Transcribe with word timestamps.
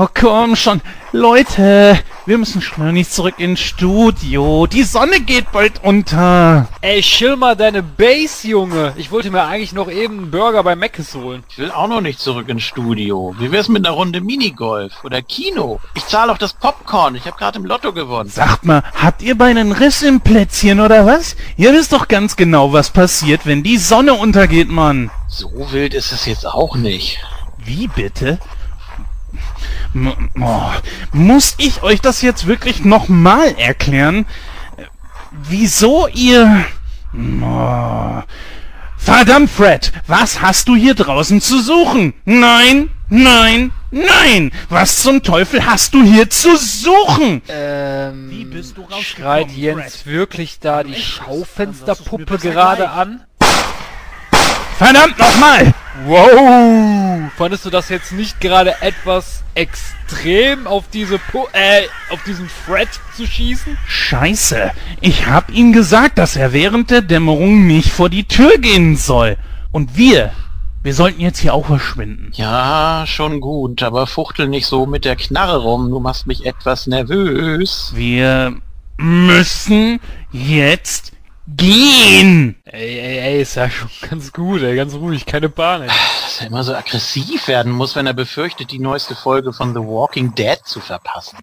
Oh 0.00 0.06
komm 0.14 0.54
schon. 0.54 0.80
Leute, 1.10 1.98
wir 2.24 2.38
müssen 2.38 2.62
schnell 2.62 3.04
zurück 3.04 3.34
ins 3.38 3.58
Studio. 3.58 4.68
Die 4.68 4.84
Sonne 4.84 5.20
geht 5.20 5.50
bald 5.50 5.82
unter. 5.82 6.68
Ey, 6.82 7.00
chill 7.00 7.34
mal 7.34 7.56
deine 7.56 7.82
Base, 7.82 8.46
Junge. 8.46 8.92
Ich 8.94 9.10
wollte 9.10 9.32
mir 9.32 9.42
eigentlich 9.42 9.72
noch 9.72 9.90
eben 9.90 10.18
einen 10.18 10.30
Burger 10.30 10.62
bei 10.62 10.76
Mc's 10.76 11.16
holen. 11.16 11.42
Ich 11.48 11.58
will 11.58 11.72
auch 11.72 11.88
noch 11.88 12.00
nicht 12.00 12.20
zurück 12.20 12.48
ins 12.48 12.62
Studio. 12.62 13.34
Wie 13.40 13.50
wär's 13.50 13.66
mit 13.68 13.84
einer 13.84 13.96
Runde 13.96 14.20
Minigolf 14.20 15.02
oder 15.02 15.20
Kino? 15.20 15.80
Ich 15.94 16.06
zahle 16.06 16.30
auch 16.30 16.38
das 16.38 16.52
Popcorn. 16.52 17.16
Ich 17.16 17.26
habe 17.26 17.36
gerade 17.36 17.58
im 17.58 17.64
Lotto 17.64 17.92
gewonnen. 17.92 18.30
Sagt 18.30 18.64
mal, 18.64 18.84
habt 18.94 19.20
ihr 19.20 19.36
bei 19.36 19.46
einen 19.46 19.72
Riss 19.72 20.02
im 20.02 20.20
Plätzchen 20.20 20.78
oder 20.78 21.06
was? 21.06 21.34
Ihr 21.56 21.72
wisst 21.72 21.92
doch 21.92 22.06
ganz 22.06 22.36
genau, 22.36 22.72
was 22.72 22.90
passiert, 22.90 23.46
wenn 23.46 23.64
die 23.64 23.78
Sonne 23.78 24.14
untergeht, 24.14 24.68
Mann. 24.68 25.10
So 25.26 25.72
wild 25.72 25.92
ist 25.92 26.12
es 26.12 26.24
jetzt 26.24 26.46
auch 26.46 26.76
nicht. 26.76 27.18
Wie 27.56 27.88
bitte? 27.88 28.38
M 29.94 30.30
oh, 30.40 30.70
muss 31.12 31.54
ich 31.58 31.82
euch 31.82 32.00
das 32.00 32.22
jetzt 32.22 32.46
wirklich 32.46 32.84
nochmal 32.84 33.54
erklären? 33.58 34.26
Wieso 35.30 36.08
ihr... 36.08 36.64
Oh. 37.42 38.22
Verdammt, 38.98 39.48
Fred, 39.48 39.92
was 40.06 40.42
hast 40.42 40.68
du 40.68 40.76
hier 40.76 40.94
draußen 40.94 41.40
zu 41.40 41.60
suchen? 41.60 42.12
Nein, 42.24 42.90
nein, 43.08 43.72
nein! 43.90 44.50
Was 44.68 45.02
zum 45.02 45.22
Teufel 45.22 45.64
hast 45.64 45.94
du 45.94 46.02
hier 46.02 46.28
zu 46.28 46.56
suchen? 46.56 47.40
Ähm, 47.48 48.28
Wie 48.28 48.44
bist 48.44 48.76
du 48.76 48.82
rausgekommen, 48.82 49.04
schreit 49.04 49.50
Jens 49.52 50.02
Fred? 50.02 50.06
wirklich 50.06 50.58
da 50.58 50.82
die 50.82 50.94
Schaufensterpuppe 50.94 52.38
gerade 52.38 52.90
an? 52.90 53.24
Verdammt 54.78 55.18
nochmal! 55.18 55.74
Wow! 56.06 57.32
Fandest 57.36 57.64
du 57.64 57.70
das 57.70 57.88
jetzt 57.88 58.12
nicht 58.12 58.40
gerade 58.40 58.80
etwas 58.80 59.42
extrem 59.56 60.68
auf 60.68 60.84
diese 60.92 61.18
Pu 61.18 61.46
äh, 61.52 61.82
auf 62.10 62.22
diesen 62.22 62.48
Fred 62.48 62.88
zu 63.16 63.26
schießen? 63.26 63.76
Scheiße, 63.88 64.70
ich 65.00 65.26
hab 65.26 65.50
ihm 65.50 65.72
gesagt, 65.72 66.18
dass 66.18 66.36
er 66.36 66.52
während 66.52 66.92
der 66.92 67.02
Dämmerung 67.02 67.66
nicht 67.66 67.90
vor 67.90 68.08
die 68.08 68.28
Tür 68.28 68.56
gehen 68.58 68.96
soll. 68.96 69.36
Und 69.72 69.96
wir, 69.96 70.30
wir 70.84 70.94
sollten 70.94 71.22
jetzt 71.22 71.40
hier 71.40 71.54
auch 71.54 71.66
verschwinden. 71.66 72.30
Ja, 72.34 73.02
schon 73.04 73.40
gut, 73.40 73.82
aber 73.82 74.06
fuchtel 74.06 74.46
nicht 74.46 74.66
so 74.66 74.86
mit 74.86 75.04
der 75.04 75.16
Knarre 75.16 75.56
rum. 75.56 75.90
Du 75.90 75.98
machst 75.98 76.28
mich 76.28 76.46
etwas 76.46 76.86
nervös. 76.86 77.90
Wir 77.96 78.54
müssen 78.96 79.98
jetzt 80.30 81.12
gehen. 81.56 82.56
Ey, 82.64 82.98
ey, 82.98 83.18
ey, 83.18 83.42
ist 83.42 83.54
ja 83.54 83.70
schon 83.70 83.88
ganz 84.08 84.32
gut, 84.32 84.62
ey, 84.62 84.76
ganz 84.76 84.94
ruhig, 84.94 85.24
keine 85.24 85.48
Panik. 85.48 85.88
Dass 85.88 86.40
er 86.40 86.48
immer 86.48 86.64
so 86.64 86.74
aggressiv 86.74 87.48
werden 87.48 87.72
muss, 87.72 87.96
wenn 87.96 88.06
er 88.06 88.14
befürchtet, 88.14 88.70
die 88.70 88.78
neueste 88.78 89.14
Folge 89.14 89.52
von 89.52 89.72
The 89.72 89.80
Walking 89.80 90.34
Dead 90.34 90.58
zu 90.64 90.80
verpassen. 90.80 91.38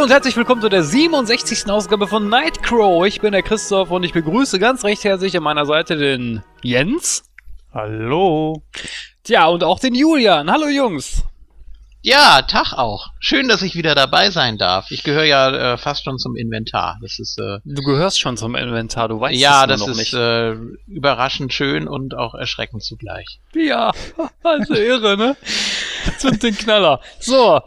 Hallo 0.00 0.06
und 0.06 0.14
herzlich 0.14 0.36
willkommen 0.38 0.62
zu 0.62 0.70
der 0.70 0.82
67. 0.82 1.70
Ausgabe 1.70 2.06
von 2.06 2.30
Nightcrow. 2.30 3.04
Ich 3.04 3.20
bin 3.20 3.32
der 3.32 3.42
Christoph 3.42 3.90
und 3.90 4.02
ich 4.02 4.14
begrüße 4.14 4.58
ganz 4.58 4.82
recht 4.82 5.04
herzlich 5.04 5.36
an 5.36 5.42
meiner 5.42 5.66
Seite 5.66 5.98
den 5.98 6.42
Jens. 6.62 7.24
Hallo. 7.74 8.62
Tja, 9.24 9.46
und 9.48 9.62
auch 9.62 9.78
den 9.78 9.94
Julian. 9.94 10.50
Hallo 10.50 10.68
Jungs. 10.68 11.22
Ja, 12.02 12.40
Tag 12.42 12.72
auch. 12.72 13.08
Schön, 13.18 13.46
dass 13.48 13.60
ich 13.60 13.74
wieder 13.74 13.94
dabei 13.94 14.30
sein 14.30 14.56
darf. 14.56 14.90
Ich 14.90 15.02
gehöre 15.02 15.24
ja 15.24 15.74
äh, 15.74 15.76
fast 15.76 16.04
schon 16.04 16.18
zum 16.18 16.34
Inventar. 16.34 16.96
Das 17.02 17.18
ist 17.18 17.38
äh, 17.38 17.58
Du 17.64 17.82
gehörst 17.82 18.18
schon 18.18 18.38
zum 18.38 18.54
Inventar, 18.54 19.08
du 19.08 19.20
weißt 19.20 19.38
ja, 19.38 19.66
das 19.66 19.80
noch 19.80 19.88
ist 19.88 19.96
nicht. 19.98 20.14
äh, 20.14 20.52
überraschend 20.86 21.52
schön 21.52 21.86
und 21.86 22.14
auch 22.16 22.32
erschreckend 22.34 22.82
zugleich. 22.82 23.40
Ja, 23.54 23.92
also 24.42 24.74
irre, 24.74 25.18
ne? 25.18 25.36
Sind 26.16 26.42
den 26.42 26.56
Knaller. 26.56 27.00
So. 27.18 27.60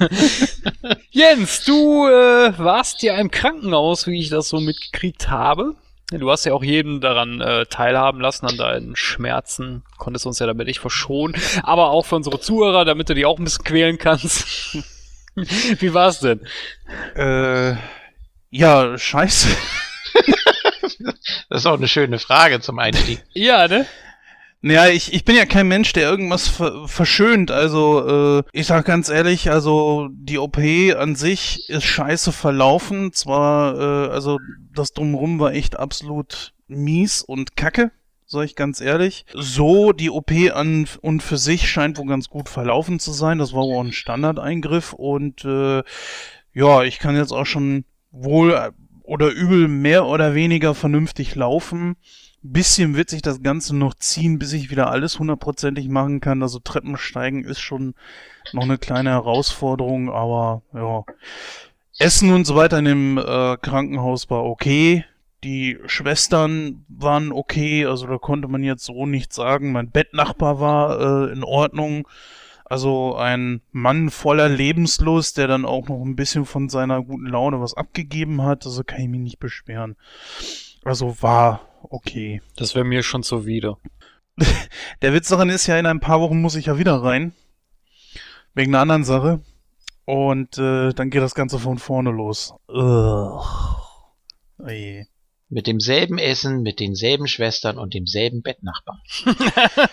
Jens, 1.10 1.64
du 1.64 2.08
äh, 2.08 2.58
warst 2.58 3.02
ja 3.04 3.16
im 3.16 3.30
Krankenhaus, 3.30 4.08
wie 4.08 4.18
ich 4.18 4.28
das 4.28 4.48
so 4.48 4.58
mitgekriegt 4.58 5.30
habe. 5.30 5.76
Du 6.18 6.30
hast 6.30 6.44
ja 6.44 6.52
auch 6.52 6.62
jeden 6.64 7.00
daran 7.00 7.40
äh, 7.40 7.66
teilhaben 7.66 8.20
lassen, 8.20 8.46
an 8.46 8.56
deinen 8.56 8.96
Schmerzen. 8.96 9.82
Konntest 9.98 10.26
uns 10.26 10.38
ja 10.38 10.46
damit 10.46 10.66
nicht 10.66 10.80
verschonen. 10.80 11.40
Aber 11.62 11.90
auch 11.90 12.06
für 12.06 12.16
unsere 12.16 12.40
Zuhörer, 12.40 12.84
damit 12.84 13.08
du 13.08 13.14
die 13.14 13.26
auch 13.26 13.38
ein 13.38 13.44
bisschen 13.44 13.64
quälen 13.64 13.98
kannst. 13.98 14.46
wie 15.34 15.94
war's 15.94 16.20
denn? 16.20 16.40
Äh, 17.16 17.76
ja, 18.50 18.98
scheiße. 18.98 19.48
Das 21.48 21.60
ist 21.60 21.66
auch 21.66 21.76
eine 21.76 21.88
schöne 21.88 22.18
Frage 22.18 22.60
zum 22.60 22.78
Einstieg. 22.78 23.22
Ja, 23.32 23.68
ne? 23.68 23.86
Naja, 24.64 24.86
ich, 24.86 25.12
ich 25.12 25.24
bin 25.24 25.34
ja 25.34 25.44
kein 25.44 25.66
Mensch, 25.66 25.92
der 25.92 26.08
irgendwas 26.08 26.46
ver 26.46 26.86
verschönt. 26.86 27.50
Also, 27.50 28.38
äh, 28.38 28.42
ich 28.52 28.68
sag 28.68 28.84
ganz 28.86 29.08
ehrlich, 29.08 29.50
also 29.50 30.08
die 30.12 30.38
OP 30.38 30.58
an 30.96 31.16
sich 31.16 31.68
ist 31.68 31.82
scheiße 31.82 32.30
verlaufen. 32.30 33.12
Zwar, 33.12 33.74
äh, 33.74 34.10
also 34.12 34.38
das 34.72 34.92
Drumherum 34.92 35.40
war 35.40 35.52
echt 35.52 35.76
absolut 35.76 36.54
mies 36.68 37.22
und 37.22 37.56
kacke, 37.56 37.90
sag 38.24 38.44
ich 38.44 38.54
ganz 38.54 38.80
ehrlich. 38.80 39.26
So, 39.34 39.92
die 39.92 40.10
OP 40.10 40.30
an 40.54 40.86
und 41.00 41.24
für 41.24 41.38
sich 41.38 41.68
scheint 41.68 41.98
wohl 41.98 42.06
ganz 42.06 42.28
gut 42.28 42.48
verlaufen 42.48 43.00
zu 43.00 43.10
sein. 43.10 43.38
Das 43.38 43.52
war 43.52 43.62
wohl 43.62 43.78
auch 43.78 43.84
ein 43.84 43.92
Standardeingriff 43.92 44.92
und 44.92 45.44
äh, 45.44 45.82
ja, 46.54 46.84
ich 46.84 47.00
kann 47.00 47.16
jetzt 47.16 47.32
auch 47.32 47.46
schon 47.46 47.84
wohl 48.12 48.52
äh, 48.52 48.70
oder 49.02 49.28
übel 49.30 49.66
mehr 49.66 50.06
oder 50.06 50.36
weniger 50.36 50.76
vernünftig 50.76 51.34
laufen 51.34 51.96
bisschen 52.42 52.96
wird 52.96 53.10
sich 53.10 53.22
das 53.22 53.42
Ganze 53.42 53.76
noch 53.76 53.94
ziehen, 53.94 54.38
bis 54.38 54.52
ich 54.52 54.70
wieder 54.70 54.90
alles 54.90 55.18
hundertprozentig 55.18 55.88
machen 55.88 56.20
kann. 56.20 56.42
Also 56.42 56.58
Treppensteigen 56.58 57.44
ist 57.44 57.60
schon 57.60 57.94
noch 58.52 58.64
eine 58.64 58.78
kleine 58.78 59.10
Herausforderung, 59.10 60.10
aber 60.10 60.62
ja. 60.74 61.04
Essen 61.98 62.32
und 62.32 62.46
so 62.46 62.56
weiter 62.56 62.78
in 62.78 62.84
dem 62.84 63.18
äh, 63.18 63.56
Krankenhaus 63.58 64.28
war 64.30 64.44
okay. 64.44 65.04
Die 65.44 65.78
Schwestern 65.86 66.84
waren 66.88 67.32
okay, 67.32 67.84
also 67.86 68.06
da 68.06 68.18
konnte 68.18 68.48
man 68.48 68.62
jetzt 68.62 68.84
so 68.84 69.06
nichts 69.06 69.36
sagen. 69.36 69.72
Mein 69.72 69.90
Bettnachbar 69.90 70.60
war 70.60 71.28
äh, 71.28 71.32
in 71.32 71.44
Ordnung. 71.44 72.08
Also 72.64 73.16
ein 73.16 73.60
Mann 73.70 74.08
voller 74.08 74.48
Lebenslust, 74.48 75.36
der 75.36 75.46
dann 75.46 75.66
auch 75.66 75.88
noch 75.88 76.02
ein 76.02 76.16
bisschen 76.16 76.46
von 76.46 76.68
seiner 76.68 77.02
guten 77.02 77.26
Laune 77.26 77.60
was 77.60 77.74
abgegeben 77.74 78.42
hat. 78.42 78.64
Also 78.64 78.82
kann 78.82 79.00
ich 79.02 79.08
mich 79.08 79.20
nicht 79.20 79.38
beschweren. 79.38 79.96
Also 80.84 81.20
war 81.20 81.60
okay. 81.92 82.42
Das 82.56 82.74
wäre 82.74 82.84
mir 82.84 83.02
schon 83.02 83.22
zuwider. 83.22 83.78
Der 85.02 85.12
Witz 85.12 85.28
daran 85.28 85.50
ist 85.50 85.66
ja, 85.66 85.78
in 85.78 85.86
ein 85.86 86.00
paar 86.00 86.20
Wochen 86.20 86.40
muss 86.40 86.56
ich 86.56 86.66
ja 86.66 86.78
wieder 86.78 87.02
rein. 87.02 87.32
Wegen 88.54 88.74
einer 88.74 88.82
anderen 88.82 89.04
Sache. 89.04 89.40
Und 90.04 90.58
äh, 90.58 90.92
dann 90.92 91.10
geht 91.10 91.22
das 91.22 91.34
Ganze 91.34 91.58
von 91.58 91.78
vorne 91.78 92.10
los. 92.10 92.54
Ugh. 92.68 93.44
Oje. 94.58 95.06
Mit 95.48 95.66
demselben 95.66 96.18
Essen, 96.18 96.62
mit 96.62 96.80
denselben 96.80 97.26
Schwestern 97.28 97.76
und 97.76 97.94
demselben 97.94 98.42
Bettnachbarn. 98.42 99.00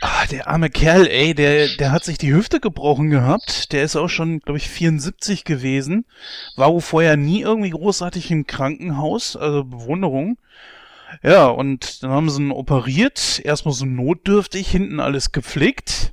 Ah, 0.00 0.26
der 0.26 0.48
arme 0.48 0.68
Kerl, 0.68 1.06
ey, 1.06 1.34
der, 1.34 1.68
der 1.68 1.90
hat 1.90 2.04
sich 2.04 2.18
die 2.18 2.32
Hüfte 2.32 2.60
gebrochen 2.60 3.08
gehabt. 3.08 3.72
Der 3.72 3.82
ist 3.82 3.96
auch 3.96 4.08
schon, 4.08 4.40
glaube 4.40 4.58
ich, 4.58 4.68
74 4.68 5.44
gewesen. 5.44 6.04
War 6.56 6.72
wohl 6.72 6.82
vorher 6.82 7.16
nie 7.16 7.40
irgendwie 7.40 7.70
großartig 7.70 8.30
im 8.30 8.46
Krankenhaus. 8.46 9.34
Also 9.36 9.64
Bewunderung. 9.64 10.36
Ja, 11.22 11.46
und 11.46 12.02
dann 12.02 12.10
haben 12.10 12.30
sie 12.30 12.42
ihn 12.42 12.50
operiert. 12.50 13.40
Erstmal 13.44 13.74
so 13.74 13.86
notdürftig, 13.86 14.68
hinten 14.68 15.00
alles 15.00 15.32
gepflegt. 15.32 16.12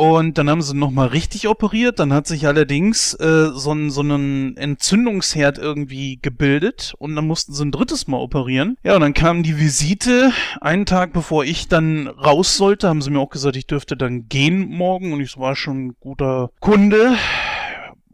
Und 0.00 0.38
dann 0.38 0.48
haben 0.48 0.62
sie 0.62 0.72
ihn 0.72 0.78
nochmal 0.78 1.08
richtig 1.08 1.46
operiert. 1.46 1.98
Dann 1.98 2.14
hat 2.14 2.26
sich 2.26 2.46
allerdings 2.46 3.12
äh, 3.12 3.50
so, 3.52 3.72
ein, 3.72 3.90
so 3.90 4.00
einen 4.00 4.56
Entzündungsherd 4.56 5.58
irgendwie 5.58 6.18
gebildet. 6.22 6.94
Und 6.96 7.14
dann 7.16 7.26
mussten 7.26 7.52
sie 7.52 7.62
ein 7.66 7.70
drittes 7.70 8.06
Mal 8.06 8.16
operieren. 8.16 8.78
Ja, 8.82 8.94
und 8.94 9.02
dann 9.02 9.12
kam 9.12 9.42
die 9.42 9.58
Visite. 9.58 10.32
Einen 10.62 10.86
Tag 10.86 11.12
bevor 11.12 11.44
ich 11.44 11.68
dann 11.68 12.06
raus 12.06 12.56
sollte, 12.56 12.88
haben 12.88 13.02
sie 13.02 13.10
mir 13.10 13.20
auch 13.20 13.28
gesagt, 13.28 13.56
ich 13.56 13.66
dürfte 13.66 13.94
dann 13.94 14.26
gehen 14.26 14.70
morgen. 14.70 15.12
Und 15.12 15.20
ich 15.20 15.36
war 15.36 15.54
schon 15.54 15.88
ein 15.88 15.96
guter 16.00 16.48
Kunde. 16.60 17.16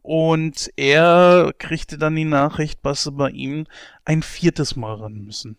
Und 0.07 0.71
er 0.77 1.53
kriegte 1.59 1.99
dann 1.99 2.15
die 2.15 2.25
Nachricht, 2.25 2.79
dass 2.85 3.03
sie 3.03 3.11
bei 3.11 3.31
ihm 3.31 3.67
ein 4.05 4.23
viertes 4.23 4.77
Mal 4.77 4.95
ran 4.95 5.15
müssen. 5.15 5.57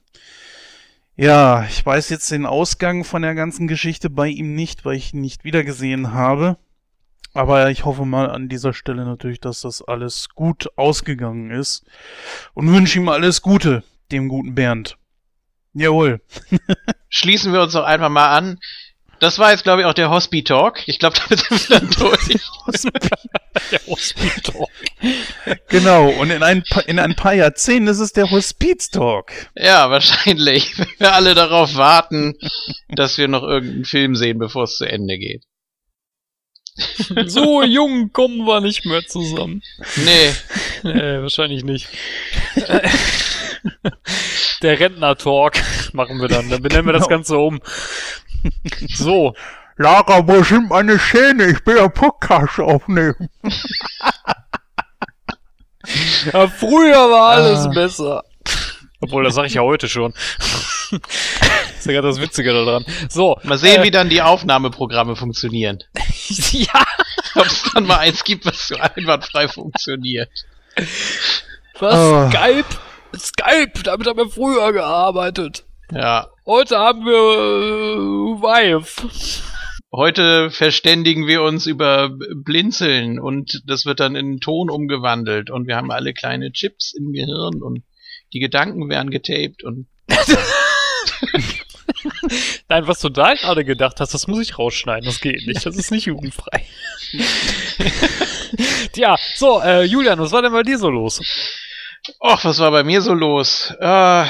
Ja, 1.17 1.65
ich 1.65 1.85
weiß 1.85 2.09
jetzt 2.09 2.31
den 2.31 2.45
Ausgang 2.45 3.03
von 3.03 3.23
der 3.23 3.35
ganzen 3.35 3.67
Geschichte 3.67 4.09
bei 4.09 4.27
ihm 4.29 4.55
nicht, 4.55 4.85
weil 4.85 4.95
ich 4.95 5.13
ihn 5.13 5.19
nicht 5.19 5.43
wiedergesehen 5.43 6.13
habe. 6.13 6.57
Aber 7.33 7.69
ich 7.69 7.83
hoffe 7.83 8.05
mal 8.05 8.29
an 8.29 8.47
dieser 8.47 8.73
Stelle 8.73 9.03
natürlich, 9.03 9.41
dass 9.41 9.61
das 9.61 9.81
alles 9.81 10.29
gut 10.29 10.69
ausgegangen 10.77 11.51
ist. 11.51 11.85
Und 12.53 12.71
wünsche 12.71 12.99
ihm 12.99 13.09
alles 13.09 13.41
Gute, 13.41 13.83
dem 14.11 14.29
guten 14.29 14.55
Bernd. 14.55 14.97
Jawohl. 15.73 16.21
Schließen 17.09 17.51
wir 17.51 17.61
uns 17.61 17.73
doch 17.73 17.83
einfach 17.83 18.09
mal 18.09 18.29
an. 18.29 18.59
Das 19.19 19.39
war 19.39 19.51
jetzt, 19.51 19.63
glaube 19.63 19.81
ich, 19.81 19.87
auch 19.87 19.93
der 19.93 20.09
Hospi-Talk. 20.09 20.87
Ich 20.87 20.99
glaube, 20.99 21.17
damit 21.29 21.39
sind 21.39 21.69
wir 21.69 21.79
dann 21.79 21.89
durch. 21.89 22.27
Der 23.71 23.79
Hospital. 23.87 24.65
Genau, 25.69 26.09
und 26.09 26.29
in 26.29 26.43
ein, 26.43 26.63
in 26.85 26.99
ein 26.99 27.15
paar 27.15 27.33
Jahrzehnten 27.33 27.87
ist 27.87 27.99
es 27.99 28.13
der 28.13 28.29
Hospiz-Talk. 28.29 29.31
Ja, 29.55 29.89
wahrscheinlich. 29.89 30.77
Wenn 30.77 30.87
wir 30.99 31.13
alle 31.13 31.33
darauf 31.33 31.75
warten, 31.75 32.35
dass 32.89 33.17
wir 33.17 33.27
noch 33.27 33.43
irgendeinen 33.43 33.85
Film 33.85 34.15
sehen, 34.15 34.37
bevor 34.37 34.63
es 34.63 34.77
zu 34.77 34.85
Ende 34.85 35.17
geht. 35.17 35.43
So 37.25 37.63
jung 37.63 38.11
kommen 38.11 38.45
wir 38.45 38.61
nicht 38.61 38.85
mehr 38.85 39.03
zusammen. 39.07 39.63
Nee, 39.95 40.31
Nee, 40.83 41.21
wahrscheinlich 41.21 41.63
nicht. 41.63 41.87
Der 44.61 44.79
Rentner-Talk 44.79 45.53
machen 45.93 46.21
wir 46.21 46.27
dann. 46.27 46.49
Dann 46.49 46.61
benennen 46.61 46.85
wir 46.85 46.93
das 46.93 47.07
Genau. 47.07 47.17
Ganze 47.17 47.37
um. 47.37 47.59
So, 48.95 49.33
Lara, 49.77 50.27
wo 50.27 50.43
sind 50.43 50.69
meine 50.69 50.97
Schäne? 50.99 51.45
Ich 51.51 51.65
will 51.65 51.77
ja 51.77 51.87
Podcast 51.87 52.59
aufnehmen. 52.59 53.29
ja, 56.33 56.47
früher 56.47 57.09
war 57.11 57.29
alles 57.31 57.65
Ah. 57.65 57.69
besser. 57.69 58.23
Obwohl, 58.99 59.23
das 59.23 59.35
sage 59.35 59.47
ich 59.47 59.53
ja 59.53 59.61
heute 59.61 59.87
schon. 59.87 60.13
das 60.39 60.89
ist 61.77 61.85
ja 61.85 61.91
gerade 61.93 62.07
das 62.07 62.19
Witzige 62.19 62.51
daran. 62.53 62.83
So, 63.09 63.37
mal 63.43 63.57
sehen, 63.59 63.81
äh, 63.81 63.83
wie 63.83 63.91
dann 63.91 64.09
die 64.09 64.23
Aufnahmeprogramme 64.23 65.15
funktionieren. 65.15 65.83
ja, 66.51 66.83
Ob 67.35 67.45
es 67.45 67.61
dann 67.73 67.85
mal 67.85 67.99
eins 67.99 68.23
gibt, 68.23 68.45
was 68.47 68.67
so 68.67 68.75
einwandfrei 68.77 69.47
funktioniert. 69.47 70.29
was? 71.79 71.93
Oh. 71.95 72.27
Skype? 72.29 72.65
Skype, 73.15 73.83
damit 73.83 74.07
haben 74.07 74.17
wir 74.17 74.29
früher 74.29 74.73
gearbeitet. 74.73 75.63
Ja. 75.91 76.27
Heute 76.45 76.77
haben 76.77 77.05
wir 77.05 77.13
äh, 77.13 78.41
Vive. 78.41 79.09
Heute 79.91 80.51
verständigen 80.51 81.27
wir 81.27 81.41
uns 81.43 81.65
über 81.65 82.09
Blinzeln 82.09 83.19
und 83.19 83.61
das 83.65 83.85
wird 83.85 84.01
dann 84.01 84.15
in 84.15 84.41
Ton 84.41 84.69
umgewandelt 84.69 85.49
und 85.49 85.65
wir 85.65 85.77
haben 85.77 85.91
alle 85.91 86.13
kleine 86.13 86.51
Chips 86.51 86.93
im 86.93 87.13
Gehirn 87.13 87.63
und 87.63 87.83
die 88.33 88.39
Gedanken 88.39 88.89
werden 88.89 89.11
getaped 89.11 89.63
und 89.63 89.87
Nein, 92.67 92.85
was 92.87 92.99
du 92.99 93.07
da 93.07 93.33
gerade 93.33 93.63
gedacht 93.63 94.01
hast, 94.01 94.13
das 94.13 94.27
muss 94.27 94.41
ich 94.41 94.59
rausschneiden. 94.59 95.05
Das 95.05 95.21
geht 95.21 95.47
nicht. 95.47 95.65
Das 95.65 95.77
ist 95.77 95.91
nicht 95.91 96.05
jugendfrei. 96.05 96.65
Tja, 98.91 99.15
so, 99.35 99.61
äh, 99.61 99.83
Julian, 99.83 100.19
was 100.19 100.33
war 100.33 100.41
denn 100.41 100.51
bei 100.51 100.63
dir 100.63 100.77
so 100.77 100.89
los? 100.89 101.21
Och, 102.19 102.43
was 102.43 102.59
war 102.59 102.71
bei 102.71 102.83
mir 102.83 103.01
so 103.01 103.13
los? 103.13 103.73
Äh, 103.79 104.25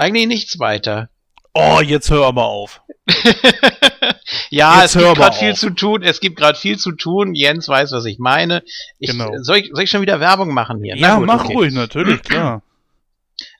eigentlich 0.00 0.26
nichts 0.26 0.58
weiter. 0.58 1.08
Oh, 1.52 1.80
jetzt 1.80 2.10
hör 2.10 2.26
aber 2.26 2.44
auf. 2.44 2.82
ja, 4.50 4.82
Jetzt 4.82 4.94
es 4.96 5.02
gibt 5.02 5.16
gerade 5.16 5.36
viel 5.36 5.54
zu 5.56 5.70
tun. 5.70 6.02
Es 6.02 6.20
gibt 6.20 6.36
gerade 6.36 6.58
viel 6.58 6.78
zu 6.78 6.92
tun. 6.92 7.34
Jens 7.34 7.68
weiß, 7.68 7.92
was 7.92 8.04
ich 8.04 8.18
meine. 8.18 8.62
Ich, 8.98 9.10
Genau. 9.10 9.30
soll, 9.42 9.58
ich, 9.58 9.70
soll 9.72 9.82
ich 9.84 9.90
schon 9.90 10.00
wieder 10.00 10.20
Werbung 10.20 10.54
machen 10.54 10.82
hier? 10.82 10.96
Ja, 10.96 11.16
gut, 11.16 11.26
mach 11.26 11.44
okay. 11.44 11.54
ruhig, 11.54 11.74
natürlich, 11.74 12.22
klar. 12.22 12.62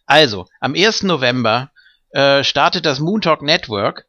Also, 0.07 0.47
am 0.59 0.75
1. 0.75 1.05
November 1.05 1.71
äh, 2.11 2.43
startet 2.43 2.85
das 2.85 2.99
Moon 2.99 3.21
Talk 3.21 3.43
Network. 3.43 4.07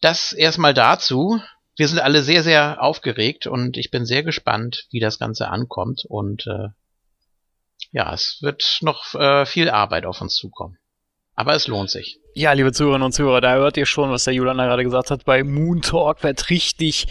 das 0.00 0.32
erstmal 0.32 0.74
dazu. 0.74 1.40
Wir 1.76 1.88
sind 1.88 2.00
alle 2.00 2.22
sehr, 2.22 2.42
sehr 2.42 2.82
aufgeregt 2.82 3.46
und 3.46 3.76
ich 3.76 3.90
bin 3.90 4.04
sehr 4.04 4.22
gespannt, 4.22 4.86
wie 4.90 5.00
das 5.00 5.18
Ganze 5.18 5.48
ankommt 5.48 6.04
und 6.06 6.46
äh, 6.46 6.68
ja, 7.92 8.12
es 8.12 8.38
wird 8.40 8.78
noch 8.82 9.14
äh, 9.14 9.46
viel 9.46 9.70
Arbeit 9.70 10.06
auf 10.06 10.20
uns 10.20 10.34
zukommen. 10.34 10.78
Aber 11.34 11.54
es 11.54 11.66
lohnt 11.66 11.90
sich. 11.90 12.18
Ja, 12.34 12.52
liebe 12.52 12.72
Zuhörerinnen 12.72 13.06
und 13.06 13.12
Zuhörer, 13.12 13.40
da 13.40 13.54
hört 13.54 13.76
ihr 13.76 13.84
schon, 13.86 14.10
was 14.10 14.24
der 14.24 14.32
Julian 14.34 14.56
da 14.58 14.64
gerade 14.66 14.84
gesagt 14.84 15.10
hat. 15.10 15.24
Bei 15.24 15.42
Moon 15.44 15.82
Talk 15.82 16.22
wird 16.22 16.48
richtig 16.50 17.06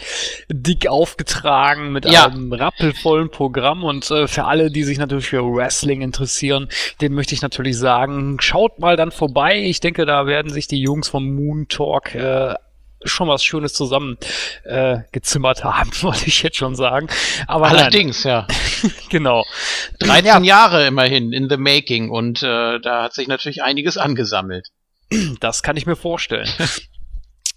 dick 0.48 0.88
aufgetragen 0.88 1.92
mit 1.92 2.10
Ja. 2.10 2.26
einem 2.26 2.52
rappelvollen 2.52 3.30
Programm. 3.30 3.84
Und 3.84 4.10
äh, 4.10 4.26
für 4.26 4.44
alle, 4.44 4.70
die 4.70 4.82
sich 4.84 4.98
natürlich 4.98 5.26
für 5.28 5.42
Wrestling 5.44 6.02
interessieren, 6.02 6.68
den 7.00 7.14
möchte 7.14 7.34
ich 7.34 7.42
natürlich 7.42 7.78
sagen, 7.78 8.38
schaut 8.40 8.78
mal 8.80 8.96
dann 8.96 9.12
vorbei. 9.12 9.60
Ich 9.60 9.80
denke, 9.80 10.06
da 10.06 10.26
werden 10.26 10.50
sich 10.52 10.66
die 10.66 10.80
Jungs 10.80 11.08
vom 11.08 11.34
Moon 11.34 11.66
Talk 11.68 12.14
äh, 12.14 12.54
schon 13.04 13.28
was 13.28 13.44
Schönes 13.44 13.72
zusammen 13.72 14.18
äh, 14.64 14.98
gezimmert 15.12 15.64
haben, 15.64 15.90
wollte 16.02 16.26
ich 16.26 16.42
jetzt 16.42 16.56
schon 16.56 16.74
sagen. 16.74 17.08
Aber 17.46 17.68
nein, 17.68 17.76
Allerdings, 17.76 18.24
ja. 18.24 18.46
genau. 19.10 19.44
13 20.00 20.44
Jahre 20.44 20.86
immerhin 20.86 21.32
in 21.32 21.48
the 21.48 21.56
making 21.56 22.10
und 22.10 22.42
äh, 22.42 22.80
da 22.80 23.04
hat 23.04 23.14
sich 23.14 23.28
natürlich 23.28 23.62
einiges 23.62 23.96
angesammelt. 23.96 24.68
Das 25.40 25.62
kann 25.62 25.76
ich 25.76 25.86
mir 25.86 25.96
vorstellen. 25.96 26.48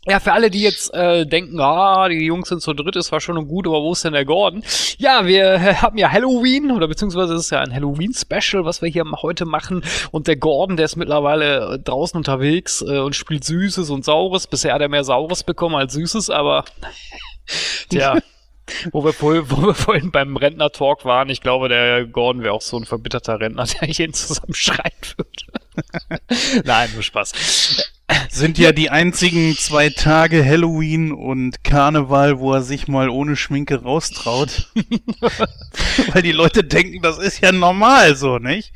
Ja, 0.07 0.19
für 0.19 0.33
alle, 0.33 0.51
die 0.51 0.61
jetzt 0.61 0.93
äh, 0.93 1.25
denken, 1.25 1.59
ah, 1.59 2.07
die 2.07 2.25
Jungs 2.25 2.49
sind 2.49 2.61
zu 2.61 2.73
dritt, 2.73 2.95
ist 2.95 3.07
zwar 3.07 3.21
schon 3.21 3.47
gut, 3.47 3.65
aber 3.65 3.81
wo 3.81 3.93
ist 3.93 4.03
denn 4.03 4.13
der 4.13 4.23
Gordon? 4.23 4.63
Ja, 4.99 5.25
wir 5.25 5.53
äh, 5.53 5.73
haben 5.75 5.97
ja 5.97 6.11
Halloween, 6.11 6.71
oder 6.71 6.87
beziehungsweise 6.87 7.33
es 7.33 7.45
ist 7.45 7.49
ja 7.49 7.61
ein 7.61 7.73
Halloween-Special, 7.73 8.65
was 8.65 8.83
wir 8.83 8.89
hier 8.89 9.03
heute 9.23 9.45
machen. 9.45 9.83
Und 10.11 10.27
der 10.27 10.35
Gordon, 10.35 10.77
der 10.77 10.85
ist 10.85 10.95
mittlerweile 10.95 11.73
äh, 11.73 11.79
draußen 11.79 12.17
unterwegs 12.17 12.83
äh, 12.83 12.99
und 12.99 13.15
spielt 13.15 13.43
Süßes 13.45 13.89
und 13.89 14.05
Saures. 14.05 14.45
Bisher 14.45 14.75
hat 14.75 14.81
er 14.81 14.89
mehr 14.89 15.03
Saures 15.03 15.43
bekommen 15.43 15.75
als 15.75 15.93
Süßes, 15.93 16.29
aber 16.29 16.65
tja. 17.89 18.19
Wo 18.91 19.03
wir, 19.03 19.13
vorhin, 19.13 19.43
wo 19.47 19.67
wir 19.67 19.75
vorhin 19.75 20.09
beim 20.11 20.37
Rentner-Talk 20.37 21.05
waren, 21.05 21.29
ich 21.29 21.41
glaube, 21.41 21.69
der 21.69 22.03
Gordon 22.05 22.41
wäre 22.41 22.53
auch 22.53 22.63
so 22.63 22.77
ein 22.77 22.85
verbitterter 22.85 23.39
Rentner, 23.39 23.65
der 23.81 23.87
jeden 23.89 24.15
zusammenschreien 24.15 24.91
würde. 25.17 26.63
Nein, 26.63 26.89
nur 26.95 27.03
Spaß. 27.03 27.93
Sind 28.29 28.57
ja 28.57 28.71
die 28.71 28.89
einzigen 28.89 29.55
zwei 29.55 29.89
Tage 29.89 30.45
Halloween 30.45 31.11
und 31.11 31.63
Karneval, 31.63 32.39
wo 32.39 32.53
er 32.53 32.61
sich 32.61 32.87
mal 32.87 33.09
ohne 33.09 33.35
Schminke 33.35 33.81
raustraut. 33.81 34.69
Weil 36.13 36.21
die 36.21 36.31
Leute 36.31 36.63
denken, 36.63 37.01
das 37.01 37.17
ist 37.17 37.41
ja 37.41 37.51
normal 37.51 38.15
so, 38.15 38.37
nicht? 38.37 38.73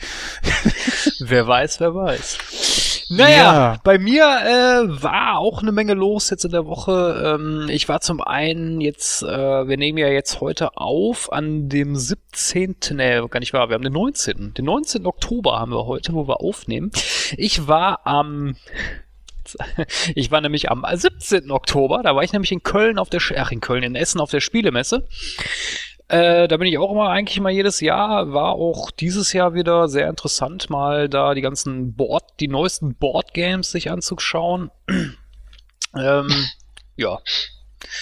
wer 1.19 1.47
weiß, 1.47 1.79
wer 1.79 1.93
weiß. 1.93 3.05
Naja, 3.11 3.37
Ja. 3.37 3.77
bei 3.83 3.97
mir 3.97 4.23
äh, 4.23 5.01
war 5.03 5.39
auch 5.39 5.61
eine 5.63 5.71
Menge 5.71 5.93
los 5.95 6.29
jetzt 6.29 6.45
in 6.45 6.51
der 6.51 6.65
Woche. 6.67 7.37
Ähm, 7.39 7.67
ich 7.69 7.89
war 7.89 8.01
zum 8.01 8.21
einen 8.21 8.81
jetzt, 8.81 9.23
äh, 9.23 9.67
wir 9.67 9.77
nehmen 9.77 9.97
ja 9.97 10.09
jetzt 10.09 10.41
heute 10.41 10.77
auf 10.77 11.31
an 11.31 11.69
dem 11.69 11.95
17. 11.95 12.75
Nee, 12.91 13.19
gar 13.27 13.39
nicht 13.39 13.53
wahr, 13.53 13.69
wir 13.69 13.73
haben 13.75 13.83
den 13.83 13.93
19. 13.93 14.53
Den 14.53 14.65
19. 14.65 15.05
Oktober 15.07 15.59
haben 15.59 15.71
wir 15.71 15.85
heute, 15.87 16.13
wo 16.13 16.27
wir 16.27 16.39
aufnehmen. 16.41 16.91
Ich 17.35 17.67
war 17.67 18.05
am 18.05 18.55
ich 20.15 20.31
war 20.31 20.41
nämlich 20.41 20.69
am 20.69 20.85
17. 20.91 21.51
Oktober, 21.51 22.01
da 22.03 22.15
war 22.15 22.23
ich 22.23 22.33
nämlich 22.33 22.51
in 22.51 22.63
Köln 22.63 22.99
auf 22.99 23.09
der, 23.09 23.21
ach 23.37 23.51
in 23.51 23.61
Köln, 23.61 23.83
in 23.83 23.95
Essen 23.95 24.21
auf 24.21 24.31
der 24.31 24.41
Spielemesse. 24.41 25.07
Äh, 26.07 26.47
da 26.47 26.57
bin 26.57 26.67
ich 26.67 26.77
auch 26.79 26.91
immer 26.91 27.09
eigentlich 27.09 27.39
mal 27.39 27.51
jedes 27.51 27.81
Jahr, 27.81 28.33
war 28.33 28.53
auch 28.53 28.89
dieses 28.89 29.31
Jahr 29.31 29.53
wieder 29.53 29.87
sehr 29.87 30.09
interessant, 30.09 30.69
mal 30.69 31.07
da 31.07 31.35
die 31.35 31.41
ganzen 31.41 31.93
Board, 31.95 32.23
die 32.39 32.47
neuesten 32.47 32.95
Board-Games 32.95 33.71
sich 33.71 33.91
anzuschauen. 33.91 34.71
ähm, 35.95 36.45
ja. 36.95 37.19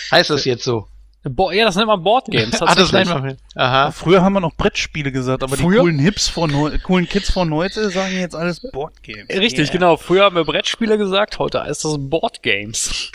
Heißt 0.10 0.30
das 0.30 0.46
jetzt 0.46 0.64
so? 0.64 0.88
Bo 1.24 1.52
ja, 1.52 1.66
das 1.66 1.76
nennt 1.76 1.88
man 1.88 2.02
Board-Games. 2.04 2.62
Ah, 2.62 2.74
das 2.76 2.92
nennt 2.92 3.10
man. 3.10 3.38
Aha. 3.56 3.92
Früher 3.92 4.22
haben 4.22 4.34
wir 4.34 4.40
noch 4.40 4.56
Brettspiele 4.56 5.12
gesagt, 5.12 5.44
aber 5.44 5.58
Früher? 5.58 5.72
die 5.80 5.80
coolen 5.80 6.00
Hips 6.00 6.28
von 6.30 6.52
coolen 6.84 7.08
Kids 7.10 7.32
von 7.32 7.54
heute 7.54 7.90
sagen 7.90 8.18
jetzt 8.18 8.36
alles 8.36 8.62
Boardgames. 8.72 9.28
Richtig, 9.30 9.68
Yeah. 9.70 9.74
genau. 9.74 9.98
Früher 9.98 10.24
haben 10.24 10.36
wir 10.36 10.46
Brettspiele 10.46 10.98
gesagt, 10.98 11.40
heute 11.40 11.64
heißt 11.64 11.84
das 11.84 11.96
Board-Games. 12.00 13.12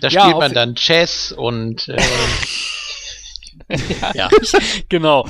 Da 0.00 0.08
Ja, 0.08 0.20
spielt 0.22 0.36
man 0.38 0.52
dann 0.52 0.74
Chess 0.76 1.32
und 1.32 1.88
äh, 1.88 2.00
ja. 4.14 4.28
genau. 4.88 5.26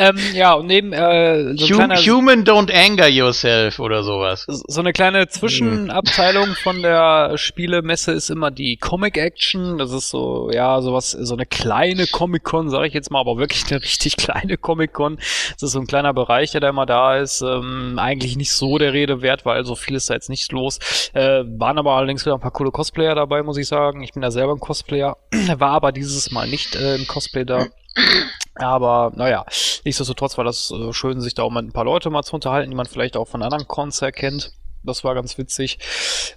Ähm, 0.00 0.16
ja, 0.32 0.54
und 0.54 0.66
neben 0.66 0.94
äh, 0.94 1.54
so, 1.58 1.66
ein 1.66 1.70
Hum 1.70 1.76
kleiner, 1.76 1.96
Human 1.96 2.44
don't 2.44 2.72
anger 2.72 3.06
yourself 3.06 3.78
oder 3.78 4.02
sowas. 4.02 4.46
so 4.48 4.80
eine 4.80 4.94
kleine 4.94 5.28
Zwischenabteilung 5.28 6.54
von 6.62 6.80
der 6.80 7.36
Spielemesse 7.36 8.12
ist 8.12 8.30
immer 8.30 8.50
die 8.50 8.78
Comic 8.78 9.18
Action. 9.18 9.76
Das 9.76 9.92
ist 9.92 10.08
so, 10.08 10.50
ja, 10.54 10.80
sowas, 10.80 11.10
so 11.10 11.34
eine 11.34 11.44
kleine 11.44 12.06
Comic-Con, 12.06 12.70
sage 12.70 12.86
ich 12.86 12.94
jetzt 12.94 13.10
mal, 13.10 13.20
aber 13.20 13.36
wirklich 13.36 13.70
eine 13.70 13.82
richtig 13.82 14.16
kleine 14.16 14.56
Comic-Con. 14.56 15.16
Das 15.16 15.64
ist 15.64 15.72
so 15.72 15.80
ein 15.80 15.86
kleiner 15.86 16.14
Bereich, 16.14 16.52
der 16.52 16.62
da 16.62 16.70
immer 16.70 16.86
da 16.86 17.18
ist. 17.18 17.42
Ähm, 17.42 17.98
eigentlich 17.98 18.36
nicht 18.36 18.52
so 18.52 18.78
der 18.78 18.94
Rede 18.94 19.20
wert, 19.20 19.44
weil 19.44 19.66
so 19.66 19.74
viel 19.74 19.96
ist 19.96 20.08
da 20.08 20.14
jetzt 20.14 20.30
nicht 20.30 20.50
los. 20.50 20.78
Äh, 21.12 21.44
waren 21.58 21.76
aber 21.76 21.92
allerdings 21.92 22.24
wieder 22.24 22.34
ein 22.34 22.40
paar 22.40 22.52
coole 22.52 22.70
Cosplayer 22.70 23.14
dabei, 23.14 23.42
muss 23.42 23.58
ich 23.58 23.68
sagen. 23.68 24.02
Ich 24.02 24.14
bin 24.14 24.22
da 24.22 24.30
selber 24.30 24.54
ein 24.54 24.60
Cosplayer, 24.60 25.18
war 25.58 25.72
aber 25.72 25.92
dieses 25.92 26.30
Mal 26.30 26.48
nicht 26.48 26.74
äh, 26.74 26.96
im 26.96 27.06
Cosplay 27.06 27.44
da. 27.44 27.66
Aber 28.60 29.12
naja, 29.14 29.44
nichtsdestotrotz 29.84 30.36
war 30.36 30.44
das 30.44 30.70
äh, 30.70 30.92
schön, 30.92 31.20
sich 31.20 31.34
da 31.34 31.42
auch 31.42 31.50
mit 31.50 31.64
ein 31.64 31.72
paar 31.72 31.84
Leute 31.84 32.10
mal 32.10 32.22
zu 32.22 32.34
unterhalten, 32.34 32.70
die 32.70 32.76
man 32.76 32.86
vielleicht 32.86 33.16
auch 33.16 33.26
von 33.26 33.42
anderen 33.42 33.66
Cons 33.66 34.02
erkennt. 34.02 34.52
Das 34.82 35.04
war 35.04 35.14
ganz 35.14 35.36
witzig. 35.38 35.78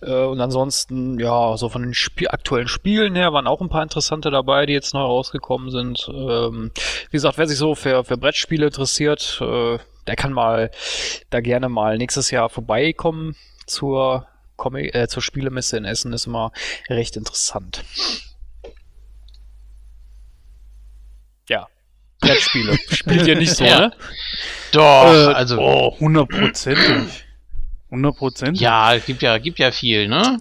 Äh, 0.01 0.23
und 0.23 0.39
ansonsten, 0.41 1.19
ja, 1.19 1.55
so 1.57 1.69
von 1.69 1.81
den 1.81 1.93
Spiel 1.93 2.27
aktuellen 2.29 2.67
Spielen 2.67 3.15
her 3.15 3.33
waren 3.33 3.47
auch 3.47 3.61
ein 3.61 3.69
paar 3.69 3.83
interessante 3.83 4.31
dabei, 4.31 4.65
die 4.65 4.73
jetzt 4.73 4.93
neu 4.93 5.01
rausgekommen 5.01 5.69
sind. 5.69 6.09
Ähm, 6.09 6.71
wie 7.09 7.17
gesagt, 7.17 7.37
wer 7.37 7.47
sich 7.47 7.57
so 7.57 7.75
für, 7.75 8.03
für 8.03 8.17
Brettspiele 8.17 8.67
interessiert, 8.67 9.39
äh, 9.41 9.79
der 10.07 10.15
kann 10.15 10.33
mal 10.33 10.71
da 11.29 11.39
gerne 11.39 11.69
mal 11.69 11.97
nächstes 11.97 12.31
Jahr 12.31 12.49
vorbeikommen 12.49 13.35
zur 13.65 14.27
Comic, 14.57 14.93
äh, 14.93 15.07
zur 15.07 15.21
Spielemesse 15.21 15.77
in 15.77 15.85
Essen. 15.85 16.13
Ist 16.13 16.27
immer 16.27 16.51
recht 16.89 17.15
interessant. 17.15 17.83
Ja. 21.49 21.67
Brettspiele. 22.27 22.77
Spielt 22.91 23.27
ihr 23.27 23.35
nicht 23.35 23.55
so, 23.55 23.63
Ja. 23.65 23.79
ne? 23.79 23.93
Doch, 24.71 25.05
Äh, 25.13 25.33
also 25.33 25.59
Oh, 25.59 25.95
hundertprozentig. 25.99 27.25
Hundertprozentig. 27.91 28.61
ja, 28.61 28.97
gibt 28.97 29.21
ja, 29.21 29.37
gibt 29.37 29.59
ja 29.59 29.71
viel, 29.71 30.07
ne? 30.07 30.39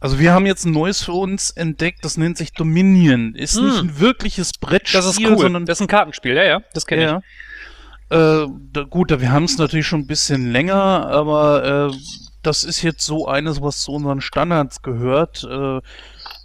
Also 0.00 0.18
wir 0.18 0.32
haben 0.32 0.46
jetzt 0.46 0.64
ein 0.64 0.72
neues 0.72 1.04
für 1.04 1.12
uns 1.12 1.50
entdeckt, 1.50 2.04
das 2.04 2.16
nennt 2.16 2.36
sich 2.36 2.52
Dominion. 2.52 3.36
Ist 3.36 3.56
Hm. 3.56 3.64
nicht 3.66 3.78
ein 3.78 4.00
wirkliches 4.00 4.50
Brettspiel, 4.52 4.98
Das 5.00 5.06
ist 5.08 5.20
cool. 5.24 5.38
sondern 5.38 5.64
Das 5.66 5.78
ist 5.78 5.82
ein 5.82 5.86
Kartenspiel, 5.86 6.34
ja, 6.34 6.42
ja. 6.44 6.62
Das 6.74 6.86
kenne 6.86 7.02
ich. 7.04 7.08
ja. 8.10 8.42
Äh, 8.42 8.48
da, 8.72 8.82
gut, 8.82 9.10
da, 9.12 9.20
wir 9.20 9.30
haben 9.30 9.44
es 9.44 9.56
natürlich 9.58 9.86
schon 9.86 10.00
ein 10.00 10.06
bisschen 10.08 10.50
länger, 10.50 10.74
aber 11.08 11.90
äh, 11.92 11.96
das 12.42 12.64
ist 12.64 12.82
jetzt 12.82 13.06
so 13.06 13.28
eines, 13.28 13.62
was 13.62 13.80
zu 13.82 13.92
unseren 13.92 14.20
Standards 14.20 14.82
gehört. 14.82 15.44
Äh, 15.44 15.80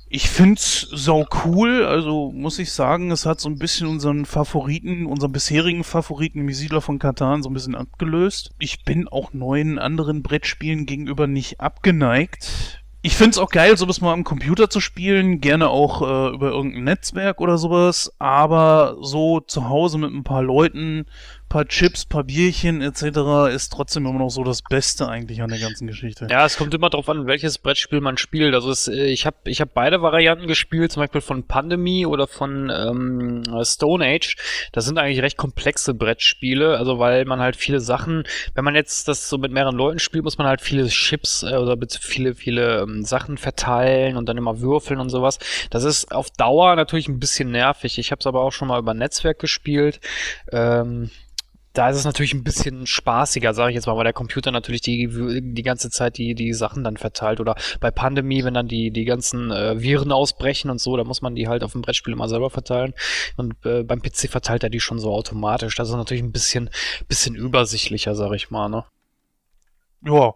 ich 0.09 0.29
find's 0.29 0.87
sau 0.91 1.25
cool, 1.43 1.83
also 1.83 2.31
muss 2.31 2.59
ich 2.59 2.71
sagen, 2.71 3.11
es 3.11 3.25
hat 3.25 3.41
so 3.41 3.49
ein 3.49 3.59
bisschen 3.59 3.87
unseren 3.87 4.25
Favoriten, 4.25 5.05
unseren 5.05 5.33
bisherigen 5.33 5.83
Favoriten, 5.83 6.39
nämlich 6.39 6.57
Siedler 6.57 6.81
von 6.81 6.97
Katan, 6.97 7.43
so 7.43 7.49
ein 7.49 7.53
bisschen 7.53 7.75
abgelöst. 7.75 8.51
Ich 8.57 8.83
bin 8.85 9.07
auch 9.07 9.33
neuen 9.33 9.79
anderen 9.79 10.23
Brettspielen 10.23 10.85
gegenüber 10.85 11.27
nicht 11.27 11.59
abgeneigt. 11.59 12.81
Ich 13.01 13.15
find's 13.15 13.37
auch 13.37 13.49
geil, 13.49 13.77
sowas 13.77 14.01
mal 14.01 14.13
am 14.13 14.23
Computer 14.23 14.69
zu 14.69 14.79
spielen, 14.79 15.39
gerne 15.39 15.69
auch 15.69 16.01
äh, 16.01 16.33
über 16.33 16.49
irgendein 16.49 16.85
Netzwerk 16.85 17.39
oder 17.39 17.57
sowas, 17.57 18.13
aber 18.17 18.97
so 19.01 19.39
zu 19.39 19.69
Hause 19.69 19.97
mit 19.97 20.11
ein 20.11 20.23
paar 20.23 20.41
Leuten, 20.41 21.05
paar 21.50 21.68
Chips, 21.68 22.06
paar 22.06 22.24
Bierchen 22.24 22.82
etc. 22.82 23.54
ist 23.54 23.72
trotzdem 23.72 24.06
immer 24.06 24.20
noch 24.20 24.30
so 24.30 24.44
das 24.44 24.62
Beste 24.62 25.08
eigentlich 25.08 25.42
an 25.42 25.50
der 25.50 25.60
ganzen 25.60 25.88
Geschichte. 25.88 26.27
Ja, 26.30 26.46
es 26.46 26.58
kommt 26.58 26.74
immer 26.74 26.89
darauf 26.89 27.08
an, 27.10 27.25
welches 27.27 27.58
Brettspiel 27.58 28.01
man 28.01 28.18
spielt. 28.18 28.54
Also 28.54 28.70
es, 28.70 28.88
äh, 28.88 29.06
ich 29.06 29.25
habe 29.25 29.38
ich 29.46 29.62
hab 29.62 29.74
beide 29.74 30.01
Varianten 30.01 30.48
gespielt, 30.48 30.92
zum 30.92 31.04
Beispiel 31.04 31.22
von 31.22 31.44
Pandemie 31.44 32.06
oder 32.06 32.27
von 32.27 32.70
ähm, 32.70 33.44
Stone 33.63 34.06
Age. 34.06 34.36
Das 34.72 34.86
sind 34.86 34.98
eigentlich 34.98 35.22
recht 35.22 35.38
komplexe 35.38 35.94
Brettspiele, 35.94 36.77
also 36.77 37.00
weil 37.00 37.25
man 37.25 37.39
halt 37.39 37.56
viele 37.56 37.80
Sachen, 37.80 38.24
wenn 38.56 38.66
man 38.66 38.75
jetzt 38.75 39.08
das 39.08 39.30
so 39.30 39.38
mit 39.38 39.51
mehreren 39.51 39.75
Leuten 39.75 40.00
spielt, 40.00 40.24
muss 40.24 40.38
man 40.38 40.48
halt 40.48 40.62
viele 40.62 40.88
Chips 40.88 41.44
äh, 41.44 41.56
oder 41.56 41.77
viele, 42.00 42.36
viele 42.36 42.82
ähm, 42.82 43.04
Sachen 43.04 43.38
verteilen 43.38 44.18
und 44.18 44.27
dann 44.27 44.38
immer 44.38 44.60
würfeln 44.60 45.00
und 45.00 45.10
sowas. 45.10 45.39
Das 45.70 45.84
ist 45.84 46.12
auf 46.12 46.30
Dauer 46.32 46.75
natürlich 46.75 47.08
ein 47.08 47.20
bisschen 47.20 47.51
nervig. 47.51 47.98
Ich 47.98 48.12
habe 48.12 48.20
es 48.20 48.27
aber 48.27 48.42
auch 48.42 48.51
schon 48.51 48.68
mal 48.68 48.80
über 48.80 48.94
Netzwerk 48.94 49.39
gespielt. 49.39 50.00
Ähm, 50.51 51.10
da 51.77 51.89
ist 51.89 51.98
es 51.98 52.05
natürlich 52.05 52.34
ein 52.34 52.43
bisschen 52.43 52.88
spaßiger, 52.88 53.53
sage 53.53 53.69
ich 53.72 53.75
jetzt 53.75 53.86
mal, 53.86 53.96
weil 53.96 54.03
der 54.03 54.13
Computer 54.13 54.51
natürlich 54.51 54.81
die, 54.81 55.07
die 55.41 55.62
ganze 55.62 55.91
Zeit 55.91 56.17
die, 56.17 56.34
die 56.34 56.53
Sachen 56.53 56.84
dann 56.84 56.98
verteilt. 56.98 57.39
Oder 57.39 57.55
bei 57.79 57.91
Pandemie, 57.91 58.43
wenn 58.43 58.55
dann 58.55 58.67
die, 58.67 58.89
die 58.89 59.05
ganzen 59.05 59.51
äh, 59.51 59.79
Viren 59.79 60.12
ausbrechen 60.12 60.72
und 60.72 60.81
so, 60.81 60.98
da 60.98 61.03
muss 61.03 61.22
man 61.22 61.36
die 61.36 61.48
halt 61.48 61.63
auf 61.63 61.74
dem 61.74 61.84
Brettspiel 61.84 62.13
immer 62.13 62.29
selber 62.29 62.50
verteilen. 62.50 62.93
Und 63.36 63.53
äh, 63.63 63.84
beim 63.84 64.01
PC 64.01 64.29
verteilt 64.29 64.63
er 64.63 64.69
die 64.69 64.79
schon 64.79 65.00
so 65.00 65.13
automatisch. 65.13 65.75
Das 65.75 65.89
ist 65.89 65.96
natürlich 65.96 66.24
ein 66.24 66.31
bisschen, 66.31 66.72
bisschen 67.07 67.36
übersichtlicher, 67.36 68.15
sag 68.15 68.34
ich 68.34 68.50
mal, 68.50 68.69
ne? 68.69 68.86
Ja, 70.03 70.34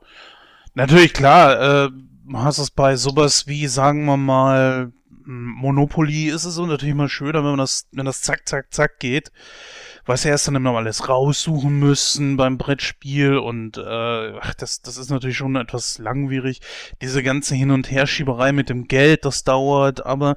natürlich 0.75 1.13
klar, 1.13 1.85
äh, 1.85 1.89
hast 2.33 2.59
es 2.59 2.69
bei 2.69 2.95
sowas 2.95 3.47
wie, 3.47 3.67
sagen 3.67 4.05
wir 4.05 4.17
mal, 4.17 4.91
Monopoly 5.25 6.29
ist 6.29 6.45
es 6.45 6.55
so 6.55 6.65
natürlich 6.65 6.95
mal 6.95 7.09
schöner, 7.09 7.39
wenn 7.39 7.51
man 7.51 7.59
das, 7.59 7.87
wenn 7.91 8.05
das 8.05 8.21
zack, 8.21 8.47
zack, 8.47 8.73
zack 8.73 8.99
geht. 8.99 9.31
Was 10.11 10.25
erst 10.25 10.45
dann 10.45 10.55
immer 10.55 10.75
alles 10.75 11.07
raussuchen 11.07 11.79
müssen 11.79 12.35
beim 12.35 12.57
Brettspiel 12.57 13.37
und 13.37 13.77
äh, 13.77 13.81
ach, 14.41 14.53
das, 14.55 14.81
das 14.81 14.97
ist 14.97 15.09
natürlich 15.09 15.37
schon 15.37 15.55
etwas 15.55 15.99
langwierig. 15.99 16.59
Diese 17.01 17.23
ganze 17.23 17.55
Hin- 17.55 17.71
und 17.71 17.89
Herschieberei 17.89 18.51
mit 18.51 18.67
dem 18.67 18.89
Geld, 18.89 19.23
das 19.23 19.45
dauert, 19.45 20.05
aber 20.05 20.35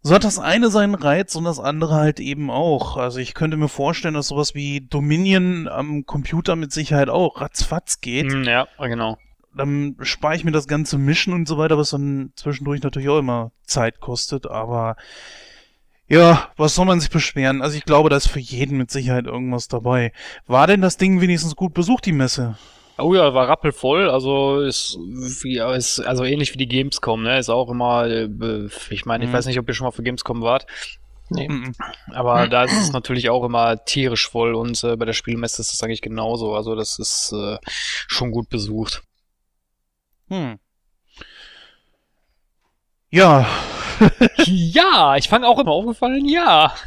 so 0.00 0.14
hat 0.14 0.24
das 0.24 0.38
eine 0.38 0.70
seinen 0.70 0.94
Reiz 0.94 1.36
und 1.36 1.44
das 1.44 1.60
andere 1.60 1.96
halt 1.96 2.18
eben 2.18 2.50
auch. 2.50 2.96
Also 2.96 3.18
ich 3.18 3.34
könnte 3.34 3.58
mir 3.58 3.68
vorstellen, 3.68 4.14
dass 4.14 4.28
sowas 4.28 4.54
wie 4.54 4.80
Dominion 4.80 5.68
am 5.68 6.06
Computer 6.06 6.56
mit 6.56 6.72
Sicherheit 6.72 7.10
auch 7.10 7.42
ratzfatz 7.42 8.00
geht 8.00 8.32
Hm, 8.32 8.44
ja, 8.44 8.66
genau. 8.78 9.18
dann 9.54 9.96
spare 10.00 10.34
ich 10.34 10.44
mir 10.44 10.52
das 10.52 10.66
ganze 10.66 10.96
Mischen 10.96 11.34
und 11.34 11.46
so 11.46 11.58
weiter, 11.58 11.76
was 11.76 11.90
dann 11.90 12.32
zwischendurch 12.36 12.82
natürlich 12.82 13.10
auch 13.10 13.18
immer 13.18 13.52
Zeit 13.66 14.00
kostet, 14.00 14.46
aber 14.46 14.96
ja, 16.08 16.48
was 16.56 16.74
soll 16.74 16.86
man 16.86 17.00
sich 17.00 17.10
beschweren? 17.10 17.62
Also 17.62 17.76
ich 17.76 17.84
glaube, 17.84 18.10
da 18.10 18.16
ist 18.16 18.28
für 18.28 18.40
jeden 18.40 18.76
mit 18.78 18.90
Sicherheit 18.90 19.26
irgendwas 19.26 19.68
dabei. 19.68 20.12
War 20.46 20.66
denn 20.66 20.80
das 20.80 20.96
Ding 20.96 21.20
wenigstens 21.20 21.56
gut 21.56 21.74
besucht, 21.74 22.06
die 22.06 22.12
Messe? 22.12 22.56
Oh 22.96 23.12
ja, 23.14 23.34
war 23.34 23.48
rappelvoll, 23.48 24.08
also 24.08 24.60
ist, 24.60 24.96
wie, 25.42 25.58
ist 25.76 25.98
also 25.98 26.22
ähnlich 26.22 26.52
wie 26.52 26.58
die 26.58 26.68
Gamescom, 26.68 27.24
ne? 27.24 27.38
Ist 27.40 27.48
auch 27.50 27.68
immer, 27.68 28.06
äh, 28.06 28.28
ich 28.90 29.04
meine, 29.04 29.24
ich 29.24 29.30
Mhm. 29.30 29.34
weiß 29.34 29.46
nicht, 29.46 29.58
ob 29.58 29.66
ihr 29.66 29.74
schon 29.74 29.86
mal 29.86 29.90
für 29.90 30.04
Gamescom 30.04 30.42
wart. 30.42 30.66
Nee. 31.30 31.48
Mhm. 31.48 31.72
Aber 32.12 32.46
da 32.46 32.64
ist 32.64 32.76
es 32.78 32.92
natürlich 32.92 33.30
auch 33.30 33.42
immer 33.44 33.82
tierisch 33.84 34.28
voll 34.28 34.54
und 34.54 34.84
äh, 34.84 34.94
bei 34.96 35.06
der 35.06 35.12
Spielmesse 35.14 35.60
ist 35.62 35.72
das 35.72 35.82
eigentlich 35.82 36.02
genauso. 36.02 36.54
Also 36.54 36.76
das 36.76 36.98
ist 37.00 37.32
äh, 37.32 37.56
schon 37.64 38.30
gut 38.30 38.48
besucht. 38.48 39.02
Hm. 40.28 40.58
Ja, 43.10 43.46
ja, 44.46 45.16
ich 45.16 45.28
fange 45.28 45.46
auch 45.46 45.58
immer 45.58 45.72
aufgefallen, 45.72 46.28
ja. 46.28 46.74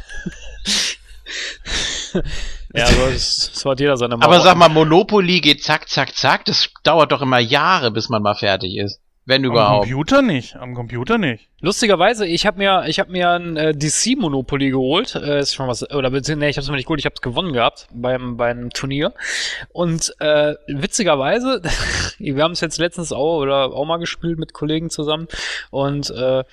Ja, 2.74 2.86
so, 2.86 3.06
ist, 3.06 3.56
so 3.56 3.70
hat 3.70 3.80
jeder 3.80 3.96
seine 3.96 4.14
Aber 4.14 4.28
Marotten. 4.28 4.44
sag 4.44 4.56
mal, 4.56 4.68
Monopoly 4.68 5.40
geht 5.40 5.62
zack, 5.62 5.88
zack, 5.88 6.14
zack. 6.14 6.44
Das 6.44 6.68
dauert 6.82 7.12
doch 7.12 7.22
immer 7.22 7.38
Jahre, 7.38 7.90
bis 7.90 8.08
man 8.10 8.22
mal 8.22 8.34
fertig 8.34 8.76
ist. 8.76 9.00
Wenn 9.24 9.44
Am 9.44 9.50
überhaupt. 9.50 9.82
Computer 9.84 10.22
nicht. 10.22 10.56
Am 10.56 10.74
Computer 10.74 11.18
nicht. 11.18 11.48
Lustigerweise, 11.60 12.26
ich 12.26 12.46
habe 12.46 12.58
mir, 12.58 12.84
ich 12.86 12.98
habe 12.98 13.10
mir 13.10 13.30
ein 13.30 13.56
äh, 13.56 13.74
DC 13.74 14.18
Monopoly 14.18 14.70
geholt. 14.70 15.14
Äh, 15.14 15.40
ist 15.40 15.54
schon 15.54 15.68
was, 15.68 15.82
oder 15.90 16.10
beziehungsweise, 16.10 16.38
nee, 16.38 16.48
ich 16.50 16.56
habe 16.56 16.62
es 16.62 16.70
mir 16.70 16.76
nicht 16.76 16.86
geholt. 16.86 17.00
Ich 17.00 17.06
habe 17.06 17.14
es 17.14 17.20
gewonnen 17.22 17.52
gehabt 17.52 17.88
beim 17.92 18.36
beim 18.36 18.70
Turnier. 18.70 19.12
Und 19.72 20.14
äh, 20.20 20.54
witzigerweise, 20.66 21.62
wir 22.18 22.42
haben 22.42 22.52
es 22.52 22.60
jetzt 22.60 22.78
letztens 22.78 23.12
auch 23.12 23.40
oder 23.40 23.72
auch 23.72 23.84
mal 23.86 23.98
gespielt 23.98 24.38
mit 24.38 24.52
Kollegen 24.52 24.88
zusammen. 24.88 25.28
Und 25.70 26.10
äh, 26.10 26.44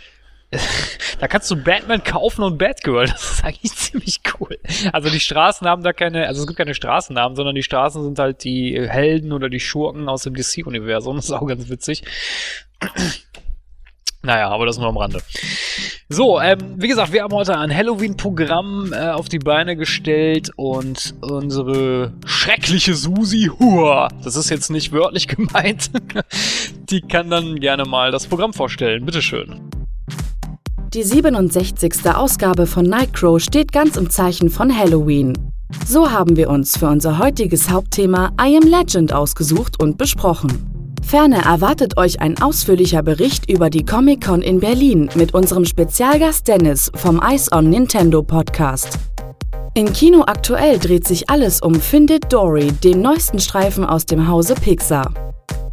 da 1.20 1.28
kannst 1.28 1.50
du 1.52 1.56
Batman 1.56 2.04
kaufen 2.04 2.44
und 2.44 2.58
Batgirl. 2.58 3.08
Das 3.08 3.32
ist 3.32 3.44
eigentlich 3.44 3.74
ziemlich 3.75 4.22
cool. 4.40 4.58
Also 4.92 5.10
die 5.10 5.20
Straßen 5.20 5.68
haben 5.68 5.84
da 5.84 5.94
keine, 5.94 6.28
also 6.28 6.42
es 6.42 6.48
gibt 6.48 6.58
keine 6.58 6.74
Straßennamen, 6.74 7.36
sondern 7.36 7.56
die 7.56 7.64
Straßen 7.64 8.04
sind 8.04 8.20
halt 8.20 8.44
die 8.44 8.80
Helden 8.88 9.32
oder 9.32 9.50
die 9.50 9.60
Schurken 9.60 10.10
aus 10.10 10.24
dem 10.24 10.36
DC-Universum. 10.36 11.16
Das 11.25 11.25
ist 11.25 11.32
auch 11.32 11.48
ganz 11.48 11.70
witzig. 11.70 12.04
Naja, 14.22 14.50
aber 14.50 14.66
das 14.66 14.80
nur 14.80 14.88
am 14.88 14.98
Rande. 14.98 15.22
So, 16.10 16.42
ähm, 16.42 16.58
wie 16.78 16.88
gesagt, 16.88 17.14
wir 17.14 17.22
haben 17.22 17.34
heute 17.34 17.60
ein 17.60 17.72
Halloween-Programm 17.72 18.92
äh, 18.92 19.10
auf 19.10 19.30
die 19.30 19.38
Beine 19.38 19.75
gestellt 19.75 20.50
und 20.56 21.14
unsere 21.22 22.12
schreckliche 22.25 22.96
Susi, 22.96 23.52
hua, 23.60 24.08
das 24.24 24.36
ist 24.36 24.50
jetzt 24.50 24.72
nicht 24.72 24.92
wörtlich 24.92 25.28
gemeint, 25.28 25.92
die 26.90 27.02
kann 27.02 27.30
dann 27.30 27.60
gerne 27.60 27.86
mal 27.86 28.10
das 28.10 28.25
Programm 28.25 28.54
vorstellen. 28.54 29.06
Bitteschön. 29.06 29.62
Die 30.96 31.04
67. 31.04 32.10
Ausgabe 32.16 32.66
von 32.66 32.86
Nightcrow 32.86 33.38
steht 33.42 33.74
ganz 33.74 33.98
im 33.98 34.10
Zeichen 34.10 34.50
von 34.50 34.74
Halloween. 34.74 35.34
So 35.86 36.10
haben 36.10 36.38
wir 36.38 36.50
uns 36.50 36.78
für 36.78 36.88
unser 36.88 37.20
heutiges 37.20 37.70
Hauptthema 37.70 38.32
I 38.42 38.56
Am 38.56 38.66
Legend 38.66 39.12
ausgesucht 39.12 39.78
und 39.84 39.98
besprochen. 39.98 40.96
Ferner 41.04 41.44
erwartet 41.44 41.98
euch 41.98 42.22
ein 42.22 42.42
ausführlicher 42.42 43.04
Bericht 43.04 43.50
über 43.50 43.70
die 43.70 43.84
Comic-Con 43.84 44.42
in 44.42 44.62
Berlin 44.62 45.10
mit 45.16 45.34
unserem 45.34 45.66
Spezialgast 45.66 46.48
Dennis 46.48 46.90
vom 46.96 47.22
Ice 47.22 47.52
on 47.54 47.70
Nintendo 47.70 48.24
Podcast. 48.24 48.98
In 49.74 49.92
Kino 49.92 50.22
aktuell 50.25 50.80
dreht 50.80 51.06
sich 51.06 51.30
alles 51.30 51.62
um 51.62 51.75
Findet 51.75 52.32
Dory, 52.32 52.72
den 52.72 53.02
neuesten 53.02 53.40
Streifen 53.40 53.84
aus 53.84 54.06
dem 54.06 54.30
Hause 54.30 54.56
Pixar. 54.56 55.14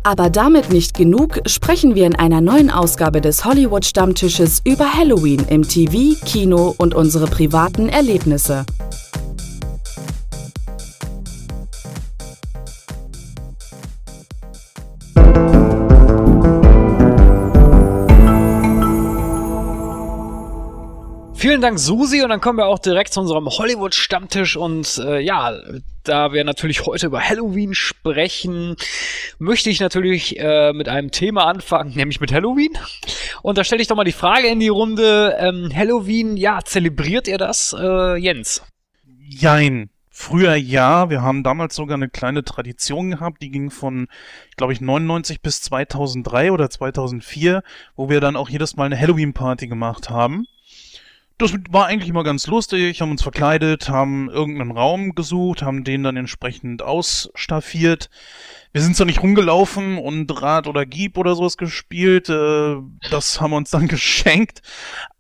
Aber 0.05 0.31
damit 0.31 0.73
nicht 0.73 0.95
genug, 0.95 1.39
sprechen 1.47 1.95
wir 1.95 2.07
in 2.07 2.17
einer 2.17 2.41
neuen 2.41 2.71
Ausgabe 2.71 3.21
des 3.21 3.45
Hollywood 3.45 3.85
Stammtisches 3.85 4.61
über 4.65 4.93
Halloween 4.93 5.47
im 5.49 5.63
TV, 5.63 6.19
Kino 6.27 6.75
und 6.77 6.93
unsere 6.93 7.27
privaten 7.29 7.89
Erlebnisse. 7.89 8.67
Vielen 21.43 21.61
Dank, 21.61 21.79
Susi. 21.79 22.23
Und 22.23 22.31
dann 22.31 22.41
kommen 22.41 22.59
wir 22.59 22.67
auch 22.67 22.79
direkt 22.81 23.13
zu 23.13 23.21
unserem 23.21 23.49
Hollywood-Stammtisch. 23.49 24.57
Und 24.57 24.99
äh, 24.99 25.21
ja, 25.21 25.53
da 26.05 26.33
wir 26.33 26.45
natürlich 26.45 26.87
heute 26.87 27.07
über 27.07 27.21
Halloween 27.21 27.75
sprechen, 27.75 28.77
möchte 29.39 29.71
ich 29.71 29.81
natürlich 29.81 30.39
äh, 30.39 30.73
mit 30.73 30.89
einem 30.89 31.11
Thema 31.11 31.47
anfangen, 31.47 31.95
nämlich 31.95 32.21
mit 32.21 32.33
Halloween. 32.33 32.77
Und 33.43 33.59
da 33.59 33.65
stelle 33.65 33.83
ich 33.83 33.89
doch 33.89 33.97
mal 33.97 34.05
die 34.05 34.13
Frage 34.13 34.49
in 34.49 34.61
die 34.61 34.69
Runde. 34.69 35.37
Ähm, 35.39 35.71
Halloween, 35.75 36.37
ja, 36.37 36.61
zelebriert 36.65 37.29
ihr 37.29 37.39
das, 37.39 37.75
äh, 37.79 38.17
Jens? 38.17 38.63
Jein. 39.29 39.91
Früher 40.15 40.55
ja, 40.57 41.09
wir 41.09 41.23
haben 41.23 41.43
damals 41.43 41.75
sogar 41.75 41.97
eine 41.97 42.11
kleine 42.11 42.45
Tradition 42.45 43.13
gehabt, 43.13 43.41
die 43.41 43.51
ging 43.51 43.71
von, 43.71 44.09
glaube 44.57 44.75
ich, 44.75 44.81
99 44.83 45.41
bis 45.41 45.63
2003 45.63 46.53
oder 46.53 46.69
2004, 46.69 47.63
wo 47.97 48.11
wir 48.11 48.21
dann 48.21 48.37
auch 48.37 48.51
jedes 48.51 48.77
Mal 48.77 48.85
eine 48.85 49.01
Halloween-Party 49.01 49.69
gemacht 49.69 50.11
haben. 50.11 50.47
Das 51.39 51.53
war 51.71 51.87
eigentlich 51.87 52.11
immer 52.11 52.25
ganz 52.25 52.47
lustig, 52.47 53.01
haben 53.01 53.11
uns 53.11 53.23
verkleidet, 53.23 53.89
haben 53.89 54.31
irgendeinen 54.31 54.71
Raum 54.71 55.15
gesucht, 55.15 55.63
haben 55.63 55.85
den 55.85 56.03
dann 56.03 56.17
entsprechend 56.17 56.83
ausstaffiert. 56.83 58.11
Wir 58.73 58.81
sind 58.81 58.97
zwar 58.97 59.07
nicht 59.07 59.23
rumgelaufen 59.23 59.99
und 59.99 60.31
Rad 60.41 60.67
oder 60.67 60.87
Gieb 60.87 61.19
oder 61.19 61.35
sowas 61.35 61.59
gespielt, 61.59 62.31
äh, 62.31 62.77
das 63.11 63.41
haben 63.41 63.51
wir 63.51 63.59
uns 63.59 63.71
dann 63.71 63.89
geschenkt, 63.89 64.63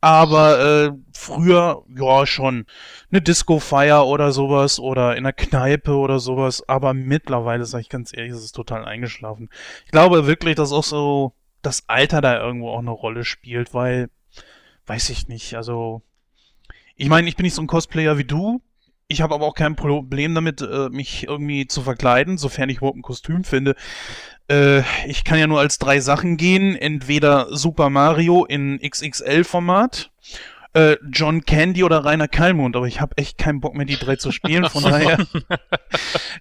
aber 0.00 0.60
äh, 0.60 0.92
früher, 1.12 1.84
ja 1.94 2.26
schon, 2.26 2.64
eine 3.10 3.20
Disco-Feier 3.20 4.06
oder 4.06 4.32
sowas 4.32 4.78
oder 4.78 5.12
in 5.12 5.26
einer 5.26 5.34
Kneipe 5.34 5.94
oder 5.96 6.18
sowas, 6.18 6.66
aber 6.66 6.94
mittlerweile, 6.94 7.66
sage 7.66 7.82
ich 7.82 7.88
ganz 7.90 8.16
ehrlich, 8.16 8.32
ist 8.32 8.44
es 8.44 8.52
total 8.52 8.86
eingeschlafen. 8.86 9.50
Ich 9.84 9.90
glaube 9.90 10.26
wirklich, 10.26 10.56
dass 10.56 10.72
auch 10.72 10.84
so 10.84 11.34
das 11.60 11.88
Alter 11.88 12.20
da 12.20 12.40
irgendwo 12.40 12.70
auch 12.70 12.80
eine 12.80 12.90
Rolle 12.90 13.24
spielt, 13.24 13.74
weil, 13.74 14.08
weiß 14.86 15.10
ich 15.10 15.28
nicht, 15.28 15.54
also 15.54 16.02
ich 17.02 17.08
meine, 17.08 17.28
ich 17.28 17.34
bin 17.34 17.42
nicht 17.42 17.54
so 17.56 17.62
ein 17.62 17.66
Cosplayer 17.66 18.16
wie 18.16 18.24
du. 18.24 18.62
Ich 19.08 19.22
habe 19.22 19.34
aber 19.34 19.44
auch 19.44 19.56
kein 19.56 19.74
Problem 19.74 20.36
damit, 20.36 20.60
äh, 20.60 20.88
mich 20.88 21.26
irgendwie 21.26 21.66
zu 21.66 21.82
verkleiden, 21.82 22.38
sofern 22.38 22.68
ich 22.68 22.76
überhaupt 22.76 22.96
ein 22.96 23.02
Kostüm 23.02 23.42
finde. 23.42 23.74
Äh, 24.48 24.82
ich 25.08 25.24
kann 25.24 25.40
ja 25.40 25.48
nur 25.48 25.58
als 25.58 25.80
drei 25.80 25.98
Sachen 25.98 26.36
gehen. 26.36 26.76
Entweder 26.76 27.48
Super 27.50 27.90
Mario 27.90 28.44
in 28.44 28.78
XXL-Format, 28.78 30.12
äh, 30.74 30.96
John 31.10 31.44
Candy 31.44 31.82
oder 31.82 32.04
Rainer 32.04 32.28
Kallmund. 32.28 32.76
Aber 32.76 32.86
ich 32.86 33.00
habe 33.00 33.16
echt 33.16 33.36
keinen 33.36 33.60
Bock 33.60 33.74
mehr, 33.74 33.84
die 33.84 33.96
drei 33.96 34.14
zu 34.14 34.30
spielen. 34.30 34.70
Von 34.70 34.84
daher 34.84 35.26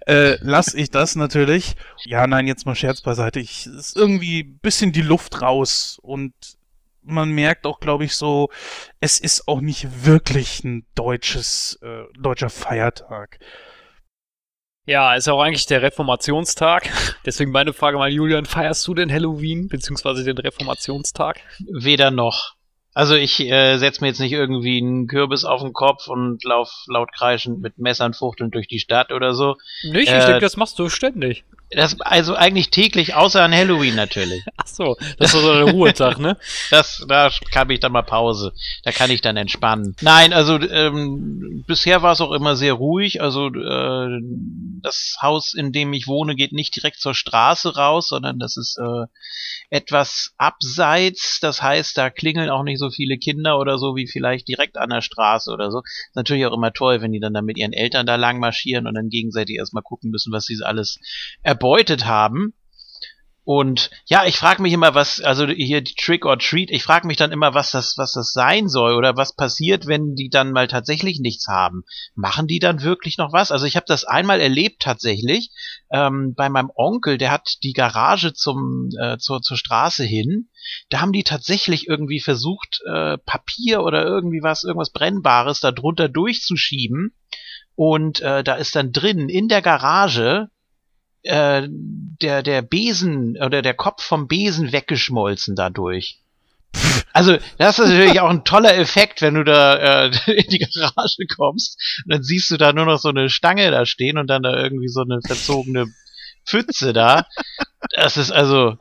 äh, 0.05 0.37
lass 0.41 0.75
ich 0.75 0.91
das 0.91 1.15
natürlich. 1.15 1.75
Ja, 2.05 2.27
nein, 2.27 2.45
jetzt 2.45 2.67
mal 2.67 2.75
Scherz 2.75 3.01
beiseite. 3.01 3.39
Ich 3.39 3.65
ist 3.65 3.97
irgendwie 3.97 4.43
ein 4.43 4.59
bisschen 4.59 4.91
die 4.91 5.01
Luft 5.01 5.41
raus 5.41 5.97
und 6.03 6.33
man 7.03 7.31
merkt 7.31 7.65
auch, 7.65 7.79
glaube 7.79 8.05
ich, 8.05 8.15
so, 8.15 8.49
es 8.99 9.19
ist 9.19 9.47
auch 9.47 9.61
nicht 9.61 10.05
wirklich 10.05 10.63
ein 10.63 10.85
deutsches, 10.95 11.79
äh, 11.81 12.03
deutscher 12.19 12.49
Feiertag. 12.49 13.39
Ja, 14.85 15.15
ist 15.15 15.29
auch 15.29 15.41
eigentlich 15.41 15.67
der 15.67 15.81
Reformationstag. 15.81 16.89
Deswegen 17.25 17.51
meine 17.51 17.73
Frage 17.73 17.97
mal, 17.97 18.11
Julian, 18.11 18.45
feierst 18.45 18.87
du 18.87 18.93
denn 18.93 19.11
Halloween, 19.11 19.67
beziehungsweise 19.67 20.23
den 20.23 20.37
Reformationstag? 20.37 21.39
Weder 21.71 22.11
noch. 22.11 22.55
Also 22.93 23.15
ich 23.15 23.39
äh, 23.39 23.77
setz 23.77 24.01
mir 24.01 24.07
jetzt 24.07 24.19
nicht 24.19 24.33
irgendwie 24.33 24.77
einen 24.77 25.07
Kürbis 25.07 25.45
auf 25.45 25.61
den 25.61 25.71
Kopf 25.71 26.07
und 26.07 26.43
lauf 26.43 26.69
laut 26.87 27.13
kreischend 27.13 27.61
mit 27.61 27.77
Messern 27.77 28.13
fuchtelnd 28.13 28.53
durch 28.53 28.67
die 28.67 28.79
Stadt 28.79 29.13
oder 29.13 29.33
so. 29.33 29.55
Nicht? 29.83 30.09
Äh, 30.09 30.19
ich 30.19 30.25
denke, 30.25 30.41
das 30.41 30.57
machst 30.57 30.77
du 30.77 30.89
ständig. 30.89 31.45
Das 31.73 32.01
also 32.01 32.35
eigentlich 32.35 32.69
täglich, 32.69 33.15
außer 33.15 33.41
an 33.41 33.53
Halloween 33.53 33.95
natürlich. 33.95 34.43
Ach 34.57 34.67
so, 34.67 34.97
das 35.17 35.33
ist 35.33 35.41
so 35.41 35.53
der 35.53 35.71
Ruhetag, 35.71 36.19
ne? 36.19 36.37
Das, 36.69 37.05
da 37.07 37.31
kann 37.51 37.69
ich 37.69 37.79
dann 37.79 37.93
mal 37.93 38.01
Pause. 38.01 38.53
Da 38.83 38.91
kann 38.91 39.09
ich 39.09 39.21
dann 39.21 39.37
entspannen. 39.37 39.95
Nein, 40.01 40.33
also 40.33 40.59
ähm, 40.59 41.63
bisher 41.65 42.01
war 42.01 42.11
es 42.11 42.19
auch 42.19 42.33
immer 42.33 42.57
sehr 42.57 42.73
ruhig. 42.73 43.21
Also 43.21 43.47
äh, 43.47 44.19
das 44.81 45.15
Haus, 45.21 45.53
in 45.53 45.71
dem 45.71 45.93
ich 45.93 46.07
wohne, 46.07 46.35
geht 46.35 46.51
nicht 46.51 46.75
direkt 46.75 46.99
zur 46.99 47.15
Straße 47.15 47.75
raus, 47.75 48.09
sondern 48.09 48.37
das 48.37 48.57
ist 48.57 48.77
äh, 48.77 49.05
etwas 49.71 50.33
abseits. 50.37 51.39
Das 51.41 51.61
heißt, 51.61 51.97
da 51.97 52.09
klingeln 52.09 52.49
auch 52.49 52.63
nicht 52.63 52.77
so 52.77 52.91
viele 52.91 53.17
Kinder 53.17 53.57
oder 53.57 53.77
so 53.79 53.95
wie 53.95 54.05
vielleicht 54.05 54.47
direkt 54.47 54.77
an 54.77 54.89
der 54.89 55.01
Straße 55.01 55.49
oder 55.49 55.71
so. 55.71 55.79
Ist 55.79 56.15
natürlich 56.15 56.45
auch 56.45 56.55
immer 56.55 56.73
toll, 56.73 57.01
wenn 57.01 57.13
die 57.13 57.19
dann 57.19 57.33
da 57.33 57.41
mit 57.41 57.57
ihren 57.57 57.73
Eltern 57.73 58.05
da 58.05 58.17
lang 58.17 58.39
marschieren 58.39 58.85
und 58.85 58.93
dann 58.93 59.09
gegenseitig 59.09 59.55
erstmal 59.55 59.83
gucken 59.83 60.11
müssen, 60.11 60.31
was 60.33 60.45
sie 60.45 60.59
alles 60.61 60.99
erbeutet 61.41 62.05
haben. 62.05 62.53
Und 63.43 63.89
ja, 64.05 64.25
ich 64.25 64.37
frage 64.37 64.61
mich 64.61 64.71
immer, 64.71 64.93
was, 64.93 65.19
also 65.19 65.47
hier 65.47 65.81
die 65.81 65.95
Trick 65.95 66.25
or 66.25 66.37
Treat, 66.37 66.69
ich 66.69 66.83
frage 66.83 67.07
mich 67.07 67.17
dann 67.17 67.31
immer, 67.31 67.55
was 67.55 67.71
das, 67.71 67.97
was 67.97 68.13
das 68.13 68.33
sein 68.33 68.69
soll 68.69 68.93
oder 68.93 69.17
was 69.17 69.35
passiert, 69.35 69.87
wenn 69.87 70.13
die 70.15 70.29
dann 70.29 70.51
mal 70.51 70.67
tatsächlich 70.67 71.19
nichts 71.19 71.47
haben. 71.47 71.83
Machen 72.13 72.45
die 72.45 72.59
dann 72.59 72.83
wirklich 72.83 73.17
noch 73.17 73.33
was? 73.33 73.51
Also 73.51 73.65
ich 73.65 73.75
habe 73.75 73.87
das 73.87 74.05
einmal 74.05 74.39
erlebt 74.39 74.83
tatsächlich 74.83 75.49
ähm, 75.91 76.35
bei 76.35 76.49
meinem 76.49 76.71
Onkel, 76.75 77.17
der 77.17 77.31
hat 77.31 77.57
die 77.63 77.73
Garage 77.73 78.33
zum 78.33 78.89
äh, 78.99 79.17
zur, 79.17 79.41
zur 79.41 79.57
Straße 79.57 80.03
hin. 80.03 80.49
Da 80.89 81.01
haben 81.01 81.11
die 81.11 81.23
tatsächlich 81.23 81.87
irgendwie 81.87 82.19
versucht, 82.19 82.81
äh, 82.85 83.17
Papier 83.17 83.81
oder 83.81 84.05
irgendwie 84.05 84.43
was, 84.43 84.63
irgendwas 84.63 84.91
Brennbares 84.91 85.59
da 85.59 85.71
drunter 85.71 86.09
durchzuschieben. 86.09 87.15
Und 87.73 88.21
äh, 88.21 88.43
da 88.43 88.55
ist 88.55 88.75
dann 88.75 88.91
drin 88.91 89.29
in 89.29 89.47
der 89.47 89.63
Garage 89.63 90.49
äh, 91.23 91.67
der, 91.69 92.43
der 92.43 92.61
Besen 92.61 93.37
oder 93.41 93.61
der 93.61 93.73
Kopf 93.73 94.03
vom 94.03 94.27
Besen 94.27 94.71
weggeschmolzen 94.71 95.55
dadurch. 95.55 96.19
Also, 97.13 97.37
das 97.57 97.77
ist 97.77 97.89
natürlich 97.89 98.21
auch 98.21 98.29
ein 98.29 98.45
toller 98.45 98.77
Effekt, 98.77 99.21
wenn 99.21 99.33
du 99.33 99.43
da 99.43 100.05
äh, 100.05 100.11
in 100.31 100.49
die 100.49 100.59
Garage 100.59 101.25
kommst 101.35 101.77
und 102.05 102.13
dann 102.13 102.23
siehst 102.23 102.49
du 102.51 102.57
da 102.57 102.73
nur 102.73 102.85
noch 102.85 102.99
so 102.99 103.09
eine 103.09 103.29
Stange 103.29 103.69
da 103.71 103.85
stehen 103.85 104.17
und 104.17 104.27
dann 104.27 104.43
da 104.43 104.55
irgendwie 104.55 104.87
so 104.87 105.01
eine 105.01 105.19
verzogene 105.21 105.87
Pfütze 106.45 106.93
da. 106.93 107.25
Das 107.95 108.17
ist 108.17 108.31
also, 108.31 108.77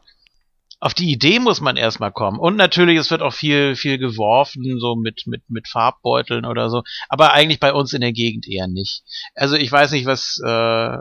auf 0.81 0.95
die 0.95 1.13
Idee 1.13 1.39
muss 1.39 1.61
man 1.61 1.77
erstmal 1.77 2.11
kommen. 2.11 2.39
Und 2.39 2.57
natürlich, 2.57 2.99
es 2.99 3.11
wird 3.11 3.21
auch 3.21 3.35
viel, 3.35 3.77
viel 3.77 3.99
geworfen, 3.99 4.65
so 4.81 4.97
mit, 4.97 5.27
mit, 5.27 5.43
mit 5.49 5.69
Farbbeuteln 5.69 6.47
oder 6.47 6.71
so. 6.71 6.83
Aber 7.11 7.35
eigentlich 7.35 7.61
bei 7.61 7.75
uns 7.75 7.93
in 7.93 8.01
der 8.01 8.13
Gegend 8.13 8.49
eher 8.49 8.67
nicht. 8.67 9.03
Also 9.35 9.57
ich 9.57 9.71
weiß 9.71 9.93
nicht, 9.93 10.07
was, 10.07 10.41
äh, 10.43 10.97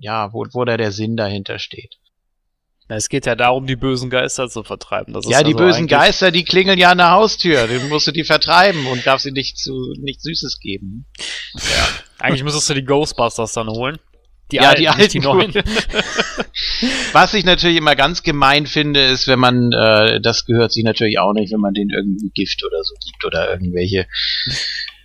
ja, 0.00 0.32
wo, 0.32 0.46
wo 0.52 0.64
da 0.66 0.76
der 0.76 0.92
Sinn 0.92 1.16
dahinter 1.16 1.58
steht. 1.58 1.96
Es 2.88 3.08
geht 3.08 3.24
ja 3.24 3.34
darum, 3.34 3.66
die 3.66 3.76
bösen 3.76 4.10
Geister 4.10 4.50
zu 4.50 4.64
vertreiben. 4.64 5.14
Das 5.14 5.26
ja, 5.26 5.42
die 5.42 5.54
also 5.54 5.64
bösen 5.64 5.86
Geister, 5.86 6.30
die 6.30 6.44
klingeln 6.44 6.78
ja 6.78 6.90
an 6.90 6.98
der 6.98 7.12
Haustür. 7.12 7.66
Du 7.66 7.80
musst 7.88 8.06
du 8.06 8.12
die 8.12 8.24
vertreiben 8.24 8.86
und 8.86 9.06
darfst 9.06 9.24
sie 9.24 9.32
nicht 9.32 9.56
zu 9.56 9.94
nichts 9.98 10.24
Süßes 10.24 10.58
geben. 10.60 11.06
Ja. 11.54 11.88
Eigentlich 12.18 12.44
müsstest 12.44 12.68
du 12.68 12.74
die 12.74 12.84
Ghostbusters 12.84 13.54
dann 13.54 13.68
holen. 13.68 13.98
Die 14.52 14.56
ja, 14.56 14.68
alten, 14.68 14.80
die 14.80 14.88
alten, 14.88 15.08
die 15.08 15.20
neuen. 15.20 15.52
Was 17.12 17.32
ich 17.32 17.44
natürlich 17.44 17.78
immer 17.78 17.96
ganz 17.96 18.22
gemein 18.22 18.66
finde, 18.66 19.02
ist, 19.02 19.26
wenn 19.26 19.38
man, 19.38 19.72
äh, 19.72 20.20
das 20.20 20.44
gehört 20.44 20.72
sich 20.72 20.84
natürlich 20.84 21.18
auch 21.18 21.32
nicht, 21.32 21.52
wenn 21.52 21.60
man 21.60 21.72
den 21.72 21.88
irgendwie 21.88 22.30
Gift 22.34 22.62
oder 22.64 22.82
so 22.84 22.94
gibt 23.02 23.24
oder 23.24 23.50
irgendwelche. 23.50 24.06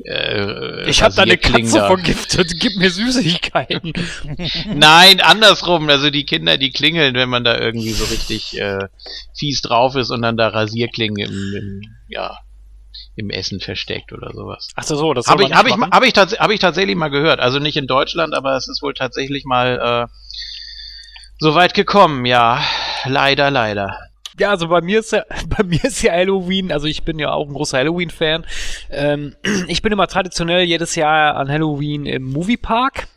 Äh, 0.04 0.90
ich 0.90 1.02
habe 1.02 1.16
da 1.16 1.24
eine 1.24 1.38
Katze 1.38 1.80
vergiftet, 1.80 2.60
gib 2.60 2.76
mir 2.76 2.90
Süßigkeiten. 2.90 3.94
Nein, 4.76 5.22
andersrum. 5.22 5.90
Also 5.90 6.10
die 6.10 6.26
Kinder, 6.26 6.58
die 6.58 6.72
klingeln, 6.72 7.16
wenn 7.16 7.30
man 7.30 7.46
da 7.46 7.58
irgendwie 7.58 7.94
so 7.94 8.04
richtig 8.06 8.60
äh, 8.60 8.88
fies 9.38 9.62
drauf 9.62 9.96
ist 9.96 10.12
und 10.12 10.22
dann 10.22 10.36
da 10.36 10.50
Rasierklingen 10.50 11.30
im, 11.30 11.56
im 11.56 11.82
ja, 12.10 12.38
im 13.18 13.30
Essen 13.30 13.60
versteckt 13.60 14.14
oder 14.14 14.32
sowas. 14.34 14.70
Ach 14.76 14.84
so, 14.84 15.14
das 15.14 15.28
habe 15.28 15.44
ich, 15.44 15.54
hab 15.54 15.68
ich, 15.68 15.74
hab 15.74 16.04
ich, 16.04 16.14
hab 16.14 16.52
ich 16.52 16.60
tatsächlich 16.60 16.96
mal 16.96 17.10
gehört. 17.10 17.40
Also 17.40 17.60
nicht 17.60 17.76
in 17.76 17.88
Deutschland, 17.88 18.36
aber 18.36 18.56
es 18.56 18.68
ist 18.68 18.82
wohl 18.82 18.94
tatsächlich 18.94 19.44
mal 19.44 20.08
äh, 20.08 20.14
so 21.40 21.56
weit 21.56 21.74
gekommen. 21.74 22.26
Ja, 22.26 22.62
leider, 23.06 23.50
leider. 23.50 23.98
Ja, 24.40 24.52
also 24.52 24.68
bei 24.68 24.82
mir 24.82 25.00
ist 25.00 25.12
ja, 25.12 25.24
bei 25.58 25.64
mir 25.64 25.84
ist 25.84 26.02
ja 26.04 26.14
Halloween, 26.14 26.72
also 26.72 26.86
ich 26.86 27.04
bin 27.04 27.18
ja 27.18 27.32
auch 27.32 27.48
ein 27.48 27.54
großer 27.54 27.80
Halloween-Fan. 27.80 28.46
Ähm, 28.92 29.36
ich 29.68 29.82
bin 29.82 29.92
immer 29.92 30.08
traditionell 30.08 30.64
jedes 30.64 30.96
Jahr 30.96 31.36
an 31.36 31.50
Halloween 31.50 32.06
im 32.06 32.24
Moviepark 32.24 33.08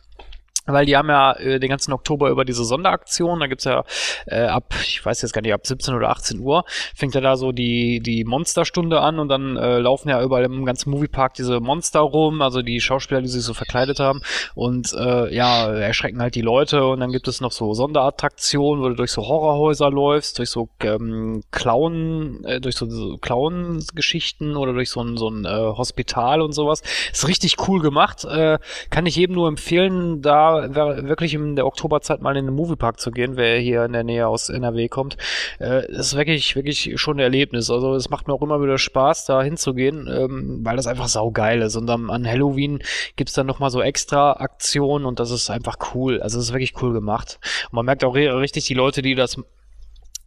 weil 0.67 0.87
die 0.87 0.97
haben 0.97 1.09
ja 1.09 1.33
äh, 1.33 1.59
den 1.59 1.71
ganzen 1.71 1.93
Oktober 1.93 2.31
über 2.31 2.45
diese 2.45 2.65
Sonderaktion, 2.65 3.41
da 3.41 3.47
gibt's 3.47 3.65
ja 3.65 3.85
äh, 4.27 4.43
ab, 4.43 4.75
ich 4.83 5.05
weiß 5.05 5.23
jetzt 5.23 5.33
gar 5.33 5.43
nicht, 5.43 5.53
ab 5.53 5.67
17 5.67 5.95
oder 5.95 6.11
18 6.11 6.41
Uhr 6.41 6.65
fängt 6.95 7.15
ja 7.15 7.21
da 7.21 7.37
so 7.37 7.53
die, 7.53 8.01
die 8.01 8.25
Monsterstunde 8.25 9.01
an 9.01 9.19
und 9.19 9.29
dann 9.29 9.57
äh, 9.57 9.79
laufen 9.79 10.09
ja 10.09 10.23
überall 10.23 10.45
im 10.45 10.65
ganzen 10.65 10.91
Moviepark 10.91 11.35
diese 11.35 11.61
Monster 11.61 12.01
rum, 12.01 12.43
also 12.43 12.63
die 12.63 12.81
Schauspieler, 12.81 13.23
die 13.23 13.29
sich 13.29 13.43
so 13.43 13.55
verkleidet 13.55 14.01
haben. 14.01 14.21
Und 14.55 14.93
äh, 14.93 15.35
ja, 15.35 15.69
erschrecken 15.73 16.21
halt 16.21 16.35
die 16.35 16.43
Leute. 16.43 16.85
Und 16.85 17.01
dann 17.01 17.13
gibt 17.13 17.29
es 17.29 17.41
noch 17.41 17.53
so 17.53 17.75
Sonderattraktionen, 17.75 18.83
wo 18.83 18.89
du 18.89 18.95
durch 18.95 19.13
so 19.13 19.27
Horrorhäuser 19.27 19.91
läufst, 19.91 20.39
durch 20.39 20.51
so 20.51 20.69
ähm, 20.83 21.43
Clown, 21.51 22.45
äh, 22.45 22.61
durch 22.61 22.77
so, 22.77 22.89
so 22.89 23.17
Clown-Geschichten 23.19 24.57
oder 24.57 24.73
durch 24.73 24.91
so 24.91 25.03
ein, 25.03 25.17
so 25.17 25.29
ein 25.29 25.45
äh, 25.45 25.49
Hospital 25.49 26.43
und 26.43 26.53
sowas. 26.53 26.83
Ist 27.13 27.29
richtig 27.29 27.57
cool 27.69 27.81
gemacht, 27.81 28.25
äh, 28.25 28.59
kann 28.91 29.07
ich 29.07 29.17
jedem 29.17 29.35
nur 29.37 29.49
empfehlen, 29.49 30.23
da 30.23 30.60
wirklich 30.69 31.35
in 31.35 31.57
der 31.57 31.67
Oktoberzeit 31.67 32.21
mal 32.21 32.37
in 32.37 32.47
den 32.47 32.55
Moviepark 32.55 33.01
zu 33.01 33.11
gehen, 33.11 33.37
wer 33.37 33.59
hier 33.59 33.85
in 33.85 33.93
der 33.93 34.05
Nähe 34.05 34.27
aus 34.27 34.49
NRW 34.49 34.89
kommt, 34.89 35.17
äh, 35.61 35.91
ist 35.91 36.17
wirklich, 36.17 36.57
wirklich 36.57 36.93
schon 37.01 37.17
ein 37.17 37.21
Erlebnis. 37.21 37.71
Also 37.71 37.95
es 37.95 38.11
macht 38.11 38.29
mir 38.29 38.35
auch 38.35 38.43
immer 38.43 38.63
wieder 38.63 38.79
Spaß, 38.79 39.27
da 39.27 39.43
hinzugehen, 39.43 40.09
ähm, 40.09 40.61
weil 40.63 40.77
das 40.77 40.87
einfach 40.87 41.09
saugeil 41.09 41.63
ist. 41.63 41.77
Und 41.77 41.87
dann, 41.87 42.11
an 42.11 42.27
Halloween 42.27 42.81
gibt's 43.17 43.35
dann 43.35 43.47
nochmal 43.47 43.71
so 43.71 43.83
extra 43.83 44.33
Aktionen 44.33 45.05
und 45.05 45.21
das 45.21 45.31
ist 45.31 45.51
einfach 45.51 45.77
cool. 45.95 46.21
Also 46.21 46.39
es 46.39 46.47
ist 46.47 46.53
wirklich 46.53 46.81
cool 46.83 46.93
gemacht. 46.93 47.39
Und 47.71 47.75
man 47.77 47.87
merkt 47.87 48.05
auch 48.05 48.15
richtig, 48.15 48.67
die 48.67 48.75
Leute, 48.75 49.03
die 49.03 49.15
das 49.15 49.37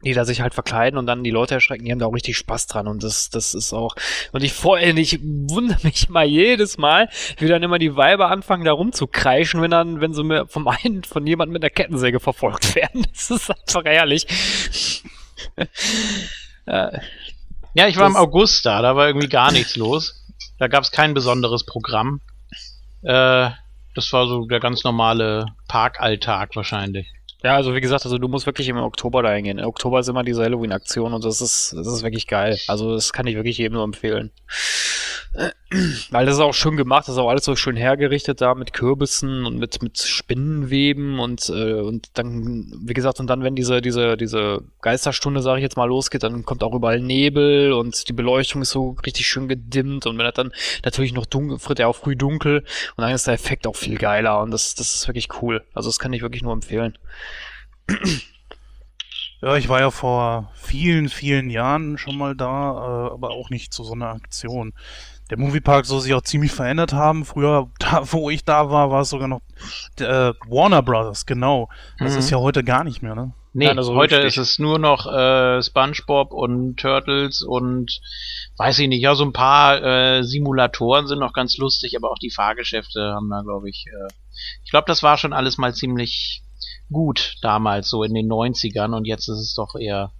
die 0.03 0.13
da 0.13 0.25
sich 0.25 0.41
halt 0.41 0.53
verkleiden 0.53 0.97
und 0.97 1.05
dann 1.05 1.23
die 1.23 1.31
Leute 1.31 1.55
erschrecken, 1.55 1.85
die 1.85 1.91
haben 1.91 1.99
da 1.99 2.05
auch 2.05 2.13
richtig 2.13 2.37
Spaß 2.37 2.67
dran 2.67 2.87
und 2.87 3.03
das, 3.03 3.29
das 3.29 3.53
ist 3.53 3.73
auch, 3.73 3.95
und 4.31 4.43
ich 4.43 4.53
vorher, 4.53 4.95
ich 4.95 5.19
wundere 5.21 5.79
mich 5.83 6.09
mal 6.13 6.25
jedes 6.25 6.77
Mal, 6.77 7.09
wie 7.37 7.47
dann 7.47 7.63
immer 7.63 7.79
die 7.79 7.95
Weiber 7.95 8.29
anfangen, 8.29 8.65
da 8.65 8.71
rumzukreischen, 8.71 9.61
wenn 9.61 9.71
dann, 9.71 10.01
wenn 10.01 10.13
sie 10.13 10.23
mir 10.23 10.47
vom 10.47 10.67
einen, 10.67 11.03
von 11.03 11.25
jemandem 11.25 11.53
mit 11.53 11.63
einer 11.63 11.69
Kettensäge 11.69 12.19
verfolgt 12.19 12.75
werden. 12.75 13.05
Das 13.13 13.31
ist 13.31 13.49
einfach 13.49 13.85
ehrlich. 13.85 14.27
ja, 16.65 17.87
ich 17.87 17.97
war 17.97 18.07
im 18.07 18.15
August 18.15 18.65
da, 18.65 18.81
da 18.81 18.95
war 18.95 19.07
irgendwie 19.07 19.29
gar 19.29 19.51
nichts 19.51 19.75
los. 19.75 20.23
Da 20.59 20.67
gab 20.67 20.83
es 20.83 20.91
kein 20.91 21.13
besonderes 21.13 21.65
Programm. 21.65 22.21
Äh, 23.01 23.49
das 23.95 24.11
war 24.11 24.27
so 24.27 24.45
der 24.45 24.59
ganz 24.59 24.83
normale 24.83 25.45
Parkalltag 25.67 26.55
wahrscheinlich. 26.55 27.11
Ja, 27.43 27.55
also 27.55 27.75
wie 27.75 27.81
gesagt, 27.81 28.05
also 28.05 28.17
du 28.17 28.29
musst 28.29 28.45
wirklich 28.45 28.69
im 28.69 28.77
Oktober 28.77 29.21
da 29.21 29.33
hingehen. 29.33 29.59
Im 29.59 29.67
Oktober 29.67 29.99
ist 29.99 30.07
immer 30.07 30.23
diese 30.23 30.43
Halloween-Aktion 30.43 31.13
und 31.13 31.25
das 31.25 31.41
ist, 31.41 31.73
das 31.73 31.87
ist 31.87 32.01
wirklich 32.01 32.27
geil. 32.27 32.57
Also 32.69 32.93
das 32.93 33.11
kann 33.11 33.27
ich 33.27 33.35
wirklich 33.35 33.57
jedem 33.57 33.73
nur 33.73 33.83
empfehlen. 33.83 34.31
Weil 36.11 36.27
das 36.27 36.35
ist 36.35 36.41
auch 36.41 36.53
schön 36.53 36.77
gemacht, 36.77 37.07
das 37.07 37.15
ist 37.15 37.19
auch 37.19 37.29
alles 37.29 37.45
so 37.45 37.55
schön 37.55 37.75
hergerichtet 37.75 38.39
da 38.39 38.53
mit 38.53 38.71
Kürbissen 38.71 39.45
und 39.45 39.57
mit, 39.57 39.81
mit 39.81 39.97
Spinnenweben 39.97 41.19
und, 41.19 41.49
äh, 41.49 41.81
und 41.81 42.09
dann, 42.13 42.71
wie 42.85 42.93
gesagt, 42.93 43.19
und 43.19 43.27
dann, 43.27 43.43
wenn 43.43 43.55
diese, 43.55 43.81
diese, 43.81 44.15
diese 44.15 44.63
Geisterstunde, 44.81 45.41
sage 45.41 45.59
ich 45.59 45.63
jetzt 45.63 45.75
mal, 45.75 45.85
losgeht, 45.85 46.21
dann 46.21 46.45
kommt 46.45 46.63
auch 46.63 46.75
überall 46.75 46.99
Nebel 46.99 47.73
und 47.73 48.07
die 48.07 48.13
Beleuchtung 48.13 48.61
ist 48.61 48.69
so 48.69 48.95
richtig 49.03 49.25
schön 49.25 49.47
gedimmt 49.47 50.05
und 50.05 50.19
wenn 50.19 50.25
das 50.25 50.35
dann 50.35 50.53
natürlich 50.85 51.13
noch 51.13 51.25
dunkel, 51.25 51.57
friert 51.57 51.79
er 51.79 51.87
auch 51.87 51.95
früh 51.95 52.15
dunkel 52.15 52.59
und 52.95 53.01
dann 53.01 53.11
ist 53.11 53.25
der 53.25 53.33
Effekt 53.33 53.65
auch 53.65 53.75
viel 53.75 53.97
geiler 53.97 54.39
und 54.41 54.51
das, 54.51 54.75
das 54.75 54.93
ist 54.93 55.07
wirklich 55.07 55.29
cool. 55.41 55.63
Also 55.73 55.89
das 55.89 55.97
kann 55.97 56.13
ich 56.13 56.21
wirklich 56.21 56.43
nur 56.43 56.53
empfehlen. 56.53 56.97
Ja, 59.43 59.57
ich 59.57 59.67
war 59.67 59.81
ja 59.81 59.91
vor 59.91 60.53
vielen, 60.55 61.09
vielen 61.09 61.49
Jahren 61.49 61.97
schon 61.97 62.17
mal 62.17 62.33
da, 62.33 63.07
äh, 63.07 63.11
aber 63.11 63.31
auch 63.31 63.49
nicht 63.49 63.73
zu 63.73 63.83
so 63.83 63.91
einer 63.91 64.07
Aktion. 64.07 64.71
Der 65.33 65.39
Moviepark 65.39 65.87
soll 65.87 65.99
sich 65.99 66.13
auch 66.13 66.21
ziemlich 66.21 66.51
verändert 66.51 66.93
haben. 66.93 67.25
Früher, 67.25 67.71
da, 67.79 68.03
wo 68.11 68.29
ich 68.29 68.45
da 68.45 68.69
war, 68.69 68.91
war 68.91 69.01
es 69.01 69.09
sogar 69.09 69.27
noch 69.27 69.41
äh, 69.99 70.31
Warner 70.47 70.83
Brothers, 70.83 71.25
genau. 71.25 71.69
Das 71.97 72.13
mhm. 72.13 72.19
ist 72.19 72.29
ja 72.29 72.37
heute 72.37 72.63
gar 72.63 72.83
nicht 72.83 73.01
mehr, 73.01 73.15
ne? 73.15 73.33
Nee, 73.51 73.67
also 73.67 73.95
heute 73.95 74.17
richtig. 74.17 74.37
ist 74.37 74.51
es 74.51 74.59
nur 74.59 74.77
noch 74.77 75.11
äh, 75.11 75.63
SpongeBob 75.63 76.33
und 76.33 76.75
Turtles 76.75 77.41
und 77.41 77.99
weiß 78.57 78.77
ich 78.77 78.87
nicht, 78.87 79.01
ja, 79.01 79.15
so 79.15 79.25
ein 79.25 79.33
paar 79.33 79.81
äh, 79.81 80.23
Simulatoren 80.23 81.07
sind 81.07 81.17
noch 81.17 81.33
ganz 81.33 81.57
lustig, 81.57 81.97
aber 81.97 82.11
auch 82.11 82.19
die 82.19 82.29
Fahrgeschäfte 82.29 83.13
haben 83.15 83.31
da, 83.31 83.41
glaube 83.41 83.71
ich, 83.71 83.85
äh, 83.87 84.13
ich 84.63 84.69
glaube, 84.69 84.85
das 84.85 85.01
war 85.01 85.17
schon 85.17 85.33
alles 85.33 85.57
mal 85.57 85.73
ziemlich 85.73 86.43
gut 86.91 87.37
damals, 87.41 87.89
so 87.89 88.03
in 88.03 88.13
den 88.13 88.29
90ern 88.29 88.95
und 88.95 89.05
jetzt 89.05 89.27
ist 89.27 89.39
es 89.39 89.55
doch 89.55 89.73
eher 89.73 90.11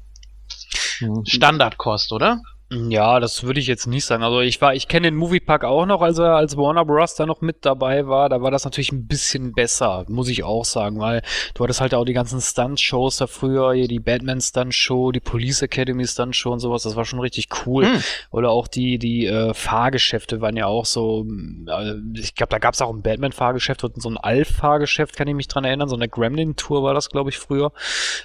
hm, 0.97 1.23
Standardkost, 1.23 2.11
oder? 2.13 2.41
Ja, 2.89 3.19
das 3.19 3.43
würde 3.43 3.59
ich 3.59 3.67
jetzt 3.67 3.87
nicht 3.87 4.05
sagen. 4.05 4.23
Also 4.23 4.41
ich 4.41 4.61
war, 4.61 4.73
ich 4.73 4.87
kenne 4.87 5.07
den 5.07 5.15
Moviepark 5.15 5.63
auch 5.63 5.85
noch, 5.85 6.01
als 6.01 6.17
er 6.17 6.35
als 6.35 6.57
Warner 6.57 6.85
Bros. 6.85 7.15
da 7.15 7.25
noch 7.25 7.41
mit 7.41 7.65
dabei 7.65 8.07
war. 8.07 8.29
Da 8.29 8.41
war 8.41 8.51
das 8.51 8.65
natürlich 8.65 8.91
ein 8.91 9.07
bisschen 9.07 9.53
besser, 9.53 10.05
muss 10.07 10.29
ich 10.29 10.43
auch 10.43 10.65
sagen, 10.65 10.99
weil 10.99 11.21
du 11.53 11.63
hattest 11.63 11.81
halt 11.81 11.93
auch 11.93 12.05
die 12.05 12.13
ganzen 12.13 12.41
Stunt-Shows 12.41 13.17
da 13.17 13.27
früher, 13.27 13.73
hier 13.73 13.87
die 13.87 13.99
Batman 13.99 14.41
Stunt-Show, 14.41 15.11
die 15.11 15.19
Police 15.19 15.61
Academy 15.61 16.05
Stunt-Show 16.05 16.51
und 16.51 16.59
sowas. 16.59 16.83
Das 16.83 16.95
war 16.95 17.05
schon 17.05 17.19
richtig 17.19 17.47
cool. 17.65 17.85
Hm. 17.85 18.03
Oder 18.31 18.49
auch 18.49 18.67
die 18.67 18.97
die 18.97 19.25
äh, 19.25 19.53
Fahrgeschäfte 19.53 20.41
waren 20.41 20.57
ja 20.57 20.65
auch 20.65 20.85
so. 20.85 21.25
Äh, 21.67 21.95
ich 22.15 22.35
glaube, 22.35 22.49
da 22.49 22.59
gab 22.59 22.73
es 22.73 22.81
auch 22.81 22.93
ein 22.93 23.01
Batman-Fahrgeschäft 23.01 23.83
und 23.83 24.01
so 24.01 24.09
ein 24.09 24.17
Alf-Fahrgeschäft, 24.17 25.15
kann 25.15 25.27
ich 25.27 25.35
mich 25.35 25.47
dran 25.47 25.65
erinnern. 25.65 25.89
So 25.89 25.95
eine 25.95 26.09
Gremlin-Tour 26.09 26.83
war 26.83 26.93
das, 26.93 27.09
glaube 27.09 27.29
ich, 27.29 27.37
früher. 27.37 27.71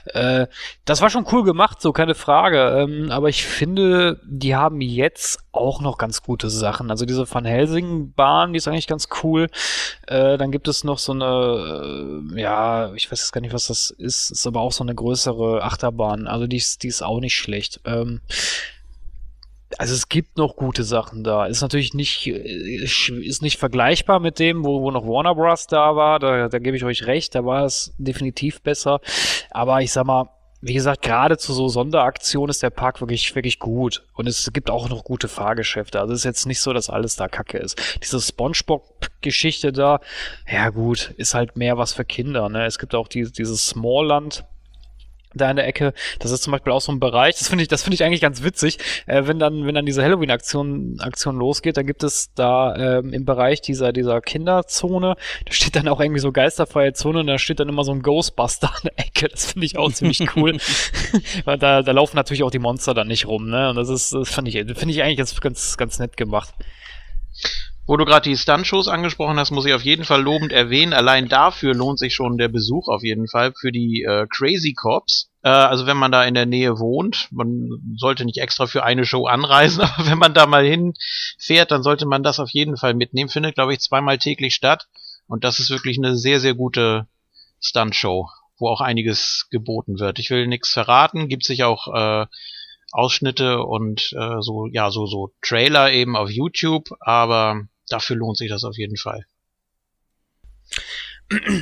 Äh, 0.07 0.47
das 0.85 1.03
war 1.03 1.11
schon 1.11 1.27
cool 1.33 1.45
gemacht, 1.45 1.83
so 1.83 1.93
keine 1.93 2.15
Frage. 2.15 2.87
Ähm, 2.89 3.11
aber 3.11 3.29
ich 3.29 3.45
finde 3.45 4.21
die 4.39 4.57
haben 4.57 4.81
jetzt 4.81 5.41
auch 5.53 5.81
noch 5.81 5.99
ganz 5.99 6.23
gute 6.23 6.51
Sachen. 6.51 6.91
Also 6.91 7.05
diese 7.05 7.33
Van 7.33 7.45
Helsing 7.45 8.13
Bahn, 8.13 8.53
die 8.53 8.59
ist 8.59 8.69
eigentlich 8.69 8.87
ganz 8.87 9.09
cool. 9.23 9.49
Äh, 10.07 10.39
dann 10.39 10.51
gibt 10.51 10.69
es 10.69 10.85
noch 10.85 10.99
so 10.99 11.13
eine, 11.13 12.25
äh, 12.35 12.41
ja, 12.41 12.93
ich 12.95 13.11
weiß 13.11 13.21
jetzt 13.21 13.33
gar 13.33 13.41
nicht, 13.41 13.53
was 13.53 13.69
das 13.69 13.91
ist, 13.91 14.31
ist 14.31 14.47
aber 14.47 14.61
auch 14.61 14.73
so 14.73 14.85
eine 14.85 14.95
größere 14.95 15.63
Achterbahn. 15.63 16.27
Also 16.27 16.47
die 16.47 16.57
ist, 16.57 16.83
die 16.83 16.89
ist 16.89 17.03
auch 17.03 17.21
nicht 17.21 17.35
schlecht. 17.35 17.81
Ähm, 17.85 18.21
also 19.77 19.95
es 19.95 20.09
gibt 20.09 20.39
noch 20.39 20.57
gute 20.57 20.85
Sachen 20.85 21.25
da. 21.25 21.47
Ist 21.47 21.61
natürlich 21.61 21.93
nicht, 21.93 22.27
äh, 22.27 22.83
ist 22.83 23.43
nicht 23.43 23.59
vergleichbar 23.59 24.21
mit 24.21 24.39
dem, 24.39 24.65
wo, 24.65 24.83
wo 24.83 24.91
noch 24.91 25.07
Warner 25.07 25.35
Bros. 25.35 25.67
da 25.67 25.95
war. 25.97 26.19
Da, 26.19 26.49
da 26.49 26.59
gebe 26.59 26.77
ich 26.77 26.85
euch 26.85 27.07
recht, 27.07 27.35
da 27.35 27.45
war 27.45 27.65
es 27.65 27.93
definitiv 27.99 28.63
besser. 28.63 29.01
Aber 29.51 29.83
ich 29.83 29.93
sag 29.93 30.07
mal, 30.07 30.31
wie 30.61 30.75
gesagt, 30.75 31.03
gerade 31.03 31.39
zu 31.39 31.53
so 31.53 31.69
Sonderaktionen 31.69 32.51
ist 32.51 32.63
der 32.63 32.71
Park 32.71 33.01
wirklich, 33.01 33.35
wirklich 33.35 33.59
gut. 33.59 34.05
Und 34.15 34.27
es 34.27 34.51
gibt 34.53 34.71
auch 34.71 34.89
noch 34.89 35.05
gute 35.05 35.29
Fahrgeschäfte. 35.29 36.01
Also 36.01 36.13
es 36.13 36.21
ist 36.21 36.25
jetzt 36.25 36.47
nicht 36.47 36.61
so, 36.61 36.73
dass 36.73 36.91
alles 36.91 37.15
da 37.17 37.29
kacke 37.29 37.59
ist. 37.59 37.81
Diese 38.03 38.21
Spongebob-Geschichte 38.21 39.73
da, 39.73 40.01
ja 40.51 40.71
gut, 40.71 41.15
ist 41.17 41.35
halt 41.35 41.57
mehr 41.57 41.79
was 41.79 41.93
für 41.93 42.05
Kinder. 42.05 42.49
Ne? 42.49 42.67
Es 42.67 42.79
gibt 42.79 42.95
auch 42.95 43.07
die, 43.07 43.31
dieses 43.31 43.67
Smallland. 43.67 44.45
Da 45.39 45.51
in 45.51 45.57
der 45.57 45.67
Ecke. 45.67 45.93
Das 46.19 46.31
ist 46.31 46.43
zum 46.43 46.53
Beispiel 46.53 46.73
auch 46.73 46.81
so 46.81 46.93
ein 46.93 47.01
Bereich. 47.01 47.37
Das 47.39 47.49
finde 47.49 47.63
ich, 47.63 47.69
das 47.69 47.83
finde 47.83 47.95
ich 47.95 48.05
eigentlich 48.05 48.21
ganz 48.21 48.43
witzig. 48.43 48.79
Äh, 49.07 49.23
wenn 49.27 49.39
dann, 49.39 49.67
wenn 49.67 49.75
dann 49.75 49.87
diese 49.87 50.03
Halloween-Aktion 50.03 51.01
Aktion 51.01 51.37
losgeht, 51.37 51.77
dann 51.77 51.87
gibt 51.87 52.03
es 52.03 52.33
da 52.35 52.99
ähm, 52.99 53.13
im 53.13 53.25
Bereich 53.25 53.61
dieser 53.61 53.93
dieser 53.93 54.21
Kinderzone, 54.21 55.17
da 55.47 55.53
steht 55.53 55.77
dann 55.77 55.89
auch 55.89 56.01
irgendwie 56.01 56.21
so 56.21 56.33
geisterfreie 56.33 56.93
Zone 56.93 57.21
und 57.21 57.27
da 57.27 57.39
steht 57.39 57.61
dann 57.61 57.69
immer 57.69 57.85
so 57.85 57.93
ein 57.93 58.03
Ghostbuster 58.03 58.69
an 58.69 58.81
der 58.85 58.99
Ecke. 58.99 59.29
Das 59.29 59.53
finde 59.53 59.67
ich 59.67 59.79
auch 59.79 59.93
ziemlich 59.93 60.37
cool, 60.37 60.59
weil 61.45 61.59
da 61.59 61.83
da 61.83 61.93
laufen 61.93 62.17
natürlich 62.17 62.43
auch 62.43 62.51
die 62.51 62.59
Monster 62.59 62.95
dann 62.95 63.09
nicht 63.09 63.27
rum, 63.27 63.49
ne? 63.49 63.71
Und 63.71 63.77
das 63.77 63.89
ist, 63.89 64.13
das 64.13 64.35
finde 64.35 64.51
ich, 64.51 64.57
finde 64.57 64.91
ich 64.91 65.03
eigentlich 65.03 65.19
ganz 65.19 65.41
ganz 65.41 65.77
ganz 65.77 65.99
nett 65.99 66.17
gemacht. 66.17 66.55
Wo 67.89 67.97
du 67.97 68.05
gerade 68.05 68.29
die 68.29 68.37
Stunt-Shows 68.37 68.87
angesprochen 68.87 69.39
hast, 69.39 69.51
muss 69.51 69.65
ich 69.65 69.73
auf 69.73 69.83
jeden 69.83 70.05
Fall 70.05 70.21
lobend 70.21 70.53
erwähnen. 70.53 70.93
Allein 70.93 71.27
dafür 71.27 71.73
lohnt 71.73 71.99
sich 71.99 72.15
schon 72.15 72.37
der 72.37 72.49
Besuch 72.49 72.87
auf 72.87 73.03
jeden 73.03 73.29
Fall 73.29 73.55
für 73.59 73.73
die 73.73 74.03
äh, 74.07 74.27
Crazy 74.29 74.75
Cops. 74.75 75.31
Äh, 75.43 75.49
also 75.49 75.87
wenn 75.87 75.97
man 75.97 76.13
da 76.13 76.25
in 76.25 76.35
der 76.35 76.45
Nähe 76.45 76.79
wohnt, 76.79 77.29
man 77.31 77.71
sollte 77.97 78.27
nicht 78.27 78.43
extra 78.43 78.67
für 78.67 78.85
eine 78.85 79.07
Show 79.07 79.27
anreisen, 79.27 79.81
aber 79.97 80.07
wenn 80.07 80.19
man 80.19 80.35
da 80.35 80.45
mal 80.45 80.67
hinfährt, 80.67 81.71
dann 81.71 81.83
sollte 81.83 82.05
man 82.05 82.23
das 82.23 82.41
auf 82.41 82.51
jeden 82.51 82.77
Fall 82.77 82.93
mitnehmen. 82.93 83.31
Findet, 83.31 83.55
glaube 83.55 83.73
ich, 83.73 83.81
zweimal 83.81 84.19
täglich 84.19 84.55
statt. 84.55 84.87
Und 85.27 85.43
das 85.43 85.59
ist 85.59 85.71
wirklich 85.71 85.97
eine 85.97 86.15
sehr, 86.15 86.41
sehr 86.41 86.53
gute 86.53 87.07
Stunt-Show, 87.63 88.29
wo 88.59 88.69
auch 88.69 88.83
einiges 88.83 89.47
geboten 89.51 89.99
wird. 89.99 90.19
Ich 90.19 90.29
will 90.29 90.47
nichts 90.47 90.75
verraten, 90.75 91.29
gibt 91.29 91.45
sich 91.45 91.65
auch 91.65 91.89
äh, 91.95 92.27
Ausschnitte 92.93 93.63
und 93.63 94.13
äh, 94.13 94.43
so, 94.43 94.67
ja, 94.67 94.91
so, 94.91 95.07
so 95.07 95.33
Trailer 95.41 95.91
eben 95.91 96.17
auf 96.17 96.29
YouTube, 96.29 96.91
aber 97.01 97.63
dafür 97.89 98.17
lohnt 98.17 98.37
sich 98.37 98.51
das 98.51 98.65
auf 98.65 98.77
jeden 98.77 98.97
Fall. 98.97 99.25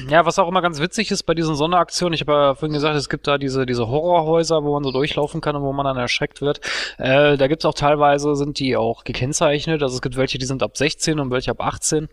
Ja, 0.08 0.24
was 0.24 0.38
auch 0.38 0.46
immer 0.46 0.62
ganz 0.62 0.78
witzig 0.80 1.10
ist 1.10 1.24
bei 1.24 1.34
diesen 1.34 1.56
Sonderaktionen, 1.56 2.14
ich 2.14 2.20
habe 2.20 2.32
ja 2.32 2.54
vorhin 2.54 2.72
gesagt, 2.72 2.96
es 2.96 3.08
gibt 3.08 3.26
da 3.26 3.36
diese, 3.36 3.66
diese 3.66 3.88
Horrorhäuser, 3.88 4.62
wo 4.62 4.72
man 4.74 4.84
so 4.84 4.92
durchlaufen 4.92 5.40
kann 5.40 5.56
und 5.56 5.62
wo 5.62 5.72
man 5.72 5.84
dann 5.84 5.96
erschreckt 5.96 6.40
wird. 6.40 6.60
Äh, 6.98 7.36
da 7.36 7.48
gibt's 7.48 7.64
auch 7.64 7.74
teilweise, 7.74 8.36
sind 8.36 8.60
die 8.60 8.76
auch 8.76 9.02
gekennzeichnet, 9.02 9.82
also 9.82 9.96
es 9.96 10.02
gibt 10.02 10.16
welche, 10.16 10.38
die 10.38 10.46
sind 10.46 10.62
ab 10.62 10.76
16 10.76 11.18
und 11.18 11.32
welche 11.32 11.50
ab 11.50 11.60
18. 11.60 12.08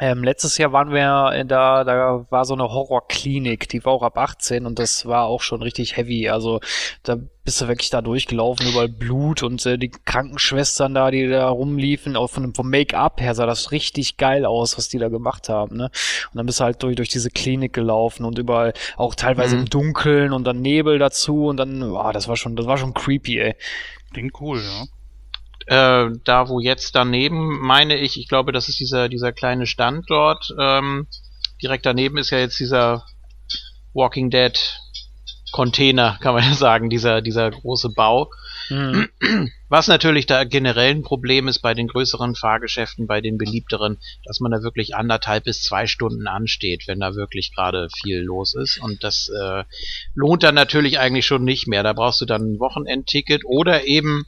Ähm, 0.00 0.24
letztes 0.24 0.58
Jahr 0.58 0.72
waren 0.72 0.90
wir 0.90 1.44
da, 1.44 1.84
da 1.84 2.26
war 2.28 2.44
so 2.44 2.54
eine 2.54 2.64
Horrorklinik, 2.64 3.68
die 3.68 3.84
war 3.84 3.92
auch 3.92 4.02
ab 4.02 4.18
18 4.18 4.66
und 4.66 4.80
das 4.80 5.06
war 5.06 5.26
auch 5.26 5.40
schon 5.40 5.62
richtig 5.62 5.96
heavy. 5.96 6.28
Also 6.28 6.58
da 7.04 7.16
bist 7.44 7.60
du 7.60 7.68
wirklich 7.68 7.90
da 7.90 8.02
durchgelaufen, 8.02 8.66
überall 8.66 8.88
Blut 8.88 9.44
und 9.44 9.64
äh, 9.66 9.78
die 9.78 9.90
Krankenschwestern 9.90 10.94
da, 10.94 11.12
die 11.12 11.28
da 11.28 11.48
rumliefen, 11.48 12.16
auch 12.16 12.28
von, 12.28 12.52
vom 12.54 12.70
Make-up 12.70 13.20
her 13.20 13.36
sah 13.36 13.46
das 13.46 13.70
richtig 13.70 14.16
geil 14.16 14.44
aus, 14.46 14.76
was 14.76 14.88
die 14.88 14.98
da 14.98 15.08
gemacht 15.08 15.48
haben. 15.48 15.76
Ne? 15.76 15.84
Und 15.84 16.36
dann 16.38 16.46
bist 16.46 16.58
du 16.58 16.64
halt 16.64 16.82
durch, 16.82 16.96
durch 16.96 17.10
diese 17.10 17.30
Klinik 17.30 17.72
gelaufen 17.72 18.24
und 18.24 18.36
überall 18.38 18.72
auch 18.96 19.14
teilweise 19.14 19.54
Mhm. 19.54 19.62
im 19.62 19.70
Dunkeln 19.70 20.32
und 20.32 20.44
dann 20.44 20.60
Nebel 20.60 20.98
dazu 20.98 21.46
und 21.46 21.56
dann, 21.56 21.82
oh, 21.84 22.10
das 22.12 22.26
war 22.26 22.36
schon, 22.36 22.56
das 22.56 22.66
war 22.66 22.78
schon 22.78 22.94
creepy, 22.94 23.38
ey. 23.38 23.54
Klingt 24.12 24.40
cool, 24.40 24.60
ja. 24.60 24.84
Äh, 25.66 26.06
da 26.24 26.48
wo 26.48 26.60
jetzt 26.60 26.94
daneben, 26.94 27.60
meine 27.60 27.96
ich, 27.96 28.18
ich 28.18 28.28
glaube, 28.28 28.52
das 28.52 28.68
ist 28.68 28.80
dieser, 28.80 29.08
dieser 29.08 29.32
kleine 29.32 29.66
Standort, 29.66 30.54
ähm, 30.58 31.06
direkt 31.62 31.86
daneben 31.86 32.18
ist 32.18 32.30
ja 32.30 32.38
jetzt 32.38 32.58
dieser 32.58 33.04
Walking 33.92 34.30
Dead 34.30 34.80
Container, 35.54 36.18
kann 36.20 36.34
man 36.34 36.42
ja 36.48 36.54
sagen, 36.54 36.90
dieser, 36.90 37.22
dieser 37.22 37.50
große 37.50 37.90
Bau. 37.94 38.28
Mhm. 38.70 39.08
Was 39.68 39.88
natürlich 39.88 40.26
da 40.26 40.44
generell 40.44 40.90
ein 40.90 41.02
Problem 41.02 41.48
ist 41.48 41.60
bei 41.60 41.74
den 41.74 41.88
größeren 41.88 42.34
Fahrgeschäften, 42.34 43.06
bei 43.06 43.20
den 43.20 43.38
beliebteren, 43.38 43.98
dass 44.24 44.40
man 44.40 44.52
da 44.52 44.62
wirklich 44.62 44.94
anderthalb 44.96 45.44
bis 45.44 45.62
zwei 45.62 45.86
Stunden 45.86 46.26
ansteht, 46.26 46.84
wenn 46.86 47.00
da 47.00 47.14
wirklich 47.14 47.52
gerade 47.54 47.88
viel 48.02 48.20
los 48.20 48.54
ist. 48.54 48.78
Und 48.78 49.04
das 49.04 49.28
äh, 49.28 49.64
lohnt 50.14 50.42
dann 50.42 50.54
natürlich 50.54 50.98
eigentlich 50.98 51.26
schon 51.26 51.44
nicht 51.44 51.66
mehr. 51.68 51.82
Da 51.82 51.92
brauchst 51.92 52.20
du 52.20 52.24
dann 52.24 52.54
ein 52.54 52.58
Wochenendticket 52.58 53.42
oder 53.44 53.84
eben 53.84 54.26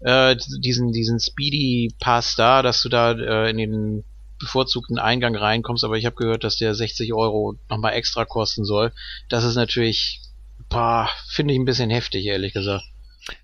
äh, 0.00 0.36
diesen, 0.60 0.92
diesen 0.92 1.20
Speedy 1.20 1.94
Pass 2.00 2.34
da, 2.36 2.62
dass 2.62 2.82
du 2.82 2.88
da 2.88 3.12
äh, 3.12 3.50
in 3.50 3.56
den 3.56 4.04
bevorzugten 4.38 4.98
Eingang 4.98 5.34
reinkommst, 5.34 5.84
aber 5.84 5.96
ich 5.96 6.06
habe 6.06 6.16
gehört, 6.16 6.44
dass 6.44 6.56
der 6.56 6.74
60 6.74 7.14
Euro 7.14 7.54
nochmal 7.70 7.94
extra 7.94 8.24
kosten 8.24 8.64
soll. 8.64 8.92
Das 9.28 9.44
ist 9.44 9.56
natürlich, 9.56 10.20
finde 11.28 11.54
ich 11.54 11.60
ein 11.60 11.64
bisschen 11.64 11.90
heftig, 11.90 12.26
ehrlich 12.26 12.52
gesagt. 12.52 12.84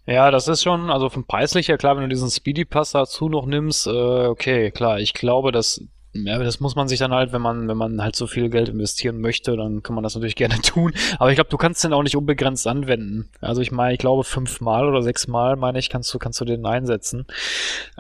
Ja, 0.06 0.30
das 0.30 0.48
ist 0.48 0.62
schon, 0.62 0.90
also 0.90 1.08
vom 1.08 1.26
preislich 1.26 1.68
her, 1.68 1.78
klar, 1.78 1.96
wenn 1.96 2.02
du 2.02 2.08
diesen 2.08 2.30
Speedy 2.30 2.64
Pass 2.64 2.92
dazu 2.92 3.28
noch 3.28 3.46
nimmst, 3.46 3.86
äh, 3.86 3.90
okay, 3.90 4.70
klar, 4.70 5.00
ich 5.00 5.12
glaube, 5.12 5.50
dass, 5.50 5.82
ja, 6.14 6.38
das 6.38 6.60
muss 6.60 6.76
man 6.76 6.88
sich 6.88 6.98
dann 6.98 7.12
halt, 7.12 7.32
wenn 7.32 7.40
man, 7.40 7.68
wenn 7.68 7.76
man 7.76 8.02
halt 8.02 8.16
so 8.16 8.26
viel 8.26 8.50
Geld 8.50 8.68
investieren 8.68 9.20
möchte, 9.20 9.56
dann 9.56 9.82
kann 9.82 9.94
man 9.94 10.04
das 10.04 10.14
natürlich 10.14 10.36
gerne 10.36 10.60
tun. 10.60 10.92
Aber 11.18 11.30
ich 11.30 11.36
glaube, 11.36 11.50
du 11.50 11.56
kannst 11.56 11.82
den 11.84 11.92
auch 11.92 12.02
nicht 12.02 12.16
unbegrenzt 12.16 12.66
anwenden. 12.66 13.30
Also 13.40 13.60
ich 13.62 13.72
meine, 13.72 13.94
ich 13.94 13.98
glaube, 13.98 14.24
fünfmal 14.24 14.86
oder 14.86 15.02
sechsmal, 15.02 15.56
meine 15.56 15.78
ich, 15.78 15.88
kannst 15.88 16.12
du, 16.12 16.18
kannst 16.18 16.40
du 16.40 16.44
den 16.44 16.66
einsetzen. 16.66 17.26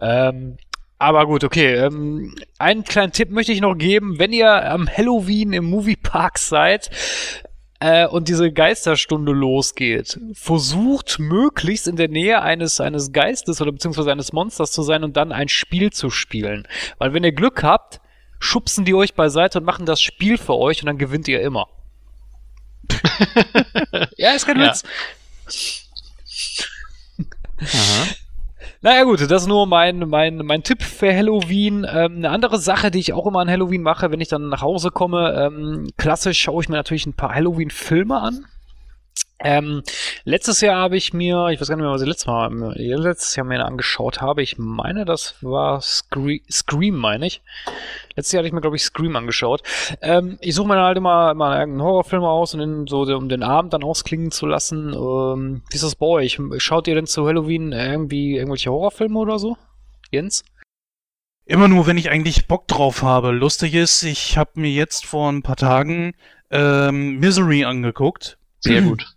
Ähm, 0.00 0.56
aber 0.98 1.26
gut, 1.26 1.42
okay. 1.42 1.74
Ähm, 1.74 2.34
einen 2.58 2.84
kleinen 2.84 3.12
Tipp 3.12 3.30
möchte 3.30 3.52
ich 3.52 3.60
noch 3.60 3.74
geben. 3.74 4.18
Wenn 4.18 4.32
ihr 4.32 4.70
am 4.70 4.88
Halloween 4.88 5.52
im 5.52 5.64
Moviepark 5.64 6.38
seid, 6.38 6.90
äh, 7.82 8.06
und 8.06 8.28
diese 8.28 8.52
Geisterstunde 8.52 9.32
losgeht, 9.32 10.20
versucht 10.34 11.18
möglichst 11.18 11.88
in 11.88 11.96
der 11.96 12.06
Nähe 12.06 12.40
eines, 12.40 12.80
eines 12.80 13.10
Geistes 13.10 13.60
oder 13.60 13.72
beziehungsweise 13.72 14.12
eines 14.12 14.32
Monsters 14.32 14.70
zu 14.70 14.82
sein 14.82 15.02
und 15.02 15.16
dann 15.16 15.32
ein 15.32 15.48
Spiel 15.48 15.90
zu 15.90 16.08
spielen. 16.08 16.68
Weil 16.98 17.12
wenn 17.12 17.24
ihr 17.24 17.32
Glück 17.32 17.64
habt, 17.64 18.00
schubsen 18.42 18.84
die 18.84 18.94
euch 18.94 19.14
beiseite 19.14 19.58
und 19.58 19.64
machen 19.64 19.86
das 19.86 20.02
Spiel 20.02 20.36
für 20.36 20.56
euch 20.56 20.82
und 20.82 20.86
dann 20.86 20.98
gewinnt 20.98 21.28
ihr 21.28 21.40
immer. 21.40 21.68
ja, 24.16 24.32
ist 24.32 24.46
kein 24.46 24.60
Ja. 24.60 24.68
Witz. 24.68 24.82
Naja 28.80 29.04
gut, 29.04 29.20
das 29.20 29.42
ist 29.42 29.48
nur 29.48 29.66
mein, 29.68 30.00
mein, 30.08 30.38
mein 30.38 30.64
Tipp 30.64 30.82
für 30.82 31.14
Halloween. 31.14 31.86
Ähm, 31.88 32.16
eine 32.16 32.30
andere 32.30 32.58
Sache, 32.58 32.90
die 32.90 32.98
ich 32.98 33.12
auch 33.12 33.26
immer 33.26 33.38
an 33.38 33.48
Halloween 33.48 33.82
mache, 33.82 34.10
wenn 34.10 34.20
ich 34.20 34.26
dann 34.28 34.48
nach 34.48 34.62
Hause 34.62 34.90
komme, 34.90 35.32
ähm, 35.38 35.90
klassisch 35.96 36.40
schaue 36.40 36.64
ich 36.64 36.68
mir 36.68 36.74
natürlich 36.76 37.06
ein 37.06 37.14
paar 37.14 37.32
Halloween-Filme 37.32 38.20
an. 38.20 38.44
Ähm, 39.44 39.82
letztes 40.24 40.60
Jahr 40.60 40.76
habe 40.76 40.96
ich 40.96 41.12
mir, 41.12 41.48
ich 41.48 41.60
weiß 41.60 41.68
gar 41.68 41.76
nicht 41.76 41.82
mehr, 41.82 41.92
was 41.92 42.02
ich 42.02 42.08
letztes, 42.08 42.26
Mal, 42.26 42.74
letztes 42.76 43.34
Jahr 43.34 43.44
mir 43.44 43.64
angeschaut 43.64 44.20
habe. 44.20 44.40
Ich 44.42 44.56
meine, 44.56 45.04
das 45.04 45.34
war 45.40 45.80
Scre 45.80 46.38
Scream, 46.50 46.96
meine 46.96 47.26
ich. 47.26 47.42
Letztes 48.14 48.32
Jahr 48.32 48.40
hatte 48.40 48.48
ich 48.48 48.52
mir, 48.52 48.60
glaube 48.60 48.76
ich, 48.76 48.82
Scream 48.82 49.16
angeschaut. 49.16 49.62
Ähm, 50.00 50.38
ich 50.40 50.54
suche 50.54 50.68
mir 50.68 50.76
dann 50.76 50.84
halt 50.84 50.96
immer, 50.96 51.32
immer 51.32 51.58
irgendeinen 51.58 51.82
Horrorfilm 51.82 52.22
aus 52.22 52.54
und 52.54 52.60
den, 52.60 52.86
so, 52.86 53.02
um 53.02 53.28
den 53.28 53.42
Abend 53.42 53.72
dann 53.72 53.82
ausklingen 53.82 54.30
zu 54.30 54.46
lassen. 54.46 54.92
Ähm, 54.94 55.62
wie 55.70 55.74
ist 55.74 55.84
das 55.84 55.96
bei 55.96 56.06
euch? 56.06 56.38
Schaut 56.58 56.86
ihr 56.86 56.94
denn 56.94 57.06
zu 57.06 57.26
Halloween 57.26 57.72
irgendwie 57.72 58.36
irgendwelche 58.36 58.70
Horrorfilme 58.70 59.18
oder 59.18 59.40
so? 59.40 59.56
Jens? 60.12 60.44
Immer 61.44 61.66
nur, 61.66 61.88
wenn 61.88 61.98
ich 61.98 62.10
eigentlich 62.10 62.46
Bock 62.46 62.68
drauf 62.68 63.02
habe. 63.02 63.32
Lustig 63.32 63.74
ist, 63.74 64.04
ich 64.04 64.38
habe 64.38 64.52
mir 64.54 64.70
jetzt 64.70 65.04
vor 65.04 65.32
ein 65.32 65.42
paar 65.42 65.56
Tagen 65.56 66.14
ähm, 66.50 67.18
Misery 67.18 67.64
angeguckt. 67.64 68.38
Sehr 68.60 68.82
gut. 68.82 69.11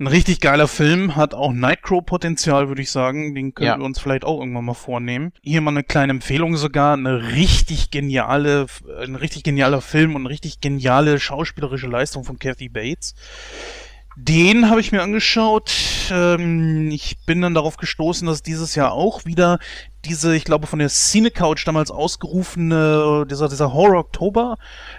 Ein 0.00 0.08
richtig 0.08 0.40
geiler 0.40 0.66
Film, 0.66 1.14
hat 1.14 1.34
auch 1.34 1.52
Nightcrow-Potenzial, 1.52 2.66
würde 2.68 2.82
ich 2.82 2.90
sagen. 2.90 3.34
Den 3.34 3.54
können 3.54 3.66
Ja. 3.68 3.78
wir 3.78 3.84
uns 3.84 4.00
vielleicht 4.00 4.24
auch 4.24 4.40
irgendwann 4.40 4.64
mal 4.64 4.74
vornehmen. 4.74 5.32
Hier 5.42 5.60
mal 5.60 5.70
eine 5.70 5.84
kleine 5.84 6.10
Empfehlung 6.10 6.56
sogar, 6.56 6.94
eine 6.94 7.32
richtig 7.32 7.92
geniale, 7.92 8.66
ein 9.00 9.14
richtig 9.14 9.44
genialer 9.44 9.80
Film 9.80 10.16
und 10.16 10.22
eine 10.22 10.30
richtig 10.30 10.60
geniale 10.60 11.20
schauspielerische 11.20 11.86
Leistung 11.86 12.24
von 12.24 12.40
Kathy 12.40 12.68
Bates. 12.68 13.14
Den 14.16 14.70
habe 14.70 14.80
ich 14.80 14.92
mir 14.92 15.02
angeschaut. 15.02 15.72
Ähm, 16.10 16.90
ich 16.90 17.16
bin 17.26 17.40
dann 17.42 17.54
darauf 17.54 17.76
gestoßen, 17.76 18.26
dass 18.26 18.42
dieses 18.42 18.74
Jahr 18.76 18.92
auch 18.92 19.24
wieder 19.24 19.58
diese, 20.04 20.36
ich 20.36 20.44
glaube, 20.44 20.66
von 20.66 20.78
der 20.78 20.88
Cine 20.88 21.30
Couch 21.30 21.66
damals 21.66 21.90
ausgerufene, 21.90 23.26
dieser, 23.28 23.48
dieser 23.48 23.72
Horror 23.72 24.00
Oktober, 24.00 24.56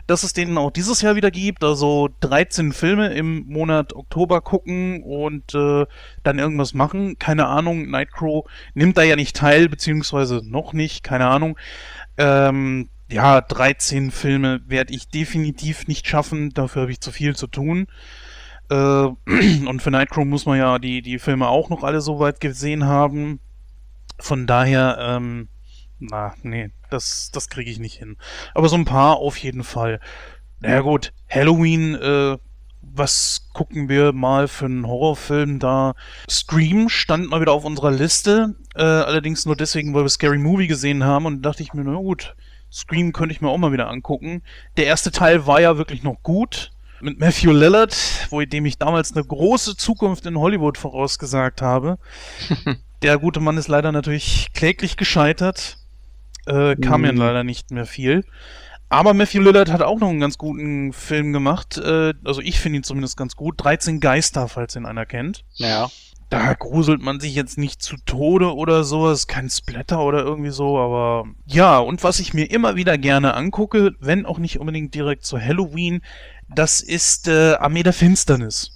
dass 0.07 0.23
es 0.23 0.33
den 0.33 0.57
auch 0.57 0.71
dieses 0.71 1.01
Jahr 1.01 1.15
wieder 1.15 1.31
gibt. 1.31 1.63
Also 1.63 2.09
13 2.21 2.73
Filme 2.73 3.13
im 3.13 3.45
Monat 3.45 3.93
Oktober 3.93 4.41
gucken 4.41 5.03
und 5.03 5.53
äh, 5.55 5.85
dann 6.23 6.39
irgendwas 6.39 6.73
machen. 6.73 7.17
Keine 7.17 7.47
Ahnung, 7.47 7.89
Nightcrow 7.89 8.45
nimmt 8.73 8.97
da 8.97 9.03
ja 9.03 9.15
nicht 9.15 9.35
teil, 9.35 9.69
beziehungsweise 9.69 10.41
noch 10.43 10.73
nicht, 10.73 11.03
keine 11.03 11.27
Ahnung. 11.27 11.57
Ähm, 12.17 12.89
ja, 13.09 13.39
13 13.39 14.11
Filme 14.11 14.61
werde 14.67 14.93
ich 14.93 15.09
definitiv 15.09 15.87
nicht 15.87 16.07
schaffen. 16.07 16.49
Dafür 16.49 16.83
habe 16.83 16.91
ich 16.91 17.01
zu 17.01 17.11
viel 17.11 17.35
zu 17.35 17.47
tun. 17.47 17.87
Äh, 18.69 18.75
und 19.67 19.81
für 19.81 19.91
Nightcrow 19.91 20.25
muss 20.25 20.45
man 20.45 20.57
ja 20.57 20.79
die, 20.79 21.01
die 21.01 21.19
Filme 21.19 21.47
auch 21.47 21.69
noch 21.69 21.83
alle 21.83 22.01
so 22.01 22.19
weit 22.19 22.39
gesehen 22.39 22.85
haben. 22.85 23.39
Von 24.19 24.47
daher, 24.47 24.97
ähm, 24.99 25.49
na, 25.99 26.33
nee, 26.43 26.71
das, 26.89 27.31
das 27.33 27.49
kriege 27.49 27.69
ich 27.69 27.79
nicht 27.79 27.97
hin. 27.97 28.17
Aber 28.53 28.69
so 28.69 28.75
ein 28.75 28.85
paar 28.85 29.17
auf 29.17 29.37
jeden 29.37 29.63
Fall. 29.63 29.99
Na 30.61 30.69
ja, 30.69 30.81
gut, 30.81 31.13
Halloween, 31.29 31.95
äh, 31.95 32.37
was 32.81 33.49
gucken 33.53 33.89
wir 33.89 34.13
mal 34.13 34.47
für 34.47 34.65
einen 34.65 34.87
Horrorfilm 34.87 35.59
da? 35.59 35.95
Scream 36.29 36.87
stand 36.87 37.29
mal 37.29 37.41
wieder 37.41 37.51
auf 37.51 37.65
unserer 37.65 37.91
Liste, 37.91 38.55
äh, 38.75 38.83
allerdings 38.83 39.45
nur 39.45 39.55
deswegen, 39.55 39.93
weil 39.93 40.03
wir 40.03 40.09
Scary 40.09 40.37
Movie 40.37 40.67
gesehen 40.67 41.03
haben 41.03 41.25
und 41.25 41.41
dachte 41.41 41.63
ich 41.63 41.73
mir, 41.73 41.83
na 41.83 41.95
gut, 41.95 42.35
Scream 42.71 43.11
könnte 43.11 43.33
ich 43.33 43.41
mir 43.41 43.49
auch 43.49 43.57
mal 43.57 43.71
wieder 43.71 43.89
angucken. 43.89 44.43
Der 44.77 44.85
erste 44.85 45.11
Teil 45.11 45.47
war 45.47 45.61
ja 45.61 45.77
wirklich 45.77 46.03
noch 46.03 46.21
gut 46.23 46.71
mit 47.01 47.19
Matthew 47.19 47.51
Lillard, 47.51 47.95
wo 48.29 48.41
dem 48.41 48.65
ich 48.65 48.77
damals 48.77 49.13
eine 49.15 49.23
große 49.25 49.75
Zukunft 49.77 50.25
in 50.25 50.37
Hollywood 50.37 50.77
vorausgesagt 50.77 51.61
habe. 51.61 51.97
Der 53.01 53.17
gute 53.17 53.39
Mann 53.39 53.57
ist 53.57 53.67
leider 53.67 53.91
natürlich 53.91 54.47
kläglich 54.53 54.97
gescheitert. 54.97 55.77
Äh, 56.47 56.75
kam 56.75 57.01
Mhm. 57.01 57.07
ja 57.07 57.11
leider 57.13 57.43
nicht 57.43 57.71
mehr 57.71 57.85
viel. 57.85 58.23
Aber 58.87 59.13
Matthew 59.13 59.41
Lillard 59.41 59.71
hat 59.71 59.81
auch 59.81 59.99
noch 59.99 60.09
einen 60.09 60.19
ganz 60.19 60.37
guten 60.37 60.93
Film 60.93 61.33
gemacht. 61.33 61.77
Äh, 61.77 62.13
also 62.23 62.39
ich 62.41 62.59
finde 62.59 62.77
ihn 62.77 62.83
zumindest 62.83 63.17
ganz 63.17 63.35
gut. 63.35 63.55
13 63.63 63.99
Geister, 63.99 64.47
falls 64.47 64.75
ihn 64.75 64.85
einer 64.85 65.05
kennt. 65.05 65.43
Ja. 65.55 65.89
Da 66.29 66.53
gruselt 66.53 67.01
man 67.01 67.19
sich 67.19 67.35
jetzt 67.35 67.57
nicht 67.57 67.83
zu 67.83 67.97
Tode 68.05 68.55
oder 68.55 68.83
sowas, 68.83 69.27
kein 69.27 69.47
Splatter 69.49 70.01
oder 70.01 70.23
irgendwie 70.23 70.49
so, 70.49 70.79
aber 70.79 71.25
ja, 71.45 71.77
und 71.77 72.03
was 72.03 72.19
ich 72.19 72.33
mir 72.33 72.49
immer 72.49 72.75
wieder 72.75 72.97
gerne 72.97 73.35
angucke, 73.35 73.93
wenn 73.99 74.25
auch 74.25 74.39
nicht 74.39 74.59
unbedingt 74.59 74.95
direkt 74.95 75.23
zu 75.23 75.39
Halloween, 75.39 76.01
das 76.47 76.81
ist 76.81 77.27
äh, 77.27 77.55
Armee 77.55 77.83
der 77.83 77.93
Finsternis. 77.93 78.71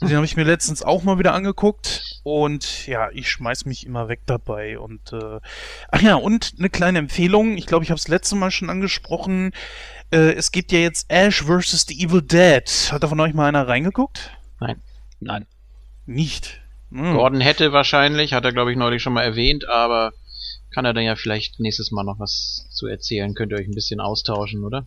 Den 0.00 0.16
habe 0.16 0.26
ich 0.26 0.36
mir 0.36 0.44
letztens 0.44 0.82
auch 0.82 1.02
mal 1.02 1.18
wieder 1.18 1.34
angeguckt 1.34 2.20
und 2.24 2.86
ja, 2.86 3.10
ich 3.12 3.30
schmeiß 3.30 3.64
mich 3.64 3.86
immer 3.86 4.08
weg 4.08 4.22
dabei 4.26 4.78
und 4.78 5.12
äh, 5.12 5.40
ach 5.90 6.02
ja, 6.02 6.16
und 6.16 6.54
eine 6.58 6.68
kleine 6.68 6.98
Empfehlung, 6.98 7.56
ich 7.56 7.66
glaube, 7.66 7.84
ich 7.84 7.90
habe 7.90 7.98
es 7.98 8.08
letzte 8.08 8.36
Mal 8.36 8.50
schon 8.50 8.70
angesprochen, 8.70 9.52
äh, 10.10 10.32
es 10.32 10.52
gibt 10.52 10.72
ja 10.72 10.80
jetzt 10.80 11.10
Ash 11.10 11.42
vs. 11.44 11.86
The 11.88 12.04
Evil 12.04 12.22
Dead. 12.22 12.68
Hat 12.92 13.02
da 13.02 13.08
von 13.08 13.20
euch 13.20 13.34
mal 13.34 13.48
einer 13.48 13.66
reingeguckt? 13.66 14.30
Nein. 15.20 15.46
Nicht. 16.06 16.60
Hm. 16.90 17.14
Gordon 17.14 17.40
hätte 17.40 17.72
wahrscheinlich, 17.72 18.34
hat 18.34 18.44
er 18.44 18.52
glaube 18.52 18.72
ich 18.72 18.76
neulich 18.76 19.02
schon 19.02 19.14
mal 19.14 19.22
erwähnt, 19.24 19.68
aber 19.68 20.12
kann 20.70 20.84
er 20.84 20.92
dann 20.92 21.04
ja 21.04 21.16
vielleicht 21.16 21.60
nächstes 21.60 21.92
Mal 21.92 22.04
noch 22.04 22.18
was 22.18 22.66
zu 22.70 22.88
erzählen. 22.88 23.34
Könnt 23.34 23.52
ihr 23.52 23.58
euch 23.58 23.68
ein 23.68 23.74
bisschen 23.74 24.00
austauschen, 24.00 24.64
oder? 24.64 24.86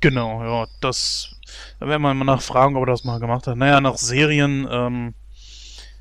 Genau, 0.00 0.42
ja, 0.42 0.66
das. 0.80 1.32
Da 1.80 1.86
werden 1.86 2.02
wir 2.02 2.14
mal 2.14 2.24
nachfragen, 2.24 2.76
ob 2.76 2.82
er 2.82 2.92
das 2.92 3.04
mal 3.04 3.18
gemacht 3.18 3.46
hat. 3.46 3.56
Naja, 3.56 3.80
nach 3.80 3.96
Serien, 3.96 4.66
ähm, 4.70 5.14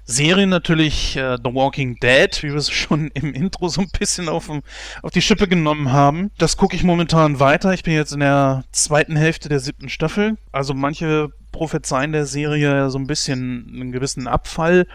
Serien 0.04 0.50
natürlich 0.50 1.18
äh, 1.18 1.38
The 1.44 1.54
Walking 1.54 1.96
Dead, 1.96 2.44
wie 2.44 2.50
wir 2.50 2.56
es 2.56 2.70
schon 2.72 3.10
im 3.14 3.34
Intro 3.34 3.68
so 3.70 3.82
ein 3.82 3.90
bisschen 3.98 4.30
auf, 4.30 4.50
auf 4.50 5.12
die 5.12 5.22
Schippe 5.22 5.48
genommen 5.48 5.92
haben. 5.92 6.32
Das 6.38 6.58
gucke 6.58 6.76
ich 6.76 6.84
momentan 6.84 7.40
weiter. 7.40 7.74
Ich 7.74 7.84
bin 7.84 7.94
jetzt 7.94 8.12
in 8.12 8.20
der 8.20 8.64
zweiten 8.72 9.16
Hälfte 9.16 9.50
der 9.50 9.60
siebten 9.60 9.90
Staffel. 9.90 10.38
Also 10.52 10.74
manche 10.74 11.30
prophezeien 11.52 12.12
der 12.12 12.26
Serie 12.26 12.90
so 12.90 13.00
ein 13.00 13.08
bisschen 13.08 13.68
einen 13.74 13.92
gewissen 13.92 14.28
Abfall 14.28 14.88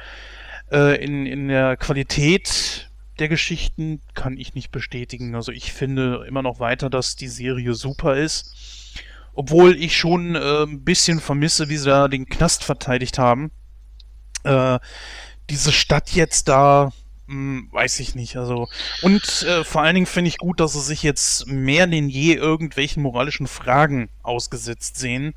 äh, 0.71 1.03
in, 1.03 1.27
in 1.27 1.49
der 1.49 1.77
Qualität 1.77 2.91
der 3.19 3.29
Geschichten 3.29 4.01
kann 4.15 4.37
ich 4.37 4.55
nicht 4.55 4.71
bestätigen. 4.71 5.35
Also 5.35 5.53
ich 5.53 5.73
finde 5.73 6.25
immer 6.27 6.43
noch 6.43 6.61
weiter, 6.61 6.89
dass 6.89 7.17
die 7.17 7.29
Serie 7.29 7.75
super 7.75 8.17
ist. 8.17 8.55
Obwohl 9.35 9.77
ich 9.77 9.97
schon 9.97 10.35
äh, 10.35 10.65
ein 10.65 10.83
bisschen 10.85 11.21
vermisse, 11.21 11.69
wie 11.69 11.77
sie 11.77 11.89
da 11.89 12.09
den 12.09 12.27
Knast 12.27 12.65
verteidigt 12.65 13.19
haben. 13.19 13.51
Äh, 14.45 14.79
diese 15.49 15.73
Stadt 15.73 16.11
jetzt 16.11 16.49
da, 16.49 16.93
hm, 17.27 17.69
weiß 17.73 18.01
ich 18.01 18.15
nicht. 18.15 18.37
Also 18.37 18.69
und 19.03 19.43
äh, 19.43 19.65
vor 19.65 19.83
allen 19.83 19.95
Dingen 19.95 20.07
finde 20.07 20.29
ich 20.29 20.39
gut, 20.39 20.61
dass 20.61 20.73
sie 20.73 20.81
sich 20.81 21.03
jetzt 21.03 21.47
mehr 21.47 21.87
denn 21.87 22.09
je 22.09 22.35
irgendwelchen 22.35 23.03
moralischen 23.03 23.47
Fragen 23.47 24.09
ausgesetzt 24.23 24.99
sehen. 24.99 25.35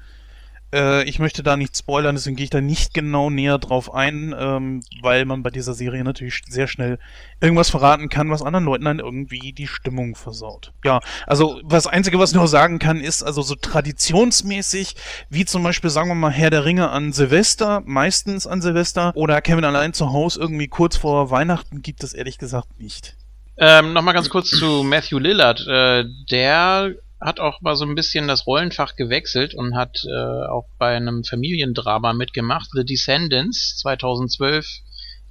Äh, 0.73 1.03
ich 1.03 1.19
möchte 1.19 1.43
da 1.43 1.55
nicht 1.55 1.77
spoilern, 1.77 2.15
deswegen 2.15 2.36
gehe 2.36 2.45
ich 2.45 2.49
da 2.49 2.59
nicht 2.59 2.93
genau 2.93 3.29
näher 3.29 3.59
drauf 3.59 3.93
ein, 3.93 4.36
ähm, 4.38 4.81
weil 5.01 5.25
man 5.25 5.43
bei 5.43 5.51
dieser 5.51 5.75
Serie 5.75 6.03
natürlich 6.03 6.41
sehr 6.49 6.67
schnell 6.67 6.97
irgendwas 7.39 7.69
verraten 7.69 8.09
kann, 8.09 8.31
was 8.31 8.41
anderen 8.41 8.65
Leuten 8.65 8.86
dann 8.86 8.99
irgendwie 8.99 9.53
die 9.53 9.67
Stimmung 9.67 10.15
versaut. 10.15 10.73
Ja, 10.83 10.99
also 11.27 11.62
das 11.62 11.86
Einzige, 11.86 12.17
was 12.17 12.31
ich 12.31 12.36
noch 12.36 12.47
sagen 12.47 12.79
kann, 12.79 12.99
ist 12.99 13.21
also 13.21 13.43
so 13.43 13.55
traditionsmäßig, 13.55 14.95
wie 15.29 15.45
zum 15.45 15.62
Beispiel, 15.62 15.91
sagen 15.91 16.09
wir 16.09 16.15
mal, 16.15 16.31
Herr 16.31 16.49
der 16.49 16.65
Ringe 16.65 16.89
an 16.89 17.13
Silvester, 17.13 17.83
meistens 17.86 18.47
an 18.47 18.62
Silvester, 18.62 19.12
oder 19.15 19.41
Kevin 19.41 19.65
allein 19.65 19.93
zu 19.93 20.12
Hause 20.12 20.39
irgendwie 20.39 20.67
kurz 20.67 20.97
vor 20.97 21.29
Weihnachten, 21.29 21.83
gibt 21.83 22.03
es 22.03 22.13
ehrlich 22.13 22.39
gesagt 22.39 22.79
nicht. 22.79 23.15
Ähm, 23.57 23.93
Nochmal 23.93 24.15
ganz 24.15 24.29
kurz 24.29 24.49
zu 24.49 24.83
Matthew 24.83 25.19
Lillard. 25.19 25.65
Äh, 25.67 26.05
der 26.31 26.95
hat 27.23 27.39
auch 27.39 27.62
mal 27.62 27.75
so 27.75 27.86
ein 27.86 27.95
bisschen 27.95 28.27
das 28.27 28.45
Rollenfach 28.45 28.95
gewechselt 28.95 29.55
und 29.55 29.75
hat 29.75 30.03
äh, 30.05 30.45
auch 30.47 30.67
bei 30.77 30.95
einem 30.95 31.23
Familiendrama 31.23 32.13
mitgemacht. 32.13 32.69
The 32.73 32.83
Descendants 32.83 33.77
2012 33.77 34.65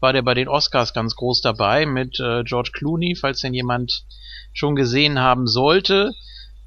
war 0.00 0.12
der 0.12 0.22
bei 0.22 0.34
den 0.34 0.48
Oscars 0.48 0.94
ganz 0.94 1.14
groß 1.14 1.42
dabei 1.42 1.86
mit 1.86 2.18
äh, 2.18 2.42
George 2.44 2.70
Clooney, 2.72 3.14
falls 3.14 3.40
den 3.40 3.54
jemand 3.54 4.04
schon 4.52 4.74
gesehen 4.74 5.20
haben 5.20 5.46
sollte. 5.46 6.12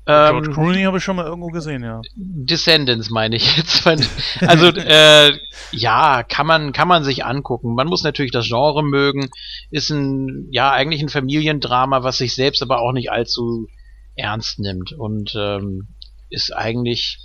George 0.06 0.50
Ähm, 0.50 0.54
Clooney 0.54 0.84
habe 0.84 1.00
ich 1.00 1.04
schon 1.04 1.16
mal 1.16 1.26
irgendwo 1.26 1.48
gesehen, 1.48 1.84
ja. 1.84 2.00
Descendants 2.16 3.10
meine 3.10 3.36
ich 3.36 3.58
jetzt. 3.58 3.86
Also 4.42 4.68
äh, 4.68 5.34
ja, 5.72 6.22
kann 6.22 6.46
man 6.46 6.74
kann 6.74 6.88
man 6.88 7.04
sich 7.04 7.26
angucken. 7.26 7.74
Man 7.74 7.88
muss 7.88 8.04
natürlich 8.04 8.32
das 8.32 8.48
Genre 8.48 8.84
mögen. 8.84 9.30
Ist 9.72 9.90
ein 9.90 10.48
ja 10.52 10.72
eigentlich 10.72 11.02
ein 11.02 11.10
Familiendrama, 11.10 12.04
was 12.04 12.20
sich 12.20 12.36
selbst 12.36 12.62
aber 12.62 12.82
auch 12.82 12.92
nicht 12.92 13.12
allzu 13.12 13.68
ernst 14.16 14.60
nimmt 14.60 14.94
und 14.94 15.34
ähm, 15.36 15.88
ist 16.30 16.56
eigentlich 16.56 17.20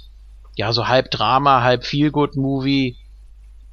ja 0.57 0.73
so 0.73 0.89
halb 0.89 1.11
Drama, 1.11 1.63
halb 1.63 1.85
Feelgood 1.85 2.37
Movie. 2.37 2.97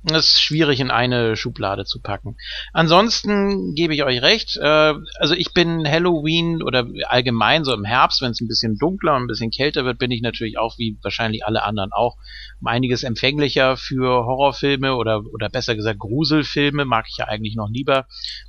Das 0.03 0.27
ist 0.27 0.41
schwierig 0.41 0.79
in 0.79 0.91
eine 0.91 1.35
Schublade 1.35 1.83
zu 1.83 1.99
packen. 2.01 2.37
Ansonsten 2.71 3.73
gebe 3.73 3.95
ich 3.95 4.03
euch 4.03 4.21
recht. 4.21 4.55
Äh, 4.55 4.93
also 5.19 5.33
ich 5.33 5.53
bin 5.53 5.89
Halloween 5.89 6.61
oder 6.61 6.87
allgemein 7.07 7.65
so 7.65 7.73
im 7.73 7.83
Herbst, 7.83 8.21
wenn 8.21 8.31
es 8.31 8.39
ein 8.39 8.47
bisschen 8.47 8.77
dunkler 8.77 9.15
und 9.15 9.23
ein 9.23 9.27
bisschen 9.27 9.49
kälter 9.49 9.85
wird, 9.85 9.97
bin 9.97 10.11
ich 10.11 10.21
natürlich 10.21 10.59
auch 10.59 10.77
wie 10.77 10.97
wahrscheinlich 11.01 11.45
alle 11.45 11.63
anderen 11.63 11.91
auch 11.91 12.15
um 12.61 12.67
einiges 12.67 13.03
empfänglicher 13.03 13.75
für 13.75 14.25
Horrorfilme 14.25 14.95
oder 14.95 15.23
oder 15.33 15.49
besser 15.49 15.75
gesagt 15.75 15.99
Gruselfilme. 15.99 16.85
Mag 16.85 17.07
ich 17.09 17.17
ja 17.17 17.25
eigentlich 17.25 17.55
noch 17.55 17.69
lieber. 17.69 18.05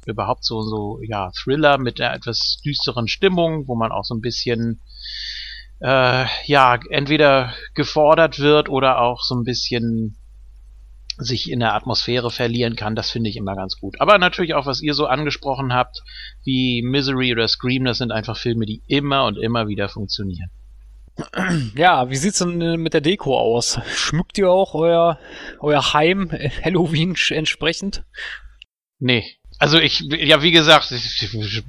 Überhaupt 0.07 0.45
so 0.45 0.61
so 0.63 1.01
ja 1.03 1.31
Thriller 1.33 1.79
mit 1.79 2.01
einer 2.01 2.15
etwas 2.15 2.59
düsteren 2.65 3.09
Stimmung, 3.09 3.67
wo 3.67 3.75
man 3.75 3.91
auch 3.91 4.05
so 4.05 4.15
ein 4.15 4.21
bisschen 4.21 4.83
äh, 5.81 6.27
ja 6.45 6.79
entweder 6.91 7.55
gefordert 7.75 8.39
wird 8.39 8.69
oder 8.69 9.01
auch 9.01 9.23
so 9.23 9.35
ein 9.35 9.45
bisschen 9.45 10.18
sich 11.19 11.51
in 11.51 11.61
der 11.61 11.75
Atmosphäre 11.75 12.31
verlieren 12.31 12.77
kann, 12.77 12.95
das 12.95 13.11
finde 13.11 13.29
ich 13.29 13.37
immer 13.37 13.57
ganz 13.57 13.79
gut. 13.79 14.01
Aber 14.01 14.19
natürlich 14.19 14.55
auch, 14.55 14.67
was 14.67 14.81
ihr 14.81 14.95
so 14.95 15.07
angesprochen 15.07 15.75
habt, 15.75 16.03
wie 16.45 16.83
Misery 16.83 17.33
oder 17.33 17.49
Scream, 17.49 17.85
das 17.85 17.99
sind 17.99 18.13
einfach 18.13 18.37
Filme, 18.37 18.67
die 18.67 18.83
immer 18.87 19.27
und 19.27 19.37
immer 19.37 19.69
wieder 19.69 19.89
funktionieren. 19.89 20.51
Ja, 21.75 22.11
wie 22.11 22.17
sieht's 22.17 22.39
denn 22.39 22.61
äh, 22.61 22.77
mit 22.77 22.95
der 22.95 23.01
Deko 23.01 23.37
aus? 23.37 23.81
Schmückt 23.93 24.39
ihr 24.39 24.49
auch 24.51 24.75
euer, 24.75 25.19
euer 25.59 25.93
Heim 25.93 26.31
äh, 26.31 26.49
Halloween 26.63 27.17
entsprechend? 27.31 28.05
Nee. 29.01 29.38
Also 29.59 29.79
ich, 29.79 30.01
ja, 30.01 30.43
wie 30.43 30.53
gesagt, 30.53 30.93
ich, 30.93 31.23
ich 31.23 31.63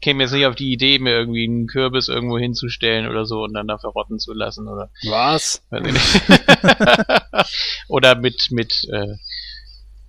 käme 0.00 0.22
jetzt 0.22 0.32
nicht 0.32 0.46
auf 0.46 0.54
die 0.54 0.72
Idee, 0.72 1.00
mir 1.00 1.10
irgendwie 1.10 1.44
einen 1.44 1.66
Kürbis 1.66 2.08
irgendwo 2.08 2.38
hinzustellen 2.38 3.08
oder 3.08 3.26
so 3.26 3.42
und 3.42 3.52
dann 3.52 3.66
da 3.66 3.78
verrotten 3.78 4.20
zu 4.20 4.32
lassen 4.32 4.68
oder 4.68 4.90
Was? 5.04 5.62
weiß 5.70 5.86
ich 5.86 5.92
nicht. 5.92 7.48
oder 7.88 8.14
mit, 8.14 8.48
mit, 8.50 8.84
äh, 8.92 9.16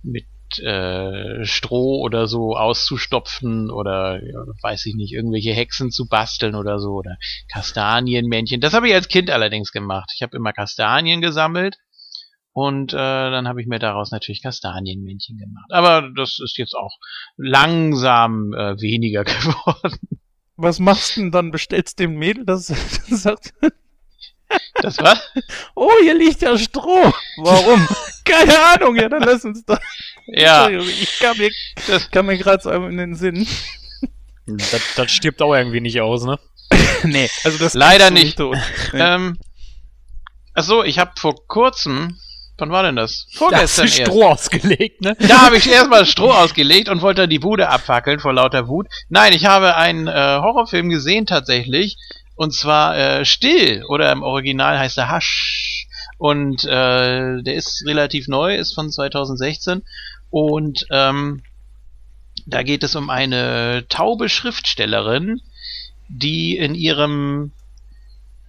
mit 0.02 0.26
äh, 0.60 1.44
Stroh 1.44 2.00
oder 2.00 2.28
so 2.28 2.56
auszustopfen 2.56 3.70
oder 3.70 4.24
ja, 4.24 4.44
weiß 4.62 4.86
ich 4.86 4.94
nicht, 4.94 5.12
irgendwelche 5.12 5.52
Hexen 5.52 5.90
zu 5.90 6.06
basteln 6.06 6.54
oder 6.54 6.78
so 6.78 6.92
oder 6.92 7.16
Kastanienmännchen. 7.52 8.60
Das 8.60 8.74
habe 8.74 8.88
ich 8.88 8.94
als 8.94 9.08
Kind 9.08 9.30
allerdings 9.30 9.72
gemacht. 9.72 10.12
Ich 10.14 10.22
habe 10.22 10.36
immer 10.36 10.52
Kastanien 10.52 11.20
gesammelt 11.20 11.78
und 12.66 12.92
äh, 12.92 12.96
dann 12.96 13.46
habe 13.46 13.60
ich 13.60 13.66
mir 13.68 13.78
daraus 13.78 14.10
natürlich 14.10 14.42
Kastanienmännchen 14.42 15.38
gemacht. 15.38 15.70
Aber 15.70 16.08
das 16.16 16.38
ist 16.42 16.56
jetzt 16.58 16.74
auch 16.74 16.96
langsam 17.36 18.52
äh, 18.52 18.80
weniger 18.80 19.24
geworden. 19.24 19.98
Was 20.56 20.78
machst 20.80 21.16
du 21.16 21.20
denn 21.20 21.30
dann? 21.30 21.50
Bestellst 21.52 21.98
dem 22.00 22.14
Mädel, 22.16 22.44
das, 22.44 22.66
das 22.66 23.06
sagt, 23.22 23.52
Das 24.82 24.98
war 24.98 25.16
oh, 25.74 25.90
hier 26.02 26.14
liegt 26.14 26.42
ja 26.42 26.56
Stroh. 26.58 27.12
Warum? 27.36 27.86
Keine 28.24 28.58
Ahnung, 28.74 28.96
ja, 28.96 29.08
dann 29.08 29.22
lass 29.22 29.44
uns 29.44 29.64
doch. 29.64 29.78
ja, 30.26 30.68
Ich 30.68 31.18
kam 31.20 31.38
mir, 31.38 31.50
das, 31.86 32.10
kam 32.10 32.26
mir 32.26 32.36
gerade 32.38 32.62
so 32.62 32.70
in 32.70 32.96
den 32.96 33.14
Sinn. 33.14 33.46
Das, 34.46 34.94
das 34.96 35.12
stirbt 35.12 35.40
auch 35.42 35.54
irgendwie 35.54 35.80
nicht 35.80 36.00
aus, 36.00 36.24
ne? 36.24 36.38
nee, 37.04 37.28
also 37.44 37.58
das 37.58 37.74
Leider 37.74 38.10
nicht. 38.10 38.36
so 38.38 38.50
und- 38.50 38.58
nee. 38.92 38.98
ähm, 39.00 39.38
ach 40.54 40.64
so, 40.64 40.82
ich 40.84 40.98
habe 40.98 41.12
vor 41.16 41.46
kurzem, 41.46 42.18
wann 42.58 42.70
war 42.70 42.82
denn 42.82 42.96
das? 42.96 43.26
Da 43.26 43.60
hast 43.60 43.76
Vorgestern 43.76 43.86
du 43.86 43.92
erst. 43.92 44.02
Stroh 44.02 44.26
ausgelegt, 44.26 45.00
ne? 45.00 45.16
Da 45.20 45.42
habe 45.42 45.56
ich 45.56 45.70
erstmal 45.70 46.06
Stroh 46.06 46.32
ausgelegt 46.32 46.88
und 46.88 47.02
wollte 47.02 47.22
dann 47.22 47.30
die 47.30 47.38
Bude 47.38 47.68
abfackeln 47.68 48.20
vor 48.20 48.32
lauter 48.32 48.68
Wut. 48.68 48.86
Nein, 49.08 49.32
ich 49.32 49.46
habe 49.46 49.76
einen 49.76 50.08
äh, 50.08 50.12
Horrorfilm 50.12 50.88
gesehen 50.88 51.26
tatsächlich. 51.26 51.96
Und 52.36 52.52
zwar 52.54 52.96
äh, 52.96 53.24
Still 53.24 53.84
oder 53.88 54.12
im 54.12 54.22
Original 54.22 54.78
heißt 54.78 54.98
er 54.98 55.14
Hush. 55.14 55.86
Und 56.18 56.64
äh, 56.64 57.42
der 57.42 57.54
ist 57.54 57.84
relativ 57.86 58.28
neu, 58.28 58.56
ist 58.56 58.74
von 58.74 58.90
2016. 58.90 59.82
Und 60.30 60.86
ähm, 60.90 61.42
da 62.46 62.62
geht 62.62 62.82
es 62.82 62.96
um 62.96 63.10
eine 63.10 63.86
taube 63.88 64.28
Schriftstellerin, 64.28 65.40
die 66.08 66.56
in 66.56 66.74
ihrem 66.74 67.52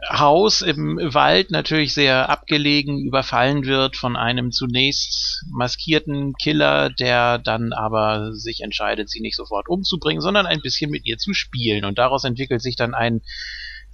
Haus 0.07 0.61
im 0.61 0.97
Wald, 1.13 1.51
natürlich 1.51 1.93
sehr 1.93 2.29
abgelegen, 2.29 3.05
überfallen 3.05 3.65
wird 3.65 3.97
von 3.97 4.15
einem 4.15 4.51
zunächst 4.51 5.43
maskierten 5.51 6.33
Killer, 6.35 6.89
der 6.89 7.37
dann 7.37 7.73
aber 7.73 8.33
sich 8.33 8.61
entscheidet, 8.61 9.09
sie 9.09 9.19
nicht 9.19 9.35
sofort 9.35 9.67
umzubringen, 9.67 10.21
sondern 10.21 10.45
ein 10.45 10.61
bisschen 10.61 10.89
mit 10.89 11.05
ihr 11.05 11.17
zu 11.17 11.33
spielen. 11.33 11.83
Und 11.83 11.97
daraus 11.97 12.23
entwickelt 12.23 12.61
sich 12.61 12.75
dann 12.75 12.93
ein 12.93 13.21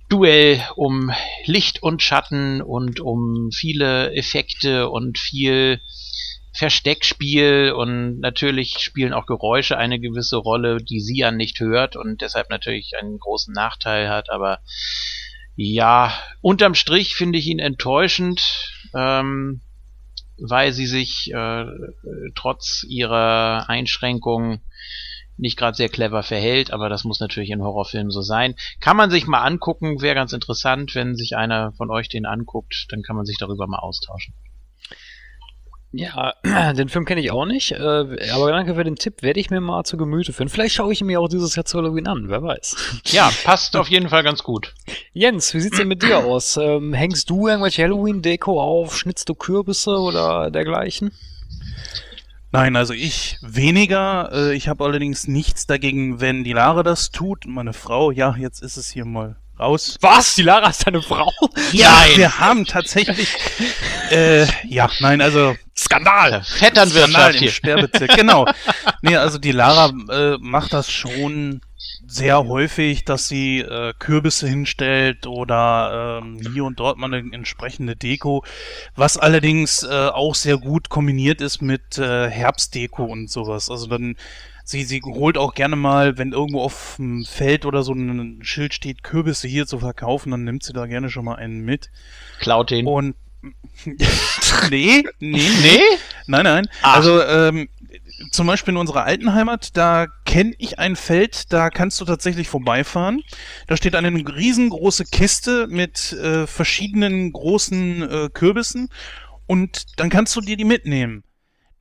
Duell 0.07 0.61
um 0.75 1.11
Licht 1.45 1.81
und 1.81 2.03
Schatten 2.03 2.61
und 2.61 2.99
um 2.99 3.49
viele 3.51 4.13
Effekte 4.13 4.89
und 4.89 5.17
viel 5.17 5.81
Versteckspiel 6.53 7.73
und 7.75 8.19
natürlich 8.19 8.77
spielen 8.77 9.13
auch 9.13 9.25
Geräusche 9.25 9.77
eine 9.77 9.99
gewisse 9.99 10.37
Rolle, 10.37 10.77
die 10.77 11.01
sie 11.01 11.17
ja 11.17 11.31
nicht 11.31 11.59
hört 11.59 11.95
und 11.95 12.21
deshalb 12.21 12.49
natürlich 12.49 12.93
einen 12.97 13.17
großen 13.17 13.53
Nachteil 13.53 14.07
hat, 14.07 14.29
aber 14.29 14.59
ja, 15.55 16.13
unterm 16.41 16.75
Strich 16.75 17.15
finde 17.15 17.39
ich 17.39 17.47
ihn 17.47 17.59
enttäuschend, 17.59 18.71
ähm, 18.93 19.61
weil 20.37 20.73
sie 20.73 20.85
sich 20.85 21.31
äh, 21.33 21.65
trotz 22.35 22.83
ihrer 22.87 23.69
Einschränkungen 23.69 24.61
nicht 25.37 25.57
gerade 25.57 25.75
sehr 25.75 25.89
clever 25.89 26.23
verhält, 26.23 26.71
aber 26.71 26.89
das 26.89 27.03
muss 27.03 27.19
natürlich 27.19 27.49
in 27.49 27.61
Horrorfilmen 27.61 28.11
so 28.11 28.21
sein. 28.21 28.55
Kann 28.79 28.97
man 28.97 29.11
sich 29.11 29.27
mal 29.27 29.41
angucken, 29.41 30.01
wäre 30.01 30.15
ganz 30.15 30.33
interessant, 30.33 30.95
wenn 30.95 31.15
sich 31.15 31.35
einer 31.35 31.73
von 31.73 31.89
euch 31.89 32.09
den 32.09 32.25
anguckt, 32.25 32.87
dann 32.89 33.01
kann 33.01 33.15
man 33.15 33.25
sich 33.25 33.37
darüber 33.37 33.67
mal 33.67 33.79
austauschen. 33.79 34.33
Ja, 35.97 36.33
den 36.73 36.89
Film 36.89 37.05
kenne 37.05 37.21
ich 37.21 37.31
auch 37.31 37.45
nicht, 37.45 37.71
äh, 37.71 37.77
aber 37.77 38.51
danke 38.51 38.75
für 38.75 38.83
den 38.83 38.97
Tipp, 38.97 39.21
werde 39.21 39.39
ich 39.39 39.49
mir 39.49 39.61
mal 39.61 39.85
zu 39.85 39.95
Gemüte 39.95 40.33
führen. 40.33 40.49
Vielleicht 40.49 40.75
schaue 40.75 40.91
ich 40.91 40.99
ihn 40.99 41.07
mir 41.07 41.21
auch 41.21 41.29
dieses 41.29 41.55
Jahr 41.55 41.63
zu 41.63 41.77
Halloween 41.77 42.07
an, 42.07 42.25
wer 42.27 42.43
weiß. 42.43 43.01
Ja, 43.05 43.31
passt 43.45 43.77
auf 43.77 43.87
jeden 43.87 44.09
Fall 44.09 44.23
ganz 44.23 44.43
gut. 44.43 44.73
Jens, 45.13 45.53
wie 45.53 45.61
sieht's 45.61 45.77
denn 45.77 45.87
mit 45.87 46.03
dir 46.03 46.19
aus? 46.19 46.57
Ähm, 46.57 46.93
hängst 46.93 47.29
du 47.29 47.47
irgendwelche 47.47 47.83
Halloween-Deko 47.83 48.61
auf? 48.61 48.97
Schnitzt 48.97 49.29
du 49.29 49.35
Kürbisse 49.35 49.97
oder 49.97 50.51
dergleichen? 50.51 51.11
Nein, 52.51 52.75
also 52.75 52.93
ich 52.93 53.37
weniger. 53.41 54.31
Äh, 54.33 54.53
ich 54.53 54.67
habe 54.67 54.83
allerdings 54.83 55.29
nichts 55.29 55.65
dagegen, 55.65 56.19
wenn 56.19 56.43
die 56.43 56.53
Lara 56.53 56.83
das 56.83 57.11
tut. 57.11 57.45
Meine 57.47 57.73
Frau, 57.73 58.11
ja, 58.11 58.35
jetzt 58.37 58.61
ist 58.61 58.75
es 58.75 58.89
hier 58.91 59.05
mal 59.05 59.37
raus. 59.59 59.97
Was? 60.01 60.35
Die 60.35 60.43
Lara 60.43 60.69
ist 60.69 60.85
deine 60.85 61.01
Frau? 61.01 61.31
Ja, 61.71 62.05
wir 62.15 62.39
haben 62.39 62.65
tatsächlich. 62.65 63.29
äh, 64.11 64.45
ja, 64.67 64.89
nein, 64.99 65.21
also 65.21 65.55
Skandal! 65.77 66.43
Skandal 66.43 66.87
Vetternwirtschaft 66.87 67.35
im 67.35 67.39
hier. 67.39 67.51
Sperrbezirk. 67.51 68.11
Genau. 68.15 68.45
Nee, 69.01 69.17
also 69.17 69.37
die 69.37 69.51
Lara 69.51 69.91
äh, 70.09 70.37
macht 70.39 70.73
das 70.73 70.89
schon 70.89 71.61
sehr 72.07 72.47
häufig, 72.47 73.03
dass 73.03 73.27
sie 73.27 73.59
äh, 73.59 73.93
Kürbisse 73.99 74.47
hinstellt 74.47 75.27
oder 75.27 76.21
ähm, 76.23 76.39
hier 76.53 76.63
und 76.63 76.79
dort 76.79 76.97
mal 76.97 77.13
eine 77.13 77.33
entsprechende 77.33 77.95
Deko, 77.95 78.43
was 78.95 79.17
allerdings 79.17 79.83
äh, 79.83 80.07
auch 80.07 80.35
sehr 80.35 80.57
gut 80.57 80.89
kombiniert 80.89 81.41
ist 81.41 81.61
mit 81.61 81.97
äh, 81.97 82.29
Herbstdeko 82.29 83.03
und 83.03 83.29
sowas. 83.29 83.69
Also 83.69 83.87
dann 83.87 84.15
sie 84.65 84.83
sie 84.83 85.01
holt 85.03 85.37
auch 85.37 85.53
gerne 85.53 85.75
mal, 85.75 86.17
wenn 86.17 86.31
irgendwo 86.31 86.61
auf 86.61 86.95
dem 86.97 87.23
Feld 87.23 87.65
oder 87.65 87.83
so 87.83 87.93
ein 87.93 88.39
Schild 88.41 88.73
steht, 88.73 89.03
Kürbisse 89.03 89.47
hier 89.47 89.67
zu 89.67 89.79
verkaufen, 89.79 90.31
dann 90.31 90.43
nimmt 90.43 90.63
sie 90.63 90.73
da 90.73 90.85
gerne 90.85 91.09
schon 91.09 91.25
mal 91.25 91.35
einen 91.35 91.61
mit. 91.61 91.89
Klaut 92.39 92.71
den. 92.71 92.87
Und 92.87 93.15
nee, 94.69 95.03
nee, 95.19 95.49
nee? 95.61 95.81
Nein, 96.27 96.43
nein. 96.43 96.67
Ach. 96.81 96.95
Also 96.95 97.21
ähm, 97.23 97.69
zum 98.31 98.47
Beispiel 98.47 98.73
in 98.73 98.77
unserer 98.77 99.03
alten 99.03 99.33
Heimat, 99.33 99.77
da 99.77 100.07
kenne 100.25 100.53
ich 100.57 100.79
ein 100.79 100.95
Feld, 100.95 101.51
da 101.53 101.69
kannst 101.69 101.99
du 102.01 102.05
tatsächlich 102.05 102.47
vorbeifahren. 102.47 103.21
Da 103.67 103.77
steht 103.77 103.95
eine 103.95 104.09
riesengroße 104.09 105.05
Kiste 105.05 105.67
mit 105.67 106.13
äh, 106.13 106.47
verschiedenen 106.47 107.31
großen 107.31 108.01
äh, 108.01 108.29
Kürbissen 108.33 108.89
und 109.47 109.99
dann 109.99 110.09
kannst 110.09 110.35
du 110.35 110.41
dir 110.41 110.57
die 110.57 110.65
mitnehmen. 110.65 111.23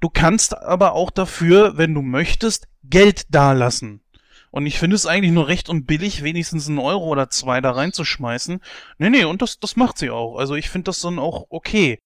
Du 0.01 0.11
kannst 0.11 0.57
aber 0.57 0.93
auch 0.93 1.11
dafür, 1.11 1.78
wenn 1.78 1.95
du 1.95 2.03
möchtest, 2.03 2.66
Geld 2.89 3.24
dalassen. 3.35 4.01
Und 4.51 4.66
ich 4.66 4.78
finde 4.78 4.95
es 4.95 5.07
eigentlich 5.07 5.32
nur 5.32 5.49
recht 5.49 5.68
und 5.68 5.85
billig, 5.85 6.22
wenigstens 6.22 6.68
einen 6.68 6.78
Euro 6.78 7.07
oder 7.07 7.28
zwei 7.28 7.61
da 7.61 7.72
reinzuschmeißen. 7.72 8.61
Nee, 8.99 9.11
nee, 9.11 9.24
und 9.24 9.43
das, 9.43 9.59
das 9.59 9.74
macht 9.74 9.99
sie 9.99 10.11
auch. 10.11 10.37
Also 10.37 10.55
ich 10.55 10.70
finde 10.70 10.85
das 10.85 11.01
dann 11.01 11.18
auch 11.18 11.47
okay. 11.49 11.99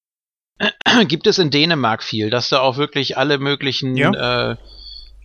Gibt 1.09 1.27
es 1.27 1.39
in 1.39 1.51
Dänemark 1.51 2.03
viel, 2.03 2.31
dass 2.31 2.49
da 2.49 2.61
auch 2.61 2.79
wirklich 2.79 3.19
alle 3.19 3.39
möglichen 3.39 3.97
Ja. 3.97 4.53
äh, 4.53 4.57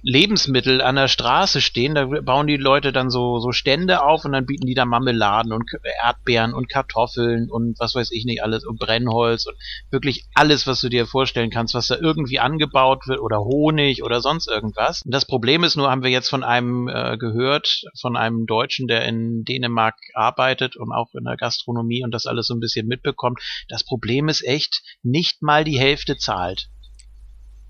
Lebensmittel 0.04 0.82
an 0.82 0.95
der 0.95 1.08
Straße 1.08 1.62
stehen. 1.62 1.95
Da 1.95 2.06
bauen 2.06 2.45
die 2.45 2.58
Leute 2.58 2.91
dann 2.91 3.10
so, 3.10 3.39
so 3.39 3.54
Stände 3.54 4.04
auf 4.04 4.26
und 4.26 4.34
dann 4.34 4.45
bieten 4.45 4.68
die 4.68 4.74
da 4.74 4.86
Marmeladen 4.86 5.54
und 5.54 5.72
Erdbeeren 6.04 6.54
und 6.54 6.70
Kartoffeln 6.70 7.49
und 7.49 7.80
was 7.80 7.95
weiß 7.95 8.12
ich 8.12 8.26
nicht 8.26 8.43
alles 8.43 8.66
und 8.66 8.80
Brennholz 8.80 9.45
und 9.45 9.56
wirklich 9.91 10.26
alles, 10.34 10.68
was 10.68 10.82
du 10.82 10.89
dir 10.89 11.08
vorstellen 11.08 11.49
kannst, 11.49 11.74
was 11.74 11.88
da 11.88 11.95
irgendwie 11.95 12.39
angebaut 12.39 13.08
wird 13.08 13.22
oder 13.22 13.39
Honig 13.39 14.04
oder 14.04 14.20
sonst 14.20 14.49
irgendwas. 14.49 15.01
Und 15.06 15.14
das 15.14 15.26
Problem 15.26 15.64
ist 15.64 15.78
nur, 15.78 15.89
haben 15.89 16.04
wir 16.04 16.12
jetzt 16.12 16.30
von 16.30 16.43
einem 16.43 16.89
äh, 16.89 17.18
gehört, 17.18 17.84
von 17.99 18.18
einem 18.18 18.45
Deutschen, 18.45 18.88
der 18.88 19.06
in 19.06 19.45
Dänemark 19.45 19.95
arbeitet 20.14 20.76
und 20.76 20.91
auch 20.91 21.14
in 21.14 21.24
der 21.24 21.38
Gastronomie 21.38 22.04
und 22.04 22.12
das 22.12 22.26
alles 22.26 22.47
so 22.47 22.54
ein 22.54 22.60
bisschen 22.60 22.88
mitbekommt. 22.88 23.39
Das 23.70 23.86
Problem 23.86 24.28
ist 24.28 24.43
echt, 24.43 24.84
nicht 25.01 25.41
mal 25.41 25.64
die 25.64 25.80
Hälfte 25.80 26.18
zahlt. 26.18 26.68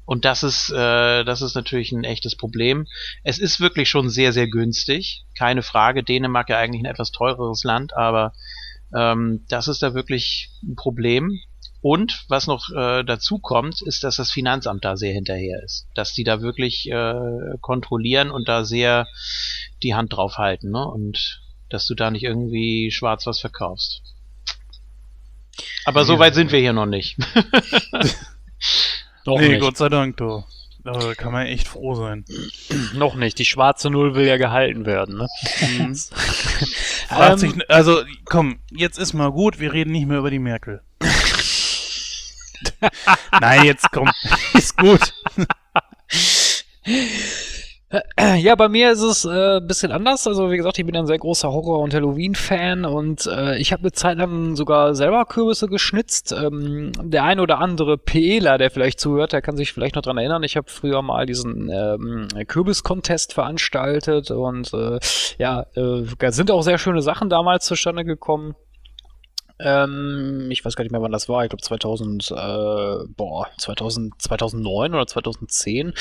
Und 0.06 0.26
das 0.26 0.44
ist, 0.44 0.70
äh, 0.70 1.24
das 1.24 1.42
ist 1.42 1.56
natürlich 1.56 1.92
ein 1.92 2.04
echtes 2.04 2.36
Problem. 2.36 2.86
Es 3.24 3.40
ist 3.40 3.60
wirklich 3.62 3.90
schon 3.90 4.10
sehr, 4.10 4.34
sehr 4.34 4.48
günstig. 4.48 5.24
Keine 5.38 5.64
Frage. 5.64 6.04
Dänemark 6.04 6.50
ja 6.50 6.58
eigentlich 6.58 6.82
ein 6.82 6.92
etwas 6.92 7.12
teureres 7.12 7.64
Land, 7.64 7.96
aber 7.96 8.34
ähm, 8.96 9.46
das 9.50 9.68
ist 9.68 9.82
da 9.82 9.94
wirklich 9.94 10.50
ein 10.64 10.76
Problem. 10.76 11.40
Und 11.82 12.24
was 12.30 12.48
noch 12.48 12.70
äh, 12.70 13.04
dazu 13.04 13.40
kommt, 13.40 13.82
ist, 13.82 14.04
dass 14.04 14.16
das 14.16 14.32
Finanzamt 14.32 14.86
da 14.86 14.96
sehr 14.96 15.14
hinterher 15.14 15.62
ist. 15.64 15.88
Dass 15.96 16.14
die 16.14 16.24
da 16.24 16.42
wirklich 16.42 16.90
äh, 16.90 17.58
kontrollieren 17.60 18.32
und 18.32 18.48
da 18.48 18.64
sehr 18.64 19.08
die 19.84 19.94
Hand 19.94 20.14
drauf 20.14 20.38
halten. 20.38 20.72
Ne? 20.72 20.86
Und 20.86 21.42
dass 21.70 21.86
du 21.86 21.96
da 21.96 22.10
nicht 22.12 22.24
irgendwie 22.24 22.90
schwarz 22.92 23.26
was 23.26 23.40
verkaufst. 23.40 24.02
Aber 25.86 26.06
so 26.06 26.14
Ja. 26.14 26.20
weit 26.20 26.36
sind 26.36 26.52
wir 26.52 26.60
hier 26.60 26.74
noch 26.74 26.86
nicht. 26.86 27.18
Noch 29.26 29.40
nee, 29.40 29.50
nicht. 29.50 29.62
Gott 29.62 29.78
sei 29.78 29.90
Dank, 29.90 30.18
du. 30.18 30.44
Da 30.84 31.14
kann 31.16 31.32
man 31.32 31.48
echt 31.48 31.68
froh 31.68 31.96
sein. 31.96 32.26
Noch 32.94 33.16
nicht. 33.16 33.40
Die 33.40 33.46
schwarze 33.46 33.90
Null 33.90 34.16
will 34.16 34.28
ja 34.28 34.38
gehalten 34.38 34.86
werden, 34.86 35.18
ne? 35.18 35.28
Mhm. 35.62 35.98
Ähm, 37.20 37.38
sich, 37.38 37.70
also 37.70 38.02
komm, 38.26 38.60
jetzt 38.72 38.98
ist 38.98 39.14
mal 39.14 39.32
gut, 39.32 39.60
wir 39.60 39.74
reden 39.74 39.92
nicht 39.92 40.08
mehr 40.08 40.18
über 40.18 40.32
die 40.32 40.40
Merkel. 40.40 40.82
Nein, 43.40 43.66
jetzt 43.66 43.86
komm, 43.92 44.10
ist 44.54 44.78
gut. 44.78 45.14
Ja, 48.38 48.56
bei 48.56 48.70
mir 48.70 48.92
ist 48.92 49.02
es 49.02 49.26
äh, 49.26 49.58
ein 49.58 49.68
bisschen 49.68 49.92
anders. 49.92 50.26
Also 50.26 50.50
wie 50.52 50.58
gesagt, 50.58 50.80
ich 50.80 50.86
bin 50.86 50.96
ein 50.96 51.06
sehr 51.06 51.20
großer 51.20 51.52
Horror- 51.52 51.80
und 51.80 51.94
Halloween-Fan 51.94 52.86
und 52.86 53.28
äh, 53.28 53.58
ich 53.58 53.72
habe 53.72 53.82
eine 53.82 53.92
Zeit 53.92 54.18
lang 54.18 54.56
sogar 54.56 54.96
selber 54.96 55.26
Kürbisse 55.26 55.68
geschnitzt. 55.68 56.32
Ähm, 56.32 56.92
der 57.02 57.24
ein 57.24 57.40
oder 57.40 57.60
andere 57.60 57.98
PEler, 57.98 58.58
der 58.58 58.72
vielleicht 58.72 59.00
zuhört, 59.00 59.34
der 59.34 59.42
kann 59.42 59.58
sich 59.58 59.74
vielleicht 59.74 59.96
noch 59.96 60.02
dran 60.02 60.18
erinnern. 60.18 60.44
Ich 60.44 60.58
habe 60.58 60.70
früher 60.70 61.02
mal 61.02 61.26
diesen 61.26 61.70
ähm, 61.70 62.28
Kürbis-Contest 62.48 63.34
veranstaltet 63.34 64.32
und 64.32 64.74
äh, 64.74 65.00
ja, 65.38 65.66
äh, 65.76 66.04
da 66.18 66.32
sind 66.32 66.50
auch 66.50 66.64
sehr 66.64 66.80
schöne 66.80 67.02
Sachen 67.02 67.30
damals 67.30 67.66
zustande 67.66 68.06
gekommen. 68.06 68.56
Ähm, 69.60 70.48
ich 70.50 70.66
weiß 70.66 70.76
gar 70.76 70.84
nicht 70.84 70.92
mehr, 70.92 71.02
wann 71.02 71.12
das 71.12 71.30
war. 71.30 71.44
Ich 71.44 71.50
glaube 71.50 71.62
2000, 71.62 72.32
äh, 72.32 73.06
boah, 73.16 73.48
2000, 73.58 74.22
2009 74.22 74.94
oder 74.94 75.08
2010. 75.08 75.94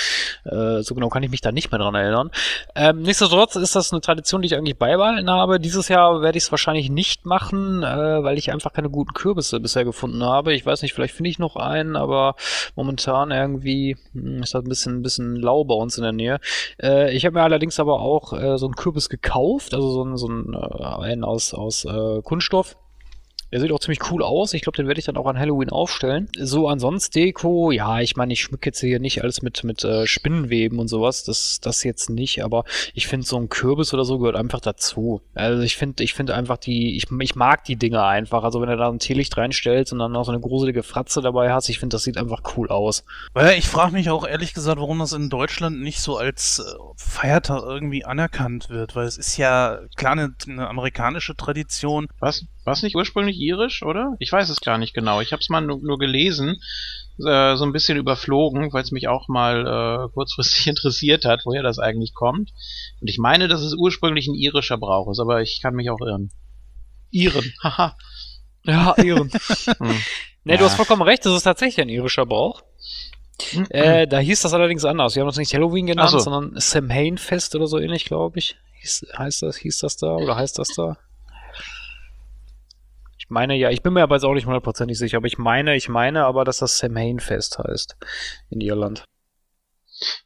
Äh, 0.44 0.82
so 0.82 0.94
genau 0.94 1.08
kann 1.08 1.22
ich 1.22 1.30
mich 1.30 1.42
da 1.42 1.52
nicht 1.52 1.70
mehr 1.70 1.78
dran 1.78 1.94
erinnern. 1.94 2.30
Ähm, 2.74 3.02
nichtsdestotrotz 3.02 3.56
ist 3.56 3.76
das 3.76 3.92
eine 3.92 4.00
Tradition, 4.00 4.42
die 4.42 4.46
ich 4.46 4.56
eigentlich 4.56 4.78
beibehalten 4.78 5.30
habe. 5.30 5.60
Dieses 5.60 5.88
Jahr 5.88 6.22
werde 6.22 6.38
ich 6.38 6.44
es 6.44 6.50
wahrscheinlich 6.50 6.90
nicht 6.90 7.26
machen, 7.26 7.82
äh, 7.82 8.22
weil 8.22 8.38
ich 8.38 8.52
einfach 8.52 8.72
keine 8.72 8.90
guten 8.90 9.12
Kürbisse 9.12 9.60
bisher 9.60 9.84
gefunden 9.84 10.22
habe. 10.24 10.54
Ich 10.54 10.64
weiß 10.64 10.82
nicht, 10.82 10.94
vielleicht 10.94 11.14
finde 11.14 11.30
ich 11.30 11.38
noch 11.38 11.56
einen, 11.56 11.96
aber 11.96 12.36
momentan 12.74 13.30
irgendwie 13.30 13.96
hm, 14.12 14.42
ist 14.42 14.54
das 14.54 14.64
ein 14.64 14.68
bisschen, 14.68 14.98
ein 14.98 15.02
bisschen 15.02 15.36
lau 15.36 15.64
bei 15.64 15.74
uns 15.74 15.98
in 15.98 16.04
der 16.04 16.12
Nähe. 16.12 16.40
Äh, 16.82 17.14
ich 17.14 17.26
habe 17.26 17.34
mir 17.34 17.42
allerdings 17.42 17.78
aber 17.78 18.00
auch 18.00 18.32
äh, 18.32 18.56
so 18.56 18.66
einen 18.66 18.76
Kürbis 18.76 19.08
gekauft, 19.08 19.74
also 19.74 19.90
so 19.90 20.02
einen, 20.02 20.16
so 20.16 20.28
einen, 20.28 20.54
äh, 20.54 20.84
einen 20.84 21.24
aus, 21.24 21.54
aus 21.54 21.84
äh, 21.84 22.22
Kunststoff 22.22 22.76
Der 23.52 23.60
sieht 23.60 23.70
auch 23.70 23.80
ziemlich 23.80 24.10
cool 24.10 24.22
aus. 24.22 24.54
Ich 24.54 24.62
glaube, 24.62 24.76
den 24.76 24.88
werde 24.88 24.98
ich 24.98 25.04
dann 25.04 25.16
auch 25.16 25.26
an 25.26 25.38
Halloween 25.38 25.70
aufstellen. 25.70 26.28
So, 26.38 26.68
ansonsten 26.68 27.12
Deko, 27.12 27.70
ja, 27.70 28.00
ich 28.00 28.16
meine, 28.16 28.32
ich 28.32 28.40
schmücke 28.40 28.70
jetzt 28.70 28.80
hier 28.80 28.98
nicht 28.98 29.22
alles 29.22 29.42
mit, 29.42 29.62
mit 29.62 29.84
äh, 29.84 30.06
Spinnenweben 30.06 30.78
und 30.78 30.88
sowas. 30.88 31.24
Das, 31.24 31.60
das 31.60 31.84
jetzt 31.84 32.08
nicht, 32.08 32.42
aber 32.42 32.64
ich 32.94 33.06
finde, 33.06 33.26
so 33.26 33.36
ein 33.36 33.50
Kürbis 33.50 33.92
oder 33.92 34.04
so 34.04 34.18
gehört 34.18 34.36
einfach 34.36 34.60
dazu. 34.60 35.20
Also 35.34 35.62
ich 35.62 35.76
finde, 35.76 36.02
ich 36.02 36.14
finde 36.14 36.34
einfach 36.34 36.56
die, 36.56 36.96
ich, 36.96 37.06
ich 37.10 37.36
mag 37.36 37.64
die 37.64 37.76
Dinge 37.76 38.02
einfach. 38.02 38.42
Also 38.42 38.60
wenn 38.62 38.70
du 38.70 38.76
da 38.76 38.88
ein 38.88 38.98
Teelicht 38.98 39.36
reinstellst 39.36 39.92
und 39.92 39.98
dann 39.98 40.12
noch 40.12 40.24
so 40.24 40.32
eine 40.32 40.40
gruselige 40.40 40.82
Fratze 40.82 41.20
dabei 41.20 41.52
hast, 41.52 41.68
ich 41.68 41.78
finde, 41.78 41.94
das 41.94 42.04
sieht 42.04 42.16
einfach 42.16 42.42
cool 42.56 42.70
aus. 42.70 43.04
Weil 43.34 43.58
ich 43.58 43.68
frage 43.68 43.92
mich 43.92 44.08
auch 44.08 44.26
ehrlich 44.26 44.54
gesagt, 44.54 44.78
warum 44.78 45.00
das 45.00 45.12
in 45.12 45.28
Deutschland 45.28 45.80
nicht 45.80 46.00
so 46.00 46.16
als 46.16 46.60
äh, 46.60 46.62
Feiertag 46.96 47.62
irgendwie 47.62 48.04
anerkannt 48.04 48.70
wird, 48.70 48.96
weil 48.96 49.06
es 49.06 49.18
ist 49.18 49.36
ja 49.36 49.80
klar 49.96 50.12
eine, 50.12 50.34
eine 50.48 50.68
amerikanische 50.68 51.36
Tradition. 51.36 52.08
Was? 52.18 52.46
War 52.64 52.74
es 52.74 52.82
nicht 52.82 52.94
ursprünglich 52.96 53.38
irisch, 53.40 53.82
oder? 53.82 54.14
Ich 54.20 54.30
weiß 54.30 54.48
es 54.48 54.60
gar 54.60 54.78
nicht 54.78 54.94
genau. 54.94 55.20
Ich 55.20 55.32
habe 55.32 55.40
es 55.40 55.48
mal 55.48 55.60
nur, 55.60 55.78
nur 55.82 55.98
gelesen, 55.98 56.60
äh, 57.26 57.56
so 57.56 57.64
ein 57.64 57.72
bisschen 57.72 57.98
überflogen, 57.98 58.72
weil 58.72 58.82
es 58.82 58.92
mich 58.92 59.08
auch 59.08 59.26
mal 59.28 60.06
äh, 60.06 60.12
kurzfristig 60.12 60.66
interessiert 60.68 61.24
hat, 61.24 61.42
woher 61.44 61.62
das 61.62 61.78
eigentlich 61.78 62.14
kommt. 62.14 62.52
Und 63.00 63.08
ich 63.08 63.18
meine, 63.18 63.48
dass 63.48 63.62
es 63.62 63.74
ursprünglich 63.74 64.28
ein 64.28 64.34
irischer 64.34 64.78
Brauch 64.78 65.10
ist, 65.10 65.18
aber 65.20 65.42
ich 65.42 65.60
kann 65.60 65.74
mich 65.74 65.90
auch 65.90 66.00
irren. 66.00 66.30
Iren, 67.10 67.52
haha. 67.62 67.96
Ja, 68.64 68.94
Iren. 68.98 69.30
Hm. 69.78 69.96
Nee, 70.44 70.56
du 70.56 70.64
Ja. 70.64 70.68
hast 70.70 70.76
vollkommen 70.76 71.02
recht, 71.02 71.24
das 71.24 71.34
ist 71.34 71.42
tatsächlich 71.44 71.80
ein 71.82 71.88
irischer 71.88 72.26
Brauch. 72.26 72.62
Äh, 73.70 74.06
da 74.06 74.18
hieß 74.18 74.42
das 74.42 74.54
allerdings 74.54 74.84
anders. 74.84 75.14
Wir 75.16 75.22
haben 75.22 75.28
das 75.28 75.36
nicht 75.36 75.52
Halloween 75.54 75.86
genannt, 75.86 76.10
so. 76.10 76.18
sondern 76.20 76.52
Samhain 76.60 77.18
Fest 77.18 77.54
oder 77.56 77.66
so 77.66 77.78
ähnlich, 77.78 78.04
glaube 78.04 78.38
ich. 78.38 78.56
Hieß, 78.80 79.06
heißt 79.18 79.42
das, 79.42 79.56
hieß 79.56 79.78
das 79.78 79.96
da 79.96 80.14
oder 80.16 80.36
heißt 80.36 80.58
das 80.58 80.68
da? 80.76 80.96
Meine, 83.32 83.56
ja, 83.56 83.70
ich 83.70 83.82
bin 83.82 83.94
mir 83.94 84.02
aber 84.02 84.16
jetzt 84.16 84.24
auch 84.24 84.34
nicht 84.34 84.44
hundertprozentig 84.44 84.98
sicher, 84.98 85.16
aber 85.16 85.26
ich 85.26 85.38
meine, 85.38 85.74
ich 85.74 85.88
meine 85.88 86.26
aber, 86.26 86.44
dass 86.44 86.58
das 86.58 86.76
Samhain 86.76 87.18
Fest 87.18 87.58
heißt 87.58 87.96
in 88.50 88.60
Irland. 88.60 89.04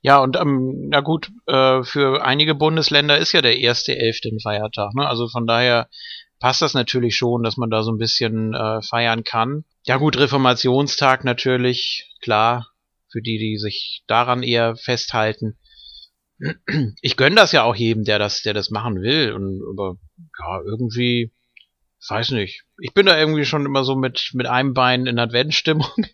Ja, 0.01 0.19
und 0.19 0.37
ähm, 0.37 0.89
na 0.89 1.01
gut, 1.01 1.31
äh, 1.47 1.85
für 1.85 2.25
einige 2.25 2.57
Bundesländer 2.57 3.17
ist 3.17 3.31
ja 3.31 3.43
der 3.43 3.59
erste 3.59 3.97
Elfte 3.97 4.29
ein 4.29 4.41
Feiertag, 4.41 4.93
ne? 4.95 5.07
Also 5.07 5.29
von 5.29 5.47
daher 5.47 5.89
passt 6.41 6.63
das 6.63 6.75
natürlich 6.75 7.15
schon, 7.15 7.45
dass 7.45 7.57
man 7.57 7.71
da 7.71 7.85
so 7.85 7.93
ein 7.93 7.99
bisschen 7.99 8.55
äh, 8.55 8.83
feiern 8.83 9.23
kann. 9.23 9.65
Ja 9.85 9.99
gut, 9.99 10.19
Reformationstag 10.19 11.23
natürlich, 11.25 12.13
klar, 12.23 12.73
für 13.13 13.23
die, 13.23 13.39
die 13.39 13.59
sich 13.59 14.03
daran 14.09 14.43
eher 14.43 14.75
festhalten. 14.75 15.57
Ich 17.01 17.17
gönn 17.17 17.37
das 17.37 17.53
ja 17.53 17.63
auch 17.63 17.77
jedem, 17.77 18.03
der 18.03 18.19
das, 18.19 18.43
der 18.43 18.53
das 18.53 18.71
machen 18.71 19.01
will. 19.01 19.33
Und 19.33 19.63
aber 19.71 19.97
ja, 20.39 20.61
irgendwie, 20.67 21.33
weiß 22.11 22.31
nicht. 22.33 22.65
Ich 22.79 22.93
bin 22.95 23.07
da 23.07 23.19
irgendwie 23.19 23.45
schon 23.45 23.65
immer 23.67 23.85
so 23.85 23.97
mit, 23.97 24.31
mit 24.35 24.47
einem 24.47 24.75
Bein 24.75 25.07
in 25.07 25.19
Adventstimmung. 25.19 25.91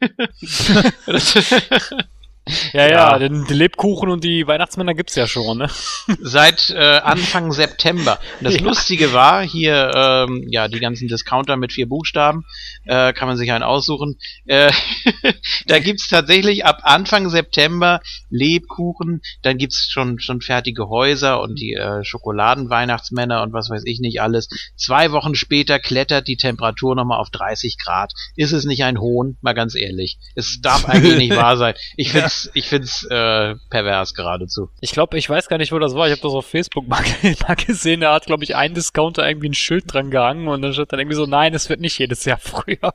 Ja, 2.72 2.86
ja, 2.88 3.12
Ja. 3.12 3.18
den, 3.18 3.45
die 3.47 3.55
Lebkuchen 3.55 4.09
und 4.09 4.24
die 4.24 4.47
Weihnachtsmänner 4.47 4.95
gibt's 4.95 5.14
ja 5.14 5.26
schon, 5.26 5.59
ne? 5.59 5.68
seit 6.20 6.70
äh, 6.70 6.99
Anfang 6.99 7.53
September. 7.53 8.18
Und 8.38 8.45
das 8.47 8.55
Ja. 8.57 8.62
Lustige 8.62 9.12
war, 9.12 9.43
hier, 9.45 9.90
ähm, 9.95 10.45
ja, 10.51 10.68
die 10.68 10.80
ganzen 10.80 11.07
Discounter 11.09 11.57
mit 11.57 11.72
vier 11.72 11.88
Buchstaben, 11.88 12.45
äh, 12.84 13.12
kann 13.12 13.28
man 13.28 13.36
sich 13.36 13.53
einen 13.53 13.62
aussuchen. 13.62 14.16
Äh, 14.47 14.72
da 15.66 15.78
gibt's 15.78 16.09
tatsächlich 16.09 16.64
ab 16.64 16.80
Anfang 16.82 17.28
September 17.28 18.01
Lebkuchen, 18.30 19.20
dann 19.43 19.59
gibt's 19.59 19.88
schon, 19.90 20.18
schon 20.18 20.40
fertige 20.40 20.88
Häuser 20.88 21.40
und 21.40 21.59
die 21.61 21.74
äh, 21.74 22.03
Schokoladenweihnachtsmänner 22.05 23.43
und 23.43 23.53
was 23.53 23.70
weiß 23.70 23.82
ich 23.86 24.01
nicht 24.01 24.20
alles. 24.20 24.49
Zwei 24.76 25.12
Wochen 25.12 25.34
später 25.34 25.78
klettert 25.78 26.26
die 26.28 26.36
Temperatur 26.36 26.95
nochmal 26.97 27.20
auf 27.20 27.30
30 27.30 27.76
Grad. 27.78 28.12
Ist 28.36 28.53
es 28.53 28.64
nicht 28.64 28.84
ein 28.84 28.99
Hohn? 28.99 29.36
Mal 29.43 29.53
ganz 29.55 29.74
ehrlich. 29.74 30.18
Es 30.34 30.59
darf 30.61 30.86
eigentlich 30.86 31.16
nicht 31.18 31.36
wahr 31.36 31.57
sein. 31.57 31.74
Ich 31.97 32.12
find's, 32.32 32.50
ich 32.54 32.68
find's 32.68 33.04
äh, 33.04 33.54
pervers 33.70 34.14
geradezu. 34.14 34.70
Ich 34.80 34.92
glaube, 34.92 35.18
ich 35.18 35.28
weiß 35.28 35.48
gar 35.48 35.58
nicht, 35.58 35.72
wo 35.72 35.78
das 35.78 35.94
war. 35.94 36.06
Ich 36.06 36.12
habe 36.12 36.22
das 36.22 36.32
auf 36.32 36.46
Facebook 36.46 36.88
mal, 36.88 37.02
mal 37.48 37.56
gesehen. 37.56 38.00
Da 38.00 38.14
hat, 38.14 38.26
glaube 38.26 38.44
ich, 38.44 38.56
ein 38.56 38.74
Discounter 38.74 39.26
irgendwie 39.26 39.50
ein 39.50 39.54
Schild 39.54 39.92
dran 39.92 40.10
gehangen 40.10 40.48
und 40.48 40.62
dann 40.62 40.72
steht 40.72 40.92
dann 40.92 41.00
irgendwie 41.00 41.16
so, 41.16 41.26
nein, 41.26 41.54
es 41.54 41.68
wird 41.68 41.80
nicht 41.80 41.98
jedes 41.98 42.24
Jahr 42.24 42.38
früher. 42.42 42.94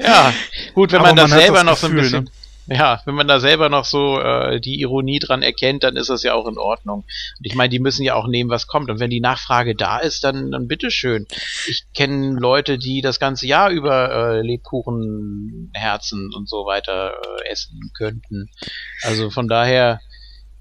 Ja, 0.00 0.34
gut, 0.74 0.92
wenn 0.92 1.02
man 1.02 1.16
man 1.16 1.30
hat 1.32 1.40
selber 1.40 1.58
das 1.58 1.64
noch 1.64 1.76
so 1.76 1.86
ein 1.86 1.94
bisschen. 1.94 2.30
Ja, 2.72 3.02
wenn 3.04 3.14
man 3.14 3.28
da 3.28 3.38
selber 3.38 3.68
noch 3.68 3.84
so 3.84 4.18
äh, 4.18 4.60
die 4.60 4.80
Ironie 4.80 5.18
dran 5.18 5.42
erkennt, 5.42 5.84
dann 5.84 5.96
ist 5.96 6.08
das 6.08 6.22
ja 6.22 6.32
auch 6.34 6.46
in 6.46 6.56
Ordnung. 6.58 7.00
Und 7.00 7.44
ich 7.46 7.54
meine, 7.54 7.68
die 7.68 7.78
müssen 7.78 8.02
ja 8.02 8.14
auch 8.14 8.26
nehmen, 8.26 8.50
was 8.50 8.66
kommt. 8.66 8.88
Und 8.90 8.98
wenn 8.98 9.10
die 9.10 9.20
Nachfrage 9.20 9.74
da 9.74 9.98
ist, 9.98 10.24
dann, 10.24 10.50
dann 10.50 10.68
bitteschön. 10.68 11.26
Ich 11.68 11.84
kenne 11.94 12.38
Leute, 12.38 12.78
die 12.78 13.02
das 13.02 13.20
ganze 13.20 13.46
Jahr 13.46 13.70
über 13.70 14.10
äh, 14.10 14.40
Lebkuchenherzen 14.42 16.32
und 16.34 16.48
so 16.48 16.64
weiter 16.64 17.12
äh, 17.12 17.50
essen 17.50 17.90
könnten. 17.96 18.48
Also 19.02 19.28
von 19.30 19.48
daher, 19.48 20.00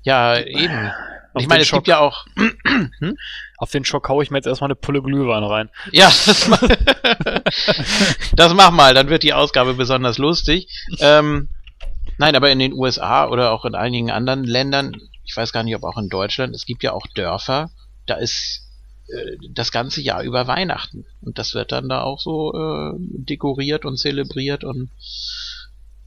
ja, 0.03 0.37
eben. 0.37 0.91
Auf 1.33 1.43
Ich 1.43 1.47
meine, 1.47 1.61
es 1.61 1.67
Schock. 1.69 1.77
gibt 1.77 1.87
ja 1.87 1.99
auch, 1.99 2.25
Auf 3.57 3.71
den 3.71 3.85
Schock 3.85 4.09
hau 4.09 4.21
ich 4.21 4.31
mir 4.31 4.39
jetzt 4.39 4.47
erstmal 4.47 4.69
eine 4.69 4.75
Pulle 4.75 5.01
Glühwein 5.01 5.43
rein. 5.43 5.69
Ja, 5.91 6.07
das, 6.07 6.49
das 8.35 8.53
mach 8.53 8.71
mal, 8.71 8.93
dann 8.95 9.07
wird 9.07 9.23
die 9.23 9.33
Ausgabe 9.33 9.75
besonders 9.75 10.17
lustig. 10.17 10.67
Ähm, 10.99 11.47
nein, 12.17 12.35
aber 12.35 12.51
in 12.51 12.59
den 12.59 12.73
USA 12.73 13.27
oder 13.27 13.51
auch 13.51 13.65
in 13.65 13.75
einigen 13.75 14.11
anderen 14.11 14.43
Ländern, 14.43 14.95
ich 15.23 15.35
weiß 15.35 15.51
gar 15.51 15.63
nicht, 15.63 15.75
ob 15.75 15.83
auch 15.83 15.97
in 15.97 16.09
Deutschland, 16.09 16.55
es 16.55 16.65
gibt 16.65 16.83
ja 16.83 16.93
auch 16.93 17.05
Dörfer, 17.15 17.71
da 18.05 18.15
ist 18.15 18.67
äh, 19.07 19.37
das 19.51 19.71
ganze 19.71 20.01
Jahr 20.01 20.23
über 20.23 20.47
Weihnachten. 20.47 21.05
Und 21.21 21.37
das 21.37 21.53
wird 21.53 21.71
dann 21.71 21.89
da 21.89 22.03
auch 22.03 22.19
so 22.19 22.53
äh, 22.53 22.93
dekoriert 22.97 23.85
und 23.85 23.97
zelebriert 23.97 24.63
und 24.63 24.89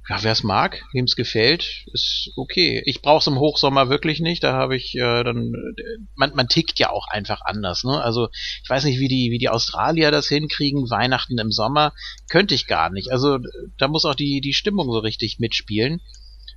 ja, 0.08 0.22
wer 0.22 0.32
es 0.32 0.42
mag, 0.42 0.84
wem 0.92 1.06
es 1.06 1.16
gefällt, 1.16 1.86
ist 1.92 2.30
okay. 2.36 2.82
Ich 2.84 3.00
brauche 3.00 3.20
es 3.20 3.26
im 3.26 3.38
Hochsommer 3.38 3.88
wirklich 3.88 4.20
nicht. 4.20 4.44
Da 4.44 4.52
habe 4.52 4.76
ich 4.76 4.94
äh, 4.96 5.24
dann, 5.24 5.54
äh, 5.54 5.82
man, 6.14 6.34
man 6.34 6.48
tickt 6.48 6.78
ja 6.78 6.90
auch 6.90 7.08
einfach 7.08 7.40
anders. 7.42 7.84
Ne? 7.84 8.02
Also 8.02 8.28
ich 8.62 8.68
weiß 8.68 8.84
nicht, 8.84 9.00
wie 9.00 9.08
die, 9.08 9.30
wie 9.30 9.38
die 9.38 9.48
Australier 9.48 10.10
das 10.10 10.28
hinkriegen. 10.28 10.90
Weihnachten 10.90 11.38
im 11.38 11.50
Sommer 11.50 11.94
könnte 12.28 12.54
ich 12.54 12.66
gar 12.66 12.90
nicht. 12.90 13.10
Also 13.10 13.38
da 13.78 13.88
muss 13.88 14.04
auch 14.04 14.14
die, 14.14 14.42
die 14.42 14.52
Stimmung 14.52 14.90
so 14.92 14.98
richtig 14.98 15.38
mitspielen. 15.38 16.02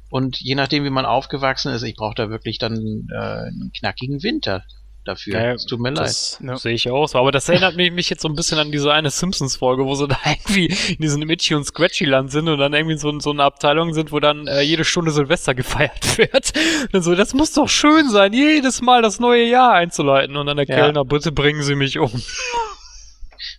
Und 0.09 0.41
je 0.41 0.55
nachdem, 0.55 0.83
wie 0.83 0.89
man 0.89 1.05
aufgewachsen 1.05 1.71
ist, 1.73 1.83
ich 1.83 1.95
brauche 1.95 2.15
da 2.15 2.29
wirklich 2.29 2.57
dann 2.57 3.07
äh, 3.13 3.17
einen 3.17 3.71
knackigen 3.77 4.23
Winter 4.23 4.65
dafür. 5.07 5.33
Ja, 5.33 5.53
es 5.53 5.65
tut 5.65 5.79
mir 5.79 5.89
leid. 5.91 6.05
Das 6.07 6.39
Ja. 6.43 6.55
sehe 6.57 6.73
ich 6.73 6.89
auch 6.91 7.07
so. 7.07 7.17
Aber 7.19 7.31
das 7.31 7.47
erinnert 7.49 7.75
mich, 7.75 7.91
mich 7.91 8.09
jetzt 8.09 8.21
so 8.21 8.27
ein 8.27 8.35
bisschen 8.35 8.59
an 8.59 8.71
diese 8.71 8.91
eine 8.91 9.09
Simpsons-Folge, 9.09 9.85
wo 9.85 9.95
sie 9.95 10.07
da 10.07 10.17
irgendwie 10.25 10.67
in 10.93 10.97
diesem 11.01 11.29
Itchy- 11.29 11.55
und 11.55 11.63
Scratchy-Land 11.65 12.31
sind 12.31 12.47
und 12.49 12.59
dann 12.59 12.73
irgendwie 12.73 12.97
so, 12.97 13.17
so 13.19 13.31
eine 13.31 13.43
Abteilung 13.43 13.93
sind, 13.93 14.11
wo 14.11 14.19
dann 14.19 14.47
äh, 14.47 14.61
jede 14.61 14.85
Stunde 14.85 15.11
Silvester 15.11 15.53
gefeiert 15.55 16.17
wird. 16.17 16.53
Und 16.81 16.93
dann 16.93 17.01
so, 17.01 17.15
das 17.15 17.33
muss 17.33 17.53
doch 17.53 17.69
schön 17.69 18.09
sein, 18.09 18.33
jedes 18.33 18.81
Mal 18.81 19.01
das 19.01 19.19
neue 19.19 19.45
Jahr 19.45 19.73
einzuleiten. 19.73 20.35
Und 20.37 20.47
dann 20.47 20.57
der 20.57 20.67
Ja. 20.67 20.75
Kellner, 20.75 21.05
bitte 21.05 21.31
bringen 21.31 21.63
Sie 21.63 21.75
mich 21.75 21.97
um. 21.99 22.11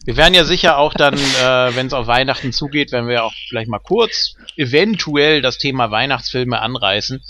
Wir 0.05 0.17
werden 0.17 0.35
ja 0.35 0.45
sicher 0.45 0.79
auch 0.79 0.93
dann, 0.95 1.15
äh, 1.15 1.77
wenn 1.77 1.87
es 1.87 1.93
auf 1.93 2.07
Weihnachten 2.07 2.53
zugeht, 2.53 2.93
werden 2.93 3.09
wir 3.09 3.25
auch 3.25 3.33
vielleicht 3.49 3.69
mal 3.69 3.79
kurz 3.79 4.35
eventuell 4.57 5.41
das 5.43 5.59
Thema 5.59 5.91
Weihnachtsfilme 5.91 6.61
anreißen. 6.61 7.23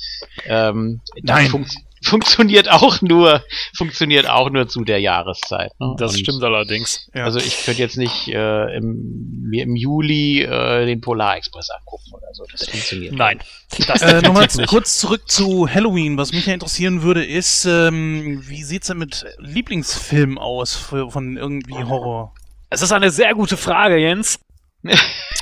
Ähm, 0.46 1.00
Nein. 1.22 1.66
Funkt- 2.05 2.28
funktioniert 2.28 2.70
auch 2.70 3.01
nur, 3.03 3.42
funktioniert 3.76 4.28
auch 4.28 4.51
nur 4.51 4.68
zu 4.68 4.84
der 4.84 5.01
Jahreszeit. 5.01 5.72
ne? 5.80 5.94
Das 5.99 6.12
Und 6.14 6.20
stimmt 6.20 6.42
allerdings. 6.44 7.09
Ja. 7.14 7.24
Also 7.24 7.38
ich 7.38 7.64
könnte 7.64 7.80
jetzt 7.82 7.96
nicht 7.96 8.28
äh, 8.28 8.76
im, 8.76 9.42
mir 9.49 9.62
im 9.64 9.76
Juli 9.76 10.42
äh, 10.42 10.86
den 10.86 11.01
Polarexpress 11.01 11.70
angucken 11.70 12.12
oder 12.12 12.28
so. 12.32 12.44
Das 12.51 12.68
funktioniert. 12.68 13.14
Nein. 13.14 13.40
Das 13.86 14.03
Äh, 14.03 14.22
Nochmal 14.22 14.49
kurz 14.66 14.99
zurück 14.99 15.28
zu 15.30 15.68
Halloween. 15.68 16.16
Was 16.16 16.32
mich 16.32 16.46
ja 16.46 16.55
interessieren 16.55 17.03
würde, 17.03 17.24
ist, 17.24 17.64
ähm, 17.66 18.42
wie 18.46 18.62
sieht's 18.62 18.86
denn 18.88 18.99
mit 18.99 19.24
Lieblingsfilmen 19.38 20.38
aus 20.38 20.74
für, 20.74 21.11
von 21.11 21.36
irgendwie 21.36 21.74
Horror? 21.74 22.34
Es 22.70 22.82
ist 22.82 22.92
eine 22.92 23.11
sehr 23.11 23.34
gute 23.34 23.57
Frage, 23.57 23.96
Jens. 23.99 24.38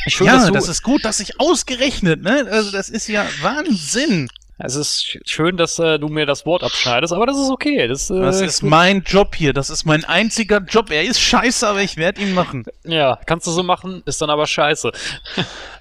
Schön, 0.08 0.26
ja, 0.28 0.50
das 0.50 0.68
ist 0.68 0.82
gut, 0.82 1.04
dass 1.04 1.20
ich 1.20 1.38
ausgerechnet, 1.40 2.22
ne? 2.22 2.46
Also 2.50 2.70
das 2.70 2.88
ist 2.88 3.06
ja 3.08 3.26
Wahnsinn. 3.42 4.28
Es 4.58 4.74
ist 4.74 5.00
sch- 5.00 5.20
schön, 5.24 5.56
dass 5.56 5.78
äh, 5.78 5.98
du 5.98 6.08
mir 6.08 6.24
das 6.26 6.46
Wort 6.46 6.62
abschneidest, 6.62 7.12
aber 7.12 7.26
das 7.26 7.36
ist 7.36 7.50
okay. 7.50 7.86
Das, 7.88 8.08
äh, 8.10 8.20
Das 8.20 8.40
ist 8.40 8.62
mein 8.62 9.02
Job 9.02 9.34
hier. 9.34 9.52
Das 9.52 9.68
ist 9.70 9.84
mein 9.84 10.04
einziger 10.04 10.58
Job. 10.60 10.90
Er 10.90 11.02
ist 11.04 11.20
scheiße, 11.20 11.66
aber 11.68 11.82
ich 11.82 11.96
werde 11.96 12.22
ihn 12.22 12.32
machen. 12.34 12.64
Ja, 12.84 13.18
kannst 13.26 13.46
du 13.46 13.50
so 13.50 13.62
machen, 13.62 14.02
ist 14.06 14.20
dann 14.22 14.30
aber 14.30 14.46
scheiße. 14.46 14.92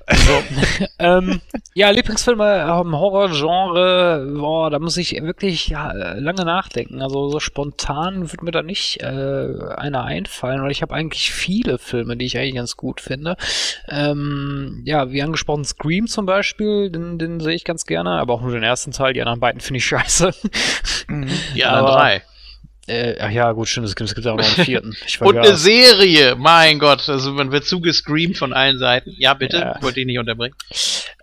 So. 0.09 0.43
ähm, 0.99 1.41
ja, 1.73 1.89
Lieblingsfilme 1.89 2.61
im 2.81 2.95
Horrorgenre, 2.95 4.33
boah, 4.37 4.69
da 4.69 4.79
muss 4.79 4.97
ich 4.97 5.11
wirklich 5.21 5.67
ja, 5.67 5.91
lange 5.91 6.45
nachdenken. 6.45 7.01
Also 7.01 7.29
so 7.29 7.39
spontan 7.39 8.31
wird 8.31 8.43
mir 8.43 8.51
da 8.51 8.61
nicht 8.61 9.01
äh, 9.01 9.47
einer 9.75 10.03
einfallen, 10.03 10.61
weil 10.61 10.71
ich 10.71 10.81
habe 10.81 10.93
eigentlich 10.93 11.31
viele 11.31 11.77
Filme, 11.77 12.17
die 12.17 12.25
ich 12.25 12.37
eigentlich 12.37 12.55
ganz 12.55 12.77
gut 12.77 13.01
finde. 13.01 13.35
Ähm, 13.89 14.81
ja, 14.85 15.11
wie 15.11 15.21
angesprochen, 15.21 15.65
Scream 15.65 16.07
zum 16.07 16.25
Beispiel, 16.25 16.89
den, 16.89 17.17
den 17.17 17.39
sehe 17.39 17.55
ich 17.55 17.63
ganz 17.63 17.85
gerne, 17.85 18.11
aber 18.11 18.33
auch 18.33 18.41
nur 18.41 18.51
den 18.51 18.63
ersten 18.63 18.91
Teil, 18.91 19.13
die 19.13 19.21
anderen 19.21 19.39
beiden 19.39 19.61
finde 19.61 19.77
ich 19.77 19.85
scheiße. 19.85 20.31
Die 21.55 21.63
anderen 21.63 21.85
Aber- 21.85 21.97
drei. 21.97 22.21
Äh, 22.88 23.15
ach 23.19 23.31
ja, 23.31 23.51
gut, 23.53 23.67
stimmt, 23.67 23.88
es 23.88 23.95
gibt, 23.95 24.09
es 24.09 24.15
gibt 24.15 24.27
auch 24.27 24.38
noch 24.38 24.45
einen 24.45 24.65
vierten. 24.65 24.95
Ich 25.07 25.19
Und 25.19 25.38
eine. 25.38 25.55
Serie, 25.55 26.36
mein 26.36 26.77
Gott, 26.77 27.09
also 27.09 27.31
man 27.31 27.51
wird 27.51 27.65
zugescreamt 27.65 28.38
von 28.38 28.53
allen 28.53 28.77
Seiten. 28.77 29.11
Ja, 29.17 29.33
bitte, 29.33 29.57
Ja. 29.57 29.81
wollte 29.81 29.99
ich 30.01 30.05
nicht 30.05 30.19
unterbrechen. 30.19 30.55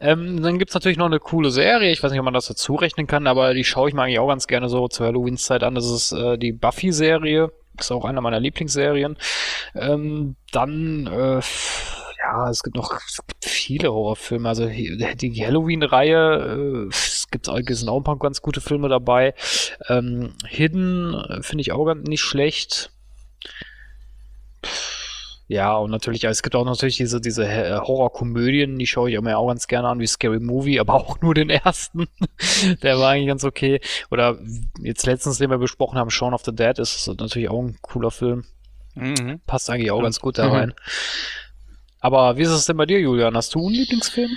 Ähm, 0.00 0.42
dann 0.42 0.58
gibt's 0.58 0.74
natürlich 0.74 0.98
noch 0.98 1.06
eine 1.06 1.20
coole 1.20 1.50
Serie. 1.52 1.92
Ich 1.92 2.02
weiß 2.02 2.10
nicht, 2.10 2.18
ob 2.18 2.24
man 2.24 2.34
das 2.34 2.46
dazu 2.46 2.74
rechnen 2.74 3.06
kann, 3.06 3.28
aber 3.28 3.54
die 3.54 3.62
schaue 3.64 3.88
ich 3.88 3.94
mir 3.94 4.02
eigentlich 4.02 4.18
auch 4.18 4.28
ganz 4.28 4.48
gerne 4.48 4.68
so 4.68 4.88
zur 4.88 5.06
Halloween-Zeit 5.06 5.62
an. 5.62 5.76
Das 5.76 5.86
ist 5.88 6.10
äh, 6.12 6.36
die 6.36 6.52
Buffy-Serie. 6.52 7.52
Ist 7.78 7.92
auch 7.92 8.04
einer 8.04 8.20
meiner 8.20 8.40
Lieblingsserien. 8.40 9.16
Ähm, 9.76 10.34
dann, 10.50 11.06
äh, 11.06 11.40
ja, 12.24 12.50
es 12.50 12.62
gibt 12.62 12.76
noch 12.76 12.92
es 13.08 13.20
gibt 13.26 13.44
viele 13.44 13.92
Horrorfilme. 13.92 14.48
Also 14.48 14.66
die, 14.66 15.44
Halloween-Reihe, 15.46 16.86
äh, 16.86 16.88
es 16.88 17.21
gibt 17.32 17.48
es 17.48 17.80
sind 17.80 17.88
auch 17.88 17.96
ein 17.96 18.04
paar 18.04 18.18
ganz 18.18 18.42
gute 18.42 18.60
Filme 18.60 18.88
dabei. 18.88 19.34
Ähm, 19.88 20.34
Hidden 20.46 21.14
äh, 21.14 21.42
finde 21.42 21.62
ich 21.62 21.72
auch 21.72 21.84
ganz 21.84 22.08
nicht 22.08 22.22
schlecht. 22.22 22.90
Ja, 25.48 25.76
und 25.76 25.90
natürlich, 25.90 26.24
es 26.24 26.42
gibt 26.42 26.54
auch 26.54 26.64
natürlich 26.64 26.96
diese, 26.96 27.20
diese 27.20 27.44
äh, 27.46 27.78
Horrorkomödien, 27.78 28.78
die 28.78 28.86
schaue 28.86 29.10
ich 29.10 29.20
mir 29.20 29.36
auch 29.36 29.48
ganz 29.48 29.66
gerne 29.66 29.88
an, 29.88 29.98
wie 29.98 30.06
Scary 30.06 30.40
Movie, 30.40 30.80
aber 30.80 30.94
auch 30.94 31.20
nur 31.20 31.34
den 31.34 31.50
ersten. 31.50 32.06
Der 32.82 32.98
war 32.98 33.10
eigentlich 33.10 33.28
ganz 33.28 33.44
okay. 33.44 33.80
Oder 34.10 34.38
jetzt 34.80 35.04
letztens, 35.04 35.38
den 35.38 35.50
wir 35.50 35.58
besprochen 35.58 35.98
haben, 35.98 36.10
Shaun 36.10 36.32
of 36.32 36.44
the 36.44 36.54
Dead, 36.54 36.78
ist 36.78 37.06
natürlich 37.18 37.50
auch 37.50 37.60
ein 37.60 37.76
cooler 37.82 38.10
Film. 38.10 38.44
Mhm. 38.94 39.40
Passt 39.46 39.68
eigentlich 39.68 39.90
auch 39.90 40.02
ganz 40.02 40.20
gut 40.20 40.38
da 40.38 40.46
Mhm. 40.46 40.52
rein. 40.52 40.74
Aber 42.00 42.36
wie 42.36 42.42
ist 42.42 42.50
es 42.50 42.66
denn 42.66 42.76
bei 42.76 42.86
dir, 42.86 42.98
Julian? 43.00 43.36
Hast 43.36 43.54
du 43.54 43.66
einen 43.66 43.74
Lieblingsfilm? 43.74 44.36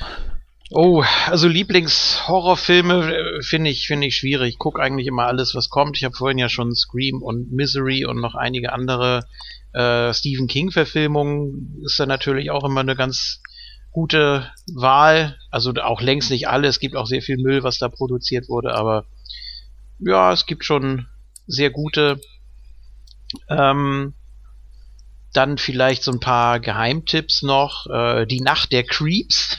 Oh, 0.71 1.03
also 1.27 1.47
Lieblingshorrorfilme 1.47 3.13
äh, 3.13 3.41
finde 3.43 3.69
ich 3.69 3.85
finde 3.85 4.07
ich 4.07 4.17
schwierig. 4.17 4.53
Ich 4.53 4.57
gucke 4.57 4.81
eigentlich 4.81 5.07
immer 5.07 5.27
alles, 5.27 5.53
was 5.53 5.69
kommt. 5.69 5.97
Ich 5.97 6.03
habe 6.03 6.15
vorhin 6.15 6.39
ja 6.39 6.49
schon 6.49 6.73
Scream 6.73 7.21
und 7.21 7.51
Misery 7.51 8.05
und 8.05 8.19
noch 8.19 8.33
einige 8.33 8.73
andere 8.73 9.25
äh, 9.73 10.11
Stephen 10.13 10.47
King 10.47 10.71
Verfilmungen 10.71 11.81
ist 11.85 11.99
da 11.99 12.07
natürlich 12.07 12.49
auch 12.49 12.63
immer 12.63 12.79
eine 12.79 12.95
ganz 12.95 13.41
gute 13.91 14.49
Wahl. 14.73 15.37
Also 15.51 15.71
auch 15.83 16.01
längst 16.01 16.31
nicht 16.31 16.47
alle. 16.47 16.67
Es 16.67 16.79
gibt 16.79 16.95
auch 16.95 17.05
sehr 17.05 17.21
viel 17.21 17.37
Müll, 17.37 17.63
was 17.63 17.77
da 17.77 17.87
produziert 17.87 18.49
wurde, 18.49 18.73
aber 18.73 19.05
ja, 19.99 20.33
es 20.33 20.45
gibt 20.45 20.65
schon 20.65 21.07
sehr 21.45 21.69
gute. 21.69 22.19
Ähm, 23.49 24.13
dann 25.35 25.57
vielleicht 25.57 26.03
so 26.03 26.11
ein 26.11 26.19
paar 26.19 26.59
Geheimtipps 26.59 27.41
noch. 27.43 27.87
Äh, 27.87 28.25
die 28.25 28.41
Nacht 28.41 28.71
der 28.71 28.83
Creeps 28.83 29.57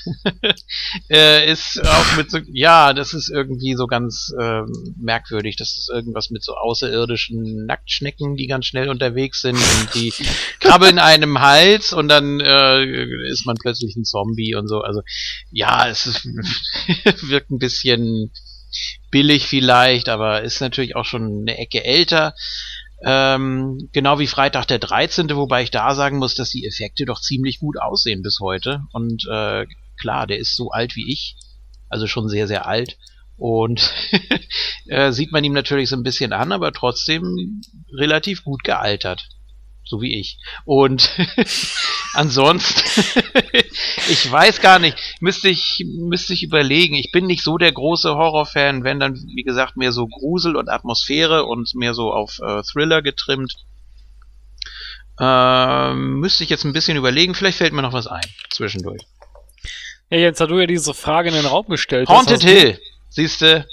äh, 1.10 1.50
ist 1.50 1.80
auch 1.84 2.16
mit 2.16 2.30
so, 2.30 2.38
ja, 2.52 2.92
das 2.92 3.14
ist 3.14 3.30
irgendwie 3.30 3.74
so 3.74 3.86
ganz 3.86 4.32
ähm, 4.40 4.94
merkwürdig. 4.98 5.56
Das 5.56 5.76
ist 5.76 5.90
irgendwas 5.92 6.30
mit 6.30 6.42
so 6.42 6.54
außerirdischen 6.54 7.66
Nacktschnecken, 7.66 8.36
die 8.36 8.46
ganz 8.46 8.66
schnell 8.66 8.88
unterwegs 8.88 9.40
sind 9.42 9.56
und 9.56 9.94
die 9.94 10.12
krabbeln 10.60 10.98
einem 10.98 11.40
Hals 11.40 11.92
und 11.92 12.08
dann 12.08 12.40
äh, 12.40 13.04
ist 13.30 13.46
man 13.46 13.56
plötzlich 13.56 13.96
ein 13.96 14.04
Zombie 14.04 14.54
und 14.54 14.68
so. 14.68 14.80
Also 14.80 15.02
ja, 15.50 15.88
es 15.88 16.06
ist, 16.06 16.24
wirkt 17.28 17.50
ein 17.50 17.58
bisschen 17.58 18.32
billig 19.10 19.46
vielleicht, 19.46 20.08
aber 20.08 20.42
ist 20.42 20.60
natürlich 20.60 20.96
auch 20.96 21.04
schon 21.04 21.42
eine 21.42 21.58
Ecke 21.58 21.84
älter. 21.84 22.34
Ähm, 23.04 23.90
genau 23.92 24.18
wie 24.18 24.26
Freitag 24.26 24.66
der 24.66 24.78
13., 24.78 25.28
wobei 25.36 25.62
ich 25.62 25.70
da 25.70 25.94
sagen 25.94 26.18
muss, 26.18 26.34
dass 26.34 26.50
die 26.50 26.66
Effekte 26.66 27.04
doch 27.04 27.20
ziemlich 27.20 27.58
gut 27.58 27.78
aussehen 27.78 28.22
bis 28.22 28.38
heute. 28.40 28.82
Und 28.92 29.26
äh, 29.30 29.66
klar, 30.00 30.26
der 30.26 30.38
ist 30.38 30.56
so 30.56 30.70
alt 30.70 30.96
wie 30.96 31.12
ich, 31.12 31.36
also 31.88 32.06
schon 32.06 32.28
sehr, 32.28 32.46
sehr 32.46 32.66
alt. 32.66 32.96
Und 33.36 33.92
äh, 34.86 35.12
sieht 35.12 35.30
man 35.30 35.44
ihm 35.44 35.52
natürlich 35.52 35.90
so 35.90 35.96
ein 35.96 36.02
bisschen 36.02 36.32
an, 36.32 36.52
aber 36.52 36.72
trotzdem 36.72 37.60
relativ 37.92 38.44
gut 38.44 38.64
gealtert. 38.64 39.28
So 39.88 40.00
wie 40.00 40.18
ich. 40.18 40.38
Und 40.64 41.10
ansonsten, 42.12 42.82
ich 44.08 44.30
weiß 44.30 44.60
gar 44.60 44.80
nicht, 44.80 44.98
müsste 45.20 45.48
ich, 45.48 45.84
müsste 45.86 46.32
ich 46.32 46.42
überlegen. 46.42 46.96
Ich 46.96 47.12
bin 47.12 47.26
nicht 47.26 47.44
so 47.44 47.56
der 47.56 47.70
große 47.72 48.14
Horrorfan, 48.16 48.82
wenn 48.82 48.98
dann, 48.98 49.14
wie 49.14 49.44
gesagt, 49.44 49.76
mehr 49.76 49.92
so 49.92 50.08
Grusel 50.08 50.56
und 50.56 50.68
Atmosphäre 50.68 51.44
und 51.44 51.74
mehr 51.74 51.94
so 51.94 52.12
auf 52.12 52.40
äh, 52.40 52.62
Thriller 52.64 53.00
getrimmt. 53.00 53.54
Ähm, 55.20 56.18
müsste 56.18 56.42
ich 56.44 56.50
jetzt 56.50 56.64
ein 56.64 56.72
bisschen 56.72 56.96
überlegen, 56.96 57.34
vielleicht 57.34 57.58
fällt 57.58 57.72
mir 57.72 57.82
noch 57.82 57.92
was 57.92 58.06
ein 58.06 58.26
zwischendurch. 58.50 59.02
Ja, 60.10 60.18
jetzt 60.18 60.40
hast 60.40 60.50
du 60.50 60.58
ja 60.58 60.66
diese 60.66 60.94
Frage 60.94 61.28
in 61.28 61.34
den 61.34 61.46
Raum 61.46 61.66
gestellt. 61.68 62.08
Haunted 62.08 62.42
Hill, 62.42 62.78
siehste. 63.08 63.66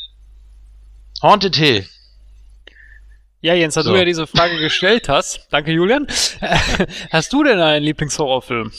Haunted 1.22 1.56
Hill. 1.56 1.88
Ja, 3.44 3.54
Jens, 3.54 3.76
da 3.76 3.84
So. 3.84 3.92
du 3.92 3.98
ja 4.00 4.06
diese 4.06 4.26
Frage 4.26 4.58
gestellt 4.58 5.10
hast, 5.10 5.48
danke 5.52 5.74
Julian, 5.74 6.08
hast 7.12 7.34
du 7.34 7.44
denn 7.44 7.60
einen 7.60 7.84
Lieblingshorrorfilm? 7.84 8.72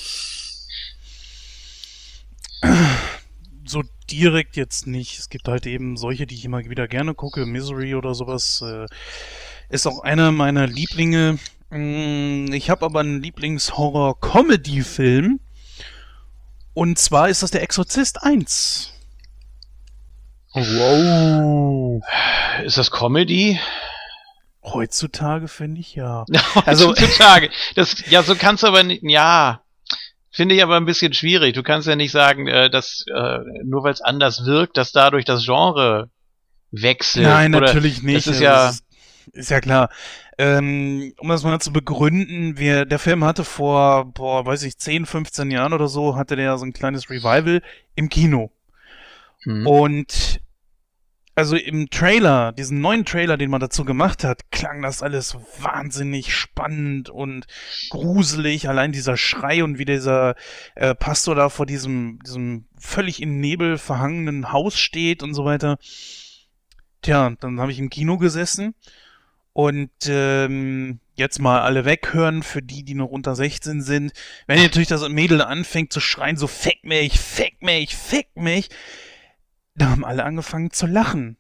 So 3.67 3.83
direkt 4.11 4.57
jetzt 4.57 4.87
nicht. 4.87 5.19
Es 5.19 5.29
gibt 5.29 5.49
halt 5.49 5.67
eben 5.67 5.99
solche, 5.99 6.25
die 6.27 6.35
ich 6.35 6.47
immer 6.47 6.65
wieder 6.65 6.89
gerne 6.89 7.13
gucke. 7.15 7.45
Misery 7.45 7.95
oder 7.95 8.15
sowas 8.15 8.63
äh, 8.65 8.87
ist 9.69 9.87
auch 9.87 10.01
einer 10.03 10.33
meiner 10.33 10.67
Lieblinge. 10.67 11.39
Mm, 11.69 12.51
Ich 12.55 12.71
habe 12.71 12.87
aber 12.87 13.01
einen 13.01 13.21
Lieblings-Horror-Comedy-Film. 13.23 15.41
Und 16.73 16.99
zwar 16.99 17.29
ist 17.29 17.43
das 17.43 17.51
der 17.51 17.63
Exorzist 17.63 18.23
1. 18.23 18.95
Wow. 20.55 22.03
Ist 22.65 22.79
das 22.79 22.91
Comedy? 22.91 23.61
Heutzutage 24.65 25.49
finde 25.49 25.81
ich 25.81 25.95
ja. 25.95 26.25
Also- 26.67 26.89
heutzutage. 26.91 27.51
Das, 27.75 28.09
ja, 28.11 28.23
so 28.23 28.35
kannst 28.35 28.63
du 28.63 28.69
aber 28.69 28.83
nicht, 28.83 29.03
ja. 29.03 29.61
Finde 30.31 30.55
ich 30.57 30.63
aber 30.63 30.77
ein 30.77 30.85
bisschen 30.85 31.13
schwierig. 31.13 31.55
Du 31.55 31.63
kannst 31.63 31.87
ja 31.87 31.95
nicht 31.95 32.11
sagen, 32.11 32.49
äh, 32.49 32.69
dass 32.69 33.05
äh, 33.15 33.39
nur 33.63 33.85
weil 33.85 33.93
es 33.93 34.01
anders 34.01 34.45
wirkt, 34.47 34.77
dass 34.77 34.91
dadurch 34.91 35.25
das 35.25 35.45
Genre 35.45 36.09
wechselt. 36.73 37.25
Nein, 37.27 37.55
Oder 37.55 37.67
natürlich 37.67 38.03
nicht. 38.03 38.27
Das 38.27 38.37
ist 38.37 38.43
Also 38.43 38.45
ja, 38.45 38.73
ist 39.33 39.51
ja 39.51 39.61
klar. 39.61 39.91
Ähm, 40.37 41.15
um 41.19 41.29
das 41.29 41.45
mal 41.45 41.61
zu 41.61 41.73
begründen, 41.73 42.59
wir, 42.59 42.85
der 42.85 42.99
Film 42.99 43.23
hatte 43.25 43.45
vor, 43.45 44.07
boah, 44.07 44.45
weiß 44.45 44.65
ich, 44.65 44.77
10, 44.77 45.07
15 45.07 45.53
Jahren 45.53 45.73
oder 45.73 45.87
so, 45.87 46.17
hatte 46.17 46.35
der 46.35 46.59
so 46.59 46.65
ein 46.65 46.73
kleines 46.73 47.09
Revival 47.09 47.63
im 47.95 48.09
Kino. 48.09 48.51
hm. 49.45 49.65
Und 49.67 50.41
also 51.35 51.57
im 51.57 51.91
Trailer, 51.91 52.53
diesen 52.53 52.81
neuen 52.81 53.05
Trailer, 53.05 53.37
den 53.37 53.51
man 53.51 53.61
dazu 53.61 53.85
gemacht 53.85 54.23
hat, 54.23 54.51
klang 54.53 54.83
das 54.83 55.03
alles 55.03 55.37
wahnsinnig 55.59 56.35
spannend 56.35 57.11
und 57.11 57.47
gruselig. 57.91 58.69
Allein 58.69 58.93
dieser 58.93 59.17
Schrei 59.17 59.65
und 59.65 59.79
wie 59.79 59.85
dieser 59.85 60.37
äh, 60.77 60.95
Pastor 60.95 61.35
da 61.35 61.49
vor 61.49 61.67
diesem, 61.67 62.21
diesem 62.25 62.67
völlig 62.79 63.21
in 63.21 63.41
Nebel 63.41 63.79
verhangenen 63.79 64.53
Haus 64.53 64.79
steht 64.79 65.23
und 65.23 65.35
so 65.35 65.45
weiter. 65.45 65.79
Tja, 67.03 67.35
dann 67.41 67.61
habe 67.61 67.73
ich 67.73 67.79
im 67.79 67.91
Kino 67.91 68.17
gesessen 68.17 68.75
und 69.53 69.91
ähm, 70.07 71.01
jetzt 71.17 71.41
mal 71.41 71.61
alle 71.63 71.85
weghören 71.85 72.43
für 72.43 72.63
die, 72.63 72.85
die 72.85 72.95
noch 72.95 73.11
unter 73.11 73.35
16 73.35 73.83
sind. 73.83 74.13
Wenn 74.47 74.63
natürlich 74.63 74.89
das 74.89 75.09
Mädel 75.09 75.43
anfängt 75.43 75.93
zu 75.93 76.01
schreien, 76.01 76.37
so 76.37 76.47
fick 76.47 76.85
mich, 76.85 77.19
fick 77.19 77.61
mich, 77.63 77.97
fick 77.97 78.29
mich, 78.37 78.69
da 79.75 79.91
haben 79.91 80.05
alle 80.05 80.25
angefangen 80.25 80.71
zu 80.71 80.87
lachen. 80.87 81.37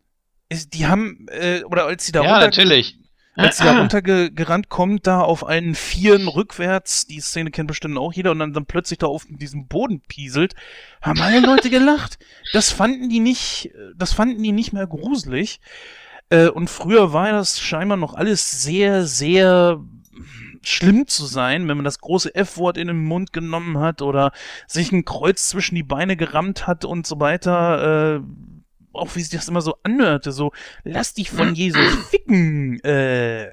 Die 0.72 0.86
haben, 0.86 1.26
äh, 1.30 1.62
oder 1.64 1.86
als 1.86 2.06
sie 2.06 2.12
da 2.12 2.22
ja, 2.22 2.32
runter, 2.32 2.46
natürlich. 2.46 2.98
als 3.34 3.58
sie 3.58 3.64
da 3.64 3.78
runtergerannt 3.78 4.68
kommt, 4.68 5.06
da 5.06 5.20
auf 5.20 5.46
allen 5.46 5.74
Vieren 5.74 6.28
rückwärts, 6.28 7.06
die 7.06 7.20
Szene 7.20 7.50
kennt 7.50 7.68
bestimmt 7.68 7.96
auch 7.98 8.12
jeder, 8.12 8.32
und 8.32 8.38
dann, 8.38 8.52
dann 8.52 8.66
plötzlich 8.66 8.98
da 8.98 9.06
auf 9.06 9.26
diesem 9.28 9.66
Boden 9.66 10.00
pieselt, 10.00 10.54
haben 11.00 11.20
alle 11.20 11.40
Leute 11.40 11.70
gelacht. 11.70 12.18
Das 12.52 12.70
fanden 12.70 13.08
die 13.08 13.20
nicht, 13.20 13.70
das 13.96 14.12
fanden 14.12 14.42
die 14.42 14.52
nicht 14.52 14.72
mehr 14.72 14.86
gruselig. 14.86 15.60
Äh, 16.28 16.48
und 16.48 16.70
früher 16.70 17.12
war 17.12 17.32
das 17.32 17.60
scheinbar 17.60 17.96
noch 17.96 18.14
alles 18.14 18.62
sehr, 18.62 19.06
sehr 19.06 19.80
schlimm 20.68 21.06
zu 21.06 21.26
sein, 21.26 21.68
wenn 21.68 21.76
man 21.76 21.84
das 21.84 21.98
große 22.00 22.34
F-Wort 22.34 22.76
in 22.78 22.88
den 22.88 23.04
Mund 23.04 23.32
genommen 23.32 23.78
hat 23.78 24.02
oder 24.02 24.32
sich 24.66 24.92
ein 24.92 25.04
Kreuz 25.04 25.48
zwischen 25.48 25.74
die 25.74 25.82
Beine 25.82 26.16
gerammt 26.16 26.66
hat 26.66 26.84
und 26.84 27.06
so 27.06 27.20
weiter. 27.20 28.16
Äh, 28.16 28.20
auch 28.92 29.14
wie 29.16 29.20
sich 29.22 29.30
das 29.30 29.48
immer 29.48 29.60
so 29.60 29.74
anhörte, 29.82 30.30
so 30.32 30.52
lass 30.84 31.14
dich 31.14 31.30
von 31.30 31.54
Jesus 31.56 31.82
ficken. 32.10 32.78
Äh, 32.84 33.48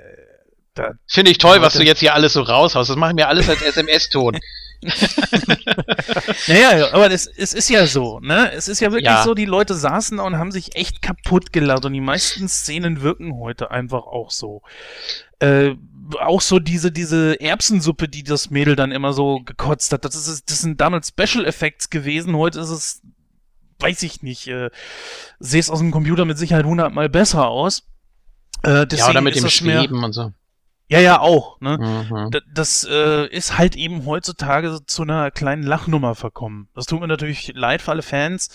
Finde 1.07 1.31
ich 1.31 1.37
toll, 1.37 1.61
was 1.61 1.73
du 1.73 1.83
jetzt 1.83 1.99
hier 1.99 2.13
alles 2.13 2.33
so 2.33 2.41
raushaust. 2.41 2.89
Das 2.89 2.97
machen 2.97 3.17
wir 3.17 3.27
alles 3.27 3.49
als 3.49 3.61
SMS-Ton. 3.65 4.39
naja, 6.47 6.91
aber 6.91 7.11
es, 7.11 7.27
es 7.27 7.53
ist 7.53 7.69
ja 7.69 7.85
so, 7.85 8.19
ne? 8.19 8.51
Es 8.51 8.67
ist 8.67 8.79
ja 8.79 8.91
wirklich 8.91 9.05
Ja. 9.05 9.23
so, 9.23 9.33
die 9.35 9.45
Leute 9.45 9.75
saßen 9.75 10.17
da 10.17 10.23
und 10.23 10.37
haben 10.37 10.51
sich 10.51 10.75
echt 10.75 11.01
kaputt 11.03 11.53
gelacht 11.53 11.85
und 11.85 11.93
die 11.93 12.01
meisten 12.01 12.47
Szenen 12.47 13.01
wirken 13.01 13.35
heute 13.37 13.69
einfach 13.69 14.03
auch 14.07 14.31
so. 14.31 14.61
Äh, 15.39 15.75
auch 16.19 16.41
so 16.41 16.59
diese, 16.59 16.91
diese 16.91 17.39
Erbsensuppe, 17.39 18.07
die 18.07 18.23
das 18.23 18.49
Mädel 18.49 18.75
dann 18.75 18.91
immer 18.91 19.13
so 19.13 19.41
gekotzt 19.41 19.93
hat, 19.93 20.05
das, 20.05 20.15
ist, 20.15 20.49
das 20.49 20.59
sind 20.59 20.81
damals 20.81 21.09
Special 21.09 21.45
Effects 21.45 21.89
gewesen, 21.89 22.35
heute 22.35 22.59
ist 22.59 22.69
es, 22.69 23.01
weiß 23.79 24.03
ich 24.03 24.21
nicht, 24.21 24.47
äh, 24.47 24.69
sehe 25.39 25.59
es 25.59 25.69
aus 25.69 25.79
dem 25.79 25.91
Computer 25.91 26.25
mit 26.25 26.37
Sicherheit 26.37 26.65
hundertmal 26.65 27.09
besser 27.09 27.47
aus. 27.47 27.83
Äh, 28.63 28.85
Ja, 28.91 29.09
oder 29.09 29.21
mit 29.21 29.35
dem 29.35 29.49
Schweben 29.49 30.03
und 30.03 30.13
so. 30.13 30.33
Ja, 30.91 30.99
ja, 30.99 31.19
auch. 31.21 31.61
Ne? 31.61 31.77
Mhm. 31.77 32.31
Das 32.53 32.83
äh, 32.83 33.25
ist 33.27 33.57
halt 33.57 33.77
eben 33.77 34.05
heutzutage 34.05 34.79
zu 34.85 35.03
einer 35.03 35.31
kleinen 35.31 35.63
Lachnummer 35.63 36.15
verkommen. 36.15 36.67
Das 36.75 36.85
tut 36.85 36.99
mir 36.99 37.07
natürlich 37.07 37.53
leid 37.55 37.81
für 37.81 37.91
alle 37.91 38.01
Fans, 38.01 38.49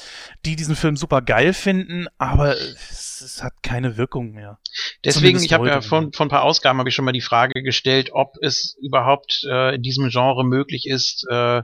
die 0.44 0.54
diesen 0.54 0.76
Film 0.76 0.98
super 0.98 1.22
geil 1.22 1.54
finden, 1.54 2.08
aber 2.18 2.54
es, 2.54 3.22
es 3.24 3.42
hat 3.42 3.62
keine 3.62 3.96
Wirkung 3.96 4.32
mehr. 4.32 4.58
Deswegen, 5.02 5.20
Zumindest 5.38 5.44
ich 5.46 5.52
habe 5.54 5.68
ja 5.68 5.80
von, 5.80 6.12
von 6.12 6.26
ein 6.26 6.30
paar 6.30 6.42
Ausgaben 6.42 6.78
habe 6.78 6.90
ich 6.90 6.94
schon 6.94 7.06
mal 7.06 7.12
die 7.12 7.22
Frage 7.22 7.62
gestellt, 7.62 8.10
ob 8.12 8.34
es 8.42 8.76
überhaupt 8.82 9.46
äh, 9.48 9.74
in 9.76 9.80
diesem 9.80 10.10
Genre 10.10 10.44
möglich 10.44 10.86
ist, 10.86 11.26
äh, 11.30 11.62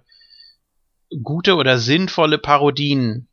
gute 1.22 1.56
oder 1.56 1.76
sinnvolle 1.76 2.38
Parodien 2.38 3.28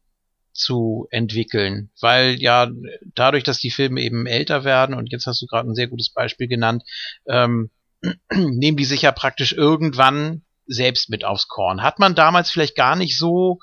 zu 0.54 1.08
entwickeln, 1.12 1.90
weil 2.02 2.42
ja 2.42 2.70
dadurch, 3.16 3.44
dass 3.44 3.60
die 3.60 3.72
Filme 3.72 4.02
eben 4.02 4.26
älter 4.26 4.64
werden 4.64 4.96
und 4.96 5.12
jetzt 5.12 5.26
hast 5.26 5.42
du 5.42 5.46
gerade 5.46 5.70
ein 5.70 5.76
sehr 5.76 5.88
gutes 5.88 6.12
Beispiel 6.12 6.48
genannt, 6.48 6.84
ähm, 7.28 7.70
nehmen 8.34 8.78
die 8.78 8.86
sich 8.86 9.04
ja 9.04 9.12
praktisch 9.12 9.54
irgendwann 9.54 10.44
selbst 10.66 11.10
mit 11.10 11.26
aufs 11.26 11.48
Korn. 11.48 11.82
Hat 11.82 12.00
man 12.00 12.16
damals 12.16 12.52
vielleicht 12.52 12.76
gar 12.76 12.96
nicht 12.96 13.18
so 13.18 13.60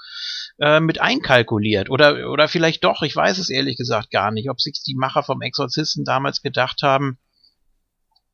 äh, 0.58 0.80
mit 0.80 1.00
einkalkuliert 1.00 1.90
oder 1.90 2.30
oder 2.30 2.48
vielleicht 2.48 2.84
doch, 2.84 3.02
ich 3.02 3.14
weiß 3.14 3.38
es 3.38 3.50
ehrlich 3.50 3.76
gesagt 3.76 4.10
gar 4.10 4.30
nicht, 4.30 4.50
ob 4.50 4.60
sich 4.60 4.82
die 4.82 4.96
Macher 4.96 5.22
vom 5.22 5.42
Exorzisten 5.42 6.04
damals 6.04 6.42
gedacht 6.42 6.82
haben, 6.82 7.18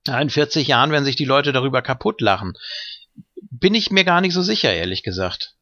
in 0.06 0.30
40 0.30 0.66
Jahren 0.66 0.90
werden 0.90 1.04
sich 1.04 1.16
die 1.16 1.24
Leute 1.24 1.52
darüber 1.52 1.82
kaputt 1.82 2.20
lachen. 2.20 2.54
Bin 3.50 3.74
ich 3.74 3.90
mir 3.90 4.04
gar 4.04 4.20
nicht 4.20 4.34
so 4.34 4.42
sicher, 4.42 4.72
ehrlich 4.72 5.02
gesagt. 5.02 5.54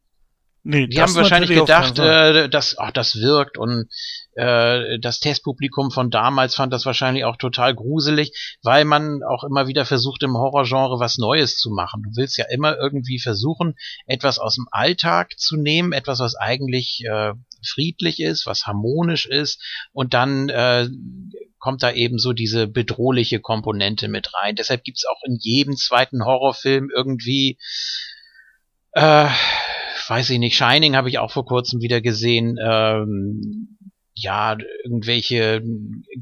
Nee, 0.63 0.89
Die 0.89 1.01
haben 1.01 1.15
wahrscheinlich 1.15 1.51
gedacht, 1.51 1.99
äh, 1.99 2.49
dass 2.51 2.77
ach, 2.79 2.91
das 2.93 3.17
wirkt 3.17 3.57
und 3.57 3.89
äh, 4.35 4.99
das 4.99 5.19
Testpublikum 5.19 5.91
von 5.91 6.11
damals 6.11 6.55
fand 6.55 6.73
das 6.73 6.85
wahrscheinlich 6.85 7.25
auch 7.25 7.37
total 7.37 7.75
gruselig, 7.75 8.59
weil 8.63 8.85
man 8.85 9.23
auch 9.23 9.43
immer 9.43 9.69
wieder 9.69 9.87
versucht 9.87 10.23
im 10.23 10.37
Horrorgenre 10.37 11.01
was 11.01 11.17
Neues 11.17 11.57
zu 11.57 11.71
machen. 11.71 12.03
Du 12.03 12.11
willst 12.15 12.37
ja 12.37 12.45
immer 12.51 12.77
irgendwie 12.77 13.19
versuchen, 13.19 13.75
etwas 14.07 14.39
aus 14.39 14.57
dem 14.57 14.67
Alltag 14.71 15.39
zu 15.39 15.57
nehmen, 15.57 15.93
etwas, 15.93 16.21
was 16.21 16.35
eigentlich 16.35 17.05
äh, 17.11 17.33
friedlich 17.67 18.21
ist, 18.21 18.45
was 18.45 18.67
harmonisch 18.67 19.25
ist 19.25 19.63
und 19.93 20.13
dann 20.13 20.51
äh, 20.51 20.89
kommt 21.59 21.83
da 21.83 21.93
eben 21.93 22.19
so 22.19 22.35
diese 22.35 22.67
bedrohliche 22.67 23.41
Komponente 23.41 24.09
mit 24.09 24.35
rein. 24.35 24.57
Deshalb 24.57 24.85
gibt's 24.85 25.07
auch 25.07 25.21
in 25.25 25.37
jedem 25.41 25.77
zweiten 25.77 26.25
Horrorfilm 26.25 26.91
irgendwie 26.95 27.59
äh, 28.93 29.29
weiß 30.11 30.31
ich 30.31 30.39
nicht, 30.39 30.57
Shining 30.57 30.97
habe 30.97 31.09
ich 31.09 31.19
auch 31.19 31.31
vor 31.31 31.47
kurzem 31.47 31.81
wieder 31.81 32.01
gesehen, 32.01 32.59
ähm, 32.63 33.79
ja, 34.15 34.57
irgendwelche 34.85 35.63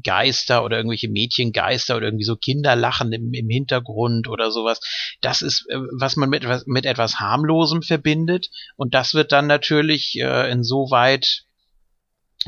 Geister 0.03 0.63
oder 0.63 0.77
irgendwelche 0.77 1.09
Mädchengeister 1.09 1.97
oder 1.97 2.07
irgendwie 2.07 2.23
so 2.23 2.35
Kinderlachen 2.35 3.11
im, 3.11 3.33
im 3.33 3.49
Hintergrund 3.49 4.29
oder 4.29 4.51
sowas. 4.51 4.79
Das 5.21 5.41
ist, 5.41 5.65
äh, 5.69 5.77
was 5.97 6.15
man 6.15 6.29
mit, 6.29 6.45
mit 6.67 6.85
etwas 6.85 7.19
harmlosem 7.19 7.81
verbindet 7.81 8.49
und 8.77 8.93
das 8.93 9.13
wird 9.15 9.31
dann 9.31 9.47
natürlich 9.47 10.17
äh, 10.19 10.49
insoweit 10.51 11.43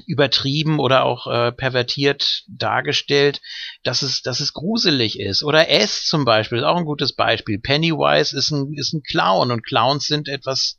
übertrieben 0.05 0.79
oder 0.79 1.03
auch 1.03 1.27
äh, 1.27 1.51
pervertiert 1.51 2.43
dargestellt, 2.47 3.41
dass 3.83 4.03
es, 4.03 4.21
dass 4.21 4.39
es 4.39 4.53
gruselig 4.53 5.19
ist. 5.19 5.43
Oder 5.43 5.69
S 5.69 6.05
zum 6.05 6.23
Beispiel, 6.23 6.59
ist 6.59 6.63
auch 6.63 6.77
ein 6.77 6.85
gutes 6.85 7.13
Beispiel. 7.13 7.59
Pennywise 7.59 8.37
ist 8.37 8.51
ein, 8.51 8.73
ist 8.73 8.93
ein 8.93 9.03
Clown 9.03 9.51
und 9.51 9.65
Clowns 9.65 10.05
sind 10.05 10.29
etwas 10.29 10.77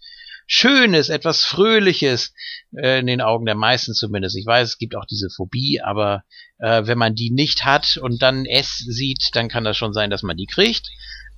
Schönes, 0.55 1.09
etwas 1.09 1.44
Fröhliches, 1.44 2.34
äh, 2.76 2.98
in 3.00 3.07
den 3.07 3.22
Augen 3.22 3.46
der 3.46 3.55
meisten 3.55 3.94
zumindest. 3.94 4.36
Ich 4.36 4.44
weiß, 4.44 4.68
es 4.68 4.76
gibt 4.76 4.94
auch 4.94 5.07
diese 5.07 5.30
Phobie, 5.30 5.80
aber 5.80 6.24
äh, 6.59 6.82
wenn 6.84 6.98
man 6.98 7.14
die 7.14 7.30
nicht 7.30 7.64
hat 7.64 7.96
und 7.96 8.20
dann 8.20 8.44
S 8.44 8.76
sieht, 8.76 9.30
dann 9.32 9.48
kann 9.48 9.64
das 9.64 9.78
schon 9.78 9.94
sein, 9.94 10.11
dass 10.11 10.22
man 10.22 10.36
die 10.36 10.44
kriegt. 10.44 10.90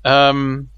Ähm, 0.03 0.73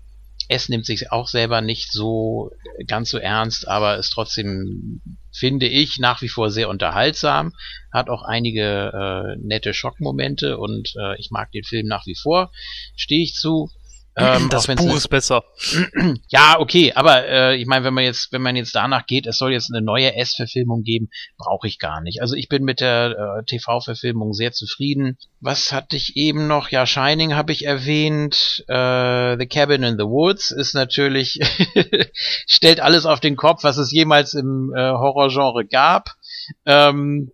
S 0.48 0.68
nimmt 0.68 0.84
sich 0.84 1.10
auch 1.12 1.28
selber 1.28 1.62
nicht 1.62 1.90
so 1.90 2.50
ganz 2.86 3.08
so 3.08 3.16
ernst, 3.16 3.66
aber 3.68 3.96
ist 3.96 4.10
trotzdem, 4.10 5.00
finde 5.32 5.66
ich, 5.66 5.98
nach 5.98 6.20
wie 6.20 6.28
vor 6.28 6.50
sehr 6.50 6.68
unterhaltsam. 6.68 7.54
Hat 7.90 8.10
auch 8.10 8.22
einige 8.22 8.92
äh, 8.92 9.36
nette 9.40 9.72
Schockmomente 9.72 10.58
und 10.58 10.94
äh, 11.00 11.18
ich 11.18 11.30
mag 11.30 11.52
den 11.52 11.64
Film 11.64 11.86
nach 11.86 12.04
wie 12.04 12.14
vor. 12.14 12.52
Stehe 12.96 13.22
ich 13.22 13.32
zu. 13.32 13.70
Ähm, 14.18 14.48
das 14.48 14.66
Buch 14.66 14.96
ist 14.96 15.08
besser. 15.08 15.44
ja, 16.28 16.58
okay, 16.58 16.92
aber 16.94 17.26
äh, 17.26 17.56
ich 17.56 17.66
meine, 17.66 17.84
wenn 17.84 17.92
man 17.92 18.04
jetzt, 18.04 18.32
wenn 18.32 18.40
man 18.40 18.56
jetzt 18.56 18.74
danach 18.74 19.04
geht, 19.06 19.26
es 19.26 19.36
soll 19.36 19.52
jetzt 19.52 19.70
eine 19.70 19.84
neue 19.84 20.14
S-Verfilmung 20.16 20.82
geben, 20.82 21.10
brauche 21.36 21.68
ich 21.68 21.78
gar 21.78 22.00
nicht. 22.00 22.22
Also 22.22 22.34
ich 22.34 22.48
bin 22.48 22.64
mit 22.64 22.80
der 22.80 23.38
äh, 23.40 23.44
TV-Verfilmung 23.44 24.32
sehr 24.32 24.52
zufrieden. 24.52 25.18
Was 25.40 25.70
hatte 25.70 25.96
ich 25.96 26.16
eben 26.16 26.46
noch? 26.46 26.70
Ja, 26.70 26.86
Shining 26.86 27.34
habe 27.34 27.52
ich 27.52 27.66
erwähnt. 27.66 28.64
Äh, 28.68 29.36
The 29.38 29.46
Cabin 29.46 29.82
in 29.82 29.98
the 29.98 30.06
Woods 30.06 30.50
ist 30.50 30.74
natürlich 30.74 31.38
stellt 32.46 32.80
alles 32.80 33.04
auf 33.04 33.20
den 33.20 33.36
Kopf, 33.36 33.64
was 33.64 33.76
es 33.76 33.92
jemals 33.92 34.32
im 34.32 34.72
äh, 34.74 34.80
Horrorgenre 34.92 35.66
gab. 35.66 36.08
Ähm, 36.64 37.32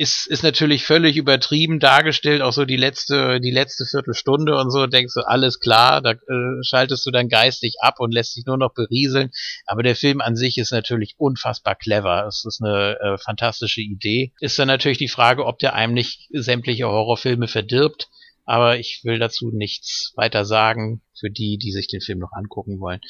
ist, 0.00 0.26
ist 0.28 0.42
natürlich 0.42 0.86
völlig 0.86 1.18
übertrieben 1.18 1.78
dargestellt, 1.78 2.40
auch 2.40 2.54
so 2.54 2.64
die 2.64 2.78
letzte, 2.78 3.38
die 3.38 3.50
letzte 3.50 3.84
Viertelstunde 3.84 4.56
und 4.56 4.70
so, 4.70 4.86
denkst 4.86 5.12
du, 5.14 5.20
alles 5.20 5.60
klar, 5.60 6.00
da 6.00 6.12
äh, 6.12 6.62
schaltest 6.62 7.04
du 7.04 7.10
dann 7.10 7.28
geistig 7.28 7.74
ab 7.82 7.96
und 7.98 8.14
lässt 8.14 8.34
dich 8.34 8.46
nur 8.46 8.56
noch 8.56 8.72
berieseln. 8.72 9.30
Aber 9.66 9.82
der 9.82 9.94
Film 9.94 10.22
an 10.22 10.36
sich 10.36 10.56
ist 10.56 10.72
natürlich 10.72 11.16
unfassbar 11.18 11.74
clever. 11.74 12.24
Es 12.26 12.46
ist 12.46 12.62
eine 12.62 12.98
äh, 12.98 13.18
fantastische 13.18 13.82
Idee. 13.82 14.32
Ist 14.40 14.58
dann 14.58 14.68
natürlich 14.68 14.96
die 14.96 15.08
Frage, 15.08 15.44
ob 15.44 15.58
der 15.58 15.74
einem 15.74 15.92
nicht 15.92 16.28
sämtliche 16.30 16.86
Horrorfilme 16.86 17.46
verdirbt. 17.46 18.08
Aber 18.46 18.78
ich 18.78 19.02
will 19.04 19.18
dazu 19.18 19.50
nichts 19.52 20.14
weiter 20.16 20.46
sagen 20.46 21.02
für 21.18 21.28
die, 21.28 21.58
die 21.58 21.72
sich 21.72 21.88
den 21.88 22.00
Film 22.00 22.20
noch 22.20 22.32
angucken 22.32 22.80
wollen. 22.80 23.00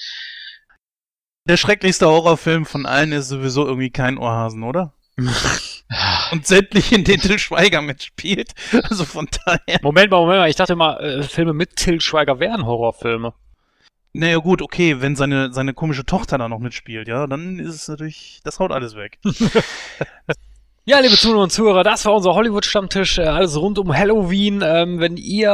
Der 1.48 1.56
schrecklichste 1.56 2.06
Horrorfilm 2.06 2.66
von 2.66 2.84
allen 2.84 3.12
ist 3.12 3.28
sowieso 3.28 3.64
irgendwie 3.64 3.90
kein 3.90 4.18
Ohrhasen, 4.18 4.64
oder? 4.64 4.92
Und 6.32 6.46
sämtlich 6.46 6.92
in 6.92 7.04
den 7.04 7.20
Till 7.20 7.38
Schweiger 7.38 7.82
mitspielt. 7.82 8.52
Also 8.88 9.04
von 9.04 9.28
daher. 9.44 9.80
Moment 9.82 10.10
mal, 10.10 10.20
Moment 10.20 10.38
mal. 10.38 10.48
Ich 10.48 10.56
dachte 10.56 10.76
mal, 10.76 11.00
äh, 11.00 11.22
Filme 11.22 11.52
mit 11.52 11.76
Till 11.76 12.00
Schweiger 12.00 12.38
wären 12.38 12.64
Horrorfilme. 12.64 13.34
Naja 14.12 14.38
gut, 14.38 14.60
okay, 14.60 15.00
wenn 15.00 15.14
seine, 15.14 15.52
seine 15.52 15.72
komische 15.72 16.04
Tochter 16.04 16.36
da 16.36 16.48
noch 16.48 16.58
mitspielt, 16.58 17.06
ja, 17.06 17.28
dann 17.28 17.60
ist 17.60 17.74
es 17.74 17.88
natürlich, 17.88 18.40
das 18.42 18.58
haut 18.58 18.72
alles 18.72 18.96
weg. 18.96 19.18
Ja, 20.90 20.98
liebe 20.98 21.14
Zuhörer 21.14 21.44
und 21.44 21.52
Zuhörer, 21.52 21.84
das 21.84 22.04
war 22.04 22.14
unser 22.14 22.34
Hollywood-Stammtisch, 22.34 23.18
äh, 23.18 23.22
alles 23.22 23.56
rund 23.56 23.78
um 23.78 23.96
Halloween. 23.96 24.60
Ähm, 24.66 24.98
wenn 24.98 25.16
ihr, 25.16 25.46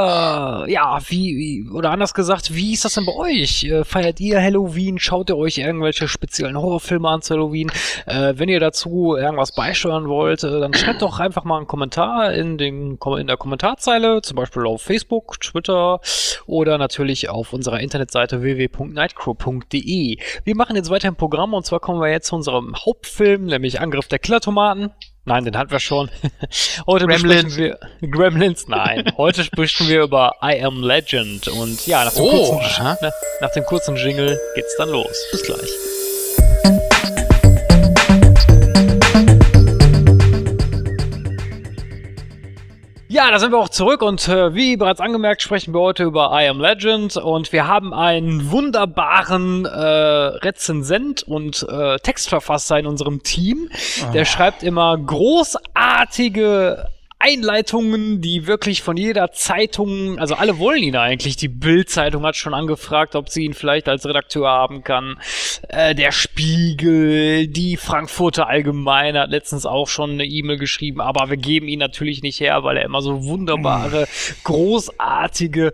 ja, 0.66 0.98
wie, 1.08 1.36
wie, 1.36 1.70
oder 1.70 1.90
anders 1.90 2.14
gesagt, 2.14 2.54
wie 2.54 2.72
ist 2.72 2.86
das 2.86 2.94
denn 2.94 3.04
bei 3.04 3.12
euch? 3.14 3.64
Äh, 3.64 3.84
feiert 3.84 4.18
ihr 4.18 4.40
Halloween? 4.40 4.98
Schaut 4.98 5.28
ihr 5.28 5.36
euch 5.36 5.58
irgendwelche 5.58 6.08
speziellen 6.08 6.56
Horrorfilme 6.56 7.06
an 7.06 7.20
zu 7.20 7.34
Halloween? 7.34 7.70
Äh, 8.06 8.32
wenn 8.36 8.48
ihr 8.48 8.60
dazu 8.60 9.14
irgendwas 9.14 9.52
beisteuern 9.52 10.08
wollt, 10.08 10.42
äh, 10.42 10.58
dann 10.58 10.72
schreibt 10.72 11.02
doch 11.02 11.20
einfach 11.20 11.44
mal 11.44 11.58
einen 11.58 11.66
Kommentar 11.66 12.32
in, 12.32 12.56
den, 12.56 12.98
in 13.18 13.26
der 13.26 13.36
Kommentarzeile, 13.36 14.22
zum 14.22 14.36
Beispiel 14.36 14.64
auf 14.64 14.80
Facebook, 14.80 15.38
Twitter 15.42 16.00
oder 16.46 16.78
natürlich 16.78 17.28
auf 17.28 17.52
unserer 17.52 17.80
Internetseite 17.80 18.40
www.nightcrow.de. 18.40 20.16
Wir 20.44 20.56
machen 20.56 20.76
jetzt 20.76 20.88
weiter 20.88 21.08
im 21.08 21.16
Programm 21.16 21.52
und 21.52 21.66
zwar 21.66 21.80
kommen 21.80 22.00
wir 22.00 22.10
jetzt 22.10 22.28
zu 22.28 22.36
unserem 22.36 22.74
Hauptfilm, 22.74 23.44
nämlich 23.44 23.82
Angriff 23.82 24.08
der 24.08 24.18
Killertomaten. 24.18 24.92
Nein, 25.26 25.44
den 25.44 25.58
hatten 25.58 25.72
wir 25.72 25.80
schon. 25.80 26.08
Heute 26.86 27.06
Gremlins. 27.06 27.44
besprechen 27.56 27.78
wir 28.00 28.10
Gremlins. 28.10 28.68
Nein, 28.68 29.12
heute 29.16 29.42
sprechen 29.42 29.88
wir 29.88 30.02
über 30.02 30.34
I 30.40 30.62
Am 30.62 30.82
Legend 30.84 31.48
und 31.48 31.84
ja, 31.86 32.04
nach 32.04 32.14
dem, 32.14 32.22
Oh, 32.24 32.30
kurzen, 32.30 32.84
nach, 32.84 32.96
nach 33.40 33.50
dem 33.52 33.64
kurzen 33.64 33.96
Jingle 33.96 34.40
geht's 34.54 34.76
dann 34.78 34.88
los. 34.90 35.16
Bis 35.32 35.42
gleich. 35.42 35.68
Ja, 43.16 43.30
da 43.30 43.38
sind 43.38 43.50
wir 43.50 43.58
auch 43.58 43.70
zurück 43.70 44.02
und 44.02 44.28
äh, 44.28 44.54
wie 44.54 44.76
bereits 44.76 45.00
angemerkt, 45.00 45.40
sprechen 45.40 45.72
wir 45.72 45.80
heute 45.80 46.04
über 46.04 46.38
I 46.38 46.48
Am 46.48 46.60
Legend 46.60 47.16
und 47.16 47.50
wir 47.50 47.66
haben 47.66 47.94
einen 47.94 48.50
wunderbaren 48.50 49.64
äh, 49.64 49.70
Rezensent 49.70 51.22
und 51.22 51.66
äh, 51.66 51.96
Textverfasser 51.96 52.78
in 52.78 52.86
unserem 52.86 53.22
Team. 53.22 53.70
Der 54.12 54.26
schreibt 54.26 54.62
immer 54.62 54.98
großartige 54.98 56.88
Einleitungen, 57.26 58.20
die 58.20 58.46
wirklich 58.46 58.82
von 58.82 58.96
jeder 58.96 59.32
Zeitung, 59.32 60.16
also 60.20 60.36
alle 60.36 60.60
wollen 60.60 60.82
ihn 60.84 60.94
eigentlich. 60.94 61.34
Die 61.34 61.48
Bild-Zeitung 61.48 62.24
hat 62.24 62.36
schon 62.36 62.54
angefragt, 62.54 63.16
ob 63.16 63.30
sie 63.30 63.44
ihn 63.44 63.52
vielleicht 63.52 63.88
als 63.88 64.06
Redakteur 64.06 64.48
haben 64.48 64.84
kann. 64.84 65.18
Äh, 65.68 65.96
der 65.96 66.12
Spiegel, 66.12 67.48
die 67.48 67.76
Frankfurter 67.76 68.46
Allgemeine 68.46 69.22
hat 69.22 69.30
letztens 69.30 69.66
auch 69.66 69.88
schon 69.88 70.12
eine 70.12 70.24
E-Mail 70.24 70.58
geschrieben, 70.58 71.00
aber 71.00 71.28
wir 71.28 71.36
geben 71.36 71.66
ihn 71.66 71.80
natürlich 71.80 72.22
nicht 72.22 72.38
her, 72.38 72.62
weil 72.62 72.76
er 72.76 72.84
immer 72.84 73.02
so 73.02 73.24
wunderbare, 73.24 74.06
großartige, 74.44 75.72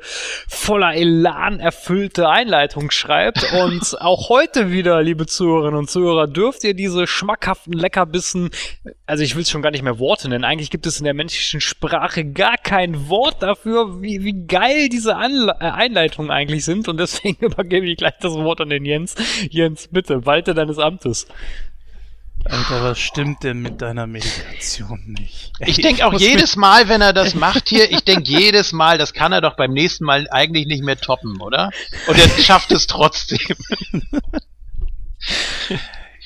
voller 0.49 0.95
Elan 0.95 1.61
erfüllte 1.61 2.31
Einleitung 2.31 2.91
schreibt. 2.91 3.53
Und 3.53 3.95
auch 4.01 4.31
heute 4.31 4.73
wieder, 4.73 5.03
liebe 5.03 5.27
Zuhörerinnen 5.27 5.81
und 5.81 5.91
Zuhörer, 5.91 6.29
dürft 6.29 6.65
ihr 6.65 6.73
diese 6.73 7.07
schmackhaften 7.07 7.75
Leckerbissen, 7.75 8.49
also 9.05 9.23
ich 9.23 9.35
will 9.35 9.43
es 9.43 9.51
schon 9.51 9.61
gar 9.61 9.71
nicht 9.71 9.83
mehr 9.83 9.99
Worte 9.99 10.31
nennen, 10.31 10.45
eigentlich 10.45 10.71
gibt 10.71 10.87
es 10.87 10.99
in 10.99 11.05
der 11.05 11.13
menschlichen 11.13 11.42
englischen 11.43 11.61
Sprache 11.61 12.25
gar 12.25 12.57
kein 12.57 13.09
Wort 13.09 13.43
dafür, 13.43 14.01
wie, 14.01 14.23
wie 14.23 14.47
geil 14.47 14.89
diese 14.89 15.17
Anle 15.17 15.57
äh, 15.59 15.65
Einleitungen 15.65 16.31
eigentlich 16.31 16.65
sind. 16.65 16.87
Und 16.87 16.99
deswegen 16.99 17.37
übergebe 17.45 17.85
ich 17.87 17.97
gleich 17.97 18.15
das 18.21 18.35
Wort 18.35 18.61
an 18.61 18.71
den 18.71 18.85
Jens. 18.85 19.17
Jens, 19.51 19.89
bitte, 19.89 20.25
walte 20.25 20.55
deines 20.55 20.79
Amtes. 20.79 21.27
Alter, 22.45 22.83
was 22.85 23.01
stimmt 23.01 23.43
denn 23.43 23.61
mit 23.61 23.83
deiner 23.83 24.07
Meditation 24.07 25.01
nicht? 25.19 25.53
Ich 25.61 25.77
denke 25.77 26.07
auch 26.07 26.15
jedes 26.15 26.55
Mal, 26.55 26.89
wenn 26.89 27.01
er 27.01 27.13
das 27.13 27.35
macht 27.35 27.69
hier, 27.69 27.91
ich 27.91 28.05
denke 28.05 28.29
jedes 28.29 28.73
Mal, 28.73 28.99
das 28.99 29.13
kann 29.13 29.33
er 29.33 29.41
doch 29.41 29.57
beim 29.57 29.73
nächsten 29.73 30.05
Mal 30.05 30.29
eigentlich 30.31 30.67
nicht 30.67 30.83
mehr 30.83 30.97
toppen, 30.97 31.41
oder? 31.41 31.71
Und 32.07 32.19
er 32.19 32.29
schafft 32.43 32.73
es 32.73 32.87
trotzdem. 32.87 33.57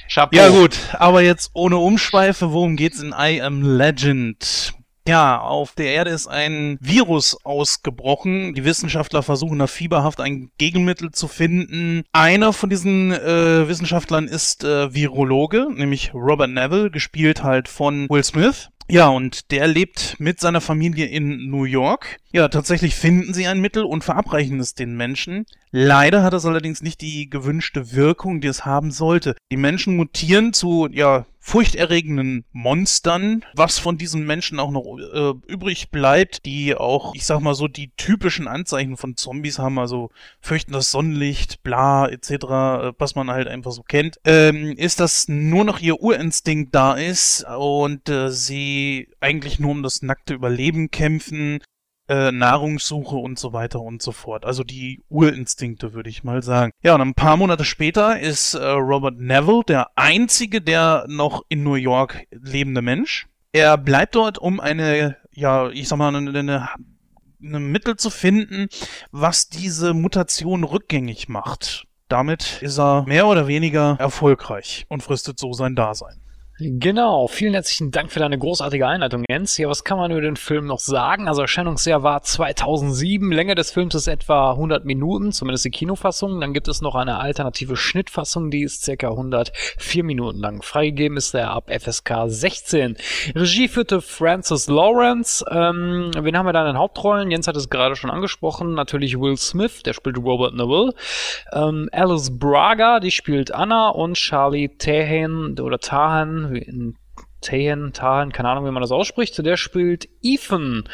Chapeau. 0.09 0.37
Ja 0.37 0.49
gut, 0.49 0.77
aber 0.95 1.21
jetzt 1.21 1.51
ohne 1.53 1.77
Umschweife, 1.77 2.53
worum 2.53 2.77
geht's 2.77 3.01
in 3.01 3.15
I 3.19 3.43
Am 3.43 3.63
Legend? 3.63 4.75
Ja, 5.07 5.41
auf 5.41 5.75
der 5.75 5.87
Erde 5.93 6.11
ist 6.11 6.27
ein 6.27 6.79
Virus 6.81 7.37
ausgebrochen. 7.45 8.55
Die 8.55 8.65
Wissenschaftler 8.65 9.23
versuchen 9.23 9.59
da 9.59 9.69
fieberhaft 9.69 10.21
ein 10.21 10.51
Gegenmittel 10.59 11.13
zu 11.13 11.29
finden. 11.29 12.03
Einer 12.13 12.53
von 12.53 12.71
diesen 12.71 13.13
äh, 13.13 13.69
Wissenschaftlern 13.69 14.27
ist 14.27 14.65
äh, 14.65 14.93
Virologe, 14.93 15.69
nämlich 15.73 16.13
Robert 16.13 16.51
Neville, 16.51 16.91
gespielt 16.91 17.45
halt 17.45 17.69
von 17.69 18.09
Will 18.11 18.25
Smith. 18.25 18.71
Ja, 18.89 19.09
und 19.09 19.51
der 19.51 19.67
lebt 19.67 20.17
mit 20.21 20.39
seiner 20.39 20.61
Familie 20.61 21.07
in 21.07 21.51
New 21.51 21.65
York. 21.65 22.19
Ja, 22.31 22.49
tatsächlich 22.49 22.95
finden 22.95 23.35
sie 23.35 23.49
ein 23.49 23.61
Mittel 23.61 23.83
und 23.83 24.05
verabreichen 24.05 24.61
es 24.61 24.75
den 24.75 24.97
Menschen. 24.97 25.45
Leider 25.73 26.23
hat 26.23 26.35
es 26.35 26.47
allerdings 26.47 26.83
nicht 26.83 27.01
die 27.01 27.29
gewünschte 27.29 27.93
Wirkung, 27.95 28.41
die 28.41 28.47
es 28.47 28.65
haben 28.65 28.93
sollte. 28.93 29.35
Die 29.51 29.57
Menschen 29.57 29.97
mutieren 29.97 30.53
zu, 30.53 30.89
ja, 30.93 31.27
furchterregenden 31.47 32.45
Monstern. 32.51 33.45
Was 33.55 33.79
von 33.79 33.97
diesen 33.97 34.27
Menschen 34.27 34.59
auch 34.59 34.73
noch 34.73 34.99
äh, 34.99 35.33
übrig 35.47 35.93
bleibt, 35.93 36.45
die 36.45 36.75
auch, 36.75 37.15
ich 37.15 37.25
sag 37.25 37.39
mal 37.39 37.55
so, 37.55 37.69
die 37.69 37.93
typischen 37.97 38.49
Anzeichen 38.49 38.97
von 38.97 39.17
Zombies 39.17 39.61
haben, 39.61 39.79
also 39.79 40.11
fürchten 40.41 40.73
das 40.73 40.91
Sonnenlicht, 40.91 41.63
bla, 41.63 42.09
etc., 42.09 42.31
äh, 42.31 42.93
was 42.99 43.15
man 43.15 43.31
halt 43.31 43.47
einfach 43.47 43.71
so 43.71 43.83
kennt, 43.83 44.17
ähm, 44.25 44.75
ist, 44.77 44.99
dass 44.99 45.29
nur 45.29 45.65
noch 45.65 45.79
ihr 45.79 46.03
Urinstinkt 46.03 46.75
da 46.75 46.95
ist 46.95 47.47
und 47.57 48.09
äh, 48.09 48.29
sie 48.31 49.09
eigentlich 49.21 49.61
nur 49.61 49.71
um 49.71 49.85
das 49.85 50.03
nackte 50.03 50.35
Überleben 50.35 50.91
kämpfen 50.91 51.61
äh, 52.09 52.31
Nahrungssuche 52.33 53.17
und 53.17 53.39
so 53.39 53.53
weiter 53.53 53.81
und 53.81 54.03
so 54.03 54.13
fort. 54.13 54.45
Also 54.45 54.65
die 54.65 55.03
Urinstinkte, 55.09 55.95
würde 55.95 56.11
ich 56.11 56.25
mal 56.25 56.43
sagen. 56.43 56.73
Ja, 56.83 56.95
und 56.95 57.01
ein 57.01 57.15
paar 57.15 57.37
Monate 57.37 57.65
später 57.65 58.19
ist 58.19 58.55
äh, 58.55 58.65
Robert 58.65 59.19
Neville 59.19 59.63
der 59.67 59.91
einzige, 59.97 60.61
der 60.61 61.05
noch 61.09 61.43
in 61.49 61.63
New 61.63 61.75
York 61.75 62.25
lebende 62.31 62.83
Mensch. 62.83 63.27
Er 63.53 63.79
bleibt 63.79 64.15
dort, 64.15 64.39
um 64.39 64.61
eine, 64.61 65.17
ja, 65.33 65.71
ich 65.71 65.89
sag 65.89 65.97
mal, 65.97 66.15
eine, 66.15 66.39
eine, 66.39 66.69
eine 67.43 67.61
Mittel 67.61 67.97
zu 67.97 68.11
finden, 68.11 68.69
was 69.11 69.49
diese 69.49 69.95
Mutation 69.95 70.65
rückgängig 70.65 71.29
macht. 71.29 71.87
Damit 72.09 72.63
ist 72.63 72.79
er 72.79 73.05
mehr 73.07 73.27
oder 73.27 73.49
weniger 73.49 73.97
erfolgreich 73.99 74.87
und 74.89 75.03
fristet 75.03 75.41
so 75.41 75.53
sein 75.53 75.75
Dasein. 75.75 76.21
Genau, 76.59 77.29
vielen 77.29 77.53
herzlichen 77.53 77.91
Dank 77.91 78.11
für 78.11 78.19
deine 78.19 78.39
großartige 78.39 78.87
Einleitung, 78.87 79.25
Jens. 79.29 79.59
Ja, 79.59 79.69
was 79.69 79.85
kann 79.85 79.99
man 79.99 80.11
über 80.11 80.23
den 80.23 80.37
Film 80.37 80.65
noch 80.65 80.79
sagen? 80.79 81.29
Also 81.29 81.43
Erscheinungsjahr 81.43 82.03
war 82.03 82.23
2007, 82.23 83.31
Länge 83.31 83.55
des 83.55 83.73
Films 83.73 83.95
ist 83.95 84.07
etwa 84.07 84.53
100 84.53 84.87
Minuten, 84.87 85.33
zumindest 85.33 85.67
die 85.67 85.71
Kinofassung. 85.71 86.41
Dann 86.41 86.55
gibt 86.55 86.69
es 86.69 86.81
noch 86.81 86.95
eine 86.95 87.19
alternative 87.19 87.77
Schnittfassung, 87.77 88.51
die 88.51 88.63
ist 88.63 88.87
circa 88.87 89.11
104 89.11 90.03
Minuten 90.03 90.39
lang. 90.39 90.63
Freigegeben 90.63 91.19
ist 91.19 91.35
er 91.35 91.51
ab 91.51 91.71
FSK 91.71 92.23
16. 92.25 92.97
Regie 93.35 93.69
führte 93.69 94.01
Francis 94.01 94.67
Lawrence. 94.67 95.45
Ähm, 95.51 96.11
wen 96.19 96.39
haben 96.39 96.47
wir 96.47 96.55
da 96.55 96.63
in 96.63 96.69
den 96.69 96.79
Hauptrollen? 96.79 97.31
Jens 97.31 97.49
hat 97.49 97.57
es 97.59 97.69
gerade 97.69 97.97
schon 97.97 98.09
angesprochen. 98.09 98.73
Natürlich 98.73 99.21
Will 99.21 99.37
Smith, 99.37 99.83
der 99.83 99.93
spielt 99.93 100.17
Robert 100.17 100.55
Neville. 100.55 100.95
Ähm, 101.53 101.91
Alice 101.93 102.31
Braga, 102.39 103.01
die 103.01 103.11
spielt 103.11 103.53
Anna 103.53 103.91
und 103.91 104.15
Charlie 104.15 104.69
Tahan 104.69 105.61
oder 105.61 105.79
Tahan 105.79 106.46
in 106.55 106.97
Tahan, 107.41 107.93
Tahan, 107.93 108.33
keine 108.33 108.49
Ahnung, 108.49 108.67
wie 108.67 108.71
man 108.71 108.83
das 108.83 108.91
ausspricht. 108.91 109.45
Der 109.45 109.57
spielt 109.57 110.09
Ethan. 110.23 110.89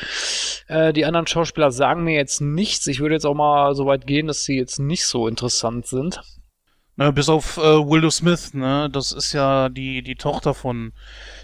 Äh, 0.66 0.92
die 0.92 1.04
anderen 1.04 1.26
Schauspieler 1.26 1.70
sagen 1.70 2.04
mir 2.04 2.14
jetzt 2.14 2.40
nichts. 2.40 2.86
Ich 2.86 3.00
würde 3.00 3.14
jetzt 3.14 3.24
auch 3.24 3.34
mal 3.34 3.74
so 3.74 3.86
weit 3.86 4.06
gehen, 4.06 4.26
dass 4.26 4.44
sie 4.44 4.56
jetzt 4.56 4.78
nicht 4.78 5.06
so 5.06 5.28
interessant 5.28 5.86
sind. 5.86 6.20
Na, 6.96 7.10
bis 7.10 7.30
auf 7.30 7.56
äh, 7.56 7.60
Willow 7.62 8.10
Smith, 8.10 8.52
ne? 8.52 8.90
Das 8.92 9.12
ist 9.12 9.32
ja 9.32 9.70
die, 9.70 10.02
die 10.02 10.14
Tochter 10.14 10.52
von 10.52 10.92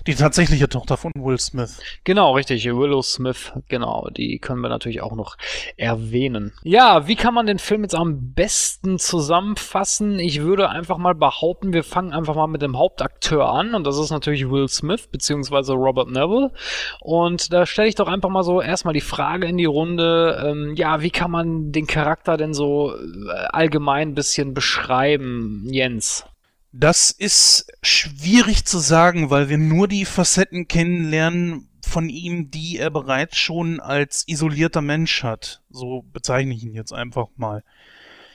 die 0.08 0.14
tatsächliche 0.14 0.70
Tochter 0.70 0.96
von 0.96 1.12
Will 1.16 1.38
Smith. 1.38 1.80
Genau, 2.02 2.32
richtig. 2.32 2.64
Willow 2.64 3.02
Smith, 3.02 3.52
genau. 3.68 4.08
Die 4.16 4.38
können 4.38 4.62
wir 4.62 4.70
natürlich 4.70 5.02
auch 5.02 5.14
noch 5.14 5.36
erwähnen. 5.76 6.52
Ja, 6.62 7.06
wie 7.06 7.14
kann 7.14 7.34
man 7.34 7.46
den 7.46 7.58
Film 7.58 7.82
jetzt 7.82 7.94
am 7.94 8.32
besten 8.32 8.98
zusammenfassen? 8.98 10.18
Ich 10.18 10.40
würde 10.40 10.70
einfach 10.70 10.96
mal 10.96 11.14
behaupten, 11.14 11.74
wir 11.74 11.84
fangen 11.84 12.14
einfach 12.14 12.34
mal 12.34 12.46
mit 12.46 12.62
dem 12.62 12.78
Hauptakteur 12.78 13.50
an. 13.50 13.74
Und 13.74 13.86
das 13.86 13.98
ist 13.98 14.10
natürlich 14.10 14.48
Will 14.48 14.68
Smith, 14.68 15.08
beziehungsweise 15.08 15.74
Robert 15.74 16.08
Neville. 16.08 16.52
Und 17.00 17.52
da 17.52 17.66
stelle 17.66 17.88
ich 17.88 17.94
doch 17.94 18.08
einfach 18.08 18.30
mal 18.30 18.44
so 18.44 18.62
erstmal 18.62 18.94
die 18.94 19.02
Frage 19.02 19.46
in 19.46 19.58
die 19.58 19.66
Runde. 19.66 20.42
Ähm, 20.42 20.74
ja, 20.74 21.02
wie 21.02 21.10
kann 21.10 21.30
man 21.30 21.70
den 21.70 21.86
Charakter 21.86 22.38
denn 22.38 22.54
so 22.54 22.94
äh, 22.94 23.30
allgemein 23.50 24.08
ein 24.08 24.14
bisschen 24.14 24.54
beschreiben, 24.54 25.66
Jens? 25.70 26.24
Das 26.72 27.10
ist 27.10 27.72
schwierig 27.82 28.64
zu 28.64 28.78
sagen, 28.78 29.30
weil 29.30 29.48
wir 29.48 29.58
nur 29.58 29.88
die 29.88 30.04
Facetten 30.04 30.68
kennenlernen 30.68 31.68
von 31.82 32.08
ihm, 32.08 32.50
die 32.50 32.78
er 32.78 32.90
bereits 32.90 33.38
schon 33.38 33.80
als 33.80 34.26
isolierter 34.28 34.82
Mensch 34.82 35.22
hat. 35.22 35.62
So 35.70 36.04
bezeichne 36.12 36.54
ich 36.54 36.62
ihn 36.62 36.74
jetzt 36.74 36.92
einfach 36.92 37.28
mal. 37.36 37.64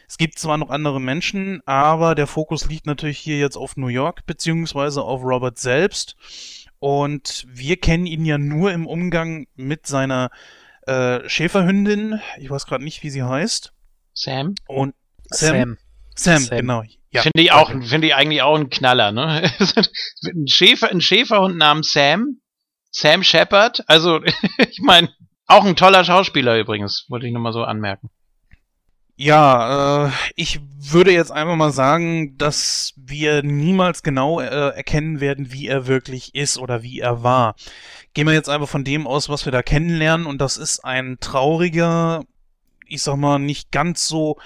Es 0.08 0.18
gibt 0.18 0.40
zwar 0.40 0.58
noch 0.58 0.70
andere 0.70 1.00
Menschen, 1.00 1.62
aber 1.66 2.16
der 2.16 2.28
Fokus 2.28 2.68
liegt 2.68 2.86
natürlich 2.86 3.20
hier 3.20 3.40
jetzt 3.40 3.56
auf 3.56 3.78
New 3.78 3.88
York, 3.88 4.26
beziehungsweise 4.26 5.02
auf 5.04 5.24
Robert 5.24 5.60
selbst. 5.60 6.16
Und 6.80 7.46
wir 7.48 7.78
kennen 7.78 8.06
ihn 8.06 8.26
ja 8.26 8.38
nur 8.38 8.72
im 8.74 8.88
Umgang 8.88 9.48
mit 9.56 9.88
seiner 9.88 10.30
äh, 10.86 11.28
Schäferhündin. 11.30 12.20
Ich 12.38 12.50
weiß 12.50 12.66
gerade 12.66 12.84
nicht, 12.84 13.04
wie 13.04 13.10
sie 13.10 13.24
heißt. 13.24 13.74
Sam. 14.14 14.56
Und 14.68 14.94
Sam. 15.30 15.56
Sam, 15.56 15.78
Sam, 16.16 16.42
Sam. 16.42 16.58
genau. 16.60 16.84
Ja, 17.12 17.22
finde 17.22 17.42
ich 17.44 17.52
auch, 17.52 17.70
finde 17.70 18.08
ich 18.08 18.16
eigentlich 18.16 18.42
auch 18.42 18.58
ein 18.58 18.70
Knaller, 18.70 19.12
ne? 19.12 19.52
ein 20.26 20.48
Schäfer, 20.48 20.90
ein 20.90 21.02
Schäferhund 21.02 21.58
namens 21.58 21.92
Sam, 21.92 22.40
Sam 22.90 23.24
Shepard, 23.24 23.84
also 23.88 24.22
ich 24.58 24.80
meine, 24.82 25.10
auch 25.46 25.66
ein 25.66 25.76
toller 25.76 26.04
Schauspieler 26.04 26.58
übrigens, 26.58 27.06
wollte 27.10 27.28
ich 27.28 27.34
nur 27.34 27.42
mal 27.42 27.54
so 27.54 27.64
anmerken. 27.64 28.10
Ja, 29.16 30.08
äh, 30.08 30.12
ich 30.36 30.60
würde 30.76 31.12
jetzt 31.12 31.32
einfach 31.32 31.56
mal 31.56 31.72
sagen, 31.72 32.36
dass 32.38 32.94
wir 32.98 33.44
niemals 33.44 34.02
genau 34.02 34.40
äh, 34.40 34.46
erkennen 34.46 35.20
werden, 35.20 35.52
wie 35.52 35.68
er 35.68 35.86
wirklich 35.86 36.34
ist 36.34 36.58
oder 36.58 36.82
wie 36.82 37.00
er 37.00 37.22
war. 37.22 37.56
Gehen 38.16 38.26
wir 38.26 38.34
jetzt 38.34 38.50
einfach 38.50 38.68
von 38.68 38.84
dem 38.84 39.06
aus, 39.06 39.30
was 39.30 39.46
wir 39.46 39.52
da 39.52 39.62
kennenlernen, 39.62 40.26
und 40.26 40.40
das 40.40 40.58
ist 40.58 40.84
ein 40.84 41.18
trauriger, 41.20 42.24
ich 42.88 43.04
sag 43.04 43.18
mal, 43.18 43.38
nicht 43.38 43.72
ganz 43.72 44.08
so 44.08 44.38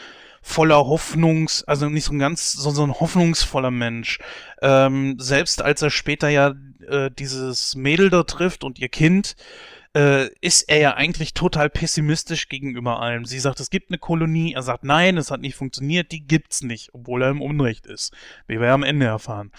voller 0.48 0.78
Hoffnungs, 0.78 1.66
also 1.66 1.89
nicht 1.89 2.06
so 2.06 2.14
ein 2.14 2.20
ganz, 2.20 2.54
so, 2.54 2.72
so 2.72 2.84
ein 2.84 2.93
hoffnungsvoller 2.93 3.70
Mensch. 3.70 4.20
Ähm, 4.62 5.18
selbst 5.20 5.62
als 5.62 5.82
er 5.82 5.89
später 5.89 6.30
ja 6.30 6.56
äh, 6.88 7.12
dieses 7.12 7.76
Mädel 7.76 8.10
da 8.10 8.24
trifft 8.24 8.64
und 8.64 8.80
ihr 8.80 8.88
Kind, 8.88 9.36
äh, 9.93 10.30
ist 10.39 10.64
er 10.70 10.80
ja 10.80 10.93
eigentlich 10.93 11.34
total 11.34 11.70
pessimistisch 11.70 12.48
gegenüber 12.48 13.02
allem. 13.02 13.26
Sie 13.26 13.39
sagt, 13.39 13.60
es 13.60 13.70
gibt 13.70 13.91
eine 13.91 13.98
Kolonie, 13.98 14.54
er 14.54 14.64
sagt, 14.64 14.86
nein, 14.86 15.18
es 15.18 15.32
hat 15.32 15.41
nicht 15.41 15.56
funktioniert, 15.56 16.14
die 16.14 16.26
gibt's 16.26 16.62
nicht, 16.62 16.93
obwohl 16.93 17.24
er 17.24 17.30
im 17.30 17.41
Unrecht 17.41 17.86
ist, 17.86 18.14
wie 18.48 18.60
wir 18.60 18.68
ja 18.68 18.74
am 18.74 18.84
Ende 18.84 19.06
erfahren. 19.06 19.52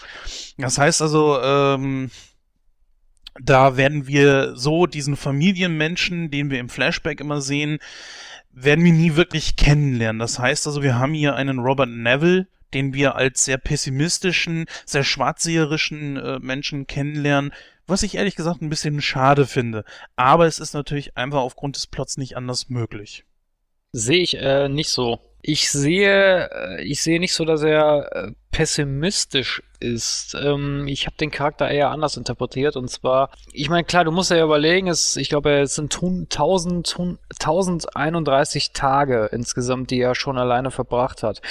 Das 0.57 0.79
heißt 0.79 1.03
also, 1.03 1.39
ähm, 1.39 2.09
da 3.39 3.77
werden 3.77 4.07
wir 4.07 4.55
so 4.55 4.87
diesen 4.87 5.15
Familienmenschen, 5.15 6.31
den 6.31 6.49
wir 6.49 6.59
im 6.59 6.69
Flashback 6.69 7.21
immer 7.21 7.41
sehen, 7.41 7.77
werden 8.51 8.83
wir 8.83 8.93
nie 8.93 9.15
wirklich 9.15 9.55
kennenlernen. 9.55 10.19
Das 10.19 10.39
heißt 10.39 10.67
also, 10.67 10.83
wir 10.83 10.97
haben 10.97 11.13
hier 11.13 11.35
einen 11.35 11.59
Robert 11.59 11.89
Neville, 11.89 12.47
den 12.73 12.93
wir 12.93 13.15
als 13.15 13.45
sehr 13.45 13.57
pessimistischen, 13.57 14.65
sehr 14.85 15.03
schwarzseherischen 15.03 16.17
äh, 16.17 16.39
Menschen 16.39 16.87
kennenlernen, 16.87 17.51
was 17.87 18.03
ich 18.03 18.15
ehrlich 18.15 18.35
gesagt 18.35 18.61
ein 18.61 18.69
bisschen 18.69 19.01
schade 19.01 19.47
finde. 19.47 19.83
Aber 20.15 20.45
es 20.45 20.59
ist 20.59 20.73
natürlich 20.73 21.17
einfach 21.17 21.39
aufgrund 21.39 21.75
des 21.75 21.87
Plots 21.87 22.17
nicht 22.17 22.37
anders 22.37 22.69
möglich. 22.69 23.25
Sehe 23.91 24.21
ich 24.21 24.37
äh, 24.37 24.69
nicht 24.69 24.89
so. 24.89 25.19
Ich 25.41 25.71
sehe, 25.71 26.49
äh, 26.51 26.83
ich 26.83 27.01
sehe 27.01 27.19
nicht 27.19 27.33
so, 27.33 27.45
dass 27.45 27.63
er 27.63 28.09
äh, 28.11 28.31
pessimistisch 28.51 29.63
ist. 29.79 30.35
Ähm, 30.35 30.85
ich 30.87 31.05
habe 31.05 31.15
den 31.17 31.31
Charakter 31.31 31.69
eher 31.69 31.91
anders 31.91 32.17
interpretiert 32.17 32.75
und 32.75 32.89
zwar, 32.89 33.31
ich 33.53 33.69
meine, 33.69 33.85
klar, 33.85 34.03
du 34.03 34.11
musst 34.11 34.31
ja 34.31 34.43
überlegen, 34.43 34.87
es, 34.87 35.15
ich 35.15 35.29
glaube, 35.29 35.59
es 35.59 35.75
sind 35.75 35.95
1000, 35.95 36.97
1031 37.39 38.73
Tage 38.73 39.29
insgesamt, 39.31 39.91
die 39.91 40.01
er 40.01 40.15
schon 40.15 40.37
alleine 40.37 40.71
verbracht 40.71 41.23
hat. 41.23 41.41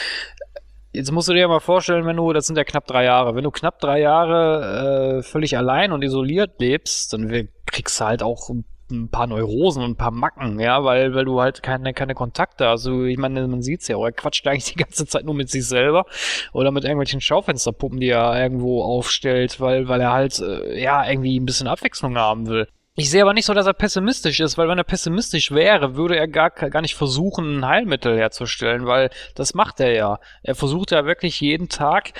Jetzt 0.92 1.12
musst 1.12 1.28
du 1.28 1.32
dir 1.32 1.40
ja 1.40 1.48
mal 1.48 1.60
vorstellen, 1.60 2.06
wenn 2.06 2.16
du, 2.16 2.32
das 2.32 2.46
sind 2.46 2.56
ja 2.56 2.64
knapp 2.64 2.86
drei 2.86 3.04
Jahre, 3.04 3.34
wenn 3.34 3.44
du 3.44 3.50
knapp 3.50 3.78
drei 3.78 4.00
Jahre 4.00 5.18
äh, 5.18 5.22
völlig 5.22 5.56
allein 5.56 5.92
und 5.92 6.02
isoliert 6.02 6.60
lebst, 6.60 7.12
dann 7.12 7.48
kriegst 7.66 8.00
du 8.00 8.04
halt 8.04 8.22
auch 8.22 8.50
ein 8.90 9.08
paar 9.08 9.26
Neurosen 9.26 9.82
und 9.82 9.90
ein 9.92 9.96
paar 9.96 10.10
Macken, 10.10 10.60
ja, 10.60 10.84
weil, 10.84 11.14
weil 11.14 11.24
du 11.24 11.40
halt 11.40 11.62
keine, 11.62 11.92
keine 11.94 12.14
Kontakte 12.14 12.66
hast. 12.66 12.86
Also, 12.86 13.04
ich 13.04 13.18
meine, 13.18 13.46
man 13.46 13.62
sieht's 13.62 13.88
ja, 13.88 13.98
er 13.98 14.12
quatscht 14.12 14.46
eigentlich 14.46 14.72
die 14.72 14.78
ganze 14.78 15.06
Zeit 15.06 15.24
nur 15.24 15.34
mit 15.34 15.50
sich 15.50 15.66
selber 15.66 16.06
oder 16.52 16.70
mit 16.70 16.84
irgendwelchen 16.84 17.20
Schaufensterpuppen, 17.20 18.00
die 18.00 18.08
er 18.08 18.40
irgendwo 18.40 18.82
aufstellt, 18.82 19.60
weil, 19.60 19.88
weil 19.88 20.00
er 20.00 20.12
halt, 20.12 20.38
äh, 20.40 20.80
ja, 20.80 21.08
irgendwie 21.08 21.38
ein 21.38 21.46
bisschen 21.46 21.66
Abwechslung 21.66 22.16
haben 22.16 22.46
will. 22.48 22.68
Ich 22.96 23.10
sehe 23.10 23.22
aber 23.22 23.32
nicht 23.32 23.46
so, 23.46 23.54
dass 23.54 23.66
er 23.66 23.74
pessimistisch 23.74 24.40
ist, 24.40 24.58
weil 24.58 24.68
wenn 24.68 24.78
er 24.78 24.82
pessimistisch 24.82 25.52
wäre, 25.52 25.94
würde 25.94 26.16
er 26.16 26.26
gar, 26.26 26.50
gar 26.50 26.82
nicht 26.82 26.96
versuchen, 26.96 27.58
ein 27.58 27.66
Heilmittel 27.66 28.18
herzustellen, 28.18 28.86
weil 28.86 29.10
das 29.36 29.54
macht 29.54 29.78
er 29.78 29.92
ja. 29.92 30.18
Er 30.42 30.56
versucht 30.56 30.90
ja 30.90 31.04
wirklich 31.04 31.40
jeden 31.40 31.68
Tag 31.68 32.12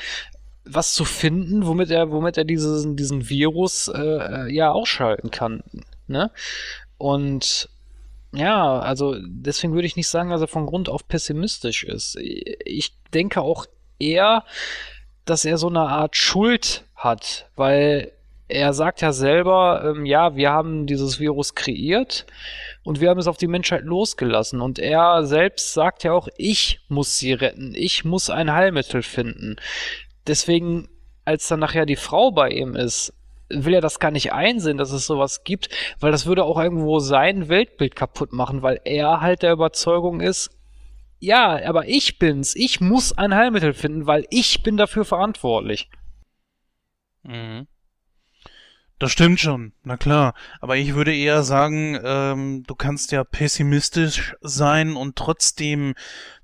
was 0.65 0.95
zu 0.95 1.05
finden, 1.05 1.67
womit 1.67 1.91
er, 1.91 2.13
womit 2.13 2.37
er 2.37 2.45
diesen, 2.45 2.95
diesen 2.95 3.29
Virus 3.29 3.89
äh, 3.89 4.53
ja 4.53 4.71
ausschalten 4.71 5.33
kann. 5.33 5.65
Ne? 6.09 6.31
Und 6.97 7.69
ja, 8.33 8.79
also 8.81 9.17
deswegen 9.21 9.73
würde 9.73 9.87
ich 9.87 9.97
nicht 9.97 10.09
sagen, 10.09 10.31
dass 10.31 10.41
er 10.41 10.49
von 10.49 10.67
Grund 10.67 10.89
auf 10.89 11.09
pessimistisch 11.09 11.85
ist. 11.85 12.17
Ich 12.19 12.95
denke 13.15 13.41
auch 13.41 13.67
eher, 13.99 14.45
dass 15.25 15.45
er 15.45 15.59
so 15.59 15.69
eine 15.69 15.81
Art 15.81 16.17
Schuld 16.17 16.85
hat, 16.95 17.49
weil 17.57 18.13
er 18.49 18.73
sagt 18.73 19.03
ja 19.03 19.13
selber, 19.13 19.83
ähm, 19.85 20.07
ja, 20.07 20.35
wir 20.35 20.51
haben 20.51 20.87
dieses 20.87 21.21
Virus 21.21 21.55
kreiert 21.55 22.27
und 22.83 23.01
wir 23.01 23.11
haben 23.11 23.19
es 23.19 23.27
auf 23.27 23.37
die 23.37 23.47
Menschheit 23.47 23.85
losgelassen. 23.85 24.63
Und 24.63 24.79
er 24.79 25.25
selbst 25.27 25.75
sagt 25.75 26.05
ja 26.05 26.13
auch, 26.13 26.29
ich 26.39 26.81
muss 26.89 27.19
sie 27.19 27.35
retten, 27.35 27.75
ich 27.75 28.05
muss 28.05 28.31
ein 28.31 28.53
Heilmittel 28.53 29.03
finden. 29.03 29.57
Deswegen, 30.27 30.89
als 31.27 31.49
dann 31.49 31.61
nachher 31.61 31.85
die 31.85 31.97
Frau 31.97 32.31
bei 32.31 32.49
ihm 32.51 32.75
ist, 32.75 33.13
will 33.49 33.75
er 33.75 33.81
das 33.81 33.99
gar 33.99 34.11
nicht 34.11 34.33
einsehen, 34.33 34.79
dass 34.79 34.93
es 34.93 35.07
sowas 35.07 35.45
gibt, 35.45 35.69
weil 36.01 36.13
das 36.13 36.27
würde 36.27 36.45
auch 36.45 36.59
irgendwo 36.59 36.99
sein 36.99 37.49
Weltbild 37.49 37.97
kaputt 37.97 38.33
machen, 38.33 38.63
weil 38.63 38.81
er 38.85 39.21
halt 39.21 39.43
der 39.43 39.53
Überzeugung 39.53 40.21
ist, 40.21 40.51
ja, 41.21 41.67
aber 41.67 41.89
ich 41.89 42.19
bin's, 42.19 42.55
ich 42.55 42.81
muss 42.81 43.17
ein 43.17 43.35
Heilmittel 43.35 43.73
finden, 43.73 44.07
weil 44.07 44.27
ich 44.31 44.63
bin 44.63 44.77
dafür 44.77 45.05
verantwortlich. 45.05 45.91
Mhm. 47.25 47.67
Das 49.01 49.13
stimmt 49.13 49.39
schon, 49.39 49.73
na 49.85 49.97
klar. 49.97 50.35
Aber 50.61 50.77
ich 50.77 50.95
würde 50.95 51.15
eher 51.15 51.45
sagen, 51.45 51.99
ähm, 52.03 52.65
du 52.67 52.75
kannst 52.75 53.13
ja 53.13 53.23
pessimistisch 53.23 54.35
sein 54.41 54.97
und 54.97 55.15
trotzdem 55.15 55.95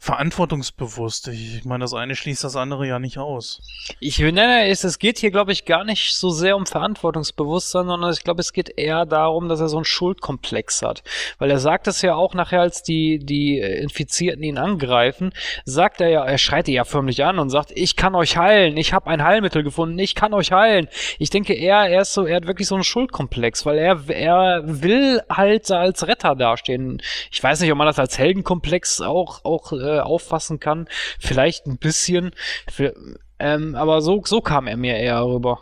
verantwortungsbewusst. 0.05 1.29
Ich 1.29 1.65
meine, 1.65 1.83
das 1.83 1.95
eine 1.95 2.15
schließt 2.15 2.45
das 2.45 2.57
andere 2.57 2.87
ja 2.87 2.99
nicht 2.99 3.17
aus. 3.17 3.63
Ich 4.01 4.19
nenne 4.19 4.69
es, 4.69 4.85
es 4.85 4.99
geht 4.99 5.19
hier, 5.19 5.31
glaube 5.31 5.53
ich, 5.53 5.65
gar 5.65 5.83
nicht 5.83 6.15
so 6.15 6.29
sehr 6.29 6.57
um 6.57 6.67
Verantwortungsbewusstsein, 6.67 7.87
sondern 7.87 8.13
ich 8.13 8.23
glaube, 8.23 8.43
es 8.43 8.53
geht 8.53 8.69
eher 8.77 9.07
darum, 9.07 9.49
dass 9.49 9.61
er 9.61 9.69
so 9.69 9.79
einen 9.79 9.87
Schuldkomplex 9.87 10.83
hat. 10.83 11.03
Weil 11.39 11.51
er 11.51 11.59
sagt 11.59 11.87
es 11.87 12.03
ja 12.03 12.15
auch 12.15 12.35
nachher, 12.35 12.61
als 12.61 12.83
die, 12.83 13.19
die 13.19 13.59
Infizierten 13.59 14.43
ihn 14.43 14.59
angreifen, 14.59 15.33
sagt 15.65 16.03
er 16.03 16.11
ja, 16.11 16.23
er 16.23 16.37
schreit 16.37 16.69
ja 16.69 16.85
förmlich 16.85 17.25
an 17.25 17.39
und 17.39 17.49
sagt, 17.49 17.73
ich 17.75 17.97
kann 17.97 18.15
euch 18.15 18.37
heilen, 18.37 18.77
ich 18.77 18.93
habe 18.93 19.09
ein 19.09 19.25
Heilmittel 19.25 19.63
gefunden, 19.63 19.99
ich 19.99 20.15
kann 20.15 20.35
euch 20.35 20.53
heilen. 20.53 20.89
Ich 21.19 21.31
denke 21.31 21.55
eher, 21.55 21.89
er 21.89 22.03
ist 22.03 22.13
so, 22.13 22.27
er 22.27 22.37
hat 22.37 22.47
wirklich 22.47 22.69
so 22.69 22.75
einen 22.75 22.85
Schuldkomplex, 22.85 23.65
weil 23.65 23.79
er, 23.79 24.07
er 24.11 24.61
will 24.67 25.23
halt 25.31 25.71
als 25.71 26.07
Retter 26.07 26.35
dastehen. 26.35 27.01
Ich 27.31 27.43
weiß 27.43 27.61
nicht, 27.61 27.73
ob 27.73 27.79
man 27.79 27.87
das 27.87 27.99
als 27.99 28.19
Heldenkomplex 28.19 29.01
auch, 29.01 29.43
auch 29.45 29.73
äh, 29.73 29.94
auffassen 30.01 30.61
kann. 30.61 30.89
Vielleicht 31.19 31.67
ein 31.67 31.79
bisschen. 31.79 32.33
Für, 32.71 32.95
ähm, 33.39 33.75
aber 33.75 34.03
so, 34.03 34.23
so 34.25 34.41
kam 34.41 34.67
er 34.67 34.77
mir 34.77 34.97
eher 34.97 35.25
rüber. 35.25 35.61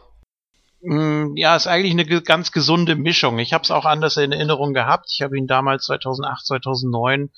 Mm, 0.83 1.37
ja, 1.37 1.55
ist 1.55 1.69
eigentlich 1.69 1.93
eine 1.93 2.23
ganz 2.23 2.51
gesunde 2.51 2.97
Mischung. 2.97 3.39
Ich 3.39 3.53
habe 3.53 3.63
es 3.63 3.71
auch 3.71 3.85
anders 3.85 4.17
in 4.17 4.33
Erinnerung 4.33 4.75
gehabt. 4.75 5.11
Ich 5.13 5.23
habe 5.23 5.39
ihn 5.39 5.47
damals 5.47 5.85
2008, 5.85 6.47
2009 6.47 7.31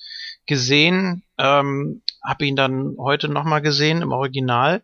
gesehen, 0.47 1.23
ähm, 1.37 2.01
habe 2.23 2.45
ihn 2.45 2.55
dann 2.55 2.95
heute 2.97 3.29
nochmal 3.29 3.61
gesehen 3.61 4.01
im 4.01 4.11
Original 4.11 4.83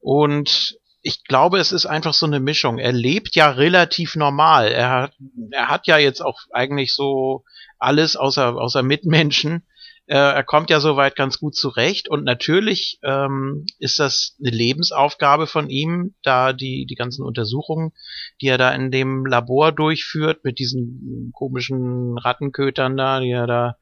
und 0.00 0.78
ich 1.02 1.24
glaube, 1.24 1.58
es 1.58 1.72
ist 1.72 1.86
einfach 1.86 2.12
so 2.12 2.26
eine 2.26 2.40
Mischung. 2.40 2.78
Er 2.78 2.92
lebt 2.92 3.34
ja 3.34 3.50
relativ 3.50 4.16
normal. 4.16 4.68
Er 4.68 4.90
hat, 4.90 5.12
er 5.52 5.68
hat 5.68 5.86
ja 5.86 5.96
jetzt 5.96 6.20
auch 6.20 6.40
eigentlich 6.52 6.94
so 6.94 7.44
alles 7.78 8.16
außer, 8.16 8.56
außer 8.56 8.82
Mitmenschen. 8.82 9.62
Äh, 10.08 10.16
er 10.16 10.42
kommt 10.42 10.70
ja 10.70 10.80
soweit 10.80 11.16
ganz 11.16 11.38
gut 11.38 11.54
zurecht 11.54 12.08
und 12.08 12.24
natürlich 12.24 12.98
ähm, 13.02 13.66
ist 13.78 13.98
das 13.98 14.36
eine 14.40 14.50
Lebensaufgabe 14.50 15.46
von 15.46 15.68
ihm, 15.68 16.14
da 16.22 16.54
die, 16.54 16.86
die 16.86 16.94
ganzen 16.94 17.22
Untersuchungen, 17.22 17.92
die 18.40 18.46
er 18.46 18.56
da 18.56 18.72
in 18.72 18.90
dem 18.90 19.26
Labor 19.26 19.70
durchführt, 19.70 20.44
mit 20.44 20.58
diesen 20.58 21.30
komischen 21.34 22.16
Rattenkötern 22.16 22.96
da, 22.96 23.20
die 23.20 23.30
er 23.30 23.46
da 23.46 23.76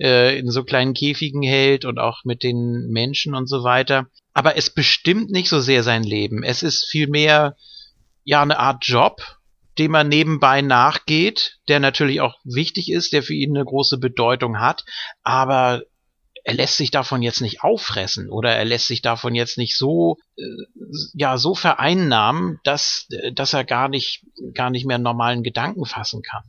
äh, 0.00 0.38
in 0.38 0.50
so 0.50 0.64
kleinen 0.64 0.94
Käfigen 0.94 1.42
hält 1.42 1.84
und 1.84 1.98
auch 1.98 2.24
mit 2.24 2.42
den 2.42 2.88
Menschen 2.88 3.34
und 3.34 3.46
so 3.46 3.62
weiter. 3.62 4.06
Aber 4.32 4.56
es 4.56 4.70
bestimmt 4.70 5.30
nicht 5.30 5.50
so 5.50 5.60
sehr 5.60 5.82
sein 5.82 6.02
Leben. 6.02 6.42
Es 6.44 6.62
ist 6.62 6.86
vielmehr 6.90 7.56
ja 8.24 8.40
eine 8.40 8.58
Art 8.58 8.86
Job, 8.86 9.37
dem 9.78 9.94
er 9.94 10.04
nebenbei 10.04 10.62
nachgeht, 10.62 11.58
der 11.68 11.80
natürlich 11.80 12.20
auch 12.20 12.36
wichtig 12.44 12.90
ist, 12.90 13.12
der 13.12 13.22
für 13.22 13.34
ihn 13.34 13.56
eine 13.56 13.64
große 13.64 13.98
Bedeutung 13.98 14.60
hat, 14.60 14.84
aber 15.22 15.82
er 16.44 16.54
lässt 16.54 16.78
sich 16.78 16.90
davon 16.90 17.22
jetzt 17.22 17.42
nicht 17.42 17.62
auffressen 17.62 18.30
oder 18.30 18.50
er 18.50 18.64
lässt 18.64 18.86
sich 18.86 19.02
davon 19.02 19.34
jetzt 19.34 19.58
nicht 19.58 19.76
so 19.76 20.16
äh, 20.36 20.42
ja 21.12 21.36
so 21.36 21.54
vereinnahmen, 21.54 22.58
dass 22.64 23.06
dass 23.34 23.52
er 23.52 23.64
gar 23.64 23.88
nicht 23.88 24.24
gar 24.54 24.70
nicht 24.70 24.86
mehr 24.86 24.98
normalen 24.98 25.42
Gedanken 25.42 25.84
fassen 25.84 26.22
kann. 26.22 26.44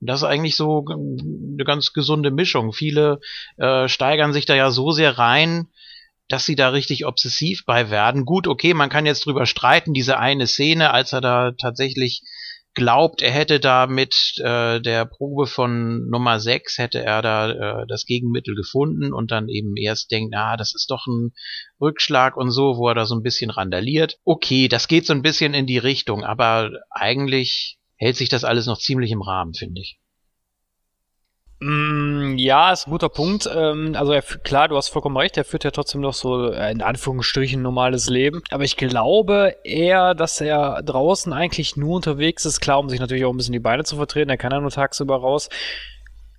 Das 0.00 0.20
ist 0.20 0.24
eigentlich 0.24 0.56
so 0.56 0.84
eine 0.86 1.64
ganz 1.64 1.94
gesunde 1.94 2.30
Mischung. 2.30 2.72
Viele 2.72 3.20
äh, 3.56 3.88
steigern 3.88 4.34
sich 4.34 4.44
da 4.44 4.54
ja 4.54 4.70
so 4.70 4.92
sehr 4.92 5.16
rein, 5.16 5.68
dass 6.28 6.46
sie 6.46 6.56
da 6.56 6.70
richtig 6.70 7.06
obsessiv 7.06 7.64
bei 7.66 7.90
werden. 7.90 8.24
Gut, 8.24 8.46
okay, 8.46 8.74
man 8.74 8.90
kann 8.90 9.06
jetzt 9.06 9.26
drüber 9.26 9.46
streiten, 9.46 9.94
diese 9.94 10.18
eine 10.18 10.46
Szene, 10.46 10.92
als 10.92 11.12
er 11.12 11.20
da 11.20 11.52
tatsächlich 11.52 12.22
glaubt, 12.76 13.22
er 13.22 13.32
hätte 13.32 13.58
da 13.58 13.86
mit 13.88 14.34
äh, 14.38 14.80
der 14.80 15.06
Probe 15.06 15.46
von 15.46 16.08
Nummer 16.08 16.38
6 16.38 16.78
hätte 16.78 17.02
er 17.02 17.22
da 17.22 17.50
äh, 17.50 17.86
das 17.88 18.04
Gegenmittel 18.04 18.54
gefunden 18.54 19.12
und 19.12 19.30
dann 19.32 19.48
eben 19.48 19.76
erst 19.76 20.12
denkt, 20.12 20.34
ah, 20.36 20.56
das 20.56 20.74
ist 20.74 20.90
doch 20.90 21.06
ein 21.06 21.32
Rückschlag 21.80 22.36
und 22.36 22.50
so, 22.50 22.76
wo 22.76 22.88
er 22.88 22.94
da 22.94 23.06
so 23.06 23.16
ein 23.16 23.22
bisschen 23.22 23.50
randaliert. 23.50 24.18
Okay, 24.24 24.68
das 24.68 24.86
geht 24.86 25.06
so 25.06 25.14
ein 25.14 25.22
bisschen 25.22 25.54
in 25.54 25.66
die 25.66 25.78
Richtung, 25.78 26.22
aber 26.22 26.70
eigentlich 26.90 27.78
hält 27.96 28.16
sich 28.16 28.28
das 28.28 28.44
alles 28.44 28.66
noch 28.66 28.78
ziemlich 28.78 29.10
im 29.10 29.22
Rahmen, 29.22 29.54
finde 29.54 29.80
ich. 29.80 29.98
Mm, 31.58 32.36
ja, 32.36 32.72
ist 32.72 32.86
ein 32.86 32.90
guter 32.90 33.08
Punkt. 33.08 33.48
Ähm, 33.52 33.94
also 33.96 34.12
er, 34.12 34.22
klar, 34.22 34.68
du 34.68 34.76
hast 34.76 34.88
vollkommen 34.88 35.16
recht, 35.16 35.36
er 35.36 35.44
führt 35.44 35.64
ja 35.64 35.70
trotzdem 35.70 36.02
noch 36.02 36.12
so 36.12 36.50
äh, 36.52 36.70
in 36.70 36.82
Anführungsstrichen 36.82 37.62
normales 37.62 38.10
Leben. 38.10 38.42
Aber 38.50 38.64
ich 38.64 38.76
glaube 38.76 39.56
eher, 39.64 40.14
dass 40.14 40.40
er 40.40 40.82
draußen 40.82 41.32
eigentlich 41.32 41.76
nur 41.76 41.96
unterwegs 41.96 42.44
ist, 42.44 42.60
klar, 42.60 42.78
um 42.78 42.90
sich 42.90 43.00
natürlich 43.00 43.24
auch 43.24 43.32
ein 43.32 43.36
bisschen 43.36 43.52
die 43.52 43.58
Beine 43.58 43.84
zu 43.84 43.96
vertreten, 43.96 44.28
er 44.28 44.36
kann 44.36 44.52
ja 44.52 44.60
nur 44.60 44.70
tagsüber 44.70 45.16
raus. 45.16 45.48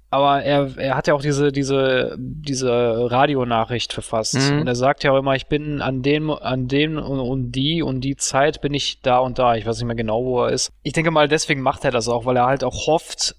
Aber 0.09 0.41
er, 0.41 0.78
er 0.78 0.95
hat 0.95 1.07
ja 1.07 1.15
auch 1.15 1.22
diese, 1.22 1.51
diese, 1.51 2.15
diese 2.18 3.11
Radionachricht 3.11 3.91
verfasst. 3.91 4.36
Mhm. 4.36 4.61
Und 4.61 4.68
er 4.68 4.76
sagt 4.76 5.03
ja 5.03 5.11
auch 5.11 5.18
immer, 5.18 5.36
ich 5.36 5.47
bin 5.47 5.82
an 5.82 6.01
dem, 6.01 6.30
an 6.30 6.68
dem 6.70 6.97
und, 6.97 7.20
und 7.20 7.51
die 7.51 7.82
und 7.82 8.01
die 8.01 8.15
Zeit 8.15 8.61
bin 8.61 8.74
ich 8.74 9.01
da 9.01 9.20
und 9.20 9.38
da. 9.38 9.55
Ich 9.55 9.65
weiß 9.65 9.78
nicht 9.78 9.88
mehr 9.88 9.95
genau, 9.97 10.24
wo 10.24 10.43
er 10.43 10.51
ist. 10.51 10.72
Ich 10.84 10.93
denke 10.93 11.11
mal, 11.11 11.28
deswegen 11.28 11.61
macht 11.61 11.84
er 11.84 11.91
das 11.91 12.07
auch, 12.07 12.26
weil 12.26 12.38
er 12.38 12.45
halt 12.45 12.63
auch 12.63 12.88
hofft, 12.88 13.36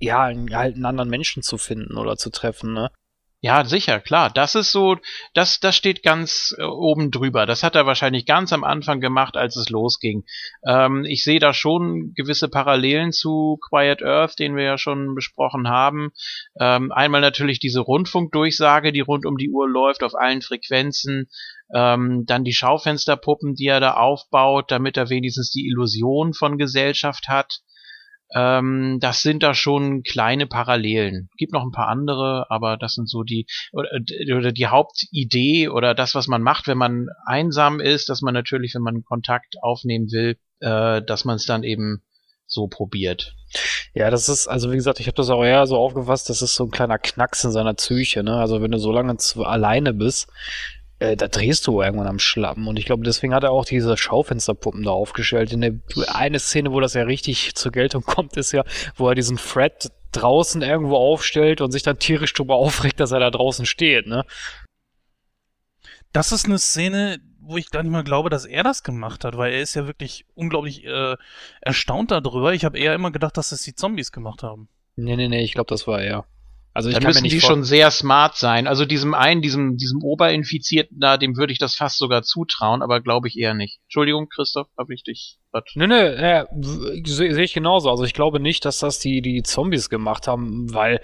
ja, 0.00 0.24
halt 0.24 0.76
einen 0.76 0.84
anderen 0.84 1.10
Menschen 1.10 1.42
zu 1.42 1.58
finden 1.58 1.96
oder 1.96 2.16
zu 2.16 2.30
treffen, 2.30 2.72
ne? 2.72 2.90
Ja, 3.42 3.64
sicher, 3.64 4.00
klar. 4.00 4.30
Das 4.30 4.54
ist 4.54 4.72
so, 4.72 4.96
das, 5.34 5.60
das 5.60 5.76
steht 5.76 6.02
ganz 6.02 6.54
äh, 6.58 6.64
oben 6.64 7.10
drüber. 7.10 7.44
Das 7.44 7.62
hat 7.62 7.76
er 7.76 7.86
wahrscheinlich 7.86 8.24
ganz 8.24 8.52
am 8.52 8.64
Anfang 8.64 9.00
gemacht, 9.00 9.36
als 9.36 9.56
es 9.56 9.68
losging. 9.68 10.24
Ähm, 10.66 11.04
ich 11.04 11.22
sehe 11.22 11.38
da 11.38 11.52
schon 11.52 12.12
gewisse 12.16 12.48
Parallelen 12.48 13.12
zu 13.12 13.58
Quiet 13.68 14.02
Earth, 14.02 14.38
den 14.38 14.56
wir 14.56 14.64
ja 14.64 14.78
schon 14.78 15.14
besprochen 15.14 15.68
haben. 15.68 16.10
Ähm, 16.58 16.90
einmal 16.90 17.20
natürlich 17.20 17.60
diese 17.60 17.80
Rundfunkdurchsage, 17.80 18.90
die 18.90 19.00
rund 19.00 19.26
um 19.26 19.36
die 19.36 19.50
Uhr 19.50 19.68
läuft 19.68 20.02
auf 20.02 20.14
allen 20.14 20.40
Frequenzen. 20.40 21.28
Ähm, 21.72 22.24
dann 22.26 22.42
die 22.42 22.54
Schaufensterpuppen, 22.54 23.54
die 23.54 23.66
er 23.66 23.80
da 23.80 23.94
aufbaut, 23.94 24.70
damit 24.70 24.96
er 24.96 25.10
wenigstens 25.10 25.50
die 25.50 25.68
Illusion 25.68 26.32
von 26.32 26.58
Gesellschaft 26.58 27.28
hat. 27.28 27.60
Ähm, 28.34 28.98
das 29.00 29.22
sind 29.22 29.42
da 29.42 29.54
schon 29.54 30.02
kleine 30.02 30.46
Parallelen. 30.46 31.28
Gibt 31.36 31.52
noch 31.52 31.62
ein 31.62 31.72
paar 31.72 31.88
andere, 31.88 32.46
aber 32.50 32.76
das 32.76 32.94
sind 32.94 33.08
so 33.08 33.22
die 33.22 33.46
oder, 33.72 33.88
oder 34.34 34.52
die 34.52 34.66
Hauptidee 34.66 35.68
oder 35.68 35.94
das, 35.94 36.14
was 36.14 36.26
man 36.26 36.42
macht, 36.42 36.66
wenn 36.66 36.78
man 36.78 37.06
einsam 37.24 37.80
ist, 37.80 38.08
dass 38.08 38.22
man 38.22 38.34
natürlich, 38.34 38.74
wenn 38.74 38.82
man 38.82 39.04
Kontakt 39.04 39.56
aufnehmen 39.62 40.10
will, 40.10 40.36
äh, 40.60 41.02
dass 41.02 41.24
man 41.24 41.36
es 41.36 41.46
dann 41.46 41.62
eben 41.62 42.02
so 42.46 42.68
probiert. 42.68 43.34
Ja, 43.94 44.10
das 44.10 44.28
ist, 44.28 44.46
also 44.46 44.70
wie 44.70 44.76
gesagt, 44.76 45.00
ich 45.00 45.06
habe 45.06 45.16
das 45.16 45.30
auch 45.30 45.44
eher 45.44 45.66
so 45.66 45.76
aufgefasst, 45.76 46.28
das 46.28 46.42
ist 46.42 46.54
so 46.54 46.64
ein 46.64 46.70
kleiner 46.70 46.98
Knacks 46.98 47.44
in 47.44 47.50
seiner 47.50 47.74
Psyche, 47.74 48.22
ne? 48.22 48.36
Also 48.36 48.60
wenn 48.62 48.70
du 48.70 48.78
so 48.78 48.92
lange 48.92 49.16
zu, 49.16 49.44
alleine 49.44 49.92
bist, 49.92 50.28
äh, 50.98 51.16
da 51.16 51.28
drehst 51.28 51.66
du 51.66 51.82
irgendwann 51.82 52.06
am 52.06 52.18
Schlappen. 52.18 52.66
Und 52.66 52.78
ich 52.78 52.86
glaube, 52.86 53.04
deswegen 53.04 53.34
hat 53.34 53.44
er 53.44 53.50
auch 53.50 53.64
diese 53.64 53.96
Schaufensterpuppen 53.96 54.82
da 54.82 54.90
aufgestellt. 54.90 55.52
In 55.52 55.60
der 55.60 55.74
eine 56.08 56.38
Szene, 56.38 56.72
wo 56.72 56.80
das 56.80 56.94
ja 56.94 57.02
richtig 57.02 57.54
zur 57.54 57.72
Geltung 57.72 58.02
kommt, 58.02 58.36
ist 58.36 58.52
ja, 58.52 58.64
wo 58.96 59.08
er 59.08 59.14
diesen 59.14 59.38
Fred 59.38 59.90
draußen 60.12 60.62
irgendwo 60.62 60.96
aufstellt 60.96 61.60
und 61.60 61.72
sich 61.72 61.82
dann 61.82 61.98
tierisch 61.98 62.32
drüber 62.32 62.56
aufregt, 62.56 63.00
dass 63.00 63.12
er 63.12 63.20
da 63.20 63.30
draußen 63.30 63.66
steht, 63.66 64.06
ne? 64.06 64.24
Das 66.12 66.32
ist 66.32 66.46
eine 66.46 66.58
Szene, 66.58 67.18
wo 67.40 67.58
ich 67.58 67.70
gar 67.70 67.82
nicht 67.82 67.92
mal 67.92 68.04
glaube, 68.04 68.30
dass 68.30 68.46
er 68.46 68.62
das 68.62 68.82
gemacht 68.82 69.24
hat, 69.24 69.36
weil 69.36 69.52
er 69.52 69.60
ist 69.60 69.74
ja 69.74 69.86
wirklich 69.86 70.24
unglaublich 70.34 70.84
äh, 70.84 71.16
erstaunt 71.60 72.10
darüber. 72.10 72.54
Ich 72.54 72.64
habe 72.64 72.78
eher 72.78 72.94
immer 72.94 73.10
gedacht, 73.10 73.36
dass 73.36 73.52
es 73.52 73.62
die 73.62 73.74
Zombies 73.74 74.12
gemacht 74.12 74.42
haben. 74.42 74.68
Nee, 74.96 75.16
nee, 75.16 75.28
nee, 75.28 75.42
ich 75.42 75.52
glaube, 75.52 75.68
das 75.68 75.86
war 75.86 76.00
er. 76.00 76.24
Also 76.76 76.90
ich 76.90 76.96
Dann 76.96 77.04
müssen 77.04 77.24
die 77.24 77.40
schon 77.40 77.64
sehr 77.64 77.90
smart 77.90 78.36
sein. 78.36 78.66
Also 78.66 78.84
diesem 78.84 79.14
einen, 79.14 79.40
diesem, 79.40 79.78
diesem 79.78 80.02
Oberinfizierten 80.02 81.00
da, 81.00 81.16
dem 81.16 81.38
würde 81.38 81.54
ich 81.54 81.58
das 81.58 81.74
fast 81.74 81.96
sogar 81.96 82.22
zutrauen, 82.22 82.82
aber 82.82 83.00
glaube 83.00 83.28
ich 83.28 83.38
eher 83.38 83.54
nicht. 83.54 83.78
Entschuldigung, 83.84 84.28
Christoph, 84.28 84.68
habe 84.76 84.92
ich 84.92 85.02
dich. 85.02 85.38
Was? 85.52 85.64
Nee, 85.74 85.86
nee, 85.86 85.94
äh, 85.94 86.44
sehe 87.04 87.32
seh 87.32 87.42
ich 87.42 87.54
genauso. 87.54 87.88
Also 87.88 88.04
ich 88.04 88.12
glaube 88.12 88.40
nicht, 88.40 88.66
dass 88.66 88.78
das 88.78 88.98
die, 88.98 89.22
die 89.22 89.42
Zombies 89.42 89.88
gemacht 89.88 90.28
haben, 90.28 90.66
weil, 90.74 91.00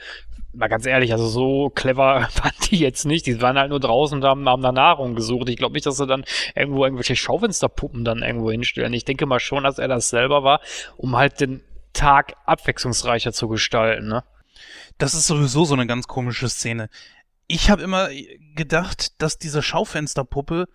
mal 0.52 0.68
ganz 0.68 0.84
ehrlich, 0.84 1.10
also 1.12 1.26
so 1.26 1.70
clever 1.70 2.28
waren 2.42 2.54
die 2.70 2.76
jetzt 2.76 3.06
nicht. 3.06 3.24
Die 3.24 3.40
waren 3.40 3.56
halt 3.56 3.70
nur 3.70 3.80
draußen 3.80 4.18
und 4.18 4.24
haben, 4.24 4.46
haben 4.46 4.60
nach 4.60 4.72
Nahrung 4.72 5.14
gesucht. 5.14 5.48
Ich 5.48 5.56
glaube 5.56 5.72
nicht, 5.72 5.86
dass 5.86 5.96
sie 5.96 6.06
dann 6.06 6.26
irgendwo 6.54 6.84
irgendwelche 6.84 7.16
Schaufensterpuppen 7.16 8.04
dann 8.04 8.22
irgendwo 8.22 8.50
hinstellen. 8.50 8.92
Ich 8.92 9.06
denke 9.06 9.24
mal 9.24 9.40
schon, 9.40 9.64
dass 9.64 9.78
er 9.78 9.88
das 9.88 10.10
selber 10.10 10.44
war, 10.44 10.60
um 10.98 11.16
halt 11.16 11.40
den 11.40 11.62
Tag 11.94 12.34
abwechslungsreicher 12.44 13.32
zu 13.32 13.48
gestalten, 13.48 14.08
ne? 14.08 14.22
Das 15.02 15.14
ist 15.14 15.26
sowieso 15.26 15.64
so 15.64 15.74
eine 15.74 15.88
ganz 15.88 16.06
komische 16.06 16.48
Szene. 16.48 16.88
Ich 17.48 17.70
habe 17.70 17.82
immer 17.82 18.10
gedacht, 18.54 19.20
dass 19.20 19.36
diese 19.36 19.60
Schaufensterpuppe 19.60 20.68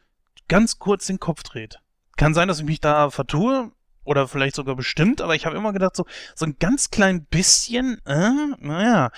ganz 0.50 0.80
kurz 0.80 1.08
den 1.08 1.22
Kopf 1.22 1.44
dreht. 1.44 1.80
Kann 2.18 2.34
sein, 2.34 2.50
dass 2.50 2.60
ich 2.60 2.66
mich 2.66 2.82
da 2.82 3.10
vertue 3.10 3.72
oder 4.04 4.28
vielleicht 4.28 4.58
sogar 4.58 4.76
bestimmt, 4.76 5.22
aber 5.22 5.34
ich 5.34 5.46
habe 5.46 5.56
immer 5.56 5.72
gedacht, 5.72 5.96
so, 5.96 6.06
so 6.36 6.46
ein 6.46 6.58
ganz 6.60 6.90
klein 6.90 7.24
bisschen, 7.24 8.02
äh, 8.06 8.32
naja. 8.60 9.12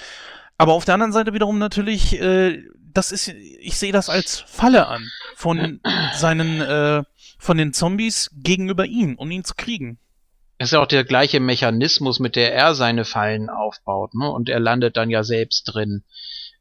Aber 0.60 0.74
auf 0.74 0.86
der 0.86 0.94
anderen 0.94 1.12
Seite 1.12 1.34
wiederum 1.34 1.58
natürlich, 1.58 2.22
äh, 2.22 2.62
das 2.76 3.12
ist, 3.12 3.30
ich 3.30 3.80
sehe 3.80 3.92
das 3.92 4.10
als 4.10 4.42
Falle 4.42 4.86
an 4.86 5.10
von 5.36 5.80
seinen, 6.18 6.62
äh, 6.62 7.04
von 7.40 7.58
den 7.58 7.74
Zombies 7.74 8.30
gegenüber 8.36 8.86
ihm, 8.86 9.16
um 9.16 9.32
ihn 9.32 9.44
zu 9.44 9.56
kriegen. 9.56 9.98
Ist 10.60 10.74
ja 10.74 10.82
auch 10.82 10.88
der 10.88 11.06
gleiche 11.06 11.40
Mechanismus, 11.40 12.20
mit 12.20 12.36
der 12.36 12.54
er 12.54 12.76
seine 12.76 13.06
Fallen 13.06 13.50
aufbaut, 13.50 14.14
ne? 14.14 14.30
Und 14.30 14.50
er 14.50 14.60
landet 14.60 14.98
dann 14.98 15.10
ja 15.10 15.24
selbst 15.24 15.64
drin. 15.64 16.04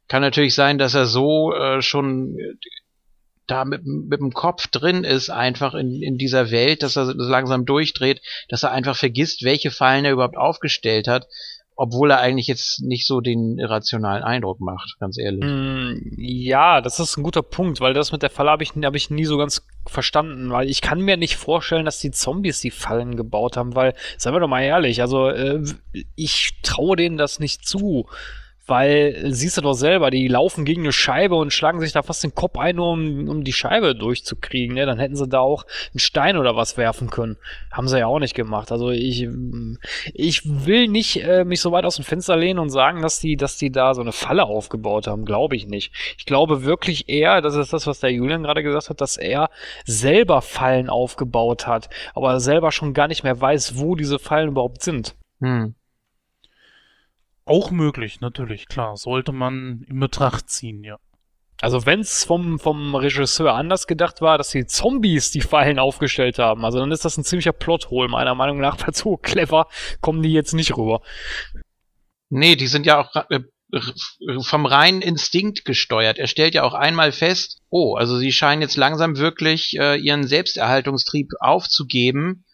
Kann 0.07 0.21
natürlich 0.21 0.55
sein, 0.55 0.77
dass 0.77 0.95
er 0.95 1.05
so 1.05 1.53
äh, 1.53 1.81
schon 1.81 2.37
da 3.45 3.65
mit, 3.65 3.85
mit 3.85 4.19
dem 4.19 4.31
Kopf 4.31 4.67
drin 4.67 5.03
ist, 5.03 5.29
einfach 5.29 5.73
in, 5.73 6.01
in 6.01 6.17
dieser 6.17 6.49
Welt, 6.49 6.81
dass 6.81 6.95
er 6.95 7.07
so 7.07 7.13
langsam 7.13 7.65
durchdreht, 7.65 8.21
dass 8.47 8.63
er 8.63 8.71
einfach 8.71 8.95
vergisst, 8.95 9.43
welche 9.43 9.71
Fallen 9.71 10.05
er 10.05 10.13
überhaupt 10.13 10.37
aufgestellt 10.37 11.07
hat 11.07 11.27
obwohl 11.81 12.11
er 12.11 12.19
eigentlich 12.19 12.47
jetzt 12.47 12.81
nicht 12.81 13.07
so 13.07 13.21
den 13.21 13.57
irrationalen 13.57 14.21
Eindruck 14.21 14.59
macht, 14.59 14.97
ganz 14.99 15.17
ehrlich. 15.17 15.45
Mm, 15.45 16.13
ja, 16.17 16.81
das 16.81 16.99
ist 16.99 17.15
ein 17.15 17.23
guter 17.23 17.41
Punkt, 17.41 17.79
weil 17.79 17.93
das 17.93 18.11
mit 18.11 18.21
der 18.21 18.29
Falle 18.29 18.51
habe 18.51 18.63
ich, 18.63 18.71
hab 18.71 18.95
ich 18.95 19.09
nie 19.09 19.23
so 19.23 19.37
ganz 19.37 19.65
verstanden, 19.87 20.49
weil 20.49 20.69
ich 20.69 20.81
kann 20.81 20.99
mir 20.99 21.15
nicht 21.15 21.37
vorstellen, 21.37 21.85
dass 21.85 21.99
die 21.99 22.11
Zombies 22.11 22.59
die 22.59 22.71
Fallen 22.71 23.15
gebaut 23.15 23.55
haben, 23.55 23.77
weil, 23.77 23.95
seien 24.17 24.33
wir 24.33 24.41
doch 24.41 24.49
mal 24.49 24.61
ehrlich, 24.61 24.99
also 24.99 25.29
äh, 25.29 25.63
ich 26.17 26.59
traue 26.63 26.97
denen 26.97 27.17
das 27.17 27.39
nicht 27.39 27.65
zu 27.65 28.07
weil 28.69 29.33
siehst 29.33 29.57
du 29.57 29.61
doch 29.61 29.73
selber, 29.73 30.11
die 30.11 30.27
laufen 30.27 30.65
gegen 30.65 30.81
eine 30.81 30.91
Scheibe 30.91 31.35
und 31.35 31.53
schlagen 31.53 31.79
sich 31.79 31.91
da 31.91 32.03
fast 32.03 32.23
den 32.23 32.35
Kopf 32.35 32.57
ein, 32.57 32.79
um, 32.79 33.27
um 33.27 33.43
die 33.43 33.53
Scheibe 33.53 33.95
durchzukriegen. 33.95 34.75
Ne? 34.75 34.85
Dann 34.85 34.99
hätten 34.99 35.15
sie 35.15 35.27
da 35.27 35.39
auch 35.39 35.65
einen 35.93 35.99
Stein 35.99 36.37
oder 36.37 36.55
was 36.55 36.77
werfen 36.77 37.09
können. 37.09 37.37
Haben 37.71 37.87
sie 37.87 37.99
ja 37.99 38.07
auch 38.07 38.19
nicht 38.19 38.35
gemacht. 38.35 38.71
Also 38.71 38.89
ich, 38.91 39.27
ich 40.13 40.41
will 40.45 40.87
nicht 40.87 41.23
äh, 41.23 41.43
mich 41.43 41.61
so 41.61 41.71
weit 41.71 41.85
aus 41.85 41.95
dem 41.95 42.05
Fenster 42.05 42.35
lehnen 42.35 42.59
und 42.59 42.69
sagen, 42.69 43.01
dass 43.01 43.19
die, 43.19 43.35
dass 43.35 43.57
die 43.57 43.71
da 43.71 43.93
so 43.93 44.01
eine 44.01 44.11
Falle 44.11 44.45
aufgebaut 44.45 45.07
haben. 45.07 45.25
Glaube 45.25 45.55
ich 45.55 45.67
nicht. 45.67 45.93
Ich 46.17 46.25
glaube 46.25 46.63
wirklich 46.63 47.09
eher, 47.09 47.41
das 47.41 47.55
ist 47.55 47.73
das, 47.73 47.87
was 47.87 47.99
der 47.99 48.11
Julian 48.11 48.43
gerade 48.43 48.63
gesagt 48.63 48.89
hat, 48.89 49.01
dass 49.01 49.17
er 49.17 49.49
selber 49.85 50.41
Fallen 50.41 50.89
aufgebaut 50.89 51.67
hat, 51.67 51.89
aber 52.13 52.39
selber 52.39 52.71
schon 52.71 52.93
gar 52.93 53.07
nicht 53.07 53.23
mehr 53.23 53.39
weiß, 53.39 53.77
wo 53.79 53.95
diese 53.95 54.19
Fallen 54.19 54.49
überhaupt 54.49 54.81
sind. 54.81 55.15
Hm. 55.41 55.75
Auch 57.49 57.71
möglich, 57.71 58.21
natürlich, 58.21 58.67
klar. 58.67 58.95
Sollte 58.95 59.31
man 59.31 59.83
in 59.89 59.99
Betracht 59.99 60.51
ziehen, 60.51 60.83
ja. 60.83 60.99
Also 61.61 61.87
wenn 61.87 62.01
es 62.01 62.23
vom, 62.23 62.59
vom 62.59 62.93
Regisseur 62.93 63.55
anders 63.55 63.87
gedacht 63.87 64.21
war, 64.21 64.37
dass 64.37 64.51
die 64.51 64.67
Zombies 64.67 65.31
die 65.31 65.41
Fallen 65.41 65.79
aufgestellt 65.79 66.37
haben, 66.37 66.63
also 66.63 66.77
dann 66.77 66.91
ist 66.91 67.05
das 67.05 67.17
ein 67.17 67.23
ziemlicher 67.23 67.51
Plothole, 67.51 68.07
meiner 68.07 68.35
Meinung 68.35 68.59
nach, 68.59 68.77
weil 68.85 68.93
so 68.93 69.17
clever 69.17 69.67
kommen 69.99 70.21
die 70.21 70.31
jetzt 70.31 70.53
nicht 70.53 70.77
rüber. 70.77 71.01
Nee, 72.29 72.55
die 72.55 72.67
sind 72.67 72.85
ja 72.85 72.99
auch 72.99 73.15
äh, 73.31 73.39
vom 74.43 74.67
reinen 74.67 75.01
Instinkt 75.01 75.65
gesteuert. 75.65 76.19
Er 76.19 76.27
stellt 76.27 76.53
ja 76.53 76.61
auch 76.61 76.75
einmal 76.75 77.11
fest, 77.11 77.63
oh, 77.69 77.95
also 77.95 78.15
sie 78.19 78.31
scheinen 78.31 78.61
jetzt 78.61 78.77
langsam 78.77 79.17
wirklich 79.17 79.75
äh, 79.79 79.99
ihren 79.99 80.27
Selbsterhaltungstrieb 80.27 81.31
aufzugeben 81.39 82.45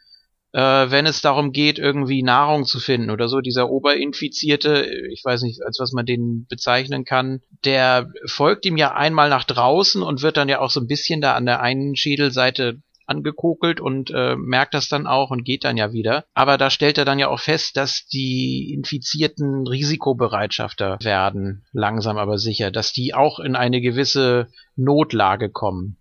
äh, 0.56 0.89
wenn 0.89 1.06
es 1.06 1.20
darum 1.20 1.51
geht, 1.51 1.80
irgendwie 1.80 2.24
Nahrung 2.24 2.66
zu 2.66 2.80
finden 2.80 3.10
oder 3.10 3.28
so. 3.28 3.41
Dieser 3.41 3.70
Oberinfizierte, 3.70 4.89
ich 5.12 5.22
weiß 5.24 5.41
nicht, 5.41 5.62
als 5.66 5.80
was 5.82 5.91
man 5.91 6.06
den 6.06 6.47
bezeichnen 6.47 7.03
kann, 7.03 7.41
der 7.66 8.10
folgt 8.26 8.66
ihm 8.66 8.78
ja 8.78 8.95
einmal 8.95 9.30
nach 9.30 9.43
draußen 9.43 10.01
und 10.01 10.22
wird 10.22 10.38
dann 10.38 10.47
ja 10.47 10.62
auch 10.62 10.70
so 10.70 10.80
ein 10.80 10.88
bisschen 10.88 11.20
da 11.20 11.34
an 11.34 11.45
der 11.45 11.62
einen 11.62 11.97
Schädelseite 11.97 12.78
angekokelt 13.06 13.82
und 13.82 14.12
äh, 14.12 14.38
merkt 14.38 14.74
das 14.74 14.88
dann 14.88 15.08
auch 15.08 15.30
und 15.30 15.43
geht 15.43 15.66
dann 15.66 15.76
ja 15.76 15.91
wieder. 15.91 16.24
Aber 16.34 16.58
da 16.58 16.70
stellt 16.70 16.97
er 16.97 17.06
dann 17.06 17.20
ja 17.20 17.28
auch 17.28 17.41
fest, 17.41 17.76
dass 17.76 18.08
die 18.08 18.74
Infizierten 18.74 19.68
risikobereitschafter 19.68 20.99
werden, 21.01 21.66
langsam 21.74 22.18
aber 22.18 22.38
sicher, 22.38 22.72
dass 22.72 22.93
die 22.93 23.14
auch 23.14 23.39
in 23.39 23.58
eine 23.58 23.82
gewisse 23.82 24.47
Notlage 24.78 25.49
kommen, 25.49 25.97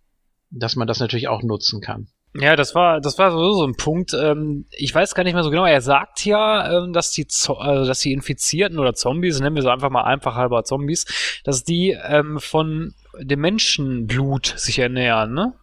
dass 0.51 0.77
man 0.77 0.87
das 0.87 1.01
natürlich 1.01 1.27
auch 1.27 1.43
nutzen 1.43 1.81
kann. 1.81 2.07
Ja, 2.37 2.57
das 2.57 2.75
war, 2.75 3.01
das 3.01 3.17
war 3.19 3.31
so 3.31 3.65
ein 3.65 3.77
Punkt. 3.77 4.13
Ähm, 4.13 4.67
ich 4.73 4.93
weiß 4.93 5.15
gar 5.15 5.23
nicht 5.23 5.35
mehr 5.35 5.45
so 5.45 5.51
genau. 5.51 5.67
Er 5.67 5.81
sagt 5.81 6.25
ja, 6.25 6.85
ähm, 6.85 6.93
dass 6.93 7.13
die, 7.13 7.29
Zo 7.29 7.55
also, 7.55 7.87
dass 7.87 8.01
die 8.01 8.13
Infizierten 8.13 8.81
oder 8.81 8.95
Zombies, 8.95 9.39
nennen 9.39 9.55
wir 9.55 9.63
so 9.63 9.69
einfach 9.69 9.91
mal 9.91 10.03
einfach 10.03 10.35
halber 10.35 10.65
Zombies, 10.65 11.07
dass 11.45 11.63
die 11.63 11.91
ähm, 11.91 12.41
von 12.41 12.95
dem 13.21 13.41
Menschenblut 13.41 14.55
sich 14.57 14.81
ernähren, 14.81 15.33
ne? 15.33 15.55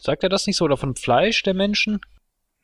Sagt 0.00 0.22
er 0.24 0.28
das 0.28 0.46
nicht 0.46 0.56
so? 0.56 0.64
Oder 0.64 0.76
von 0.76 0.96
Fleisch 0.96 1.42
der 1.44 1.54
Menschen? 1.54 2.00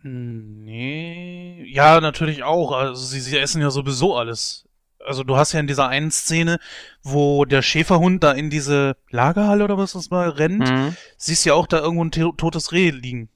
Nee. 0.03 1.65
Ja, 1.69 2.01
natürlich 2.01 2.43
auch. 2.43 2.73
Also 2.73 3.05
sie, 3.05 3.21
sie 3.21 3.39
essen 3.39 3.63
ja 3.63 3.71
sowieso 3.71 4.17
alles. 4.17 4.69
Also 5.05 5.23
du 5.23 5.37
hast 5.37 5.53
ja 5.53 5.61
in 5.61 5.67
dieser 5.67 5.89
einen 5.89 6.11
Szene, 6.11 6.59
wo 7.03 7.45
der 7.45 7.63
Schäferhund 7.63 8.25
da 8.25 8.33
in 8.33 8.51
diese 8.51 8.97
Lagerhalle 9.11 9.65
oder 9.65 9.79
was 9.79 9.93
das 9.93 10.11
mal 10.11 10.29
rennt, 10.29 10.71
mhm. 10.71 10.97
siehst 11.17 11.45
ja 11.45 11.55
auch 11.55 11.67
da 11.67 11.79
irgendwo 11.81 12.05
ein 12.05 12.37
totes 12.37 12.73
Reh 12.73 12.91
liegen. 12.91 13.29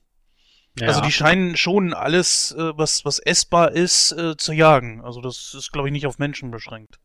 Ja. 0.80 0.88
Also 0.88 1.00
die 1.00 1.12
scheinen 1.12 1.56
schon 1.56 1.94
alles, 1.94 2.54
äh, 2.56 2.76
was, 2.76 3.04
was 3.04 3.18
essbar 3.18 3.72
ist, 3.72 4.12
äh, 4.12 4.36
zu 4.36 4.52
jagen. 4.52 5.02
Also 5.04 5.20
das 5.20 5.54
ist, 5.54 5.72
glaube 5.72 5.88
ich, 5.88 5.92
nicht 5.92 6.06
auf 6.06 6.18
Menschen 6.18 6.50
beschränkt. 6.50 6.98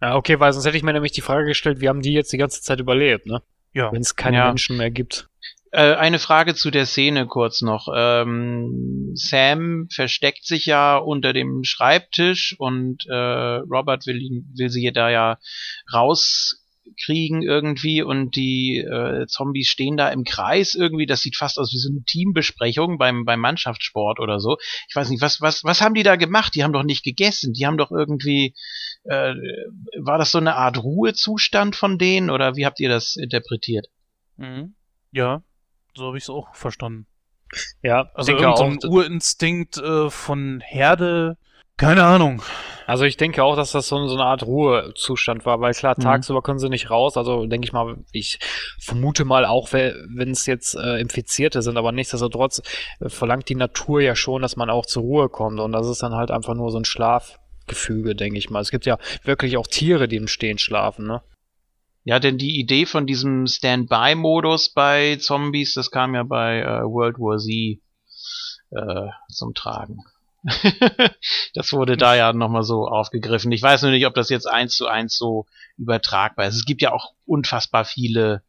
Ja, 0.00 0.16
okay, 0.16 0.40
weil 0.40 0.52
sonst 0.52 0.66
hätte 0.66 0.76
ich 0.76 0.82
mir 0.82 0.92
nämlich 0.92 1.12
die 1.12 1.20
Frage 1.20 1.46
gestellt, 1.46 1.80
wie 1.80 1.88
haben 1.88 2.02
die 2.02 2.12
jetzt 2.12 2.32
die 2.32 2.38
ganze 2.38 2.62
Zeit 2.62 2.80
überlebt, 2.80 3.26
ne? 3.26 3.42
Ja. 3.72 3.92
Wenn 3.92 4.02
es 4.02 4.16
keine 4.16 4.36
ja. 4.36 4.46
Menschen 4.48 4.76
mehr 4.76 4.90
gibt. 4.90 5.28
Äh, 5.72 5.94
eine 5.94 6.20
Frage 6.20 6.54
zu 6.54 6.70
der 6.70 6.86
Szene 6.86 7.26
kurz 7.26 7.60
noch. 7.60 7.88
Ähm, 7.92 9.10
Sam 9.14 9.88
versteckt 9.90 10.46
sich 10.46 10.66
ja 10.66 10.96
unter 10.96 11.32
dem 11.32 11.64
Schreibtisch 11.64 12.54
und 12.58 13.04
äh, 13.08 13.12
Robert 13.12 14.06
will 14.06 14.22
ihn, 14.22 14.52
will 14.56 14.70
sie 14.70 14.92
da 14.92 15.10
ja 15.10 15.38
raus 15.92 16.63
kriegen 17.02 17.42
irgendwie 17.42 18.02
und 18.02 18.36
die 18.36 18.78
äh, 18.78 19.26
Zombies 19.26 19.68
stehen 19.68 19.96
da 19.96 20.08
im 20.10 20.24
Kreis 20.24 20.74
irgendwie. 20.74 21.06
Das 21.06 21.20
sieht 21.20 21.36
fast 21.36 21.58
aus 21.58 21.72
wie 21.72 21.78
so 21.78 21.90
eine 21.90 22.02
Teambesprechung 22.04 22.98
beim, 22.98 23.24
beim 23.24 23.40
Mannschaftssport 23.40 24.20
oder 24.20 24.40
so. 24.40 24.56
Ich 24.88 24.94
weiß 24.94 25.10
nicht, 25.10 25.22
was, 25.22 25.40
was, 25.40 25.64
was 25.64 25.80
haben 25.80 25.94
die 25.94 26.02
da 26.02 26.16
gemacht? 26.16 26.54
Die 26.54 26.64
haben 26.64 26.72
doch 26.72 26.82
nicht 26.82 27.04
gegessen. 27.04 27.52
Die 27.52 27.66
haben 27.66 27.78
doch 27.78 27.90
irgendwie, 27.90 28.54
äh, 29.04 29.34
war 29.98 30.18
das 30.18 30.30
so 30.30 30.38
eine 30.38 30.56
Art 30.56 30.82
Ruhezustand 30.82 31.76
von 31.76 31.98
denen 31.98 32.30
oder 32.30 32.56
wie 32.56 32.66
habt 32.66 32.80
ihr 32.80 32.88
das 32.88 33.16
interpretiert? 33.16 33.88
Mhm. 34.36 34.74
Ja, 35.12 35.42
so 35.94 36.06
habe 36.06 36.18
ich 36.18 36.24
es 36.24 36.30
auch 36.30 36.54
verstanden. 36.54 37.06
Ja, 37.82 38.10
also 38.14 38.32
irgendein 38.32 38.80
so 38.80 38.88
Urinstinkt 38.88 39.76
äh, 39.76 40.10
von 40.10 40.60
Herde, 40.60 41.36
keine 41.76 42.04
Ahnung. 42.04 42.42
Also 42.86 43.04
ich 43.04 43.16
denke 43.16 43.42
auch, 43.42 43.56
dass 43.56 43.72
das 43.72 43.88
so, 43.88 44.06
so 44.06 44.14
eine 44.14 44.24
Art 44.24 44.42
Ruhezustand 44.42 45.46
war, 45.46 45.60
weil 45.60 45.72
klar, 45.72 45.94
mhm. 45.96 46.02
tagsüber 46.02 46.42
können 46.42 46.58
sie 46.58 46.68
nicht 46.68 46.90
raus. 46.90 47.16
Also 47.16 47.46
denke 47.46 47.66
ich 47.66 47.72
mal, 47.72 47.96
ich 48.12 48.38
vermute 48.78 49.24
mal 49.24 49.46
auch, 49.46 49.72
wenn 49.72 50.30
es 50.30 50.46
jetzt 50.46 50.74
äh, 50.74 51.00
Infizierte 51.00 51.62
sind, 51.62 51.76
aber 51.76 51.92
nichtsdestotrotz 51.92 52.62
äh, 53.00 53.08
verlangt 53.08 53.48
die 53.48 53.54
Natur 53.54 54.00
ja 54.00 54.14
schon, 54.14 54.42
dass 54.42 54.56
man 54.56 54.70
auch 54.70 54.86
zur 54.86 55.02
Ruhe 55.02 55.28
kommt. 55.28 55.60
Und 55.60 55.72
das 55.72 55.88
ist 55.88 56.02
dann 56.02 56.14
halt 56.14 56.30
einfach 56.30 56.54
nur 56.54 56.70
so 56.70 56.78
ein 56.78 56.84
Schlafgefüge, 56.84 58.14
denke 58.14 58.38
ich 58.38 58.50
mal. 58.50 58.60
Es 58.60 58.70
gibt 58.70 58.86
ja 58.86 58.98
wirklich 59.22 59.56
auch 59.56 59.66
Tiere, 59.66 60.06
die 60.06 60.16
im 60.16 60.28
Stehen 60.28 60.58
schlafen, 60.58 61.06
ne? 61.06 61.22
Ja, 62.06 62.18
denn 62.18 62.36
die 62.36 62.60
Idee 62.60 62.84
von 62.84 63.06
diesem 63.06 63.46
Standby-Modus 63.46 64.74
bei 64.74 65.16
Zombies, 65.16 65.72
das 65.72 65.90
kam 65.90 66.14
ja 66.14 66.22
bei 66.22 66.60
äh, 66.60 66.82
World 66.82 67.16
War 67.18 67.38
Z 67.38 67.80
äh, 68.70 69.10
zum 69.30 69.54
Tragen. 69.54 70.00
das 71.54 71.72
wurde 71.72 71.96
da 71.96 72.14
ja 72.14 72.32
nochmal 72.32 72.64
so 72.64 72.86
aufgegriffen. 72.86 73.50
Ich 73.52 73.62
weiß 73.62 73.82
nur 73.82 73.90
nicht, 73.90 74.06
ob 74.06 74.14
das 74.14 74.28
jetzt 74.28 74.46
eins 74.46 74.76
zu 74.76 74.86
eins 74.86 75.16
so 75.16 75.46
übertragbar 75.78 76.46
ist. 76.46 76.56
Es 76.56 76.64
gibt 76.64 76.82
ja 76.82 76.92
auch 76.92 77.14
unfassbar 77.24 77.84
viele 77.84 78.42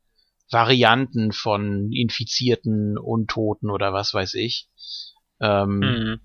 Varianten 0.52 1.32
von 1.32 1.92
Infizierten, 1.92 2.98
Untoten 2.98 3.70
oder 3.70 3.94
was 3.94 4.14
weiß 4.14 4.34
ich. 4.36 4.68
Ähm, 5.40 5.80
mhm. 5.80 6.20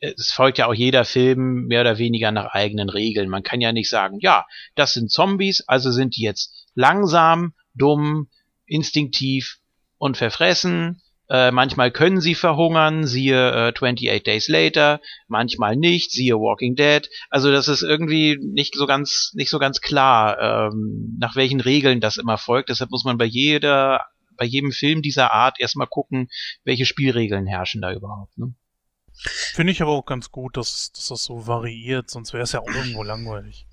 Es 0.00 0.32
folgt 0.32 0.58
ja 0.58 0.66
auch 0.66 0.74
jeder 0.74 1.04
Film 1.04 1.66
mehr 1.66 1.80
oder 1.80 1.98
weniger 1.98 2.30
nach 2.30 2.52
eigenen 2.52 2.88
Regeln. 2.88 3.28
Man 3.28 3.42
kann 3.42 3.60
ja 3.60 3.72
nicht 3.72 3.90
sagen, 3.90 4.18
ja, 4.20 4.46
das 4.74 4.92
sind 4.94 5.10
Zombies, 5.10 5.64
also 5.66 5.90
sind 5.90 6.16
die 6.16 6.22
jetzt 6.22 6.68
langsam, 6.74 7.54
dumm, 7.74 8.28
instinktiv 8.66 9.58
und 9.98 10.16
verfressen 10.16 11.02
äh, 11.30 11.52
manchmal 11.52 11.92
können 11.92 12.20
sie 12.20 12.34
verhungern, 12.34 13.06
siehe 13.06 13.50
äh, 13.50 13.72
28 13.72 14.22
Days 14.24 14.48
Later, 14.48 15.00
manchmal 15.28 15.76
nicht, 15.76 16.10
siehe 16.10 16.34
Walking 16.34 16.74
Dead. 16.74 17.08
Also 17.30 17.52
das 17.52 17.68
ist 17.68 17.82
irgendwie 17.82 18.36
nicht 18.42 18.74
so 18.74 18.86
ganz, 18.86 19.30
nicht 19.34 19.48
so 19.50 19.60
ganz 19.60 19.80
klar, 19.80 20.70
ähm, 20.70 21.16
nach 21.20 21.36
welchen 21.36 21.60
Regeln 21.60 22.00
das 22.00 22.16
immer 22.16 22.36
folgt. 22.36 22.68
Deshalb 22.68 22.90
muss 22.90 23.04
man 23.04 23.16
bei 23.16 23.26
jeder, 23.26 24.06
bei 24.36 24.44
jedem 24.44 24.72
Film 24.72 25.02
dieser 25.02 25.32
Art 25.32 25.60
erstmal 25.60 25.86
gucken, 25.86 26.28
welche 26.64 26.84
Spielregeln 26.84 27.46
herrschen 27.46 27.80
da 27.80 27.92
überhaupt. 27.92 28.36
Ne? 28.36 28.52
Finde 29.12 29.72
ich 29.72 29.82
aber 29.82 29.92
auch 29.92 30.06
ganz 30.06 30.32
gut, 30.32 30.56
dass, 30.56 30.90
dass 30.92 31.08
das 31.08 31.24
so 31.24 31.46
variiert, 31.46 32.10
sonst 32.10 32.32
wäre 32.32 32.42
es 32.42 32.52
ja 32.52 32.60
auch 32.60 32.74
irgendwo 32.74 33.04
langweilig. 33.04 33.66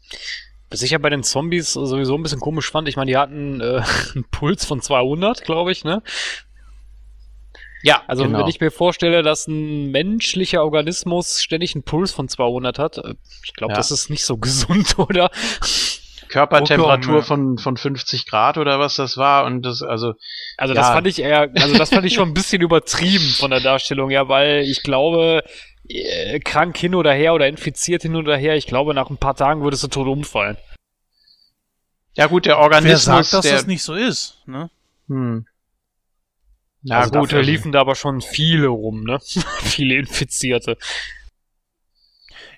Was 0.70 0.82
ich 0.82 0.92
ja 0.92 0.98
bei 0.98 1.10
den 1.10 1.24
Zombies 1.24 1.72
sowieso 1.74 2.16
ein 2.16 2.24
bisschen 2.24 2.42
komisch 2.42 2.70
fand, 2.70 2.90
ich 2.90 2.98
meine, 2.98 3.10
die 3.10 3.18
hatten 3.18 3.62
äh, 3.62 3.82
einen 4.14 4.26
Puls 4.30 4.66
von 4.66 4.82
200, 4.82 5.44
glaube 5.44 5.72
ich, 5.72 5.86
ne? 5.86 6.04
Ja, 7.84 8.04
also 8.08 8.24
genau. 8.24 8.40
wenn 8.40 8.48
ich 8.48 8.60
mir 8.60 8.72
vorstelle, 8.72 9.22
dass 9.22 9.48
ein 9.48 9.91
menschlicher 9.91 10.64
Organismus 10.64 11.41
ständig 11.41 11.76
einen 11.76 11.84
Puls 11.84 12.12
von 12.12 12.28
200 12.28 12.80
hat, 12.80 12.98
äh, 12.98 13.14
ich 13.44 13.54
glaube, 13.54 13.74
ja. 13.74 13.78
das 13.78 13.91
ist 13.91 14.10
nicht 14.10 14.26
so 14.26 14.38
gesund, 14.38 14.98
oder? 14.98 15.30
Körpertemperatur 16.28 17.24
von, 17.24 17.58
von 17.58 17.78
50 17.78 18.26
Grad 18.26 18.58
oder 18.58 18.80
was 18.80 18.95
das 18.95 19.16
war 19.18 19.45
und 19.45 19.62
das, 19.62 19.82
also. 19.82 20.14
Also 20.58 20.74
ja. 20.74 20.82
das 20.82 20.90
fand 20.90 21.08
ich 21.08 21.20
eher, 21.20 21.49
also 21.56 21.78
das 21.78 21.90
fand 21.90 22.06
ich 22.06 22.14
schon 22.16 22.30
ein 22.30 22.34
bisschen 22.34 22.62
übertrieben 22.62 23.30
von 23.38 23.52
der 23.52 23.62
Darstellung, 23.62 24.10
ja, 24.10 24.28
weil 24.28 24.62
ich 24.62 24.84
glaube, 24.84 25.44
äh, 25.88 26.40
krank 26.40 26.78
hin 26.78 26.95
oder 26.95 27.14
her 27.14 27.34
oder 27.34 27.48
infiziert 27.48 28.02
hin 28.02 28.16
oder 28.16 28.36
her, 28.36 28.56
ich 28.56 28.68
glaube, 28.68 28.94
nach 28.94 29.10
ein 29.10 29.18
paar 29.18 29.36
Tagen 29.36 29.64
würdest 29.64 29.84
du 29.84 29.88
tot 29.88 30.08
umfallen. 30.08 30.58
Ja 32.16 32.26
gut, 32.28 32.45
der 32.45 32.58
Organismus. 32.58 33.08
Wer 33.08 33.24
sagt, 33.24 33.34
dass 33.34 33.41
der, 33.44 33.54
das 33.54 33.68
nicht 33.68 33.84
so 33.84 33.94
ist, 33.94 34.41
ne? 34.48 34.70
Hm. 35.08 35.45
Na 36.88 36.99
also 36.99 37.19
gut, 37.19 37.34
da 37.34 37.41
liefen 37.41 37.73
da 37.73 37.81
aber 37.81 37.95
schon 37.95 38.22
viele 38.22 38.68
rum, 38.68 39.03
ne? 39.03 39.19
viele 39.59 39.95
Infizierte. 39.95 40.77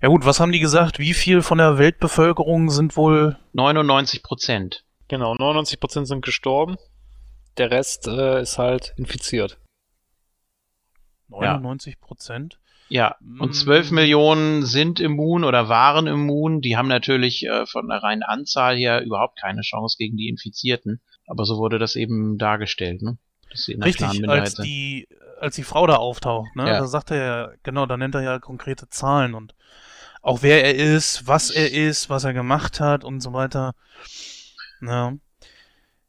Ja 0.04 0.10
gut, 0.10 0.24
was 0.24 0.40
haben 0.40 0.52
die 0.52 0.60
gesagt? 0.60 1.00
Wie 1.00 1.16
viel 1.16 1.42
von 1.42 1.58
der 1.58 1.80
Weltbevölkerung 1.80 2.70
sind 2.70 2.96
wohl? 2.96 3.38
99 3.54 4.22
Prozent. 4.22 4.86
Genau, 5.08 5.34
99 5.34 5.80
Prozent 5.80 6.08
sind 6.08 6.24
gestorben. 6.24 6.78
Der 7.58 7.72
Rest 7.72 8.08
äh, 8.08 8.42
ist 8.42 8.60
halt 8.60 8.94
infiziert. 8.98 9.58
99 11.30 12.00
Prozent? 12.00 12.60
Ja, 12.88 13.18
und 13.40 13.54
12 13.54 13.92
mm. 13.92 13.96
Millionen 13.96 14.66
sind 14.66 15.00
immun 15.00 15.44
oder 15.44 15.70
waren 15.70 16.06
immun. 16.06 16.62
Die 16.62 16.78
haben 16.78 16.88
natürlich 16.88 17.46
äh, 17.46 17.66
von 17.66 17.88
der 17.88 18.04
reinen 18.04 18.24
Anzahl 18.24 18.78
her 18.78 19.04
überhaupt 19.04 19.40
keine 19.40 19.62
Chance 19.62 19.96
gegen 19.98 20.18
die 20.18 20.30
Infizierten. 20.30 21.02
Aber 21.26 21.46
so 21.46 21.58
wurde 21.58 21.80
das 21.80 21.96
eben 21.96 22.38
dargestellt, 22.38 23.02
ne? 23.02 23.18
Richtig, 23.52 24.30
als 24.30 24.56
die, 24.56 25.08
als 25.40 25.56
die 25.56 25.64
Frau 25.64 25.88
da 25.88 25.96
auftaucht, 25.96 26.56
ne? 26.56 26.68
Ja. 26.68 26.80
Da 26.80 26.88
sagt 26.88 27.12
er 27.12 27.18
ja, 27.18 27.52
genau, 27.64 27.86
da 27.86 27.98
nennt 27.98 28.16
er 28.16 28.22
ja 28.22 28.40
konkrete 28.40 28.90
Zahlen 28.90 29.34
und 29.34 29.56
auch 30.22 30.42
wer 30.42 30.64
er 30.64 30.76
ist, 30.76 31.28
was 31.28 31.50
er 31.50 31.72
ist, 31.72 32.10
was 32.10 32.24
er 32.24 32.34
gemacht 32.34 32.80
hat 32.80 33.04
und 33.04 33.22
so 33.22 33.34
weiter. 33.34 33.74
Ja, 34.82 35.14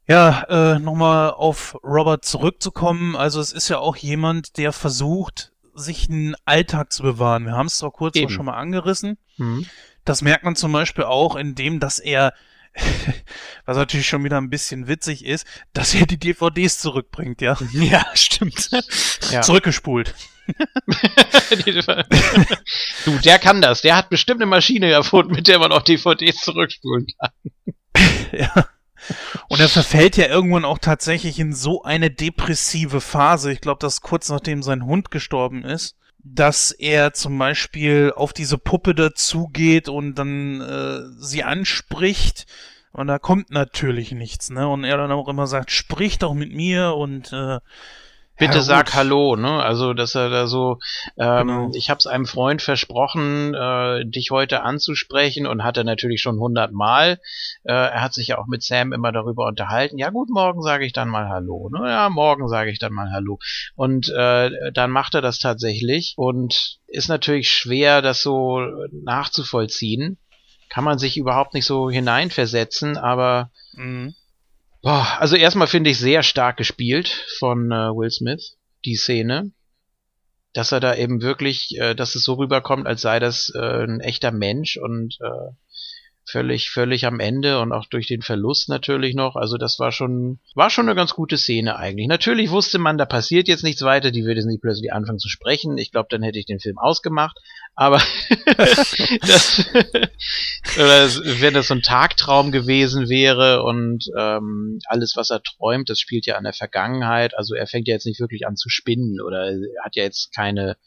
ja 0.07 0.43
äh, 0.49 0.79
nochmal 0.79 1.31
auf 1.31 1.77
Robert 1.83 2.25
zurückzukommen. 2.25 3.15
Also 3.15 3.39
es 3.39 3.53
ist 3.53 3.69
ja 3.69 3.79
auch 3.79 3.95
jemand, 3.95 4.57
der 4.57 4.73
versucht, 4.73 5.53
sich 5.73 6.09
einen 6.09 6.35
Alltag 6.43 6.91
zu 6.91 7.03
bewahren. 7.03 7.45
Wir 7.45 7.53
haben 7.53 7.67
es 7.67 7.77
zwar 7.77 7.91
kurz 7.91 8.17
auch 8.19 8.29
schon 8.29 8.45
mal 8.45 8.57
angerissen. 8.57 9.17
Mhm. 9.37 9.65
Das 10.03 10.21
merkt 10.21 10.43
man 10.43 10.55
zum 10.55 10.71
Beispiel 10.73 11.05
auch 11.05 11.35
in 11.35 11.55
dem, 11.55 11.79
dass 11.79 11.99
er 11.99 12.33
was 13.65 13.77
natürlich 13.77 14.07
schon 14.07 14.23
wieder 14.23 14.37
ein 14.37 14.49
bisschen 14.49 14.87
witzig 14.87 15.25
ist, 15.25 15.45
dass 15.73 15.93
er 15.93 16.05
die 16.05 16.17
DVDs 16.17 16.79
zurückbringt, 16.79 17.41
ja. 17.41 17.57
Ja, 17.73 18.05
stimmt. 18.13 18.69
Ja. 19.31 19.41
Zurückgespult. 19.41 20.13
du, 23.05 23.19
der 23.23 23.39
kann 23.39 23.61
das. 23.61 23.81
Der 23.81 23.95
hat 23.95 24.09
bestimmt 24.09 24.41
eine 24.41 24.49
Maschine 24.49 24.89
erfunden, 24.91 25.33
mit 25.33 25.47
der 25.47 25.59
man 25.59 25.71
auch 25.71 25.83
DVDs 25.83 26.41
zurückspulen 26.41 27.07
kann. 27.19 27.31
ja. 28.31 28.67
Und 29.47 29.59
er 29.59 29.69
verfällt 29.69 30.15
ja 30.17 30.27
irgendwann 30.27 30.65
auch 30.65 30.77
tatsächlich 30.77 31.39
in 31.39 31.53
so 31.53 31.83
eine 31.83 32.11
depressive 32.11 33.01
Phase. 33.01 33.51
Ich 33.51 33.61
glaube, 33.61 33.79
das 33.79 34.01
kurz 34.01 34.29
nachdem 34.29 34.61
sein 34.61 34.85
Hund 34.85 35.11
gestorben 35.11 35.63
ist 35.63 35.95
dass 36.23 36.71
er 36.71 37.13
zum 37.13 37.37
Beispiel 37.37 38.13
auf 38.15 38.33
diese 38.33 38.57
Puppe 38.57 38.93
dazugeht 38.93 39.89
und 39.89 40.15
dann 40.15 40.61
äh, 40.61 40.99
sie 41.19 41.43
anspricht 41.43 42.45
und 42.91 43.07
da 43.07 43.19
kommt 43.19 43.51
natürlich 43.51 44.11
nichts, 44.11 44.49
ne? 44.49 44.67
Und 44.67 44.83
er 44.83 44.97
dann 44.97 45.11
auch 45.11 45.29
immer 45.29 45.47
sagt, 45.47 45.71
sprich 45.71 46.19
doch 46.19 46.33
mit 46.33 46.53
mir 46.53 46.93
und 46.95 47.31
äh, 47.31 47.59
Bitte 48.41 48.57
ja, 48.57 48.63
sag 48.63 48.95
Hallo, 48.95 49.35
ne? 49.35 49.61
Also, 49.61 49.93
dass 49.93 50.15
er 50.15 50.31
da 50.31 50.47
so, 50.47 50.79
ähm, 51.15 51.47
genau. 51.47 51.71
ich 51.75 51.91
hab's 51.91 52.07
einem 52.07 52.25
Freund 52.25 52.63
versprochen, 52.63 53.53
äh, 53.53 54.03
dich 54.03 54.31
heute 54.31 54.63
anzusprechen 54.63 55.45
und 55.45 55.63
hat 55.63 55.77
er 55.77 55.83
natürlich 55.83 56.23
schon 56.23 56.39
hundertmal. 56.39 57.19
Äh, 57.63 57.71
er 57.73 58.01
hat 58.01 58.15
sich 58.15 58.29
ja 58.29 58.39
auch 58.39 58.47
mit 58.47 58.63
Sam 58.63 58.93
immer 58.93 59.11
darüber 59.11 59.45
unterhalten. 59.45 59.99
Ja 59.99 60.09
gut, 60.09 60.31
morgen 60.31 60.63
sage 60.63 60.87
ich 60.87 60.91
dann 60.91 61.07
mal 61.07 61.29
Hallo, 61.29 61.69
ne? 61.71 61.87
Ja, 61.87 62.09
morgen 62.09 62.47
sage 62.47 62.71
ich 62.71 62.79
dann 62.79 62.93
mal 62.93 63.11
Hallo. 63.11 63.37
Und 63.75 64.09
äh, 64.09 64.71
dann 64.73 64.89
macht 64.89 65.13
er 65.13 65.21
das 65.21 65.37
tatsächlich 65.37 66.15
und 66.17 66.79
ist 66.87 67.09
natürlich 67.09 67.51
schwer, 67.51 68.01
das 68.01 68.23
so 68.23 68.59
nachzuvollziehen. 68.91 70.17
Kann 70.67 70.83
man 70.83 70.97
sich 70.97 71.15
überhaupt 71.15 71.53
nicht 71.53 71.65
so 71.65 71.91
hineinversetzen, 71.91 72.97
aber 72.97 73.51
mhm 73.73 74.15
Boah, 74.81 75.17
also 75.19 75.35
erstmal 75.35 75.67
finde 75.67 75.91
ich 75.91 75.99
sehr 75.99 76.23
stark 76.23 76.57
gespielt 76.57 77.09
von 77.37 77.71
äh, 77.71 77.89
Will 77.95 78.09
Smith, 78.09 78.57
die 78.83 78.95
Szene. 78.95 79.51
Dass 80.53 80.71
er 80.71 80.79
da 80.79 80.95
eben 80.95 81.21
wirklich, 81.21 81.77
äh, 81.77 81.93
dass 81.95 82.15
es 82.15 82.23
so 82.23 82.33
rüberkommt, 82.33 82.87
als 82.87 83.01
sei 83.01 83.19
das 83.19 83.51
äh, 83.55 83.83
ein 83.83 83.99
echter 83.99 84.31
Mensch 84.31 84.77
und 84.77 85.17
äh, 85.21 85.53
völlig, 86.25 86.69
völlig 86.69 87.05
am 87.05 87.19
Ende 87.19 87.59
und 87.59 87.71
auch 87.71 87.85
durch 87.85 88.07
den 88.07 88.21
Verlust 88.21 88.69
natürlich 88.69 89.15
noch. 89.15 89.35
Also 89.35 89.57
das 89.57 89.79
war 89.79 89.91
schon, 89.91 90.39
war 90.55 90.69
schon 90.69 90.87
eine 90.87 90.95
ganz 90.95 91.13
gute 91.13 91.37
Szene 91.37 91.77
eigentlich. 91.77 92.07
Natürlich 92.07 92.49
wusste 92.51 92.79
man, 92.79 92.97
da 92.97 93.05
passiert 93.05 93.47
jetzt 93.47 93.63
nichts 93.63 93.81
weiter, 93.81 94.11
die 94.11 94.23
würde 94.23 94.39
jetzt 94.39 94.47
nicht 94.47 94.61
plötzlich 94.61 94.93
anfangen 94.93 95.19
zu 95.19 95.29
sprechen. 95.29 95.77
Ich 95.77 95.91
glaube, 95.91 96.07
dann 96.09 96.23
hätte 96.23 96.39
ich 96.39 96.45
den 96.45 96.59
Film 96.59 96.77
ausgemacht. 96.77 97.37
Aber 97.75 98.01
das, 99.21 99.65
oder 100.75 101.09
wenn 101.41 101.53
das 101.53 101.67
so 101.67 101.73
ein 101.73 101.81
Tagtraum 101.81 102.51
gewesen 102.51 103.09
wäre 103.09 103.63
und 103.63 104.05
ähm, 104.17 104.79
alles, 104.85 105.15
was 105.15 105.29
er 105.29 105.41
träumt, 105.41 105.89
das 105.89 105.99
spielt 105.99 106.25
ja 106.25 106.35
an 106.35 106.43
der 106.43 106.53
Vergangenheit. 106.53 107.37
Also 107.37 107.55
er 107.55 107.67
fängt 107.67 107.87
ja 107.87 107.95
jetzt 107.95 108.05
nicht 108.05 108.19
wirklich 108.19 108.47
an 108.47 108.55
zu 108.55 108.69
spinnen 108.69 109.21
oder 109.21 109.53
hat 109.83 109.95
ja 109.95 110.03
jetzt 110.03 110.33
keine 110.33 110.77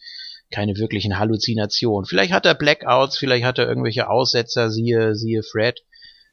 keine 0.51 0.77
wirklichen 0.77 1.19
Halluzinationen. 1.19 2.07
Vielleicht 2.07 2.33
hat 2.33 2.47
er 2.47 2.55
Blackouts, 2.55 3.19
vielleicht 3.19 3.45
hat 3.45 3.59
er 3.59 3.69
irgendwelche 3.69 4.09
Aussetzer, 4.09 4.71
siehe, 4.71 5.15
siehe 5.15 5.43
Fred 5.43 5.81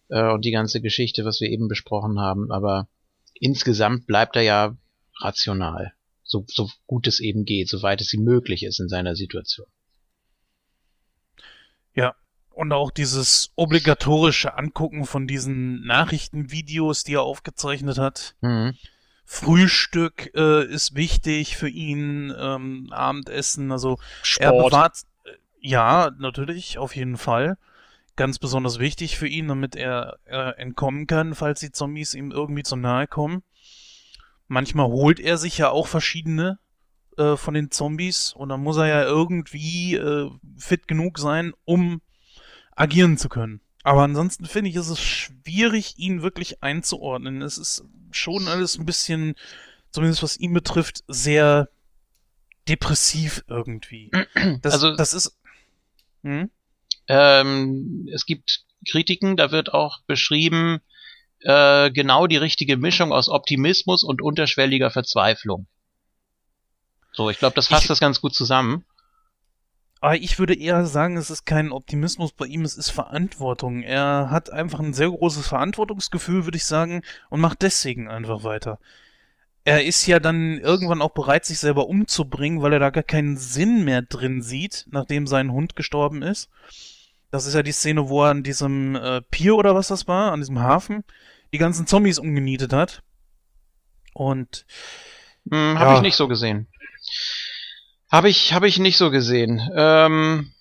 äh, 0.10 0.32
und 0.32 0.46
die 0.46 0.52
ganze 0.52 0.82
Geschichte, 0.82 1.26
was 1.26 1.42
wir 1.42 1.50
eben 1.50 1.68
besprochen 1.68 2.20
haben, 2.20 2.52
aber 2.52 2.88
insgesamt 3.34 4.06
bleibt 4.06 4.36
er 4.36 4.44
ja 4.44 4.78
rational. 5.20 5.94
So, 6.24 6.46
so 6.48 6.70
gut 6.88 7.08
es 7.08 7.20
eben 7.20 7.46
geht, 7.46 7.68
soweit 7.68 8.00
es 8.00 8.14
ihm 8.14 8.24
möglich 8.24 8.64
ist 8.64 8.80
in 8.80 8.88
seiner 8.88 9.16
Situation. 9.16 9.68
Ja, 11.94 12.16
und 12.52 12.72
auch 12.72 12.92
dieses 12.92 13.52
obligatorische 13.56 14.58
Angucken 14.58 15.06
von 15.06 15.28
diesen 15.28 15.86
Nachrichtenvideos, 15.86 17.04
die 17.04 17.16
er 17.16 17.24
aufgezeichnet 17.24 17.98
hat. 17.98 18.36
Mhm. 18.42 18.76
Frühstück 19.34 20.30
äh, 20.36 20.66
ist 20.66 20.94
wichtig 20.94 21.56
für 21.56 21.70
ihn, 21.70 22.34
ähm, 22.38 22.90
Abendessen, 22.92 23.72
also 23.72 23.98
Sport. 24.24 24.44
er 24.44 24.52
bewahrt, 24.52 24.98
äh, 25.24 25.30
ja, 25.62 26.12
natürlich, 26.20 26.78
auf 26.78 26.98
jeden 26.98 27.16
Fall. 27.16 27.58
Ganz 28.18 28.40
besonders 28.40 28.80
wichtig 28.80 29.18
für 29.18 29.30
ihn, 29.30 29.48
damit 29.48 29.78
er 29.78 30.18
äh, 30.26 30.60
entkommen 30.60 31.08
kann, 31.08 31.34
falls 31.34 31.62
die 31.62 31.72
Zombies 31.72 32.14
ihm 32.14 32.32
irgendwie 32.32 32.64
zu 32.64 32.76
nahe 32.76 33.08
kommen. 33.08 33.42
Manchmal 34.50 34.88
holt 34.88 35.22
er 35.22 35.38
sich 35.38 35.58
ja 35.58 35.70
auch 35.70 35.88
verschiedene 35.88 36.60
äh, 37.18 37.38
von 37.38 37.54
den 37.54 37.72
Zombies 37.72 38.34
und 38.34 38.50
dann 38.50 38.62
muss 38.62 38.76
er 38.76 38.88
ja 38.88 39.04
irgendwie 39.04 39.96
äh, 39.96 40.30
fit 40.58 40.90
genug 40.90 41.18
sein, 41.18 41.54
um 41.64 42.02
agieren 42.76 43.18
zu 43.18 43.30
können. 43.30 43.62
Aber 43.84 44.04
ansonsten 44.04 44.46
finde 44.46 44.70
ich, 44.70 44.76
ist 44.76 44.90
es 44.90 45.00
schwierig, 45.00 45.98
ihn 45.98 46.22
wirklich 46.22 46.62
einzuordnen. 46.64 47.42
Es 47.42 47.58
ist 47.58 47.84
schon 48.12 48.48
alles 48.48 48.78
ein 48.78 48.86
bisschen, 48.86 49.36
zumindest 49.92 50.22
was 50.24 50.38
ihn 50.38 50.54
betrifft, 50.54 51.04
sehr 51.08 51.70
depressiv 52.68 53.44
irgendwie. 53.48 54.12
Das, 54.62 54.74
Also- 54.74 54.96
das 54.96 55.14
ist. 55.14 55.38
Hm? 56.24 56.52
Ähm, 57.08 58.08
es 58.14 58.26
gibt 58.26 58.64
Kritiken, 58.88 59.36
da 59.36 59.52
wird 59.52 59.74
auch 59.74 60.02
beschrieben, 60.04 60.80
äh, 61.40 61.90
genau 61.92 62.28
die 62.28 62.38
richtige 62.38 62.78
Mischung 62.78 63.12
aus 63.12 63.28
Optimismus 63.28 64.04
und 64.04 64.22
unterschwelliger 64.22 64.92
Verzweiflung. 64.92 65.66
So, 67.14 67.30
ich 67.32 67.40
glaube, 67.40 67.56
das 67.56 67.68
fasst 67.68 67.84
Ich- 67.86 67.88
das 67.88 68.00
ganz 68.00 68.22
gut 68.22 68.36
zusammen. 68.36 68.86
Aber 70.02 70.16
ich 70.18 70.40
würde 70.40 70.56
eher 70.56 70.86
sagen, 70.88 71.16
es 71.16 71.30
ist 71.30 71.46
kein 71.46 71.72
Optimismus 71.72 72.32
bei 72.34 72.48
ihm, 72.48 72.64
es 72.64 72.76
ist 72.76 72.90
Verantwortung. 72.90 73.84
Er 73.84 74.30
hat 74.32 74.52
einfach 74.52 74.80
ein 74.80 74.94
sehr 74.94 75.10
großes 75.12 75.48
Verantwortungsgefühl, 75.48 76.46
würde 76.46 76.58
ich 76.58 76.66
sagen, 76.66 77.04
und 77.30 77.40
macht 77.40 77.62
deswegen 77.62 78.10
einfach 78.10 78.44
weiter. 78.44 78.80
Er 79.64 79.86
ist 79.86 80.08
ja 80.08 80.20
dann 80.20 80.58
irgendwann 80.58 81.04
auch 81.04 81.12
bereit, 81.12 81.46
sich 81.46 81.60
selber 81.60 81.88
umzubringen, 81.88 82.64
weil 82.64 82.74
er 82.74 82.80
da 82.80 82.90
gar 82.90 83.04
keinen 83.04 83.38
Sinn 83.38 83.84
mehr 83.86 84.02
drin 84.02 84.42
sieht, 84.42 84.88
nachdem 84.90 85.28
sein 85.28 85.52
Hund 85.52 85.76
gestorben 85.76 86.24
ist. 86.24 86.50
Das 87.30 87.46
ist 87.46 87.54
ja 87.54 87.62
die 87.62 87.72
Szene, 87.72 88.10
wo 88.10 88.24
er 88.24 88.32
an 88.32 88.42
diesem 88.42 88.96
äh, 88.96 89.22
Pier 89.22 89.56
oder 89.56 89.76
was 89.76 89.88
das 89.90 90.08
war, 90.08 90.32
an 90.32 90.40
diesem 90.42 90.60
Hafen, 90.60 91.04
die 91.54 91.60
ganzen 91.60 91.86
Zombies 91.86 92.18
umgenietet 92.18 92.74
hat. 92.74 93.04
Und 94.14 94.66
Hm, 95.50 95.78
Habe 95.80 95.92
Ja. 95.92 95.96
ich 95.98 96.02
nicht 96.02 96.16
so 96.16 96.28
gesehen. 96.28 96.68
Habe 98.12 98.30
ich, 98.30 98.54
habe 98.54 98.68
ich 98.68 98.78
nicht 98.78 98.98
so 98.98 99.10
gesehen. 99.10 99.62
Ähm, 99.74 100.52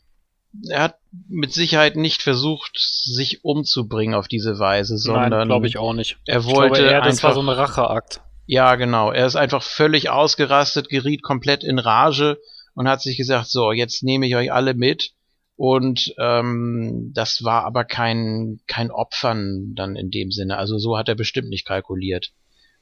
er 0.68 0.82
hat 0.82 0.98
mit 1.28 1.52
Sicherheit 1.52 1.97
nicht 1.97 2.22
versucht, 2.22 2.72
sich 2.77 3.44
umzubringen 3.44 4.14
auf 4.14 4.28
diese 4.28 4.59
Weise, 4.59 4.98
sondern 4.98 5.48
glaube 5.48 5.66
ich 5.66 5.77
auch 5.78 5.93
nicht. 5.93 6.18
er 6.27 6.44
wollte 6.44 6.81
glaube 6.81 6.93
eher, 6.93 7.01
das 7.02 7.22
war 7.22 7.31
einfach, 7.31 7.43
so 7.43 7.48
ein 7.48 7.48
Racheakt. 7.48 8.20
ja 8.47 8.74
genau, 8.77 9.12
er 9.12 9.27
ist 9.27 9.36
einfach 9.36 9.62
völlig 9.62 10.10
ausgerastet, 10.10 10.89
geriet 10.89 11.22
komplett 11.22 11.64
in 11.64 11.78
Rage 11.78 12.39
und 12.74 12.89
hat 12.89 13.02
sich 13.02 13.16
gesagt, 13.16 13.48
so, 13.48 13.72
jetzt 13.72 14.02
nehme 14.02 14.27
ich 14.27 14.36
euch 14.36 14.52
alle 14.52 14.74
mit. 14.74 15.12
Und 15.56 16.14
ähm, 16.18 17.12
das 17.14 17.44
war 17.44 17.66
aber 17.66 17.85
kein, 17.85 18.60
kein 18.66 18.90
Opfern 18.90 19.74
dann 19.74 19.94
in 19.94 20.10
dem 20.10 20.31
Sinne. 20.31 20.56
Also 20.56 20.78
so 20.78 20.97
hat 20.97 21.09
er 21.09 21.14
bestimmt 21.14 21.51
nicht 21.51 21.66
kalkuliert. 21.66 22.32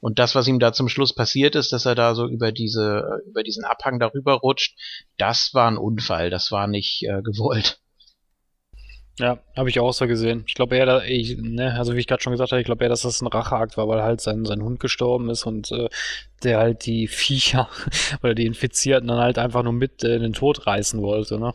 Und 0.01 0.17
das, 0.19 0.33
was 0.35 0.47
ihm 0.47 0.59
da 0.59 0.71
zum 0.71 0.87
Schluss 0.89 1.13
passiert 1.13 1.55
ist, 1.55 1.73
dass 1.73 1.85
er 1.85 1.95
da 1.95 2.15
so 2.15 2.27
über 2.27 2.51
diese, 2.51 3.21
über 3.27 3.43
diesen 3.43 3.65
Abhang 3.65 3.99
darüber 3.99 4.33
rutscht, 4.35 4.77
das 5.17 5.49
war 5.53 5.69
ein 5.69 5.77
Unfall, 5.77 6.29
das 6.29 6.51
war 6.51 6.67
nicht 6.67 7.03
äh, 7.03 7.21
gewollt. 7.21 7.79
Ja, 9.19 9.37
habe 9.57 9.67
ich 9.69 9.81
auch 9.81 9.91
so 9.91 10.07
gesehen. 10.07 10.45
Ich 10.47 10.53
glaube 10.53 10.77
eher, 10.77 10.85
da, 10.85 11.03
ich, 11.03 11.35
ne, 11.37 11.73
also 11.77 11.93
wie 11.93 11.99
ich 11.99 12.07
gerade 12.07 12.23
schon 12.23 12.31
gesagt 12.31 12.53
habe, 12.53 12.61
ich 12.61 12.65
glaube 12.65 12.85
eher, 12.85 12.89
dass 12.89 13.01
das 13.01 13.21
ein 13.21 13.27
Racheakt 13.27 13.75
war, 13.75 13.89
weil 13.89 14.01
halt 14.01 14.21
sein, 14.21 14.45
sein 14.45 14.61
Hund 14.63 14.79
gestorben 14.79 15.29
ist 15.29 15.45
und 15.45 15.69
äh, 15.73 15.89
der 16.43 16.59
halt 16.59 16.85
die 16.85 17.07
Viecher 17.09 17.67
oder 18.23 18.33
die 18.33 18.45
Infizierten 18.45 19.09
dann 19.09 19.19
halt 19.19 19.37
einfach 19.37 19.63
nur 19.63 19.73
mit 19.73 20.05
äh, 20.05 20.15
in 20.15 20.21
den 20.21 20.33
Tod 20.33 20.65
reißen 20.65 21.01
wollte, 21.01 21.37
ne? 21.37 21.53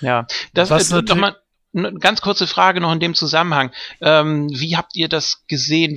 Ja, 0.00 0.26
das 0.54 0.70
Was 0.70 0.92
äh, 0.92 0.94
noch 0.94 1.00
natürlich- 1.02 1.20
mal 1.20 1.28
eine 1.28 1.36
ganz 1.72 2.20
kurze 2.20 2.46
Frage 2.46 2.80
noch 2.80 2.92
in 2.92 3.00
dem 3.00 3.14
Zusammenhang. 3.14 3.72
Ähm, 4.00 4.48
wie 4.50 4.76
habt 4.76 4.96
ihr 4.96 5.08
das 5.08 5.44
gesehen? 5.46 5.96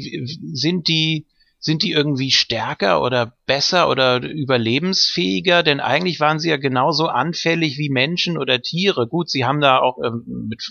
Sind 0.54 0.88
die 0.88 1.28
sind 1.64 1.82
die 1.82 1.91
irgendwie 1.91 2.32
stärker 2.32 3.02
oder 3.02 3.38
besser 3.45 3.90
oder 3.90 4.22
überlebensfähiger? 4.22 5.64
Denn 5.64 5.80
eigentlich 5.80 6.20
waren 6.20 6.38
sie 6.38 6.50
ja 6.50 6.58
genauso 6.58 7.08
anfällig 7.08 7.78
wie 7.78 7.90
Menschen 7.90 8.38
oder 8.38 8.62
Tiere. 8.62 9.08
Gut, 9.08 9.30
sie 9.30 9.45
haben 9.45 9.62
da 9.62 9.80
auch 9.80 9.98
ähm, 10.04 10.48
mit, 10.50 10.62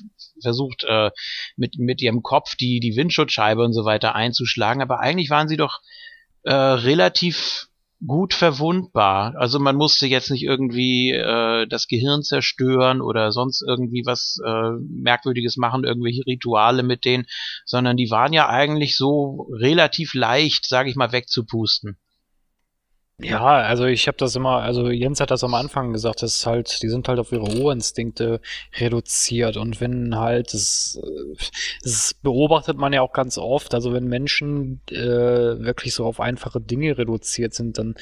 versucht, 0.43 0.85
äh, 0.87 1.11
mit, 1.57 1.79
mit 1.79 2.03
ihrem 2.03 2.23
Kopf 2.23 2.57
die, 2.57 2.79
die 2.79 2.95
Windschutzscheibe 2.95 3.65
und 3.65 3.73
so 3.73 3.87
weiter 3.87 4.15
einzuschlagen, 4.15 4.83
aber 4.83 5.01
eigentlich 5.01 5.31
waren 5.31 5.49
sie 5.49 5.57
doch 5.57 5.81
äh, 6.43 6.53
relativ 6.53 7.69
gut 8.07 8.35
verwundbar. 8.35 9.35
Also 9.37 9.59
man 9.59 9.77
musste 9.77 10.07
jetzt 10.07 10.31
nicht 10.31 10.43
irgendwie 10.43 11.13
äh, 11.13 11.67
das 11.67 11.87
Gehirn 11.87 12.23
zerstören 12.23 13.01
oder 13.01 13.33
sonst 13.33 13.63
irgendwie 13.67 14.03
was 14.05 14.39
äh, 14.45 14.71
Merkwürdiges 14.89 15.57
machen, 15.57 15.85
irgendwelche 15.85 16.27
Rituale 16.27 16.83
mit 16.83 17.05
denen, 17.05 17.27
sondern 17.65 17.97
die 17.97 18.11
waren 18.11 18.33
ja 18.33 18.49
eigentlich 18.49 18.97
so 18.97 19.49
relativ 19.53 20.15
leicht, 20.15 20.67
sage 20.67 20.91
ich 20.91 20.97
mal, 20.97 21.13
wegzupusten. 21.13 21.97
Ja, 23.25 23.45
also 23.45 23.85
ich 23.85 24.09
habe 24.09 24.17
das 24.19 24.35
immer, 24.37 24.63
also 24.63 24.91
Jens 24.91 25.21
hat 25.21 25.31
das 25.31 25.45
am 25.45 25.55
Anfang 25.55 25.93
gesagt, 25.93 26.23
das 26.23 26.37
ist 26.37 26.47
halt, 26.47 26.83
die 26.83 26.89
sind 26.89 27.09
halt 27.09 27.19
auf 27.19 27.33
ihre 27.33 27.45
Urinstinkte 27.45 28.41
reduziert. 28.79 29.57
Und 29.57 29.81
wenn 29.81 30.17
halt, 30.17 30.53
das, 30.55 30.99
äh, 31.03 31.45
das 31.83 32.15
beobachtet 32.15 32.77
man 32.77 32.93
ja 32.93 33.03
auch 33.03 33.13
ganz 33.13 33.39
oft, 33.39 33.75
also 33.75 33.93
wenn 33.93 34.05
Menschen 34.05 34.81
äh, 34.91 34.97
wirklich 34.97 35.95
so 35.95 36.05
auf 36.05 36.21
einfache 36.21 36.61
Dinge 36.61 36.99
reduziert 36.99 37.55
sind, 37.55 37.79
dann 37.79 37.95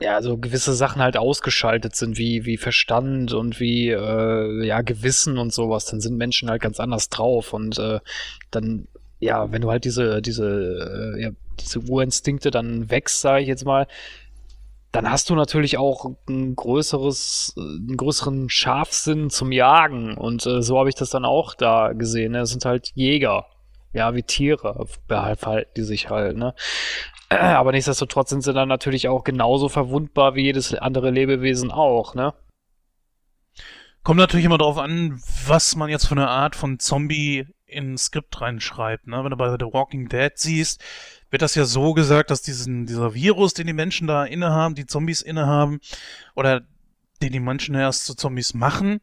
ja, 0.00 0.22
so 0.22 0.38
gewisse 0.38 0.72
Sachen 0.72 1.02
halt 1.02 1.18
ausgeschaltet 1.18 1.94
sind, 1.94 2.16
wie, 2.16 2.46
wie 2.46 2.56
Verstand 2.56 3.34
und 3.34 3.60
wie, 3.60 3.90
äh, 3.90 4.64
ja, 4.64 4.80
Gewissen 4.80 5.36
und 5.36 5.52
sowas, 5.52 5.84
dann 5.84 6.00
sind 6.00 6.16
Menschen 6.16 6.48
halt 6.48 6.62
ganz 6.62 6.80
anders 6.80 7.10
drauf. 7.10 7.52
Und 7.52 7.78
äh, 7.78 8.00
dann, 8.50 8.88
ja, 9.20 9.52
wenn 9.52 9.62
du 9.62 9.70
halt 9.70 9.84
diese, 9.84 10.22
diese, 10.22 11.14
äh, 11.16 11.22
ja, 11.22 11.30
diese 11.60 11.80
Urinstinkte 11.80 12.50
dann 12.50 12.90
wächst, 12.90 13.20
sage 13.20 13.42
ich 13.42 13.48
jetzt 13.48 13.64
mal, 13.64 13.86
dann 14.92 15.08
hast 15.08 15.30
du 15.30 15.34
natürlich 15.34 15.78
auch 15.78 16.16
ein 16.28 16.56
größeres, 16.56 17.54
einen 17.56 17.96
größeren 17.96 18.48
Scharfsinn 18.48 19.30
zum 19.30 19.52
Jagen. 19.52 20.16
Und 20.16 20.46
äh, 20.46 20.62
so 20.62 20.78
habe 20.78 20.88
ich 20.88 20.96
das 20.96 21.10
dann 21.10 21.24
auch 21.24 21.54
da 21.54 21.92
gesehen. 21.92 22.32
Ne? 22.32 22.40
Es 22.40 22.50
sind 22.50 22.64
halt 22.64 22.90
Jäger. 22.94 23.46
Ja, 23.92 24.14
wie 24.14 24.22
Tiere 24.22 24.86
verhalten 25.06 25.70
die 25.76 25.82
sich 25.82 26.10
halt, 26.10 26.36
ne? 26.36 26.54
Aber 27.28 27.72
nichtsdestotrotz 27.72 28.30
sind 28.30 28.42
sie 28.42 28.52
dann 28.52 28.68
natürlich 28.68 29.08
auch 29.08 29.24
genauso 29.24 29.68
verwundbar 29.68 30.34
wie 30.34 30.44
jedes 30.44 30.74
andere 30.74 31.10
Lebewesen 31.10 31.70
auch, 31.72 32.14
ne? 32.14 32.32
Kommt 34.02 34.18
natürlich 34.18 34.46
immer 34.46 34.58
darauf 34.58 34.78
an, 34.78 35.20
was 35.46 35.76
man 35.76 35.90
jetzt 35.90 36.06
für 36.06 36.14
eine 36.14 36.28
Art 36.28 36.56
von 36.56 36.78
Zombie 36.78 37.46
in 37.70 37.94
ein 37.94 37.98
Skript 37.98 38.40
reinschreibt. 38.40 39.06
Ne? 39.06 39.22
Wenn 39.22 39.30
du 39.30 39.36
bei 39.36 39.50
The 39.50 39.72
Walking 39.72 40.08
Dead 40.08 40.32
siehst, 40.34 40.82
wird 41.30 41.42
das 41.42 41.54
ja 41.54 41.64
so 41.64 41.94
gesagt, 41.94 42.30
dass 42.30 42.42
diesen, 42.42 42.86
dieser 42.86 43.14
Virus, 43.14 43.54
den 43.54 43.66
die 43.66 43.72
Menschen 43.72 44.06
da 44.06 44.24
innehaben, 44.24 44.74
die 44.74 44.86
Zombies 44.86 45.22
innehaben, 45.22 45.80
oder 46.34 46.62
den 47.22 47.32
die 47.32 47.40
Menschen 47.40 47.74
erst 47.74 48.04
zu 48.06 48.14
Zombies 48.14 48.54
machen, 48.54 49.00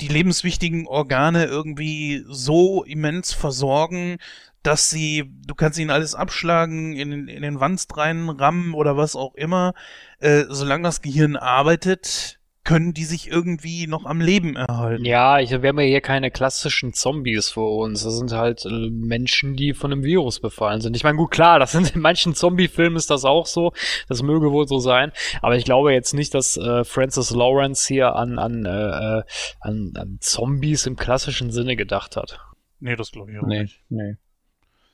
die 0.00 0.08
lebenswichtigen 0.08 0.86
Organe 0.86 1.46
irgendwie 1.46 2.24
so 2.28 2.84
immens 2.84 3.32
versorgen, 3.32 4.18
dass 4.62 4.90
sie, 4.90 5.30
du 5.46 5.54
kannst 5.54 5.78
ihnen 5.78 5.90
alles 5.90 6.14
abschlagen, 6.14 6.94
in, 6.94 7.28
in 7.28 7.42
den 7.42 7.60
Wanst 7.60 7.96
reinrammen 7.96 8.74
oder 8.74 8.96
was 8.96 9.14
auch 9.14 9.34
immer, 9.34 9.74
äh, 10.18 10.44
solange 10.48 10.82
das 10.82 11.02
Gehirn 11.02 11.36
arbeitet, 11.36 12.40
können 12.66 12.92
die 12.92 13.04
sich 13.04 13.30
irgendwie 13.30 13.86
noch 13.86 14.04
am 14.04 14.20
Leben 14.20 14.56
erhalten. 14.56 15.04
Ja, 15.04 15.38
ich, 15.38 15.50
wir 15.50 15.68
haben 15.68 15.78
ja 15.78 15.86
hier 15.86 16.00
keine 16.00 16.32
klassischen 16.32 16.92
Zombies 16.92 17.48
vor 17.48 17.76
uns. 17.78 18.02
Das 18.02 18.18
sind 18.18 18.32
halt 18.32 18.66
äh, 18.66 18.90
Menschen, 18.90 19.54
die 19.54 19.72
von 19.72 19.92
einem 19.92 20.02
Virus 20.02 20.40
befallen 20.40 20.80
sind. 20.80 20.96
Ich 20.96 21.04
meine, 21.04 21.16
gut, 21.16 21.30
klar, 21.30 21.60
das 21.60 21.70
sind 21.72 21.94
in 21.94 22.00
manchen 22.00 22.34
Zombie-Filmen 22.34 22.96
ist 22.96 23.08
das 23.08 23.24
auch 23.24 23.46
so. 23.46 23.72
Das 24.08 24.22
möge 24.22 24.50
wohl 24.50 24.66
so 24.66 24.80
sein. 24.80 25.12
Aber 25.42 25.56
ich 25.56 25.64
glaube 25.64 25.92
jetzt 25.92 26.12
nicht, 26.12 26.34
dass 26.34 26.56
äh, 26.56 26.84
Francis 26.84 27.30
Lawrence 27.30 27.86
hier 27.86 28.16
an, 28.16 28.38
an, 28.40 28.66
äh, 28.66 29.18
äh, 29.18 29.22
an, 29.60 29.92
an 29.94 30.18
Zombies 30.20 30.86
im 30.86 30.96
klassischen 30.96 31.52
Sinne 31.52 31.76
gedacht 31.76 32.16
hat. 32.16 32.40
Nee, 32.80 32.96
das 32.96 33.12
glaube 33.12 33.30
ich 33.30 33.38
auch 33.38 33.46
nicht. 33.46 33.80
nee. 33.88 34.16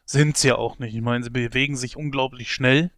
Sind 0.04 0.36
sie 0.36 0.48
ja 0.48 0.56
auch 0.56 0.78
nicht. 0.78 0.94
Ich 0.94 1.00
meine, 1.00 1.24
sie 1.24 1.30
bewegen 1.30 1.76
sich 1.76 1.96
unglaublich 1.96 2.52
schnell. 2.52 2.90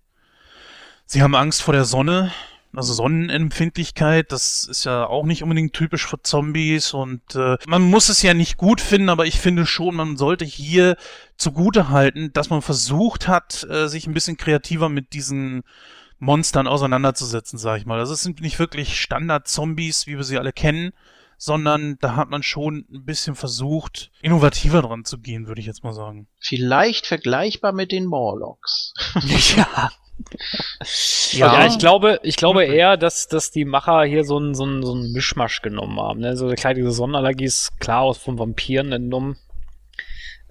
Sie 1.06 1.22
haben 1.22 1.36
Angst 1.36 1.62
vor 1.62 1.74
der 1.74 1.84
Sonne. 1.84 2.32
Also 2.76 2.94
Sonnenempfindlichkeit, 2.94 4.32
das 4.32 4.64
ist 4.64 4.84
ja 4.84 5.06
auch 5.06 5.24
nicht 5.24 5.42
unbedingt 5.42 5.72
typisch 5.72 6.06
für 6.06 6.20
Zombies 6.22 6.92
und 6.92 7.34
äh, 7.34 7.56
man 7.66 7.82
muss 7.82 8.08
es 8.08 8.22
ja 8.22 8.34
nicht 8.34 8.56
gut 8.56 8.80
finden, 8.80 9.08
aber 9.08 9.26
ich 9.26 9.40
finde 9.40 9.66
schon, 9.66 9.94
man 9.94 10.16
sollte 10.16 10.44
hier 10.44 10.96
zugute 11.36 11.88
halten, 11.88 12.32
dass 12.32 12.50
man 12.50 12.62
versucht 12.62 13.28
hat, 13.28 13.64
äh, 13.70 13.88
sich 13.88 14.06
ein 14.06 14.14
bisschen 14.14 14.36
kreativer 14.36 14.88
mit 14.88 15.12
diesen 15.12 15.62
Monstern 16.18 16.66
auseinanderzusetzen, 16.66 17.58
sag 17.58 17.78
ich 17.78 17.86
mal. 17.86 17.98
Also 17.98 18.14
es 18.14 18.22
sind 18.22 18.40
nicht 18.40 18.58
wirklich 18.58 19.00
Standard-Zombies, 19.00 20.06
wie 20.06 20.16
wir 20.16 20.24
sie 20.24 20.38
alle 20.38 20.52
kennen, 20.52 20.92
sondern 21.36 21.98
da 22.00 22.16
hat 22.16 22.30
man 22.30 22.42
schon 22.42 22.86
ein 22.92 23.04
bisschen 23.04 23.34
versucht, 23.34 24.10
innovativer 24.22 24.82
dran 24.82 25.04
zu 25.04 25.18
gehen, 25.18 25.46
würde 25.46 25.60
ich 25.60 25.66
jetzt 25.66 25.84
mal 25.84 25.92
sagen. 25.92 26.28
Vielleicht 26.38 27.06
vergleichbar 27.06 27.72
mit 27.72 27.92
den 27.92 28.06
Morlocks. 28.06 28.94
ja. 29.56 29.90
Ja, 31.32 31.66
ich 31.66 31.78
glaube, 31.78 32.20
ich 32.22 32.36
glaube 32.36 32.64
eher, 32.64 32.96
dass, 32.96 33.28
dass 33.28 33.50
die 33.50 33.64
Macher 33.64 34.04
hier 34.04 34.24
so 34.24 34.36
einen 34.38 34.54
so 34.54 34.64
einen- 34.64 34.82
so 34.82 34.92
einen 34.94 35.12
Mischmasch 35.12 35.62
genommen 35.62 35.98
haben. 36.00 36.20
Ne? 36.20 36.36
So 36.36 36.48
klar, 36.52 36.74
diese 36.74 36.92
Sonnenallergie 36.92 37.44
ist 37.44 37.78
klar 37.80 38.02
aus 38.02 38.18
von 38.18 38.38
Vampiren 38.38 38.92
entnommen. 38.92 39.36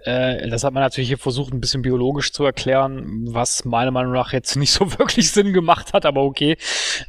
Äh, 0.06 0.50
das 0.50 0.64
hat 0.64 0.74
man 0.74 0.84
natürlich 0.84 1.08
hier 1.08 1.18
versucht, 1.18 1.54
ein 1.54 1.62
bisschen 1.62 1.82
biologisch 1.82 2.34
zu 2.34 2.44
erklären, 2.44 3.26
was 3.30 3.64
meiner 3.64 3.92
Meinung 3.92 4.12
nach 4.14 4.34
jetzt 4.34 4.56
nicht 4.58 4.72
so 4.72 4.92
wirklich 5.00 5.32
Sinn 5.32 5.54
gemacht 5.54 5.94
hat, 5.94 6.06
aber 6.06 6.24
okay. 6.24 6.58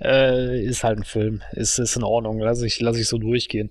Äh, 0.01 0.63
ist 0.65 0.85
halt 0.85 0.99
ein 0.99 1.05
Film. 1.05 1.43
Ist, 1.53 1.79
ist 1.79 1.97
in 1.97 2.05
Ordnung. 2.05 2.39
Lass 2.39 2.63
ich, 2.63 2.81
lass 2.81 2.97
ich 2.99 3.09
so 3.09 3.19
durchgehen. 3.19 3.71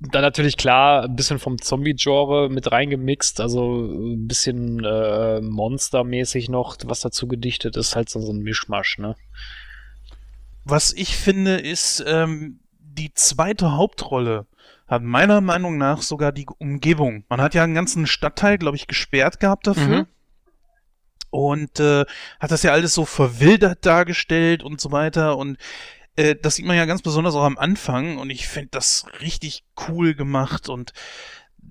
Dann 0.00 0.22
natürlich 0.22 0.56
klar 0.56 1.04
ein 1.04 1.16
bisschen 1.16 1.38
vom 1.38 1.60
Zombie-Genre 1.60 2.48
mit 2.48 2.70
reingemixt, 2.70 3.40
also 3.40 3.86
ein 3.86 4.28
bisschen 4.28 4.84
äh, 4.84 5.40
monstermäßig 5.40 6.48
noch, 6.48 6.76
was 6.84 7.00
dazu 7.00 7.26
gedichtet 7.26 7.76
ist, 7.76 7.96
halt 7.96 8.08
so, 8.08 8.20
so 8.20 8.32
ein 8.32 8.38
Mischmasch, 8.38 8.98
ne? 8.98 9.16
Was 10.64 10.92
ich 10.92 11.16
finde, 11.16 11.56
ist 11.56 12.04
ähm, 12.06 12.60
die 12.78 13.12
zweite 13.14 13.72
Hauptrolle 13.72 14.46
hat 14.86 15.02
meiner 15.02 15.40
Meinung 15.40 15.78
nach 15.78 16.02
sogar 16.02 16.32
die 16.32 16.46
Umgebung. 16.58 17.24
Man 17.28 17.40
hat 17.40 17.54
ja 17.54 17.64
einen 17.64 17.74
ganzen 17.74 18.06
Stadtteil, 18.06 18.58
glaube 18.58 18.76
ich, 18.76 18.86
gesperrt 18.86 19.40
gehabt 19.40 19.66
dafür. 19.66 20.00
Mhm. 20.00 20.06
Und 21.30 21.78
äh, 21.78 22.06
hat 22.40 22.50
das 22.50 22.62
ja 22.62 22.72
alles 22.72 22.94
so 22.94 23.04
verwildert 23.04 23.84
dargestellt 23.84 24.62
und 24.62 24.80
so 24.80 24.90
weiter. 24.92 25.36
Und 25.36 25.58
äh, 26.18 26.36
das 26.36 26.56
sieht 26.56 26.66
man 26.66 26.76
ja 26.76 26.84
ganz 26.84 27.02
besonders 27.02 27.34
auch 27.34 27.44
am 27.44 27.58
Anfang. 27.58 28.18
Und 28.18 28.30
ich 28.30 28.48
finde 28.48 28.70
das 28.72 29.06
richtig 29.20 29.64
cool 29.88 30.14
gemacht 30.14 30.68
und 30.68 30.92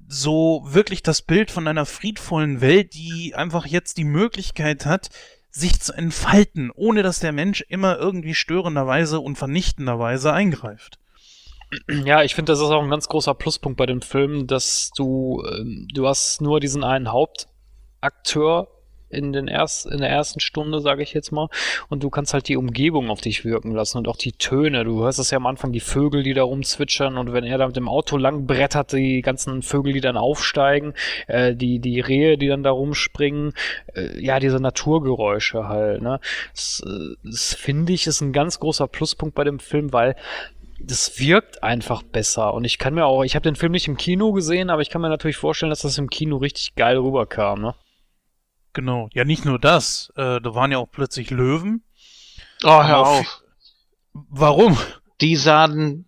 so 0.08 0.64
wirklich 0.66 1.04
das 1.04 1.22
Bild 1.22 1.52
von 1.52 1.68
einer 1.68 1.86
friedvollen 1.86 2.62
Welt, 2.62 2.94
die 2.94 3.36
einfach 3.36 3.66
jetzt 3.66 3.98
die 3.98 4.06
Möglichkeit 4.06 4.86
hat, 4.86 5.10
sich 5.52 5.82
zu 5.82 5.92
entfalten, 5.92 6.72
ohne 6.74 7.04
dass 7.04 7.20
der 7.20 7.34
Mensch 7.34 7.62
immer 7.68 7.98
irgendwie 7.98 8.36
störenderweise 8.36 9.20
und 9.20 9.38
vernichtenderweise 9.38 10.32
eingreift. 10.32 11.00
Ja, 11.90 12.24
ich 12.24 12.34
finde, 12.34 12.54
das 12.54 12.60
ist 12.60 12.68
auch 12.68 12.84
ein 12.84 12.90
ganz 12.90 13.10
großer 13.10 13.34
Pluspunkt 13.34 13.78
bei 13.78 13.86
dem 13.86 14.02
Film, 14.02 14.48
dass 14.48 14.92
du, 14.96 15.44
ähm, 15.52 15.88
du 15.94 16.08
hast 16.08 16.40
nur 16.40 16.62
diesen 16.62 16.86
einen 16.86 17.12
Hauptakteur 17.12 18.70
in, 19.10 19.34
den 19.34 19.48
erst, 19.48 19.86
in 19.86 20.00
der 20.00 20.10
ersten 20.10 20.40
Stunde, 20.40 20.82
sage 20.82 21.04
ich 21.04 21.14
jetzt 21.14 21.32
mal. 21.32 21.50
Und 21.90 22.04
du 22.04 22.10
kannst 22.10 22.34
halt 22.34 22.48
die 22.48 22.58
Umgebung 22.58 23.10
auf 23.10 23.22
dich 23.22 23.46
wirken 23.46 23.72
lassen 23.72 23.98
und 24.00 24.08
auch 24.08 24.18
die 24.18 24.34
Töne. 24.34 24.84
Du 24.84 25.04
hörst 25.04 25.20
es 25.20 25.32
ja 25.32 25.38
am 25.38 25.46
Anfang, 25.46 25.72
die 25.72 25.80
Vögel, 25.80 26.24
die 26.24 26.34
da 26.34 26.44
rumzwitschern 26.44 27.18
und 27.18 27.34
wenn 27.34 27.44
er 27.44 27.58
da 27.58 27.68
mit 27.68 27.76
dem 27.76 27.88
Auto 27.88 28.18
lang 28.18 28.46
brettert, 28.46 28.94
die 28.94 29.22
ganzen 29.22 29.62
Vögel, 29.62 29.94
die 29.94 30.02
dann 30.02 30.18
aufsteigen, 30.18 30.94
äh, 31.28 31.56
die, 31.56 31.80
die 31.80 32.00
Rehe, 32.00 32.38
die 32.38 32.48
dann 32.48 32.64
da 32.64 32.72
rumspringen, 32.72 33.54
äh, 33.96 34.20
ja, 34.20 34.40
diese 34.40 34.60
Naturgeräusche 34.60 35.68
halt, 35.68 36.02
ne. 36.02 36.20
Das, 36.54 36.84
äh, 36.86 37.16
das 37.24 37.54
finde 37.54 37.94
ich 37.94 38.08
ist 38.08 38.22
ein 38.22 38.34
ganz 38.34 38.60
großer 38.60 38.88
Pluspunkt 38.88 39.36
bei 39.36 39.44
dem 39.44 39.60
Film, 39.60 39.94
weil 39.94 40.16
das 40.80 41.20
wirkt 41.20 41.64
einfach 41.64 42.04
besser. 42.04 42.54
Und 42.54 42.64
ich 42.64 42.78
kann 42.78 42.94
mir 42.94 43.06
auch, 43.06 43.24
ich 43.24 43.36
habe 43.36 43.44
den 43.44 43.56
Film 43.56 43.72
nicht 43.72 43.88
im 43.88 43.98
Kino 43.98 44.32
gesehen, 44.32 44.70
aber 44.70 44.82
ich 44.82 44.90
kann 44.90 45.02
mir 45.02 45.10
natürlich 45.10 45.38
vorstellen, 45.38 45.70
dass 45.70 45.82
das 45.82 45.98
im 45.98 46.10
Kino 46.10 46.38
richtig 46.38 46.76
geil 46.76 46.98
rüberkam, 46.98 47.62
ne? 47.62 47.76
Genau. 48.78 49.10
Ja, 49.12 49.26
nicht 49.26 49.44
nur 49.44 49.58
das. 49.58 50.14
Äh, 50.16 50.40
da 50.40 50.54
waren 50.54 50.72
ja 50.72 50.78
auch 50.78 50.92
plötzlich 50.92 51.32
Löwen. 51.32 51.84
Oh, 52.64 52.84
hör 52.84 53.08
auf. 53.08 53.42
Warum? 54.14 54.78
Die 55.20 55.36
sahen. 55.36 56.08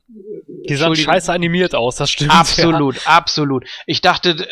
Die 0.68 0.76
sahen 0.76 0.96
scheiße 0.96 1.34
animiert 1.34 1.74
aus, 1.74 1.96
das 1.96 2.12
stimmt. 2.12 2.30
Absolut, 2.30 2.98
ja. 2.98 3.02
absolut. 3.08 3.66
Ich 3.88 4.02
dachte, 4.02 4.48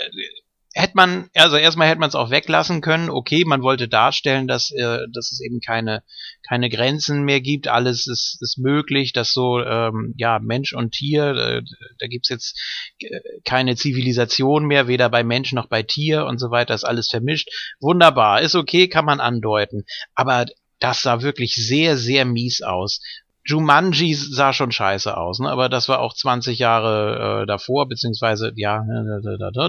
hätte 0.78 0.94
man, 0.96 1.30
also 1.34 1.58
erstmal 1.58 1.88
hätte 1.88 2.00
man 2.00 2.10
es 2.10 2.16
auch 2.16 2.30
weglassen 2.30 2.82
können. 2.82 3.10
Okay, 3.10 3.44
man 3.46 3.64
wollte 3.64 3.88
darstellen, 3.88 4.48
dass, 4.48 4.72
äh, 4.72 5.00
dass 5.12 5.32
es 5.32 5.42
eben 5.42 5.60
keine, 5.60 6.04
keine 6.48 6.70
Grenzen 6.70 7.24
mehr 7.24 7.42
gibt. 7.42 7.68
Alles 7.68 8.06
ist, 8.08 8.38
ist 8.42 8.60
möglich, 8.60 9.12
dass 9.12 9.34
so, 9.34 9.60
ähm, 9.60 10.14
ja, 10.18 10.40
Mensch 10.40 10.74
und 10.74 10.92
Tier, 10.92 11.36
äh, 11.36 11.62
da 12.00 12.08
gibt's 12.08 12.30
jetzt 12.30 12.60
äh, 13.00 13.20
keine 13.44 13.76
Zivilisation 13.76 14.66
mehr, 14.66 14.88
weder 14.88 15.10
bei 15.10 15.24
Mensch 15.24 15.52
noch 15.52 15.68
bei 15.68 15.82
Tier 15.82 16.26
und 16.26 16.38
so 16.40 16.52
weiter, 16.52 16.76
ist 16.76 16.84
alles 16.84 17.10
vermischt. 17.10 17.50
Wunderbar, 17.80 18.42
ist 18.42 18.56
okay, 18.56 18.88
kann 18.88 19.06
man 19.06 19.20
andeuten. 19.20 19.84
Aber 20.14 20.46
das 20.80 21.02
sah 21.02 21.24
wirklich 21.24 21.56
sehr, 21.56 21.98
sehr 21.98 22.24
mies 22.24 22.62
aus. 22.62 23.02
Jumanji 23.48 24.14
sah 24.14 24.52
schon 24.52 24.74
scheiße 24.74 25.16
aus, 25.16 25.40
ne? 25.40 25.50
aber 25.50 25.70
das 25.70 25.88
war 25.88 26.00
auch 26.00 26.14
20 26.14 26.60
Jahre 26.60 27.44
äh, 27.44 27.46
davor, 27.46 27.88
beziehungsweise 27.88 28.52
ja, 28.56 28.84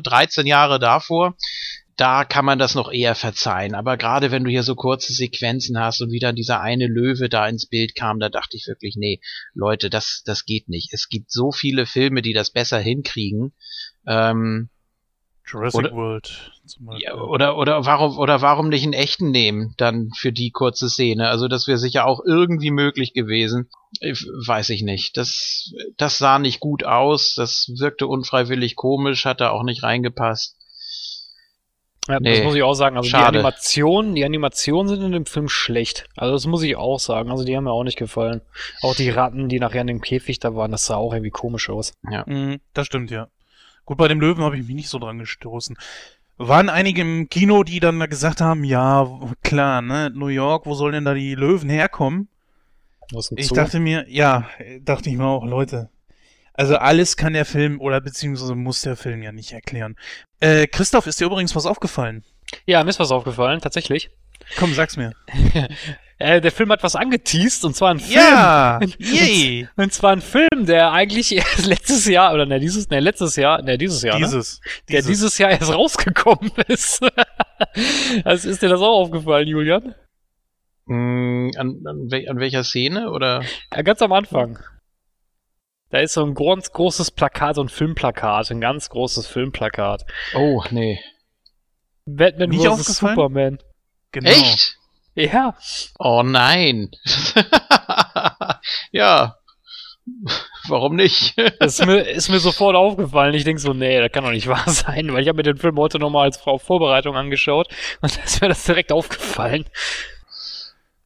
13 0.02 0.46
Jahre 0.46 0.78
davor. 0.80 1.36
Da 1.96 2.24
kann 2.24 2.44
man 2.44 2.60
das 2.60 2.76
noch 2.76 2.92
eher 2.92 3.16
verzeihen. 3.16 3.74
Aber 3.74 3.96
gerade 3.96 4.30
wenn 4.30 4.44
du 4.44 4.50
hier 4.50 4.62
so 4.62 4.76
kurze 4.76 5.12
Sequenzen 5.12 5.80
hast 5.80 6.00
und 6.00 6.12
wieder 6.12 6.32
dieser 6.32 6.60
eine 6.60 6.86
Löwe 6.86 7.28
da 7.28 7.48
ins 7.48 7.66
Bild 7.66 7.96
kam, 7.96 8.20
da 8.20 8.28
dachte 8.28 8.56
ich 8.56 8.68
wirklich, 8.68 8.94
nee, 8.96 9.20
Leute, 9.52 9.90
das, 9.90 10.22
das 10.24 10.44
geht 10.44 10.68
nicht. 10.68 10.92
Es 10.92 11.08
gibt 11.08 11.32
so 11.32 11.50
viele 11.50 11.86
Filme, 11.86 12.22
die 12.22 12.32
das 12.32 12.50
besser 12.50 12.78
hinkriegen. 12.78 13.52
Ähm, 14.06 14.70
Jurassic 15.50 15.78
oder, 15.78 15.92
World 15.92 16.52
zum 16.66 16.86
Beispiel. 16.86 17.06
Ja, 17.08 17.14
oder, 17.14 17.56
oder, 17.56 17.86
warum, 17.86 18.18
oder 18.18 18.42
warum 18.42 18.68
nicht 18.68 18.84
einen 18.84 18.92
echten 18.92 19.30
nehmen, 19.30 19.74
dann 19.76 20.10
für 20.16 20.32
die 20.32 20.50
kurze 20.50 20.88
Szene? 20.88 21.28
Also 21.28 21.48
das 21.48 21.66
wäre 21.66 21.78
sicher 21.78 22.06
auch 22.06 22.20
irgendwie 22.24 22.70
möglich 22.70 23.14
gewesen. 23.14 23.68
Ich, 24.00 24.26
weiß 24.26 24.70
ich 24.70 24.82
nicht. 24.82 25.16
Das, 25.16 25.72
das 25.96 26.18
sah 26.18 26.38
nicht 26.38 26.60
gut 26.60 26.84
aus, 26.84 27.34
das 27.34 27.72
wirkte 27.78 28.06
unfreiwillig 28.06 28.76
komisch, 28.76 29.24
hat 29.24 29.40
da 29.40 29.50
auch 29.50 29.62
nicht 29.62 29.82
reingepasst. 29.82 30.56
Ja, 32.08 32.20
nee, 32.20 32.36
das 32.36 32.44
muss 32.44 32.54
ich 32.54 32.62
auch 32.62 32.74
sagen. 32.74 32.96
Also 32.96 33.10
schade. 33.10 33.32
die 33.32 33.38
Animationen, 33.38 34.14
die 34.14 34.24
Animationen 34.24 34.88
sind 34.88 35.02
in 35.02 35.12
dem 35.12 35.26
Film 35.26 35.48
schlecht. 35.48 36.06
Also 36.16 36.32
das 36.32 36.46
muss 36.46 36.62
ich 36.62 36.74
auch 36.76 36.98
sagen. 36.98 37.30
Also 37.30 37.44
die 37.44 37.54
haben 37.54 37.64
mir 37.64 37.72
auch 37.72 37.84
nicht 37.84 37.98
gefallen. 37.98 38.40
Auch 38.80 38.94
die 38.94 39.10
Ratten, 39.10 39.50
die 39.50 39.60
nachher 39.60 39.82
in 39.82 39.88
dem 39.88 40.00
Käfig 40.00 40.38
da 40.38 40.54
waren, 40.54 40.72
das 40.72 40.86
sah 40.86 40.96
auch 40.96 41.12
irgendwie 41.12 41.30
komisch 41.30 41.68
aus. 41.68 41.92
Ja. 42.10 42.24
Mhm, 42.26 42.60
das 42.72 42.86
stimmt, 42.86 43.10
ja. 43.10 43.28
Gut, 43.88 43.96
bei 43.96 44.06
dem 44.06 44.20
Löwen 44.20 44.44
habe 44.44 44.54
ich 44.58 44.66
mich 44.66 44.76
nicht 44.76 44.90
so 44.90 44.98
dran 44.98 45.18
gestoßen. 45.18 45.74
Waren 46.36 46.68
einige 46.68 47.00
im 47.00 47.30
Kino, 47.30 47.64
die 47.64 47.80
dann 47.80 47.98
gesagt 48.10 48.42
haben, 48.42 48.62
ja, 48.62 49.08
klar, 49.42 49.80
ne, 49.80 50.10
New 50.14 50.26
York, 50.26 50.66
wo 50.66 50.74
sollen 50.74 50.92
denn 50.92 51.04
da 51.06 51.14
die 51.14 51.34
Löwen 51.34 51.70
herkommen? 51.70 52.28
Ich 53.34 53.48
dachte 53.48 53.80
mir, 53.80 54.04
ja, 54.06 54.46
dachte 54.82 55.08
ich 55.08 55.16
mir 55.16 55.24
auch, 55.24 55.46
Leute. 55.46 55.88
Also 56.52 56.76
alles 56.76 57.16
kann 57.16 57.32
der 57.32 57.46
Film 57.46 57.80
oder 57.80 58.02
beziehungsweise 58.02 58.54
muss 58.54 58.82
der 58.82 58.94
Film 58.94 59.22
ja 59.22 59.32
nicht 59.32 59.52
erklären. 59.52 59.96
Äh, 60.40 60.66
Christoph, 60.66 61.06
ist 61.06 61.18
dir 61.18 61.24
übrigens 61.24 61.56
was 61.56 61.64
aufgefallen? 61.64 62.24
Ja, 62.66 62.84
mir 62.84 62.90
ist 62.90 63.00
was 63.00 63.10
aufgefallen, 63.10 63.62
tatsächlich. 63.62 64.10
Komm, 64.58 64.74
sag's 64.74 64.98
mir. 64.98 65.14
Äh, 66.20 66.40
der 66.40 66.50
Film 66.50 66.70
hat 66.72 66.82
was 66.82 66.96
angeteased 66.96 67.64
und 67.64 67.76
zwar 67.76 67.90
ein 67.90 68.00
Film. 68.00 68.20
Ja, 68.20 68.80
yay. 68.98 69.68
Und, 69.76 69.84
und 69.84 69.92
zwar 69.92 70.12
ein 70.12 70.20
Film, 70.20 70.66
der 70.66 70.90
eigentlich 70.90 71.32
erst 71.34 71.64
letztes 71.66 72.06
Jahr 72.06 72.34
oder 72.34 72.44
ne 72.44 72.58
dieses 72.58 72.90
ne 72.90 72.98
letztes 72.98 73.36
Jahr, 73.36 73.62
ne 73.62 73.78
dieses 73.78 74.02
Jahr, 74.02 74.16
dieses, 74.16 74.60
ne? 74.60 74.72
der 74.90 75.02
dieses 75.02 75.38
Jahr 75.38 75.50
erst 75.50 75.72
rausgekommen 75.72 76.50
ist. 76.66 77.06
also 78.24 78.48
ist 78.48 78.62
dir 78.62 78.68
das 78.68 78.80
auch 78.80 79.00
aufgefallen, 79.00 79.46
Julian? 79.46 79.94
Mm, 80.86 81.50
an, 81.56 81.82
an, 81.86 82.10
wel 82.10 82.28
an, 82.28 82.40
welcher 82.40 82.64
Szene 82.64 83.10
oder? 83.10 83.44
Ja, 83.72 83.82
ganz 83.82 84.02
am 84.02 84.12
Anfang. 84.12 84.58
Da 85.90 85.98
ist 86.00 86.14
so 86.14 86.24
ein 86.24 86.34
ganz 86.34 86.72
großes 86.72 87.12
Plakat, 87.12 87.54
so 87.54 87.62
ein 87.62 87.68
Filmplakat, 87.68 88.50
ein 88.50 88.60
ganz 88.60 88.90
großes 88.90 89.26
Filmplakat. 89.26 90.04
Oh, 90.34 90.64
nee. 90.70 90.98
Batman 92.06 92.52
vs. 92.52 92.98
Superman. 92.98 93.58
Genau. 94.10 94.30
Echt? 94.30 94.77
Ja. 95.18 95.56
Oh 95.98 96.22
nein. 96.22 96.90
ja. 98.92 99.34
Warum 100.68 100.94
nicht? 100.94 101.36
das 101.58 101.80
ist 101.80 101.86
mir, 101.86 102.02
ist 102.02 102.28
mir 102.28 102.38
sofort 102.38 102.76
aufgefallen. 102.76 103.34
Ich 103.34 103.42
denke 103.42 103.60
so, 103.60 103.72
nee, 103.72 104.00
das 104.00 104.12
kann 104.12 104.22
doch 104.22 104.30
nicht 104.30 104.46
wahr 104.46 104.62
sein, 104.66 105.12
weil 105.12 105.22
ich 105.22 105.28
habe 105.28 105.38
mir 105.38 105.42
den 105.42 105.56
Film 105.56 105.76
heute 105.76 105.98
nochmal 105.98 106.26
als 106.26 106.36
Frau 106.36 106.58
Vorbereitung 106.58 107.16
angeschaut 107.16 107.68
und 108.00 108.16
da 108.16 108.22
ist 108.22 108.40
mir 108.40 108.48
das 108.48 108.62
direkt 108.62 108.92
aufgefallen. 108.92 109.64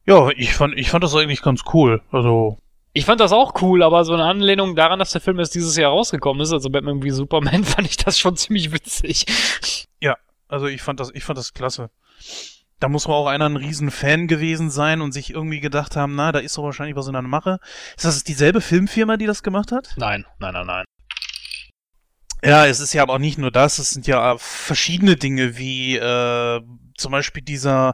Ja, 0.05 0.29
ich 0.29 0.53
fand, 0.53 0.77
ich 0.77 0.91
fand 0.91 1.03
das 1.03 1.15
eigentlich 1.15 1.41
ganz 1.41 1.63
cool. 1.73 2.01
Also. 2.11 2.59
Ich 2.93 3.05
fand 3.05 3.19
das 3.19 3.31
auch 3.31 3.59
cool, 3.63 3.81
aber 3.81 4.05
so 4.05 4.13
eine 4.13 4.25
Anlehnung 4.25 4.75
daran, 4.75 4.99
dass 4.99 5.11
der 5.11 5.21
Film 5.21 5.39
erst 5.39 5.55
dieses 5.55 5.75
Jahr 5.75 5.91
rausgekommen 5.91 6.43
ist, 6.43 6.53
also 6.53 6.69
Batman 6.69 7.01
wie 7.01 7.09
Superman, 7.09 7.63
fand 7.63 7.87
ich 7.87 7.97
das 7.97 8.19
schon 8.19 8.37
ziemlich 8.37 8.71
witzig. 8.71 9.25
Ja, 9.99 10.17
also 10.47 10.67
ich 10.67 10.83
fand 10.83 10.99
das, 10.99 11.09
ich 11.15 11.23
fand 11.23 11.39
das 11.39 11.55
klasse. 11.55 11.89
Da 12.83 12.89
muss 12.89 13.07
man 13.07 13.15
auch 13.15 13.27
einer 13.27 13.45
ein 13.45 13.55
Riesenfan 13.55 14.27
gewesen 14.27 14.69
sein 14.69 14.99
und 14.99 15.13
sich 15.13 15.33
irgendwie 15.33 15.61
gedacht 15.61 15.95
haben, 15.95 16.15
na, 16.15 16.33
da 16.33 16.39
ist 16.39 16.57
doch 16.57 16.63
wahrscheinlich 16.63 16.97
was 16.97 17.07
in 17.07 17.13
der 17.13 17.21
Mache. 17.21 17.59
Ist 17.95 18.03
das 18.03 18.25
dieselbe 18.25 18.59
Filmfirma, 18.59 19.15
die 19.15 19.25
das 19.25 19.41
gemacht 19.41 19.71
hat? 19.71 19.93
Nein, 19.95 20.25
nein, 20.39 20.53
nein, 20.53 20.67
nein. 20.67 20.85
Ja, 22.43 22.65
es 22.65 22.81
ist 22.81 22.91
ja 22.91 23.03
aber 23.03 23.13
auch 23.13 23.19
nicht 23.19 23.37
nur 23.37 23.51
das, 23.51 23.79
es 23.79 23.91
sind 23.91 24.05
ja 24.05 24.35
verschiedene 24.37 25.15
Dinge, 25.15 25.57
wie 25.57 25.95
äh, 25.95 26.59
zum 26.97 27.13
Beispiel 27.13 27.41
dieser 27.41 27.93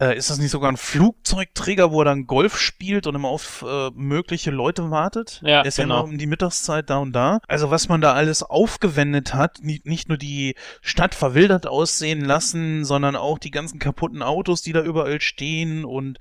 äh, 0.00 0.16
ist 0.16 0.30
das 0.30 0.38
nicht 0.38 0.50
sogar 0.50 0.70
ein 0.70 0.76
Flugzeugträger, 0.76 1.92
wo 1.92 2.00
er 2.02 2.06
dann 2.06 2.26
Golf 2.26 2.58
spielt 2.58 3.06
und 3.06 3.14
immer 3.14 3.28
auf 3.28 3.64
äh, 3.66 3.90
mögliche 3.94 4.50
Leute 4.50 4.90
wartet? 4.90 5.40
Ja, 5.44 5.60
er 5.60 5.66
ist 5.66 5.76
genau. 5.76 5.94
ja 5.94 6.00
immer 6.00 6.10
um 6.10 6.18
die 6.18 6.26
Mittagszeit 6.26 6.90
da 6.90 6.98
und 6.98 7.12
da. 7.12 7.40
Also 7.46 7.70
was 7.70 7.88
man 7.88 8.00
da 8.00 8.12
alles 8.12 8.42
aufgewendet 8.42 9.34
hat, 9.34 9.60
nicht, 9.62 9.86
nicht 9.86 10.08
nur 10.08 10.18
die 10.18 10.54
Stadt 10.80 11.14
verwildert 11.14 11.66
aussehen 11.66 12.24
lassen, 12.24 12.84
sondern 12.84 13.16
auch 13.16 13.38
die 13.38 13.50
ganzen 13.50 13.78
kaputten 13.78 14.22
Autos, 14.22 14.62
die 14.62 14.72
da 14.72 14.82
überall 14.82 15.20
stehen 15.20 15.84
und 15.84 16.18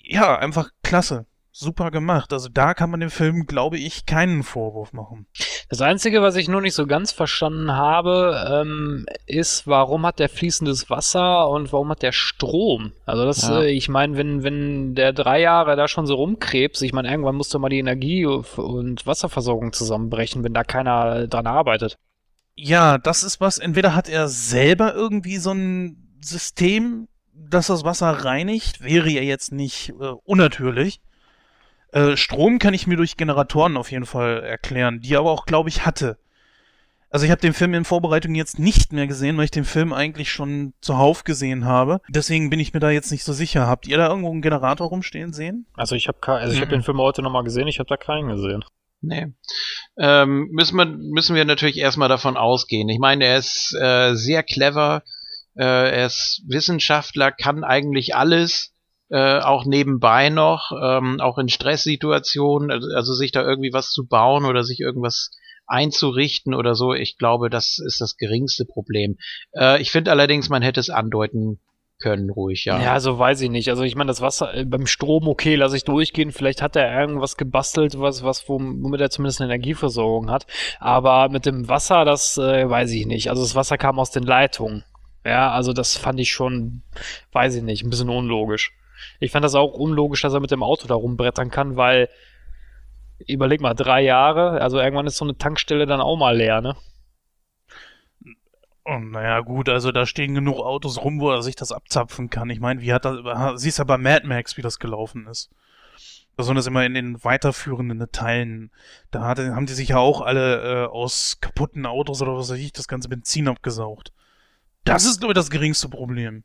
ja, 0.00 0.38
einfach 0.38 0.70
klasse. 0.82 1.26
Super 1.58 1.90
gemacht. 1.90 2.32
Also 2.32 2.48
da 2.48 2.72
kann 2.74 2.90
man 2.90 3.00
dem 3.00 3.10
Film, 3.10 3.46
glaube 3.46 3.78
ich, 3.78 4.06
keinen 4.06 4.42
Vorwurf 4.42 4.92
machen. 4.92 5.26
Das 5.68 5.80
Einzige, 5.82 6.22
was 6.22 6.36
ich 6.36 6.48
nur 6.48 6.60
nicht 6.60 6.74
so 6.74 6.86
ganz 6.86 7.10
verstanden 7.12 7.72
habe, 7.72 8.46
ähm, 8.48 9.06
ist, 9.26 9.66
warum 9.66 10.06
hat 10.06 10.18
der 10.18 10.28
fließendes 10.28 10.88
Wasser 10.88 11.48
und 11.48 11.72
warum 11.72 11.90
hat 11.90 12.02
der 12.02 12.12
Strom? 12.12 12.92
Also 13.06 13.24
das, 13.24 13.42
Ja. 13.42 13.62
äh, 13.62 13.70
ich 13.70 13.88
meine, 13.88 14.16
wenn, 14.16 14.42
wenn 14.44 14.94
der 14.94 15.12
drei 15.12 15.40
Jahre 15.40 15.74
da 15.76 15.88
schon 15.88 16.06
so 16.06 16.14
rumkrebst, 16.14 16.82
ich 16.82 16.92
meine, 16.92 17.10
irgendwann 17.10 17.34
musste 17.36 17.58
mal 17.58 17.68
die 17.68 17.80
Energie- 17.80 18.24
und 18.24 19.06
Wasserversorgung 19.06 19.72
zusammenbrechen, 19.72 20.44
wenn 20.44 20.54
da 20.54 20.62
keiner 20.64 21.26
dran 21.26 21.46
arbeitet. 21.46 21.98
Ja, 22.54 22.98
das 22.98 23.22
ist 23.22 23.40
was, 23.40 23.58
entweder 23.58 23.94
hat 23.94 24.08
er 24.08 24.28
selber 24.28 24.94
irgendwie 24.94 25.36
so 25.38 25.52
ein 25.52 26.16
System, 26.20 27.08
das 27.32 27.66
das 27.68 27.84
Wasser 27.84 28.10
reinigt, 28.10 28.82
wäre 28.82 29.08
ja 29.10 29.22
jetzt 29.22 29.52
nicht 29.52 29.90
äh, 30.00 30.12
unnatürlich. 30.24 31.00
Äh, 31.92 32.16
Strom 32.16 32.58
kann 32.58 32.74
ich 32.74 32.86
mir 32.86 32.96
durch 32.96 33.16
Generatoren 33.16 33.76
auf 33.76 33.90
jeden 33.90 34.06
Fall 34.06 34.42
erklären, 34.42 35.00
die 35.00 35.14
er 35.14 35.20
aber 35.20 35.30
auch, 35.30 35.46
glaube 35.46 35.68
ich, 35.68 35.86
hatte. 35.86 36.18
Also 37.10 37.24
ich 37.24 37.30
habe 37.30 37.40
den 37.40 37.54
Film 37.54 37.72
in 37.72 37.86
Vorbereitung 37.86 38.34
jetzt 38.34 38.58
nicht 38.58 38.92
mehr 38.92 39.06
gesehen, 39.06 39.38
weil 39.38 39.46
ich 39.46 39.50
den 39.50 39.64
Film 39.64 39.94
eigentlich 39.94 40.30
schon 40.30 40.74
zuhauf 40.82 41.24
gesehen 41.24 41.64
habe. 41.64 42.02
Deswegen 42.10 42.50
bin 42.50 42.60
ich 42.60 42.74
mir 42.74 42.80
da 42.80 42.90
jetzt 42.90 43.10
nicht 43.10 43.24
so 43.24 43.32
sicher. 43.32 43.66
Habt 43.66 43.86
ihr 43.86 43.96
da 43.96 44.08
irgendwo 44.08 44.30
einen 44.30 44.42
Generator 44.42 44.88
rumstehen 44.88 45.32
sehen? 45.32 45.64
Also 45.74 45.94
ich 45.94 46.06
habe 46.06 46.18
also 46.26 46.52
ich 46.52 46.58
Mhm. 46.58 46.62
habe 46.62 46.72
den 46.72 46.82
Film 46.82 46.98
heute 46.98 47.22
nochmal 47.22 47.44
gesehen, 47.44 47.66
ich 47.66 47.78
habe 47.78 47.88
da 47.88 47.96
keinen 47.96 48.28
gesehen. 48.28 48.62
Nee. 49.00 49.28
Ähm, 49.98 50.48
müssen, 50.52 50.76
wir, 50.76 50.84
müssen 50.84 51.34
wir 51.34 51.44
natürlich 51.46 51.78
erstmal 51.78 52.08
davon 52.10 52.36
ausgehen. 52.36 52.88
Ich 52.90 52.98
meine, 52.98 53.24
er 53.24 53.38
ist 53.38 53.74
äh, 53.80 54.14
sehr 54.14 54.42
clever, 54.42 55.02
äh, 55.56 55.62
er 55.64 56.06
ist 56.06 56.42
Wissenschaftler, 56.46 57.32
kann 57.32 57.64
eigentlich 57.64 58.16
alles, 58.16 58.74
äh, 59.10 59.38
auch 59.40 59.64
nebenbei 59.64 60.28
noch, 60.30 60.70
ähm, 60.82 61.20
auch 61.20 61.38
in 61.38 61.48
Stresssituationen, 61.48 62.70
also, 62.70 62.88
also 62.94 63.14
sich 63.14 63.32
da 63.32 63.42
irgendwie 63.42 63.72
was 63.72 63.90
zu 63.90 64.06
bauen 64.06 64.44
oder 64.44 64.64
sich 64.64 64.80
irgendwas 64.80 65.30
einzurichten 65.66 66.54
oder 66.54 66.74
so. 66.74 66.94
Ich 66.94 67.18
glaube, 67.18 67.50
das 67.50 67.78
ist 67.78 68.00
das 68.00 68.16
geringste 68.16 68.64
Problem. 68.64 69.16
Äh, 69.52 69.80
ich 69.80 69.90
finde 69.90 70.10
allerdings, 70.10 70.48
man 70.48 70.62
hätte 70.62 70.80
es 70.80 70.90
andeuten 70.90 71.60
können, 72.00 72.30
ruhig, 72.30 72.64
ja. 72.64 72.80
Ja, 72.80 72.92
also 72.92 73.18
weiß 73.18 73.40
ich 73.40 73.50
nicht. 73.50 73.70
Also 73.70 73.82
ich 73.82 73.96
meine, 73.96 74.08
das 74.08 74.20
Wasser 74.20 74.54
äh, 74.54 74.64
beim 74.64 74.86
Strom, 74.86 75.26
okay, 75.26 75.56
lasse 75.56 75.76
ich 75.76 75.84
durchgehen. 75.84 76.30
Vielleicht 76.30 76.62
hat 76.62 76.76
er 76.76 77.00
irgendwas 77.00 77.36
gebastelt, 77.36 77.98
was, 77.98 78.22
was 78.22 78.48
wom- 78.48 78.82
womit 78.82 79.00
er 79.00 79.10
zumindest 79.10 79.40
eine 79.40 79.52
Energieversorgung 79.52 80.30
hat. 80.30 80.46
Aber 80.78 81.28
mit 81.28 81.44
dem 81.44 81.68
Wasser, 81.68 82.04
das 82.04 82.38
äh, 82.38 82.68
weiß 82.70 82.92
ich 82.92 83.06
nicht. 83.06 83.30
Also 83.30 83.42
das 83.42 83.56
Wasser 83.56 83.78
kam 83.78 83.98
aus 83.98 84.10
den 84.12 84.22
Leitungen. 84.22 84.84
Ja, 85.24 85.50
also 85.50 85.72
das 85.72 85.96
fand 85.96 86.20
ich 86.20 86.30
schon, 86.30 86.82
weiß 87.32 87.56
ich 87.56 87.62
nicht, 87.62 87.82
ein 87.82 87.90
bisschen 87.90 88.08
unlogisch. 88.10 88.72
Ich 89.20 89.32
fand 89.32 89.44
das 89.44 89.54
auch 89.54 89.72
unlogisch, 89.72 90.22
dass 90.22 90.34
er 90.34 90.40
mit 90.40 90.50
dem 90.50 90.62
Auto 90.62 90.86
da 90.86 90.94
rumbrettern 90.94 91.50
kann, 91.50 91.76
weil 91.76 92.08
überleg 93.26 93.60
mal, 93.60 93.74
drei 93.74 94.02
Jahre, 94.02 94.60
also 94.60 94.78
irgendwann 94.78 95.06
ist 95.06 95.16
so 95.16 95.24
eine 95.24 95.36
Tankstelle 95.36 95.86
dann 95.86 96.00
auch 96.00 96.16
mal 96.16 96.36
leer, 96.36 96.60
ne? 96.60 96.76
Oh, 98.84 98.98
naja, 98.98 99.40
gut, 99.40 99.68
also 99.68 99.92
da 99.92 100.06
stehen 100.06 100.34
genug 100.34 100.60
Autos 100.60 101.02
rum, 101.02 101.20
wo 101.20 101.30
er 101.30 101.42
sich 101.42 101.56
das 101.56 101.72
abzapfen 101.72 102.30
kann. 102.30 102.48
Ich 102.48 102.60
meine, 102.60 102.80
wie 102.80 102.92
hat 102.92 103.04
das, 103.04 103.60
siehst 103.60 103.78
ja 103.78 103.84
bei 103.84 103.98
Mad 103.98 104.26
Max, 104.26 104.56
wie 104.56 104.62
das 104.62 104.78
gelaufen 104.78 105.26
ist. 105.26 105.50
Besonders 106.36 106.66
immer 106.68 106.86
in 106.86 106.94
den 106.94 107.22
weiterführenden 107.22 108.10
Teilen. 108.12 108.70
Da 109.10 109.22
hatte, 109.22 109.54
haben 109.54 109.66
die 109.66 109.74
sich 109.74 109.90
ja 109.90 109.98
auch 109.98 110.22
alle 110.22 110.84
äh, 110.84 110.86
aus 110.86 111.38
kaputten 111.40 111.84
Autos 111.84 112.22
oder 112.22 112.36
was 112.36 112.48
weiß 112.48 112.58
ich, 112.58 112.72
das 112.72 112.88
ganze 112.88 113.08
Benzin 113.08 113.48
abgesaugt. 113.48 114.12
Das 114.84 115.04
ist, 115.04 115.22
ich, 115.22 115.32
das 115.34 115.50
geringste 115.50 115.88
Problem. 115.88 116.44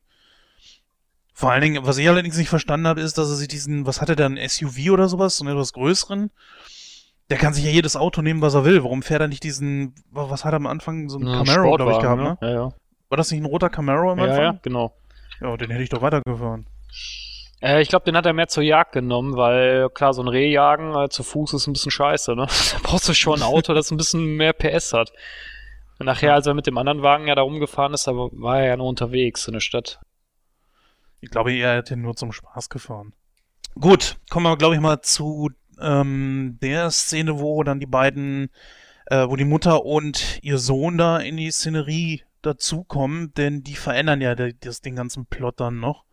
Vor 1.43 1.51
allen 1.51 1.61
Dingen, 1.61 1.85
was 1.85 1.97
ich 1.97 2.07
allerdings 2.07 2.37
nicht 2.37 2.47
verstanden 2.47 2.87
habe, 2.87 3.01
ist, 3.01 3.17
dass 3.17 3.27
er 3.29 3.35
sich 3.35 3.49
diesen, 3.49 3.85
was 3.85 3.99
hatte 3.99 4.15
der, 4.15 4.27
ein 4.27 4.39
SUV 4.47 4.91
oder 4.93 5.09
sowas, 5.09 5.35
so 5.35 5.43
einen 5.43 5.53
etwas 5.53 5.73
größeren? 5.73 6.31
Der 7.29 7.37
kann 7.37 7.53
sich 7.53 7.65
ja 7.65 7.69
jedes 7.69 7.97
Auto 7.97 8.21
nehmen, 8.21 8.41
was 8.41 8.53
er 8.53 8.63
will. 8.63 8.81
Warum 8.81 9.03
fährt 9.03 9.19
er 9.19 9.27
nicht 9.27 9.43
diesen, 9.43 9.93
was 10.09 10.45
hat 10.45 10.53
er 10.53 10.55
am 10.55 10.67
Anfang, 10.67 11.09
so 11.09 11.17
einen 11.17 11.27
Ein 11.27 11.43
Camaro, 11.45 11.75
glaube 11.75 11.91
ich, 11.91 11.99
gehabt, 11.99 12.21
ne? 12.21 12.37
Ja, 12.41 12.49
ja. 12.49 12.69
War 13.09 13.17
das 13.17 13.29
nicht 13.29 13.41
ein 13.41 13.45
roter 13.45 13.69
Camaro 13.69 14.13
am 14.13 14.19
Ja, 14.19 14.23
Anfang? 14.23 14.41
ja, 14.41 14.59
genau. 14.61 14.93
Ja, 15.41 15.57
den 15.57 15.69
hätte 15.69 15.83
ich 15.83 15.89
doch 15.89 16.01
weitergefahren. 16.01 16.65
Äh, 17.61 17.81
ich 17.81 17.89
glaube, 17.89 18.05
den 18.05 18.15
hat 18.15 18.25
er 18.25 18.31
mehr 18.31 18.47
zur 18.47 18.63
Jagd 18.63 18.93
genommen, 18.93 19.35
weil 19.35 19.89
klar, 19.89 20.13
so 20.13 20.21
ein 20.23 20.29
Rehjagen 20.29 20.95
äh, 20.95 21.09
zu 21.09 21.23
Fuß 21.23 21.55
ist 21.55 21.67
ein 21.67 21.73
bisschen 21.73 21.91
scheiße, 21.91 22.35
ne? 22.37 22.47
Da 22.71 22.77
brauchst 22.83 23.09
du 23.09 23.13
schon 23.13 23.41
ein 23.41 23.43
Auto, 23.43 23.73
das 23.73 23.91
ein 23.91 23.97
bisschen 23.97 24.37
mehr 24.37 24.53
PS 24.53 24.93
hat. 24.93 25.11
Und 25.99 26.05
nachher, 26.05 26.35
als 26.35 26.47
er 26.47 26.53
mit 26.53 26.67
dem 26.67 26.77
anderen 26.77 27.01
Wagen 27.01 27.27
ja 27.27 27.35
da 27.35 27.41
rumgefahren 27.41 27.93
ist, 27.93 28.07
da 28.07 28.13
war 28.13 28.59
er 28.61 28.67
ja 28.67 28.77
nur 28.77 28.87
unterwegs 28.87 29.45
in 29.45 29.53
der 29.55 29.59
Stadt. 29.59 29.99
Ich 31.23 31.29
glaube, 31.29 31.53
er 31.53 31.77
hätte 31.77 31.95
nur 31.95 32.17
zum 32.17 32.33
Spaß 32.33 32.67
gefahren. 32.67 33.13
Gut, 33.79 34.17
kommen 34.29 34.45
wir, 34.45 34.57
glaube 34.57 34.75
ich, 34.75 34.81
mal 34.81 35.01
zu 35.01 35.51
ähm, 35.79 36.57
der 36.61 36.91
Szene, 36.91 37.39
wo 37.39 37.63
dann 37.63 37.79
die 37.79 37.85
beiden, 37.85 38.49
äh, 39.05 39.25
wo 39.25 39.37
die 39.37 39.45
Mutter 39.45 39.85
und 39.85 40.39
ihr 40.41 40.57
Sohn 40.57 40.97
da 40.97 41.19
in 41.19 41.37
die 41.37 41.49
Szenerie 41.49 42.23
dazukommen, 42.41 43.33
denn 43.35 43.63
die 43.63 43.75
verändern 43.75 44.19
ja 44.19 44.35
das, 44.35 44.81
den 44.81 44.97
ganzen 44.97 45.25
Plot 45.25 45.61
dann 45.61 45.79
noch. 45.79 46.03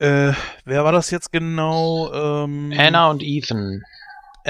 Äh, 0.00 0.32
wer 0.64 0.84
war 0.84 0.90
das 0.90 1.12
jetzt 1.12 1.30
genau? 1.30 2.12
Ähm, 2.12 2.74
Anna 2.76 3.10
und 3.10 3.22
Ethan. 3.22 3.84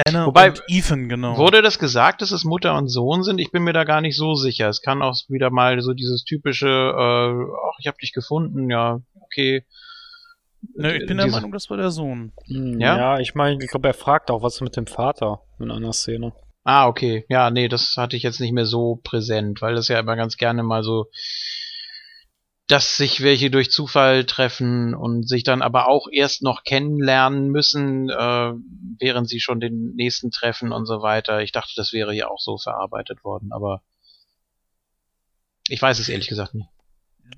Anna 0.07 0.25
Wobei- 0.25 0.49
und 0.49 0.63
Ethan, 0.67 1.07
genau. 1.09 1.37
Wurde 1.37 1.61
das 1.61 1.77
gesagt, 1.79 2.21
dass 2.21 2.31
es 2.31 2.43
Mutter 2.43 2.75
und 2.77 2.87
Sohn 2.89 3.23
sind? 3.23 3.39
Ich 3.39 3.51
bin 3.51 3.63
mir 3.63 3.73
da 3.73 3.83
gar 3.83 4.01
nicht 4.01 4.17
so 4.17 4.33
sicher. 4.35 4.69
Es 4.69 4.81
kann 4.81 5.01
auch 5.01 5.15
wieder 5.29 5.49
mal 5.49 5.79
so 5.81 5.93
dieses 5.93 6.23
typische, 6.23 6.67
äh, 6.67 7.45
ach, 7.69 7.77
ich 7.79 7.87
hab 7.87 7.97
dich 7.99 8.13
gefunden, 8.13 8.69
ja, 8.69 9.01
okay. 9.21 9.65
ne, 10.75 10.97
ich 10.97 11.05
bin 11.05 11.17
der 11.17 11.25
Diese- 11.27 11.37
Meinung, 11.37 11.51
das 11.51 11.69
war 11.69 11.77
der 11.77 11.91
Sohn. 11.91 12.31
Hm, 12.47 12.79
Ja? 12.79 12.97
ja, 12.97 13.19
ich 13.19 13.35
meine, 13.35 13.63
ich 13.63 13.69
glaube, 13.69 13.87
er 13.87 13.93
fragt 13.93 14.31
auch, 14.31 14.41
was 14.41 14.55
ist 14.55 14.61
mit 14.61 14.75
dem 14.77 14.87
Vater 14.87 15.41
in 15.59 15.69
einer 15.71 15.93
Szene. 15.93 16.33
Ah, 16.63 16.87
okay. 16.87 17.25
Ja, 17.29 17.49
nee, 17.51 17.67
das 17.67 17.95
hatte 17.97 18.15
ich 18.15 18.23
jetzt 18.23 18.39
nicht 18.39 18.53
mehr 18.53 18.65
so 18.65 18.99
präsent, 19.03 19.61
weil 19.61 19.75
das 19.75 19.89
ja 19.89 19.99
immer 19.99 20.15
ganz 20.15 20.37
gerne 20.37 20.63
mal 20.63 20.81
so, 20.83 21.07
dass 22.67 22.95
sich 22.95 23.21
welche 23.21 23.51
durch 23.51 23.71
Zufall 23.71 24.25
treffen 24.25 24.95
und 24.95 25.27
sich 25.27 25.43
dann 25.43 25.61
aber 25.61 25.89
auch 25.89 26.07
erst 26.11 26.43
noch 26.43 26.63
kennenlernen 26.63 27.49
müssen, 27.49 28.09
äh, 28.09 28.53
während 28.99 29.27
sie 29.27 29.39
schon 29.39 29.59
den 29.59 29.93
nächsten 29.95 30.31
treffen 30.31 30.71
und 30.71 30.85
so 30.85 31.01
weiter. 31.01 31.41
Ich 31.41 31.51
dachte, 31.51 31.73
das 31.75 31.91
wäre 31.91 32.13
hier 32.13 32.31
auch 32.31 32.39
so 32.39 32.57
verarbeitet 32.57 33.23
worden, 33.23 33.51
aber 33.51 33.81
ich 35.67 35.81
weiß 35.81 35.99
es 35.99 36.09
ehrlich 36.09 36.27
gesagt 36.27 36.53
nicht. 36.53 36.69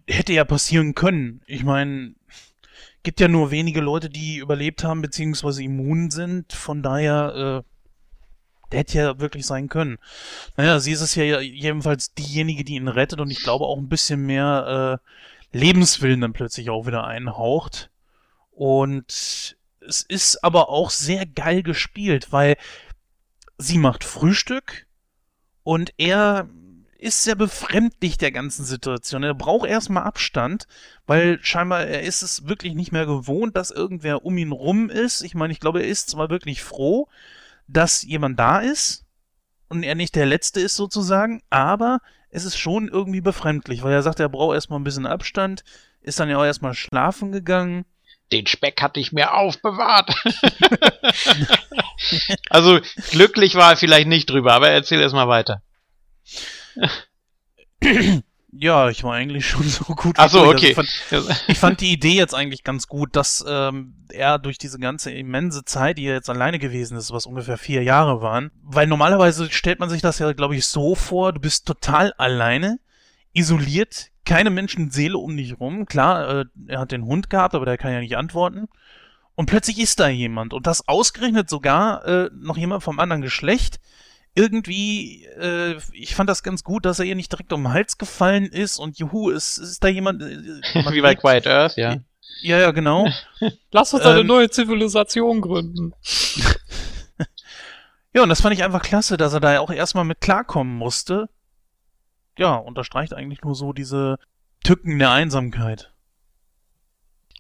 hätte 0.08 0.34
ja 0.34 0.46
passieren 0.46 0.94
können. 0.94 1.42
Ich 1.48 1.64
meine, 1.64 2.16
gibt 3.04 3.20
ja 3.20 3.28
nur 3.28 3.52
wenige 3.52 3.82
Leute, 3.82 4.10
die 4.10 4.38
überlebt 4.38 4.84
haben, 4.84 5.02
beziehungsweise 5.02 5.64
immun 5.64 6.12
sind. 6.12 6.54
Von 6.54 6.84
daher, 6.84 7.64
äh, 7.64 7.75
hätte 8.76 8.98
ja 8.98 9.20
wirklich 9.20 9.46
sein 9.46 9.70
können. 9.70 9.98
Naja, 10.58 10.80
sie 10.80 10.92
ist 10.92 11.02
es 11.02 11.16
ja 11.16 11.40
jedenfalls 11.40 12.14
diejenige, 12.14 12.64
die 12.64 12.76
ihn 12.76 12.88
rettet 12.88 13.20
und 13.20 13.32
ich 13.32 13.44
glaube 13.44 13.66
auch 13.66 13.78
ein 13.78 13.90
bisschen 13.90 14.26
mehr 14.26 15.00
äh, 15.54 15.58
Lebenswillen 15.58 16.22
dann 16.22 16.34
plötzlich 16.34 16.70
auch 16.70 16.86
wieder 16.86 17.06
einhaucht. 17.06 17.90
Und 18.52 19.58
es 19.88 20.02
ist 20.02 20.44
aber 20.44 20.70
auch 20.70 20.90
sehr 20.90 21.26
geil 21.26 21.64
gespielt, 21.64 22.32
weil 22.32 22.58
sie 23.58 23.78
macht 23.78 24.04
Frühstück 24.04 24.86
und 25.64 25.94
er 25.98 26.50
ist 26.98 27.24
sehr 27.24 27.36
befremdlich 27.36 28.18
der 28.18 28.32
ganzen 28.32 28.66
Situation. 28.66 29.24
Er 29.24 29.34
braucht 29.34 29.68
erstmal 29.68 30.04
Abstand, 30.04 30.68
weil 31.06 31.40
scheinbar 31.42 31.86
er 31.86 32.02
ist 32.02 32.24
es 32.24 32.48
wirklich 32.48 32.74
nicht 32.74 32.92
mehr 32.92 33.06
gewohnt, 33.06 33.56
dass 33.56 33.72
irgendwer 33.72 34.26
um 34.26 34.38
ihn 34.38 34.52
rum 34.52 34.90
ist. 34.90 35.22
Ich 35.22 35.36
meine, 35.36 35.54
ich 35.54 35.60
glaube, 35.60 35.82
er 35.82 35.88
ist 35.88 36.10
zwar 36.10 36.30
wirklich 36.30 36.64
froh, 36.64 37.08
dass 37.68 38.04
jemand 38.04 38.40
da 38.40 38.60
ist 38.60 39.06
und 39.70 39.84
er 39.84 39.96
nicht 39.96 40.16
der 40.16 40.26
Letzte 40.26 40.60
ist 40.60 40.76
sozusagen, 40.76 41.42
aber 41.50 42.00
es 42.30 42.46
ist 42.46 42.58
schon 42.58 42.88
irgendwie 42.88 43.22
befremdlich, 43.22 43.84
weil 43.84 43.94
er 43.94 44.04
sagt, 44.04 44.20
er 44.20 44.30
braucht 44.30 44.56
erstmal 44.56 44.80
ein 44.80 44.84
bisschen 44.84 45.06
Abstand, 45.06 45.64
ist 46.02 46.20
dann 46.20 46.30
ja 46.30 46.38
auch 46.38 46.46
erstmal 46.46 46.74
schlafen 46.74 47.32
gegangen. 47.32 47.86
Den 48.32 48.48
Speck 48.48 48.82
hatte 48.82 49.00
ich 49.00 49.12
mir 49.12 49.34
aufbewahrt. 49.34 50.14
also 52.50 52.80
glücklich 53.12 53.56
war 53.56 53.72
er 53.72 53.78
vielleicht 53.78 54.08
nicht 54.08 54.30
drüber, 54.30 54.54
aber 54.54 54.70
erzähl 54.70 55.00
erst 55.00 55.16
mal 55.16 55.28
weiter. 55.28 55.62
Ja, 58.58 58.90
ich 58.90 59.04
war 59.04 59.14
eigentlich 59.14 59.46
schon 59.50 59.64
so 59.64 59.84
gut. 59.96 60.16
Ach 60.18 60.30
so. 60.30 60.40
Also 60.40 60.52
okay. 60.52 60.70
ich, 60.70 60.76
fand, 60.76 61.44
ich 61.48 61.60
fand 61.60 61.82
die 61.82 61.92
Idee 61.92 62.14
jetzt 62.14 62.34
eigentlich 62.34 62.64
ganz 62.64 62.88
gut, 62.88 63.16
dass 63.16 63.44
ähm, 63.48 63.96
er 64.10 64.40
durch 64.40 64.58
diese 64.58 64.80
ganze 64.80 65.12
immense 65.12 65.66
Zeit, 65.66 65.98
die 65.98 66.06
er 66.06 66.16
jetzt 66.16 66.30
alleine 66.30 66.60
gewesen 66.60 66.98
ist, 66.98 67.12
was 67.12 67.26
ungefähr 67.26 67.58
vier 67.58 67.84
Jahre 67.84 68.22
waren, 68.22 68.52
weil 68.64 68.88
normalerweise 68.88 69.52
stellt 69.52 69.80
man 69.80 69.90
sich 69.90 70.02
das 70.02 70.20
ja, 70.20 70.32
glaube 70.34 70.56
ich, 70.56 70.66
so 70.66 70.96
vor, 70.96 71.34
du 71.34 71.40
bist 71.40 71.66
total 71.66 72.14
alleine, 72.18 72.80
isoliert, 73.34 74.12
keine 74.26 74.50
Menschenseele 74.50 75.18
um 75.18 75.36
dich 75.38 75.60
rum. 75.60 75.86
Klar, 75.86 76.30
äh, 76.30 76.46
er 76.68 76.80
hat 76.80 76.92
den 76.92 77.06
Hund 77.06 77.30
gehabt, 77.30 77.56
aber 77.56 77.66
der 77.66 77.78
kann 77.78 77.94
ja 77.94 78.00
nicht 78.00 78.18
antworten. 78.18 78.68
Und 79.36 79.48
plötzlich 79.48 79.80
ist 79.80 80.00
da 80.00 80.08
jemand. 80.08 80.54
Und 80.54 80.66
das 80.66 80.88
ausgerechnet 80.88 81.50
sogar 81.50 82.06
äh, 82.06 82.30
noch 82.34 82.58
jemand 82.58 82.84
vom 82.84 83.00
anderen 83.00 83.22
Geschlecht. 83.22 83.80
Irgendwie, 84.36 85.24
äh, 85.26 85.78
ich 85.94 86.14
fand 86.14 86.30
das 86.30 86.44
ganz 86.44 86.64
gut, 86.64 86.86
dass 86.86 87.00
er 87.00 87.06
ihr 87.06 87.16
nicht 87.16 87.32
direkt 87.32 87.54
um 87.54 87.64
den 87.64 87.74
Hals 87.74 87.98
gefallen 87.98 88.46
ist 88.46 88.80
und 88.80 89.00
juhu, 89.00 89.32
es 89.32 89.58
ist 89.58 89.84
da 89.84 89.88
jemand. 89.88 90.22
Äh, 90.22 90.38
Wie 90.92 91.02
bei 91.02 91.16
Quiet 91.16 91.48
Earth, 91.48 91.78
ja. 91.78 91.98
Ja, 92.42 92.60
ja, 92.60 92.72
genau. 92.72 93.08
Lass 93.72 93.94
uns 93.94 94.04
eine 94.04 94.20
Ähm. 94.20 94.28
neue 94.28 94.50
Zivilisation 94.50 95.40
gründen. 95.40 95.94
Ja, 98.14 98.24
und 98.24 98.30
das 98.30 98.42
fand 98.42 98.54
ich 98.54 98.64
einfach 98.64 98.82
klasse, 98.82 99.16
dass 99.18 99.34
er 99.34 99.40
da 99.40 99.54
ja 99.54 99.60
auch 99.62 99.72
erstmal 99.72 100.04
mit 100.04 100.20
klarkommen 100.22 100.76
musste. 100.78 101.30
Ja, 102.38 102.56
unterstreicht 102.56 103.14
eigentlich 103.14 103.42
nur 103.42 103.56
so 103.56 103.72
diese 103.72 104.18
Tücken 104.64 105.00
der 105.00 105.12
Einsamkeit. 105.12 105.94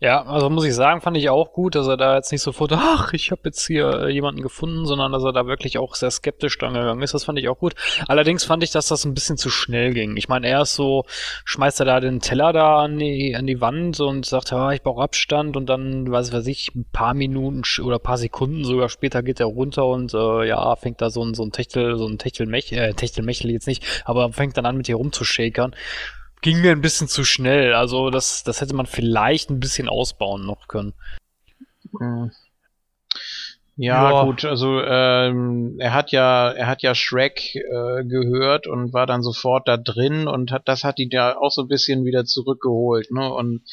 Ja, 0.01 0.26
also 0.26 0.49
muss 0.49 0.65
ich 0.65 0.76
sagen, 0.76 0.99
fand 0.99 1.15
ich 1.15 1.30
auch 1.30 1.53
gut, 1.53 1.76
dass 1.76 1.88
er 1.88 1.95
da 1.95 2.17
jetzt 2.17 2.30
nicht 2.34 2.41
sofort, 2.41 2.73
ach, 2.73 3.13
ich 3.13 3.31
habe 3.31 3.43
jetzt 3.45 3.65
hier 3.65 4.01
äh, 4.01 4.09
jemanden 4.11 4.41
gefunden, 4.41 4.85
sondern 4.85 5.13
dass 5.13 5.23
er 5.23 5.31
da 5.31 5.47
wirklich 5.47 5.77
auch 5.77 5.95
sehr 5.95 6.11
skeptisch 6.11 6.57
dran 6.57 6.73
gegangen 6.73 7.01
ist. 7.01 7.13
Das 7.13 7.23
fand 7.23 7.39
ich 7.39 7.47
auch 7.47 7.57
gut. 7.57 7.76
Allerdings 8.09 8.43
fand 8.43 8.61
ich, 8.61 8.72
dass 8.72 8.89
das 8.89 9.05
ein 9.05 9.13
bisschen 9.13 9.38
zu 9.38 9.49
schnell 9.49 9.93
ging. 9.93 10.17
Ich 10.17 10.27
meine, 10.27 10.49
er 10.49 10.63
ist 10.63 10.76
so, 10.76 11.05
schmeißt 11.45 11.80
er 11.80 11.85
da 11.85 12.01
den 12.01 12.19
Teller 12.19 12.51
da 12.51 12.80
an 12.84 12.99
die, 12.99 13.38
an 13.38 13.47
die 13.47 13.61
Wand 13.61 14.01
und 14.01 14.26
sagt, 14.26 14.51
ja, 14.51 14.73
ich 14.73 14.84
brauche 14.84 15.01
Abstand 15.01 15.55
und 15.55 15.67
dann, 15.67 16.11
weiß 16.11 16.34
weiß 16.34 16.47
ich, 16.47 16.76
ein 16.76 16.85
paar 16.91 17.13
Minuten 17.13 17.61
oder 17.81 17.97
paar 17.97 18.17
Sekunden 18.17 18.65
sogar 18.65 18.89
später 18.89 19.23
geht 19.23 19.39
er 19.39 19.45
runter 19.45 19.85
und 19.85 20.13
äh, 20.13 20.45
ja, 20.45 20.76
fängt 20.76 20.99
da 20.99 21.09
so 21.09 21.23
ein, 21.23 21.34
so 21.35 21.43
ein 21.43 21.53
Techtel, 21.53 21.97
so 21.97 22.05
ein 22.05 22.17
Techtelmech, 22.17 22.73
äh, 22.73 22.93
Techtelmechtel 22.93 23.49
jetzt 23.49 23.67
nicht, 23.67 24.03
aber 24.03 24.34
fängt 24.34 24.57
dann 24.57 24.65
an 24.65 24.76
mit 24.76 24.89
ihr 24.89 24.97
rumzushakern 24.97 25.73
ging 26.41 26.62
mir 26.62 26.72
ein 26.72 26.82
bisschen 26.82 27.07
zu 27.07 27.24
schnell. 27.24 27.74
Also 27.74 28.10
das, 28.10 28.44
das 28.44 28.62
hätte 28.62 28.76
man 28.76 28.86
vielleicht 28.86 29.49
ein 29.49 29.60
bisschen 29.60 29.90
ausbauen 29.90 30.45
noch 30.45 30.68
können. 30.68 30.94
Hm. 31.99 32.32
Ja, 33.78 34.12
Ja. 34.12 34.24
gut, 34.24 34.45
also 34.45 34.82
ähm, 34.82 35.76
er 35.80 35.94
hat 35.94 36.12
ja, 36.12 36.49
er 36.52 36.68
hat 36.68 36.82
ja 36.82 36.95
Shrek 36.95 37.56
äh, 37.56 38.06
gehört 38.06 38.68
und 38.68 38.94
war 38.94 39.06
dann 39.06 39.22
sofort 39.22 39.68
da 39.68 39.76
drin 39.76 40.28
und 40.28 40.52
hat, 40.52 40.68
das 40.68 40.86
hat 40.86 40.98
ihn 40.98 41.10
ja 41.12 41.38
auch 41.38 41.52
so 41.52 41.64
ein 41.64 41.68
bisschen 41.68 42.06
wieder 42.06 42.24
zurückgeholt, 42.24 43.12
ne? 43.12 43.34
Und 43.34 43.64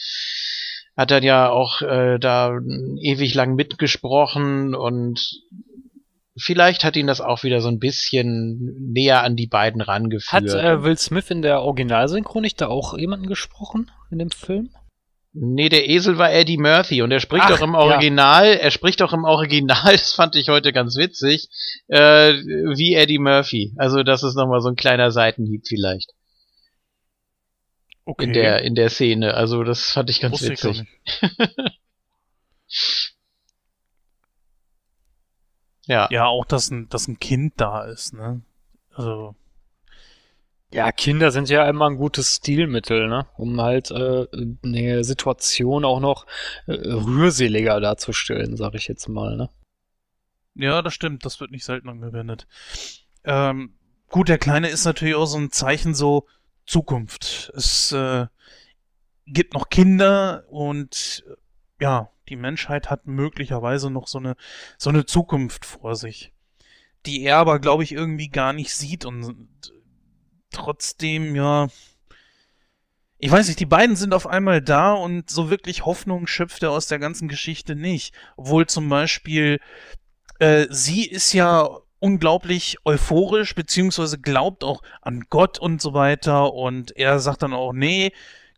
hat 0.97 1.11
dann 1.13 1.23
ja 1.23 1.51
auch 1.51 1.83
äh, 1.83 2.19
da 2.19 2.59
ewig 3.01 3.35
lang 3.35 3.55
mitgesprochen 3.55 4.75
und 4.75 5.43
vielleicht 6.43 6.85
hat 6.85 6.97
ihn 6.97 7.07
das 7.07 7.21
auch 7.21 7.43
wieder 7.43 7.61
so 7.61 7.69
ein 7.69 7.79
bisschen 7.79 8.93
näher 8.93 9.23
an 9.23 9.37
die 9.37 9.47
beiden 9.47 9.81
rangeführt. 9.81 10.33
Hat 10.33 10.45
äh, 10.45 10.83
Will 10.83 10.99
Smith 10.99 11.31
in 11.31 11.43
der 11.43 11.63
Originalsynchro 11.63 12.41
nicht 12.41 12.61
da 12.61 12.69
auch 12.69 12.97
jemanden 12.97 13.27
gesprochen 13.27 13.91
in 14.11 14.19
dem 14.19 14.31
Film? 14.31 14.71
Nee, 15.35 15.71
der 15.71 15.89
Esel 15.89 16.19
war 16.19 16.31
Eddie 16.31 16.59
Murphy 16.59 17.01
und 17.01 17.11
er 17.11 17.21
spricht 17.21 17.45
Ach, 17.47 17.51
doch 17.51 17.63
im 17.63 17.73
ja. 17.73 17.79
Original, 17.79 18.45
er 18.49 18.71
spricht 18.71 19.01
doch 19.01 19.15
im 19.15 19.25
Original, 19.25 19.93
das 19.93 20.13
fand 20.13 20.37
ich 20.37 20.49
heute 20.51 20.73
ganz 20.75 20.97
witzig, 20.97 21.49
äh, 21.89 22.35
wie 22.35 22.95
Eddie 22.95 23.19
Murphy. 23.19 23.73
Also 23.79 24.03
das 24.03 24.23
ist 24.23 24.35
nochmal 24.35 24.61
so 24.61 24.69
ein 24.69 24.77
kleiner 24.77 25.11
Seitenhieb 25.11 25.63
vielleicht 25.67 26.13
Okay. 28.05 28.25
in 28.25 28.33
der 28.33 28.63
in 28.63 28.75
der 28.75 28.91
Szene. 28.91 29.35
Also 29.35 29.63
das 29.63 29.91
fand 29.91 30.11
ich 30.11 30.21
ganz 30.21 30.33
Wusste 30.33 30.53
ich 30.53 30.65
witzig. 30.65 30.83
nicht. 30.83 31.79
Ja. 35.93 36.09
Ja, 36.11 36.25
auch, 36.27 36.47
dass 36.47 36.71
ein, 36.71 36.89
dass 36.89 37.07
ein 37.07 37.19
Kind 37.21 37.53
da 37.59 37.83
ist, 37.85 38.15
ne? 38.15 38.41
Also, 38.95 39.35
Ja, 40.73 40.91
Kinder 40.91 41.31
sind 41.31 41.51
ja 41.51 41.69
immer 41.69 41.87
ein 41.91 41.97
gutes 41.99 42.37
Stilmittel, 42.37 43.09
ne? 43.09 43.27
Um 43.37 43.61
halt 43.61 43.91
äh, 43.91 44.27
eine 44.65 45.05
Situation 45.05 45.85
auch 45.85 46.01
noch 46.01 46.27
äh, 46.67 46.73
rührseliger 46.73 47.79
darzustellen, 47.79 48.57
sag 48.57 48.75
ich 48.75 48.89
jetzt 48.89 49.07
mal, 49.09 49.37
ne? 49.37 49.51
ja, 50.55 50.81
das 50.83 50.95
stimmt, 50.95 51.25
das 51.27 51.41
wird 51.41 51.51
nicht 51.51 51.65
selten 51.65 51.89
angewendet. 51.91 52.47
Ähm, 53.25 53.75
gut, 54.09 54.29
der 54.29 54.39
Kleine 54.39 54.69
ist 54.69 54.85
natürlich 54.85 55.15
auch 55.15 55.27
so 55.27 55.39
ein 55.39 55.51
Zeichen 55.51 55.95
so 55.95 56.27
Zukunft. 56.67 57.53
Es 57.55 57.93
äh, 57.93 58.27
gibt 59.27 59.55
noch 59.55 59.69
Kinder 59.69 60.45
und 60.49 61.25
ja, 61.81 62.11
die 62.33 62.37
Menschheit 62.37 62.91
hat 62.91 63.07
möglicherweise 63.07 63.91
noch 63.91 64.09
so 64.09 64.19
eine, 64.19 64.37
so 64.79 64.91
eine 64.91 65.05
Zukunft 65.05 65.67
vor 65.67 65.95
sich, 65.95 66.33
die 67.07 67.23
er 67.23 67.37
aber, 67.37 67.61
glaube 67.61 67.85
ich, 67.85 67.93
irgendwie 67.93 68.29
gar 68.29 68.53
nicht 68.53 68.75
sieht 68.75 69.05
und 69.05 69.49
trotzdem, 70.51 71.37
ja, 71.37 71.69
ich 73.19 73.31
weiß 73.31 73.47
nicht, 73.47 73.61
die 73.61 73.67
beiden 73.67 73.95
sind 73.95 74.15
auf 74.15 74.27
einmal 74.27 74.63
da 74.63 74.95
und 74.95 75.31
so 75.31 75.51
wirklich 75.51 75.85
Hoffnung 75.85 76.27
schöpft 76.27 76.63
er 76.63 76.73
aus 76.73 76.89
der 76.89 76.99
ganzen 76.99 77.29
Geschichte 77.29 77.77
nicht. 77.77 78.15
Obwohl 78.37 78.67
zum 78.67 78.89
Beispiel 78.89 79.61
äh, 80.41 80.67
sie 80.71 81.07
ist 81.07 81.33
ja 81.33 81.69
unglaublich 82.01 82.79
euphorisch, 82.85 83.55
beziehungsweise 83.55 84.19
glaubt 84.19 84.65
auch 84.65 84.83
an 85.03 85.23
Gott 85.31 85.61
und 85.61 85.81
so 85.81 85.95
weiter. 85.95 86.53
Und 86.53 86.97
er 86.97 87.21
sagt 87.21 87.43
dann 87.43 87.53
auch, 87.53 87.73
nee, 87.73 88.11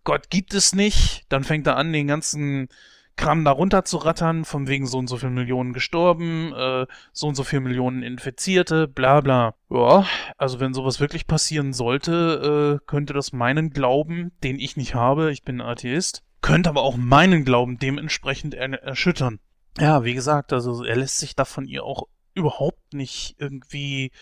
Gott 0.02 0.30
gibt 0.30 0.54
es 0.54 0.74
nicht. 0.74 1.26
Dann 1.28 1.44
fängt 1.44 1.66
er 1.66 1.76
an, 1.76 1.92
den 1.92 2.06
ganzen 2.06 2.68
Kram 3.16 3.44
da 3.44 3.52
runter 3.52 3.84
zu 3.84 3.98
rattern, 3.98 4.44
von 4.44 4.66
wegen 4.66 4.86
so 4.86 4.98
und 4.98 5.06
so 5.06 5.16
viel 5.16 5.30
Millionen 5.30 5.72
gestorben, 5.72 6.52
äh, 6.52 6.86
so 7.12 7.28
und 7.28 7.34
so 7.34 7.44
viel 7.44 7.60
Millionen 7.60 8.02
Infizierte, 8.02 8.88
bla 8.88 9.20
bla. 9.20 9.54
Ja, 9.70 10.06
also 10.36 10.60
wenn 10.60 10.74
sowas 10.74 11.00
wirklich 11.00 11.26
passieren 11.26 11.72
sollte, 11.72 12.80
äh, 12.80 12.86
könnte 12.86 13.12
das 13.12 13.32
meinen 13.32 13.70
Glauben, 13.70 14.32
den 14.42 14.58
ich 14.58 14.76
nicht 14.76 14.94
habe, 14.94 15.30
ich 15.30 15.44
bin 15.44 15.60
Atheist, 15.60 16.22
könnte 16.40 16.68
aber 16.68 16.82
auch 16.82 16.96
meinen 16.96 17.44
Glauben 17.44 17.78
dementsprechend 17.78 18.54
er 18.54 18.72
erschüttern. 18.82 19.38
Ja, 19.78 20.04
wie 20.04 20.14
gesagt, 20.14 20.52
also 20.52 20.84
er 20.84 20.96
lässt 20.96 21.18
sich 21.18 21.34
da 21.34 21.44
von 21.44 21.66
ihr 21.66 21.84
auch 21.84 22.08
überhaupt 22.34 22.94
nicht 22.94 23.36
irgendwie, 23.38 24.12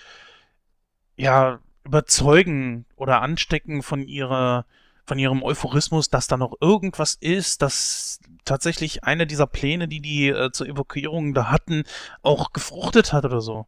ja, 1.16 1.60
überzeugen 1.84 2.86
oder 2.96 3.22
anstecken 3.22 3.82
von 3.82 4.06
ihrer, 4.06 4.66
von 5.04 5.18
ihrem 5.18 5.42
Euphorismus, 5.42 6.10
dass 6.10 6.26
da 6.26 6.36
noch 6.36 6.54
irgendwas 6.60 7.16
ist, 7.20 7.62
dass 7.62 8.20
tatsächlich 8.44 9.04
einer 9.04 9.26
dieser 9.26 9.46
Pläne, 9.46 9.88
die 9.88 10.00
die 10.00 10.28
äh, 10.28 10.50
zur 10.52 10.68
Evakuierung 10.68 11.34
da 11.34 11.50
hatten, 11.50 11.84
auch 12.22 12.52
gefruchtet 12.52 13.12
hat 13.12 13.24
oder 13.24 13.40
so. 13.40 13.66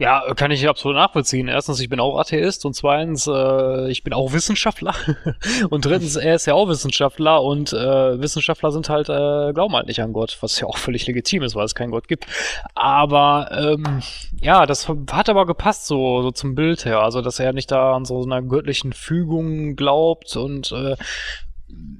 Ja, 0.00 0.32
kann 0.34 0.50
ich 0.50 0.66
absolut 0.66 0.96
nachvollziehen. 0.96 1.46
Erstens, 1.46 1.78
ich 1.78 1.90
bin 1.90 2.00
auch 2.00 2.18
Atheist 2.18 2.64
und 2.64 2.72
zweitens, 2.72 3.26
äh, 3.26 3.90
ich 3.90 4.02
bin 4.02 4.14
auch 4.14 4.32
Wissenschaftler. 4.32 4.94
und 5.68 5.84
drittens, 5.84 6.16
er 6.16 6.36
ist 6.36 6.46
ja 6.46 6.54
auch 6.54 6.70
Wissenschaftler 6.70 7.42
und 7.42 7.74
äh, 7.74 8.18
Wissenschaftler 8.18 8.70
sind 8.70 8.88
halt, 8.88 9.10
äh, 9.10 9.52
glauben 9.52 9.76
halt 9.76 9.88
nicht 9.88 10.00
an 10.00 10.14
Gott, 10.14 10.38
was 10.40 10.58
ja 10.58 10.66
auch 10.66 10.78
völlig 10.78 11.06
legitim 11.06 11.42
ist, 11.42 11.54
weil 11.54 11.66
es 11.66 11.74
keinen 11.74 11.90
Gott 11.90 12.08
gibt. 12.08 12.26
Aber 12.74 13.50
ähm, 13.52 14.00
ja, 14.40 14.64
das 14.64 14.88
hat 14.88 15.28
aber 15.28 15.44
gepasst 15.44 15.86
so, 15.86 16.22
so 16.22 16.30
zum 16.30 16.54
Bild 16.54 16.86
her. 16.86 17.00
Also, 17.00 17.20
dass 17.20 17.38
er 17.38 17.52
nicht 17.52 17.70
da 17.70 17.94
an 17.94 18.06
so 18.06 18.22
einer 18.22 18.40
göttlichen 18.40 18.94
Fügung 18.94 19.76
glaubt 19.76 20.34
und 20.34 20.72
äh, 20.72 20.96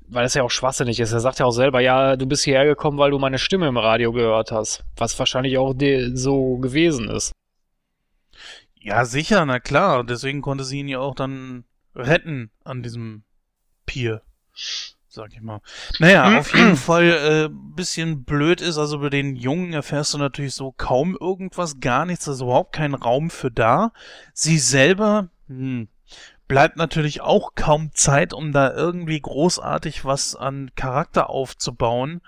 weil 0.08 0.24
es 0.24 0.32
ja 0.32 0.42
auch 0.42 0.50
schwachsinnig 0.50 1.00
ist. 1.00 1.12
Er 1.12 1.20
sagt 1.20 1.38
ja 1.38 1.44
auch 1.44 1.52
selber, 1.52 1.80
ja, 1.80 2.16
du 2.16 2.24
bist 2.24 2.44
hierher 2.44 2.64
gekommen, 2.64 2.96
weil 2.96 3.10
du 3.10 3.18
meine 3.18 3.38
Stimme 3.38 3.68
im 3.68 3.76
Radio 3.76 4.10
gehört 4.10 4.52
hast. 4.52 4.84
Was 4.96 5.18
wahrscheinlich 5.18 5.58
auch 5.58 5.74
so 6.14 6.56
gewesen 6.56 7.10
ist. 7.10 7.32
Ja, 8.80 9.04
sicher, 9.04 9.44
na 9.44 9.60
klar. 9.60 10.04
Deswegen 10.04 10.42
konnte 10.42 10.64
sie 10.64 10.80
ihn 10.80 10.88
ja 10.88 10.98
auch 10.98 11.14
dann 11.14 11.64
retten 11.94 12.50
an 12.64 12.82
diesem 12.82 13.24
Pier. 13.86 14.22
Sag 15.12 15.32
ich 15.32 15.40
mal. 15.40 15.60
Naja, 15.98 16.38
auf 16.38 16.54
jeden 16.54 16.76
Fall 16.76 17.48
äh, 17.48 17.48
bisschen 17.50 18.24
blöd 18.24 18.60
ist, 18.60 18.78
also 18.78 18.96
über 18.96 19.10
den 19.10 19.34
Jungen 19.34 19.72
erfährst 19.72 20.14
du 20.14 20.18
natürlich 20.18 20.54
so 20.54 20.70
kaum 20.70 21.16
irgendwas, 21.20 21.80
gar 21.80 22.06
nichts, 22.06 22.28
also 22.28 22.44
überhaupt 22.44 22.72
kein 22.72 22.94
Raum 22.94 23.28
für 23.28 23.50
da. 23.50 23.92
Sie 24.34 24.58
selber, 24.58 25.28
hm, 25.48 25.88
bleibt 26.46 26.76
natürlich 26.76 27.22
auch 27.22 27.56
kaum 27.56 27.92
Zeit, 27.92 28.32
um 28.32 28.52
da 28.52 28.72
irgendwie 28.72 29.20
großartig 29.20 30.04
was 30.04 30.36
an 30.36 30.70
Charakter 30.76 31.28
aufzubauen. 31.28 32.20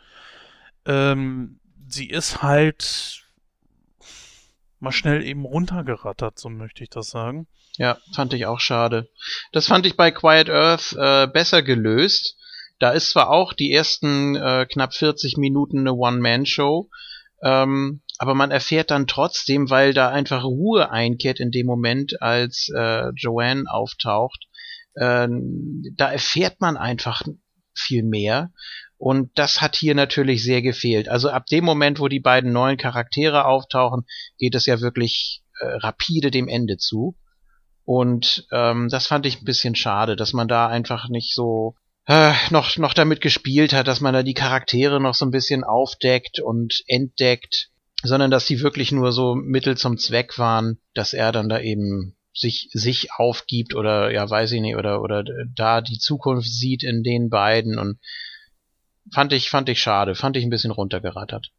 Ähm, 0.85 1.61
sie 1.87 2.09
ist 2.11 2.43
halt 2.43 3.22
mal 4.83 4.93
schnell 4.93 5.25
eben 5.25 5.45
runtergerattert, 5.45 6.39
so 6.39 6.49
möchte 6.49 6.83
ich 6.83 6.91
das 6.91 7.09
sagen. 7.09 7.47
Ja, 7.79 7.99
fand 8.15 8.35
ich 8.35 8.47
auch 8.47 8.61
schade. 8.61 9.09
Das 9.53 9.67
fand 9.67 9.87
ich 9.87 9.97
bei 9.97 10.11
Quiet 10.11 10.51
Earth 10.51 10.95
äh, 10.99 11.27
besser 11.27 11.63
gelöst. 11.63 12.37
Da 12.79 12.91
ist 12.91 13.11
zwar 13.11 13.31
auch 13.31 13.53
die 13.53 13.73
ersten 13.73 14.35
äh, 14.35 14.67
knapp 14.67 14.93
40 14.93 15.37
Minuten 15.37 15.79
eine 15.79 15.95
One-Man-Show, 15.95 16.91
ähm, 17.45 18.03
aber 18.19 18.35
man 18.35 18.51
erfährt 18.51 18.91
dann 18.91 19.07
trotzdem, 19.07 19.71
weil 19.71 19.95
da 19.95 20.11
einfach 20.11 20.45
Ruhe 20.45 20.91
einkehrt 20.91 21.39
in 21.39 21.53
dem 21.53 21.67
Moment, 21.67 22.21
als 22.21 22.69
äh, 22.75 23.11
Joanne 23.17 23.65
auftaucht, 23.71 24.47
äh, 24.95 25.29
da 25.97 26.13
erfährt 26.13 26.61
man 26.61 26.77
einfach 26.77 27.23
viel 27.75 28.03
mehr. 28.03 28.51
Und 29.03 29.33
das 29.35 29.61
hat 29.61 29.75
hier 29.75 29.97
natürlich 29.97 30.45
sehr 30.45 30.63
gefehlt. 30.63 31.09
Also 31.09 31.29
ab 31.29 31.47
dem 31.47 31.65
Moment, 31.65 31.99
wo 31.99 32.07
die 32.07 32.21
beiden 32.21 32.53
neuen 32.53 32.77
Charaktere 32.77 33.47
auftauchen, 33.47 34.05
geht 34.39 34.55
es 34.55 34.65
ja 34.65 34.81
wirklich 34.81 35.43
äh, 35.59 35.67
rapide 35.79 36.31
dem 36.31 36.47
Ende 36.47 36.77
zu. 36.77 37.17
Und 37.85 38.47
ähm, 38.53 38.89
das 38.89 39.09
fand 39.09 39.27
ich 39.27 39.41
ein 39.41 39.45
bisschen 39.45 39.75
schade, 39.75 40.15
dass 40.15 40.33
man 40.33 40.47
da 40.47 40.69
einfach 40.69 41.09
nicht 41.09 41.35
so 41.35 41.75
äh, 42.07 42.33
noch, 42.51 42.77
noch 42.77 42.95
damit 42.95 43.21
gespielt 43.21 43.73
hat, 43.73 43.89
dass 43.89 44.01
man 44.01 44.15
da 44.15 44.23
die 44.23 44.35
Charaktere 44.35 45.01
noch 45.01 45.15
so 45.15 45.25
ein 45.25 45.33
bisschen 45.33 45.65
aufdeckt 45.65 46.39
und 46.39 46.85
entdeckt, 46.87 47.71
sondern 48.05 48.31
dass 48.31 48.47
die 48.47 48.61
wirklich 48.61 48.93
nur 48.93 49.11
so 49.11 49.35
Mittel 49.35 49.77
zum 49.77 49.99
Zweck 49.99 50.39
waren, 50.39 50.79
dass 50.95 51.13
er 51.13 51.33
dann 51.33 51.49
da 51.49 51.59
eben 51.59 52.15
sich, 52.33 52.69
sich 52.73 53.09
aufgibt 53.17 53.75
oder 53.75 54.13
ja, 54.13 54.31
weiß 54.31 54.53
ich 54.53 54.61
nicht, 54.61 54.77
oder, 54.77 55.03
oder 55.03 55.25
da 55.57 55.81
die 55.81 55.99
Zukunft 55.99 56.49
sieht 56.49 56.85
in 56.85 57.03
den 57.03 57.31
beiden 57.31 57.81
und 57.81 57.99
fand 59.11 59.33
ich, 59.33 59.51
fand 59.51 59.69
ich 59.69 59.81
schade, 59.81 60.15
fand 60.15 60.37
ich 60.37 60.45
ein 60.45 60.51
bisschen 60.51 60.71
runtergerattert. 60.71 61.51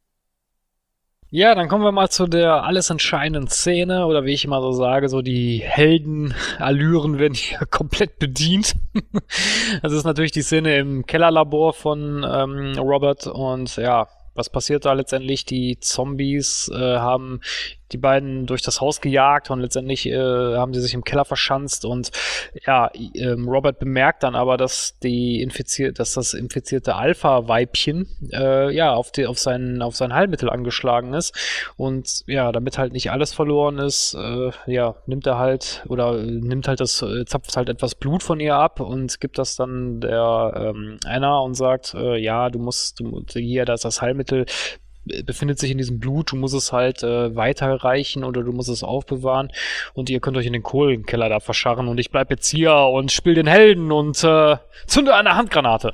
Ja, 1.36 1.56
dann 1.56 1.68
kommen 1.68 1.84
wir 1.84 1.92
mal 1.92 2.10
zu 2.10 2.28
der 2.28 2.64
alles 2.64 2.92
entscheidenden 2.92 3.48
Szene 3.48 4.06
oder 4.06 4.24
wie 4.24 4.34
ich 4.34 4.46
immer 4.46 4.62
so 4.62 4.72
sage, 4.72 5.10
so 5.10 5.24
die 5.24 5.64
Heldenallüren 5.64 7.18
werden 7.18 7.34
hier 7.34 7.58
komplett 7.72 8.20
bedient. 8.20 8.76
das 9.82 9.94
ist 9.94 10.04
natürlich 10.04 10.32
die 10.32 10.44
Szene 10.44 10.78
im 10.78 11.08
Kellerlabor 11.08 11.74
von 11.74 12.24
ähm, 12.24 12.78
Robert 12.78 13.26
und 13.26 13.78
ja, 13.78 14.08
was 14.36 14.52
passiert 14.52 14.86
da 14.86 14.94
letztendlich? 14.94 15.44
Die 15.44 15.80
Zombies 15.80 16.70
äh, 16.72 16.98
haben 16.98 17.42
die 17.94 17.98
beiden 17.98 18.46
durch 18.46 18.62
das 18.62 18.82
Haus 18.82 19.00
gejagt 19.02 19.52
und 19.52 19.60
letztendlich 19.60 20.08
äh, 20.08 20.18
haben 20.18 20.74
sie 20.74 20.82
sich 20.82 20.94
im 20.94 21.04
Keller 21.04 21.26
verschanzt 21.26 21.86
und 21.86 22.12
ja, 22.66 22.90
ähm, 23.16 23.48
Robert 23.48 23.80
bemerkt 23.80 24.24
dann 24.24 24.36
aber, 24.36 24.58
dass 24.58 24.98
die 25.00 25.42
infiziert, 25.42 26.00
dass 26.00 26.14
das 26.14 26.34
infizierte 26.34 26.96
Alpha-Weibchen 26.96 28.08
äh, 28.32 28.74
ja 28.74 28.94
auf, 28.94 29.12
die, 29.12 29.28
auf, 29.28 29.40
sein, 29.40 29.82
auf 29.82 29.96
sein 29.96 30.14
Heilmittel 30.14 30.50
angeschlagen 30.50 31.14
ist 31.14 31.36
und 31.78 32.24
ja, 32.28 32.52
damit 32.52 32.78
halt 32.78 32.94
nicht 32.94 33.12
alles 33.12 33.34
verloren 33.34 33.78
ist, 33.78 34.16
äh, 34.16 34.52
ja, 34.66 34.96
nimmt 35.06 35.28
er 35.28 35.38
halt 35.38 35.84
oder 35.88 36.14
nimmt 36.14 36.68
halt 36.68 36.80
das, 36.80 37.02
äh, 37.02 37.26
zapft 37.26 37.56
halt 37.56 37.70
etwas 37.70 37.96
Blut 37.96 38.24
von 38.24 38.40
ihr 38.40 38.56
ab 38.56 38.80
und 38.80 39.20
gibt 39.20 39.38
das 39.38 39.56
dann 39.56 40.02
der 40.02 40.54
ähm, 40.56 40.98
Anna 41.06 41.40
und 41.40 41.54
sagt, 41.54 41.94
äh, 41.94 42.18
ja, 42.18 42.50
du 42.50 42.60
musst, 42.60 43.00
du, 43.00 43.24
hier, 43.34 43.66
da 43.66 43.74
ist 43.74 43.86
das 43.86 44.02
Heilmittel, 44.02 44.46
befindet 45.26 45.60
sich 45.60 45.72
in 45.72 45.78
diesem 45.78 46.00
Blut, 46.00 46.32
du 46.32 46.36
musst 46.36 46.56
es 46.56 46.72
halt 46.72 47.04
äh, 47.04 47.36
weiterreichen 47.36 48.24
oder 48.24 48.44
du 48.44 48.52
musst 48.52 48.70
es 48.70 48.84
aufbewahren 48.84 49.52
und 49.94 50.10
ihr 50.10 50.20
könnt 50.20 50.38
euch 50.38 50.46
in 50.46 50.54
den 50.54 50.64
Kohlenkeller 50.64 51.30
da 51.30 51.40
verscharren 51.40 51.88
und 51.88 52.00
ich 52.00 52.12
bleib 52.12 52.30
jetzt 52.30 52.50
hier 52.50 52.74
und 52.74 53.12
spiel 53.12 53.36
den 53.36 53.48
Helden 53.48 53.92
und 53.92 54.24
äh, 54.24 54.58
zünde 54.88 55.16
eine 55.16 55.36
Handgranate. 55.36 55.94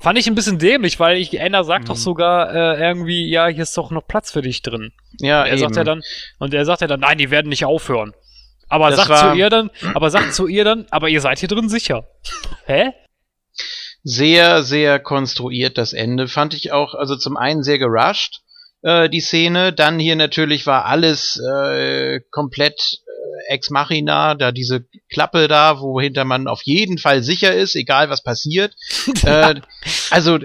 Fand 0.00 0.18
ich 0.18 0.26
ein 0.26 0.34
bisschen 0.34 0.58
dämlich, 0.58 0.98
weil 0.98 1.16
ich, 1.16 1.40
Anna 1.40 1.64
sagt 1.64 1.84
mhm. 1.84 1.88
doch 1.88 1.96
sogar 1.96 2.54
äh, 2.54 2.80
irgendwie, 2.80 3.30
ja, 3.30 3.46
hier 3.46 3.62
ist 3.62 3.76
doch 3.76 3.90
noch 3.90 4.06
Platz 4.06 4.32
für 4.32 4.42
dich 4.42 4.62
drin. 4.62 4.92
Ja, 5.20 5.42
und 5.42 5.46
er 5.46 5.52
eben. 5.52 5.60
sagt 5.60 5.76
ja 5.76 5.84
dann, 5.84 6.02
und 6.38 6.52
er 6.52 6.64
sagt 6.64 6.80
ja 6.80 6.86
dann, 6.86 7.00
nein, 7.00 7.18
die 7.18 7.30
werden 7.30 7.48
nicht 7.48 7.64
aufhören. 7.64 8.12
Aber 8.68 8.90
Das 8.90 9.06
sagt 9.06 9.30
zu 9.30 9.38
ihr 9.38 9.48
dann, 9.48 9.70
aber 9.94 10.10
sagt 10.10 10.34
zu 10.34 10.48
ihr 10.48 10.64
dann, 10.64 10.86
aber 10.90 11.08
ihr 11.08 11.20
seid 11.20 11.38
hier 11.38 11.48
drin 11.48 11.68
sicher. 11.68 12.08
Hä? 12.66 12.92
Sehr, 14.08 14.62
sehr 14.62 15.00
konstruiert 15.00 15.78
das 15.78 15.92
Ende. 15.92 16.28
Fand 16.28 16.54
ich 16.54 16.70
auch, 16.70 16.94
also 16.94 17.16
zum 17.16 17.36
einen 17.36 17.64
sehr 17.64 17.80
gerusht, 17.80 18.42
äh, 18.82 19.10
die 19.10 19.20
Szene. 19.20 19.72
Dann 19.72 19.98
hier 19.98 20.14
natürlich 20.14 20.64
war 20.64 20.84
alles 20.84 21.42
äh, 21.44 22.20
komplett 22.30 22.80
äh, 22.80 23.52
ex 23.52 23.68
machina, 23.70 24.36
da 24.36 24.52
diese 24.52 24.84
Klappe 25.10 25.48
da, 25.48 25.80
wohinter 25.80 26.24
man 26.24 26.46
auf 26.46 26.60
jeden 26.62 26.98
Fall 26.98 27.24
sicher 27.24 27.52
ist, 27.52 27.74
egal 27.74 28.08
was 28.08 28.22
passiert. 28.22 28.76
äh, 29.24 29.56
also, 30.10 30.38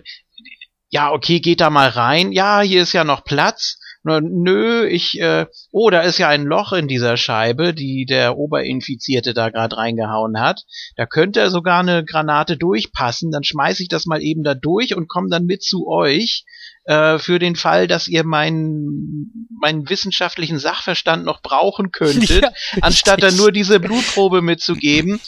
ja, 0.90 1.12
okay, 1.12 1.40
geht 1.40 1.62
da 1.62 1.70
mal 1.70 1.90
rein. 1.90 2.32
Ja, 2.32 2.62
hier 2.62 2.82
ist 2.82 2.94
ja 2.94 3.04
noch 3.04 3.24
Platz. 3.24 3.78
Nö, 4.04 4.88
ich, 4.88 5.20
äh, 5.20 5.46
oh, 5.72 5.92
da 5.92 6.02
ist 6.02 6.18
ja 6.18 6.28
ein 6.28 6.44
Loch 6.44 6.74
in 6.74 6.88
dieser 6.88 7.18
Scheibe, 7.18 7.74
die 7.74 8.06
der 8.06 8.38
Oberinfizierte 8.38 9.34
da 9.34 9.50
gerade 9.50 9.78
reingehauen 9.78 10.40
hat. 10.40 10.64
Da 10.96 11.06
könnte 11.06 11.52
sogar 11.52 11.82
eine 11.82 12.04
Granate 12.04 12.58
durchpassen. 12.58 13.32
Dann 13.32 13.44
schmeiße 13.44 13.84
ich 13.84 13.90
das 13.90 14.08
mal 14.08 14.22
eben 14.24 14.44
da 14.44 14.56
durch 14.56 14.96
und 14.96 15.08
komme 15.08 15.28
dann 15.30 15.46
mit 15.46 15.62
zu 15.64 15.88
euch. 15.88 16.46
Äh, 16.86 17.20
für 17.20 17.38
den 17.38 17.56
Fall, 17.56 17.88
dass 17.88 18.08
ihr 18.08 18.24
meinen, 18.24 19.48
meinen 19.62 19.88
wissenschaftlichen 19.88 20.58
Sachverstand 20.58 21.24
noch 21.24 21.44
brauchen 21.44 21.92
könntet, 21.92 22.30
Ja, 22.42 22.52
anstatt 22.82 23.22
dann 23.22 23.36
nur 23.36 23.52
diese 23.52 23.80
Blutprobe 23.80 24.42
mitzugeben. 24.42 25.22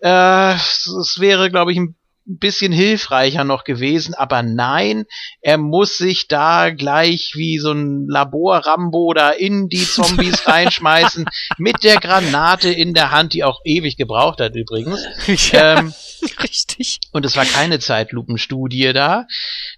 Äh, 0.00 0.54
es 0.54 0.86
es 1.00 1.20
wäre, 1.20 1.48
glaube 1.48 1.70
ich, 1.70 1.78
ein 1.78 1.94
bisschen 2.26 2.72
hilfreicher 2.72 3.44
noch 3.44 3.64
gewesen, 3.64 4.14
aber 4.14 4.42
nein, 4.42 5.04
er 5.40 5.58
muss 5.58 5.96
sich 5.96 6.28
da 6.28 6.70
gleich 6.70 7.32
wie 7.34 7.58
so 7.58 7.72
ein 7.72 8.06
Labor-Rambo 8.08 9.14
da 9.14 9.30
in 9.30 9.68
die 9.68 9.84
Zombies 9.84 10.46
reinschmeißen, 10.46 11.26
mit 11.58 11.84
der 11.84 11.96
Granate 11.96 12.70
in 12.70 12.94
der 12.94 13.12
Hand, 13.12 13.32
die 13.32 13.44
auch 13.44 13.60
ewig 13.64 13.96
gebraucht 13.96 14.40
hat 14.40 14.56
übrigens. 14.56 15.04
ja, 15.52 15.78
Ähm, 15.78 15.94
richtig. 16.42 17.00
und 17.12 17.24
es 17.24 17.36
war 17.36 17.44
keine 17.44 17.78
Zeitlupenstudie 17.78 18.92
da, 18.92 19.26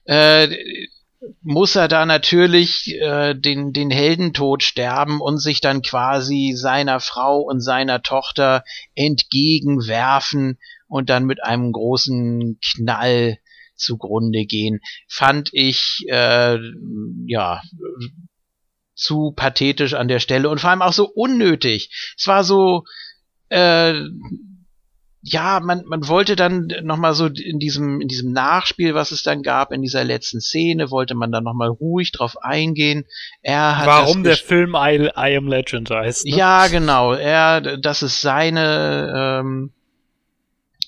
äh, 0.04 0.48
muss 1.42 1.74
er 1.74 1.88
da 1.88 2.06
natürlich 2.06 2.94
äh, 2.94 3.34
den, 3.34 3.72
den 3.72 3.90
Heldentod 3.90 4.62
sterben 4.62 5.20
und 5.20 5.38
sich 5.38 5.60
dann 5.60 5.82
quasi 5.82 6.52
seiner 6.56 7.00
Frau 7.00 7.40
und 7.40 7.60
seiner 7.60 8.02
Tochter 8.02 8.64
entgegenwerfen 8.94 10.58
und 10.88 11.10
dann 11.10 11.24
mit 11.24 11.42
einem 11.44 11.72
großen 11.72 12.58
Knall 12.60 13.38
zugrunde 13.76 14.44
gehen. 14.44 14.80
Fand 15.08 15.50
ich, 15.52 16.04
äh, 16.08 16.58
ja, 17.26 17.62
zu 18.94 19.32
pathetisch 19.34 19.94
an 19.94 20.08
der 20.08 20.18
Stelle 20.18 20.48
und 20.48 20.60
vor 20.60 20.70
allem 20.70 20.82
auch 20.82 20.92
so 20.92 21.08
unnötig. 21.08 22.14
Es 22.18 22.26
war 22.26 22.42
so, 22.42 22.82
äh, 23.48 23.94
ja, 25.22 25.60
man, 25.60 25.84
man 25.86 26.08
wollte 26.08 26.36
dann 26.36 26.68
nochmal 26.82 27.14
so 27.14 27.26
in 27.26 27.58
diesem, 27.58 28.00
in 28.00 28.08
diesem 28.08 28.32
Nachspiel, 28.32 28.94
was 28.94 29.10
es 29.10 29.22
dann 29.22 29.42
gab, 29.42 29.72
in 29.72 29.82
dieser 29.82 30.04
letzten 30.04 30.40
Szene, 30.40 30.90
wollte 30.90 31.14
man 31.14 31.32
dann 31.32 31.44
nochmal 31.44 31.68
ruhig 31.68 32.12
drauf 32.12 32.36
eingehen. 32.42 33.04
Er 33.42 33.78
hat 33.78 33.86
Warum 33.86 34.22
der 34.22 34.36
Film 34.36 34.74
I, 34.74 35.10
I 35.16 35.36
Am 35.36 35.48
Legend 35.48 35.90
heißt. 35.90 36.24
Ne? 36.24 36.36
ja, 36.36 36.66
genau. 36.68 37.12
Er, 37.14 37.78
das 37.78 38.02
ist 38.02 38.20
seine, 38.20 39.40
ähm, 39.40 39.72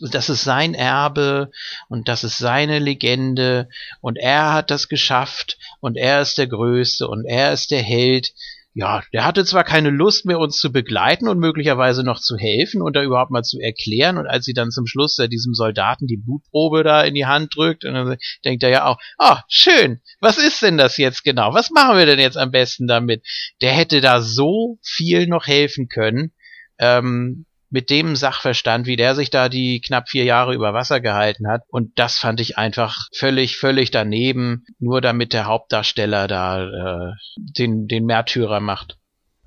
das 0.00 0.30
ist 0.30 0.42
sein 0.42 0.74
Erbe 0.74 1.50
und 1.88 2.08
das 2.08 2.24
ist 2.24 2.38
seine 2.38 2.78
Legende 2.78 3.68
und 4.00 4.16
er 4.16 4.52
hat 4.52 4.70
das 4.70 4.88
geschafft 4.88 5.58
und 5.80 5.96
er 5.96 6.22
ist 6.22 6.38
der 6.38 6.46
Größte 6.46 7.06
und 7.06 7.26
er 7.26 7.52
ist 7.52 7.70
der 7.70 7.82
Held. 7.82 8.32
Ja, 8.72 9.02
der 9.12 9.24
hatte 9.24 9.44
zwar 9.44 9.64
keine 9.64 9.90
Lust 9.90 10.26
mehr, 10.26 10.38
uns 10.38 10.58
zu 10.58 10.70
begleiten 10.70 11.26
und 11.26 11.40
möglicherweise 11.40 12.04
noch 12.04 12.20
zu 12.20 12.36
helfen 12.36 12.82
und 12.82 12.94
da 12.94 13.02
überhaupt 13.02 13.32
mal 13.32 13.42
zu 13.42 13.58
erklären. 13.58 14.16
Und 14.16 14.28
als 14.28 14.44
sie 14.44 14.54
dann 14.54 14.70
zum 14.70 14.86
Schluss 14.86 15.16
da 15.16 15.26
diesem 15.26 15.54
Soldaten 15.54 16.06
die 16.06 16.16
Blutprobe 16.16 16.84
da 16.84 17.02
in 17.02 17.14
die 17.14 17.26
Hand 17.26 17.56
drückt, 17.56 17.84
und 17.84 17.94
dann 17.94 18.16
denkt 18.44 18.62
er 18.62 18.68
ja 18.68 18.84
auch, 18.84 18.98
ah, 19.18 19.42
schön, 19.48 20.00
was 20.20 20.38
ist 20.38 20.62
denn 20.62 20.78
das 20.78 20.98
jetzt 20.98 21.24
genau? 21.24 21.52
Was 21.52 21.70
machen 21.70 21.98
wir 21.98 22.06
denn 22.06 22.20
jetzt 22.20 22.38
am 22.38 22.52
besten 22.52 22.86
damit? 22.86 23.26
Der 23.60 23.72
hätte 23.72 24.00
da 24.00 24.20
so 24.20 24.78
viel 24.82 25.26
noch 25.26 25.48
helfen 25.48 25.88
können. 25.88 26.32
Ähm, 26.78 27.46
mit 27.70 27.88
dem 27.88 28.16
Sachverstand, 28.16 28.86
wie 28.86 28.96
der 28.96 29.14
sich 29.14 29.30
da 29.30 29.48
die 29.48 29.80
knapp 29.80 30.08
vier 30.08 30.24
Jahre 30.24 30.54
über 30.54 30.74
Wasser 30.74 31.00
gehalten 31.00 31.48
hat. 31.48 31.62
Und 31.68 31.98
das 31.98 32.18
fand 32.18 32.40
ich 32.40 32.58
einfach 32.58 33.08
völlig, 33.14 33.56
völlig 33.56 33.90
daneben, 33.90 34.64
nur 34.78 35.00
damit 35.00 35.32
der 35.32 35.46
Hauptdarsteller 35.46 36.28
da 36.28 36.64
äh, 36.64 37.12
den, 37.36 37.86
den 37.86 38.04
Märtyrer 38.04 38.60
macht. 38.60 38.96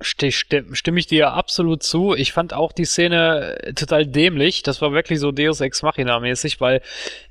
Sti- 0.00 0.32
sti- 0.32 0.74
Stimme 0.74 0.98
ich 0.98 1.06
dir 1.06 1.32
absolut 1.32 1.82
zu. 1.82 2.14
Ich 2.14 2.32
fand 2.32 2.52
auch 2.52 2.72
die 2.72 2.84
Szene 2.84 3.58
äh, 3.62 3.74
total 3.74 4.06
dämlich. 4.06 4.62
Das 4.62 4.80
war 4.80 4.92
wirklich 4.92 5.20
so 5.20 5.30
Deus 5.30 5.60
Ex 5.60 5.82
Machina 5.82 6.18
mäßig, 6.18 6.60
weil 6.60 6.82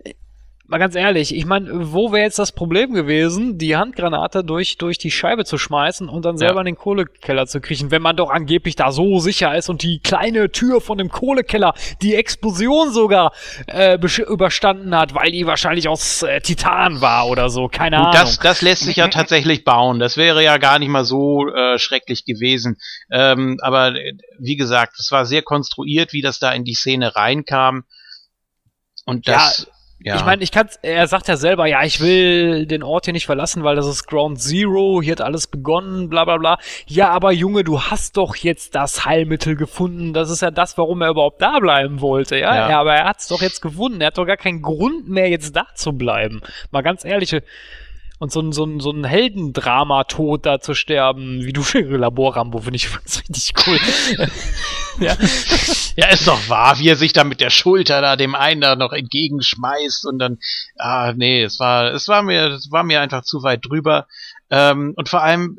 äh, 0.04 0.14
mal 0.74 0.80
ganz 0.80 0.96
ehrlich, 0.96 1.36
ich 1.36 1.46
meine, 1.46 1.70
wo 1.94 2.12
wäre 2.12 2.24
jetzt 2.24 2.40
das 2.40 2.52
Problem 2.52 2.94
gewesen, 2.94 3.60
die 3.60 3.76
Handgranate 3.78 4.44
durch, 4.44 4.80
durch 4.80 4.98
die 4.98 5.12
Scheibe 5.12 5.46
zu 5.46 5.60
schmeißen 5.60 6.10
und 6.10 6.26
dann 6.26 6.36
selber 6.38 6.56
Ja. 6.56 6.60
in 6.62 6.66
den 6.66 6.76
Kohlekeller 6.78 7.46
zu 7.46 7.62
kriechen, 7.62 7.92
wenn 7.92 8.02
man 8.02 8.16
doch 8.16 8.32
angeblich 8.32 8.76
da 8.76 8.92
so 8.92 9.20
sicher 9.20 9.56
ist 9.56 9.70
und 9.70 9.84
die 9.84 10.00
kleine 10.00 10.52
Tür 10.52 10.82
von 10.82 10.98
dem 10.98 11.10
Kohlekeller 11.10 11.76
die 12.02 12.16
Explosion 12.16 12.92
sogar 12.92 13.34
äh, 13.68 14.00
überstanden 14.28 14.96
hat, 14.96 15.14
weil 15.14 15.32
die 15.32 15.46
wahrscheinlich 15.46 15.88
aus 15.88 16.24
äh, 16.24 16.42
Titan 16.42 17.02
war 17.02 17.28
oder 17.28 17.52
so, 17.52 17.68
keine 17.68 17.98
Gut, 17.98 18.06
Ahnung. 18.08 18.20
das, 18.22 18.40
das 18.40 18.62
lässt 18.64 18.84
sich 18.84 18.96
ja 18.96 19.08
tatsächlich 19.10 19.64
bauen. 19.64 20.00
Das 20.00 20.18
wäre 20.18 20.44
ja 20.44 20.58
gar 20.58 20.80
nicht 20.80 20.90
mal 20.90 21.06
so 21.06 21.48
äh, 21.50 21.78
schrecklich 21.78 22.26
gewesen. 22.26 22.78
Ähm, 23.12 23.60
aber 23.62 23.96
äh, 23.96 24.14
wie 24.40 24.56
gesagt, 24.56 25.00
es 25.00 25.12
war 25.12 25.26
sehr 25.28 25.44
konstruiert, 25.44 26.14
wie 26.14 26.22
das 26.22 26.40
da 26.40 26.52
in 26.52 26.64
die 26.64 26.74
Szene 26.74 27.16
reinkam. 27.16 27.84
Und 29.06 29.28
das, 29.28 29.68
ja, 29.68 29.73
Ich 30.04 30.26
meine, 30.26 30.44
ich 30.44 30.52
kann, 30.52 30.68
er 30.82 31.08
sagt 31.08 31.28
ja 31.30 31.38
selber, 31.38 31.66
ja, 31.66 31.84
ich 31.84 32.02
will 32.02 32.66
den 32.66 32.84
Ort 32.84 33.06
hier 33.06 33.14
nicht 33.14 33.26
verlassen, 33.26 33.64
weil 33.64 33.76
das 33.76 33.88
ist 33.88 34.06
Ground 34.06 34.42
Zero, 34.42 35.02
hier 35.02 35.14
hat 35.14 35.22
alles 35.22 35.48
begonnen, 35.48 36.10
bla 36.10 36.26
bla 36.26 36.38
bla. 36.38 36.58
Ja, 36.88 37.10
aber 37.10 37.32
Junge, 37.32 37.64
du 37.64 37.82
hast 37.82 38.18
doch 38.18 38.36
jetzt 38.36 38.76
das 38.76 39.06
Heilmittel 39.06 39.56
gefunden. 39.56 40.14
Das 40.14 40.30
ist 40.30 40.42
ja 40.42 40.52
das, 40.52 40.78
warum 40.78 41.02
er 41.02 41.10
überhaupt 41.10 41.42
da 41.42 41.60
bleiben 41.60 42.02
wollte, 42.02 42.38
ja. 42.38 42.54
Ja. 42.54 42.70
ja 42.70 42.80
aber 42.80 42.96
er 42.96 43.06
hat's 43.06 43.28
doch 43.30 43.42
jetzt 43.42 43.62
gefunden. 43.62 44.02
Er 44.02 44.08
hat 44.08 44.18
doch 44.18 44.26
gar 44.26 44.38
keinen 44.38 44.62
Grund 44.62 45.08
mehr, 45.08 45.30
jetzt 45.30 45.56
da 45.56 45.68
zu 45.74 45.94
bleiben. 45.94 46.42
Mal 46.72 46.82
ganz 46.82 47.06
ehrlich. 47.06 47.36
Und 48.24 48.32
so 48.32 48.40
ein, 48.40 48.54
so 48.54 48.64
ein, 48.64 48.80
so 48.80 48.90
ein 48.90 49.04
Heldendrama-Tod 49.04 50.46
da 50.46 50.62
zu 50.62 50.76
sterben, 50.76 51.44
wie 51.44 51.52
du 51.52 51.62
Labor-Rambo, 51.74 52.60
finde 52.60 52.78
ich 52.78 52.88
richtig 53.06 53.54
cool. 53.68 53.78
ja. 55.02 55.18
Ja, 55.98 56.08
ist 56.08 56.26
doch 56.26 56.48
wahr, 56.48 56.80
wie 56.80 56.88
er 56.88 56.96
sich 56.96 57.12
da 57.12 57.26
mit 57.26 57.42
der 57.42 57.50
Schulter 57.50 58.00
da 58.00 58.16
dem 58.16 58.34
einen 58.34 58.62
da 58.62 58.78
noch 58.78 58.94
entgegenschmeißt 58.94 60.06
und 60.06 60.20
dann, 60.20 60.40
ah, 60.78 61.12
nee, 61.14 61.44
es 61.44 61.60
war, 61.60 61.94
es 61.94 62.08
war 62.08 62.24
mir, 62.24 62.48
es 62.54 62.72
war 62.72 62.84
mir 62.84 63.02
einfach 63.02 63.24
zu 63.24 63.44
weit 63.44 63.66
drüber. 63.66 64.08
Ähm, 64.54 64.94
und 64.96 65.10
vor 65.10 65.24
allem, 65.24 65.58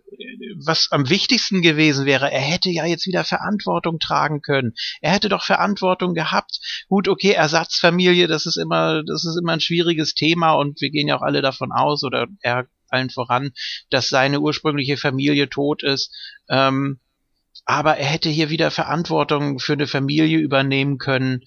was 0.64 0.86
am 0.92 1.10
wichtigsten 1.10 1.62
gewesen 1.62 2.06
wäre, 2.06 2.30
er 2.30 2.40
hätte 2.40 2.70
ja 2.70 2.86
jetzt 2.86 3.08
wieder 3.08 3.24
Verantwortung 3.24 3.98
tragen 3.98 4.40
können. 4.40 4.74
Er 5.00 5.10
hätte 5.10 5.28
doch 5.28 5.42
Verantwortung 5.42 6.14
gehabt. 6.14 6.60
Gut, 6.88 7.08
okay, 7.08 7.32
Ersatzfamilie, 7.32 8.28
das 8.28 8.46
ist 8.46 8.56
immer, 8.56 9.02
das 9.02 9.24
ist 9.24 9.36
immer 9.36 9.52
ein 9.52 9.60
schwieriges 9.60 10.14
Thema 10.14 10.52
und 10.52 10.80
wir 10.80 10.90
gehen 10.90 11.08
ja 11.08 11.16
auch 11.16 11.22
alle 11.22 11.42
davon 11.42 11.72
aus 11.72 12.04
oder 12.04 12.28
er 12.40 12.68
allen 12.88 13.10
voran, 13.10 13.50
dass 13.90 14.08
seine 14.08 14.38
ursprüngliche 14.38 14.96
Familie 14.96 15.50
tot 15.50 15.82
ist. 15.82 16.14
Ähm, 16.48 17.00
aber 17.64 17.96
er 17.96 18.06
hätte 18.06 18.28
hier 18.28 18.48
wieder 18.48 18.70
Verantwortung 18.70 19.58
für 19.58 19.72
eine 19.72 19.88
Familie 19.88 20.38
übernehmen 20.38 20.98
können 20.98 21.42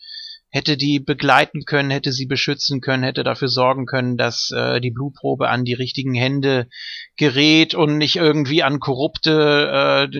hätte 0.49 0.77
die 0.77 0.99
begleiten 0.99 1.65
können, 1.65 1.89
hätte 1.89 2.11
sie 2.11 2.25
beschützen 2.25 2.81
können, 2.81 3.03
hätte 3.03 3.23
dafür 3.23 3.49
sorgen 3.49 3.85
können, 3.85 4.17
dass 4.17 4.51
äh, 4.51 4.79
die 4.79 4.91
Blutprobe 4.91 5.49
an 5.49 5.65
die 5.65 5.73
richtigen 5.73 6.13
Hände 6.13 6.67
gerät 7.17 7.75
und 7.75 7.97
nicht 7.97 8.15
irgendwie 8.15 8.63
an 8.63 8.79
korrupte, 8.79 10.09
äh, 10.11 10.17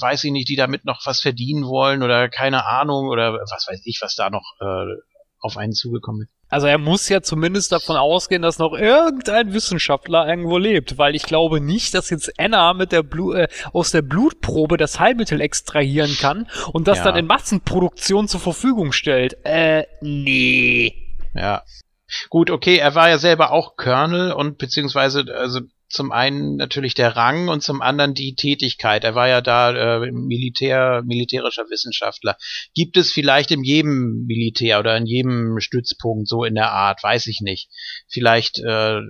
weiß 0.00 0.24
ich 0.24 0.32
nicht, 0.32 0.48
die 0.48 0.56
damit 0.56 0.84
noch 0.84 1.06
was 1.06 1.20
verdienen 1.20 1.64
wollen 1.64 2.02
oder 2.02 2.28
keine 2.28 2.66
Ahnung 2.66 3.08
oder 3.08 3.34
was 3.34 3.66
weiß 3.68 3.82
ich, 3.84 4.00
was 4.02 4.14
da 4.14 4.30
noch 4.30 4.54
äh, 4.60 4.94
auf 5.40 5.56
einen 5.56 5.72
zugekommen 5.72 6.22
ist. 6.22 6.37
Also 6.48 6.66
er 6.66 6.78
muss 6.78 7.08
ja 7.08 7.20
zumindest 7.20 7.72
davon 7.72 7.96
ausgehen, 7.96 8.42
dass 8.42 8.58
noch 8.58 8.72
irgendein 8.72 9.52
Wissenschaftler 9.52 10.26
irgendwo 10.26 10.56
lebt, 10.56 10.96
weil 10.96 11.14
ich 11.14 11.24
glaube 11.24 11.60
nicht, 11.60 11.94
dass 11.94 12.10
jetzt 12.10 12.32
Anna 12.38 12.72
mit 12.72 12.92
der 12.92 13.02
Blu 13.02 13.34
äh, 13.34 13.48
aus 13.72 13.90
der 13.90 14.02
Blutprobe 14.02 14.76
das 14.76 14.98
Heilmittel 14.98 15.40
extrahieren 15.40 16.16
kann 16.18 16.48
und 16.72 16.88
das 16.88 16.98
ja. 16.98 17.04
dann 17.04 17.16
in 17.16 17.26
Massenproduktion 17.26 18.28
zur 18.28 18.40
Verfügung 18.40 18.92
stellt. 18.92 19.36
Äh, 19.44 19.84
nee. 20.00 20.94
Ja. 21.34 21.62
Gut, 22.30 22.50
okay, 22.50 22.76
er 22.78 22.94
war 22.94 23.10
ja 23.10 23.18
selber 23.18 23.52
auch 23.52 23.76
Colonel 23.76 24.32
und 24.32 24.56
beziehungsweise 24.56 25.24
also 25.34 25.60
zum 25.88 26.12
einen 26.12 26.56
natürlich 26.56 26.94
der 26.94 27.16
Rang 27.16 27.48
und 27.48 27.62
zum 27.62 27.80
anderen 27.80 28.14
die 28.14 28.34
Tätigkeit. 28.34 29.04
Er 29.04 29.14
war 29.14 29.28
ja 29.28 29.40
da 29.40 30.02
äh, 30.02 30.10
Militär, 30.12 31.02
militärischer 31.04 31.64
Wissenschaftler. 31.70 32.36
Gibt 32.74 32.96
es 32.96 33.12
vielleicht 33.12 33.50
in 33.50 33.64
jedem 33.64 34.24
Militär 34.26 34.80
oder 34.80 34.96
in 34.96 35.06
jedem 35.06 35.60
Stützpunkt 35.60 36.28
so 36.28 36.44
in 36.44 36.54
der 36.54 36.72
Art, 36.72 37.02
weiß 37.02 37.26
ich 37.28 37.40
nicht. 37.40 37.70
Vielleicht 38.08 38.58
äh, 38.58 39.00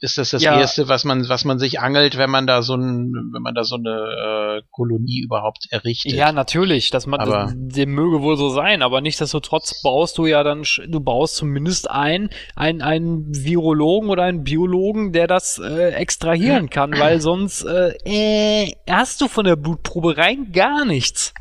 ist 0.00 0.16
das 0.16 0.30
das 0.30 0.42
ja. 0.42 0.58
erste, 0.58 0.88
was 0.88 1.04
man, 1.04 1.28
was 1.28 1.44
man 1.44 1.58
sich 1.58 1.78
angelt, 1.78 2.16
wenn 2.16 2.30
man 2.30 2.46
da 2.46 2.62
so 2.62 2.74
ein, 2.74 3.12
wenn 3.32 3.42
man 3.42 3.54
da 3.54 3.64
so 3.64 3.76
eine 3.76 4.60
äh, 4.60 4.62
Kolonie 4.70 5.20
überhaupt 5.20 5.66
errichtet. 5.70 6.12
Ja, 6.12 6.32
natürlich, 6.32 6.90
dass 6.90 7.06
man, 7.06 7.20
aber, 7.20 7.52
dem 7.54 7.90
möge 7.90 8.22
wohl 8.22 8.36
so 8.38 8.48
sein, 8.48 8.82
aber 8.82 9.02
nichtsdestotrotz 9.02 9.82
baust 9.82 10.16
du 10.16 10.24
ja 10.24 10.42
dann, 10.42 10.64
du 10.88 11.00
baust 11.00 11.36
zumindest 11.36 11.90
ein, 11.90 12.30
ein, 12.56 12.80
einen 12.80 13.26
Virologen 13.34 14.08
oder 14.08 14.24
einen 14.24 14.42
Biologen, 14.42 15.12
der 15.12 15.26
das 15.26 15.58
äh, 15.58 15.90
extrahieren 15.90 16.70
kann, 16.70 16.98
weil 16.98 17.20
sonst 17.20 17.64
äh, 17.64 17.94
äh, 18.04 18.72
hast 18.88 19.20
du 19.20 19.28
von 19.28 19.44
der 19.44 19.56
Blutprobe 19.56 20.16
rein 20.16 20.52
gar 20.52 20.86
nichts. 20.86 21.34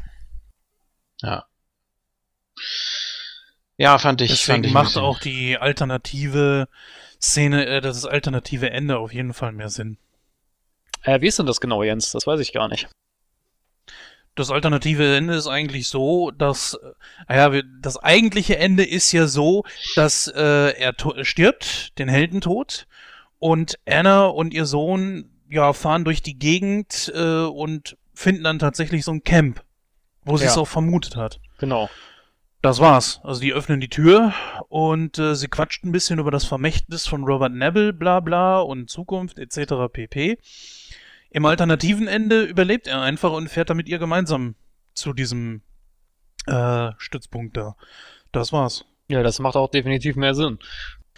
Ja. 1.22 1.46
Ja, 3.78 3.98
fand 3.98 4.20
ich. 4.20 4.32
Deswegen 4.32 4.56
fand 4.56 4.66
ich 4.66 4.74
macht 4.74 4.98
auch 4.98 5.20
die 5.20 5.58
Alternative 5.58 6.68
Szene, 7.22 7.66
äh, 7.66 7.82
das 7.82 8.06
alternative 8.06 8.70
Ende 8.70 8.98
auf 8.98 9.14
jeden 9.14 9.34
Fall 9.34 9.52
mehr 9.52 9.70
Sinn. 9.70 9.98
Äh, 11.04 11.22
wie 11.22 11.28
ist 11.28 11.40
denn 11.40 11.46
das 11.46 11.62
genau, 11.62 11.84
Jens? 11.84 12.12
Das 12.12 12.28
weiß 12.28 12.40
ich 12.40 12.54
gar 12.54 12.68
nicht. 12.68 12.88
Das 14.36 14.52
alternative 14.52 15.16
Ende 15.16 15.34
ist 15.34 15.48
eigentlich 15.48 15.88
so, 15.88 16.32
dass, 16.32 16.80
äh, 17.28 17.36
ja, 17.36 17.62
das 17.82 17.98
eigentliche 17.98 18.58
Ende 18.58 18.86
ist 18.86 19.12
ja 19.12 19.28
so, 19.28 19.66
dass 19.96 20.28
äh, 20.28 20.80
er 20.80 20.96
stirbt, 21.24 21.98
den 22.00 22.08
Heldentod, 22.08 22.88
und 23.40 23.80
Anna 23.86 24.26
und 24.26 24.54
ihr 24.54 24.66
Sohn 24.66 25.30
ja 25.50 25.74
fahren 25.74 26.04
durch 26.04 26.22
die 26.22 26.38
Gegend 26.38 27.12
äh, 27.16 27.44
und 27.44 27.98
finden 28.14 28.44
dann 28.44 28.60
tatsächlich 28.60 29.04
so 29.04 29.12
ein 29.12 29.24
Camp, 29.24 29.64
wo 30.24 30.38
sie 30.38 30.46
es 30.46 30.58
auch 30.58 30.68
vermutet 30.68 31.16
hat. 31.16 31.40
Genau. 31.58 31.90
Das 32.62 32.80
war's. 32.80 33.22
Also 33.24 33.40
die 33.40 33.54
öffnen 33.54 33.80
die 33.80 33.88
Tür 33.88 34.34
und 34.68 35.18
äh, 35.18 35.34
sie 35.34 35.48
quatscht 35.48 35.86
ein 35.86 35.94
bisschen 35.94 36.20
über 36.20 36.32
das 36.32 36.44
Vermächtnis 36.44 37.08
von 37.08 37.24
Robert 37.24 37.54
Neville, 37.54 37.94
bla 37.94 38.20
bla 38.20 38.60
und 38.60 38.90
Zukunft 38.90 39.40
etc. 39.40 39.92
pp. 39.92 40.38
Im 41.30 41.46
alternativen 41.46 42.08
Ende 42.08 42.44
überlebt 42.44 42.88
er 42.88 43.02
einfach 43.02 43.32
und 43.32 43.50
fährt 43.50 43.70
dann 43.70 43.78
mit 43.78 43.88
ihr 43.88 43.98
gemeinsam 43.98 44.56
zu 44.94 45.14
diesem 45.14 45.62
äh, 46.48 46.92
Stützpunkt 46.98 47.56
da. 47.56 47.78
Das 48.34 48.52
war's. 48.52 48.84
Ja, 49.08 49.24
das 49.24 49.40
macht 49.40 49.56
auch 49.56 49.72
definitiv 49.72 50.18
mehr 50.18 50.36
Sinn. 50.36 50.60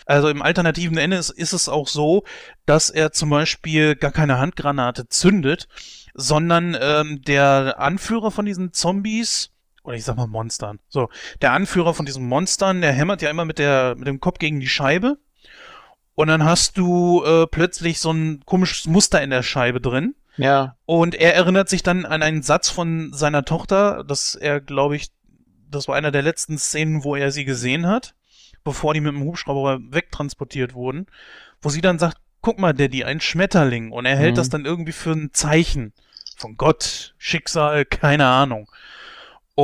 Also 0.05 0.29
im 0.29 0.41
alternativen 0.41 0.97
Ende 0.97 1.17
ist, 1.17 1.31
ist 1.31 1.53
es 1.53 1.69
auch 1.69 1.87
so, 1.87 2.23
dass 2.65 2.89
er 2.89 3.11
zum 3.11 3.31
Beispiel 3.31 3.95
gar 3.95 4.11
keine 4.11 4.37
Handgranate 4.37 5.07
zündet, 5.09 5.67
sondern 6.13 6.77
ähm, 6.79 7.21
der 7.23 7.79
Anführer 7.79 8.31
von 8.31 8.45
diesen 8.45 8.73
Zombies 8.73 9.50
oder 9.83 9.95
ich 9.95 10.03
sag 10.03 10.15
mal 10.15 10.27
Monstern. 10.27 10.79
So, 10.89 11.09
der 11.41 11.53
Anführer 11.53 11.93
von 11.93 12.05
diesen 12.05 12.27
Monstern, 12.27 12.81
der 12.81 12.93
hämmert 12.93 13.21
ja 13.21 13.29
immer 13.29 13.45
mit, 13.45 13.59
der, 13.59 13.95
mit 13.97 14.07
dem 14.07 14.19
Kopf 14.19 14.39
gegen 14.39 14.59
die 14.59 14.67
Scheibe. 14.67 15.17
Und 16.13 16.27
dann 16.27 16.43
hast 16.43 16.77
du 16.77 17.23
äh, 17.23 17.47
plötzlich 17.47 17.99
so 17.99 18.11
ein 18.11 18.41
komisches 18.45 18.85
Muster 18.85 19.21
in 19.21 19.29
der 19.29 19.43
Scheibe 19.43 19.81
drin. 19.81 20.15
Ja. 20.37 20.75
Und 20.85 21.15
er 21.15 21.35
erinnert 21.35 21.69
sich 21.69 21.83
dann 21.83 22.05
an 22.05 22.21
einen 22.21 22.43
Satz 22.43 22.69
von 22.69 23.11
seiner 23.13 23.43
Tochter, 23.45 24.03
dass 24.03 24.35
er, 24.35 24.61
glaube 24.61 24.95
ich, 24.95 25.09
das 25.69 25.87
war 25.87 25.95
einer 25.95 26.11
der 26.11 26.21
letzten 26.21 26.57
Szenen, 26.57 27.03
wo 27.03 27.15
er 27.15 27.31
sie 27.31 27.45
gesehen 27.45 27.87
hat, 27.87 28.13
bevor 28.63 28.93
die 28.93 29.01
mit 29.01 29.13
dem 29.13 29.23
Hubschrauber 29.23 29.79
wegtransportiert 29.89 30.73
wurden, 30.73 31.07
wo 31.61 31.69
sie 31.69 31.81
dann 31.81 31.97
sagt, 31.97 32.17
guck 32.41 32.59
mal, 32.59 32.73
Daddy, 32.73 33.03
ein 33.03 33.21
Schmetterling. 33.21 33.91
Und 33.91 34.05
er 34.05 34.17
hält 34.17 34.33
mhm. 34.33 34.35
das 34.35 34.49
dann 34.49 34.65
irgendwie 34.65 34.91
für 34.91 35.11
ein 35.11 35.29
Zeichen 35.33 35.93
von 36.37 36.57
Gott, 36.57 37.13
Schicksal, 37.17 37.85
keine 37.85 38.25
Ahnung. 38.27 38.69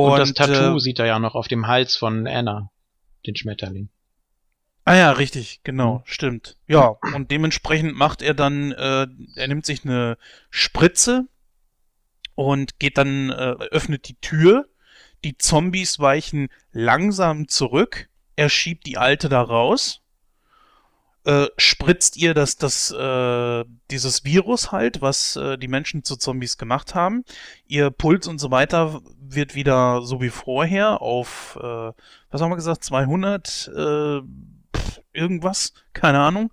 Und, 0.04 0.12
und 0.12 0.18
das 0.18 0.34
Tattoo 0.34 0.76
äh, 0.76 0.80
sieht 0.80 0.98
er 0.98 1.06
ja 1.06 1.18
noch 1.18 1.34
auf 1.34 1.48
dem 1.48 1.66
Hals 1.66 1.96
von 1.96 2.26
Anna, 2.26 2.70
den 3.26 3.36
Schmetterling. 3.36 3.88
Ah 4.84 4.96
ja, 4.96 5.10
richtig, 5.12 5.60
genau, 5.64 5.98
mhm. 5.98 6.02
stimmt. 6.04 6.56
Ja, 6.66 6.96
und 7.14 7.30
dementsprechend 7.30 7.94
macht 7.94 8.22
er 8.22 8.34
dann, 8.34 8.72
äh, 8.72 9.06
er 9.36 9.48
nimmt 9.48 9.66
sich 9.66 9.84
eine 9.84 10.16
Spritze 10.50 11.26
und 12.34 12.78
geht 12.78 12.96
dann, 12.96 13.30
äh, 13.30 13.54
öffnet 13.70 14.08
die 14.08 14.16
Tür. 14.20 14.66
Die 15.24 15.36
Zombies 15.36 15.98
weichen 15.98 16.48
langsam 16.72 17.48
zurück. 17.48 18.08
Er 18.36 18.48
schiebt 18.48 18.86
die 18.86 18.96
Alte 18.96 19.28
da 19.28 19.42
raus 19.42 20.00
äh, 21.28 21.50
spritzt 21.58 22.16
ihr 22.16 22.32
das, 22.32 22.56
das, 22.56 22.90
äh, 22.90 23.64
dieses 23.90 24.24
Virus 24.24 24.72
halt, 24.72 25.02
was 25.02 25.36
äh, 25.36 25.58
die 25.58 25.68
Menschen 25.68 26.02
zu 26.02 26.16
Zombies 26.16 26.56
gemacht 26.56 26.94
haben. 26.94 27.22
Ihr 27.66 27.90
Puls 27.90 28.26
und 28.26 28.38
so 28.38 28.50
weiter 28.50 29.02
wird 29.20 29.54
wieder 29.54 30.00
so 30.00 30.22
wie 30.22 30.30
vorher 30.30 31.02
auf, 31.02 31.58
äh, 31.62 31.92
was 32.30 32.40
haben 32.40 32.50
wir 32.50 32.56
gesagt, 32.56 32.82
200 32.82 33.68
äh, 33.68 34.20
pff, 34.74 35.02
irgendwas, 35.12 35.74
keine 35.92 36.20
Ahnung. 36.20 36.50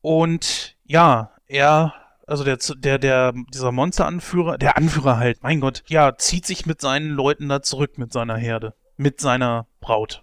Und 0.00 0.76
ja, 0.84 1.32
er, 1.48 1.92
also 2.24 2.44
der, 2.44 2.58
der, 2.76 2.98
der, 2.98 3.32
dieser 3.52 3.72
Monsteranführer, 3.72 4.58
der 4.58 4.76
Anführer 4.76 5.16
halt, 5.16 5.42
mein 5.42 5.60
Gott, 5.60 5.82
ja, 5.88 6.16
zieht 6.16 6.46
sich 6.46 6.66
mit 6.66 6.80
seinen 6.80 7.10
Leuten 7.10 7.48
da 7.48 7.62
zurück 7.62 7.98
mit 7.98 8.12
seiner 8.12 8.36
Herde, 8.36 8.74
mit 8.96 9.20
seiner 9.20 9.66
Braut. 9.80 10.22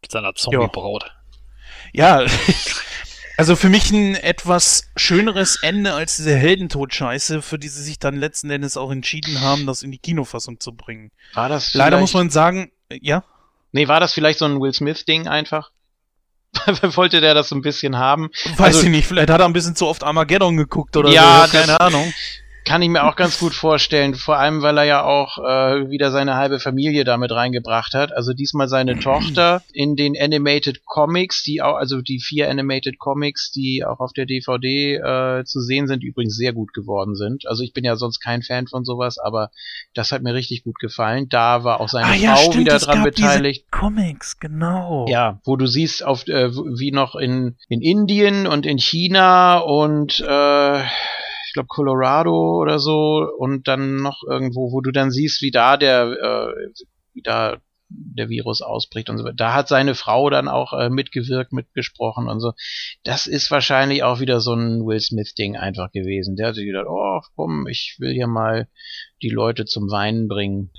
Mit 0.00 0.10
seiner 0.10 0.34
Zombie-Braut. 0.34 1.14
Ja, 1.92 2.24
also 3.36 3.56
für 3.56 3.68
mich 3.68 3.90
ein 3.90 4.14
etwas 4.14 4.90
schöneres 4.96 5.58
Ende 5.62 5.92
als 5.92 6.16
diese 6.16 6.36
Heldentod-Scheiße, 6.36 7.42
für 7.42 7.58
die 7.58 7.68
sie 7.68 7.82
sich 7.82 7.98
dann 7.98 8.16
letzten 8.16 8.50
Endes 8.50 8.76
auch 8.76 8.90
entschieden 8.90 9.40
haben, 9.40 9.66
das 9.66 9.82
in 9.82 9.90
die 9.90 9.98
Kinofassung 9.98 10.60
zu 10.60 10.72
bringen. 10.72 11.10
War 11.34 11.48
das 11.48 11.74
Leider 11.74 11.98
muss 11.98 12.14
man 12.14 12.30
sagen, 12.30 12.70
äh, 12.88 12.98
ja? 13.02 13.24
Nee, 13.72 13.88
war 13.88 14.00
das 14.00 14.12
vielleicht 14.12 14.38
so 14.38 14.44
ein 14.44 14.60
Will 14.60 14.72
Smith-Ding 14.72 15.26
einfach? 15.26 15.70
Wollte 16.82 17.20
der 17.20 17.34
das 17.34 17.48
so 17.48 17.56
ein 17.56 17.62
bisschen 17.62 17.96
haben? 17.96 18.30
Weiß 18.56 18.76
also, 18.76 18.82
ich 18.84 18.90
nicht, 18.90 19.06
vielleicht 19.06 19.30
hat 19.30 19.40
er 19.40 19.46
ein 19.46 19.52
bisschen 19.52 19.74
zu 19.74 19.88
oft 19.88 20.04
Armageddon 20.04 20.56
geguckt 20.56 20.96
oder 20.96 21.10
ja, 21.10 21.46
so, 21.46 21.52
keine 21.52 21.66
das, 21.66 21.80
Ahnung. 21.80 22.12
Kann 22.64 22.80
ich 22.80 22.88
mir 22.88 23.04
auch 23.04 23.16
ganz 23.16 23.38
gut 23.38 23.52
vorstellen, 23.52 24.14
vor 24.14 24.38
allem 24.38 24.62
weil 24.62 24.78
er 24.78 24.84
ja 24.84 25.04
auch 25.04 25.38
äh, 25.38 25.90
wieder 25.90 26.10
seine 26.10 26.36
halbe 26.36 26.58
Familie 26.60 27.04
damit 27.04 27.30
reingebracht 27.30 27.92
hat. 27.92 28.12
Also 28.16 28.32
diesmal 28.32 28.68
seine 28.68 28.98
Tochter 28.98 29.62
in 29.72 29.96
den 29.96 30.16
Animated 30.18 30.84
Comics, 30.86 31.42
die 31.42 31.60
auch, 31.60 31.76
also 31.76 32.00
die 32.00 32.20
vier 32.20 32.48
Animated 32.48 32.98
Comics, 32.98 33.52
die 33.52 33.84
auch 33.84 34.00
auf 34.00 34.12
der 34.12 34.24
DVD 34.24 34.94
äh, 34.94 35.44
zu 35.44 35.60
sehen 35.60 35.86
sind, 35.86 36.02
übrigens 36.02 36.36
sehr 36.36 36.54
gut 36.54 36.72
geworden 36.72 37.16
sind. 37.16 37.46
Also 37.46 37.62
ich 37.62 37.74
bin 37.74 37.84
ja 37.84 37.96
sonst 37.96 38.20
kein 38.20 38.42
Fan 38.42 38.66
von 38.66 38.84
sowas, 38.84 39.18
aber 39.18 39.50
das 39.92 40.10
hat 40.10 40.22
mir 40.22 40.32
richtig 40.32 40.64
gut 40.64 40.78
gefallen. 40.78 41.28
Da 41.28 41.64
war 41.64 41.80
auch 41.80 41.88
seine 41.90 42.06
ah, 42.06 42.14
ja, 42.14 42.34
Frau 42.34 42.50
stimmt, 42.50 42.66
wieder 42.66 42.78
dran 42.78 43.02
beteiligt. 43.02 43.70
Comics, 43.70 44.38
genau. 44.38 45.04
Ja, 45.08 45.38
wo 45.44 45.56
du 45.56 45.66
siehst, 45.66 46.02
auf 46.02 46.26
äh, 46.28 46.50
wie 46.50 46.92
noch 46.92 47.14
in 47.14 47.56
in 47.68 47.82
Indien 47.82 48.46
und 48.46 48.64
in 48.64 48.78
China 48.78 49.58
und 49.58 50.20
äh, 50.20 50.82
glaube 51.54 51.68
Colorado 51.68 52.60
oder 52.60 52.78
so 52.78 53.26
und 53.38 53.66
dann 53.66 53.96
noch 53.96 54.22
irgendwo, 54.28 54.70
wo 54.72 54.82
du 54.82 54.90
dann 54.90 55.10
siehst, 55.10 55.40
wie 55.40 55.50
da 55.50 55.78
der, 55.78 56.04
äh, 56.12 56.70
wie 57.14 57.22
da 57.22 57.56
der 57.88 58.28
Virus 58.28 58.60
ausbricht 58.60 59.08
und 59.08 59.18
so 59.18 59.24
weiter. 59.24 59.36
Da 59.36 59.54
hat 59.54 59.68
seine 59.68 59.94
Frau 59.94 60.28
dann 60.30 60.48
auch 60.48 60.72
äh, 60.72 60.90
mitgewirkt, 60.90 61.52
mitgesprochen 61.52 62.28
und 62.28 62.40
so. 62.40 62.52
Das 63.04 63.26
ist 63.26 63.50
wahrscheinlich 63.50 64.02
auch 64.02 64.20
wieder 64.20 64.40
so 64.40 64.54
ein 64.54 64.84
Will 64.84 65.00
Smith-Ding 65.00 65.56
einfach 65.56 65.92
gewesen. 65.92 66.36
Der 66.36 66.48
hat 66.48 66.54
sich 66.56 66.66
gedacht, 66.66 66.86
oh 66.88 67.20
komm, 67.36 67.66
ich 67.68 67.96
will 67.98 68.12
ja 68.12 68.26
mal 68.26 68.68
die 69.22 69.30
Leute 69.30 69.64
zum 69.64 69.90
Weinen 69.90 70.28
bringen. 70.28 70.70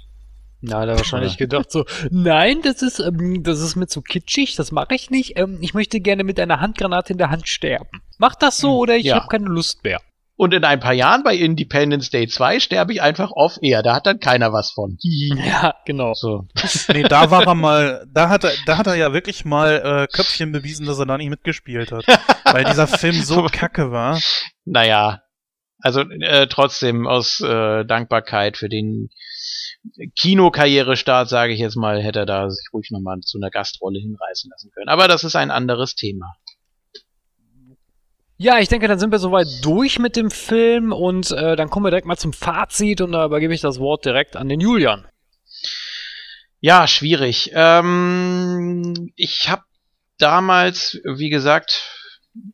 Na, 0.61 0.79
hat 0.79 0.89
er 0.89 0.97
wahrscheinlich 0.97 1.37
gedacht 1.37 1.71
so, 1.71 1.85
nein, 2.09 2.61
das 2.63 2.81
ist, 2.81 2.99
ähm, 2.99 3.43
das 3.43 3.59
ist 3.61 3.75
mir 3.75 3.87
zu 3.87 4.01
kitschig, 4.01 4.55
das 4.55 4.71
mache 4.71 4.95
ich 4.95 5.09
nicht. 5.11 5.37
Ähm, 5.37 5.59
ich 5.61 5.73
möchte 5.73 5.99
gerne 6.01 6.23
mit 6.23 6.39
einer 6.39 6.59
Handgranate 6.59 7.13
in 7.13 7.19
der 7.19 7.29
Hand 7.29 7.47
sterben. 7.47 8.01
Mach 8.17 8.35
das 8.35 8.57
so 8.57 8.77
oder 8.77 8.95
ich 8.97 9.05
Ja. 9.05 9.15
habe 9.15 9.27
keine 9.27 9.45
Lust 9.45 9.83
mehr. 9.83 10.01
Und 10.37 10.53
in 10.53 10.65
ein 10.65 10.81
paar 10.81 10.93
Jahren 10.93 11.23
bei 11.23 11.35
Independence 11.35 12.09
Day 12.09 12.27
2 12.27 12.59
sterbe 12.59 12.91
ich 12.91 13.01
einfach 13.01 13.31
off-air. 13.31 13.83
Da 13.83 13.95
hat 13.95 14.05
dann 14.05 14.19
keiner 14.19 14.51
was 14.51 14.71
von. 14.71 14.97
Ja, 15.03 15.75
genau. 15.85 16.13
So. 16.13 16.47
Nee, 16.89 17.03
da 17.03 17.31
war 17.31 17.47
er 17.47 17.55
mal, 17.55 18.05
da 18.11 18.29
hat 18.29 18.43
er, 18.43 18.51
da 18.65 18.77
hat 18.77 18.87
er 18.87 18.95
ja 18.95 19.13
wirklich 19.13 19.45
mal 19.45 19.81
äh, 19.83 20.07
Köpfchen 20.13 20.51
bewiesen, 20.51 20.85
dass 20.85 20.99
er 20.99 21.05
da 21.05 21.17
nicht 21.17 21.29
mitgespielt 21.29 21.91
hat. 21.91 22.05
weil 22.45 22.65
dieser 22.65 22.87
Film 22.87 23.15
so 23.15 23.47
kacke 23.51 23.91
war. 23.91 24.19
Naja, 24.65 25.21
also 25.79 26.01
äh, 26.01 26.47
trotzdem 26.47 27.07
aus 27.07 27.39
äh, 27.39 27.85
Dankbarkeit 27.85 28.57
für 28.57 28.69
den 28.69 29.09
Kinokarrierestart, 30.15 31.29
sage 31.29 31.53
ich 31.53 31.59
jetzt 31.59 31.75
mal, 31.75 32.01
hätte 32.01 32.19
er 32.19 32.25
da 32.25 32.49
sich 32.49 32.67
ruhig 32.73 32.89
nochmal 32.91 33.19
zu 33.19 33.37
einer 33.37 33.51
Gastrolle 33.51 33.99
hinreißen 33.99 34.49
lassen 34.49 34.71
können. 34.71 34.89
Aber 34.89 35.07
das 35.07 35.23
ist 35.23 35.35
ein 35.35 35.51
anderes 35.51 35.95
Thema. 35.95 36.33
Ja, 38.37 38.59
ich 38.59 38.67
denke, 38.67 38.89
dann 38.89 38.99
sind 38.99 39.11
wir 39.11 39.19
soweit 39.19 39.47
durch 39.61 39.97
mit 39.97 40.17
dem 40.17 40.29
Film 40.29 40.91
und 40.91 41.31
äh, 41.31 41.55
dann 41.55 41.69
kommen 41.69 41.85
wir 41.85 41.89
direkt 41.89 42.07
mal 42.07 42.17
zum 42.17 42.33
Fazit 42.33 42.99
und 42.99 43.13
da 43.13 43.25
übergebe 43.25 43.53
ich 43.53 43.61
das 43.61 43.79
Wort 43.79 44.03
direkt 44.03 44.35
an 44.35 44.49
den 44.49 44.59
Julian. 44.59 45.07
Ja, 46.59 46.85
schwierig. 46.85 47.51
Ähm, 47.53 49.13
ich 49.15 49.49
habe 49.49 49.63
damals, 50.17 50.99
wie 51.05 51.29
gesagt, 51.29 51.89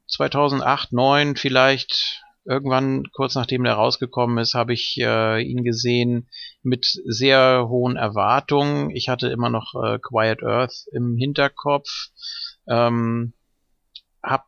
2008, 0.08 0.94
9 0.94 1.36
vielleicht, 1.36 2.22
irgendwann 2.46 3.06
kurz 3.14 3.34
nachdem 3.34 3.64
der 3.64 3.74
rausgekommen 3.74 4.38
ist, 4.38 4.54
habe 4.54 4.74
ich 4.74 4.98
äh, 5.00 5.42
ihn 5.42 5.64
gesehen 5.64 6.30
mit 6.62 6.86
sehr 7.06 7.66
hohen 7.70 7.96
Erwartungen. 7.96 8.92
Ich 8.92 9.10
hatte 9.10 9.30
immer 9.30 9.50
noch 9.50 9.74
äh, 9.84 9.98
Quiet 9.98 10.44
Earth 10.44 10.86
im 10.92 11.18
Hinterkopf. 11.18 12.10
Ähm, 12.68 13.34
hab 14.24 14.48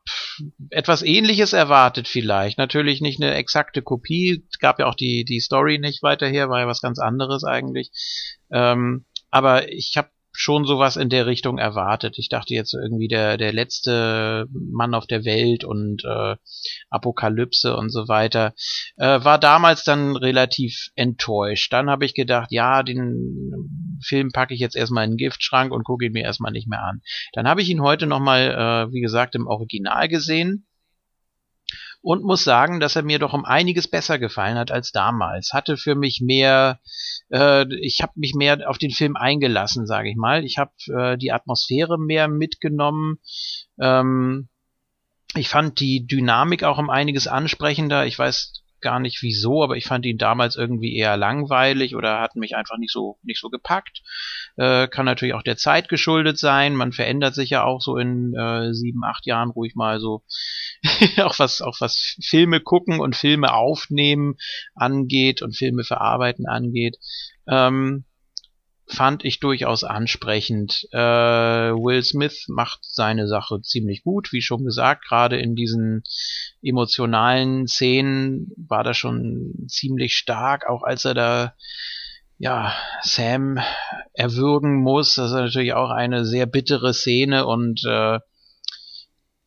etwas 0.70 1.02
ähnliches 1.02 1.54
erwartet 1.54 2.08
vielleicht. 2.08 2.58
Natürlich 2.58 3.02
nicht 3.02 3.22
eine 3.22 3.34
exakte 3.34 3.82
Kopie. 3.82 4.48
Gab 4.60 4.80
ja 4.80 4.86
auch 4.86 4.95
die, 4.95 5.26
die 5.26 5.40
Story 5.40 5.80
nicht 5.80 6.04
weiterher, 6.04 6.50
war 6.50 6.60
ja 6.60 6.68
was 6.68 6.82
ganz 6.82 7.00
anderes 7.00 7.44
eigentlich. 7.44 7.91
Ähm, 8.52 9.06
aber 9.32 9.72
ich 9.72 9.94
habe 9.98 10.10
schon 10.34 10.65
sowas 10.65 10.97
in 10.97 11.10
der 11.10 11.27
Richtung 11.27 11.60
erwartet. 11.60 12.18
Ich 12.18 12.27
dachte 12.27 12.53
jetzt 12.53 12.73
irgendwie 12.73 13.07
der, 13.07 13.38
der 13.38 13.53
letzte 13.53 14.47
Mann 14.51 14.95
auf 14.95 15.05
der 15.05 15.26
Welt 15.26 15.64
und 15.64 16.03
äh, 16.03 16.35
Apokalypse 16.89 17.77
und 17.77 17.91
so 17.91 18.07
weiter. 18.07 18.53
Äh, 18.97 19.23
war 19.23 19.38
damals 19.39 19.84
dann 19.84 20.15
relativ 20.15 20.89
enttäuscht. 20.95 21.72
Dann 21.72 21.89
habe 21.89 22.05
ich 22.05 22.15
gedacht, 22.15 22.51
ja, 22.51 22.81
den 22.81 23.99
Film 24.03 24.31
packe 24.31 24.53
ich 24.53 24.60
jetzt 24.60 24.76
erstmal 24.76 25.05
in 25.05 25.11
den 25.11 25.18
Giftschrank 25.18 25.72
und 25.72 25.84
gucke 25.84 26.05
ihn 26.05 26.14
mir 26.14 26.23
erstmal 26.23 26.51
nicht 26.51 26.68
mehr 26.68 26.84
an. 26.84 27.01
Dann 27.34 27.47
habe 27.47 27.61
ich 27.61 27.69
ihn 27.69 27.81
heute 27.81 28.07
nochmal, 28.07 28.88
äh, 28.89 28.93
wie 28.93 29.01
gesagt, 29.01 29.35
im 29.35 29.47
Original 29.47 30.10
gesehen 30.10 30.65
und 32.03 32.23
muss 32.23 32.43
sagen, 32.43 32.81
dass 32.81 32.97
er 32.97 33.03
mir 33.03 33.17
doch 33.17 33.34
um 33.34 33.45
einiges 33.45 33.88
besser 33.88 34.19
gefallen 34.19 34.57
hat 34.57 34.71
als 34.71 34.91
damals. 34.91 35.53
Hatte 35.53 35.77
für 35.77 35.95
mich 35.95 36.19
mehr, 36.21 36.81
äh, 37.31 37.65
ich 37.75 38.01
habe 38.01 38.11
mich 38.17 38.34
mehr 38.35 38.69
auf 38.69 38.77
den 38.77 38.91
Film 38.91 39.15
eingelassen, 39.15 39.88
sage 39.88 40.09
ich 40.09 40.17
mal. 40.17 40.43
Ich 40.43 40.57
habe 40.57 40.73
äh, 40.93 41.17
die 41.17 41.31
Atmosphäre 41.31 41.97
mehr 41.97 42.27
mitgenommen. 42.27 43.19
Ähm, 43.80 44.49
ich 45.34 45.47
fand 45.47 45.80
die 45.80 46.05
Dynamik 46.05 46.65
auch 46.65 46.77
um 46.77 46.89
einiges 46.89 47.27
ansprechender. 47.27 48.05
Ich 48.05 48.19
weiß 48.19 48.63
gar 48.81 48.99
nicht 48.99 49.21
wieso, 49.23 49.63
aber 49.63 49.77
ich 49.77 49.85
fand 49.85 50.05
ihn 50.05 50.17
damals 50.17 50.55
irgendwie 50.57 50.95
eher 50.95 51.15
langweilig 51.15 51.95
oder 51.95 52.19
hat 52.19 52.35
mich 52.35 52.55
einfach 52.57 52.77
nicht 52.77 52.91
so 52.91 53.17
nicht 53.23 53.39
so 53.39 53.49
gepackt. 53.49 54.03
Äh, 54.57 54.88
kann 54.89 55.05
natürlich 55.05 55.34
auch 55.34 55.41
der 55.41 55.57
Zeit 55.57 55.89
geschuldet 55.89 56.38
sein. 56.38 56.75
Man 56.75 56.91
verändert 56.91 57.34
sich 57.34 57.49
ja 57.49 57.63
auch 57.63 57.81
so 57.81 57.97
in 57.97 58.35
äh, 58.35 58.73
sieben, 58.73 59.03
acht 59.03 59.25
Jahren 59.25 59.49
ruhig 59.49 59.73
mal 59.75 60.01
so 60.01 60.23
auch 61.18 61.39
was 61.39 61.61
auch 61.61 61.80
was 61.80 62.18
Filme 62.22 62.60
gucken 62.60 62.99
und 62.99 63.15
Filme 63.15 63.53
aufnehmen 63.53 64.35
angeht 64.76 65.41
und 65.41 65.55
Filme 65.55 65.84
verarbeiten 65.84 66.47
angeht. 66.47 66.97
Ähm, 67.47 68.05
fand 68.85 69.23
ich 69.23 69.39
durchaus 69.39 69.84
ansprechend. 69.84 70.88
Äh, 70.91 70.97
Will 70.97 72.03
Smith 72.03 72.45
macht 72.49 72.80
seine 72.84 73.27
Sache 73.27 73.61
ziemlich 73.61 74.03
gut, 74.03 74.31
wie 74.34 74.41
schon 74.41 74.65
gesagt, 74.65 75.05
gerade 75.07 75.39
in 75.39 75.55
diesen 75.55 76.03
emotionalen 76.61 77.68
Szenen 77.68 78.51
war 78.57 78.84
das 78.84 78.97
schon 78.97 79.65
ziemlich 79.68 80.15
stark, 80.15 80.68
auch 80.68 80.84
als 80.84 81.05
er 81.05 81.14
da 81.14 81.53
ja, 82.38 82.73
Sam 83.03 83.60
erwürgen 84.14 84.81
muss. 84.81 85.15
Das 85.15 85.27
ist 85.27 85.35
natürlich 85.38 85.73
auch 85.73 85.91
eine 85.91 86.26
sehr 86.26 86.45
bittere 86.45 86.93
Szene 86.93 87.45
und 87.45 87.81
äh, 87.85 88.19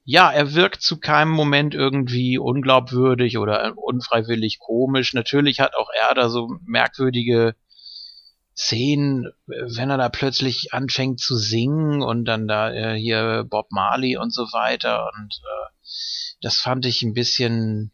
ja, 0.09 0.31
er 0.31 0.55
wirkt 0.55 0.83
zu 0.83 1.01
keinem 1.01 1.33
Moment 1.33 1.75
irgendwie 1.75 2.39
unglaubwürdig 2.39 3.39
oder 3.39 3.77
unfreiwillig 3.77 4.61
komisch. 4.61 5.15
Natürlich 5.15 5.59
hat 5.59 5.75
auch 5.75 5.91
er 5.93 6.15
da 6.15 6.29
so 6.29 6.49
merkwürdige 6.65 7.57
Szenen, 8.57 9.33
wenn 9.47 9.91
er 9.91 9.99
da 9.99 10.09
plötzlich 10.09 10.73
anfängt 10.73 11.19
zu 11.19 11.37
singen 11.37 12.03
und 12.03 12.25
dann 12.25 12.47
da 12.47 12.73
äh, 12.73 12.97
hier 12.97 13.45
Bob 13.51 13.73
Marley 13.73 14.17
und 14.17 14.33
so 14.33 14.45
weiter 14.45 15.11
und 15.13 15.35
äh, 15.43 15.77
das 16.41 16.61
fand 16.61 16.87
ich 16.87 17.03
ein 17.03 17.13
bisschen 17.13 17.91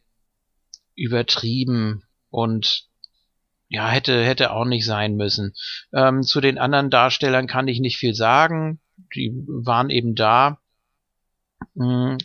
übertrieben 0.94 2.05
und 2.28 2.89
ja, 3.68 3.89
hätte, 3.89 4.22
hätte 4.22 4.52
auch 4.52 4.66
nicht 4.66 4.84
sein 4.84 5.16
müssen. 5.16 5.55
Ähm, 5.94 6.22
zu 6.22 6.43
den 6.43 6.59
anderen 6.59 6.90
Darstellern 6.90 7.47
kann 7.47 7.68
ich 7.68 7.80
nicht 7.80 7.97
viel 7.97 8.14
sagen. 8.14 8.80
Die 9.16 9.32
waren 9.47 9.89
eben 9.89 10.14
da, 10.14 10.59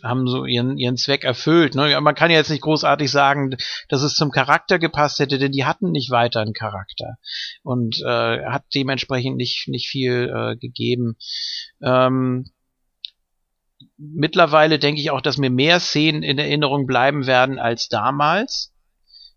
haben 0.04 0.28
so 0.28 0.46
ihren, 0.46 0.78
ihren 0.78 0.98
Zweck 0.98 1.24
erfüllt. 1.24 1.76
Ne? 1.76 2.00
Man 2.02 2.16
kann 2.16 2.32
ja 2.32 2.38
jetzt 2.38 2.50
nicht 2.50 2.62
großartig 2.62 3.10
sagen, 3.10 3.56
dass 3.90 4.02
es 4.02 4.16
zum 4.16 4.32
Charakter 4.32 4.80
gepasst 4.80 5.20
hätte, 5.20 5.38
denn 5.38 5.52
die 5.52 5.66
hatten 5.66 5.92
nicht 5.92 6.12
weiter 6.12 6.42
einen 6.42 6.54
Charakter 6.54 7.18
und 7.64 8.02
äh, 8.02 8.46
hat 8.46 8.66
dementsprechend 8.74 9.38
nicht, 9.38 9.68
nicht 9.68 9.88
viel 9.88 10.34
äh, 10.34 10.56
gegeben. 10.58 11.18
Ähm, 11.82 12.46
mittlerweile 13.98 14.80
denke 14.80 15.02
ich 15.02 15.12
auch, 15.12 15.22
dass 15.22 15.38
mir 15.38 15.50
mehr 15.50 15.80
Szenen 15.80 16.24
in 16.24 16.38
Erinnerung 16.38 16.86
bleiben 16.86 17.26
werden 17.28 17.60
als 17.60 17.90
damals. 17.90 18.74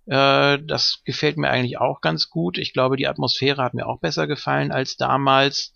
Äh, 0.06 0.58
das 0.64 1.02
gefällt 1.04 1.36
mir 1.36 1.50
eigentlich 1.50 1.78
auch 1.78 2.00
ganz 2.00 2.30
gut. 2.30 2.58
Ich 2.58 2.72
glaube, 2.72 2.96
die 2.96 3.06
Atmosphäre 3.06 3.62
hat 3.62 3.74
mir 3.74 3.86
auch 3.86 4.00
besser 4.00 4.26
gefallen 4.26 4.72
als 4.72 4.96
damals. 4.96 5.72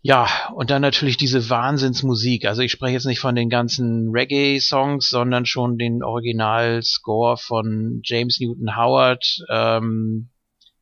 Ja, 0.00 0.48
und 0.54 0.70
dann 0.70 0.82
natürlich 0.82 1.16
diese 1.16 1.50
Wahnsinnsmusik. 1.50 2.44
Also 2.44 2.62
ich 2.62 2.70
spreche 2.70 2.94
jetzt 2.94 3.06
nicht 3.06 3.18
von 3.18 3.34
den 3.34 3.50
ganzen 3.50 4.10
Reggae-Songs, 4.10 5.08
sondern 5.08 5.44
schon 5.44 5.76
den 5.76 6.04
Original-Score 6.04 7.36
von 7.36 8.00
James 8.04 8.38
Newton 8.38 8.76
Howard. 8.76 9.24
Ähm, 9.50 10.30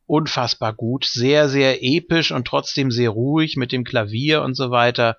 unfassbar 0.05 0.73
gut, 0.73 1.05
sehr, 1.05 1.49
sehr 1.49 1.83
episch 1.83 2.31
und 2.31 2.47
trotzdem 2.47 2.91
sehr 2.91 3.09
ruhig 3.09 3.57
mit 3.57 3.71
dem 3.71 3.83
Klavier 3.83 4.43
und 4.43 4.55
so 4.55 4.71
weiter. 4.71 5.17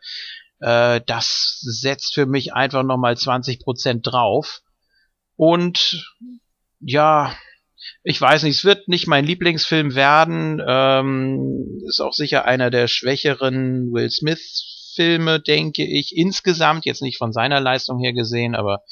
Äh, 0.60 1.00
das 1.06 1.58
setzt 1.60 2.14
für 2.14 2.26
mich 2.26 2.54
einfach 2.54 2.84
nochmal 2.84 3.14
20% 3.14 4.02
drauf. 4.02 4.62
Und 5.36 6.06
ja, 6.80 7.34
ich 8.02 8.20
weiß 8.20 8.42
nicht, 8.42 8.56
es 8.56 8.64
wird 8.64 8.88
nicht 8.88 9.06
mein 9.06 9.24
Lieblingsfilm 9.24 9.94
werden. 9.94 10.62
Ähm, 10.66 11.82
ist 11.86 12.00
auch 12.00 12.12
sicher 12.12 12.44
einer 12.44 12.70
der 12.70 12.88
schwächeren 12.88 13.92
Will 13.92 14.10
Smith 14.10 14.92
Filme, 14.94 15.40
denke 15.40 15.84
ich. 15.84 16.16
Insgesamt, 16.16 16.84
jetzt 16.84 17.02
nicht 17.02 17.18
von 17.18 17.32
seiner 17.32 17.60
Leistung 17.60 18.00
her 18.00 18.12
gesehen, 18.12 18.56
aber 18.56 18.82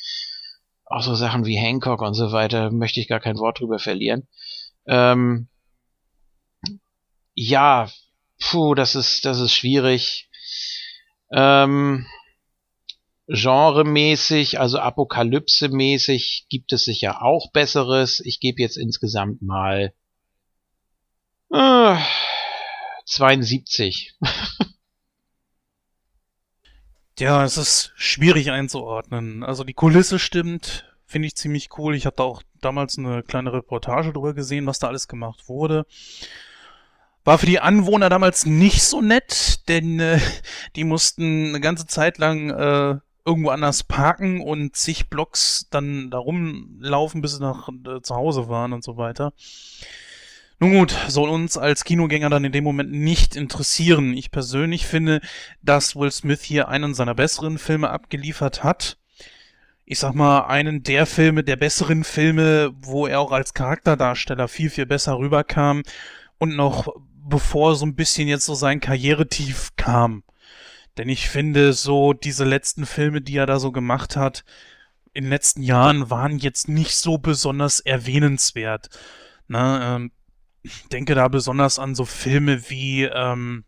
auch 0.84 1.02
so 1.02 1.16
Sachen 1.16 1.46
wie 1.46 1.58
Hancock 1.58 2.00
und 2.00 2.14
so 2.14 2.30
weiter 2.30 2.70
möchte 2.70 3.00
ich 3.00 3.08
gar 3.08 3.18
kein 3.18 3.38
Wort 3.38 3.58
drüber 3.58 3.80
verlieren. 3.80 4.28
Ähm, 4.86 5.48
ja, 7.34 7.90
puh, 8.40 8.74
das 8.74 8.94
ist, 8.94 9.24
das 9.24 9.40
ist 9.40 9.52
schwierig. 9.52 10.28
Ähm, 11.32 12.06
genremäßig, 13.28 14.60
also 14.60 14.78
Apokalypse-mäßig 14.78 16.46
gibt 16.48 16.72
es 16.72 16.84
sicher 16.84 17.22
auch 17.22 17.50
Besseres. 17.52 18.20
Ich 18.20 18.40
gebe 18.40 18.62
jetzt 18.62 18.76
insgesamt 18.76 19.42
mal 19.42 19.92
äh, 21.52 21.96
72. 23.06 24.14
Ja, 27.18 27.44
es 27.44 27.56
ist 27.56 27.92
schwierig 27.96 28.50
einzuordnen. 28.50 29.42
Also 29.42 29.64
die 29.64 29.72
Kulisse 29.72 30.18
stimmt, 30.18 30.84
finde 31.06 31.28
ich 31.28 31.34
ziemlich 31.34 31.70
cool. 31.78 31.94
Ich 31.94 32.04
hatte 32.04 32.22
auch 32.22 32.42
damals 32.60 32.98
eine 32.98 33.22
kleine 33.22 33.54
Reportage 33.54 34.12
drüber 34.12 34.34
gesehen, 34.34 34.66
was 34.66 34.80
da 34.80 34.88
alles 34.88 35.08
gemacht 35.08 35.48
wurde. 35.48 35.86
War 37.24 37.38
für 37.38 37.46
die 37.46 37.58
Anwohner 37.58 38.10
damals 38.10 38.44
nicht 38.44 38.82
so 38.82 39.00
nett, 39.00 39.66
denn 39.68 39.98
äh, 39.98 40.20
die 40.76 40.84
mussten 40.84 41.48
eine 41.48 41.60
ganze 41.60 41.86
Zeit 41.86 42.18
lang 42.18 42.50
äh, 42.50 42.98
irgendwo 43.26 43.50
anders 43.50 43.82
parken 43.82 44.40
und 44.40 44.76
zig 44.76 45.10
Blocks 45.10 45.66
dann 45.70 46.10
da 46.10 46.18
rumlaufen, 46.18 47.20
bis 47.20 47.34
sie 47.34 47.40
nach 47.40 47.68
äh, 47.68 48.00
zu 48.00 48.14
Hause 48.14 48.48
waren 48.48 48.72
und 48.72 48.84
so 48.84 48.96
weiter. 48.96 49.32
Nun 50.58 50.72
gut, 50.72 50.96
soll 51.08 51.28
uns 51.28 51.58
als 51.58 51.84
Kinogänger 51.84 52.30
dann 52.30 52.44
in 52.44 52.52
dem 52.52 52.64
Moment 52.64 52.90
nicht 52.90 53.36
interessieren. 53.36 54.14
Ich 54.14 54.30
persönlich 54.30 54.86
finde, 54.86 55.20
dass 55.60 55.96
Will 55.96 56.10
Smith 56.10 56.40
hier 56.40 56.68
einen 56.68 56.94
seiner 56.94 57.14
besseren 57.14 57.58
Filme 57.58 57.90
abgeliefert 57.90 58.64
hat. 58.64 58.96
Ich 59.84 59.98
sag 59.98 60.14
mal, 60.14 60.46
einen 60.46 60.82
der 60.82 61.04
Filme, 61.04 61.44
der 61.44 61.56
besseren 61.56 62.04
Filme, 62.04 62.72
wo 62.80 63.06
er 63.06 63.20
auch 63.20 63.32
als 63.32 63.52
Charakterdarsteller 63.52 64.48
viel, 64.48 64.70
viel 64.70 64.86
besser 64.86 65.18
rüberkam 65.18 65.82
und 66.38 66.56
noch 66.56 66.88
bevor 67.28 67.74
so 67.74 67.84
ein 67.84 67.94
bisschen 67.94 68.26
jetzt 68.26 68.46
so 68.46 68.54
sein 68.54 68.80
Karrieretief 68.80 69.72
kam. 69.76 70.22
Denn 70.96 71.08
ich 71.08 71.28
finde, 71.28 71.72
so 71.72 72.12
diese 72.12 72.44
letzten 72.44 72.86
Filme, 72.86 73.20
die 73.20 73.36
er 73.36 73.46
da 73.46 73.58
so 73.58 73.72
gemacht 73.72 74.16
hat, 74.16 74.44
in 75.12 75.24
den 75.24 75.30
letzten 75.30 75.62
Jahren 75.62 76.10
waren 76.10 76.38
jetzt 76.38 76.68
nicht 76.68 76.94
so 76.94 77.18
besonders 77.18 77.80
erwähnenswert. 77.80 78.90
Ne, 79.48 79.80
ähm, 79.82 80.12
ich 80.62 80.88
denke 80.88 81.14
da 81.14 81.28
besonders 81.28 81.78
an 81.78 81.94
so 81.94 82.04
Filme 82.04 82.68
wie, 82.70 83.04
ähm, 83.04 83.64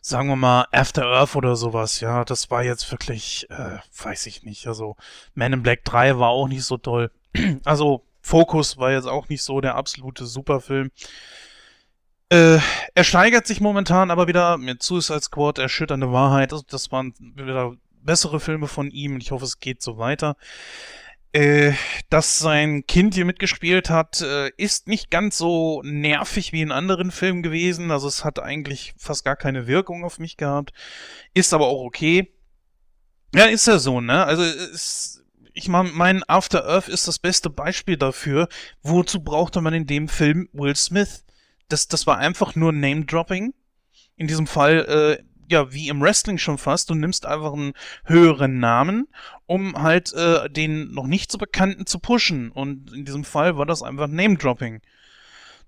sagen 0.00 0.28
wir 0.28 0.36
mal, 0.36 0.66
After 0.72 1.06
Earth 1.06 1.36
oder 1.36 1.56
sowas. 1.56 2.00
Ja, 2.00 2.24
das 2.24 2.50
war 2.50 2.62
jetzt 2.62 2.90
wirklich, 2.90 3.48
äh, 3.50 3.78
weiß 4.02 4.26
ich 4.26 4.42
nicht. 4.42 4.66
Also, 4.66 4.96
Man 5.34 5.52
in 5.52 5.62
Black 5.62 5.84
3 5.84 6.18
war 6.18 6.28
auch 6.28 6.48
nicht 6.48 6.64
so 6.64 6.76
toll. 6.76 7.10
also, 7.64 8.04
Focus 8.20 8.78
war 8.78 8.92
jetzt 8.92 9.08
auch 9.08 9.28
nicht 9.28 9.42
so 9.42 9.60
der 9.60 9.74
absolute 9.74 10.26
Superfilm. 10.26 10.90
Äh, 12.32 12.60
er 12.94 13.04
steigert 13.04 13.46
sich 13.46 13.60
momentan 13.60 14.10
aber 14.10 14.26
wieder 14.26 14.56
mit 14.56 14.82
Suicide 14.82 15.20
Squad, 15.20 15.58
Erschütternde 15.58 16.12
Wahrheit. 16.12 16.54
Also 16.54 16.64
das 16.66 16.90
waren 16.90 17.12
wieder 17.18 17.74
bessere 18.00 18.40
Filme 18.40 18.68
von 18.68 18.90
ihm 18.90 19.14
und 19.14 19.22
ich 19.22 19.32
hoffe, 19.32 19.44
es 19.44 19.58
geht 19.58 19.82
so 19.82 19.98
weiter. 19.98 20.36
Äh, 21.32 21.72
dass 22.08 22.38
sein 22.38 22.86
Kind 22.86 23.14
hier 23.16 23.26
mitgespielt 23.26 23.90
hat, 23.90 24.22
äh, 24.22 24.50
ist 24.56 24.88
nicht 24.88 25.10
ganz 25.10 25.36
so 25.36 25.82
nervig 25.84 26.54
wie 26.54 26.62
in 26.62 26.72
anderen 26.72 27.10
Filmen 27.10 27.42
gewesen. 27.42 27.90
Also 27.90 28.08
es 28.08 28.24
hat 28.24 28.38
eigentlich 28.38 28.94
fast 28.96 29.26
gar 29.26 29.36
keine 29.36 29.66
Wirkung 29.66 30.02
auf 30.02 30.18
mich 30.18 30.38
gehabt. 30.38 30.72
Ist 31.34 31.52
aber 31.52 31.66
auch 31.66 31.84
okay. 31.84 32.32
Ja, 33.34 33.44
ist 33.44 33.66
ja 33.66 33.78
so, 33.78 34.00
ne? 34.00 34.24
Also 34.24 34.42
es, 34.42 35.22
ich 35.52 35.68
meine, 35.68 35.90
mein 35.90 36.22
After 36.28 36.64
Earth 36.64 36.88
ist 36.88 37.06
das 37.06 37.18
beste 37.18 37.50
Beispiel 37.50 37.98
dafür. 37.98 38.48
Wozu 38.82 39.22
brauchte 39.22 39.60
man 39.60 39.74
in 39.74 39.86
dem 39.86 40.08
Film 40.08 40.48
Will 40.54 40.76
Smith? 40.76 41.24
Das, 41.68 41.88
das 41.88 42.06
war 42.06 42.18
einfach 42.18 42.54
nur 42.54 42.72
Name-Dropping. 42.72 43.54
In 44.16 44.26
diesem 44.26 44.46
Fall, 44.46 45.18
äh, 45.20 45.24
ja, 45.50 45.72
wie 45.72 45.88
im 45.88 46.00
Wrestling 46.00 46.38
schon 46.38 46.58
fast, 46.58 46.90
du 46.90 46.94
nimmst 46.94 47.26
einfach 47.26 47.52
einen 47.52 47.72
höheren 48.04 48.58
Namen, 48.58 49.08
um 49.46 49.82
halt 49.82 50.12
äh, 50.14 50.48
den 50.50 50.92
noch 50.92 51.06
nicht 51.06 51.30
so 51.30 51.38
bekannten 51.38 51.86
zu 51.86 51.98
pushen. 51.98 52.50
Und 52.50 52.92
in 52.92 53.04
diesem 53.04 53.24
Fall 53.24 53.56
war 53.56 53.66
das 53.66 53.82
einfach 53.82 54.08
Name-Dropping. 54.08 54.80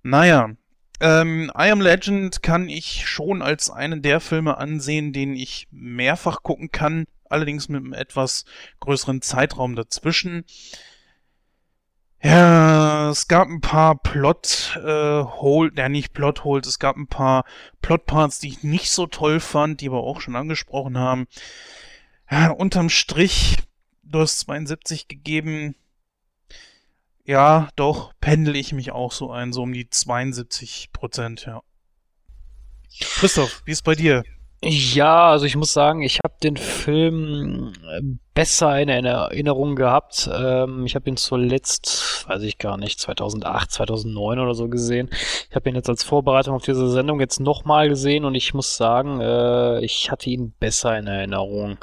Naja, 0.02 0.50
ähm, 1.00 1.50
I 1.56 1.70
Am 1.70 1.80
Legend 1.80 2.42
kann 2.42 2.68
ich 2.68 3.06
schon 3.06 3.42
als 3.42 3.70
einen 3.70 4.02
der 4.02 4.20
Filme 4.20 4.58
ansehen, 4.58 5.12
den 5.12 5.34
ich 5.34 5.68
mehrfach 5.70 6.42
gucken 6.42 6.70
kann, 6.70 7.04
allerdings 7.28 7.68
mit 7.68 7.82
einem 7.82 7.92
etwas 7.92 8.44
größeren 8.80 9.20
Zeitraum 9.20 9.76
dazwischen. 9.76 10.44
Ja, 12.24 13.10
es 13.10 13.28
gab 13.28 13.48
ein 13.48 13.60
paar 13.60 13.98
Plot 13.98 14.80
äh, 14.82 14.88
ja 15.76 15.88
nicht 15.90 16.14
Plot 16.14 16.42
Holes, 16.42 16.66
es 16.66 16.78
gab 16.78 16.96
ein 16.96 17.06
paar 17.06 17.44
Plot 17.82 18.06
Parts, 18.06 18.38
die 18.38 18.48
ich 18.48 18.62
nicht 18.62 18.90
so 18.90 19.06
toll 19.06 19.40
fand, 19.40 19.82
die 19.82 19.92
wir 19.92 19.98
auch 19.98 20.22
schon 20.22 20.34
angesprochen 20.34 20.96
haben. 20.96 21.26
Ja, 22.30 22.50
unterm 22.50 22.88
Strich, 22.88 23.58
du 24.02 24.20
hast 24.20 24.38
72 24.40 25.06
gegeben. 25.06 25.74
Ja, 27.26 27.68
doch, 27.76 28.14
pendel 28.22 28.56
ich 28.56 28.72
mich 28.72 28.90
auch 28.90 29.12
so 29.12 29.30
ein, 29.30 29.52
so 29.52 29.62
um 29.64 29.74
die 29.74 29.90
72 29.90 30.94
Prozent, 30.94 31.44
ja. 31.44 31.62
Christoph, 33.00 33.62
wie 33.66 33.72
ist 33.72 33.84
bei 33.84 33.96
dir? 33.96 34.24
Ja, 34.66 35.30
also 35.30 35.44
ich 35.44 35.56
muss 35.56 35.74
sagen, 35.74 36.00
ich 36.00 36.20
habe 36.24 36.34
den 36.42 36.56
Film 36.56 37.74
äh, 37.86 38.00
besser 38.32 38.80
in 38.80 38.88
Erinnerung 38.88 39.76
gehabt. 39.76 40.28
Ähm, 40.32 40.86
ich 40.86 40.94
habe 40.94 41.10
ihn 41.10 41.18
zuletzt, 41.18 42.24
weiß 42.28 42.42
ich 42.42 42.56
gar 42.56 42.78
nicht, 42.78 42.98
2008, 42.98 43.70
2009 43.70 44.38
oder 44.38 44.54
so 44.54 44.68
gesehen. 44.68 45.10
Ich 45.50 45.54
habe 45.54 45.68
ihn 45.68 45.74
jetzt 45.76 45.90
als 45.90 46.02
Vorbereitung 46.02 46.54
auf 46.54 46.64
diese 46.64 46.88
Sendung 46.90 47.20
jetzt 47.20 47.40
nochmal 47.40 47.90
gesehen 47.90 48.24
und 48.24 48.34
ich 48.34 48.54
muss 48.54 48.76
sagen, 48.76 49.20
äh, 49.20 49.84
ich 49.84 50.10
hatte 50.10 50.30
ihn 50.30 50.54
besser 50.58 50.96
in 50.98 51.08
Erinnerung. 51.08 51.76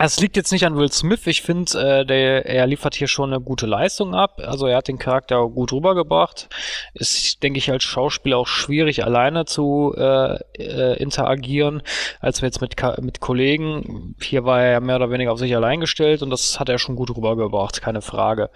Es 0.00 0.20
liegt 0.20 0.36
jetzt 0.36 0.52
nicht 0.52 0.64
an 0.64 0.76
Will 0.76 0.92
Smith. 0.92 1.26
Ich 1.26 1.42
finde, 1.42 1.72
äh, 1.78 2.06
der, 2.06 2.46
er 2.46 2.66
liefert 2.68 2.94
hier 2.94 3.08
schon 3.08 3.32
eine 3.32 3.42
gute 3.42 3.66
Leistung 3.66 4.14
ab. 4.14 4.40
Also 4.44 4.66
er 4.66 4.76
hat 4.76 4.86
den 4.86 4.98
Charakter 4.98 5.48
gut 5.48 5.72
rübergebracht. 5.72 6.48
Ist, 6.94 7.42
denke 7.42 7.58
ich, 7.58 7.70
als 7.70 7.82
Schauspieler 7.82 8.38
auch 8.38 8.46
schwierig, 8.46 9.04
alleine 9.04 9.44
zu 9.44 9.92
äh, 9.96 10.38
äh, 10.56 10.96
interagieren, 11.02 11.82
als 12.20 12.40
wir 12.40 12.46
jetzt 12.46 12.60
mit, 12.60 12.76
mit 13.00 13.20
Kollegen. 13.20 14.14
Hier 14.22 14.44
war 14.44 14.62
er 14.62 14.70
ja 14.70 14.80
mehr 14.80 14.96
oder 14.96 15.10
weniger 15.10 15.32
auf 15.32 15.40
sich 15.40 15.54
allein 15.56 15.80
gestellt 15.80 16.22
und 16.22 16.30
das 16.30 16.60
hat 16.60 16.68
er 16.68 16.78
schon 16.78 16.94
gut 16.94 17.14
rübergebracht, 17.16 17.82
keine 17.82 18.00
Frage. 18.00 18.50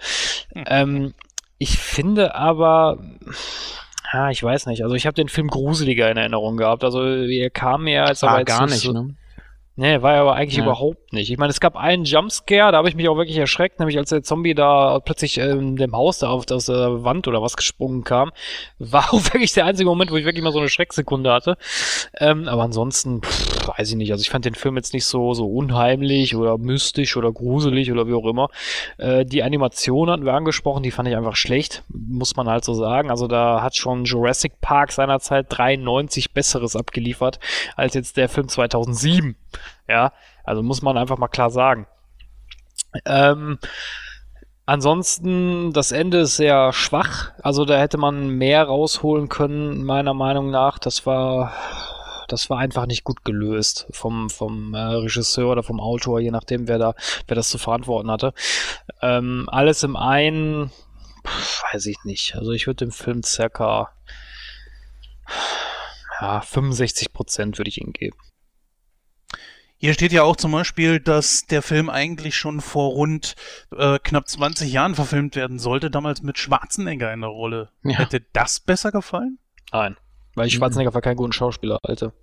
Mhm. 0.53 0.63
Ähm, 0.67 1.13
ich 1.57 1.77
finde 1.77 2.35
aber, 2.35 2.99
ja, 4.13 4.29
ich 4.29 4.41
weiß 4.41 4.67
nicht. 4.67 4.83
Also 4.83 4.95
ich 4.95 5.05
habe 5.05 5.15
den 5.15 5.27
Film 5.27 5.47
gruseliger 5.47 6.09
in 6.09 6.17
Erinnerung 6.17 6.55
gehabt. 6.55 6.85
Also 6.85 7.03
er 7.05 7.49
kam 7.49 7.83
mir 7.83 8.05
als 8.05 8.23
aber 8.23 8.45
gar 8.45 8.65
nicht, 8.65 8.81
so, 8.81 8.93
ne? 8.93 9.15
Nee, 9.75 10.03
war 10.03 10.13
er 10.13 10.21
aber 10.21 10.35
eigentlich 10.35 10.57
ja. 10.57 10.63
überhaupt 10.63 11.13
nicht. 11.13 11.31
Ich 11.31 11.37
meine, 11.39 11.49
es 11.49 11.59
gab 11.59 11.75
einen 11.75 12.03
Jumpscare, 12.03 12.71
da 12.71 12.77
habe 12.77 12.89
ich 12.89 12.95
mich 12.95 13.09
auch 13.09 13.17
wirklich 13.17 13.37
erschreckt, 13.37 13.79
nämlich 13.79 13.97
als 13.97 14.09
der 14.09 14.21
Zombie 14.21 14.53
da 14.53 14.99
plötzlich 14.99 15.39
in 15.39 15.49
ähm, 15.49 15.75
dem 15.77 15.95
Haus 15.95 16.19
da 16.19 16.29
auf 16.29 16.45
das 16.45 16.69
äh, 16.69 17.03
Wand 17.03 17.27
oder 17.27 17.41
was 17.41 17.57
gesprungen 17.57 18.03
kam. 18.03 18.31
War 18.77 19.05
auch 19.11 19.23
wirklich 19.33 19.53
der 19.53 19.65
einzige 19.65 19.89
Moment, 19.89 20.11
wo 20.11 20.15
ich 20.17 20.25
wirklich 20.25 20.43
mal 20.43 20.51
so 20.51 20.59
eine 20.59 20.69
Schrecksekunde 20.69 21.31
hatte. 21.31 21.57
Ähm, 22.19 22.47
aber 22.47 22.61
ansonsten, 22.61 23.23
pff, 23.23 23.67
weiß 23.67 23.89
ich 23.89 23.95
nicht. 23.95 24.11
Also 24.11 24.21
ich 24.21 24.29
fand 24.29 24.45
den 24.45 24.53
Film 24.53 24.75
jetzt 24.75 24.93
nicht 24.93 25.05
so, 25.05 25.33
so 25.33 25.47
unheimlich 25.47 26.35
oder 26.35 26.59
mystisch 26.59 27.17
oder 27.17 27.31
gruselig 27.31 27.91
oder 27.91 28.07
wie 28.07 28.13
auch 28.13 28.25
immer. 28.25 28.49
Äh, 28.99 29.25
die 29.25 29.41
Animation 29.41 30.11
hatten 30.11 30.25
wir 30.25 30.33
angesprochen, 30.33 30.83
die 30.83 30.91
fand 30.91 31.09
ich 31.09 31.15
einfach 31.15 31.35
schlecht, 31.35 31.83
muss 31.89 32.35
man 32.35 32.47
halt 32.47 32.63
so 32.63 32.75
sagen. 32.75 33.09
Also 33.09 33.27
da 33.27 33.63
hat 33.63 33.75
schon 33.75 34.05
Jurassic 34.05 34.61
Park 34.61 34.91
seinerzeit 34.91 35.47
93 35.49 36.31
Besseres 36.31 36.75
abgeliefert 36.75 37.39
als 37.75 37.95
jetzt 37.95 38.17
der 38.17 38.29
Film 38.29 38.47
2007. 38.47 39.35
Ja, 39.87 40.13
also 40.43 40.63
muss 40.63 40.81
man 40.81 40.97
einfach 40.97 41.17
mal 41.17 41.27
klar 41.27 41.49
sagen. 41.49 41.87
Ähm, 43.05 43.59
ansonsten, 44.65 45.73
das 45.73 45.91
Ende 45.91 46.19
ist 46.19 46.37
sehr 46.37 46.73
schwach. 46.73 47.31
Also 47.41 47.65
da 47.65 47.77
hätte 47.77 47.97
man 47.97 48.29
mehr 48.29 48.63
rausholen 48.63 49.29
können, 49.29 49.83
meiner 49.83 50.13
Meinung 50.13 50.51
nach. 50.51 50.79
Das 50.79 51.05
war, 51.05 51.53
das 52.27 52.49
war 52.49 52.59
einfach 52.59 52.85
nicht 52.85 53.03
gut 53.03 53.25
gelöst 53.25 53.87
vom, 53.91 54.29
vom 54.29 54.73
äh, 54.73 54.79
Regisseur 54.79 55.51
oder 55.51 55.63
vom 55.63 55.79
Autor, 55.79 56.19
je 56.19 56.31
nachdem, 56.31 56.67
wer 56.67 56.77
da, 56.77 56.95
wer 57.27 57.35
das 57.35 57.49
zu 57.49 57.57
verantworten 57.57 58.11
hatte. 58.11 58.33
Ähm, 59.01 59.47
alles 59.51 59.83
im 59.83 59.95
einen, 59.95 60.71
weiß 61.73 61.85
ich 61.87 61.97
nicht. 62.05 62.35
Also 62.35 62.51
ich 62.51 62.67
würde 62.67 62.85
dem 62.85 62.91
Film 62.91 63.23
circa 63.23 63.91
ja, 66.21 66.41
65 66.41 67.11
Prozent 67.11 67.57
würde 67.57 67.69
ich 67.69 67.81
ihm 67.81 67.91
geben. 67.91 68.17
Hier 69.83 69.93
steht 69.93 70.13
ja 70.13 70.23
auch 70.23 70.37
zum 70.37 70.53
Beispiel, 70.53 71.01
dass 71.01 71.45
der 71.45 71.61
Film 71.61 71.89
eigentlich 71.89 72.37
schon 72.37 72.61
vor 72.61 72.91
rund 72.91 73.35
äh, 73.75 73.99
knapp 74.01 74.29
20 74.29 74.71
Jahren 74.71 74.95
verfilmt 74.95 75.35
werden 75.35 75.59
sollte, 75.59 75.91
damals 75.91 76.23
mit 76.23 76.37
Schwarzenegger 76.37 77.11
in 77.11 77.19
der 77.19 77.29
Rolle. 77.29 77.67
Ja. 77.83 77.97
Hätte 77.97 78.21
das 78.31 78.61
besser 78.61 78.93
gefallen? 78.93 79.39
Nein, 79.73 79.97
weil 80.35 80.47
ich 80.47 80.53
Schwarzenegger 80.53 80.93
war 80.93 81.01
kein 81.01 81.17
guter 81.17 81.33
Schauspieler, 81.33 81.79
Alter. 81.83 82.13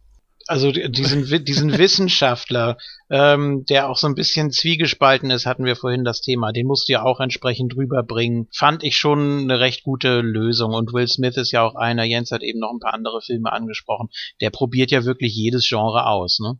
Also 0.46 0.72
diesen, 0.72 1.44
diesen 1.44 1.76
Wissenschaftler, 1.76 2.78
ähm, 3.10 3.66
der 3.68 3.90
auch 3.90 3.98
so 3.98 4.06
ein 4.06 4.14
bisschen 4.14 4.50
zwiegespalten 4.50 5.30
ist, 5.30 5.44
hatten 5.44 5.66
wir 5.66 5.76
vorhin 5.76 6.02
das 6.02 6.22
Thema, 6.22 6.52
den 6.52 6.66
musst 6.66 6.88
du 6.88 6.94
ja 6.94 7.02
auch 7.02 7.20
entsprechend 7.20 7.76
rüberbringen. 7.76 8.48
Fand 8.56 8.84
ich 8.84 8.96
schon 8.96 9.42
eine 9.42 9.60
recht 9.60 9.84
gute 9.84 10.22
Lösung. 10.22 10.72
Und 10.72 10.94
Will 10.94 11.08
Smith 11.08 11.36
ist 11.36 11.52
ja 11.52 11.62
auch 11.62 11.74
einer, 11.74 12.04
Jens 12.04 12.30
hat 12.30 12.42
eben 12.42 12.58
noch 12.58 12.72
ein 12.72 12.80
paar 12.80 12.94
andere 12.94 13.20
Filme 13.20 13.52
angesprochen, 13.52 14.08
der 14.40 14.48
probiert 14.48 14.90
ja 14.90 15.04
wirklich 15.04 15.36
jedes 15.36 15.68
Genre 15.68 16.06
aus, 16.06 16.38
ne? 16.40 16.58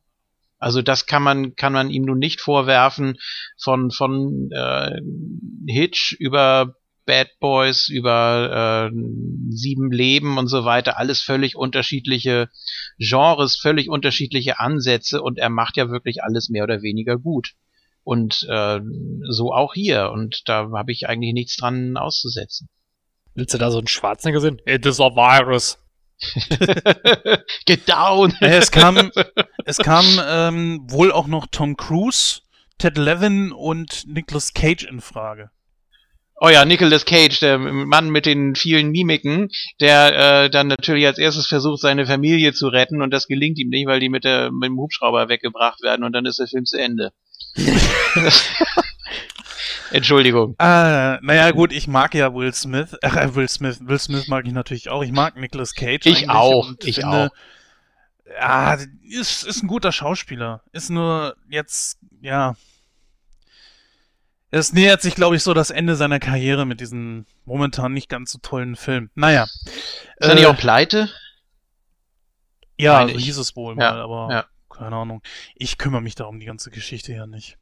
Also 0.61 0.83
das 0.83 1.07
kann 1.07 1.23
man 1.23 1.57
kann 1.57 1.73
man 1.73 1.91
ihm 1.91 2.05
nun 2.05 2.19
nicht 2.19 2.41
vorwerfen 2.41 3.19
von 3.61 3.91
von 3.91 4.51
äh, 4.53 5.01
Hitch 5.67 6.13
über 6.19 6.77
Bad 7.07 7.41
Boys 7.41 7.89
über 7.89 8.91
äh, 8.93 8.97
Sieben 9.51 9.91
Leben 9.91 10.39
und 10.39 10.47
so 10.47 10.65
weiter, 10.65 10.99
alles 10.99 11.23
völlig 11.23 11.57
unterschiedliche 11.57 12.51
Genres, 12.99 13.57
völlig 13.57 13.89
unterschiedliche 13.89 14.61
Ansätze 14.61 15.23
und 15.23 15.39
er 15.39 15.51
macht 15.51 15.77
ja 15.77 15.91
wirklich 15.91 16.23
alles 16.23 16.51
mehr 16.51 16.65
oder 16.65 16.83
weniger 16.83 17.19
gut. 17.19 17.55
Und 18.05 18.47
äh, 18.49 18.81
so 19.29 19.53
auch 19.53 19.75
hier 19.75 20.11
und 20.13 20.43
da 20.49 20.71
habe 20.73 20.93
ich 20.93 21.09
eigentlich 21.09 21.33
nichts 21.33 21.57
dran 21.57 21.97
auszusetzen. 21.97 22.69
Willst 23.35 23.55
du 23.55 23.59
da 23.59 23.71
so 23.71 23.79
einen 23.79 23.89
Schwarzenegger 23.89 24.41
sehen? 24.41 24.61
It 24.67 24.87
is 24.87 25.01
a 25.01 25.11
virus. 25.15 25.79
Get 27.67 27.89
down! 27.89 28.35
Es 28.41 28.71
kam, 28.71 29.11
es 29.65 29.79
kam 29.79 30.05
ähm, 30.25 30.81
wohl 30.89 31.13
auch 31.13 31.27
noch 31.27 31.47
Tom 31.51 31.77
Cruise, 31.77 32.41
Ted 32.79 32.99
Levin 32.99 33.53
und 33.53 34.05
Nicolas 34.07 34.53
Cage 34.53 34.85
in 34.85 35.01
Frage. 35.01 35.51
Oh 36.43 36.49
ja, 36.49 36.65
Nicolas 36.65 37.05
Cage, 37.05 37.39
der 37.41 37.59
Mann 37.59 38.09
mit 38.09 38.25
den 38.25 38.55
vielen 38.55 38.93
Mimiken, 38.93 39.51
der 39.79 40.45
äh, 40.45 40.51
dann 40.51 40.69
natürlich 40.69 41.07
als 41.07 41.19
erstes 41.19 41.47
versucht, 41.47 41.83
seine 41.83 42.07
Familie 42.07 42.55
zu 42.55 42.69
retten 42.69 43.03
und 43.03 43.11
das 43.11 43.27
gelingt 43.27 43.59
ihm 43.59 43.69
nicht, 43.69 43.87
weil 43.87 44.01
die 44.01 44.09
mit, 44.09 44.25
der, 44.25 44.51
mit 44.51 44.69
dem 44.69 44.79
Hubschrauber 44.79 45.29
weggebracht 45.29 45.83
werden 45.83 46.03
und 46.03 46.13
dann 46.13 46.25
ist 46.25 46.39
der 46.39 46.47
Film 46.47 46.65
zu 46.65 46.79
Ende. 46.79 47.13
Entschuldigung. 49.91 50.55
Ah, 50.59 51.19
naja, 51.23 51.51
gut, 51.51 51.73
ich 51.73 51.87
mag 51.89 52.15
ja 52.15 52.35
Will 52.35 52.53
Smith. 52.55 52.97
Äh, 53.03 53.35
Will 53.35 53.49
Smith. 53.49 53.79
Will 53.83 53.99
Smith 53.99 54.29
mag 54.29 54.47
ich 54.47 54.53
natürlich 54.53 54.89
auch. 54.89 55.03
Ich 55.03 55.13
mag 55.13 55.37
Nicolas 55.37 55.75
Cage. 55.75 56.07
Ich 56.07 56.29
auch, 56.31 56.73
ich 56.83 56.97
finde, 56.97 57.31
Ja, 58.39 58.75
ist, 59.03 59.45
ist 59.45 59.63
ein 59.63 59.67
guter 59.69 59.93
Schauspieler. 59.93 60.63
Ist 60.73 60.91
nur 60.91 61.37
jetzt, 61.49 61.99
ja. 62.21 62.55
Es 64.53 64.73
nähert 64.73 65.01
sich, 65.01 65.15
glaube 65.15 65.37
ich, 65.37 65.43
so 65.45 65.55
das 65.55 65.71
Ende 65.71 65.95
seiner 65.95 66.19
Karriere 66.19 66.67
mit 66.67 66.81
diesem 66.81 67.25
momentan 67.45 67.93
nicht 67.93 68.09
ganz 68.09 68.33
so 68.33 68.39
tollen 68.43 68.75
Film. 68.77 69.11
Naja. 69.15 69.45
Ist 69.45 70.29
er 70.29 70.35
nicht 70.35 70.47
auch 70.47 70.57
pleite? 70.57 71.09
Ja, 72.77 73.07
so 73.07 73.15
ich. 73.15 73.25
hieß 73.25 73.39
es 73.39 73.55
wohl 73.57 73.77
Ja, 73.79 73.93
mal, 73.93 74.01
aber 74.01 74.29
ja. 74.33 74.45
keine 74.75 74.97
Ahnung. 74.97 75.23
Ich 75.55 75.79
kümmere 75.79 76.01
mich 76.01 76.15
da 76.15 76.25
um 76.25 76.41
die 76.41 76.47
ganze 76.47 76.71
Geschichte 76.71 77.13
ja 77.13 77.27
nicht. 77.27 77.59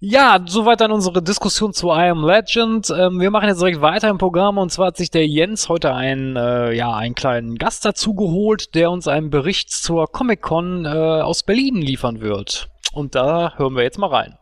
Ja, 0.00 0.40
soweit 0.44 0.80
dann 0.80 0.90
unsere 0.90 1.22
Diskussion 1.22 1.72
zu 1.72 1.88
I 1.88 2.08
Am 2.10 2.24
Legend. 2.24 2.90
Ähm, 2.90 3.20
wir 3.20 3.30
machen 3.30 3.48
jetzt 3.48 3.60
direkt 3.60 3.80
weiter 3.80 4.08
im 4.08 4.18
Programm 4.18 4.58
und 4.58 4.70
zwar 4.70 4.88
hat 4.88 4.96
sich 4.96 5.10
der 5.10 5.26
Jens 5.26 5.68
heute 5.68 5.94
einen, 5.94 6.36
äh, 6.36 6.72
ja, 6.72 6.92
einen 6.94 7.14
kleinen 7.14 7.56
Gast 7.56 7.84
dazu 7.84 8.14
geholt, 8.14 8.74
der 8.74 8.90
uns 8.90 9.06
einen 9.06 9.30
Bericht 9.30 9.70
zur 9.70 10.10
Comic-Con 10.10 10.84
äh, 10.84 10.88
aus 10.88 11.44
Berlin 11.44 11.76
liefern 11.76 12.20
wird. 12.20 12.68
Und 12.92 13.14
da 13.14 13.54
hören 13.56 13.76
wir 13.76 13.82
jetzt 13.84 13.98
mal 13.98 14.08
rein. 14.08 14.36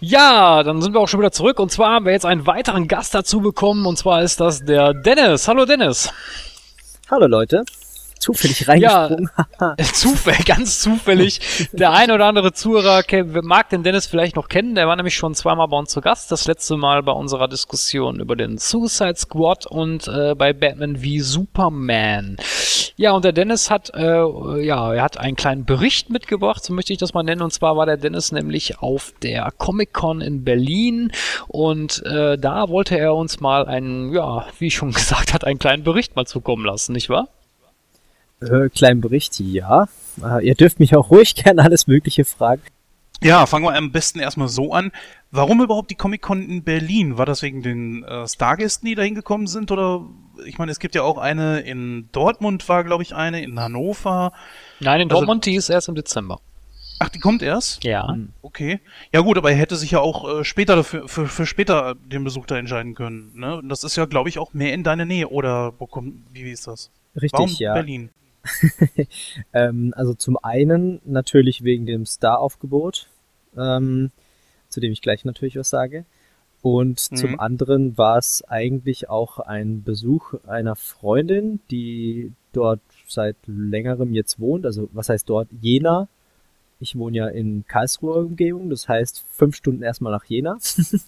Ja, 0.00 0.62
dann 0.62 0.80
sind 0.80 0.92
wir 0.92 1.00
auch 1.00 1.08
schon 1.08 1.20
wieder 1.20 1.32
zurück 1.32 1.58
und 1.58 1.72
zwar 1.72 1.94
haben 1.94 2.04
wir 2.04 2.12
jetzt 2.12 2.26
einen 2.26 2.46
weiteren 2.46 2.86
Gast 2.86 3.14
dazu 3.14 3.40
bekommen 3.40 3.86
und 3.86 3.96
zwar 3.96 4.22
ist 4.22 4.40
das 4.40 4.64
der 4.64 4.94
Dennis. 4.94 5.48
Hallo 5.48 5.64
Dennis. 5.64 6.12
Hallo 7.10 7.26
Leute. 7.26 7.64
Zufällig 8.18 8.68
reingesprungen. 8.68 9.30
Zufällig, 9.92 10.44
ganz 10.44 10.80
zufällig. 10.80 11.68
Der 11.72 11.92
ein 11.92 12.10
oder 12.10 12.26
andere 12.26 12.52
Zuhörer 12.52 13.02
mag 13.42 13.68
den 13.70 13.82
Dennis 13.82 14.06
vielleicht 14.06 14.36
noch 14.36 14.48
kennen. 14.48 14.74
Der 14.74 14.88
war 14.88 14.96
nämlich 14.96 15.14
schon 15.14 15.34
zweimal 15.34 15.68
bei 15.68 15.76
uns 15.76 15.90
zu 15.90 16.00
Gast. 16.00 16.30
Das 16.32 16.46
letzte 16.46 16.76
Mal 16.76 17.02
bei 17.02 17.12
unserer 17.12 17.48
Diskussion 17.48 18.20
über 18.20 18.36
den 18.36 18.58
Suicide 18.58 19.16
Squad 19.16 19.66
und 19.66 20.08
äh, 20.08 20.34
bei 20.34 20.52
Batman 20.52 21.02
wie 21.02 21.20
Superman. 21.20 22.36
Ja, 22.96 23.12
und 23.12 23.24
der 23.24 23.32
Dennis 23.32 23.70
hat, 23.70 23.92
äh, 23.94 24.60
ja, 24.64 24.92
er 24.92 25.02
hat 25.02 25.18
einen 25.18 25.36
kleinen 25.36 25.64
Bericht 25.64 26.10
mitgebracht, 26.10 26.64
so 26.64 26.72
möchte 26.72 26.92
ich 26.92 26.98
das 26.98 27.14
mal 27.14 27.22
nennen. 27.22 27.42
Und 27.42 27.52
zwar 27.52 27.76
war 27.76 27.86
der 27.86 27.96
Dennis 27.96 28.32
nämlich 28.32 28.80
auf 28.80 29.14
der 29.22 29.52
Comic 29.56 29.92
Con 29.92 30.20
in 30.20 30.42
Berlin 30.42 31.12
und 31.46 32.04
äh, 32.04 32.36
da 32.36 32.68
wollte 32.68 32.98
er 32.98 33.14
uns 33.14 33.38
mal 33.38 33.66
einen, 33.66 34.12
ja, 34.12 34.46
wie 34.58 34.66
ich 34.66 34.74
schon 34.74 34.90
gesagt 34.92 35.32
hat, 35.32 35.44
einen 35.44 35.60
kleinen 35.60 35.84
Bericht 35.84 36.16
mal 36.16 36.26
zukommen 36.26 36.64
lassen, 36.64 36.92
nicht 36.92 37.08
wahr? 37.08 37.28
Äh, 38.40 38.68
kleinen 38.68 39.00
Bericht, 39.00 39.38
ja. 39.40 39.88
Äh, 40.22 40.46
ihr 40.46 40.54
dürft 40.54 40.80
mich 40.80 40.94
auch 40.96 41.10
ruhig 41.10 41.34
gerne 41.34 41.62
alles 41.62 41.86
Mögliche 41.86 42.24
fragen. 42.24 42.62
Ja, 43.20 43.46
fangen 43.46 43.64
wir 43.64 43.74
am 43.74 43.90
besten 43.90 44.20
erstmal 44.20 44.46
so 44.48 44.72
an. 44.72 44.92
Warum 45.32 45.60
überhaupt 45.60 45.90
die 45.90 45.96
Comic-Con 45.96 46.48
in 46.48 46.62
Berlin? 46.62 47.18
War 47.18 47.26
das 47.26 47.42
wegen 47.42 47.62
den 47.62 48.04
äh, 48.04 48.28
Stargästen, 48.28 48.86
die 48.88 48.94
da 48.94 49.02
hingekommen 49.02 49.48
sind? 49.48 49.72
Oder, 49.72 50.04
ich 50.46 50.56
meine, 50.58 50.70
es 50.70 50.78
gibt 50.78 50.94
ja 50.94 51.02
auch 51.02 51.18
eine 51.18 51.60
in 51.60 52.08
Dortmund, 52.12 52.68
war, 52.68 52.84
glaube 52.84 53.02
ich, 53.02 53.14
eine, 53.16 53.42
in 53.42 53.58
Hannover. 53.58 54.32
Nein, 54.78 55.00
in 55.00 55.08
Also- 55.10 55.16
Dortmund, 55.20 55.46
die 55.46 55.56
ist 55.56 55.68
erst 55.68 55.88
im 55.88 55.96
Dezember. 55.96 56.38
Ach, 57.00 57.08
die 57.08 57.18
kommt 57.20 57.42
erst? 57.42 57.82
Ja. 57.84 58.16
Okay. 58.42 58.80
Ja 59.12 59.20
gut, 59.20 59.36
aber 59.38 59.50
er 59.50 59.56
hätte 59.56 59.76
sich 59.76 59.92
ja 59.92 60.00
auch 60.00 60.40
äh, 60.40 60.44
später 60.44 60.74
dafür, 60.76 61.06
für, 61.08 61.26
für 61.26 61.46
später 61.46 61.94
den 61.94 62.24
Besuch 62.24 62.46
da 62.46 62.56
entscheiden 62.56 62.94
können. 62.94 63.32
Ne? 63.34 63.56
Und 63.58 63.68
Das 63.68 63.84
ist 63.84 63.96
ja, 63.96 64.04
glaube 64.06 64.28
ich, 64.28 64.38
auch 64.38 64.52
mehr 64.54 64.74
in 64.74 64.82
deine 64.84 65.06
Nähe. 65.06 65.28
Oder 65.28 65.74
wo 65.78 65.86
kommt, 65.86 66.14
wie, 66.32 66.44
wie 66.44 66.50
ist 66.52 66.66
das? 66.68 66.90
Richtig, 67.14 67.32
Warum 67.32 67.50
ja. 67.58 67.74
Berlin? 67.74 68.10
Ähm, 69.52 69.92
also 69.96 70.14
zum 70.14 70.36
einen 70.42 71.00
natürlich 71.04 71.64
wegen 71.64 71.86
dem 71.86 72.06
Star-Aufgebot, 72.06 73.08
ähm, 73.56 74.10
zu 74.68 74.80
dem 74.80 74.92
ich 74.92 75.00
gleich 75.02 75.24
natürlich 75.24 75.56
was 75.56 75.70
sage. 75.70 76.04
Und 76.60 77.10
Mhm. 77.12 77.16
zum 77.16 77.40
anderen 77.40 77.96
war 77.98 78.18
es 78.18 78.42
eigentlich 78.48 79.08
auch 79.08 79.38
ein 79.38 79.82
Besuch 79.84 80.34
einer 80.46 80.74
Freundin, 80.76 81.60
die 81.70 82.32
dort 82.52 82.80
seit 83.06 83.36
längerem 83.46 84.12
jetzt 84.12 84.40
wohnt. 84.40 84.66
Also 84.66 84.88
was 84.92 85.08
heißt 85.08 85.28
dort? 85.28 85.48
Jena. 85.60 86.08
Ich 86.80 86.96
wohne 86.96 87.16
ja 87.16 87.28
in 87.28 87.64
Karlsruher 87.66 88.16
Umgebung, 88.18 88.70
das 88.70 88.88
heißt 88.88 89.24
fünf 89.32 89.56
Stunden 89.56 89.82
erstmal 89.82 90.12
nach 90.12 90.24
Jena 90.24 90.58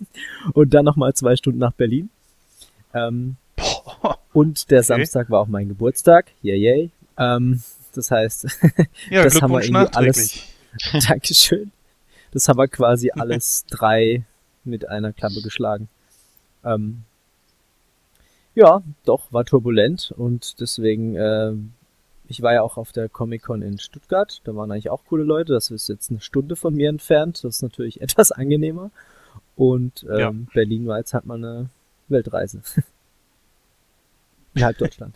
und 0.52 0.74
dann 0.74 0.84
nochmal 0.84 1.14
zwei 1.14 1.36
Stunden 1.36 1.60
nach 1.60 1.72
Berlin. 1.72 2.10
Ähm, 2.94 3.36
und 4.32 4.70
der 4.70 4.80
Okay. 4.80 4.86
Samstag 4.86 5.30
war 5.30 5.40
auch 5.40 5.46
mein 5.48 5.68
Geburtstag. 5.68 6.26
Yay, 6.42 6.58
yay. 6.58 6.90
Ähm, 7.18 7.62
das 7.94 8.10
heißt, 8.10 8.46
Ja, 9.10 9.24
Das 9.24 9.40
haben 9.42 9.52
wir 9.52 9.62
irgendwie 9.62 9.94
alles-. 9.94 10.42
Dankeschön. 11.08 11.72
Das 12.32 12.48
haben 12.48 12.58
wir 12.58 12.68
quasi 12.68 13.10
alles 13.14 13.64
drei 13.68 14.24
mit 14.64 14.88
einer 14.88 15.12
Klappe 15.12 15.42
geschlagen. 15.42 15.88
Ähm, 16.64 17.02
ja, 18.54 18.82
doch, 19.04 19.32
war 19.32 19.44
turbulent 19.44 20.12
und 20.16 20.60
deswegen, 20.60 21.16
äh, 21.16 21.52
ich 22.28 22.42
war 22.42 22.52
ja 22.52 22.62
auch 22.62 22.76
auf 22.76 22.92
der 22.92 23.08
Comic-Con 23.08 23.62
in 23.62 23.78
Stuttgart, 23.78 24.40
da 24.44 24.54
waren 24.54 24.70
eigentlich 24.70 24.90
auch 24.90 25.04
coole 25.08 25.24
Leute, 25.24 25.52
das 25.52 25.70
ist 25.70 25.88
jetzt 25.88 26.10
eine 26.10 26.20
Stunde 26.20 26.56
von 26.56 26.74
mir 26.74 26.88
entfernt, 26.88 27.42
das 27.42 27.56
ist 27.56 27.62
natürlich 27.62 28.00
etwas 28.00 28.32
angenehmer. 28.32 28.90
Und 29.56 30.04
ähm, 30.10 30.18
Ja. 30.18 30.32
Berlin 30.52 30.86
war 30.86 30.98
jetzt 30.98 31.14
halt 31.14 31.26
mal 31.26 31.36
eine 31.38 31.70
Weltreise. 32.08 32.60
In 34.54 34.64
halb 34.64 34.78
Deutschland. 34.78 35.14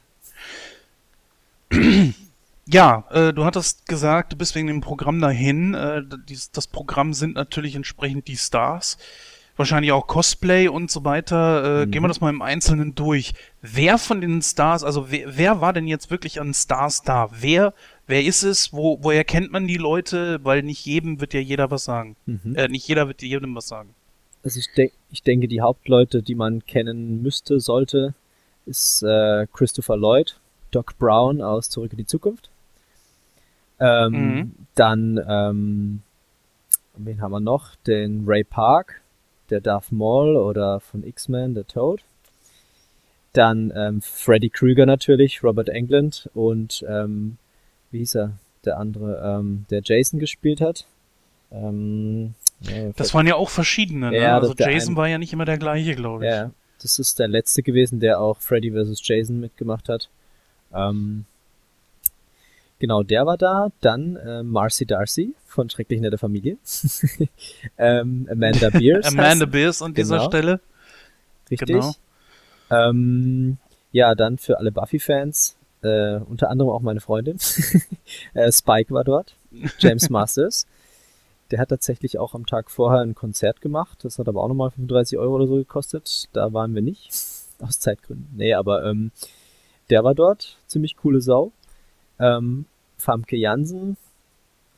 Ja, 2.66 3.05
äh, 3.10 3.32
du 3.32 3.44
hattest 3.44 3.86
gesagt, 3.86 4.32
du 4.32 4.36
bist 4.36 4.55
wegen 4.55 4.68
dem 4.68 4.80
Programm 4.80 5.20
dahin. 5.20 5.74
Äh, 5.74 6.02
dies, 6.28 6.51
das 6.51 6.66
Programm 6.66 7.12
sind 7.12 7.34
natürlich 7.34 7.74
entsprechend 7.74 8.26
die 8.26 8.36
Stars. 8.38 8.96
Wahrscheinlich 9.56 9.92
auch 9.92 10.06
Cosplay 10.06 10.68
und 10.68 10.90
so 10.90 11.05
weiter. 11.05 11.82
Äh, 11.82 11.86
Mhm. 11.86 11.90
Gehen 11.90 12.02
wir 12.02 12.09
das 12.09 12.20
mal 12.20 12.30
im 12.30 12.42
Einzelnen 12.42 12.94
durch. 12.94 13.34
Wer 13.60 13.98
von 13.98 14.20
den 14.20 14.40
Stars, 14.40 14.82
also 14.82 15.10
wer, 15.10 15.36
wer 15.36 15.60
war 15.60 15.72
denn 15.74 15.86
jetzt 15.86 16.10
wirklich 16.10 16.40
an 16.40 16.55
Stars 16.55 17.02
da? 17.02 17.28
Wer, 17.38 17.74
wer 18.06 18.24
ist 18.24 18.42
es? 18.42 18.72
Wo, 18.72 18.98
woher 19.02 19.24
kennt 19.24 19.52
man 19.52 19.66
die 19.68 19.76
Leute? 19.76 20.40
Weil 20.42 20.62
nicht 20.62 20.86
jedem 20.86 21.20
wird 21.20 21.34
ja 21.34 21.40
jeder 21.40 21.70
was 21.70 21.84
sagen. 21.84 22.16
Mhm. 22.24 22.56
Äh, 22.56 22.68
nicht 22.68 22.88
jeder 22.88 23.06
wird 23.09 23.22
jedem 23.22 23.55
was 23.55 23.68
sagen. 23.68 23.94
Also 24.42 24.59
ich, 24.59 24.68
denk, 24.74 24.92
ich 25.10 25.22
denke, 25.22 25.48
die 25.48 25.60
Hauptleute, 25.60 26.22
die 26.22 26.34
man 26.34 26.64
kennen 26.66 27.22
müsste, 27.22 27.60
sollte, 27.60 28.14
ist 28.66 29.02
äh, 29.02 29.46
Christopher 29.52 29.96
Lloyd, 29.96 30.38
Doc 30.74 30.98
Brown 30.98 31.40
aus 31.42 31.70
Zurück 31.70 31.92
in 31.92 31.98
die 31.98 32.06
Zukunft. 32.06 32.51
Ähm, 33.80 34.12
Mhm. 34.12 34.52
Dann, 34.74 35.20
ähm, 35.28 36.02
wen 36.96 37.20
haben 37.20 37.32
wir 37.32 37.40
noch? 37.40 37.74
Den 37.86 38.24
Ray 38.26 38.44
Park, 38.44 39.01
der 39.51 39.60
Darth 39.60 39.92
Maul 39.92 40.36
oder 40.36 40.80
von 40.80 41.05
X-Men, 41.05 41.55
der 41.55 41.66
Toad. 41.66 42.02
Dann 43.32 43.72
ähm, 43.74 44.01
Freddy 44.01 44.48
Krueger 44.48 44.86
natürlich, 44.86 45.42
Robert 45.42 45.68
Englund 45.68 46.30
und 46.34 46.84
ähm, 46.88 47.36
wie 47.90 47.98
hieß 47.98 48.14
er? 48.16 48.32
Der 48.64 48.78
andere, 48.78 49.20
ähm, 49.22 49.66
der 49.70 49.82
Jason 49.84 50.18
gespielt 50.20 50.60
hat. 50.60 50.86
Ähm, 51.52 52.34
ja, 52.60 52.90
Das 52.96 53.12
waren 53.12 53.26
ja 53.26 53.34
auch 53.34 53.51
verschiedene. 53.51 54.10
Ne? 54.10 54.18
Ja, 54.18 54.38
also 54.38 54.55
Jason 54.56 54.94
ein- 54.94 54.96
war 54.96 55.09
ja 55.09 55.18
nicht 55.18 55.32
immer 55.32 55.44
der 55.44 55.59
gleiche, 55.59 55.94
glaube 55.96 56.24
ich. 56.24 56.30
Ja, 56.30 56.51
das 56.80 56.98
ist 56.98 57.18
der 57.18 57.28
letzte 57.28 57.62
gewesen, 57.62 58.01
der 58.01 58.20
auch 58.20 58.38
Freddy 58.40 58.70
vs. 58.70 59.01
Jason 59.06 59.40
mitgemacht 59.40 59.88
hat. 59.88 60.09
Ähm, 60.74 61.24
genau, 62.78 63.02
der 63.02 63.26
war 63.26 63.36
da. 63.36 63.68
Dann 63.80 64.16
äh, 64.16 64.42
Marcy 64.42 64.86
Darcy 64.86 65.34
von 65.46 65.70
Schrecklich 65.70 66.01
Nette 66.01 66.18
Familie. 66.18 66.56
ähm, 67.78 68.28
Amanda 68.30 68.70
Beers. 68.78 69.06
Amanda 69.06 69.46
Beers 69.46 69.82
an 69.82 69.94
dieser 69.94 70.16
Genau. 70.18 70.28
Stelle. 70.28 70.60
Richtig. 71.51 71.68
genau. 71.68 71.92
Ähm, 72.70 73.59
ja, 73.92 74.14
dann 74.14 74.38
für 74.38 74.59
alle 74.59 74.72
Buffy-Fans, 74.72 75.56
äh, 75.82 76.16
unter 76.16 76.51
anderem 76.51 76.70
auch 76.70 76.80
meine 76.80 77.01
Freundin. 77.01 77.38
äh, 78.34 78.51
Spike 78.51 78.92
war 78.92 79.05
dort. 79.05 79.36
James 79.78 80.10
Masters. 80.10 80.66
Der 81.51 81.60
hat 81.60 81.68
tatsächlich 81.68 82.18
auch 82.18 82.34
am 82.34 82.46
Tag 82.46 82.70
vorher 82.70 83.01
ein 83.02 83.14
Konzert 83.14 83.60
gemacht. 83.60 83.98
Das 84.02 84.18
hat 84.18 84.26
aber 84.26 84.42
auch 84.42 84.48
nochmal 84.48 84.70
35 84.70 85.18
Euro 85.18 85.34
oder 85.36 85.46
so 85.46 85.56
gekostet. 85.56 86.28
Da 86.32 86.52
waren 86.52 86.74
wir 86.74 86.82
nicht. 86.82 87.10
Aus 87.60 87.78
Zeitgründen. 87.78 88.26
Nee, 88.34 88.55
aber 88.55 88.84
ähm, 88.86 89.12
der 89.90 90.02
war 90.02 90.14
dort. 90.14 90.56
Ziemlich 90.74 90.96
coole 90.96 91.20
Sau. 91.20 91.52
Ähm, 92.18 92.64
Famke 92.96 93.36
Jansen 93.36 93.96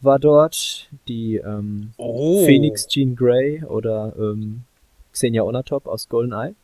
war 0.02 0.18
dort, 0.18 0.90
die 1.08 1.36
ähm, 1.36 1.92
Oh. 1.96 2.44
Phoenix 2.44 2.86
Jean 2.86 3.16
Grey 3.16 3.64
oder 3.64 4.12
ähm, 4.18 4.64
Xenia 5.10 5.42
Onatop 5.42 5.86
aus 5.86 6.10
GoldenEye. 6.10 6.54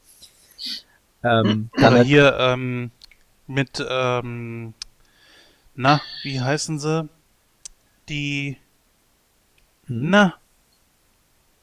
Ähm, 1.24 1.70
dann 1.72 1.84
Oder 1.86 1.96
halt, 1.96 2.06
hier 2.06 2.36
ähm, 2.38 2.90
mit, 3.46 3.82
ähm, 3.88 4.74
na, 5.76 6.02
wie 6.24 6.38
heißen 6.38 6.78
sie? 6.78 7.08
Die, 8.10 8.58
hm, 9.86 10.10
na, 10.10 10.34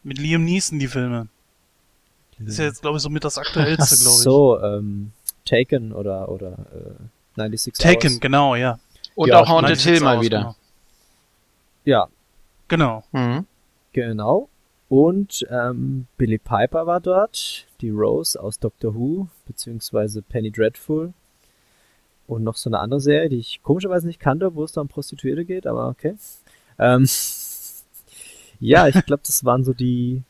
mit 0.01 0.17
Liam 0.17 0.43
Neeson 0.43 0.79
die 0.79 0.87
Filme. 0.87 1.27
Ist 2.43 2.57
ja 2.57 2.65
jetzt, 2.65 2.81
glaube 2.81 2.97
ich, 2.97 3.03
so 3.03 3.09
mit 3.11 3.23
das 3.23 3.37
Ach 3.37 3.43
aktuellste, 3.43 3.95
glaube 3.97 4.17
ich. 4.17 4.23
so, 4.23 4.59
ähm, 4.59 5.11
Taken 5.45 5.91
oder, 5.93 6.29
oder 6.29 6.53
äh, 6.73 7.03
96 7.47 7.73
Taken, 7.73 8.11
Hours. 8.11 8.19
genau, 8.19 8.55
ja. 8.55 8.79
Und 9.15 9.29
Ja, 9.29 9.41
auch 9.41 9.49
Haunted 9.49 9.77
96 9.77 9.91
Hill 9.91 10.03
mal 10.03 10.21
wieder. 10.21 10.55
Ja, 11.85 12.07
Genau. 12.69 13.03
Mhm. 13.11 13.45
Genau. 13.91 14.47
Und 14.87 15.45
ähm, 15.51 16.07
Billy 16.17 16.37
Piper 16.37 16.87
war 16.87 17.01
dort, 17.01 17.67
die 17.81 17.89
Rose 17.89 18.41
aus 18.41 18.59
Doctor 18.59 18.95
Who, 18.95 19.27
beziehungsweise 19.45 20.21
Penny 20.21 20.51
Dreadful. 20.51 21.13
Und 22.27 22.43
noch 22.43 22.55
so 22.55 22.69
eine 22.69 22.79
andere 22.79 23.01
Serie, 23.01 23.27
die 23.27 23.37
ich 23.37 23.61
komischerweise 23.63 24.07
nicht 24.07 24.19
kannte, 24.19 24.55
wo 24.55 24.63
es 24.63 24.71
da 24.71 24.81
um 24.81 24.87
Prostituierte 24.87 25.45
geht, 25.45 25.65
aber 25.67 25.89
okay. 25.89 26.15
Ähm, 26.77 27.07
ja, 28.59 28.87
ich 28.87 29.05
glaube, 29.05 29.23
das 29.25 29.43
waren 29.43 29.63
so 29.63 29.73
die, 29.73 30.21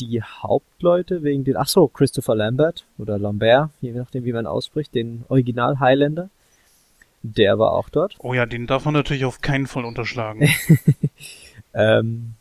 die 0.00 0.22
Hauptleute 0.22 1.22
wegen 1.22 1.44
den, 1.44 1.56
ach 1.56 1.68
so, 1.68 1.88
Christopher 1.88 2.34
Lambert 2.34 2.84
oder 2.98 3.18
Lambert, 3.18 3.70
je 3.80 3.92
nachdem, 3.92 4.24
wie 4.24 4.32
man 4.32 4.46
ausspricht, 4.46 4.94
den 4.94 5.24
Original 5.28 5.80
Highlander. 5.80 6.30
Der 7.22 7.58
war 7.58 7.72
auch 7.72 7.88
dort. 7.88 8.14
Oh 8.20 8.32
ja, 8.32 8.46
den 8.46 8.66
darf 8.66 8.84
man 8.84 8.94
natürlich 8.94 9.24
auf 9.24 9.40
keinen 9.40 9.66
Fall 9.66 9.84
unterschlagen. 9.84 10.48
Ähm, 11.74 12.34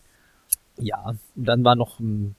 ja, 0.78 1.16
und 1.36 1.46
dann 1.46 1.64
waren 1.64 1.78
noch 1.78 2.00
ähm, 2.00 2.36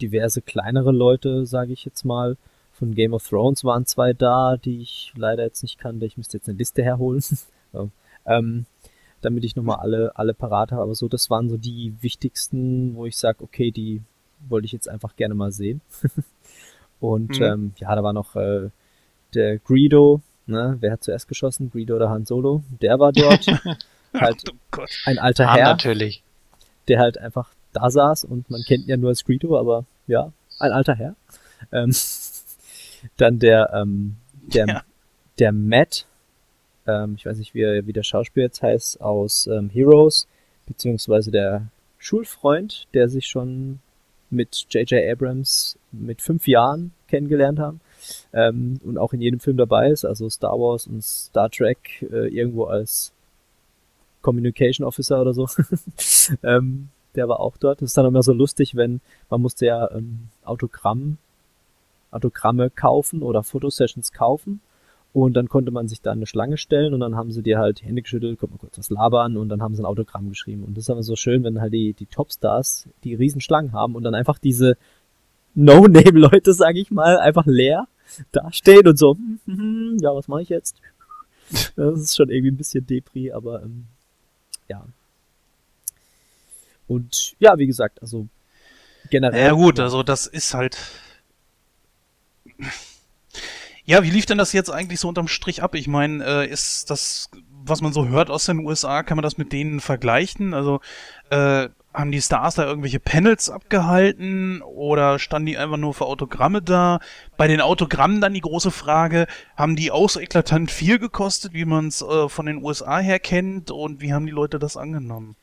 diverse 0.00 0.42
kleinere 0.42 0.92
Leute, 0.92 1.46
sage 1.46 1.72
ich 1.72 1.84
jetzt 1.84 2.04
mal. 2.04 2.36
Von 2.72 2.94
Game 2.94 3.14
of 3.14 3.26
Thrones 3.26 3.64
waren 3.64 3.86
zwei 3.86 4.12
da, 4.12 4.56
die 4.56 4.82
ich 4.82 5.12
leider 5.16 5.44
jetzt 5.44 5.62
nicht 5.62 5.78
kannte. 5.78 6.06
Ich 6.06 6.16
müsste 6.16 6.36
jetzt 6.36 6.48
eine 6.48 6.58
Liste 6.58 6.82
herholen, 6.82 7.20
so, 7.72 7.90
ähm, 8.26 8.66
damit 9.22 9.44
ich 9.44 9.56
nochmal 9.56 9.78
alle, 9.78 10.12
alle 10.14 10.34
parat 10.34 10.72
habe. 10.72 10.82
Aber 10.82 10.94
so, 10.94 11.08
das 11.08 11.30
waren 11.30 11.48
so 11.48 11.56
die 11.56 11.94
wichtigsten, 12.00 12.94
wo 12.94 13.06
ich 13.06 13.16
sage, 13.16 13.42
okay, 13.42 13.70
die 13.70 14.02
wollte 14.48 14.66
ich 14.66 14.72
jetzt 14.72 14.88
einfach 14.88 15.16
gerne 15.16 15.34
mal 15.34 15.52
sehen. 15.52 15.80
und 17.00 17.38
Mhm. 17.38 17.44
ähm, 17.44 17.72
ja, 17.78 17.94
da 17.94 18.02
war 18.02 18.12
noch 18.12 18.36
äh, 18.36 18.70
der 19.34 19.58
Greedo, 19.58 20.20
ne? 20.46 20.76
Wer 20.80 20.92
hat 20.92 21.04
zuerst 21.04 21.28
geschossen? 21.28 21.70
Greedo 21.70 21.96
oder 21.96 22.08
Han 22.10 22.24
Solo? 22.26 22.62
Der 22.80 22.98
war 22.98 23.12
dort. 23.12 23.46
halt 24.14 24.44
oh 24.50 24.54
Gott. 24.70 24.90
ein 25.04 25.18
alter 25.18 25.48
Ah, 25.50 25.56
Herr 25.56 25.66
natürlich. 25.72 26.22
der 26.88 27.00
halt 27.00 27.18
einfach 27.18 27.50
da 27.72 27.90
saß 27.90 28.24
und 28.24 28.48
man 28.50 28.62
kennt 28.62 28.84
ihn 28.84 28.88
ja 28.90 28.96
nur 28.96 29.10
als 29.10 29.24
Greedo, 29.24 29.58
aber 29.58 29.84
ja, 30.06 30.32
ein 30.58 30.72
alter 30.72 30.94
Herr. 30.94 31.14
Ähm, 31.72 31.92
dann 33.16 33.38
der, 33.38 33.70
ähm, 33.74 34.16
der, 34.54 34.66
Ja. 34.66 34.82
der 35.38 35.52
Matt, 35.52 36.06
ähm, 36.86 37.14
ich 37.16 37.26
weiß 37.26 37.36
nicht, 37.38 37.52
wie, 37.54 37.62
er- 37.62 37.86
wie 37.86 37.92
der 37.92 38.02
Schauspieler 38.04 38.46
jetzt 38.46 38.62
heißt, 38.62 39.00
aus 39.00 39.46
ähm, 39.48 39.68
Heroes, 39.70 40.26
beziehungsweise 40.66 41.30
der 41.30 41.66
Schulfreund, 41.98 42.86
der 42.94 43.08
sich 43.08 43.26
schon 43.26 43.80
mit 44.30 44.66
J.J. 44.70 45.10
Abrams 45.10 45.78
mit 45.92 46.22
fünf 46.22 46.46
Jahren 46.48 46.92
kennengelernt 47.08 47.58
haben 47.58 47.80
ähm, 48.32 48.80
und 48.84 48.98
auch 48.98 49.12
in 49.12 49.20
jedem 49.20 49.40
Film 49.40 49.56
dabei 49.56 49.90
ist, 49.90 50.04
also 50.04 50.28
Star 50.28 50.58
Wars 50.58 50.86
und 50.86 51.02
Star 51.02 51.50
Trek 51.50 52.06
äh, 52.10 52.28
irgendwo 52.28 52.64
als 52.64 53.12
Communication 54.22 54.86
Officer 54.86 55.20
oder 55.20 55.32
so. 55.32 55.48
ähm, 56.42 56.88
der 57.14 57.28
war 57.28 57.40
auch 57.40 57.56
dort. 57.56 57.80
Das 57.80 57.90
ist 57.90 57.96
dann 57.96 58.06
immer 58.06 58.22
so 58.22 58.32
lustig, 58.32 58.74
wenn 58.74 59.00
man 59.30 59.40
musste 59.40 59.66
ja 59.66 59.90
ähm, 59.92 60.28
Autogramm, 60.44 61.18
Autogramme 62.10 62.70
kaufen 62.70 63.22
oder 63.22 63.42
Fotosessions 63.42 64.12
kaufen 64.12 64.60
und 65.16 65.32
dann 65.32 65.48
konnte 65.48 65.70
man 65.70 65.88
sich 65.88 66.02
da 66.02 66.12
eine 66.12 66.26
Schlange 66.26 66.58
stellen 66.58 66.92
und 66.92 67.00
dann 67.00 67.16
haben 67.16 67.32
sie 67.32 67.42
dir 67.42 67.56
halt 67.56 67.80
die 67.80 67.86
Hände 67.86 68.02
geschüttelt, 68.02 68.38
kommt 68.38 68.52
mal 68.52 68.58
kurz 68.58 68.76
was 68.76 68.90
labern 68.90 69.38
und 69.38 69.48
dann 69.48 69.62
haben 69.62 69.74
sie 69.74 69.80
ein 69.80 69.86
Autogramm 69.86 70.28
geschrieben. 70.28 70.62
Und 70.62 70.76
das 70.76 70.84
ist 70.84 70.90
aber 70.90 71.02
so 71.02 71.16
schön, 71.16 71.42
wenn 71.42 71.58
halt 71.58 71.72
die, 71.72 71.94
die 71.94 72.04
Topstars 72.04 72.86
die 73.02 73.14
riesen 73.14 73.40
Schlangen 73.40 73.72
haben 73.72 73.94
und 73.94 74.02
dann 74.02 74.14
einfach 74.14 74.38
diese 74.38 74.76
No-Name-Leute, 75.54 76.52
sag 76.52 76.76
ich 76.76 76.90
mal, 76.90 77.16
einfach 77.18 77.46
leer 77.46 77.88
dastehen 78.30 78.86
und 78.86 78.98
so, 78.98 79.14
hm, 79.14 79.40
hm, 79.46 79.58
hm, 79.58 79.98
ja, 80.02 80.14
was 80.14 80.28
mache 80.28 80.42
ich 80.42 80.50
jetzt? 80.50 80.76
Das 81.76 81.98
ist 81.98 82.16
schon 82.16 82.28
irgendwie 82.28 82.50
ein 82.50 82.58
bisschen 82.58 82.86
Depri, 82.86 83.32
aber 83.32 83.62
ähm, 83.62 83.86
ja. 84.68 84.84
Und 86.88 87.36
ja, 87.38 87.56
wie 87.56 87.66
gesagt, 87.66 88.02
also 88.02 88.26
generell. 89.08 89.46
Ja 89.46 89.52
gut, 89.52 89.80
also 89.80 90.02
das 90.02 90.26
ist 90.26 90.52
halt. 90.52 90.76
Ja, 93.86 94.02
wie 94.02 94.10
lief 94.10 94.26
denn 94.26 94.38
das 94.38 94.52
jetzt 94.52 94.70
eigentlich 94.70 94.98
so 94.98 95.08
unterm 95.08 95.28
Strich 95.28 95.62
ab? 95.62 95.76
Ich 95.76 95.86
meine, 95.86 96.24
äh, 96.24 96.50
ist 96.50 96.90
das, 96.90 97.30
was 97.64 97.82
man 97.82 97.92
so 97.92 98.08
hört 98.08 98.30
aus 98.30 98.46
den 98.46 98.58
USA, 98.66 99.04
kann 99.04 99.16
man 99.16 99.22
das 99.22 99.38
mit 99.38 99.52
denen 99.52 99.78
vergleichen? 99.78 100.54
Also 100.54 100.80
äh, 101.30 101.68
haben 101.94 102.10
die 102.10 102.20
Stars 102.20 102.56
da 102.56 102.64
irgendwelche 102.66 102.98
Panels 102.98 103.48
abgehalten 103.48 104.60
oder 104.60 105.20
standen 105.20 105.46
die 105.46 105.56
einfach 105.56 105.76
nur 105.76 105.94
für 105.94 106.06
Autogramme 106.06 106.62
da? 106.62 106.98
Bei 107.36 107.46
den 107.46 107.60
Autogrammen 107.60 108.20
dann 108.20 108.34
die 108.34 108.40
große 108.40 108.72
Frage, 108.72 109.28
haben 109.56 109.76
die 109.76 109.92
auch 109.92 110.10
so 110.10 110.18
eklatant 110.18 110.72
viel 110.72 110.98
gekostet, 110.98 111.54
wie 111.54 111.64
man 111.64 111.86
es 111.86 112.02
äh, 112.02 112.28
von 112.28 112.46
den 112.46 112.64
USA 112.64 112.98
her 112.98 113.20
kennt 113.20 113.70
und 113.70 114.00
wie 114.00 114.12
haben 114.12 114.26
die 114.26 114.32
Leute 114.32 114.58
das 114.58 114.76
angenommen? 114.76 115.36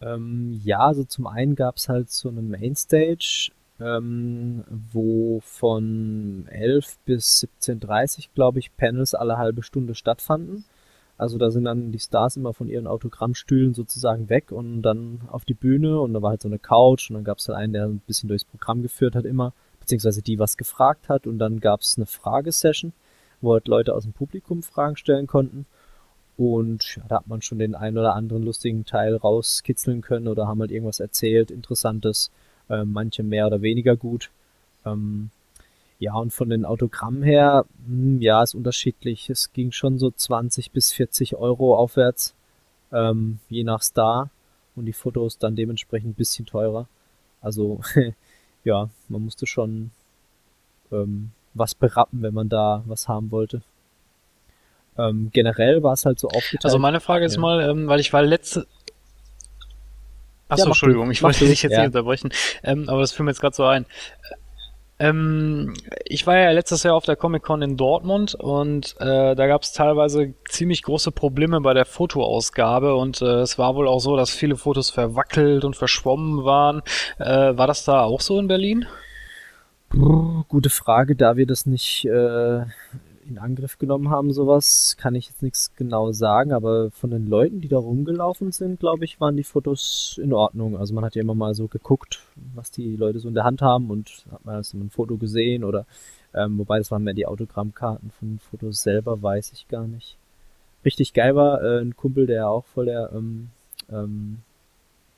Ähm, 0.00 0.60
ja, 0.62 0.78
also 0.78 1.02
zum 1.02 1.26
einen 1.26 1.56
gab 1.56 1.78
es 1.78 1.88
halt 1.88 2.10
so 2.10 2.28
eine 2.28 2.42
Mainstage, 2.42 3.50
ähm, 3.80 4.64
wo 4.92 5.40
von 5.40 6.46
11 6.48 6.98
bis 7.04 7.48
17.30 7.60 8.28
glaube 8.34 8.58
ich, 8.58 8.76
Panels 8.76 9.14
alle 9.14 9.38
halbe 9.38 9.62
Stunde 9.62 9.94
stattfanden. 9.94 10.64
Also 11.18 11.38
da 11.38 11.50
sind 11.50 11.64
dann 11.64 11.92
die 11.92 11.98
Stars 11.98 12.36
immer 12.36 12.52
von 12.52 12.68
ihren 12.68 12.86
Autogrammstühlen 12.86 13.72
sozusagen 13.72 14.28
weg 14.28 14.52
und 14.52 14.82
dann 14.82 15.22
auf 15.28 15.44
die 15.46 15.54
Bühne 15.54 16.00
und 16.00 16.12
da 16.12 16.20
war 16.20 16.30
halt 16.30 16.42
so 16.42 16.48
eine 16.48 16.58
Couch 16.58 17.10
und 17.10 17.14
dann 17.14 17.24
gab 17.24 17.38
es 17.38 17.48
halt 17.48 17.56
einen, 17.56 17.72
der 17.72 17.86
ein 17.86 18.02
bisschen 18.06 18.28
durchs 18.28 18.44
Programm 18.44 18.82
geführt 18.82 19.14
hat 19.14 19.24
immer, 19.24 19.54
beziehungsweise 19.80 20.20
die 20.20 20.38
was 20.38 20.58
gefragt 20.58 21.08
hat 21.08 21.26
und 21.26 21.38
dann 21.38 21.60
gab 21.60 21.80
es 21.80 21.96
eine 21.96 22.06
Fragesession, 22.06 22.92
wo 23.40 23.54
halt 23.54 23.66
Leute 23.66 23.94
aus 23.94 24.02
dem 24.02 24.12
Publikum 24.12 24.62
Fragen 24.62 24.96
stellen 24.96 25.26
konnten. 25.26 25.66
Und 26.36 26.96
ja, 26.96 27.04
da 27.08 27.16
hat 27.16 27.28
man 27.28 27.40
schon 27.40 27.58
den 27.58 27.74
einen 27.74 27.96
oder 27.96 28.14
anderen 28.14 28.42
lustigen 28.42 28.84
Teil 28.84 29.16
rauskitzeln 29.16 30.02
können 30.02 30.28
oder 30.28 30.46
haben 30.46 30.60
halt 30.60 30.70
irgendwas 30.70 31.00
erzählt, 31.00 31.50
Interessantes, 31.50 32.30
äh, 32.68 32.84
manche 32.84 33.22
mehr 33.22 33.46
oder 33.46 33.62
weniger 33.62 33.96
gut. 33.96 34.30
Ähm, 34.84 35.30
ja, 35.98 36.14
und 36.14 36.32
von 36.32 36.50
den 36.50 36.64
Autogrammen 36.64 37.22
her, 37.22 37.64
hm, 37.86 38.20
ja, 38.20 38.42
ist 38.42 38.54
unterschiedlich. 38.54 39.30
Es 39.30 39.52
ging 39.52 39.72
schon 39.72 39.98
so 39.98 40.10
20 40.10 40.70
bis 40.72 40.92
40 40.92 41.36
Euro 41.36 41.76
aufwärts, 41.76 42.34
ähm, 42.92 43.38
je 43.48 43.64
nach 43.64 43.82
Star. 43.82 44.30
Und 44.74 44.84
die 44.84 44.92
Fotos 44.92 45.38
dann 45.38 45.56
dementsprechend 45.56 46.10
ein 46.10 46.14
bisschen 46.14 46.44
teurer. 46.44 46.86
Also, 47.40 47.80
ja, 48.64 48.90
man 49.08 49.24
musste 49.24 49.46
schon 49.46 49.90
ähm, 50.92 51.30
was 51.54 51.74
berappen, 51.74 52.20
wenn 52.20 52.34
man 52.34 52.50
da 52.50 52.82
was 52.86 53.08
haben 53.08 53.30
wollte. 53.30 53.62
Ähm, 54.98 55.30
generell 55.32 55.82
war 55.82 55.94
es 55.94 56.04
halt 56.04 56.18
so 56.18 56.28
aufgeteilt. 56.28 56.64
Also 56.64 56.78
meine 56.78 57.00
Frage 57.00 57.24
ist 57.24 57.36
Ja. 57.36 57.40
mal, 57.40 57.68
ähm, 57.68 57.86
weil 57.86 58.00
ich 58.00 58.12
war 58.12 58.22
letzte. 58.22 58.66
Achso, 60.48 60.64
Ja, 60.64 60.68
Entschuldigung, 60.68 61.10
ich 61.10 61.22
wollte 61.22 61.46
dich 61.46 61.62
jetzt 61.62 61.72
Ja. 61.72 61.80
nicht 61.80 61.88
unterbrechen, 61.88 62.30
ähm, 62.62 62.88
aber 62.88 63.00
das 63.00 63.12
fiel 63.12 63.24
mir 63.24 63.30
jetzt 63.32 63.40
gerade 63.40 63.56
so 63.56 63.64
ein. 63.64 63.86
Ähm, 64.98 65.74
ich 66.06 66.26
war 66.26 66.38
ja 66.38 66.50
letztes 66.52 66.82
Jahr 66.82 66.94
auf 66.94 67.04
der 67.04 67.16
Comic-Con 67.16 67.60
in 67.60 67.76
Dortmund 67.76 68.34
und 68.34 68.96
äh, 68.98 69.34
da 69.34 69.46
gab 69.46 69.62
es 69.62 69.72
teilweise 69.72 70.32
ziemlich 70.48 70.82
große 70.82 71.12
Probleme 71.12 71.60
bei 71.60 71.74
der 71.74 71.84
Fotoausgabe 71.84 72.94
und 72.94 73.20
äh, 73.20 73.40
es 73.40 73.58
war 73.58 73.74
wohl 73.74 73.88
auch 73.88 73.98
so, 74.00 74.16
dass 74.16 74.30
viele 74.30 74.56
Fotos 74.56 74.88
verwackelt 74.88 75.64
und 75.64 75.76
verschwommen 75.76 76.44
waren. 76.44 76.80
Äh, 77.18 77.58
war 77.58 77.66
das 77.66 77.84
da 77.84 78.04
auch 78.04 78.22
so 78.22 78.38
in 78.38 78.48
Berlin? 78.48 78.86
Brr, 79.90 80.46
gute 80.48 80.70
Frage, 80.70 81.14
da 81.14 81.36
wir 81.36 81.46
das 81.46 81.66
nicht 81.66 82.06
äh, 82.06 82.60
in 83.28 83.38
Angriff 83.38 83.78
genommen 83.78 84.10
haben, 84.10 84.32
sowas, 84.32 84.96
kann 84.98 85.14
ich 85.14 85.28
jetzt 85.28 85.42
nichts 85.42 85.74
genau 85.76 86.12
sagen, 86.12 86.52
aber 86.52 86.90
von 86.90 87.10
den 87.10 87.26
Leuten, 87.26 87.60
die 87.60 87.68
da 87.68 87.78
rumgelaufen 87.78 88.52
sind, 88.52 88.80
glaube 88.80 89.04
ich, 89.04 89.20
waren 89.20 89.36
die 89.36 89.44
Fotos 89.44 90.18
in 90.22 90.32
Ordnung. 90.32 90.76
Also 90.76 90.94
man 90.94 91.04
hat 91.04 91.14
ja 91.14 91.22
immer 91.22 91.34
mal 91.34 91.54
so 91.54 91.66
geguckt, 91.66 92.22
was 92.54 92.70
die 92.70 92.96
Leute 92.96 93.18
so 93.18 93.28
in 93.28 93.34
der 93.34 93.44
Hand 93.44 93.62
haben 93.62 93.90
und 93.90 94.24
hat 94.30 94.44
mal 94.44 94.62
so 94.62 94.78
ein 94.78 94.90
Foto 94.90 95.16
gesehen 95.16 95.64
oder 95.64 95.86
ähm, 96.34 96.58
wobei 96.58 96.78
das 96.78 96.90
waren 96.90 97.04
mehr 97.04 97.14
die 97.14 97.26
Autogrammkarten 97.26 98.10
von 98.10 98.38
Fotos 98.38 98.82
selber, 98.82 99.22
weiß 99.22 99.52
ich 99.52 99.68
gar 99.68 99.86
nicht. 99.86 100.16
Richtig 100.84 101.14
geil 101.14 101.34
war 101.34 101.62
äh, 101.62 101.80
ein 101.80 101.96
Kumpel, 101.96 102.26
der 102.26 102.48
auch 102.48 102.64
voll 102.66 102.86
der 102.86 103.10
ähm, 103.14 103.48
ähm, 103.90 104.38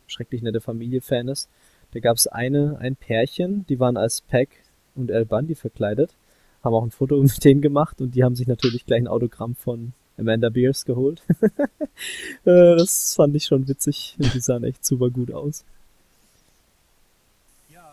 schrecklich 0.06 0.42
nette 0.42 0.60
Familie-Fan 0.60 1.28
ist. 1.28 1.48
Da 1.92 2.00
gab 2.00 2.16
es 2.16 2.26
eine, 2.26 2.78
ein 2.80 2.96
Pärchen, 2.96 3.66
die 3.68 3.80
waren 3.80 3.96
als 3.96 4.20
Pack 4.20 4.48
und 4.94 5.10
El 5.10 5.24
Bundy 5.24 5.54
verkleidet, 5.54 6.14
haben 6.62 6.74
auch 6.74 6.84
ein 6.84 6.90
Foto 6.90 7.16
mit 7.22 7.44
denen 7.44 7.60
gemacht 7.60 8.00
und 8.00 8.14
die 8.14 8.24
haben 8.24 8.36
sich 8.36 8.46
natürlich 8.46 8.86
gleich 8.86 9.02
ein 9.02 9.08
Autogramm 9.08 9.54
von 9.54 9.92
Amanda 10.18 10.48
Beers 10.48 10.84
geholt. 10.84 11.22
Äh, 12.44 12.76
das 12.76 13.16
fand 13.16 13.34
ich 13.34 13.46
schon 13.46 13.66
witzig. 13.66 14.14
Die 14.18 14.38
sahen 14.38 14.62
echt 14.62 14.84
super 14.84 15.10
gut 15.10 15.32
aus. 15.32 15.64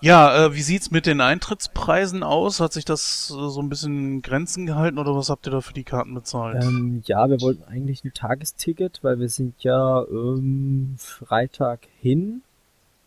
Ja, 0.02 0.46
äh, 0.46 0.54
wie 0.54 0.62
sieht's 0.62 0.92
mit 0.92 1.08
den 1.08 1.20
Eintrittspreisen 1.20 2.22
aus? 2.22 2.60
Hat 2.60 2.74
sich 2.74 2.86
das 2.86 3.32
äh, 3.32 3.50
so 3.50 3.60
ein 3.60 3.70
bisschen 3.70 4.22
Grenzen 4.22 4.68
gehalten 4.68 5.00
oder 5.00 5.16
was 5.16 5.32
habt 5.32 5.48
ihr 5.48 5.52
da 5.52 5.62
für 5.62 5.74
die 5.74 5.84
Karten 5.84 6.14
bezahlt? 6.14 6.64
Ähm, 6.64 7.02
ja, 7.06 7.28
wir 7.28 7.42
wollten 7.42 7.64
eigentlich 7.64 8.04
ein 8.04 8.14
Tagesticket, 8.14 9.00
weil 9.02 9.20
wir 9.20 9.30
sind 9.30 9.56
ja 9.64 10.04
ähm, 10.04 10.94
Freitag 11.00 11.88
hin, 12.02 12.44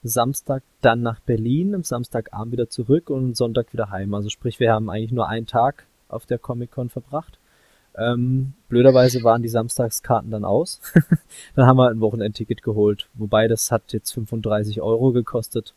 Samstag 0.02 0.62
dann 0.80 1.02
nach 1.02 1.20
Berlin, 1.20 1.74
am 1.74 1.82
Samstagabend 1.82 2.52
wieder 2.52 2.68
zurück 2.68 3.10
und 3.10 3.36
Sonntag 3.36 3.72
wieder 3.72 3.90
heim. 3.90 4.14
Also 4.14 4.28
sprich, 4.28 4.60
wir 4.60 4.72
haben 4.72 4.90
eigentlich 4.90 5.12
nur 5.12 5.28
einen 5.28 5.46
Tag 5.46 5.86
auf 6.08 6.26
der 6.26 6.38
Comic-Con 6.38 6.88
verbracht. 6.88 7.38
Ähm, 7.96 8.52
blöderweise 8.68 9.24
waren 9.24 9.42
die 9.42 9.48
Samstagskarten 9.48 10.30
dann 10.30 10.44
aus. 10.44 10.80
dann 11.56 11.66
haben 11.66 11.76
wir 11.76 11.90
ein 11.90 12.00
Wochenendticket 12.00 12.62
geholt. 12.62 13.08
Wobei 13.14 13.48
das 13.48 13.72
hat 13.72 13.92
jetzt 13.92 14.12
35 14.12 14.80
Euro 14.80 15.12
gekostet. 15.12 15.74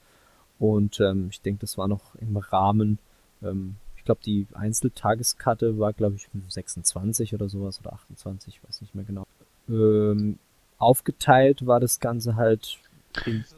Und 0.60 1.00
ähm, 1.00 1.30
ich 1.32 1.42
denke, 1.42 1.62
das 1.62 1.78
war 1.80 1.88
noch 1.88 2.14
im 2.16 2.38
Rahmen. 2.38 3.00
Ähm, 3.42 3.78
ich 3.98 4.06
glaube, 4.06 4.22
die 4.24 4.48
Einzeltageskarte 4.54 5.80
war, 5.80 5.94
glaube 5.94 6.16
ich, 6.16 6.28
26 6.48 7.34
oder 7.34 7.50
sowas 7.50 7.80
oder 7.80 7.94
28, 7.94 8.56
ich 8.56 8.68
weiß 8.68 8.82
nicht 8.82 8.96
mehr 8.96 9.06
genau. 9.06 9.26
Ähm, 9.70 10.38
aufgeteilt 10.78 11.66
war 11.66 11.80
das 11.80 12.00
Ganze 12.00 12.36
halt 12.36 12.80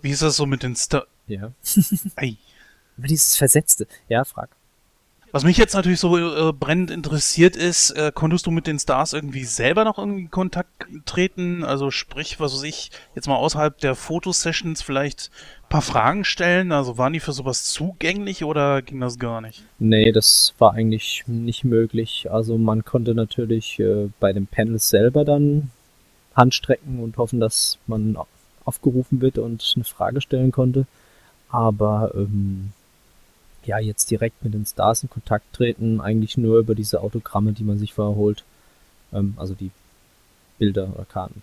Wie 0.02 0.12
ist 0.12 0.22
das 0.22 0.36
so 0.36 0.46
mit 0.46 0.64
den 0.64 0.76
Star... 0.76 1.06
ja. 1.28 1.52
Ei. 2.16 2.38
Aber 2.98 3.08
dieses 3.08 3.36
Versetzte. 3.36 3.88
Ja, 4.08 4.24
frag. 4.24 4.50
Was 5.34 5.44
mich 5.44 5.58
jetzt 5.58 5.74
natürlich 5.74 6.00
so 6.00 6.16
äh, 6.16 6.54
brennend 6.54 6.92
interessiert 6.92 7.56
ist, 7.56 7.90
äh, 7.90 8.12
konntest 8.14 8.46
du 8.46 8.52
mit 8.52 8.68
den 8.68 8.78
Stars 8.78 9.14
irgendwie 9.14 9.46
selber 9.46 9.84
noch 9.84 9.98
irgendwie 9.98 10.22
in 10.22 10.30
Kontakt 10.30 10.70
treten? 11.06 11.64
Also 11.64 11.90
sprich, 11.90 12.40
was 12.40 12.54
weiß 12.54 12.62
ich, 12.62 12.92
jetzt 13.16 13.28
mal 13.28 13.38
außerhalb 13.38 13.76
der 13.80 13.96
Fotosessions 13.96 14.84
vielleicht 14.84 15.32
ein 15.64 15.70
paar 15.70 15.82
Fragen 15.82 16.24
stellen? 16.24 16.72
Also 16.72 17.00
waren 17.00 17.14
die 17.14 17.20
für 17.20 17.32
sowas 17.32 17.64
zugänglich 17.64 18.44
oder 18.44 18.84
ging 18.84 19.00
das 19.00 19.18
gar 19.18 19.42
nicht? 19.42 19.64
Nee, 19.80 20.12
das 20.12 20.54
war 20.60 20.76
eigentlich 20.76 21.24
nicht 21.26 21.64
möglich. 21.64 22.28
Also 22.30 22.60
man 22.60 22.86
konnte 22.86 23.16
natürlich 23.16 23.80
äh, 23.80 24.10
bei 24.20 24.34
den 24.34 24.46
Panels 24.46 24.90
selber 24.90 25.26
dann 25.26 25.72
Handstrecken 26.36 27.00
und 27.00 27.18
hoffen, 27.18 27.40
dass 27.40 27.80
man 27.88 28.18
aufgerufen 28.66 29.22
wird 29.22 29.38
und 29.38 29.74
eine 29.76 29.84
Frage 29.84 30.22
stellen 30.22 30.52
konnte. 30.52 30.86
Aber 31.50 32.12
ähm, 32.16 32.72
ja, 33.66 33.80
jetzt 33.80 34.12
direkt 34.12 34.44
mit 34.44 34.54
den 34.54 34.66
Stars 34.66 35.04
in 35.04 35.10
Kontakt 35.10 35.54
treten, 35.54 36.02
eigentlich 36.02 36.38
nur 36.38 36.60
über 36.60 36.76
diese 36.76 37.02
Autogramme, 37.02 37.54
die 37.54 37.64
man 37.64 37.78
sich 37.78 37.94
vorher 37.94 38.16
holt. 38.16 38.44
Ähm, 39.14 39.34
also 39.38 39.54
die 39.54 39.72
Bilder 40.58 40.90
oder 40.94 41.06
Karten. 41.06 41.42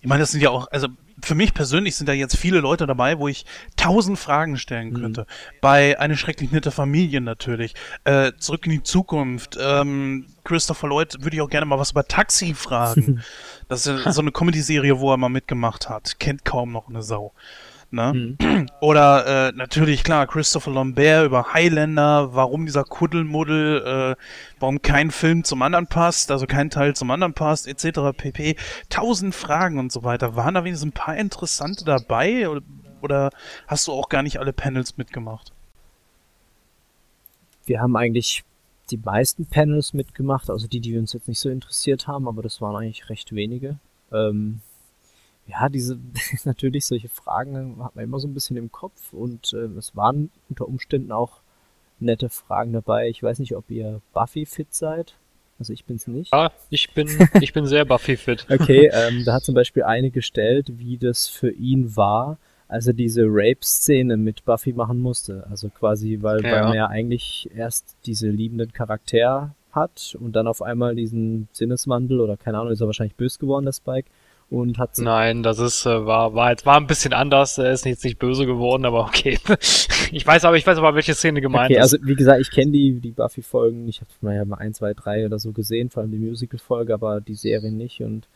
Ich 0.00 0.08
meine, 0.08 0.20
das 0.20 0.32
sind 0.32 0.40
ja 0.40 0.50
auch, 0.50 0.70
also 0.70 0.88
für 1.22 1.34
mich 1.34 1.54
persönlich 1.54 1.96
sind 1.96 2.08
da 2.08 2.12
jetzt 2.12 2.36
viele 2.36 2.60
Leute 2.60 2.86
dabei, 2.86 3.18
wo 3.18 3.28
ich 3.28 3.44
tausend 3.76 4.18
Fragen 4.18 4.56
stellen 4.58 4.90
Mhm. 4.90 5.00
könnte. 5.00 5.26
Bei 5.60 5.98
Eine 5.98 6.16
schrecklich 6.16 6.50
nette 6.52 6.70
Familie 6.70 7.20
natürlich. 7.20 7.74
Äh, 8.04 8.32
Zurück 8.38 8.66
in 8.66 8.72
die 8.72 8.82
Zukunft. 8.82 9.58
Ähm, 9.60 10.26
Christopher 10.44 10.88
Lloyd 10.88 11.22
würde 11.22 11.36
ich 11.36 11.42
auch 11.42 11.50
gerne 11.50 11.66
mal 11.66 11.78
was 11.78 11.90
über 11.92 12.04
Taxi 12.06 12.54
fragen. 12.54 13.22
das 13.68 13.86
ist 13.86 14.14
so 14.14 14.20
eine 14.20 14.32
Comedy-Serie, 14.32 14.98
wo 15.00 15.12
er 15.12 15.16
mal 15.16 15.28
mitgemacht 15.28 15.88
hat. 15.88 16.18
Kennt 16.18 16.44
kaum 16.44 16.72
noch 16.72 16.88
eine 16.88 17.02
Sau. 17.02 17.32
Ne? 17.92 18.36
Mhm. 18.40 18.66
Oder 18.80 19.48
äh, 19.48 19.52
natürlich, 19.52 20.04
klar, 20.04 20.26
Christopher 20.26 20.70
Lambert 20.70 21.26
über 21.26 21.52
Highlander, 21.52 22.34
warum 22.34 22.66
dieser 22.66 22.84
Kuddelmuddel, 22.84 24.16
äh, 24.16 24.22
warum 24.60 24.80
kein 24.80 25.10
Film 25.10 25.42
zum 25.42 25.62
anderen 25.62 25.88
passt, 25.88 26.30
also 26.30 26.46
kein 26.46 26.70
Teil 26.70 26.94
zum 26.94 27.10
anderen 27.10 27.34
passt, 27.34 27.66
etc. 27.66 28.16
pp. 28.16 28.56
Tausend 28.88 29.34
Fragen 29.34 29.78
und 29.78 29.90
so 29.90 30.04
weiter. 30.04 30.36
Waren 30.36 30.54
da 30.54 30.64
wenigstens 30.64 30.90
ein 30.90 30.92
paar 30.92 31.16
interessante 31.16 31.84
dabei? 31.84 32.48
Oder, 32.48 32.62
oder 33.02 33.30
hast 33.66 33.88
du 33.88 33.92
auch 33.92 34.08
gar 34.08 34.22
nicht 34.22 34.38
alle 34.38 34.52
Panels 34.52 34.96
mitgemacht? 34.96 35.52
Wir 37.66 37.80
haben 37.80 37.96
eigentlich 37.96 38.44
die 38.90 38.98
meisten 38.98 39.46
Panels 39.46 39.94
mitgemacht, 39.94 40.50
also 40.50 40.66
die, 40.66 40.80
die 40.80 40.96
uns 40.96 41.12
jetzt 41.12 41.28
nicht 41.28 41.38
so 41.38 41.48
interessiert 41.48 42.06
haben, 42.06 42.28
aber 42.28 42.42
das 42.42 42.60
waren 42.60 42.76
eigentlich 42.76 43.08
recht 43.08 43.32
wenige. 43.34 43.78
Ähm, 44.12 44.60
ja, 45.50 45.68
diese, 45.68 45.98
natürlich 46.44 46.86
solche 46.86 47.08
Fragen 47.08 47.82
hat 47.82 47.96
man 47.96 48.04
immer 48.04 48.18
so 48.18 48.28
ein 48.28 48.34
bisschen 48.34 48.56
im 48.56 48.70
Kopf 48.72 49.12
und 49.12 49.52
äh, 49.52 49.66
es 49.78 49.96
waren 49.96 50.30
unter 50.48 50.68
Umständen 50.68 51.12
auch 51.12 51.40
nette 51.98 52.28
Fragen 52.28 52.72
dabei. 52.72 53.08
Ich 53.08 53.22
weiß 53.22 53.38
nicht, 53.40 53.54
ob 53.56 53.70
ihr 53.70 54.00
Buffy-fit 54.12 54.72
seid. 54.72 55.14
Also 55.58 55.74
ich 55.74 55.84
bin's 55.84 56.06
nicht. 56.06 56.32
Ja, 56.32 56.50
ich 56.70 56.92
bin, 56.94 57.08
ich 57.40 57.52
bin 57.52 57.66
sehr 57.66 57.84
Buffy-fit. 57.84 58.46
Okay, 58.48 58.90
ähm, 58.92 59.24
da 59.24 59.34
hat 59.34 59.44
zum 59.44 59.54
Beispiel 59.54 59.82
eine 59.82 60.10
gestellt, 60.10 60.78
wie 60.78 60.96
das 60.96 61.26
für 61.26 61.50
ihn 61.50 61.94
war, 61.96 62.38
als 62.68 62.86
er 62.86 62.94
diese 62.94 63.24
Rape-Szene 63.26 64.16
mit 64.16 64.44
Buffy 64.44 64.72
machen 64.72 65.00
musste. 65.00 65.46
Also 65.50 65.68
quasi, 65.68 66.18
weil, 66.22 66.42
Ja. 66.42 66.52
weil 66.52 66.62
man 66.64 66.74
ja 66.74 66.86
eigentlich 66.86 67.50
erst 67.54 67.96
diese 68.06 68.30
liebenden 68.30 68.72
Charakter 68.72 69.54
hat 69.72 70.16
und 70.18 70.32
dann 70.32 70.46
auf 70.46 70.62
einmal 70.62 70.94
diesen 70.94 71.48
Sinneswandel 71.52 72.20
oder 72.20 72.36
keine 72.36 72.58
Ahnung, 72.58 72.72
ist 72.72 72.80
er 72.80 72.86
wahrscheinlich 72.86 73.16
böse 73.16 73.38
geworden, 73.38 73.66
der 73.66 73.72
Spike. 73.72 74.08
Und 74.50 74.78
hat 74.78 74.98
Nein, 74.98 75.44
das 75.44 75.60
ist, 75.60 75.86
äh, 75.86 76.06
war, 76.06 76.34
war 76.34 76.50
jetzt, 76.50 76.66
war 76.66 76.76
ein 76.76 76.88
bisschen 76.88 77.12
anders. 77.12 77.56
Er 77.56 77.70
ist 77.70 77.86
jetzt 77.86 78.04
nicht 78.04 78.18
böse 78.18 78.46
geworden, 78.46 78.84
aber 78.84 79.04
okay. 79.04 79.38
Ich 80.12 80.26
weiß 80.26 80.44
aber, 80.44 80.56
ich 80.56 80.66
weiß 80.66 80.76
aber, 80.78 80.96
welche 80.96 81.14
Szene 81.14 81.40
gemeint 81.40 81.70
Okay, 81.70 81.78
ist. 81.78 81.94
also 81.94 81.98
wie 82.02 82.16
gesagt, 82.16 82.40
ich 82.40 82.50
kenne 82.50 82.72
die, 82.72 82.98
die 82.98 83.12
Buffy-Folgen, 83.12 83.86
ich 83.86 84.00
habe 84.00 84.10
mal 84.22 84.34
ja 84.34 84.44
mal 84.44 84.56
ein, 84.56 84.74
zwei, 84.74 84.92
drei 84.92 85.24
oder 85.24 85.38
so 85.38 85.52
gesehen, 85.52 85.88
vor 85.88 86.02
allem 86.02 86.10
die 86.10 86.18
Musical-Folge, 86.18 86.92
aber 86.92 87.20
die 87.20 87.36
Serie 87.36 87.70
nicht. 87.70 88.00
Und 88.00 88.26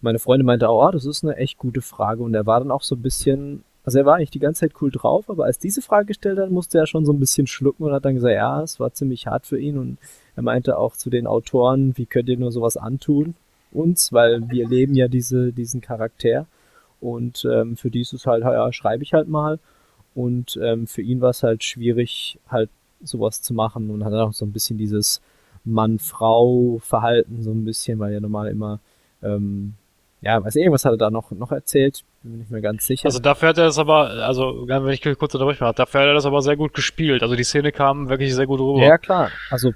meine 0.00 0.20
Freundin 0.20 0.46
meinte 0.46 0.68
auch, 0.68 0.86
oh, 0.86 0.90
das 0.92 1.06
ist 1.06 1.24
eine 1.24 1.36
echt 1.36 1.58
gute 1.58 1.80
Frage. 1.82 2.22
Und 2.22 2.34
er 2.34 2.46
war 2.46 2.60
dann 2.60 2.70
auch 2.70 2.82
so 2.82 2.94
ein 2.94 3.02
bisschen, 3.02 3.64
also 3.82 3.98
er 3.98 4.06
war 4.06 4.14
eigentlich 4.14 4.30
die 4.30 4.38
ganze 4.38 4.60
Zeit 4.60 4.80
cool 4.80 4.92
drauf, 4.92 5.28
aber 5.28 5.44
als 5.46 5.58
diese 5.58 5.82
Frage 5.82 6.06
gestellt 6.06 6.38
hat, 6.38 6.52
musste 6.52 6.78
er 6.78 6.86
schon 6.86 7.04
so 7.04 7.12
ein 7.12 7.18
bisschen 7.18 7.48
schlucken 7.48 7.82
und 7.82 7.92
hat 7.92 8.04
dann 8.04 8.14
gesagt, 8.14 8.34
ja, 8.34 8.62
es 8.62 8.78
war 8.78 8.92
ziemlich 8.92 9.26
hart 9.26 9.44
für 9.44 9.58
ihn. 9.58 9.76
Und 9.76 9.98
er 10.36 10.44
meinte 10.44 10.78
auch 10.78 10.94
zu 10.94 11.10
den 11.10 11.26
Autoren, 11.26 11.96
wie 11.96 12.06
könnt 12.06 12.28
ihr 12.28 12.38
nur 12.38 12.52
sowas 12.52 12.76
antun? 12.76 13.34
Uns, 13.74 14.12
weil 14.12 14.48
wir 14.48 14.68
leben 14.68 14.94
ja 14.94 15.08
diese, 15.08 15.52
diesen 15.52 15.80
Charakter. 15.80 16.46
Und 17.00 17.46
ähm, 17.50 17.76
für 17.76 17.90
die 17.90 18.00
ist 18.00 18.14
es 18.14 18.26
halt, 18.26 18.44
ja, 18.44 18.72
schreibe 18.72 19.02
ich 19.02 19.12
halt 19.12 19.28
mal. 19.28 19.58
Und 20.14 20.58
ähm, 20.62 20.86
für 20.86 21.02
ihn 21.02 21.20
war 21.20 21.30
es 21.30 21.42
halt 21.42 21.64
schwierig, 21.64 22.38
halt 22.48 22.70
sowas 23.02 23.42
zu 23.42 23.52
machen 23.52 23.90
und 23.90 24.04
hat 24.04 24.12
dann 24.12 24.28
auch 24.28 24.32
so 24.32 24.46
ein 24.46 24.52
bisschen 24.52 24.78
dieses 24.78 25.20
Mann-Frau-Verhalten 25.64 27.42
so 27.42 27.50
ein 27.50 27.64
bisschen, 27.64 27.98
weil 27.98 28.12
ja 28.12 28.20
normal 28.20 28.48
immer, 28.48 28.80
ähm, 29.22 29.74
ja, 30.20 30.42
weiß 30.42 30.56
ich, 30.56 30.62
irgendwas 30.62 30.84
hat 30.84 30.92
er 30.92 30.98
da 30.98 31.10
noch, 31.10 31.30
noch 31.32 31.52
erzählt, 31.52 32.04
bin 32.22 32.32
mir 32.32 32.38
nicht 32.38 32.50
mehr 32.50 32.60
ganz 32.60 32.86
sicher. 32.86 33.06
Also 33.06 33.18
dafür 33.18 33.50
hat 33.50 33.58
er 33.58 33.66
das 33.66 33.78
aber, 33.78 34.10
also 34.10 34.64
wenn 34.66 34.86
ich 34.88 35.02
kurz 35.02 35.34
unterbrechen 35.34 35.60
darf, 35.60 35.76
dafür 35.76 36.00
hat 36.00 36.08
er 36.08 36.14
das 36.14 36.26
aber 36.26 36.40
sehr 36.42 36.56
gut 36.56 36.74
gespielt. 36.74 37.22
Also 37.22 37.34
die 37.34 37.44
Szene 37.44 37.72
kam 37.72 38.08
wirklich 38.08 38.34
sehr 38.34 38.46
gut 38.46 38.60
rüber. 38.60 38.82
ja, 38.82 38.98
klar. 38.98 39.30
Also 39.50 39.72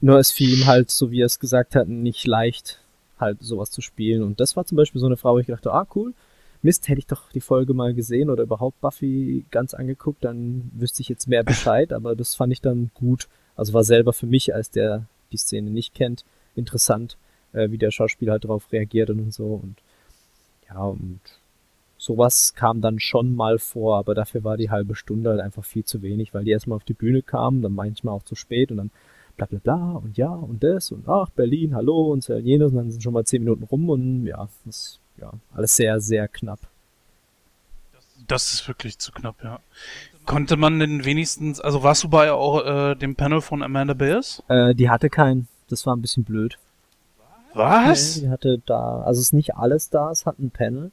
nur 0.00 0.18
es 0.18 0.32
fiel 0.32 0.58
ihm 0.58 0.66
halt, 0.66 0.90
so 0.90 1.10
wie 1.10 1.22
er 1.22 1.26
es 1.26 1.38
gesagt 1.38 1.76
hat, 1.76 1.88
nicht 1.88 2.26
leicht, 2.26 2.81
halt 3.22 3.42
sowas 3.42 3.70
zu 3.70 3.80
spielen. 3.80 4.22
Und 4.22 4.40
das 4.40 4.56
war 4.56 4.66
zum 4.66 4.76
Beispiel 4.76 5.00
so 5.00 5.06
eine 5.06 5.16
Frau, 5.16 5.34
wo 5.34 5.38
ich 5.38 5.46
dachte, 5.46 5.72
ah, 5.72 5.86
cool. 5.94 6.12
Mist, 6.60 6.88
hätte 6.88 6.98
ich 6.98 7.06
doch 7.06 7.30
die 7.32 7.40
Folge 7.40 7.74
mal 7.74 7.94
gesehen 7.94 8.30
oder 8.30 8.44
überhaupt 8.44 8.80
Buffy 8.80 9.44
ganz 9.50 9.74
angeguckt, 9.74 10.24
dann 10.24 10.70
wüsste 10.74 11.00
ich 11.02 11.08
jetzt 11.08 11.26
mehr 11.26 11.42
Bescheid, 11.42 11.92
aber 11.94 12.14
das 12.14 12.34
fand 12.34 12.52
ich 12.52 12.60
dann 12.60 12.90
gut. 12.94 13.28
Also 13.56 13.72
war 13.72 13.82
selber 13.84 14.12
für 14.12 14.26
mich, 14.26 14.54
als 14.54 14.70
der 14.70 15.06
die 15.32 15.38
Szene 15.38 15.70
nicht 15.70 15.94
kennt, 15.94 16.24
interessant, 16.54 17.16
äh, 17.52 17.70
wie 17.70 17.78
der 17.78 17.90
Schauspieler 17.90 18.32
halt 18.32 18.44
darauf 18.44 18.70
reagiert 18.70 19.10
und 19.10 19.32
so. 19.32 19.60
Und 19.62 19.76
ja, 20.68 20.84
und 20.84 21.20
sowas 21.98 22.54
kam 22.54 22.80
dann 22.80 23.00
schon 23.00 23.34
mal 23.34 23.58
vor, 23.58 23.96
aber 23.96 24.14
dafür 24.14 24.44
war 24.44 24.56
die 24.56 24.70
halbe 24.70 24.94
Stunde 24.94 25.30
halt 25.30 25.40
einfach 25.40 25.64
viel 25.64 25.84
zu 25.84 26.02
wenig, 26.02 26.34
weil 26.34 26.44
die 26.44 26.50
erstmal 26.50 26.76
auf 26.76 26.84
die 26.84 26.94
Bühne 26.94 27.22
kamen, 27.22 27.62
dann 27.62 27.74
manchmal 27.74 28.14
auch 28.14 28.24
zu 28.24 28.34
spät 28.34 28.70
und 28.70 28.78
dann 28.78 28.90
bla 29.36 29.46
bla 29.46 29.58
bla 29.62 29.92
und 29.92 30.16
ja 30.16 30.28
und 30.28 30.62
das 30.62 30.92
und 30.92 31.08
ach, 31.08 31.30
Berlin, 31.30 31.74
hallo 31.74 32.12
und 32.12 32.22
so 32.22 32.34
jenes 32.34 32.72
und 32.72 32.76
dann 32.76 32.90
sind 32.90 33.02
schon 33.02 33.12
mal 33.12 33.24
zehn 33.24 33.42
Minuten 33.42 33.64
rum 33.64 33.88
und 33.88 34.26
ja, 34.26 34.48
das 34.64 34.98
ja, 35.20 35.32
alles 35.54 35.76
sehr, 35.76 36.00
sehr 36.00 36.28
knapp. 36.28 36.60
Das 38.26 38.52
ist 38.52 38.68
wirklich 38.68 38.98
zu 38.98 39.12
knapp, 39.12 39.42
ja. 39.42 39.60
Konnte 40.24 40.56
man 40.56 40.78
denn 40.78 41.04
wenigstens, 41.04 41.60
also 41.60 41.82
warst 41.82 42.04
du 42.04 42.08
bei 42.08 42.32
auch 42.32 42.64
äh, 42.64 42.94
dem 42.94 43.16
Panel 43.16 43.40
von 43.40 43.62
Amanda 43.62 43.94
Bears? 43.94 44.42
Äh, 44.48 44.74
die 44.74 44.88
hatte 44.88 45.10
keinen, 45.10 45.48
das 45.68 45.84
war 45.84 45.96
ein 45.96 46.00
bisschen 46.00 46.22
blöd. 46.22 46.58
Was? 47.54 48.16
Nee, 48.16 48.22
die 48.22 48.30
hatte 48.30 48.62
da, 48.64 49.02
also 49.02 49.20
es 49.20 49.26
ist 49.26 49.32
nicht 49.32 49.56
alle 49.56 49.78
Stars 49.78 50.24
hatten 50.26 50.46
ein 50.46 50.50
Panel. 50.50 50.90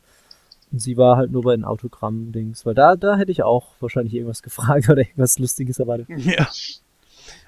Und 0.72 0.80
sie 0.80 0.98
war 0.98 1.18
halt 1.18 1.32
nur 1.32 1.44
bei 1.44 1.56
den 1.56 1.66
Autogramm-Dings, 1.66 2.66
weil 2.66 2.76
da, 2.76 2.96
da 2.96 3.18
hätte 3.18 3.32
ich 3.32 3.44
auch 3.44 3.68
wahrscheinlich 3.80 4.14
irgendwas 4.14 4.44
gefragt 4.44 4.90
oder 4.90 5.02
irgendwas 5.02 5.40
Lustiges 5.40 5.80
erwartet. 5.80 6.08
Ja. 6.18 6.48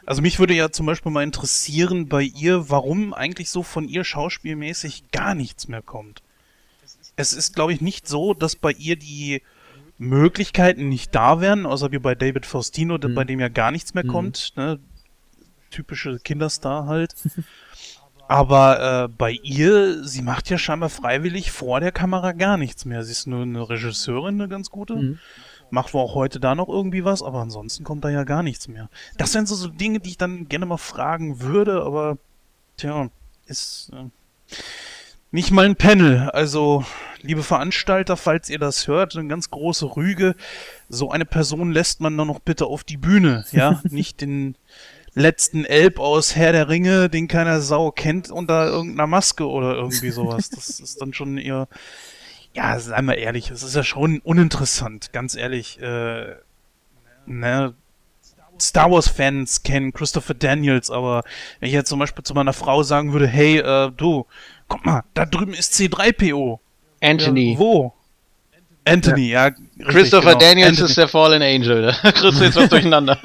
Also 0.05 0.21
mich 0.21 0.39
würde 0.39 0.53
ja 0.53 0.71
zum 0.71 0.85
Beispiel 0.85 1.11
mal 1.11 1.23
interessieren 1.23 2.07
bei 2.07 2.23
ihr, 2.23 2.69
warum 2.69 3.13
eigentlich 3.13 3.49
so 3.49 3.63
von 3.63 3.87
ihr 3.87 4.03
schauspielmäßig 4.03 5.11
gar 5.11 5.35
nichts 5.35 5.67
mehr 5.67 5.81
kommt. 5.81 6.21
Es 7.15 7.33
ist, 7.33 7.53
glaube 7.55 7.73
ich, 7.73 7.81
nicht 7.81 8.07
so, 8.07 8.33
dass 8.33 8.55
bei 8.55 8.71
ihr 8.71 8.95
die 8.95 9.41
Möglichkeiten 9.97 10.89
nicht 10.89 11.13
da 11.13 11.39
wären, 11.41 11.65
außer 11.67 11.91
wie 11.91 11.99
bei 11.99 12.15
David 12.15 12.45
Faustino, 12.45 12.97
bei 12.97 13.23
dem 13.23 13.39
ja 13.39 13.49
gar 13.49 13.69
nichts 13.71 13.93
mehr 13.93 14.03
Mhm. 14.03 14.09
kommt. 14.09 14.53
Ne? 14.55 14.79
Typische 15.69 16.19
Kinderstar 16.19 16.87
halt. 16.87 17.13
Aber 18.27 19.03
äh, 19.03 19.07
bei 19.09 19.31
ihr, 19.43 20.03
sie 20.03 20.21
macht 20.21 20.49
ja 20.49 20.57
scheinbar 20.57 20.89
freiwillig 20.89 21.51
vor 21.51 21.79
der 21.79 21.91
Kamera 21.91 22.31
gar 22.31 22.57
nichts 22.57 22.85
mehr. 22.85 23.03
Sie 23.03 23.11
ist 23.11 23.27
nur 23.27 23.43
eine 23.43 23.69
Regisseurin, 23.69 24.35
eine 24.35 24.47
ganz 24.49 24.69
gute. 24.69 24.95
Mhm. 24.95 25.19
Macht 25.71 25.93
wohl 25.93 26.01
auch 26.01 26.15
heute 26.15 26.39
da 26.39 26.53
noch 26.53 26.69
irgendwie 26.69 27.05
was, 27.05 27.23
aber 27.23 27.39
ansonsten 27.39 27.83
kommt 27.83 28.03
da 28.03 28.09
ja 28.09 28.23
gar 28.23 28.43
nichts 28.43 28.67
mehr. 28.67 28.89
Das 29.17 29.31
sind 29.31 29.47
so, 29.47 29.55
so 29.55 29.67
Dinge, 29.67 29.99
die 29.99 30.11
ich 30.11 30.17
dann 30.17 30.47
gerne 30.47 30.65
mal 30.65 30.77
fragen 30.77 31.41
würde, 31.41 31.81
aber 31.83 32.17
tja, 32.77 33.09
ist 33.45 33.91
äh, 33.93 34.55
nicht 35.31 35.51
mal 35.51 35.65
ein 35.65 35.77
Panel. 35.77 36.29
Also, 36.31 36.83
liebe 37.21 37.41
Veranstalter, 37.41 38.17
falls 38.17 38.49
ihr 38.49 38.59
das 38.59 38.87
hört, 38.87 39.15
eine 39.15 39.27
ganz 39.27 39.49
große 39.49 39.95
Rüge. 39.95 40.35
So 40.89 41.09
eine 41.09 41.25
Person 41.25 41.71
lässt 41.71 42.01
man 42.01 42.17
dann 42.17 42.27
noch 42.27 42.39
bitte 42.39 42.65
auf 42.65 42.83
die 42.83 42.97
Bühne, 42.97 43.45
ja? 43.51 43.81
nicht 43.89 44.21
den 44.21 44.55
letzten 45.13 45.65
Elb 45.65 45.99
aus 45.99 46.35
Herr 46.35 46.51
der 46.51 46.69
Ringe, 46.69 47.09
den 47.09 47.27
keiner 47.27 47.61
Sau 47.61 47.91
kennt, 47.91 48.31
unter 48.31 48.67
irgendeiner 48.67 49.07
Maske 49.07 49.47
oder 49.47 49.75
irgendwie 49.75 50.11
sowas. 50.11 50.49
Das 50.49 50.79
ist 50.79 51.01
dann 51.01 51.13
schon 51.13 51.37
eher, 51.37 51.67
ja, 52.53 52.79
seien 52.79 53.05
wir 53.05 53.17
ehrlich, 53.17 53.49
es 53.49 53.63
ist 53.63 53.75
ja 53.75 53.83
schon 53.83 54.19
uninteressant, 54.19 55.13
ganz 55.13 55.35
ehrlich. 55.35 55.81
Äh, 55.81 56.35
ne, 57.25 57.73
Star 58.59 58.91
Wars-Fans 58.91 59.63
kennen 59.63 59.93
Christopher 59.93 60.33
Daniels, 60.33 60.91
aber 60.91 61.23
wenn 61.59 61.67
ich 61.67 61.73
jetzt 61.73 61.89
zum 61.89 61.99
Beispiel 61.99 62.23
zu 62.23 62.33
meiner 62.33 62.53
Frau 62.53 62.83
sagen 62.83 63.13
würde, 63.13 63.27
hey, 63.27 63.57
äh, 63.57 63.91
du, 63.95 64.25
guck 64.67 64.85
mal, 64.85 65.03
da 65.13 65.25
drüben 65.25 65.53
ist 65.53 65.73
C3PO. 65.73 66.59
Anthony. 67.01 67.53
Ja, 67.53 67.59
wo? 67.59 67.93
Anthony, 68.85 69.29
ja. 69.29 69.45
richtig, 69.45 69.87
Christopher 69.87 70.33
genau. 70.33 70.39
Daniels 70.39 70.69
Anthony. 70.69 70.89
ist 70.89 70.97
der 70.97 71.07
Fallen 71.07 71.41
Angel. 71.41 71.95
Da 72.03 72.11
kriegst 72.11 72.39
du 72.39 72.43
jetzt 72.43 72.55
was 72.55 72.69
durcheinander. 72.69 73.17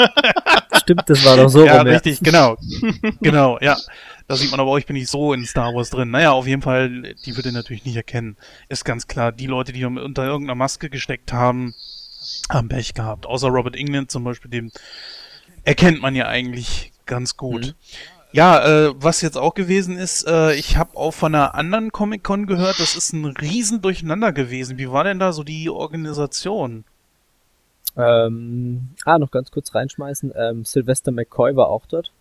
Stimmt, 0.76 1.08
das 1.08 1.24
war 1.24 1.36
doch 1.36 1.48
so 1.48 1.64
ja, 1.64 1.78
rum. 1.78 1.86
richtig, 1.86 2.20
genau. 2.20 2.56
genau, 3.20 3.58
ja. 3.60 3.76
Da 4.28 4.36
sieht 4.36 4.50
man 4.50 4.58
aber 4.58 4.70
auch, 4.70 4.78
ich 4.78 4.86
bin 4.86 4.94
nicht 4.94 5.08
so 5.08 5.32
in 5.32 5.44
Star 5.44 5.74
Wars 5.74 5.90
drin. 5.90 6.10
Naja, 6.10 6.32
auf 6.32 6.46
jeden 6.46 6.62
Fall, 6.62 7.14
die 7.24 7.36
würde 7.36 7.52
natürlich 7.52 7.84
nicht 7.84 7.96
erkennen. 7.96 8.36
Ist 8.68 8.84
ganz 8.84 9.06
klar. 9.06 9.30
Die 9.30 9.46
Leute, 9.46 9.72
die 9.72 9.84
unter 9.84 10.24
irgendeiner 10.24 10.56
Maske 10.56 10.90
gesteckt 10.90 11.32
haben, 11.32 11.74
haben 12.50 12.68
Pech 12.68 12.94
gehabt. 12.94 13.26
Außer 13.26 13.48
Robert 13.48 13.76
England 13.76 14.10
zum 14.10 14.24
Beispiel, 14.24 14.50
den 14.50 14.72
erkennt 15.64 16.02
man 16.02 16.16
ja 16.16 16.26
eigentlich 16.26 16.92
ganz 17.06 17.36
gut. 17.36 17.66
Mhm. 17.66 17.72
Ja, 18.32 18.66
äh, 18.66 18.92
was 18.96 19.22
jetzt 19.22 19.38
auch 19.38 19.54
gewesen 19.54 19.96
ist, 19.96 20.26
äh, 20.26 20.54
ich 20.54 20.76
habe 20.76 20.96
auch 20.96 21.12
von 21.12 21.34
einer 21.34 21.54
anderen 21.54 21.92
Comic-Con 21.92 22.46
gehört, 22.46 22.80
das 22.80 22.96
ist 22.96 23.12
ein 23.12 23.24
riesen 23.24 23.80
Durcheinander 23.80 24.32
gewesen. 24.32 24.76
Wie 24.76 24.90
war 24.90 25.04
denn 25.04 25.18
da 25.18 25.32
so 25.32 25.42
die 25.42 25.70
Organisation? 25.70 26.84
Ähm, 27.96 28.88
ah, 29.04 29.18
noch 29.18 29.30
ganz 29.30 29.50
kurz 29.50 29.74
reinschmeißen. 29.74 30.32
Ähm, 30.36 30.64
Sylvester 30.64 31.12
McCoy 31.12 31.56
war 31.56 31.68
auch 31.68 31.86
dort. 31.86 32.12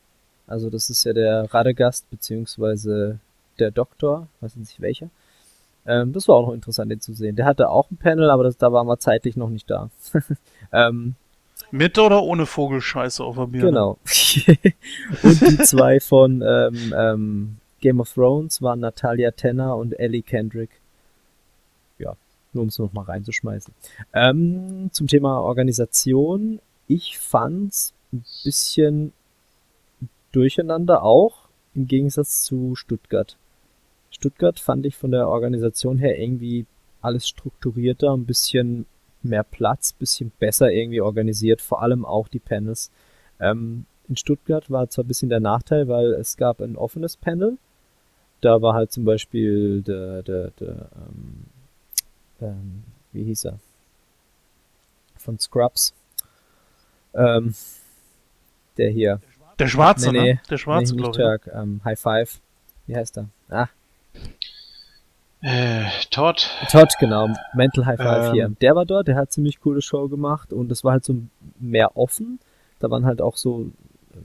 Also 0.47 0.69
das 0.69 0.89
ist 0.89 1.03
ja 1.03 1.13
der 1.13 1.53
Radegast 1.53 2.09
beziehungsweise 2.09 3.19
der 3.59 3.71
Doktor, 3.71 4.27
weiß 4.41 4.55
nicht 4.57 4.79
welcher. 4.81 5.09
Ähm, 5.87 6.13
das 6.13 6.27
war 6.27 6.35
auch 6.35 6.47
noch 6.47 6.53
interessant, 6.53 6.91
den 6.91 6.99
zu 6.99 7.13
sehen. 7.13 7.35
Der 7.35 7.45
hatte 7.45 7.69
auch 7.69 7.89
ein 7.91 7.97
Panel, 7.97 8.29
aber 8.29 8.43
das, 8.43 8.57
da 8.57 8.71
waren 8.71 8.87
wir 8.87 8.97
zeitlich 8.97 9.35
noch 9.35 9.49
nicht 9.49 9.69
da. 9.69 9.89
ähm, 10.71 11.15
Mit 11.71 11.97
oder 11.97 12.23
ohne 12.23 12.45
Vogelscheiße 12.45 13.23
auf 13.23 13.35
der 13.35 13.47
Birne? 13.47 13.67
genau. 13.67 13.97
und 15.23 15.41
die 15.41 15.57
zwei 15.59 15.99
von 15.99 16.43
ähm, 16.45 16.93
ähm, 16.97 17.57
Game 17.81 17.99
of 17.99 18.13
Thrones 18.13 18.61
waren 18.61 18.79
Natalia 18.79 19.31
Tenner 19.31 19.75
und 19.75 19.93
Ellie 19.99 20.23
Kendrick. 20.23 20.71
Ja, 21.99 22.15
nur 22.53 22.63
um 22.63 22.69
es 22.69 22.79
noch 22.79 22.93
mal 22.93 23.03
reinzuschmeißen. 23.03 23.73
Ähm, 24.13 24.89
zum 24.91 25.07
Thema 25.07 25.39
Organisation. 25.41 26.59
Ich 26.87 27.17
fand's 27.17 27.93
ein 28.11 28.23
bisschen 28.43 29.13
durcheinander 30.35 31.03
auch, 31.03 31.47
im 31.73 31.87
Gegensatz 31.87 32.43
zu 32.43 32.75
Stuttgart. 32.75 33.37
Stuttgart 34.09 34.59
fand 34.59 34.85
ich 34.85 34.95
von 34.95 35.11
der 35.11 35.27
Organisation 35.27 35.97
her 35.97 36.19
irgendwie 36.19 36.65
alles 37.01 37.27
strukturierter, 37.27 38.13
ein 38.15 38.25
bisschen 38.25 38.85
mehr 39.23 39.43
Platz, 39.43 39.93
bisschen 39.93 40.31
besser 40.39 40.71
irgendwie 40.71 41.01
organisiert, 41.01 41.61
vor 41.61 41.81
allem 41.81 42.05
auch 42.05 42.27
die 42.27 42.39
Panels. 42.39 42.91
Ähm, 43.39 43.85
in 44.07 44.17
Stuttgart 44.17 44.69
war 44.69 44.89
zwar 44.89 45.03
ein 45.03 45.07
bisschen 45.07 45.29
der 45.29 45.39
Nachteil, 45.39 45.87
weil 45.87 46.13
es 46.13 46.37
gab 46.37 46.61
ein 46.61 46.75
offenes 46.75 47.17
Panel. 47.17 47.57
Da 48.41 48.61
war 48.61 48.73
halt 48.73 48.91
zum 48.91 49.05
Beispiel 49.05 49.81
der, 49.81 50.21
der, 50.21 50.51
der 50.51 50.89
ähm, 50.95 51.45
ähm, 52.41 52.83
wie 53.13 53.23
hieß 53.23 53.45
er? 53.45 53.59
Von 55.17 55.39
Scrubs. 55.39 55.93
Ähm, 57.13 57.55
der 58.77 58.89
hier. 58.89 59.21
Der 59.59 59.67
Schwarze, 59.67 60.11
Nee, 60.11 60.19
nee. 60.21 60.33
ne? 60.33 60.39
Der 60.49 60.57
Schwarze, 60.57 60.95
nee, 60.95 61.01
nicht 61.01 61.13
glaube 61.13 61.35
ich. 61.37 61.41
Turk, 61.43 61.55
ähm, 61.55 61.81
High 61.83 61.99
Five. 61.99 62.39
Wie 62.87 62.95
heißt 62.95 63.17
er? 63.17 63.29
Ah, 63.49 63.67
äh, 65.41 65.83
Todd. 66.09 66.49
Todd, 66.71 66.93
genau. 66.99 67.27
Mental 67.53 67.85
High 67.85 67.97
Five 67.97 68.27
Ähm. 68.27 68.33
hier. 68.33 68.49
Der 68.61 68.75
war 68.75 68.85
dort, 68.85 69.07
der 69.07 69.15
hat 69.15 69.31
ziemlich 69.31 69.59
coole 69.61 69.81
Show 69.81 70.07
gemacht 70.07 70.51
und 70.51 70.71
es 70.71 70.83
war 70.83 70.93
halt 70.93 71.05
so 71.05 71.17
mehr 71.59 71.95
offen. 71.95 72.39
Da 72.79 72.89
waren 72.89 73.05
halt 73.05 73.21
auch 73.21 73.35
so 73.37 73.67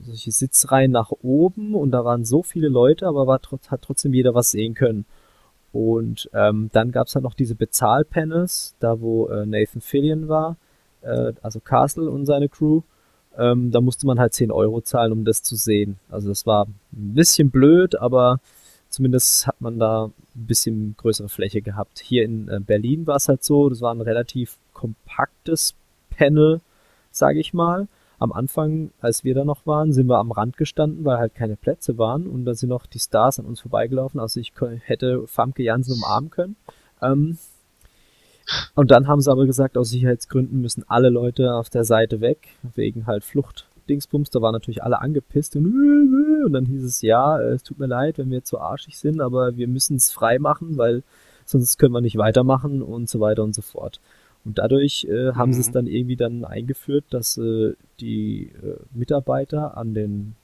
solche 0.03 0.31
Sitzreihen 0.31 0.91
nach 0.91 1.11
oben 1.21 1.75
und 1.75 1.91
da 1.91 2.03
waren 2.05 2.25
so 2.25 2.41
viele 2.41 2.69
Leute, 2.69 3.05
aber 3.05 3.27
war 3.27 3.39
hat 3.67 3.81
trotzdem 3.83 4.13
jeder 4.13 4.33
was 4.33 4.49
sehen 4.51 4.73
können. 4.73 5.05
Und 5.73 6.27
ähm, 6.33 6.69
dann 6.73 6.91
gab's 6.91 7.13
halt 7.13 7.23
noch 7.23 7.33
diese 7.35 7.55
Bezahlpanels, 7.55 8.75
da 8.79 8.99
wo 8.99 9.27
äh, 9.27 9.45
Nathan 9.45 9.81
Fillion 9.81 10.27
war, 10.27 10.55
äh, 11.01 11.33
also 11.43 11.59
Castle 11.59 12.09
und 12.09 12.25
seine 12.25 12.49
Crew. 12.49 12.81
Ähm, 13.37 13.71
da 13.71 13.81
musste 13.81 14.05
man 14.05 14.19
halt 14.19 14.33
10 14.33 14.51
Euro 14.51 14.81
zahlen, 14.81 15.11
um 15.11 15.25
das 15.25 15.43
zu 15.43 15.55
sehen. 15.55 15.97
Also 16.09 16.29
das 16.29 16.45
war 16.45 16.65
ein 16.65 17.13
bisschen 17.13 17.49
blöd, 17.49 17.99
aber 17.99 18.39
zumindest 18.89 19.47
hat 19.47 19.61
man 19.61 19.79
da 19.79 20.05
ein 20.05 20.45
bisschen 20.47 20.95
größere 20.97 21.29
Fläche 21.29 21.61
gehabt. 21.61 21.99
Hier 21.99 22.23
in 22.23 22.47
äh, 22.49 22.59
Berlin 22.59 23.07
war 23.07 23.15
es 23.15 23.27
halt 23.27 23.43
so, 23.43 23.69
das 23.69 23.81
war 23.81 23.93
ein 23.93 24.01
relativ 24.01 24.57
kompaktes 24.73 25.75
Panel, 26.09 26.61
sage 27.11 27.39
ich 27.39 27.53
mal. 27.53 27.87
Am 28.19 28.31
Anfang, 28.31 28.91
als 29.01 29.23
wir 29.23 29.33
da 29.33 29.43
noch 29.43 29.65
waren, 29.65 29.93
sind 29.93 30.07
wir 30.07 30.19
am 30.19 30.31
Rand 30.31 30.55
gestanden, 30.55 31.05
weil 31.05 31.17
halt 31.17 31.33
keine 31.33 31.55
Plätze 31.55 31.97
waren 31.97 32.27
und 32.27 32.45
da 32.45 32.53
sind 32.53 32.69
noch 32.69 32.85
die 32.85 32.99
Stars 32.99 33.39
an 33.39 33.45
uns 33.45 33.61
vorbeigelaufen. 33.61 34.19
Also 34.19 34.39
ich 34.39 34.53
hätte 34.83 35.25
Famke 35.25 35.63
Jansen 35.63 35.95
umarmen 35.95 36.29
können. 36.29 36.55
Ähm, 37.01 37.39
und 38.75 38.91
dann 38.91 39.07
haben 39.07 39.21
sie 39.21 39.31
aber 39.31 39.45
gesagt, 39.45 39.77
aus 39.77 39.89
Sicherheitsgründen 39.89 40.61
müssen 40.61 40.83
alle 40.87 41.09
Leute 41.09 41.53
auf 41.53 41.69
der 41.69 41.83
Seite 41.83 42.21
weg, 42.21 42.47
wegen 42.75 43.05
halt 43.07 43.23
Flucht-Dingsbums. 43.23 44.29
Da 44.29 44.41
waren 44.41 44.53
natürlich 44.53 44.83
alle 44.83 45.01
angepisst 45.01 45.55
und, 45.55 45.65
und 46.45 46.53
dann 46.53 46.65
hieß 46.65 46.83
es, 46.83 47.01
ja, 47.01 47.39
äh, 47.39 47.53
es 47.53 47.63
tut 47.63 47.79
mir 47.79 47.87
leid, 47.87 48.17
wenn 48.17 48.29
wir 48.29 48.37
jetzt 48.37 48.49
so 48.49 48.59
arschig 48.59 48.97
sind, 48.97 49.21
aber 49.21 49.55
wir 49.57 49.67
müssen 49.67 49.95
es 49.97 50.11
frei 50.11 50.39
machen, 50.39 50.77
weil 50.77 51.03
sonst 51.45 51.77
können 51.77 51.93
wir 51.93 52.01
nicht 52.01 52.17
weitermachen 52.17 52.81
und 52.81 53.09
so 53.09 53.19
weiter 53.19 53.43
und 53.43 53.53
so 53.55 53.61
fort. 53.61 53.99
Und 54.43 54.57
dadurch 54.57 55.05
äh, 55.09 55.33
haben 55.33 55.49
Mhm. 55.49 55.53
sie 55.53 55.61
es 55.61 55.71
dann 55.71 55.85
irgendwie 55.87 56.15
dann 56.15 56.45
eingeführt, 56.45 57.05
dass 57.11 57.37
äh, 57.37 57.73
die 57.99 58.51
äh, 58.63 58.77
Mitarbeiter 58.93 59.77
an 59.77 59.93
den 59.93 60.35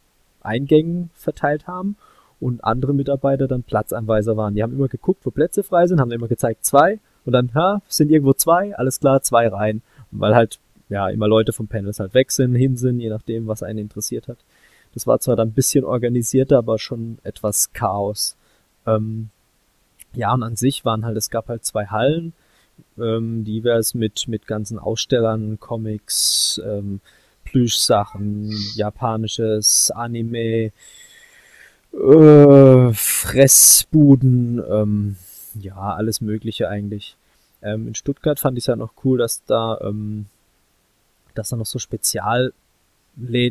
Eingängen 0.42 1.10
verteilt 1.14 1.66
haben 1.68 1.96
und 2.40 2.64
andere 2.64 2.94
Mitarbeiter 2.94 3.48
dann 3.48 3.64
Platzanweiser 3.64 4.38
waren. 4.38 4.54
Die 4.54 4.62
haben 4.62 4.74
immer 4.74 4.88
geguckt, 4.88 5.26
wo 5.26 5.32
Plätze 5.32 5.64
frei 5.64 5.88
sind, 5.88 6.00
haben 6.00 6.12
immer 6.12 6.28
gezeigt 6.28 6.64
zwei 6.64 7.00
und 7.28 7.34
dann, 7.34 7.54
ha, 7.54 7.82
sind 7.90 8.10
irgendwo 8.10 8.34
zwei, 8.34 8.76
alles 8.76 9.00
klar, 9.00 9.22
zwei 9.22 9.48
rein. 9.50 9.82
Weil 10.12 10.34
halt, 10.34 10.60
ja, 10.90 11.10
immer 11.10 11.28
Leute 11.28 11.52
vom 11.52 11.68
Panels 11.68 12.00
halt 12.00 12.14
weg 12.14 12.32
sind, 12.32 12.56
hin 12.56 12.78
sind, 12.78 13.02
je 13.02 13.10
nachdem, 13.10 13.48
was 13.48 13.64
einen 13.64 13.80
interessiert 13.80 14.28
hat. 14.28 14.38
Das 14.94 15.06
war 15.06 15.20
zwar 15.20 15.36
dann 15.36 15.50
ein 15.50 15.54
bisschen 15.54 15.84
organisierter, 15.84 16.58
aber 16.58 16.80
schon 16.80 17.20
etwas 17.24 17.74
Chaos. 17.74 18.38
Ähm, 18.86 19.30
ja, 20.14 20.34
und 20.34 20.42
an 20.42 20.56
sich 20.56 20.86
waren 20.86 21.06
halt, 21.06 21.18
es 21.18 21.30
gab 21.30 21.50
halt 21.50 21.66
zwei 21.66 21.88
Hallen, 21.88 22.32
ähm, 22.98 23.44
divers 23.44 23.94
mit, 23.94 24.28
mit 24.28 24.48
ganzen 24.48 24.80
Ausstellern, 24.80 25.60
Comics, 25.60 26.62
ähm, 26.66 27.02
Plüschsachen, 27.44 28.52
japanisches, 28.76 29.92
Anime, 29.92 30.72
äh, 31.94 32.94
Fressbuden, 32.94 34.64
ähm, 34.70 35.16
ja, 35.62 35.76
alles 35.76 36.22
Mögliche 36.22 36.70
eigentlich. 36.70 37.16
Ähm, 37.62 37.88
in 37.88 37.96
Stuttgart 37.96 38.40
fand 38.40 38.58
ich 38.58 38.64
es 38.64 38.68
ja 38.68 38.76
noch 38.76 38.94
cool, 39.04 39.18
dass 39.18 39.44
da, 39.46 39.80
ähm, 39.82 40.28
dass 41.36 41.50
da 41.50 41.56
noch 41.56 41.66
so 41.66 41.80
Spezialläden 41.80 42.54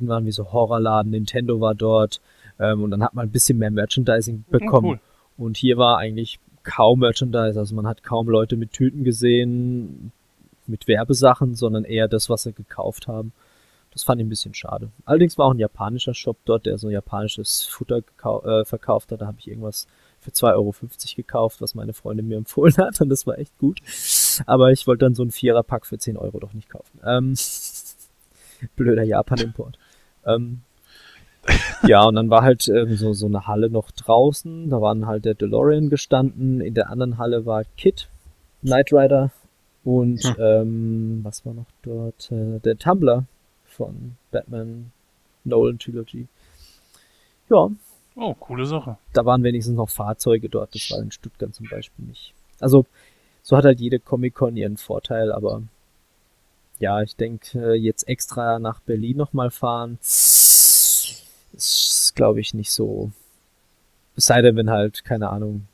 waren, 0.08 0.26
wie 0.26 0.32
so 0.32 0.52
Horrorladen, 0.52 1.10
Nintendo 1.10 1.60
war 1.60 1.74
dort, 1.74 2.20
ähm, 2.58 2.82
und 2.82 2.90
dann 2.90 3.02
hat 3.02 3.14
man 3.14 3.26
ein 3.26 3.32
bisschen 3.32 3.58
mehr 3.58 3.70
Merchandising 3.70 4.44
bekommen. 4.50 4.86
cool. 4.86 5.00
Und 5.36 5.56
hier 5.56 5.76
war 5.76 5.98
eigentlich 5.98 6.38
kaum 6.62 7.00
Merchandise, 7.00 7.58
also 7.58 7.74
man 7.74 7.86
hat 7.86 8.02
kaum 8.02 8.28
Leute 8.28 8.56
mit 8.56 8.72
Tüten 8.72 9.04
gesehen, 9.04 10.12
mit 10.66 10.88
Werbesachen, 10.88 11.54
sondern 11.54 11.84
eher 11.84 12.08
das, 12.08 12.28
was 12.28 12.42
sie 12.42 12.52
gekauft 12.52 13.06
haben. 13.06 13.32
Das 13.92 14.02
fand 14.02 14.20
ich 14.20 14.26
ein 14.26 14.30
bisschen 14.30 14.52
schade. 14.52 14.90
Allerdings 15.04 15.38
war 15.38 15.46
auch 15.46 15.54
ein 15.54 15.58
japanischer 15.58 16.12
Shop 16.12 16.36
dort, 16.44 16.66
der 16.66 16.76
so 16.76 16.90
japanisches 16.90 17.64
Futter 17.64 17.98
äh, 17.98 18.64
verkauft 18.64 19.10
hat. 19.12 19.22
Da 19.22 19.26
habe 19.26 19.38
ich 19.38 19.48
irgendwas 19.48 19.86
für 20.26 20.32
2,50 20.32 20.54
Euro 20.54 20.74
gekauft, 21.16 21.60
was 21.60 21.74
meine 21.74 21.92
Freundin 21.92 22.26
mir 22.28 22.36
empfohlen 22.36 22.76
hat 22.78 23.00
und 23.00 23.08
das 23.08 23.26
war 23.26 23.38
echt 23.38 23.56
gut. 23.58 23.80
Aber 24.46 24.72
ich 24.72 24.86
wollte 24.86 25.04
dann 25.04 25.14
so 25.14 25.22
einen 25.22 25.30
Vierer-Pack 25.30 25.86
für 25.86 25.98
10 25.98 26.16
Euro 26.16 26.40
doch 26.40 26.52
nicht 26.52 26.68
kaufen. 26.68 27.00
Ähm, 27.04 27.34
blöder 28.76 29.04
Japan-Import. 29.04 29.78
Ähm, 30.24 30.62
ja, 31.86 32.02
und 32.04 32.16
dann 32.16 32.28
war 32.28 32.42
halt 32.42 32.66
ähm, 32.68 32.96
so, 32.96 33.12
so 33.12 33.26
eine 33.26 33.46
Halle 33.46 33.70
noch 33.70 33.92
draußen. 33.92 34.68
Da 34.68 34.80
waren 34.80 35.06
halt 35.06 35.24
der 35.24 35.34
DeLorean 35.34 35.90
gestanden. 35.90 36.60
In 36.60 36.74
der 36.74 36.90
anderen 36.90 37.18
Halle 37.18 37.46
war 37.46 37.62
Kit, 37.76 38.08
Knight 38.62 38.92
Rider. 38.92 39.30
Und 39.84 40.24
Hm. 40.24 40.36
ähm, 40.40 41.20
was 41.22 41.46
war 41.46 41.54
noch 41.54 41.66
dort? 41.82 42.32
Äh, 42.32 42.58
der 42.58 42.76
Tumblr 42.76 43.24
von 43.66 44.16
Batman 44.32 44.90
Nolan 45.44 45.78
Trilogy. 45.78 46.26
Ja, 47.48 47.70
Oh, 48.16 48.34
coole 48.34 48.64
Sache. 48.64 48.96
da 49.12 49.26
waren 49.26 49.42
wenigstens 49.42 49.76
noch 49.76 49.90
Fahrzeuge 49.90 50.48
dort. 50.48 50.74
Das 50.74 50.90
war 50.90 51.00
in 51.00 51.10
Stuttgart 51.10 51.54
zum 51.54 51.68
Beispiel 51.68 52.06
nicht. 52.06 52.32
Also, 52.60 52.86
so 53.42 53.56
hat 53.56 53.64
halt 53.64 53.78
jede 53.78 54.00
Comic-Con 54.00 54.56
ihren 54.56 54.78
Vorteil, 54.78 55.30
aber 55.30 55.62
ja, 56.78 57.02
ich 57.02 57.16
denke, 57.16 57.74
jetzt 57.74 58.08
extra 58.08 58.58
nach 58.58 58.80
Berlin 58.80 59.18
nochmal 59.18 59.50
fahren, 59.50 59.98
ist, 60.00 61.22
glaube 62.14 62.40
ich, 62.40 62.54
nicht 62.54 62.70
so. 62.70 63.10
Es 64.16 64.26
sei 64.26 64.42
denn, 64.42 64.56
wenn 64.56 64.70
halt, 64.70 65.04
keine 65.04 65.28
Ahnung, 65.28 65.66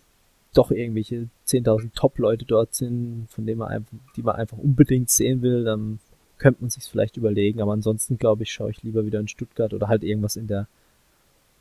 doch 0.55 0.71
irgendwelche 0.71 1.29
10.000 1.47 1.95
Top-Leute 1.95 2.45
dort 2.45 2.75
sind, 2.75 3.27
von 3.31 3.47
denen 3.47 3.59
man 3.59 3.69
einfach, 3.69 3.93
die 4.17 4.23
man 4.23 4.37
einfach 4.37 4.59
unbedingt 4.59 5.11
sehen 5.11 5.43
will, 5.43 5.65
dann 5.65 5.99
könnte 6.39 6.63
man 6.63 6.71
sich 6.71 6.85
vielleicht 6.85 7.17
überlegen. 7.17 7.63
Aber 7.63 7.73
ansonsten, 7.73 8.19
glaube 8.19 8.43
ich, 8.43 8.53
schaue 8.53 8.71
ich 8.71 8.83
lieber 8.83 9.07
wieder 9.07 9.21
in 9.21 9.29
Stuttgart 9.29 9.73
oder 9.73 9.89
halt 9.89 10.03
irgendwas 10.03 10.37
in 10.37 10.49
der 10.49 10.67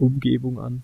Umgebung 0.01 0.59
an. 0.59 0.83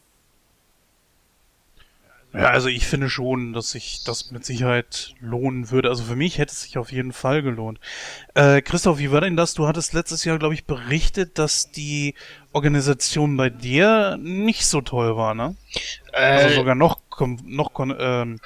Ja, 2.34 2.49
also 2.49 2.68
ich 2.68 2.85
finde 2.85 3.10
schon, 3.10 3.53
dass 3.53 3.72
sich 3.72 4.03
das 4.03 4.31
mit 4.31 4.45
Sicherheit 4.45 5.15
lohnen 5.22 5.72
würde. 5.72 5.89
Also 5.89 6.03
für 6.03 6.15
mich 6.15 6.38
hätte 6.38 6.52
es 6.52 6.61
sich 6.61 6.77
auf 6.77 6.91
jeden 6.91 7.14
Fall 7.14 7.41
gelohnt. 7.41 7.80
Äh, 8.35 8.61
Christoph, 8.61 8.99
wie 8.99 9.11
war 9.11 9.22
denn 9.22 9.38
das? 9.38 9.53
Du 9.53 9.68
hattest 9.68 9.94
letztes 9.94 10.23
Jahr, 10.23 10.38
glaube 10.38 10.53
ich, 10.53 10.65
berichtet, 10.65 11.39
dass 11.39 11.72
die 11.72 12.14
Organisation 12.52 13.38
bei 13.38 13.49
dir 13.49 14.18
nicht 14.22 14.68
so 14.68 14.81
toll 14.81 15.15
war, 15.15 15.34
ne? 15.34 15.56
Also 16.11 16.49
Äh, 16.49 16.56
sogar 16.56 16.76
noch, 16.76 16.99
noch, 17.45 17.72
ähm, 17.80 18.39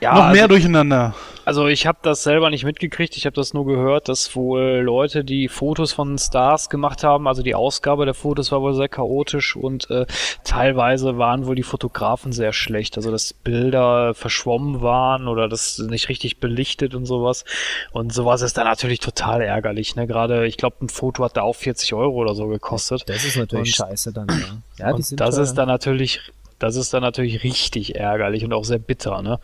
ja, 0.00 0.14
noch 0.14 0.32
mehr 0.32 0.44
also, 0.44 0.48
durcheinander. 0.48 1.14
Also 1.50 1.66
ich 1.66 1.84
habe 1.84 1.98
das 2.02 2.22
selber 2.22 2.48
nicht 2.48 2.62
mitgekriegt, 2.62 3.16
ich 3.16 3.26
habe 3.26 3.34
das 3.34 3.54
nur 3.54 3.66
gehört, 3.66 4.08
dass 4.08 4.36
wohl 4.36 4.82
Leute, 4.84 5.24
die 5.24 5.48
Fotos 5.48 5.92
von 5.92 6.16
Stars 6.16 6.70
gemacht 6.70 7.02
haben, 7.02 7.26
also 7.26 7.42
die 7.42 7.56
Ausgabe 7.56 8.04
der 8.04 8.14
Fotos 8.14 8.52
war 8.52 8.60
wohl 8.62 8.72
sehr 8.72 8.88
chaotisch 8.88 9.56
und 9.56 9.90
äh, 9.90 10.06
teilweise 10.44 11.18
waren 11.18 11.46
wohl 11.46 11.56
die 11.56 11.64
Fotografen 11.64 12.30
sehr 12.30 12.52
schlecht, 12.52 12.96
also 12.96 13.10
dass 13.10 13.32
Bilder 13.32 14.14
verschwommen 14.14 14.80
waren 14.80 15.26
oder 15.26 15.48
das 15.48 15.78
nicht 15.80 16.08
richtig 16.08 16.38
belichtet 16.38 16.94
und 16.94 17.04
sowas. 17.04 17.44
Und 17.90 18.12
sowas 18.14 18.42
ist 18.42 18.56
dann 18.56 18.66
natürlich 18.68 19.00
total 19.00 19.42
ärgerlich, 19.42 19.96
ne? 19.96 20.06
Gerade, 20.06 20.46
ich 20.46 20.56
glaube, 20.56 20.76
ein 20.82 20.88
Foto 20.88 21.24
hat 21.24 21.36
da 21.36 21.42
auch 21.42 21.56
40 21.56 21.94
Euro 21.94 22.14
oder 22.14 22.36
so 22.36 22.46
gekostet. 22.46 23.08
Das 23.08 23.24
ist 23.24 23.36
natürlich 23.36 23.80
Und- 23.80 23.88
scheiße 23.88 24.12
dann, 24.12 24.28
ja. 24.28 24.36
Ja, 24.78 24.88
die 24.90 24.94
und 24.94 25.02
sind 25.04 25.18
das 25.20 25.34
teuer. 25.34 25.42
ist 25.42 25.54
dann 25.54 25.66
natürlich, 25.66 26.20
das 26.60 26.76
ist 26.76 26.94
dann 26.94 27.02
natürlich 27.02 27.42
richtig 27.42 27.96
ärgerlich 27.96 28.44
und 28.44 28.52
auch 28.52 28.64
sehr 28.64 28.78
bitter, 28.78 29.20
ne? 29.20 29.40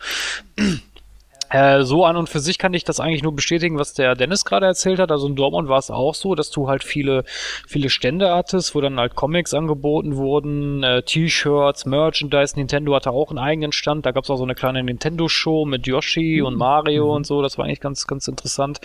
Äh, 1.49 1.83
so 1.83 2.05
an 2.05 2.17
und 2.17 2.27
für 2.27 2.39
sich 2.39 2.57
kann 2.57 2.73
ich 2.73 2.83
das 2.83 2.99
eigentlich 2.99 3.23
nur 3.23 3.35
bestätigen, 3.35 3.77
was 3.79 3.93
der 3.93 4.15
Dennis 4.15 4.43
gerade 4.43 4.65
erzählt 4.65 4.99
hat. 4.99 5.11
Also 5.11 5.27
in 5.27 5.35
Dortmund 5.35 5.69
war 5.69 5.77
es 5.77 5.89
auch 5.89 6.13
so, 6.13 6.35
dass 6.35 6.49
du 6.49 6.67
halt 6.67 6.83
viele, 6.83 7.23
viele 7.67 7.89
Stände 7.89 8.33
hattest, 8.33 8.75
wo 8.75 8.81
dann 8.81 8.99
halt 8.99 9.15
Comics 9.15 9.53
angeboten 9.53 10.17
wurden, 10.17 10.83
äh, 10.83 11.03
T-Shirts, 11.03 11.85
Merchandise. 11.85 12.55
Nintendo 12.57 12.95
hatte 12.95 13.11
auch 13.11 13.29
einen 13.29 13.39
eigenen 13.39 13.71
Stand. 13.71 14.05
Da 14.05 14.11
gab 14.11 14.25
es 14.25 14.29
auch 14.29 14.37
so 14.37 14.43
eine 14.43 14.55
kleine 14.55 14.83
Nintendo-Show 14.83 15.65
mit 15.65 15.87
Yoshi 15.87 16.41
und 16.41 16.55
Mario 16.55 17.15
und 17.15 17.25
so. 17.25 17.41
Das 17.41 17.57
war 17.57 17.65
eigentlich 17.65 17.81
ganz, 17.81 18.07
ganz 18.07 18.27
interessant. 18.27 18.79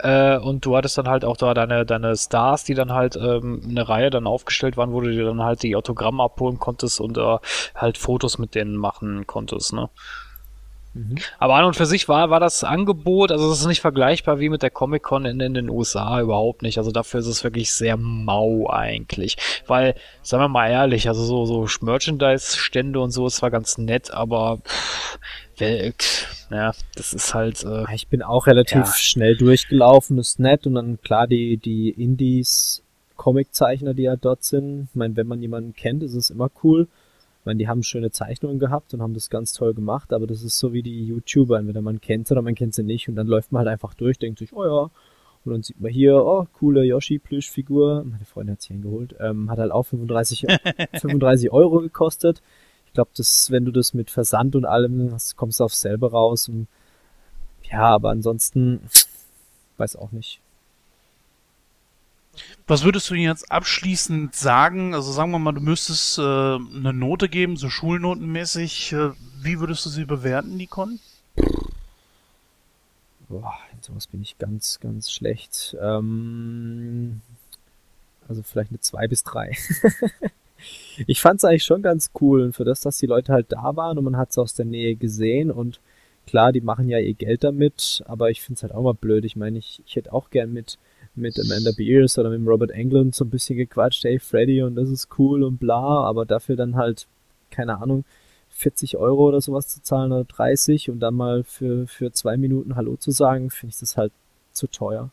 Äh, 0.00 0.36
und 0.36 0.66
du 0.66 0.76
hattest 0.76 0.98
dann 0.98 1.08
halt 1.08 1.24
auch 1.24 1.36
da 1.36 1.54
deine, 1.54 1.86
deine 1.86 2.16
Stars, 2.16 2.64
die 2.64 2.74
dann 2.74 2.92
halt 2.92 3.16
ähm, 3.16 3.62
eine 3.68 3.88
Reihe 3.88 4.10
dann 4.10 4.26
aufgestellt 4.26 4.76
waren, 4.76 4.92
wo 4.92 5.00
du 5.00 5.10
dir 5.10 5.24
dann 5.24 5.42
halt 5.42 5.62
die 5.62 5.76
Autogramme 5.76 6.22
abholen 6.22 6.58
konntest 6.58 7.00
und 7.00 7.18
halt 7.74 7.98
Fotos 7.98 8.38
mit 8.38 8.54
denen 8.54 8.76
machen 8.76 9.26
konntest, 9.26 9.72
ne? 9.72 9.88
Mhm. 10.94 11.16
Aber 11.38 11.56
an 11.56 11.64
und 11.64 11.76
für 11.76 11.86
sich 11.86 12.08
war, 12.08 12.30
war 12.30 12.40
das 12.40 12.64
Angebot, 12.64 13.32
also 13.32 13.48
das 13.50 13.60
ist 13.60 13.66
nicht 13.66 13.80
vergleichbar 13.80 14.40
wie 14.40 14.48
mit 14.48 14.62
der 14.62 14.70
Comic-Con 14.70 15.26
in, 15.26 15.40
in 15.40 15.54
den 15.54 15.68
USA, 15.68 16.20
überhaupt 16.20 16.62
nicht. 16.62 16.78
Also 16.78 16.90
dafür 16.92 17.20
ist 17.20 17.26
es 17.26 17.44
wirklich 17.44 17.72
sehr 17.72 17.96
mau 17.96 18.68
eigentlich. 18.70 19.36
Weil, 19.66 19.94
sagen 20.22 20.42
wir 20.44 20.48
mal 20.48 20.70
ehrlich, 20.70 21.08
also 21.08 21.24
so, 21.24 21.44
so 21.66 21.84
Merchandise-Stände 21.84 23.00
und 23.00 23.10
so 23.10 23.26
ist 23.26 23.36
zwar 23.36 23.50
ganz 23.50 23.76
nett, 23.76 24.12
aber 24.12 24.58
pff, 24.64 25.18
ja, 26.50 26.72
das 26.96 27.12
ist 27.12 27.34
halt, 27.34 27.64
äh, 27.64 27.84
Ich 27.94 28.08
bin 28.08 28.22
auch 28.22 28.46
relativ 28.46 28.76
Ja. 28.76 28.86
schnell 28.86 29.36
durchgelaufen, 29.36 30.18
ist 30.18 30.40
nett 30.40 30.66
und 30.66 30.74
dann 30.74 31.00
klar 31.02 31.26
die, 31.26 31.56
die 31.56 31.90
Indies 31.90 32.82
Comiczeichner, 33.16 33.94
die 33.94 34.02
ja 34.02 34.16
dort 34.16 34.42
sind. 34.44 34.88
Ich 34.90 34.96
meine, 34.96 35.16
wenn 35.16 35.26
man 35.26 35.40
jemanden 35.40 35.74
kennt, 35.74 36.02
ist 36.02 36.14
es 36.14 36.30
immer 36.30 36.50
cool. 36.62 36.88
Ich 37.44 37.46
meine, 37.46 37.58
die 37.58 37.68
haben 37.68 37.82
schöne 37.82 38.10
Zeichnungen 38.10 38.58
gehabt 38.58 38.94
und 38.94 39.02
haben 39.02 39.12
das 39.12 39.28
ganz 39.28 39.52
toll 39.52 39.74
gemacht, 39.74 40.14
aber 40.14 40.26
das 40.26 40.42
ist 40.42 40.58
so 40.58 40.72
wie 40.72 40.82
die 40.82 41.04
YouTuber, 41.04 41.58
entweder 41.58 41.82
man 41.82 42.00
kennt 42.00 42.26
sie 42.26 42.32
oder 42.32 42.40
man 42.40 42.54
kennt 42.54 42.74
sie 42.74 42.82
nicht 42.82 43.06
und 43.10 43.16
dann 43.16 43.26
läuft 43.26 43.52
man 43.52 43.58
halt 43.58 43.68
einfach 43.68 43.92
durch, 43.92 44.18
denkt 44.18 44.38
sich, 44.38 44.54
oh 44.54 44.64
ja, 44.64 44.90
und 45.44 45.52
dann 45.52 45.62
sieht 45.62 45.78
man 45.78 45.92
hier, 45.92 46.24
oh, 46.24 46.46
coole 46.54 46.84
Yoshi-Plüschfigur. 46.84 48.04
Meine 48.04 48.24
Freundin 48.24 48.54
hat 48.54 48.62
sich 48.62 48.68
hingeholt. 48.68 49.14
Ähm, 49.20 49.50
hat 49.50 49.58
halt 49.58 49.72
auch 49.72 49.82
35, 49.82 50.46
35 50.94 51.50
Euro 51.52 51.80
gekostet. 51.80 52.40
Ich 52.86 52.94
glaube, 52.94 53.10
das, 53.14 53.50
wenn 53.50 53.66
du 53.66 53.70
das 53.70 53.92
mit 53.92 54.10
Versand 54.10 54.56
und 54.56 54.64
allem 54.64 55.12
hast, 55.12 55.36
kommst 55.36 55.60
du 55.60 55.64
aufs 55.64 55.82
selbe 55.82 56.10
raus. 56.10 56.48
Und 56.48 56.66
ja, 57.70 57.82
aber 57.82 58.08
ansonsten 58.08 58.80
weiß 59.76 59.96
auch 59.96 60.12
nicht. 60.12 60.40
Was 62.66 62.84
würdest 62.84 63.10
du 63.10 63.14
jetzt 63.14 63.50
abschließend 63.50 64.34
sagen? 64.34 64.94
Also 64.94 65.12
sagen 65.12 65.30
wir 65.30 65.38
mal, 65.38 65.52
du 65.52 65.60
müsstest 65.60 66.18
äh, 66.18 66.22
eine 66.22 66.92
Note 66.92 67.28
geben, 67.28 67.56
so 67.56 67.68
schulnotenmäßig. 67.68 68.92
Äh, 68.92 69.10
wie 69.42 69.60
würdest 69.60 69.84
du 69.84 69.90
sie 69.90 70.04
bewerten, 70.04 70.58
die 70.58 70.66
Con? 70.66 70.98
Boah, 73.28 73.54
in 73.72 73.82
sowas 73.82 74.06
bin 74.06 74.22
ich 74.22 74.38
ganz, 74.38 74.80
ganz 74.80 75.10
schlecht. 75.10 75.76
Ähm, 75.80 77.20
also 78.28 78.42
vielleicht 78.42 78.70
eine 78.70 78.80
2 78.80 79.08
bis 79.08 79.24
3. 79.24 79.56
ich 81.06 81.20
fand 81.20 81.38
es 81.38 81.44
eigentlich 81.44 81.64
schon 81.64 81.82
ganz 81.82 82.10
cool. 82.20 82.42
Und 82.42 82.54
für 82.54 82.64
das, 82.64 82.80
dass 82.80 82.98
die 82.98 83.06
Leute 83.06 83.32
halt 83.32 83.52
da 83.52 83.76
waren 83.76 83.98
und 83.98 84.04
man 84.04 84.16
hat 84.16 84.30
es 84.30 84.38
aus 84.38 84.54
der 84.54 84.64
Nähe 84.64 84.96
gesehen 84.96 85.50
und 85.50 85.80
klar, 86.26 86.52
die 86.52 86.60
machen 86.60 86.88
ja 86.88 86.98
ihr 86.98 87.14
Geld 87.14 87.44
damit, 87.44 88.02
aber 88.06 88.30
ich 88.30 88.40
finde 88.40 88.58
es 88.58 88.62
halt 88.62 88.74
auch 88.74 88.82
mal 88.82 88.94
blöd. 88.94 89.24
Ich 89.24 89.36
meine, 89.36 89.58
ich, 89.58 89.82
ich 89.86 89.96
hätte 89.96 90.12
auch 90.12 90.30
gern 90.30 90.52
mit, 90.52 90.78
mit 91.16 91.38
Amanda 91.38 91.70
Beers 91.76 92.18
oder 92.18 92.30
mit 92.30 92.46
Robert 92.46 92.70
Englund 92.70 93.14
so 93.14 93.24
ein 93.24 93.30
bisschen 93.30 93.56
gequatscht, 93.56 94.04
hey 94.04 94.18
Freddy 94.18 94.62
und 94.62 94.74
das 94.74 94.88
ist 94.90 95.08
cool 95.18 95.42
und 95.42 95.58
bla, 95.58 96.04
aber 96.04 96.24
dafür 96.26 96.56
dann 96.56 96.76
halt, 96.76 97.06
keine 97.50 97.78
Ahnung, 97.80 98.04
40 98.50 98.96
Euro 98.96 99.28
oder 99.28 99.40
sowas 99.40 99.68
zu 99.68 99.82
zahlen 99.82 100.12
oder 100.12 100.24
30 100.24 100.90
und 100.90 101.00
dann 101.00 101.14
mal 101.14 101.44
für, 101.44 101.86
für 101.86 102.12
zwei 102.12 102.36
Minuten 102.36 102.76
Hallo 102.76 102.96
zu 102.96 103.10
sagen, 103.10 103.50
finde 103.50 103.72
ich 103.74 103.80
das 103.80 103.96
halt 103.96 104.12
zu 104.52 104.66
teuer. 104.68 105.10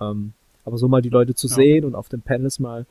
Ähm, 0.00 0.32
aber 0.64 0.78
so 0.78 0.86
mal 0.88 1.02
die 1.02 1.08
Leute 1.08 1.34
zu 1.34 1.48
Ja. 1.48 1.54
sehen 1.54 1.84
und 1.84 1.94
auf 1.94 2.08
den 2.08 2.20
Panels 2.22 2.58
mal 2.60 2.86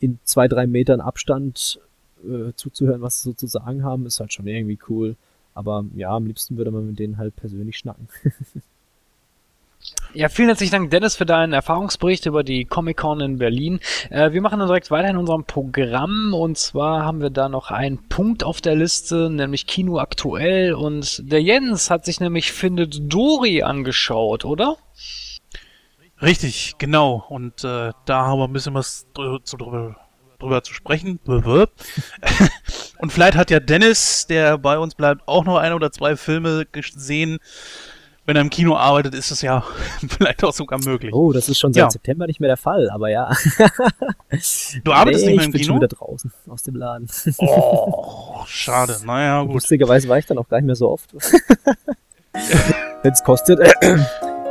in 0.00 0.18
zwei, 0.24 0.48
drei 0.48 0.66
Metern 0.66 1.00
Abstand 1.00 1.80
äh, 2.24 2.52
zuzuhören, 2.54 3.02
was 3.02 3.22
sie 3.22 3.30
so 3.30 3.32
zu 3.34 3.46
sagen 3.46 3.84
haben, 3.84 4.06
ist 4.06 4.20
halt 4.20 4.32
schon 4.32 4.46
irgendwie 4.46 4.78
cool. 4.88 5.16
Aber 5.54 5.84
ja, 5.94 6.10
am 6.14 6.26
liebsten 6.26 6.56
würde 6.56 6.70
man 6.70 6.86
mit 6.86 6.98
denen 6.98 7.18
halt 7.18 7.34
persönlich 7.36 7.76
schnacken. 7.78 8.08
Ja, 10.14 10.28
vielen 10.28 10.48
herzlichen 10.48 10.72
Dank, 10.72 10.90
Dennis, 10.90 11.16
für 11.16 11.26
deinen 11.26 11.52
Erfahrungsbericht 11.52 12.26
über 12.26 12.42
die 12.42 12.64
Comic-Con 12.64 13.20
in 13.20 13.38
Berlin. 13.38 13.78
Äh, 14.10 14.32
wir 14.32 14.40
machen 14.40 14.58
dann 14.58 14.68
direkt 14.68 14.90
weiter 14.90 15.10
in 15.10 15.16
unserem 15.16 15.44
Programm 15.44 16.34
und 16.34 16.58
zwar 16.58 17.04
haben 17.04 17.20
wir 17.20 17.30
da 17.30 17.48
noch 17.48 17.70
einen 17.70 18.08
Punkt 18.08 18.42
auf 18.42 18.60
der 18.60 18.74
Liste, 18.74 19.30
nämlich 19.30 19.66
Kino 19.66 19.98
aktuell 19.98 20.74
und 20.74 21.30
der 21.30 21.42
Jens 21.42 21.90
hat 21.90 22.04
sich 22.04 22.20
nämlich 22.20 22.52
Findet 22.52 23.12
Dory 23.12 23.62
angeschaut, 23.62 24.44
oder? 24.44 24.76
Richtig, 26.20 26.74
genau. 26.78 27.24
Und 27.28 27.62
äh, 27.62 27.92
da 28.04 28.26
haben 28.26 28.40
wir 28.40 28.48
ein 28.48 28.52
bisschen 28.52 28.74
was 28.74 29.06
drü 29.14 29.38
zu, 29.44 29.56
drüber, 29.56 29.96
drüber 30.40 30.62
zu 30.62 30.74
sprechen. 30.74 31.20
Und 32.98 33.12
vielleicht 33.12 33.36
hat 33.36 33.50
ja 33.52 33.60
Dennis, 33.60 34.26
der 34.26 34.58
bei 34.58 34.76
uns 34.78 34.96
bleibt, 34.96 35.28
auch 35.28 35.44
noch 35.44 35.58
ein 35.58 35.72
oder 35.72 35.92
zwei 35.92 36.16
Filme 36.16 36.66
gesehen. 36.66 37.38
Wenn 38.28 38.36
er 38.36 38.42
im 38.42 38.50
Kino 38.50 38.76
arbeitet, 38.76 39.14
ist 39.14 39.30
es 39.30 39.40
ja 39.40 39.64
vielleicht 40.10 40.44
auch 40.44 40.52
sogar 40.52 40.78
möglich. 40.84 41.14
Oh, 41.14 41.32
das 41.32 41.48
ist 41.48 41.58
schon 41.58 41.72
seit 41.72 41.84
Ja. 41.84 41.90
September 41.90 42.26
nicht 42.26 42.40
mehr 42.40 42.48
der 42.48 42.58
Fall, 42.58 42.90
aber 42.90 43.08
ja. 43.08 43.30
Du 44.84 44.92
arbeitest 44.92 45.24
nicht 45.24 45.36
mehr 45.36 45.44
im 45.46 45.50
ich 45.50 45.52
bin 45.52 45.64
schon 45.64 45.76
Kino? 45.76 45.76
wieder 45.76 45.88
draußen 45.88 46.30
aus 46.46 46.62
dem 46.62 46.76
Laden. 46.76 47.08
Oh, 47.38 48.42
schade. 48.46 48.98
Naja, 49.06 49.42
gut. 49.44 49.54
Lustigerweise 49.54 50.10
war 50.10 50.18
ich 50.18 50.26
dann 50.26 50.36
auch 50.36 50.46
gar 50.46 50.58
nicht 50.58 50.66
mehr 50.66 50.76
so 50.76 50.90
oft. 50.90 51.08
Wenn 53.02 53.12
es 53.12 53.24
kostet. 53.24 53.60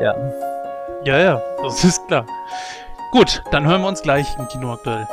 ja. 0.02 0.16
Ja, 1.06 1.20
ja, 1.20 1.44
das 1.62 1.84
ist 1.84 2.02
klar. 2.08 2.26
Gut, 3.12 3.44
dann 3.52 3.68
hören 3.68 3.82
wir 3.84 3.90
uns 3.90 4.02
gleich 4.02 4.26
im 4.40 4.48
Kino 4.48 4.74
aktuell. 4.74 5.08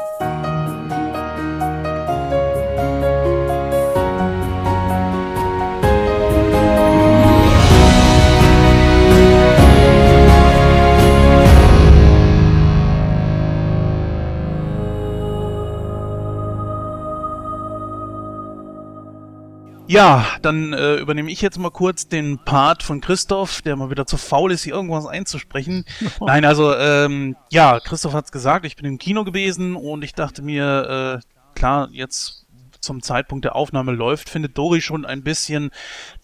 Ja, 19.95 20.27
dann 20.43 20.73
äh, 20.73 20.97
übernehme 20.97 21.31
ich 21.31 21.41
jetzt 21.41 21.57
mal 21.57 21.71
kurz 21.71 22.09
den 22.09 22.41
Part 22.45 22.83
von 22.83 23.01
Christoph, 23.01 23.63
der 23.63 23.77
mal 23.77 23.91
wieder 23.91 24.09
zu 24.09 24.17
faul 24.17 24.51
ist, 24.51 24.65
hier 24.65 24.75
irgendwas 24.75 25.07
einzusprechen. 25.07 25.85
Nein, 26.21 26.45
also 26.45 26.75
ähm, 26.75 27.37
ja, 27.53 27.79
Christoph 27.79 28.13
hat's 28.13 28.33
gesagt, 28.33 28.67
ich 28.67 28.75
bin 28.75 28.87
im 28.87 28.99
Kino 28.99 29.23
gewesen 29.23 29.77
und 29.77 30.03
ich 30.03 30.13
dachte 30.13 30.43
mir, 30.43 31.21
äh, 31.23 31.57
klar, 31.57 31.91
jetzt 31.93 32.45
zum 32.81 33.03
Zeitpunkt 33.03 33.45
der 33.45 33.55
Aufnahme 33.55 33.93
läuft, 33.93 34.29
findet 34.29 34.59
Dori 34.59 34.81
schon 34.81 35.07
ein 35.07 35.23
bisschen 35.23 35.71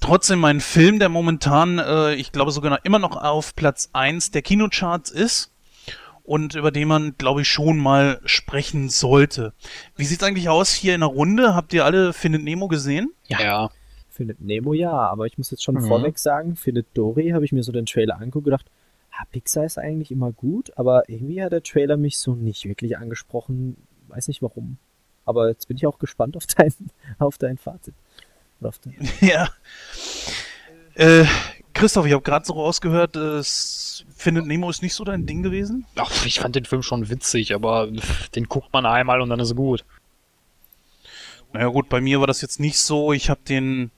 trotzdem 0.00 0.40
mein 0.40 0.60
Film, 0.60 0.99
der 0.99 1.08
momentan, 1.08 1.78
äh, 1.78 2.15
ich 2.15 2.32
glaube 2.32 2.50
sogar 2.50 2.73
noch, 2.73 2.84
immer 2.84 2.99
noch 2.99 3.16
auf 3.16 3.55
Platz 3.55 3.90
eins 3.92 4.32
der 4.32 4.42
Kinocharts 4.42 5.12
ist 5.12 5.52
und 6.31 6.55
über 6.55 6.70
den 6.70 6.86
man, 6.86 7.15
glaube 7.18 7.42
ich, 7.42 7.49
schon 7.49 7.76
mal 7.78 8.20
sprechen 8.25 8.89
sollte. 8.89 9.52
Wie 9.97 10.05
sieht's 10.05 10.23
eigentlich 10.23 10.49
aus 10.49 10.73
hier 10.73 10.94
in 10.94 11.00
der 11.00 11.09
Runde? 11.09 11.57
Habt 11.57 11.73
ihr 11.73 11.84
alle 11.84 12.12
Findet 12.12 12.44
Nemo 12.44 12.68
gesehen? 12.68 13.12
Ja. 13.26 13.41
ja. 13.42 13.70
Findet 14.09 14.41
Nemo 14.41 14.73
ja, 14.73 14.92
aber 14.92 15.26
ich 15.26 15.39
muss 15.39 15.50
jetzt 15.50 15.65
schon 15.65 15.75
Mhm. 15.75 15.89
vorweg 15.89 16.20
sagen, 16.20 16.55
Findet 16.55 16.86
Dory 16.94 17.31
habe 17.31 17.44
ich 17.44 17.50
mir 17.50 17.65
so 17.65 17.73
den 17.73 17.84
Trailer 17.86 18.15
angeguckt 18.15 18.36
und 18.47 18.52
gedacht, 18.52 18.67
ah, 19.10 19.25
Pixar 19.33 19.65
ist 19.65 19.76
eigentlich 19.76 20.12
immer 20.12 20.31
gut, 20.31 20.70
aber 20.76 21.09
irgendwie 21.09 21.42
hat 21.42 21.50
der 21.50 21.65
Trailer 21.65 21.97
mich 21.97 22.17
so 22.18 22.36
nicht 22.36 22.65
wirklich 22.65 22.97
angesprochen. 22.97 23.76
Weiß 24.07 24.28
nicht 24.28 24.41
warum. 24.41 24.76
Aber 25.25 25.49
jetzt 25.49 25.67
bin 25.67 25.76
ich 25.78 25.86
auch 25.89 25.99
gespannt 25.99 26.36
auf 26.36 26.47
dein, 26.47 26.73
auf 27.18 27.39
dein 27.39 27.59
Fazit. 27.59 27.94
Oder 28.60 28.68
auf 28.68 28.78
dein, 28.78 28.94
Ja. 29.20 29.49
Äh, 30.94 31.25
Christoph, 31.81 32.05
ich 32.05 32.12
habe 32.12 32.23
gerade 32.23 32.44
so 32.44 32.52
rausgehört, 32.52 33.17
es 33.17 34.05
Findet 34.15 34.44
Nemo 34.44 34.68
ist 34.68 34.83
nicht 34.83 34.92
so 34.92 35.02
dein 35.02 35.25
Ding 35.25 35.42
gewesen? 35.42 35.86
Ach, 35.97 36.26
ich 36.26 36.41
fand 36.41 36.55
den 36.55 36.67
Film 36.67 36.83
schon 36.83 37.09
witzig, 37.09 37.55
aber 37.55 37.89
den 38.34 38.44
guckt 38.50 38.70
man 38.70 38.84
einmal 38.84 39.23
und 39.23 39.31
dann 39.31 39.41
ist 39.41 39.52
er 39.52 39.57
gut. 39.57 39.86
Naja 41.55 41.68
gut, 41.68 41.89
bei 41.89 42.02
mir 42.02 42.20
war 42.20 42.26
das 42.26 42.42
jetzt 42.42 42.60
nicht 42.60 42.78
so. 42.78 43.15
Ich 43.15 43.31
habe 43.31 43.41
den, 43.49 43.91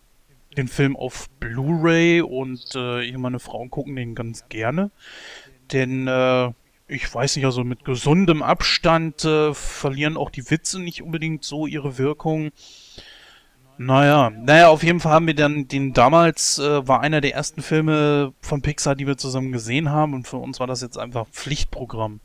den 0.57 0.69
Film 0.69 0.97
auf 0.97 1.29
Blu-ray 1.41 2.21
und 2.21 2.73
äh, 2.77 3.03
ich 3.03 3.17
und 3.17 3.21
meine 3.21 3.41
Frauen 3.41 3.69
gucken 3.69 3.97
den 3.97 4.15
ganz 4.15 4.49
gerne. 4.49 4.93
Denn 5.73 6.07
äh, 6.07 6.53
ich 6.87 7.13
weiß 7.13 7.35
nicht, 7.35 7.47
also 7.47 7.65
mit 7.65 7.85
gesundem 7.85 8.45
Abstand 8.45 9.25
äh, 9.25 9.55
verlieren 9.55 10.17
auch 10.17 10.31
die 10.31 10.49
Witze 10.49 10.81
nicht 10.81 11.03
unbedingt 11.03 11.43
so 11.43 11.67
ihre 11.67 11.99
Wirkung. 11.99 12.53
Naja, 13.79 14.31
naja, 14.31 14.69
auf 14.69 14.83
jeden 14.83 15.01
Fall 15.01 15.13
haben 15.13 15.27
wir 15.27 15.35
dann 15.35 15.67
den 15.67 15.93
damals, 15.93 16.59
äh, 16.59 16.87
war 16.87 17.01
einer 17.01 17.21
der 17.21 17.35
ersten 17.35 17.63
Filme 17.63 18.33
von 18.41 18.63
Pixar, 18.63 18.95
die 18.95 19.07
wir 19.07 19.17
zusammen 19.17 19.51
gesehen 19.51 19.91
haben 19.91 20.15
und 20.15 20.29
für 20.29 20.37
uns 20.37 20.61
war 20.61 20.67
das 20.67 20.83
jetzt 20.83 20.99
einfach 20.99 21.27
Pflichtprogramm. 21.29 22.21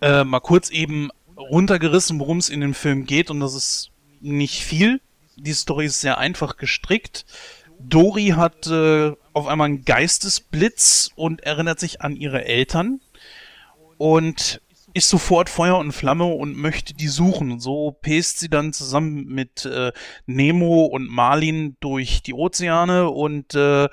Äh, 0.00 0.24
mal 0.24 0.40
kurz 0.40 0.70
eben 0.70 1.10
runtergerissen, 1.36 2.18
worum 2.18 2.38
es 2.38 2.48
in 2.48 2.60
dem 2.60 2.74
Film 2.74 3.04
geht 3.04 3.30
und 3.30 3.40
das 3.40 3.54
ist 3.54 3.90
nicht 4.20 4.62
viel. 4.62 5.00
Die 5.36 5.52
Story 5.52 5.86
ist 5.86 6.00
sehr 6.00 6.18
einfach 6.18 6.56
gestrickt. 6.56 7.24
Dori 7.78 8.28
hat 8.34 8.66
äh, 8.66 9.12
auf 9.32 9.46
einmal 9.46 9.66
einen 9.66 9.84
Geistesblitz 9.84 11.10
und 11.14 11.42
erinnert 11.42 11.78
sich 11.78 12.00
an 12.00 12.16
ihre 12.16 12.44
Eltern 12.44 13.00
und 13.98 14.60
ist 14.94 15.08
sofort 15.08 15.48
Feuer 15.48 15.78
und 15.78 15.92
Flamme 15.92 16.24
und 16.24 16.56
möchte 16.56 16.94
die 16.94 17.08
suchen. 17.08 17.60
So 17.60 17.92
pest 17.92 18.40
sie 18.40 18.48
dann 18.48 18.72
zusammen 18.72 19.26
mit 19.26 19.64
äh, 19.64 19.92
Nemo 20.26 20.86
und 20.86 21.08
Marlin 21.08 21.76
durch 21.80 22.22
die 22.22 22.34
Ozeane 22.34 23.10
und 23.10 23.54
äh, 23.54 23.88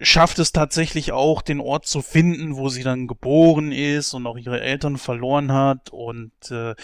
schafft 0.00 0.38
es 0.38 0.52
tatsächlich 0.52 1.12
auch, 1.12 1.42
den 1.42 1.60
Ort 1.60 1.86
zu 1.86 2.02
finden, 2.02 2.56
wo 2.56 2.68
sie 2.68 2.82
dann 2.82 3.06
geboren 3.06 3.72
ist 3.72 4.14
und 4.14 4.26
auch 4.26 4.36
ihre 4.36 4.60
Eltern 4.60 4.96
verloren 4.96 5.52
hat. 5.52 5.90
Und 5.90 6.32
äh, 6.50 6.74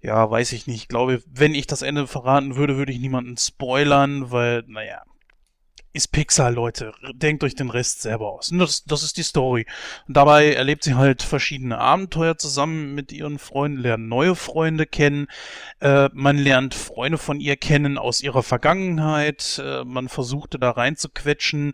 ja, 0.00 0.30
weiß 0.30 0.52
ich 0.52 0.66
nicht. 0.66 0.82
Ich 0.82 0.88
glaube, 0.88 1.22
wenn 1.26 1.54
ich 1.54 1.66
das 1.66 1.82
Ende 1.82 2.06
verraten 2.06 2.56
würde, 2.56 2.76
würde 2.76 2.92
ich 2.92 3.00
niemanden 3.00 3.36
spoilern, 3.36 4.30
weil, 4.30 4.64
naja, 4.66 5.02
ist 5.96 6.12
Pixar, 6.12 6.50
Leute. 6.50 6.92
Denkt 7.14 7.42
euch 7.42 7.54
den 7.54 7.70
Rest 7.70 8.02
selber 8.02 8.32
aus. 8.32 8.52
Das, 8.52 8.84
das 8.84 9.02
ist 9.02 9.16
die 9.16 9.22
Story. 9.22 9.66
Und 10.06 10.16
dabei 10.16 10.52
erlebt 10.52 10.84
sie 10.84 10.94
halt 10.94 11.22
verschiedene 11.22 11.78
Abenteuer 11.78 12.36
zusammen 12.36 12.94
mit 12.94 13.12
ihren 13.12 13.38
Freunden, 13.38 13.78
lernt 13.78 14.06
neue 14.06 14.36
Freunde 14.36 14.86
kennen. 14.86 15.26
Äh, 15.80 16.10
man 16.12 16.36
lernt 16.36 16.74
Freunde 16.74 17.18
von 17.18 17.40
ihr 17.40 17.56
kennen 17.56 17.98
aus 17.98 18.20
ihrer 18.20 18.42
Vergangenheit. 18.42 19.60
Äh, 19.64 19.84
man 19.84 20.08
versuchte 20.08 20.58
da 20.58 20.70
reinzuquetschen. 20.70 21.72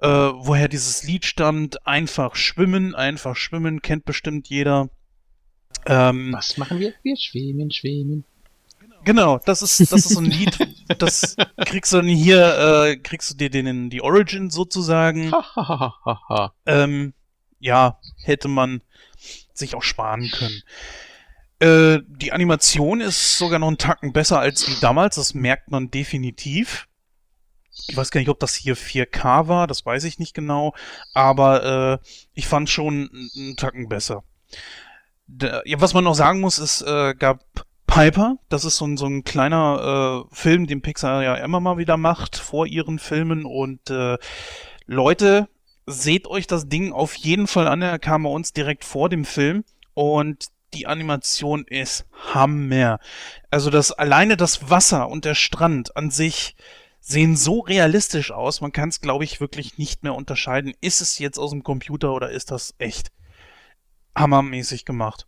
Äh, 0.00 0.06
woher 0.08 0.68
dieses 0.68 1.02
Lied 1.02 1.24
stammt, 1.24 1.86
einfach 1.86 2.36
schwimmen, 2.36 2.94
einfach 2.94 3.34
schwimmen, 3.34 3.82
kennt 3.82 4.04
bestimmt 4.04 4.48
jeder. 4.48 4.90
Ähm, 5.86 6.32
Was 6.32 6.56
machen 6.56 6.78
wir? 6.78 6.92
Wir 7.02 7.16
schwimmen, 7.16 7.70
schwimmen. 7.70 8.24
Genau, 9.08 9.38
das 9.38 9.62
ist, 9.62 9.80
das 9.80 10.04
ist 10.04 10.10
so 10.10 10.20
ein 10.20 10.26
Lied, 10.30 10.58
das 10.98 11.34
kriegst 11.64 11.94
du 11.94 11.96
dann 11.96 12.06
hier, 12.08 12.84
äh, 12.84 12.96
kriegst 12.98 13.30
du 13.30 13.34
dir 13.36 13.48
den, 13.48 13.88
die 13.88 14.02
Origin 14.02 14.50
sozusagen. 14.50 15.32
Ähm, 16.66 17.14
ja, 17.58 17.98
hätte 18.22 18.48
man 18.48 18.82
sich 19.54 19.74
auch 19.74 19.82
sparen 19.82 20.30
können. 20.30 20.60
Äh, 21.58 22.02
die 22.06 22.32
Animation 22.32 23.00
ist 23.00 23.38
sogar 23.38 23.58
noch 23.58 23.68
einen 23.68 23.78
Tacken 23.78 24.12
besser 24.12 24.40
als 24.40 24.68
wie 24.68 24.78
damals, 24.82 25.16
das 25.16 25.32
merkt 25.32 25.70
man 25.70 25.90
definitiv. 25.90 26.86
Ich 27.88 27.96
weiß 27.96 28.10
gar 28.10 28.18
nicht, 28.20 28.28
ob 28.28 28.40
das 28.40 28.54
hier 28.54 28.76
4K 28.76 29.48
war, 29.48 29.66
das 29.66 29.86
weiß 29.86 30.04
ich 30.04 30.18
nicht 30.18 30.34
genau, 30.34 30.74
aber 31.14 32.00
äh, 32.02 32.06
ich 32.34 32.46
fand 32.46 32.68
schon 32.68 33.08
einen- 33.10 33.30
einen 33.34 33.56
Tacken 33.56 33.88
besser. 33.88 34.22
Da, 35.26 35.62
ja, 35.64 35.80
was 35.80 35.94
man 35.94 36.04
noch 36.04 36.14
sagen 36.14 36.40
muss, 36.40 36.58
es 36.58 36.82
äh, 36.82 37.14
gab 37.14 37.40
Piper, 37.98 38.38
das 38.48 38.64
ist 38.64 38.76
so 38.76 38.86
ein, 38.86 38.96
so 38.96 39.06
ein 39.06 39.24
kleiner 39.24 40.24
äh, 40.30 40.32
Film, 40.32 40.68
den 40.68 40.82
Pixar 40.82 41.24
ja 41.24 41.34
immer 41.34 41.58
mal 41.58 41.78
wieder 41.78 41.96
macht 41.96 42.36
vor 42.36 42.64
ihren 42.64 43.00
Filmen 43.00 43.44
und 43.44 43.90
äh, 43.90 44.18
Leute, 44.86 45.48
seht 45.84 46.28
euch 46.28 46.46
das 46.46 46.68
Ding 46.68 46.92
auf 46.92 47.16
jeden 47.16 47.48
Fall 47.48 47.66
an, 47.66 47.82
er 47.82 47.98
kam 47.98 48.22
bei 48.22 48.30
uns 48.30 48.52
direkt 48.52 48.84
vor 48.84 49.08
dem 49.08 49.24
Film 49.24 49.64
und 49.94 50.46
die 50.74 50.86
Animation 50.86 51.64
ist 51.64 52.06
Hammer. 52.32 53.00
Also 53.50 53.68
das 53.68 53.90
alleine 53.90 54.36
das 54.36 54.70
Wasser 54.70 55.08
und 55.08 55.24
der 55.24 55.34
Strand 55.34 55.96
an 55.96 56.12
sich 56.12 56.54
sehen 57.00 57.36
so 57.36 57.58
realistisch 57.58 58.30
aus, 58.30 58.60
man 58.60 58.70
kann 58.70 58.90
es 58.90 59.00
glaube 59.00 59.24
ich 59.24 59.40
wirklich 59.40 59.76
nicht 59.76 60.04
mehr 60.04 60.14
unterscheiden, 60.14 60.72
ist 60.80 61.00
es 61.00 61.18
jetzt 61.18 61.40
aus 61.40 61.50
dem 61.50 61.64
Computer 61.64 62.12
oder 62.12 62.30
ist 62.30 62.52
das 62.52 62.76
echt? 62.78 63.10
Hammermäßig 64.14 64.84
gemacht. 64.84 65.26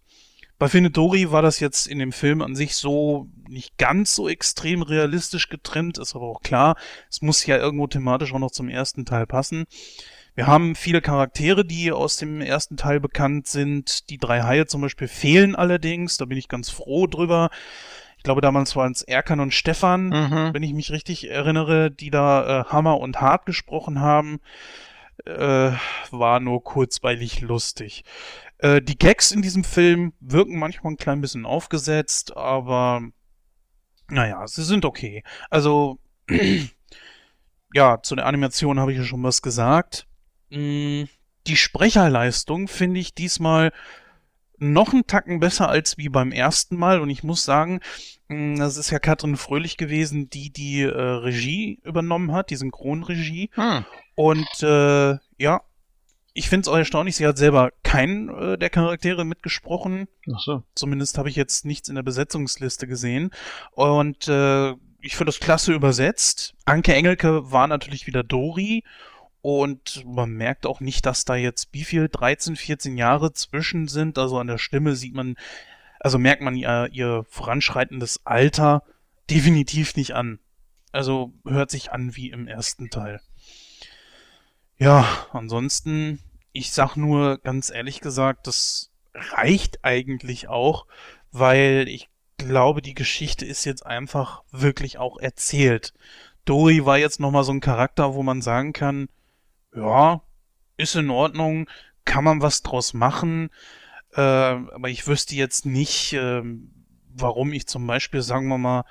Bei 0.61 0.69
Findet 0.69 0.95
Dory 0.99 1.33
war 1.33 1.41
das 1.41 1.59
jetzt 1.59 1.87
in 1.87 1.99
dem 1.99 2.13
Film 2.13 2.43
an 2.43 2.55
sich 2.55 2.77
so 2.77 3.29
nicht 3.49 3.79
ganz 3.79 4.15
so 4.15 4.29
extrem 4.29 4.83
realistisch 4.83 5.49
getrimmt, 5.49 5.97
ist 5.97 6.15
aber 6.15 6.27
auch 6.27 6.43
klar, 6.43 6.77
es 7.09 7.23
muss 7.23 7.47
ja 7.47 7.57
irgendwo 7.57 7.87
thematisch 7.87 8.35
auch 8.35 8.39
noch 8.39 8.51
zum 8.51 8.69
ersten 8.69 9.07
Teil 9.07 9.27
passen. 9.27 9.65
Wir 10.35 10.47
haben 10.47 10.75
viele 10.75 11.01
Charaktere, 11.01 11.65
die 11.65 11.91
aus 11.91 12.19
dem 12.19 12.43
ersten 12.43 12.77
Teil 12.77 13.01
bekannt 13.01 13.47
sind. 13.49 14.11
Die 14.11 14.19
drei 14.19 14.43
Haie 14.43 14.67
zum 14.67 14.83
Beispiel 14.83 15.09
fehlen 15.09 15.57
allerdings, 15.57 16.19
da 16.19 16.27
bin 16.27 16.37
ich 16.37 16.47
ganz 16.49 16.69
froh 16.69 17.07
drüber. 17.07 17.49
Ich 18.19 18.23
glaube, 18.23 18.43
damals 18.43 18.77
waren 18.77 18.93
es 18.93 19.01
Erkan 19.01 19.41
und 19.41 19.55
Stefan, 19.55 20.09
Mhm. 20.09 20.51
wenn 20.53 20.63
ich 20.63 20.75
mich 20.75 20.91
richtig 20.91 21.31
erinnere, 21.31 21.91
die 21.91 22.11
da 22.11 22.61
äh, 22.61 22.65
Hammer 22.67 23.01
und 23.01 23.23
Hart 23.23 23.47
gesprochen 23.47 24.01
haben. 24.01 24.41
Äh, 25.25 25.73
war 26.11 26.41
nur 26.41 26.63
kurzweilig 26.63 27.41
lustig. 27.41 28.05
Äh, 28.63 28.83
die 28.83 28.99
Gags 28.99 29.33
in 29.33 29.43
diesem 29.43 29.65
Film 29.65 30.13
wirken 30.21 30.59
manchmal 30.59 30.93
ein 30.93 30.99
klein 30.99 31.21
bisschen 31.21 31.47
aufgesetzt, 31.47 32.37
aber 32.37 33.03
naja, 34.09 34.47
sie 34.47 34.65
sind 34.65 34.85
okay. 34.85 35.23
Also, 35.49 35.99
ja, 37.75 38.03
zu 38.03 38.17
der 38.17 38.27
Animation 38.27 38.79
habe 38.79 38.93
ich 38.93 38.99
ja 38.99 39.05
schon 39.05 39.23
was 39.23 39.43
gesagt. 39.43 40.07
Mm, 40.51 41.05
Die 41.47 41.57
Sprecherleistung 41.57 42.69
finde 42.69 43.01
ich 43.01 43.15
diesmal 43.15 43.73
noch 44.59 44.93
einen 44.93 45.07
Tacken 45.07 45.41
besser 45.41 45.71
als 45.71 45.97
wie 45.97 46.11
beim 46.11 46.33
ersten 46.33 46.77
Mal. 46.77 47.01
Und 47.01 47.09
ich 47.09 47.23
muss 47.23 47.45
sagen, 47.45 47.81
mh, 48.29 48.59
das 48.59 48.77
ist 48.77 48.91
ja 48.91 48.99
Katrin 48.99 49.37
Fröhlich 49.37 49.79
gewesen, 49.79 50.29
die 50.29 50.53
die 50.53 50.83
äh, 50.83 50.89
Regie 50.91 51.81
übernommen 51.83 52.33
hat, 52.33 52.51
die 52.51 52.57
Synchronregie. 52.57 53.51
Hm. 53.55 53.87
Und 54.17 54.63
äh, 54.63 55.17
ja, 55.39 55.63
ich 56.33 56.49
finde 56.49 56.63
es 56.63 56.69
auch 56.69 56.77
erstaunlich, 56.77 57.17
sie 57.17 57.27
hat 57.27 57.39
selber 57.39 57.73
keinen 57.83 58.29
äh, 58.29 58.59
der 58.59 58.71
Charaktere 58.71 59.25
mitgesprochen. 59.25 60.09
Ach 60.33 60.41
so. 60.41 60.63
Zumindest 60.75 61.19
habe 61.19 61.29
ich 61.29 61.37
jetzt 61.37 61.65
nichts 61.65 61.89
in 61.89 61.97
der 61.97 62.03
Besetzungsliste 62.03 62.87
gesehen. 62.87 63.31
Und 63.73 64.29
äh, 64.29 64.71
ich 65.01 65.17
finde 65.17 65.27
das 65.27 65.41
klasse 65.41 65.73
übersetzt. 65.73 66.55
Anke 66.65 66.95
Engelke 66.95 67.51
war 67.51 67.67
natürlich 67.67 68.07
wieder 68.07 68.23
Dori. 68.23 68.85
Und 69.43 70.05
man 70.05 70.33
merkt 70.33 70.67
auch 70.67 70.81
nicht, 70.81 71.07
dass 71.07 71.25
da 71.25 71.35
jetzt 71.35 71.71
wie 71.73 71.85
viel, 71.85 72.09
13, 72.09 72.57
14 72.57 72.99
Jahre 72.99 73.33
zwischen 73.33 73.89
sind. 73.89 74.19
Also 74.19 74.39
an 74.39 74.47
der 74.47 74.59
Stimme 74.59 74.95
sieht 74.95 75.15
man, 75.15 75.37
also 75.99 76.19
merkt 76.19 76.43
man 76.43 76.55
ihr, 76.55 76.89
ihr 76.93 77.25
voranschreitendes 77.29 78.21
Alter 78.25 78.83
definitiv 79.31 79.97
nicht 79.97 80.13
an. 80.13 80.39
Also 80.93 81.33
hört 81.47 81.71
sich 81.71 81.91
an 81.93 82.15
wie 82.17 82.31
im 82.31 82.47
ersten 82.47 82.91
Teil. 82.91 83.21
Ja, 84.81 85.07
ansonsten, 85.35 86.21
ich 86.53 86.73
sag 86.73 86.97
nur 86.97 87.37
ganz 87.37 87.69
ehrlich 87.69 88.01
gesagt, 88.01 88.47
das 88.47 88.91
reicht 89.13 89.85
eigentlich 89.85 90.49
auch, 90.49 90.87
weil 91.33 91.87
ich 91.87 92.09
glaube, 92.39 92.81
die 92.81 92.95
Geschichte 92.95 93.45
ist 93.45 93.67
jetzt 93.67 93.85
einfach 93.85 94.43
wirklich 94.51 94.97
auch 94.97 95.19
erzählt. 95.19 95.93
Dory 96.47 96.87
war 96.87 96.97
jetzt 96.97 97.21
nochmal 97.21 97.45
so 97.45 97.53
ein 97.53 97.61
Charakter, 97.61 98.15
wo 98.15 98.23
man 98.23 98.41
sagen 98.41 98.73
kann, 98.73 99.11
ja, 99.77 100.23
ist 100.79 100.97
in 100.97 101.11
Ordnung, 101.11 101.69
kann 102.07 102.25
man 102.25 102.41
was 102.41 102.63
draus 102.63 102.95
machen, 102.95 103.51
äh, 104.15 104.23
aber 104.23 104.89
ich 104.89 105.07
wüsste 105.07 105.35
jetzt 105.35 105.67
nicht, 105.67 106.15
äh, 106.15 106.43
warum 107.07 107.53
ich 107.53 107.67
zum 107.67 107.87
Beispiel, 107.87 108.23
sagen 108.23 108.49
wir 108.49 108.57
mal, 108.57 108.85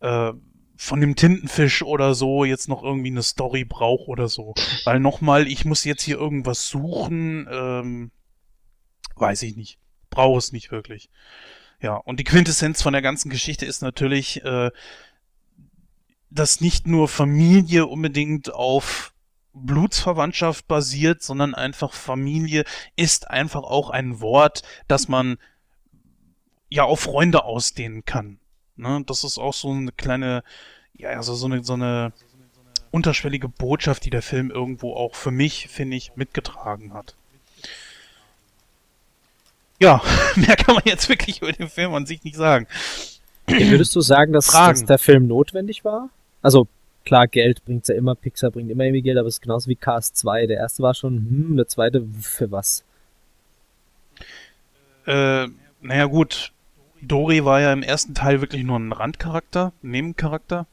äh, 0.00 0.32
von 0.80 1.00
dem 1.00 1.16
Tintenfisch 1.16 1.82
oder 1.82 2.14
so 2.14 2.44
jetzt 2.44 2.68
noch 2.68 2.84
irgendwie 2.84 3.10
eine 3.10 3.24
Story 3.24 3.64
brauche 3.64 4.06
oder 4.06 4.28
so. 4.28 4.54
Weil 4.84 5.00
nochmal, 5.00 5.48
ich 5.48 5.64
muss 5.64 5.82
jetzt 5.82 6.04
hier 6.04 6.16
irgendwas 6.16 6.68
suchen, 6.68 7.48
ähm, 7.50 8.12
weiß 9.16 9.42
ich 9.42 9.56
nicht. 9.56 9.80
Brauche 10.08 10.38
es 10.38 10.52
nicht 10.52 10.70
wirklich. 10.70 11.10
Ja, 11.82 11.96
und 11.96 12.20
die 12.20 12.24
Quintessenz 12.24 12.80
von 12.80 12.92
der 12.92 13.02
ganzen 13.02 13.28
Geschichte 13.28 13.66
ist 13.66 13.82
natürlich, 13.82 14.44
äh, 14.44 14.70
dass 16.30 16.60
nicht 16.60 16.86
nur 16.86 17.08
Familie 17.08 17.86
unbedingt 17.86 18.54
auf 18.54 19.12
Blutsverwandtschaft 19.52 20.68
basiert, 20.68 21.22
sondern 21.22 21.56
einfach 21.56 21.92
Familie 21.92 22.62
ist 22.94 23.28
einfach 23.28 23.64
auch 23.64 23.90
ein 23.90 24.20
Wort, 24.20 24.62
das 24.86 25.08
man 25.08 25.38
ja 26.68 26.84
auf 26.84 27.00
Freunde 27.00 27.42
ausdehnen 27.42 28.04
kann. 28.04 28.38
Ne? 28.78 29.02
Das 29.06 29.24
ist 29.24 29.38
auch 29.38 29.54
so 29.54 29.70
eine 29.70 29.92
kleine, 29.92 30.42
ja, 30.96 31.10
also 31.10 31.34
so 31.34 31.46
eine, 31.46 31.62
so 31.64 31.74
eine 31.74 32.12
unterschwellige 32.90 33.48
Botschaft, 33.48 34.04
die 34.04 34.10
der 34.10 34.22
Film 34.22 34.50
irgendwo 34.50 34.94
auch 34.94 35.14
für 35.14 35.30
mich, 35.30 35.68
finde 35.68 35.96
ich, 35.96 36.12
mitgetragen 36.16 36.94
hat. 36.94 37.14
Ja, 39.80 40.02
mehr 40.36 40.56
kann 40.56 40.74
man 40.74 40.84
jetzt 40.86 41.08
wirklich 41.08 41.42
über 41.42 41.52
den 41.52 41.68
Film 41.68 41.94
an 41.94 42.06
sich 42.06 42.24
nicht 42.24 42.36
sagen. 42.36 42.66
Würdest 43.46 43.94
du 43.96 44.00
sagen, 44.00 44.32
dass, 44.32 44.46
dass 44.46 44.84
der 44.84 44.98
Film 44.98 45.26
notwendig 45.26 45.84
war? 45.84 46.10
Also 46.42 46.68
klar, 47.04 47.26
Geld 47.26 47.64
bringt 47.64 47.88
ja 47.88 47.94
immer, 47.94 48.14
Pixar 48.14 48.50
bringt 48.50 48.70
immer 48.70 48.84
irgendwie 48.84 49.02
Geld, 49.02 49.18
aber 49.18 49.28
es 49.28 49.36
ist 49.36 49.40
genauso 49.40 49.68
wie 49.68 49.76
Cast 49.76 50.16
2. 50.16 50.46
Der 50.46 50.58
erste 50.58 50.82
war 50.82 50.94
schon, 50.94 51.16
hm, 51.16 51.56
der 51.56 51.66
zweite 51.66 52.06
für 52.20 52.50
was? 52.50 52.84
Äh, 55.06 55.48
naja 55.80 56.04
gut, 56.04 56.52
Dory 57.02 57.44
war 57.44 57.60
ja 57.60 57.72
im 57.72 57.82
ersten 57.82 58.14
Teil 58.14 58.40
wirklich 58.40 58.64
nur 58.64 58.78
ein 58.78 58.92
Randcharakter, 58.92 59.72
ein 59.82 59.90
Nebencharakter. 59.90 60.66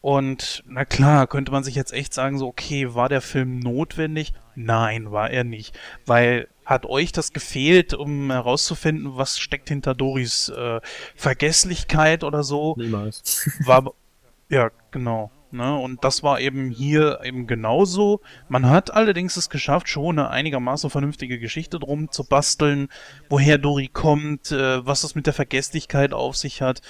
Und 0.00 0.62
na 0.66 0.84
klar, 0.84 1.26
könnte 1.26 1.50
man 1.50 1.64
sich 1.64 1.74
jetzt 1.74 1.92
echt 1.92 2.12
sagen, 2.12 2.38
so, 2.38 2.46
okay, 2.46 2.94
war 2.94 3.08
der 3.08 3.22
Film 3.22 3.58
notwendig? 3.58 4.34
Nein, 4.54 5.12
war 5.12 5.30
er 5.30 5.44
nicht. 5.44 5.78
Weil 6.04 6.48
hat 6.64 6.86
euch 6.86 7.12
das 7.12 7.32
gefehlt, 7.32 7.94
um 7.94 8.30
herauszufinden, 8.30 9.16
was 9.16 9.38
steckt 9.38 9.68
hinter 9.68 9.94
Doris 9.94 10.48
äh, 10.50 10.80
Vergesslichkeit 11.14 12.24
oder 12.24 12.42
so? 12.42 12.74
Niemals. 12.76 13.48
War, 13.64 13.92
ja, 14.48 14.70
genau. 14.90 15.30
Ne? 15.54 15.76
Und 15.76 16.02
das 16.02 16.24
war 16.24 16.40
eben 16.40 16.70
hier 16.70 17.20
eben 17.22 17.46
genauso. 17.46 18.20
Man 18.48 18.68
hat 18.68 18.92
allerdings 18.92 19.36
es 19.36 19.48
geschafft, 19.48 19.88
schon 19.88 20.18
eine 20.18 20.28
einigermaßen 20.28 20.90
vernünftige 20.90 21.38
Geschichte 21.38 21.78
drum 21.78 22.10
zu 22.10 22.24
basteln, 22.24 22.88
woher 23.28 23.56
Dori 23.56 23.88
kommt, 23.88 24.50
äh, 24.50 24.84
was 24.84 25.04
es 25.04 25.14
mit 25.14 25.26
der 25.26 25.32
Vergesslichkeit 25.32 26.12
auf 26.12 26.36
sich 26.36 26.60
hat, 26.60 26.82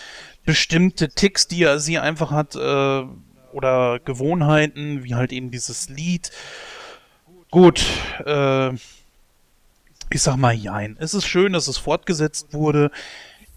bestimmte 0.45 1.11
Ticks, 1.11 1.47
die 1.47 1.63
er, 1.63 1.79
sie 1.79 1.99
einfach 1.99 2.31
hat, 2.31 2.57
äh, 2.57 3.03
oder 3.53 4.01
Gewohnheiten, 4.01 5.05
wie 5.05 5.15
halt 5.15 5.33
eben 5.33 5.51
dieses 5.51 5.91
Lied. 5.91 6.31
Gut, 7.51 7.85
äh, 8.25 8.73
ich 10.11 10.23
sag 10.23 10.37
mal, 10.37 10.55
jein. 10.55 10.97
Es 10.99 11.13
ist 11.13 11.27
schön, 11.27 11.53
dass 11.53 11.69
es 11.69 11.77
fortgesetzt 11.77 12.55
wurde 12.55 12.91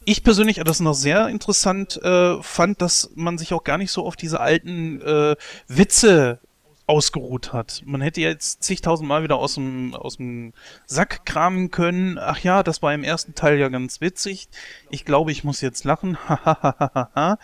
ich 0.08 0.24
persönlich 0.24 0.61
das 0.64 0.80
noch 0.80 0.94
sehr 0.94 1.27
interessant 1.27 2.02
äh, 2.02 2.42
fand, 2.42 2.82
dass 2.82 3.11
man 3.16 3.38
sich 3.38 3.53
auch 3.53 3.66
gar 3.66 3.77
nicht 3.77 3.92
so 3.92 4.06
auf 4.06 4.16
diese 4.16 4.40
alten 4.40 5.02
äh, 5.02 5.36
Witze 5.68 6.40
ausgeruht 6.86 7.52
hat. 7.52 7.84
Man 7.86 8.00
hätte 8.00 8.22
jetzt 8.22 8.64
zigtausendmal 8.64 9.24
wieder 9.24 9.36
aus 9.36 9.56
dem, 9.56 9.94
aus 9.94 10.16
dem 10.16 10.53
Sack 10.86 11.26
kramen 11.26 11.72
können. 11.72 12.18
Ach 12.18 12.40
ja, 12.40 12.64
das 12.64 12.82
war 12.82 12.94
im 12.94 13.03
ersten 13.03 13.36
Teil 13.36 13.60
ja 13.60 13.68
ganz 13.68 14.00
witzig. 14.00 14.48
Ich 14.90 15.03
glaube, 15.03 15.34
ich 15.34 15.44
muss 15.44 15.60
jetzt 15.60 15.84
lachen. 15.84 16.18
hat 16.26 17.38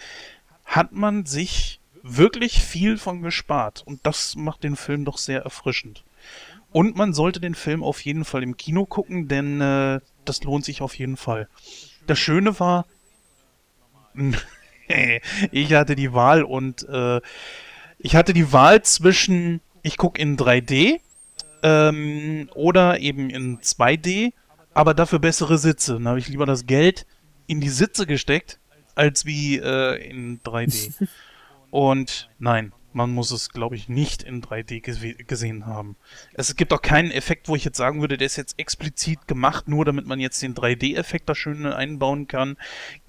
man 0.94 1.26
sich 1.26 1.82
wirklich 2.02 2.64
viel 2.64 2.98
von 2.98 3.22
gespart. 3.22 3.84
Und 3.86 4.06
das 4.06 4.38
macht 4.38 4.64
den 4.64 4.78
Film 4.78 5.04
doch 5.04 5.18
sehr 5.18 5.42
erfrischend. 5.42 6.06
Und 6.72 6.96
man 6.96 7.14
sollte 7.14 7.42
den 7.42 7.56
Film 7.56 7.84
auf 7.84 8.00
jeden 8.06 8.24
Fall 8.24 8.42
im 8.42 8.56
Kino 8.56 8.86
gucken, 8.86 9.28
denn 9.28 9.60
äh, 9.60 10.00
das 10.24 10.44
lohnt 10.44 10.64
sich 10.64 10.82
auf 10.82 10.98
jeden 10.98 11.18
Fall. 11.18 11.50
Das 12.08 12.20
Schöne 12.20 12.60
war, 12.60 12.86
ich 15.52 15.74
hatte 15.74 15.96
die 15.96 16.14
Wahl 16.14 16.44
und 16.44 16.88
äh, 16.88 17.22
ich 18.00 18.16
hatte 18.16 18.34
die 18.34 18.52
Wahl 18.52 18.82
zwischen, 18.84 19.62
ich 19.82 19.98
gucke 19.98 20.22
in 20.22 20.38
3D 20.38 21.00
ähm, 21.64 22.50
oder 22.54 23.00
eben 23.00 23.30
in 23.30 23.60
2D, 23.60 24.34
aber 24.74 24.94
dafür 24.94 25.20
bessere 25.20 25.58
Sitze. 25.58 25.94
Dann 25.94 26.08
habe 26.08 26.20
ich 26.20 26.28
lieber 26.28 26.46
das 26.46 26.66
Geld 26.66 27.06
in 27.48 27.62
die 27.62 27.70
Sitze 27.70 28.06
gesteckt, 28.06 28.60
als 28.96 29.26
wie 29.26 29.58
äh, 29.58 29.96
in 30.10 30.42
3D. 30.42 31.08
und 31.72 32.30
nein, 32.40 32.74
man 32.96 33.12
muss 33.12 33.32
es, 33.32 33.50
glaube 33.50 33.76
ich, 33.76 33.90
nicht 33.90 34.24
in 34.24 34.42
3D 34.42 35.24
gesehen 35.24 35.66
haben. 35.66 35.96
Es 36.34 36.56
gibt 36.56 36.74
auch 36.74 36.82
keinen 36.82 37.12
Effekt, 37.12 37.48
wo 37.48 37.56
ich 37.56 37.66
jetzt 37.66 37.78
sagen 37.78 38.02
würde, 38.02 38.18
der 38.18 38.26
ist 38.26 38.36
jetzt 38.36 38.60
explizit 38.60 39.28
gemacht, 39.28 39.68
nur 39.68 39.86
damit 39.86 40.06
man 40.06 40.20
jetzt 40.20 40.42
den 40.42 40.56
3D-Effekt 40.56 41.30
da 41.30 41.36
schön 41.36 41.66
einbauen 41.66 42.28
kann. 42.28 42.58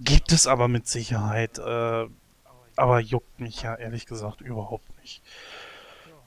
Gibt 0.00 0.32
es 0.32 0.46
aber 0.46 0.68
mit 0.68 0.86
Sicherheit. 0.86 1.58
Äh, 1.58 2.06
aber 2.76 3.00
juckt 3.00 3.40
mich 3.40 3.62
ja 3.62 3.74
ehrlich 3.74 4.06
gesagt 4.06 4.40
überhaupt 4.40 4.88
nicht. 5.00 5.22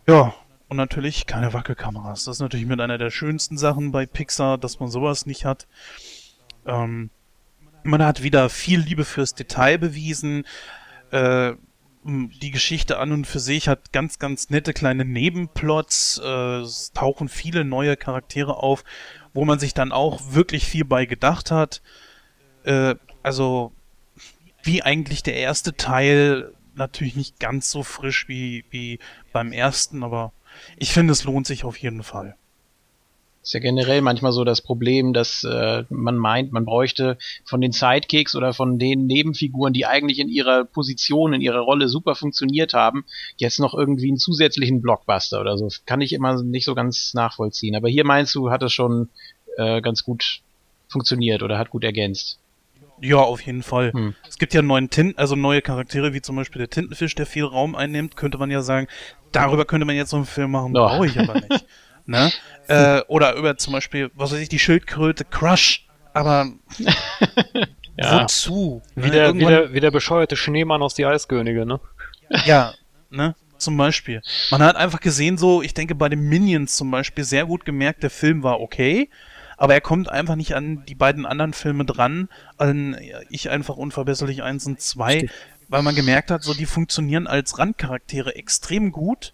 Ja, 0.08 0.34
und 0.70 0.78
natürlich 0.78 1.26
keine 1.26 1.54
Wackelkameras. 1.54 2.26
Das 2.26 2.38
ist 2.38 2.42
natürlich 2.42 2.66
mit 2.66 2.80
einer 2.80 2.98
der 2.98 3.12
schönsten 3.12 3.58
Sachen 3.58 3.92
bei 3.92 4.06
Pixar, 4.06 4.58
dass 4.58 4.80
man 4.80 4.90
sowas 4.90 5.26
nicht 5.26 5.46
hat. 5.46 5.68
Ähm, 6.66 7.10
man 7.84 8.04
hat 8.04 8.24
wieder 8.24 8.50
viel 8.50 8.80
Liebe 8.80 9.06
fürs 9.06 9.34
Detail 9.34 9.78
bewiesen. 9.78 10.46
Äh, 11.12 11.54
die 12.08 12.52
Geschichte 12.52 12.98
an 13.00 13.12
und 13.12 13.28
für 13.28 13.40
sich 13.40 13.68
hat 13.68 13.92
ganz, 13.92 14.20
ganz 14.20 14.50
nette 14.50 14.74
kleine 14.74 15.06
Nebenplots. 15.06 16.22
Äh, 16.24 16.60
es 16.62 16.92
tauchen 16.94 17.30
viele 17.30 17.66
neue 17.66 17.98
Charaktere 17.98 18.58
auf, 18.58 18.84
wo 19.34 19.46
man 19.46 19.60
sich 19.60 19.74
dann 19.74 19.92
auch 19.92 20.34
wirklich 20.34 20.66
viel 20.66 20.86
bei 20.86 21.06
gedacht 21.06 21.52
hat. 21.52 21.82
Äh, 22.64 22.96
also, 23.24 23.74
wie 24.64 24.84
eigentlich 24.84 25.24
der 25.24 25.36
erste 25.36 25.76
Teil, 25.76 26.54
natürlich 26.76 27.16
nicht 27.16 27.40
ganz 27.40 27.70
so 27.72 27.84
frisch 27.84 28.28
wie, 28.28 28.64
wie 28.70 29.00
beim 29.34 29.52
ersten, 29.52 30.04
aber 30.04 30.32
ich 30.78 30.92
finde, 30.94 31.12
es 31.12 31.24
lohnt 31.24 31.48
sich 31.48 31.64
auf 31.66 31.78
jeden 31.78 32.04
Fall. 32.04 32.36
Ist 33.48 33.54
ja 33.54 33.62
generell 33.62 34.02
manchmal 34.02 34.34
so 34.34 34.44
das 34.44 34.60
Problem, 34.60 35.14
dass 35.14 35.46
äh, 35.46 35.86
man 35.88 36.18
meint, 36.18 36.52
man 36.52 36.66
bräuchte 36.66 37.18
von 37.46 37.62
den 37.62 37.72
Sidekicks 37.72 38.36
oder 38.36 38.54
von 38.54 38.78
den 38.78 39.06
Nebenfiguren, 39.06 39.72
die 39.72 39.86
eigentlich 39.86 40.20
in 40.20 40.28
ihrer 40.28 40.66
Position, 40.66 41.32
in 41.32 41.40
ihrer 41.40 41.62
Rolle 41.62 41.88
super 41.88 42.14
funktioniert 42.16 42.74
haben, 42.74 43.06
jetzt 43.38 43.62
noch 43.62 43.74
irgendwie 43.74 44.10
einen 44.10 44.18
zusätzlichen 44.18 44.82
Blockbuster 44.82 45.40
oder 45.40 45.58
so. 45.58 45.70
Kann 45.86 46.02
ich 46.02 46.12
immer 46.12 46.44
nicht 46.44 46.66
so 46.66 46.76
ganz 46.76 47.14
nachvollziehen. 47.14 47.78
Aber 47.78 47.88
hier 47.88 48.04
meinst 48.04 48.36
du, 48.36 48.50
hat 48.50 48.64
es 48.64 48.74
schon 48.74 49.08
äh, 49.56 49.80
ganz 49.80 50.04
gut 50.04 50.42
funktioniert 50.90 51.42
oder 51.42 51.58
hat 51.58 51.70
gut 51.70 51.86
ergänzt. 51.86 52.40
Ja, 53.00 53.20
auf 53.20 53.40
jeden 53.40 53.64
Fall. 53.64 53.94
Hm. 53.94 54.14
Es 54.28 54.38
gibt 54.40 54.54
ja 54.56 54.62
neuen 54.62 54.90
Tinten, 54.90 55.18
also 55.18 55.38
neue 55.38 55.62
Charaktere, 55.62 56.14
wie 56.14 56.22
zum 56.22 56.36
Beispiel 56.36 56.60
der 56.60 56.70
Tintenfisch, 56.70 57.16
der 57.16 57.26
viel 57.26 57.46
Raum 57.46 57.76
einnimmt, 57.76 58.18
könnte 58.18 58.40
man 58.40 58.52
ja 58.52 58.62
sagen, 58.62 58.88
darüber 59.32 59.64
könnte 59.64 59.86
man 59.86 59.96
jetzt 59.96 60.10
so 60.10 60.18
einen 60.18 60.26
Film 60.26 60.52
machen, 60.52 60.74
brauche 60.74 61.06
ich 61.06 61.18
aber 61.18 61.36
nicht. 61.36 61.66
ne? 62.08 62.32
Äh, 62.70 63.00
oder 63.08 63.36
über 63.36 63.56
zum 63.56 63.72
Beispiel, 63.72 64.12
was 64.14 64.34
weiß 64.34 64.40
ich, 64.40 64.50
die 64.50 64.60
Schildkröte 64.60 65.24
Crush. 65.24 65.88
Aber 66.12 66.52
ja. 67.96 68.24
wozu? 68.24 68.82
Wie 68.94 69.10
der, 69.10 69.34
wie, 69.36 69.46
der, 69.46 69.72
wie 69.72 69.80
der 69.80 69.90
bescheuerte 69.90 70.36
Schneemann 70.36 70.82
aus 70.82 70.94
die 70.94 71.06
Eiskönige, 71.06 71.66
ne? 71.66 71.80
Ja, 72.46 72.74
ne? 73.10 73.36
Zum 73.58 73.78
Beispiel. 73.78 74.22
Man 74.52 74.62
hat 74.62 74.76
einfach 74.76 75.00
gesehen, 75.00 75.38
so, 75.38 75.62
ich 75.62 75.74
denke 75.74 75.96
bei 75.96 76.10
den 76.10 76.28
Minions 76.28 76.76
zum 76.76 76.92
Beispiel 76.92 77.24
sehr 77.24 77.46
gut 77.46 77.64
gemerkt, 77.64 78.04
der 78.04 78.10
Film 78.10 78.44
war 78.44 78.60
okay, 78.60 79.10
aber 79.56 79.74
er 79.74 79.82
kommt 79.82 80.10
einfach 80.10 80.36
nicht 80.36 80.54
an 80.54 80.84
die 80.86 80.96
beiden 80.96 81.26
anderen 81.26 81.54
Filme 81.54 81.86
dran, 81.86 82.28
an 82.58 82.98
Ich 83.30 83.50
einfach 83.50 83.78
unverbesserlich 83.78 84.44
1 84.44 84.68
und 84.68 84.82
2, 84.82 85.30
weil 85.70 85.84
man 85.84 85.96
gemerkt 85.96 86.32
hat, 86.32 86.44
so 86.44 86.54
die 86.54 86.66
funktionieren 86.66 87.28
als 87.28 87.58
Randcharaktere 87.58 88.36
extrem 88.36 88.92
gut 88.92 89.34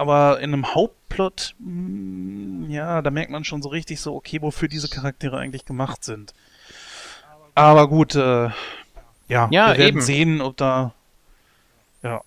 aber 0.00 0.40
in 0.40 0.54
einem 0.54 0.74
Hauptplot, 0.74 1.54
mh, 1.58 1.66
hm, 1.66 2.70
ja, 2.70 3.02
da 3.02 3.10
merkt 3.10 3.30
man 3.30 3.44
schon 3.44 3.60
so 3.60 3.68
richtig 3.68 4.00
so, 4.00 4.14
okay, 4.14 4.40
wofür 4.40 4.66
diese 4.66 4.88
Charaktere 4.88 5.36
eigentlich 5.36 5.66
gemacht 5.66 6.04
sind. 6.04 6.32
Aber 7.54 7.86
gut, 7.86 8.14
äh, 8.14 8.48
ja, 8.48 8.54
ja, 9.28 9.48
wir 9.50 9.60
werden 9.60 9.80
eben. 9.80 10.00
sehen, 10.00 10.40
ob 10.40 10.56
da, 10.56 10.94
ja. 12.02 12.22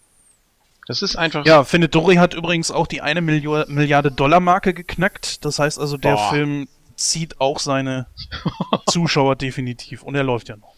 Das 0.85 1.02
ist 1.02 1.16
einfach. 1.16 1.48
Ja, 1.48 1.64
findet 1.64 1.95
Dory 1.95 2.18
hat 2.18 2.35
übrigens 2.35 2.69
auch 2.69 2.85
die 2.85 3.02
eine 3.02 3.22
Milliard 3.22 3.69
Milliarde 3.69 4.11
Dollar 4.11 4.40
Marke 4.40 4.76
geknackt. 4.76 5.43
Das 5.43 5.58
heißt 5.58 5.80
also, 5.80 5.98
der 5.98 6.14
Boah. 6.14 6.30
Film 6.30 6.68
zieht 6.95 7.42
auch 7.42 7.58
seine 7.58 8.06
Zuschauer 8.88 9.35
definitiv 9.35 10.03
und 10.03 10.14
er 10.14 10.24
läuft 10.24 10.50
ja 10.50 10.58
noch. 10.58 10.73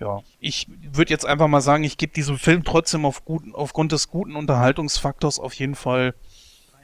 Ja, 0.00 0.22
ich 0.40 0.66
würde 0.92 1.10
jetzt 1.10 1.26
einfach 1.26 1.48
mal 1.48 1.60
sagen, 1.60 1.84
ich 1.84 1.96
gebe 1.96 2.12
diesem 2.12 2.38
Film 2.38 2.64
trotzdem 2.64 3.04
auf 3.04 3.24
guten, 3.24 3.54
aufgrund 3.54 3.92
des 3.92 4.08
guten 4.08 4.36
Unterhaltungsfaktors 4.36 5.40
auf 5.40 5.54
jeden 5.54 5.74
Fall 5.74 6.14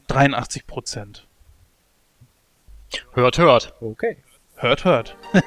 83 0.09 0.67
Prozent. 0.67 1.27
Hört, 3.13 3.39
hört. 3.39 3.75
Okay. 3.81 4.17
Hört, 4.57 4.85
hört. 4.85 5.17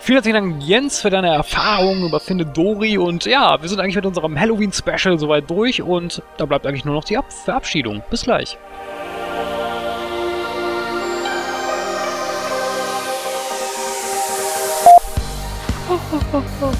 Vielen 0.00 0.16
herzlichen 0.16 0.50
Dank, 0.50 0.62
Jens, 0.62 1.00
für 1.00 1.08
deine 1.08 1.28
Erfahrungen 1.28 2.06
über 2.06 2.20
Finde 2.20 2.44
Dory. 2.44 2.98
Und 2.98 3.24
ja, 3.24 3.60
wir 3.62 3.68
sind 3.68 3.80
eigentlich 3.80 3.96
mit 3.96 4.04
unserem 4.04 4.38
Halloween-Special 4.38 5.18
soweit 5.18 5.48
durch. 5.48 5.80
Und 5.80 6.22
da 6.36 6.44
bleibt 6.44 6.66
eigentlich 6.66 6.84
nur 6.84 6.94
noch 6.94 7.04
die 7.04 7.16
Ab 7.16 7.32
Verabschiedung. 7.32 8.02
Bis 8.10 8.24
gleich. 8.24 8.58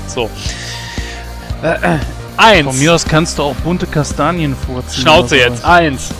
So. 0.06 0.30
Äh, 1.62 1.94
äh, 1.94 1.98
eins. 2.36 2.66
Von 2.66 2.78
mir 2.78 2.94
aus 2.94 3.04
kannst 3.04 3.38
du 3.38 3.42
auch 3.42 3.54
bunte 3.56 3.86
Kastanien 3.86 4.56
vorziehen. 4.56 5.02
Schnauze 5.02 5.36
jetzt. 5.36 5.64
Eins. 5.64 6.10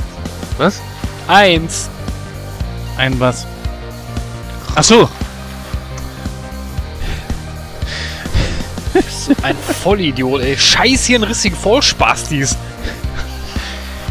Was? 0.58 0.80
Eins. 1.26 1.88
Ein 2.96 3.18
was? 3.18 3.46
Ach 4.74 4.84
so. 4.84 5.08
Ein 9.42 9.56
Vollidiot, 9.56 10.42
ey. 10.42 10.56
Scheiß 10.56 11.06
hier 11.06 11.18
ein 11.18 11.24
rissigen 11.24 11.56
Vollspastis. 11.56 12.56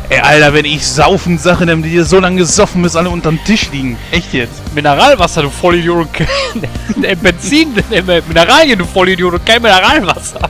Ey, 0.09 0.19
Alter, 0.19 0.53
wenn 0.53 0.65
ich 0.65 0.85
saufen 0.85 1.37
sage, 1.37 1.65
dann 1.65 1.81
die 1.81 1.99
so 2.03 2.19
lange 2.19 2.37
gesoffen, 2.37 2.81
bis 2.83 2.95
alle 2.95 3.09
unterm 3.09 3.39
Tisch 3.45 3.69
liegen. 3.71 3.97
Echt 4.11 4.33
jetzt? 4.33 4.61
Mineralwasser, 4.75 5.41
du 5.43 5.49
Vollidiot. 5.49 5.97
und 5.99 6.13
kein- 6.13 7.19
Benzin, 7.21 7.73
Mineralien, 8.27 8.77
du 8.79 8.85
Vollidiot. 8.85 9.33
Und 9.33 9.45
kein 9.45 9.61
Mineralwasser. 9.61 10.49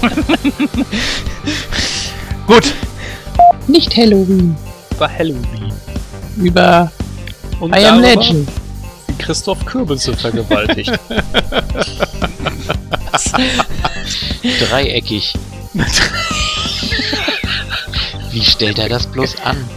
Gut. 2.46 2.72
Nicht 3.68 3.94
Halloween. 3.96 4.56
Über 4.92 5.08
Halloween. 5.08 5.72
Über 6.36 6.90
Und 7.60 7.76
I 7.76 7.84
am 7.84 8.00
Legend. 8.00 8.48
Wie 9.06 9.14
Christoph 9.22 9.64
Kürbisse 9.66 10.16
vergewaltigt. 10.16 10.90
Dreieckig. 14.70 15.34
Wie 18.30 18.44
stellt 18.44 18.78
er 18.78 18.88
das 18.88 19.06
bloß 19.06 19.36
an? 19.44 19.68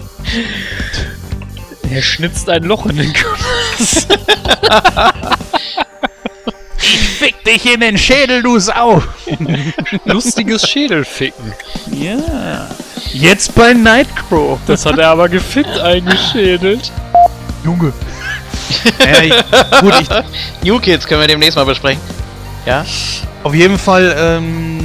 er 1.90 2.01
schnitzt 2.01 2.49
ein 2.49 2.64
Loch 2.64 2.85
in 2.85 2.98
den 2.98 3.14
Kürbis. 3.14 4.07
Fick 6.77 7.43
dich 7.43 7.65
in 7.72 7.80
den 7.80 7.98
Schädel, 7.98 8.41
du 8.43 8.59
Sau. 8.59 9.01
Lustiges 10.06 10.67
Schädelficken. 10.67 11.53
Ja. 11.91 12.67
Jetzt 13.14 13.56
bei 13.56 13.73
Nightcrow. 13.73 14.59
Das 14.67 14.85
hat 14.85 14.98
er 14.98 15.09
aber 15.09 15.30
gefickt 15.30 15.77
eingeschädelt. 15.80 16.91
Junge. 17.64 17.93
ja, 18.99 19.22
ich, 19.23 19.33
gut, 19.80 19.93
ich, 20.01 20.09
New 20.67 20.80
Kids 20.80 21.07
können 21.07 21.22
wir 21.22 21.27
demnächst 21.27 21.56
mal 21.56 21.65
besprechen. 21.65 22.01
Ja? 22.65 22.85
auf 23.43 23.53
jeden 23.53 23.77
Fall, 23.77 24.15
ähm, 24.17 24.82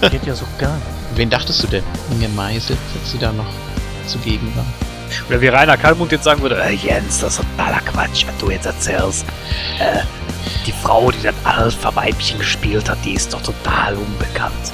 Das 0.00 0.10
geht 0.10 0.26
ja 0.26 0.34
so 0.34 0.46
gar 0.58 0.74
nicht. 0.74 0.86
Wen 1.14 1.28
dachtest 1.28 1.62
du 1.62 1.66
denn? 1.66 1.84
Inge 2.12 2.28
Meisel, 2.28 2.76
falls 2.92 3.12
sie 3.12 3.18
da 3.18 3.32
noch 3.32 3.46
zugegen 4.06 4.54
war. 4.56 4.64
Oder 5.28 5.40
wie 5.40 5.48
Rainer 5.48 5.76
Kallmund 5.76 6.12
jetzt 6.12 6.24
sagen 6.24 6.40
würde, 6.40 6.62
äh, 6.62 6.72
Jens, 6.72 7.20
das 7.20 7.38
ist 7.38 7.44
totaler 7.56 7.80
Quatsch, 7.80 8.24
was 8.26 8.36
du 8.38 8.50
jetzt 8.50 8.66
erzählst. 8.66 9.26
Äh, 9.78 10.00
die 10.66 10.72
Frau, 10.72 11.10
die 11.10 11.22
das 11.22 11.34
Alpha-Weibchen 11.44 12.38
gespielt 12.38 12.88
hat, 12.88 12.98
die 13.04 13.14
ist 13.14 13.32
doch 13.32 13.42
total 13.42 13.94
unbekannt. 13.94 14.72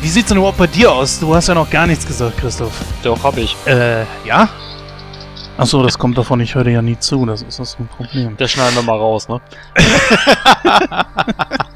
Wie 0.00 0.08
sieht's 0.08 0.28
denn 0.28 0.38
überhaupt 0.38 0.58
bei 0.58 0.66
dir 0.66 0.92
aus? 0.92 1.18
Du 1.18 1.34
hast 1.34 1.48
ja 1.48 1.54
noch 1.54 1.70
gar 1.70 1.86
nichts 1.86 2.06
gesagt, 2.06 2.38
Christoph. 2.38 2.72
Doch, 3.02 3.22
hab 3.22 3.36
ich. 3.36 3.56
Äh, 3.66 4.04
ja? 4.24 4.48
Achso, 5.56 5.82
das 5.82 5.98
kommt 5.98 6.18
davon, 6.18 6.40
ich 6.40 6.54
höre 6.54 6.64
dir 6.64 6.72
ja 6.72 6.82
nie 6.82 6.98
zu, 6.98 7.24
das 7.26 7.42
ist 7.42 7.58
das 7.58 7.78
ein 7.78 7.88
Problem. 7.88 8.36
Das 8.36 8.50
schneiden 8.50 8.74
wir 8.74 8.82
mal 8.82 8.98
raus, 8.98 9.28
ne? 9.28 9.40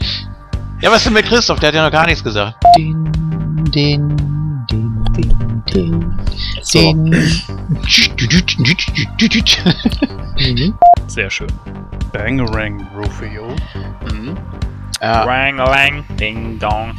Ja, 0.81 0.91
was 0.91 1.05
denn 1.05 1.15
mit 1.15 1.25
Christoph? 1.27 1.59
Der 1.61 1.69
hat 1.69 1.75
ja 1.75 1.85
noch 1.85 1.91
gar 1.91 2.05
nichts 2.07 2.23
gesagt. 2.23 2.63
Din, 2.77 3.11
din, 3.75 4.15
din, 4.71 5.05
din, 5.17 5.63
din. 5.73 6.19
So, 6.63 6.93
Din. 10.39 10.75
sehr 11.07 11.31
schön. 11.31 11.49
Bangerang, 12.13 12.87
Rufio. 12.95 13.49
Mhm. 14.13 14.37
Ja, 15.01 15.23
Rang, 15.25 15.57
lang, 15.57 16.05
ding, 16.19 16.59
dong. 16.59 16.95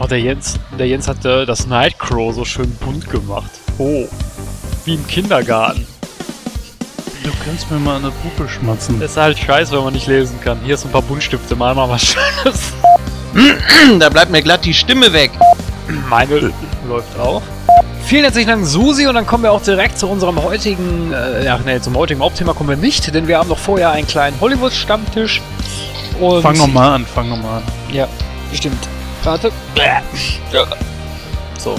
Oh, 0.00 0.06
der 0.06 0.20
Jens, 0.20 0.58
der 0.78 0.88
Jens 0.88 1.06
hat 1.06 1.24
äh, 1.26 1.44
das 1.44 1.66
Nightcrow 1.66 2.34
so 2.34 2.44
schön 2.44 2.74
bunt 2.76 3.08
gemacht. 3.10 3.50
Oh, 3.78 4.08
wie 4.86 4.94
im 4.94 5.06
Kindergarten. 5.06 5.86
Du 7.22 7.30
kannst 7.44 7.70
mir 7.70 7.78
mal 7.78 7.96
eine 7.96 8.10
Puppe 8.10 8.48
schmatzen. 8.48 9.00
Das 9.00 9.12
ist 9.12 9.16
halt 9.16 9.38
scheiße, 9.38 9.72
wenn 9.76 9.84
man 9.84 9.94
nicht 9.94 10.06
lesen 10.06 10.38
kann. 10.42 10.58
Hier 10.64 10.74
ist 10.74 10.84
ein 10.84 10.92
paar 10.92 11.02
Buntstifte, 11.02 11.54
mal 11.54 11.74
mal 11.74 11.88
was 11.88 12.02
Schönes. 12.44 12.72
da 13.98 14.08
bleibt 14.08 14.30
mir 14.30 14.42
glatt 14.42 14.64
die 14.64 14.74
Stimme 14.74 15.12
weg. 15.12 15.30
Meine 16.08 16.52
läuft 16.88 17.18
auch. 17.18 17.42
Vielen 18.06 18.24
herzlichen 18.24 18.48
Dank, 18.48 18.66
Susi, 18.66 19.06
und 19.06 19.14
dann 19.14 19.26
kommen 19.26 19.44
wir 19.44 19.52
auch 19.52 19.62
direkt 19.62 19.98
zu 19.98 20.06
unserem 20.08 20.42
heutigen, 20.42 21.12
äh, 21.12 21.44
ja, 21.44 21.58
nee, 21.64 21.80
zum 21.80 21.96
heutigen 21.96 22.20
Hauptthema 22.20 22.52
kommen 22.52 22.68
wir 22.68 22.76
nicht, 22.76 23.14
denn 23.14 23.26
wir 23.26 23.38
haben 23.38 23.48
noch 23.48 23.58
vorher 23.58 23.90
einen 23.92 24.06
kleinen 24.06 24.38
Hollywood-Stammtisch. 24.40 25.40
Fang 26.42 26.56
nochmal 26.58 26.92
an, 26.92 27.06
fang 27.06 27.30
nochmal 27.30 27.56
an. 27.58 27.62
Ja, 27.92 28.06
stimmt. 28.52 28.88
Warte. 29.24 29.50
So. 31.58 31.76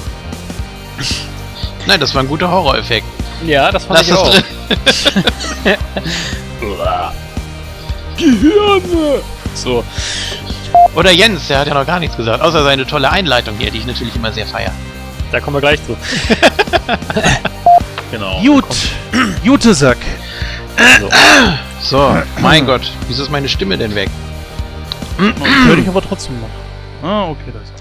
Nein, 1.86 2.00
das 2.00 2.14
war 2.16 2.24
ein 2.24 2.28
guter 2.28 2.50
Horroreffekt. 2.50 3.06
Ja, 3.46 3.72
das 3.72 3.86
fand 3.86 4.00
Lass 4.00 4.08
ich 4.08 4.14
auch. 4.14 4.30
drin. 4.30 4.44
Gehirne! 8.18 9.22
So. 9.54 9.84
Oder 10.96 11.12
Jens, 11.12 11.48
der 11.48 11.60
hat 11.60 11.68
ja 11.68 11.74
noch 11.74 11.86
gar 11.86 12.00
nichts 12.00 12.16
gesagt. 12.16 12.42
Außer 12.42 12.64
seine 12.64 12.86
tolle 12.86 13.10
Einleitung 13.12 13.56
hier, 13.58 13.72
die 13.72 13.80
ich 13.80 13.86
natürlich 13.86 14.16
immer 14.16 14.32
sehr 14.32 14.46
feier. 14.46 14.72
Da 15.32 15.40
kommen 15.40 15.58
wir 15.58 15.62
gleich 15.62 15.80
zu. 15.86 15.98
genau. 18.12 18.40
Gut, 18.42 18.66
Jutesack. 19.44 19.98
So. 21.00 21.10
So, 21.82 22.18
mein 22.42 22.66
Gott, 22.66 22.92
wieso 23.08 23.24
ist 23.24 23.30
meine 23.30 23.48
Stimme 23.48 23.78
denn 23.78 23.94
weg? 23.94 24.10
Ich 25.20 25.68
höre 25.68 25.76
dich 25.76 25.88
aber 25.88 26.02
trotzdem 26.02 26.40
noch. 26.42 27.08
Ah, 27.08 27.30
okay, 27.30 27.54
das 27.54 27.75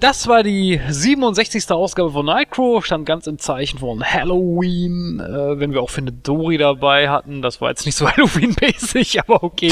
Das 0.00 0.28
war 0.28 0.42
die 0.42 0.80
67. 0.88 1.70
Ausgabe 1.72 2.10
von 2.10 2.24
Nightcrow, 2.24 2.82
stand 2.82 3.04
ganz 3.04 3.26
im 3.26 3.38
Zeichen 3.38 3.80
von 3.80 4.02
Halloween, 4.02 5.20
äh, 5.20 5.60
wenn 5.60 5.74
wir 5.74 5.82
auch 5.82 5.90
Findet 5.90 6.26
Dory 6.26 6.56
dabei 6.56 7.10
hatten. 7.10 7.42
Das 7.42 7.60
war 7.60 7.68
jetzt 7.68 7.84
nicht 7.84 7.96
so 7.96 8.08
Halloween-mäßig, 8.10 9.20
aber 9.20 9.42
okay. 9.42 9.70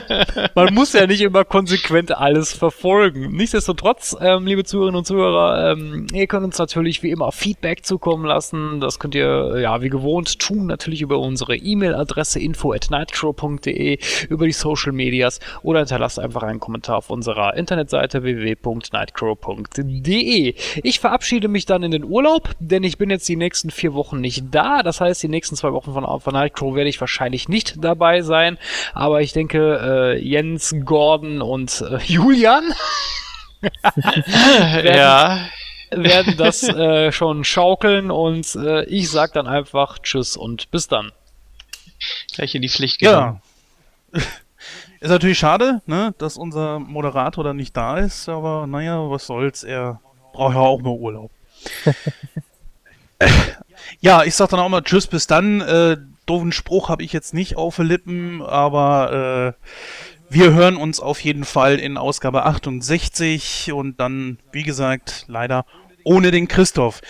Man 0.56 0.74
muss 0.74 0.92
ja 0.92 1.06
nicht 1.06 1.20
immer 1.20 1.44
konsequent 1.44 2.10
alles 2.10 2.52
verfolgen. 2.52 3.30
Nichtsdestotrotz, 3.30 4.16
ähm, 4.20 4.44
liebe 4.44 4.64
Zuhörerinnen 4.64 4.98
und 4.98 5.04
Zuhörer, 5.04 5.70
ähm, 5.70 6.08
ihr 6.12 6.26
könnt 6.26 6.46
uns 6.46 6.58
natürlich 6.58 7.04
wie 7.04 7.12
immer 7.12 7.30
Feedback 7.30 7.86
zukommen 7.86 8.24
lassen. 8.24 8.80
Das 8.80 8.98
könnt 8.98 9.14
ihr, 9.14 9.60
ja, 9.60 9.82
wie 9.82 9.88
gewohnt 9.88 10.40
tun, 10.40 10.66
natürlich 10.66 11.00
über 11.00 11.20
unsere 11.20 11.54
E-Mail-Adresse 11.54 12.40
info 12.40 12.72
at 12.72 12.88
nightcrow.de, 12.90 14.00
über 14.30 14.46
die 14.46 14.52
Social 14.52 14.90
Medias 14.90 15.38
oder 15.62 15.78
hinterlasst 15.78 16.18
einfach 16.18 16.42
einen 16.42 16.58
Kommentar 16.58 16.96
auf 16.96 17.10
unserer 17.10 17.56
Internetseite 17.56 18.24
www.nightcrow.de. 18.24 19.59
Ich 20.82 21.00
verabschiede 21.00 21.48
mich 21.48 21.66
dann 21.66 21.82
in 21.82 21.90
den 21.90 22.04
Urlaub, 22.04 22.50
denn 22.58 22.84
ich 22.84 22.98
bin 22.98 23.10
jetzt 23.10 23.28
die 23.28 23.36
nächsten 23.36 23.70
vier 23.70 23.94
Wochen 23.94 24.20
nicht 24.20 24.44
da. 24.50 24.82
Das 24.82 25.00
heißt, 25.00 25.22
die 25.22 25.28
nächsten 25.28 25.56
zwei 25.56 25.72
Wochen 25.72 25.92
von, 25.92 26.20
von 26.20 26.32
Nightcrow 26.34 26.74
werde 26.74 26.90
ich 26.90 27.00
wahrscheinlich 27.00 27.48
nicht 27.48 27.82
dabei 27.84 28.22
sein. 28.22 28.58
Aber 28.94 29.20
ich 29.20 29.32
denke, 29.32 30.16
äh, 30.16 30.22
Jens, 30.22 30.74
Gordon 30.84 31.42
und 31.42 31.80
äh, 31.82 31.98
Julian 32.04 32.72
werden, 33.92 34.86
Ja, 34.86 35.40
werden 35.90 36.36
das 36.36 36.62
äh, 36.62 37.12
schon 37.12 37.44
schaukeln 37.44 38.10
und 38.10 38.54
äh, 38.54 38.84
ich 38.84 39.10
sag 39.10 39.32
dann 39.32 39.46
einfach 39.46 39.98
Tschüss 39.98 40.36
und 40.36 40.70
bis 40.70 40.88
dann. 40.88 41.12
gleich 42.32 42.54
in 42.54 42.62
die 42.62 42.68
Pflicht 42.68 43.00
genommen. 43.00 43.42
Ja. 44.14 44.20
Ist 45.00 45.10
natürlich 45.10 45.38
schade, 45.38 45.80
ne, 45.86 46.14
dass 46.18 46.36
unser 46.36 46.78
Moderator 46.78 47.42
dann 47.42 47.56
nicht 47.56 47.74
da 47.74 47.96
ist, 47.96 48.28
aber 48.28 48.66
naja, 48.66 49.10
was 49.10 49.26
soll's, 49.26 49.64
er 49.64 50.00
braucht 50.34 50.54
ja 50.54 50.60
auch 50.60 50.82
mal 50.82 50.90
Urlaub. 50.90 51.30
ja, 54.00 54.24
ich 54.24 54.34
sag 54.34 54.50
dann 54.50 54.60
auch 54.60 54.68
mal 54.68 54.82
Tschüss, 54.82 55.06
bis 55.06 55.26
dann. 55.26 55.62
Äh, 55.62 55.96
doofen 56.26 56.52
Spruch 56.52 56.90
habe 56.90 57.02
ich 57.02 57.14
jetzt 57.14 57.32
nicht 57.32 57.56
auf 57.56 57.78
Lippen, 57.78 58.42
aber 58.42 59.56
äh, 59.58 59.64
wir 60.28 60.52
hören 60.52 60.76
uns 60.76 61.00
auf 61.00 61.20
jeden 61.20 61.44
Fall 61.44 61.78
in 61.78 61.96
Ausgabe 61.96 62.44
68 62.44 63.72
und 63.72 63.98
dann, 63.98 64.38
wie 64.52 64.62
gesagt, 64.62 65.24
leider 65.28 65.64
ohne 66.04 66.30
den 66.30 66.46
Christoph. 66.46 67.00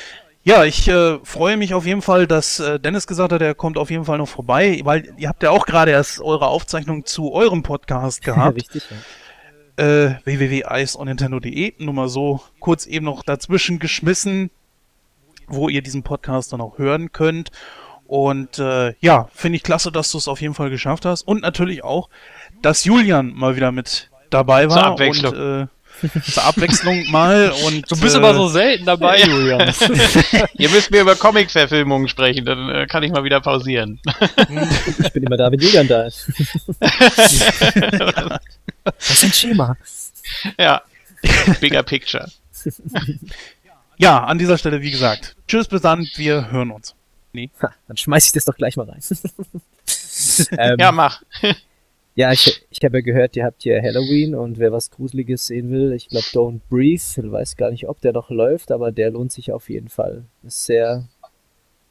Ja, 0.42 0.64
ich 0.64 0.88
äh, 0.88 1.18
freue 1.22 1.58
mich 1.58 1.74
auf 1.74 1.84
jeden 1.84 2.00
Fall, 2.00 2.26
dass 2.26 2.60
äh, 2.60 2.80
Dennis 2.80 3.06
gesagt 3.06 3.32
hat, 3.32 3.42
er 3.42 3.54
kommt 3.54 3.76
auf 3.76 3.90
jeden 3.90 4.06
Fall 4.06 4.16
noch 4.16 4.28
vorbei, 4.28 4.80
weil 4.84 5.12
ihr 5.18 5.28
habt 5.28 5.42
ja 5.42 5.50
auch 5.50 5.66
gerade 5.66 5.90
erst 5.90 6.20
eure 6.20 6.46
Aufzeichnung 6.46 7.04
zu 7.04 7.32
eurem 7.32 7.62
Podcast 7.62 8.22
gehabt. 8.24 8.56
Richtig, 8.56 8.84
ja. 9.76 9.84
äh, 9.84 10.14
www.iceonnintendo.de. 10.24 11.74
Nur 11.78 11.92
mal 11.92 12.08
so 12.08 12.40
kurz 12.58 12.86
eben 12.86 13.04
noch 13.04 13.22
dazwischen 13.22 13.78
geschmissen, 13.78 14.50
wo 15.46 15.68
ihr 15.68 15.82
diesen 15.82 16.02
Podcast 16.02 16.54
dann 16.54 16.62
auch 16.62 16.78
hören 16.78 17.12
könnt. 17.12 17.50
Und 18.06 18.58
äh, 18.58 18.94
ja, 19.00 19.28
finde 19.34 19.56
ich 19.56 19.62
klasse, 19.62 19.92
dass 19.92 20.10
du 20.10 20.16
es 20.16 20.26
auf 20.26 20.40
jeden 20.40 20.54
Fall 20.54 20.70
geschafft 20.70 21.04
hast. 21.04 21.22
Und 21.22 21.42
natürlich 21.42 21.84
auch, 21.84 22.08
dass 22.62 22.84
Julian 22.84 23.34
mal 23.34 23.56
wieder 23.56 23.72
mit 23.72 24.10
dabei 24.30 24.70
war. 24.70 24.76
Zur 24.76 24.86
Abwechslung. 24.86 25.34
Und, 25.34 25.62
äh, 25.64 25.66
zur 26.32 26.44
Abwechslung 26.44 27.10
mal. 27.10 27.52
Und, 27.66 27.90
Du 27.90 28.00
bist 28.00 28.14
äh, 28.14 28.18
aber 28.18 28.34
so 28.34 28.48
selten 28.48 28.84
dabei, 28.86 29.22
Julian. 29.22 29.72
Ihr 30.54 30.68
müsst 30.70 30.90
mir 30.90 31.00
über 31.02 31.16
Comic-Verfilmungen 31.16 32.08
sprechen, 32.08 32.44
dann 32.44 32.68
äh, 32.70 32.86
kann 32.86 33.02
ich 33.02 33.12
mal 33.12 33.24
wieder 33.24 33.40
pausieren. 33.40 34.00
Ich 34.98 35.12
bin 35.12 35.22
immer 35.24 35.36
da, 35.36 35.50
wenn 35.50 35.60
Julian 35.60 35.88
da 35.88 36.04
ist. 36.04 36.26
Das 38.84 39.10
ist 39.10 39.24
ein 39.24 39.32
Schema. 39.32 39.76
ja. 40.58 40.82
Bigger 41.60 41.82
Picture. 41.82 42.30
Ja, 43.98 44.24
an 44.24 44.38
dieser 44.38 44.56
Stelle, 44.56 44.80
wie 44.80 44.90
gesagt. 44.90 45.36
Tschüss, 45.46 45.68
bis 45.68 45.82
dann, 45.82 46.08
wir 46.16 46.50
hören 46.50 46.70
uns. 46.70 46.94
Ha, 47.62 47.72
dann 47.86 47.96
schmeiß 47.96 48.26
ich 48.26 48.32
das 48.32 48.46
doch 48.46 48.56
gleich 48.56 48.76
mal 48.76 48.88
rein. 48.88 49.00
ähm, 50.58 50.76
Ja, 50.78 50.92
mach. 50.92 51.22
Ja, 52.20 52.32
ich, 52.32 52.66
ich 52.68 52.84
habe 52.84 52.98
ja 52.98 53.00
gehört, 53.00 53.34
ihr 53.34 53.46
habt 53.46 53.62
hier 53.62 53.80
Halloween 53.80 54.34
und 54.34 54.58
wer 54.58 54.72
was 54.72 54.90
Gruseliges 54.90 55.46
sehen 55.46 55.70
will, 55.70 55.94
ich 55.94 56.06
glaube 56.08 56.26
Don't 56.26 56.60
Breathe, 56.68 57.00
ich 57.00 57.32
weiß 57.32 57.56
gar 57.56 57.70
nicht, 57.70 57.88
ob 57.88 57.98
der 58.02 58.12
noch 58.12 58.28
läuft, 58.28 58.72
aber 58.72 58.92
der 58.92 59.10
lohnt 59.10 59.32
sich 59.32 59.52
auf 59.52 59.70
jeden 59.70 59.88
Fall. 59.88 60.24
Ist 60.42 60.66
sehr, 60.66 61.08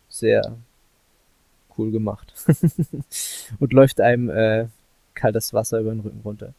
sehr 0.07 0.55
cool 1.75 1.89
gemacht. 1.89 2.31
und 3.59 3.73
läuft 3.73 4.01
einem 4.01 4.29
äh, 4.29 4.67
kaltes 5.15 5.51
Wasser 5.51 5.79
über 5.79 5.89
den 5.89 6.01
Rücken 6.01 6.21
runter. 6.23 6.53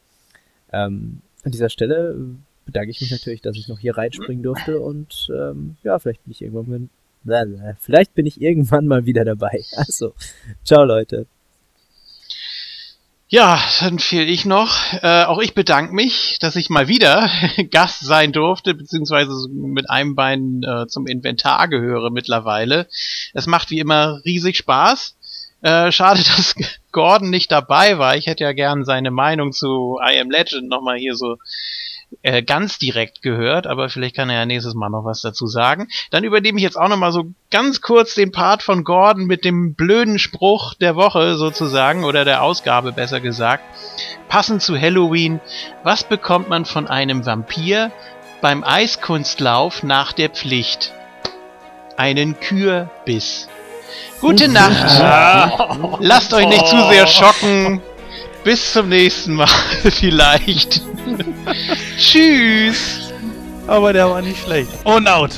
Ähm, 0.72 1.20
an 1.44 1.52
dieser 1.52 1.68
Stelle 1.68 2.18
bedanke 2.66 2.90
ich 2.90 3.00
mich 3.00 3.12
natürlich, 3.12 3.40
dass 3.40 3.56
ich 3.56 3.68
noch 3.68 3.78
hier 3.78 3.96
reinspringen 3.96 4.42
durfte 4.42 4.80
und 4.80 5.30
ähm, 5.32 5.76
ja, 5.84 5.96
vielleicht 6.00 6.24
bin 6.24 6.32
ich 6.32 6.42
irgendwann 6.42 6.90
mal, 7.22 7.76
vielleicht 7.78 8.14
bin 8.16 8.26
ich 8.26 8.42
irgendwann 8.42 8.88
mal 8.88 9.06
wieder 9.06 9.24
dabei. 9.24 9.62
Also, 9.76 10.14
ciao 10.64 10.84
Leute. 10.84 11.28
Ja, 13.32 13.62
dann 13.78 14.00
fehl 14.00 14.28
ich 14.28 14.44
noch. 14.44 14.92
Äh, 15.04 15.22
auch 15.22 15.40
ich 15.40 15.54
bedanke 15.54 15.94
mich, 15.94 16.38
dass 16.40 16.56
ich 16.56 16.68
mal 16.68 16.88
wieder 16.88 17.30
Gast 17.70 18.00
sein 18.00 18.32
durfte, 18.32 18.74
beziehungsweise 18.74 19.30
mit 19.48 19.88
einem 19.88 20.16
Bein 20.16 20.64
äh, 20.64 20.88
zum 20.88 21.06
Inventar 21.06 21.68
gehöre 21.68 22.10
mittlerweile. 22.10 22.88
Es 23.32 23.46
macht 23.46 23.70
wie 23.70 23.78
immer 23.78 24.20
riesig 24.24 24.56
Spaß. 24.56 25.14
Äh, 25.62 25.92
schade, 25.92 26.24
dass 26.36 26.56
Gordon 26.90 27.30
nicht 27.30 27.52
dabei 27.52 27.98
war. 27.98 28.16
Ich 28.16 28.26
hätte 28.26 28.42
ja 28.42 28.52
gern 28.52 28.84
seine 28.84 29.12
Meinung 29.12 29.52
zu 29.52 30.00
I 30.04 30.18
Am 30.18 30.28
Legend 30.32 30.68
nochmal 30.68 30.98
hier 30.98 31.14
so 31.14 31.36
äh, 32.22 32.42
ganz 32.42 32.78
direkt 32.78 33.22
gehört, 33.22 33.66
aber 33.66 33.88
vielleicht 33.88 34.16
kann 34.16 34.30
er 34.30 34.40
ja 34.40 34.46
nächstes 34.46 34.74
Mal 34.74 34.90
noch 34.90 35.04
was 35.04 35.20
dazu 35.20 35.46
sagen. 35.46 35.88
Dann 36.10 36.24
übernehme 36.24 36.58
ich 36.58 36.64
jetzt 36.64 36.76
auch 36.76 36.88
nochmal 36.88 37.12
so 37.12 37.26
ganz 37.50 37.80
kurz 37.80 38.14
den 38.14 38.32
Part 38.32 38.62
von 38.62 38.84
Gordon 38.84 39.26
mit 39.26 39.44
dem 39.44 39.74
blöden 39.74 40.18
Spruch 40.18 40.74
der 40.74 40.96
Woche 40.96 41.36
sozusagen, 41.36 42.04
oder 42.04 42.24
der 42.24 42.42
Ausgabe 42.42 42.92
besser 42.92 43.20
gesagt. 43.20 43.64
Passend 44.28 44.62
zu 44.62 44.78
Halloween, 44.78 45.40
was 45.82 46.04
bekommt 46.04 46.48
man 46.48 46.64
von 46.64 46.88
einem 46.88 47.24
Vampir 47.26 47.90
beim 48.40 48.64
Eiskunstlauf 48.64 49.82
nach 49.82 50.12
der 50.12 50.30
Pflicht? 50.30 50.92
Einen 51.96 52.38
Kürbiss. 52.40 53.48
Gute 54.20 54.48
Nacht. 54.48 55.00
Lasst 56.00 56.32
euch 56.32 56.46
nicht 56.46 56.66
zu 56.66 56.76
sehr 56.88 57.06
schocken. 57.06 57.82
Bis 58.44 58.72
zum 58.72 58.88
nächsten 58.88 59.34
Mal 59.34 59.46
vielleicht. 59.90 60.82
Tschüss. 61.98 63.12
Aber 63.66 63.92
der 63.92 64.08
war 64.08 64.22
nicht 64.22 64.42
schlecht. 64.42 64.70
Und 64.84 65.06
out. 65.06 65.32